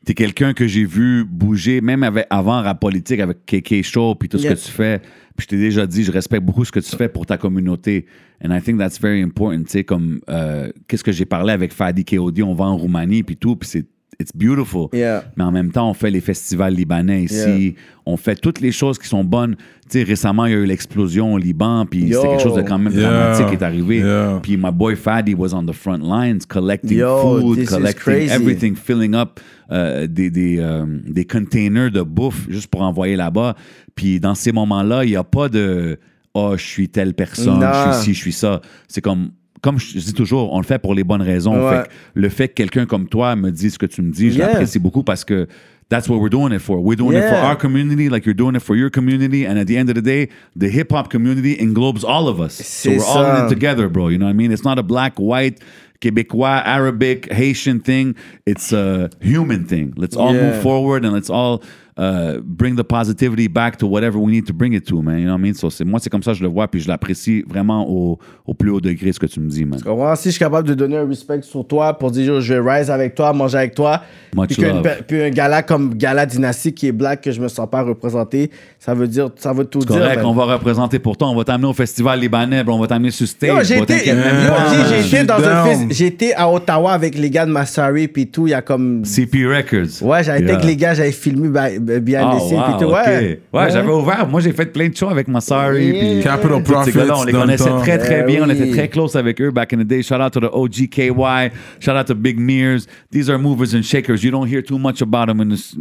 T'es 0.05 0.15
quelqu'un 0.15 0.53
que 0.53 0.67
j'ai 0.67 0.85
vu 0.85 1.25
bouger, 1.25 1.81
même 1.81 2.03
avec, 2.03 2.27
avant 2.29 2.61
rap 2.63 2.81
politique, 2.81 3.21
avec 3.21 3.47
KK 3.47 3.83
Show, 3.83 4.17
puis 4.17 4.29
tout 4.29 4.39
ce 4.39 4.49
que 4.49 4.55
tu 4.55 4.71
fais. 4.71 5.01
Puis 5.37 5.45
je 5.45 5.47
t'ai 5.47 5.57
déjà 5.57 5.87
dit, 5.87 6.03
je 6.03 6.11
respecte 6.11 6.45
beaucoup 6.45 6.65
ce 6.65 6.73
que 6.73 6.81
tu 6.81 6.95
fais 6.97 7.09
pour 7.09 7.25
ta 7.25 7.39
communauté. 7.39 8.07
And 8.45 8.55
I 8.55 8.61
think 8.61 8.79
that's 8.79 9.01
very 9.01 9.23
important. 9.23 9.63
Tu 9.63 9.71
sais, 9.71 9.85
comme, 9.85 10.21
euh, 10.29 10.71
qu'est-ce 10.89 11.05
que 11.05 11.13
j'ai 11.13 11.25
parlé 11.25 11.53
avec 11.53 11.73
Fadi 11.73 12.05
KOD, 12.05 12.41
on 12.43 12.55
va 12.55 12.65
en 12.65 12.77
Roumanie, 12.77 13.23
puis 13.23 13.37
tout, 13.37 13.55
puis 13.55 13.69
c'est, 13.69 13.87
it's 14.20 14.32
beautiful. 14.34 14.89
Yeah. 14.92 15.24
Mais 15.36 15.44
en 15.44 15.52
même 15.52 15.73
temps, 15.73 15.89
on 15.91 15.94
fait 15.94 16.10
les 16.10 16.20
festivals 16.20 16.74
libanais 16.74 17.24
ici. 17.24 17.65
Yeah. 17.65 17.73
On 18.07 18.16
fait 18.16 18.34
toutes 18.34 18.60
les 18.60 18.73
choses 18.73 18.99
qui 18.99 19.08
sont 19.08 19.24
bonnes. 19.24 19.57
Tu 19.91 19.99
sais, 19.99 20.02
récemment, 20.02 20.47
il 20.47 20.52
y 20.52 20.55
a 20.55 20.58
eu 20.58 20.65
l'explosion 20.66 21.34
au 21.34 21.39
Liban, 21.39 21.86
puis 21.86 22.12
c'était 22.12 22.28
quelque 22.28 22.42
chose 22.42 22.57
de 22.57 22.62
quand 22.62 22.78
même 22.78 22.92
Yeah. 22.92 23.10
dramatique 23.10 23.47
qui 23.49 23.55
est 23.55 23.62
arrivé. 23.62 24.02
Puis 24.42 24.57
my 24.57 24.73
boy 24.73 24.97
Fadi 24.97 25.34
was 25.34 25.55
on 25.55 25.65
the 25.65 25.73
front 25.73 26.00
lines, 26.02 26.41
collecting 26.49 26.99
Yo, 26.99 27.41
food, 27.41 27.66
collecting 27.66 28.28
everything, 28.28 28.74
filling 28.76 29.15
up 29.15 29.39
euh, 29.70 30.07
des, 30.07 30.31
des, 30.31 30.58
euh, 30.58 30.84
des 31.07 31.24
containers 31.24 31.91
de 31.91 32.02
bouffe 32.02 32.47
juste 32.50 32.68
pour 32.68 32.82
envoyer 32.82 33.16
là-bas. 33.16 33.55
Puis 33.94 34.20
dans 34.20 34.34
ces 34.34 34.52
moments-là, 34.52 35.05
il 35.05 35.10
n'y 35.10 35.16
a 35.16 35.24
pas 35.24 35.49
de 35.49 35.99
«Oh, 36.34 36.55
je 36.57 36.62
suis 36.65 36.89
telle 36.89 37.15
personne, 37.15 37.60
Non. 37.60 37.70
je 37.86 37.92
suis 37.92 38.05
ci, 38.05 38.15
je 38.15 38.18
suis 38.18 38.32
ça». 38.32 38.60
C'est 38.89 39.00
comme... 39.00 39.31
Comme 39.62 39.78
je 39.78 39.99
dis 39.99 40.12
toujours, 40.12 40.52
on 40.52 40.58
le 40.58 40.65
fait 40.65 40.78
pour 40.81 40.92
les 40.94 41.05
bonnes 41.05 41.23
raisons. 41.23 41.55
Ouais. 41.55 41.70
Fait 41.76 41.82
que 41.84 41.92
le 42.15 42.28
fait 42.28 42.49
que 42.49 42.55
quelqu'un 42.55 42.84
comme 42.84 43.08
toi 43.08 43.36
me 43.36 43.50
dise 43.50 43.74
ce 43.74 43.78
que 43.78 43.86
tu 43.86 44.02
me 44.02 44.10
dis, 44.12 44.32
je 44.32 44.39
Yeah. 44.39 44.49
l'apprécie 44.49 44.78
beaucoup 44.81 45.05
parce 45.05 45.24
que 45.24 45.47
that's 45.89 46.08
what 46.08 46.18
we're 46.18 46.31
doing 46.31 46.52
it 46.52 46.60
for. 46.60 46.78
We're 46.81 46.97
doing 46.97 47.16
it 47.16 47.28
for 47.28 47.36
our 47.36 47.57
community, 47.57 48.08
like 48.08 48.26
you're 48.26 48.34
doing 48.36 48.57
it 48.57 48.60
for 48.62 48.74
your 48.76 48.91
community. 48.91 49.47
And 49.47 49.58
at 49.58 49.66
the 49.68 49.76
end 49.76 49.89
of 49.89 49.94
the 49.94 50.02
day, 50.02 50.28
the 50.58 50.68
hip 50.68 50.91
hop 50.91 51.10
community 51.10 51.57
englobes 51.60 52.02
all 52.05 52.26
of 52.28 52.41
us. 52.41 52.55
So 52.55 52.91
we're 52.91 53.05
all 53.05 53.24
in 53.36 53.47
it 53.47 53.49
together, 53.49 53.89
bro. 53.89 54.08
You 54.08 54.18
know 54.18 54.26
what 54.26 54.31
I 54.31 54.34
mean? 54.34 54.50
It's 54.52 54.65
not 54.65 54.78
a 54.78 54.82
black, 54.82 55.18
white, 55.18 55.60
Québécois, 56.00 56.62
Arabic, 56.65 57.31
Haitian 57.32 57.78
thing. 57.81 58.16
It's 58.47 58.73
a 58.73 59.10
human 59.20 59.65
thing. 59.66 59.92
Let's 59.97 60.16
all 60.16 60.34
Yeah. 60.34 60.42
move 60.55 60.62
forward 60.62 61.05
and 61.05 61.12
let's 61.15 61.31
all 61.31 61.62
uh, 61.99 62.39
bring 62.43 62.75
the 62.77 62.83
positivity 62.85 63.49
back 63.49 63.77
to 63.77 63.87
whatever 63.87 64.19
we 64.19 64.31
need 64.33 64.47
to 64.47 64.53
bring 64.55 64.73
it 64.73 64.87
to, 64.87 65.03
man. 65.03 65.19
You 65.19 65.25
know 65.27 65.33
what 65.35 65.39
I 65.41 65.43
mean? 65.43 65.55
So 65.55 65.69
c'est, 65.71 65.85
moi, 65.85 66.01
c'est 66.01 66.09
comme 66.11 66.23
ça 66.23 66.33
que 66.33 66.39
je 66.39 66.43
le 66.43 66.49
vois, 66.49 66.69
puis 66.69 66.81
je 66.81 66.89
l'apprécie 66.89 67.45
vraiment 67.47 67.89
au, 67.89 68.19
au 68.47 68.55
plus 68.55 68.71
haut 68.71 68.81
degré, 68.81 69.12
ce 69.12 69.19
que 69.21 69.27
tu 69.27 69.41
me 69.41 69.49
dis, 69.49 69.65
man. 69.65 69.81
Comprends? 69.83 70.17
Si 70.17 70.29
je 70.29 70.31
suis 70.31 70.39
capable 70.39 70.67
de 70.69 70.75
donner 70.75 70.97
un 70.97 71.07
respect 71.07 71.43
sur 71.43 71.67
toi 71.67 71.99
pour 71.99 72.11
dire, 72.11 72.25
yo, 72.27 72.41
je 72.41 72.55
vais 72.55 72.79
rise 72.79 72.91
avec 72.91 73.15
toi, 73.15 73.33
manger 73.33 73.59
avec 73.59 73.75
toi, 73.75 74.03
Much 74.35 74.51
puis, 74.57 74.62
love. 74.62 74.87
un 75.12 75.31
gala 75.31 75.62
comme 75.62 75.95
Gala 75.95 76.25
Dynastie 76.27 76.73
qui 76.73 76.87
est 76.89 76.93
black 76.93 77.21
que 77.23 77.31
je 77.31 77.41
me 77.41 77.49
sens 77.49 77.69
pas 77.71 77.83
représenté, 77.83 78.51
ça 78.79 78.95
veut 78.95 79.07
dire, 79.09 79.31
ça 79.37 79.53
veut 79.53 79.65
tout 79.67 79.81
C'est 79.83 79.89
dire. 79.89 79.99
correct, 79.99 80.17
ben. 80.21 80.25
on 80.27 80.33
va 80.33 80.45
représenter 80.55 80.99
pour 80.99 81.17
toi. 81.17 81.29
On 81.29 81.37
va 81.37 81.45
t'amener 81.45 81.69
au 81.69 81.75
festival 81.75 82.19
libanais, 82.21 82.62
on 82.67 82.79
va 82.79 82.87
t'amener 82.87 83.11
sur 83.11 83.27
stage. 83.29 83.67
J'ai 83.67 83.79
été, 83.79 83.97
été 83.97 85.25
dans 85.25 85.35
un 85.35 85.89
j'ai 85.91 86.07
été 86.07 86.35
à 86.35 86.51
Ottawa 86.51 86.93
avec 86.93 87.17
les 87.19 87.31
gars 87.31 87.47
de 87.47 87.51
Massari 87.53 88.09
puis 88.09 88.27
tout, 88.29 88.47
il 88.47 88.51
y 88.51 88.55
a 88.55 88.62
comme 88.62 89.05
CP 89.05 89.47
Records. 89.47 90.03
Ouais, 90.03 90.23
j'avais 90.25 90.39
été 90.41 90.53
Yeah. 90.53 90.55
avec 90.57 90.67
les 90.67 90.77
gars, 90.77 90.95
j'avais 90.95 91.12
filmé 91.12 91.49
by- 91.49 91.79
Ah, 91.89 92.39
scene 92.41 92.57
wow, 92.59 92.65
puis 92.65 92.86
tout. 92.86 92.93
Ouais, 92.93 93.41
Ouais, 93.52 93.70
j'avais 93.70 93.91
ouvert. 93.93 94.27
Moi, 94.28 94.41
j'ai 94.41 94.52
fait 94.52 94.67
plein 94.67 94.89
de 94.89 94.97
shows 94.97 95.09
avec 95.09 95.28
Massari. 95.28 95.86
Yeah. 95.86 96.01
puis 96.15 96.23
Capital 96.23 96.62
gars-là, 96.93 97.15
on 97.19 97.25
les 97.25 97.33
Profits 97.33 97.33
connaissait 97.33 97.65
temps. 97.69 97.81
très, 97.81 97.99
très 97.99 98.20
Eh 98.20 98.27
bien. 98.27 98.43
On 98.44 98.49
oui. 98.49 98.55
était 98.57 98.70
très 98.70 98.89
close 98.89 99.17
avec 99.17 99.41
eux 99.41 99.51
back 99.51 99.73
in 99.73 99.78
the 99.78 99.86
day. 99.86 100.02
Shout 100.02 100.20
out 100.20 100.33
to 100.33 100.41
the 100.41 100.51
OGKY. 100.52 101.51
Shout 101.81 101.93
out 101.97 102.07
to 102.07 102.15
Big 102.15 102.39
Mears. 102.39 102.86
These 103.11 103.28
are 103.31 103.39
movers 103.39 103.75
and 103.75 103.83
shakers. 103.83 104.23
You 104.23 104.31
don't 104.31 104.49
hear 104.49 104.62
too 104.62 104.78
much 104.78 105.02
about 105.02 105.27
them. 105.27 105.41
In 105.41 105.51
this, 105.51 105.75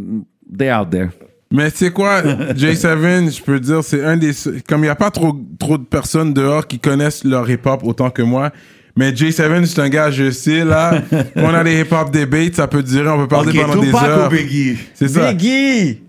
they're 0.50 0.72
out 0.78 0.90
there. 0.90 1.10
Mais 1.54 1.70
tu 1.70 1.76
sais 1.84 1.90
quoi, 1.90 2.22
J7, 2.56 3.36
je 3.36 3.42
peux 3.42 3.60
dire, 3.60 3.84
c'est 3.84 4.02
un 4.02 4.16
des. 4.16 4.30
Comme 4.66 4.80
il 4.80 4.84
n'y 4.84 4.88
a 4.88 4.94
pas 4.94 5.10
trop, 5.10 5.34
trop 5.58 5.76
de 5.76 5.84
personnes 5.84 6.32
dehors 6.32 6.66
qui 6.66 6.78
connaissent 6.78 7.24
leur 7.24 7.48
hip-hop 7.50 7.82
autant 7.84 8.08
que 8.08 8.22
moi. 8.22 8.50
Mais 8.96 9.14
Jay 9.16 9.32
Seven, 9.32 9.64
c'est 9.64 9.80
un 9.80 9.88
gars, 9.88 10.10
je 10.10 10.30
sais, 10.30 10.64
là. 10.64 11.00
on 11.36 11.54
a 11.54 11.62
les 11.62 11.80
hip-hop 11.80 12.10
debates, 12.10 12.56
ça 12.56 12.66
peut 12.66 12.82
durer, 12.82 13.08
on 13.08 13.18
peut 13.18 13.28
parler 13.28 13.48
okay, 13.48 13.60
pendant 13.62 13.82
des 13.82 13.94
heures. 13.94 14.28
Biggie? 14.28 14.78
C'est 14.94 15.08
ça. 15.08 15.32
Biggie! 15.32 16.02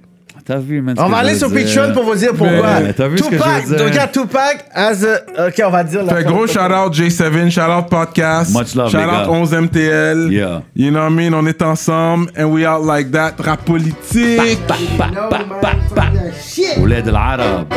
T'as 0.45 0.57
vu, 0.57 0.81
man. 0.81 0.95
On 0.99 1.07
va 1.07 1.17
aller 1.17 1.35
sur 1.35 1.49
Patreon 1.49 1.93
pour 1.93 2.03
vous 2.03 2.15
dire 2.15 2.31
pourquoi. 2.31 2.81
Mais, 2.81 2.91
t'as 2.91 3.07
vu 3.07 3.15
Tupac, 3.15 3.63
ce 3.65 3.71
que 3.71 3.77
je 3.77 3.83
veux 3.85 3.89
dire? 3.89 4.11
Tupac, 4.11 4.65
as 4.73 5.05
a, 5.05 5.47
Ok, 5.47 5.61
on 5.65 5.69
va 5.69 5.83
dire. 5.85 6.05
Fait 6.05 6.23
gros 6.25 6.47
shout-out 6.47 6.93
J7, 6.93 7.49
shout-out 7.49 7.89
podcast. 7.89 8.53
Much 8.53 8.75
love, 8.75 8.91
Shout-out 8.91 9.29
11MTL. 9.29 10.31
Yeah. 10.31 10.63
You 10.75 10.91
know 10.91 10.99
what 10.99 11.11
I 11.11 11.13
mean? 11.13 11.33
On 11.33 11.45
est 11.45 11.61
ensemble 11.61 12.29
and 12.37 12.51
we 12.51 12.65
out 12.65 12.83
like 12.83 13.11
that. 13.11 13.35
Rap 13.39 13.63
politique. 13.63 14.59
Bah, 14.67 14.75
bah, 14.97 15.07
bah, 15.13 15.29
bah, 15.29 15.59
bah, 15.61 15.75
bah. 15.95 16.11
Shit. 16.45 16.77
de 16.77 17.11
l'arabe. 17.11 17.67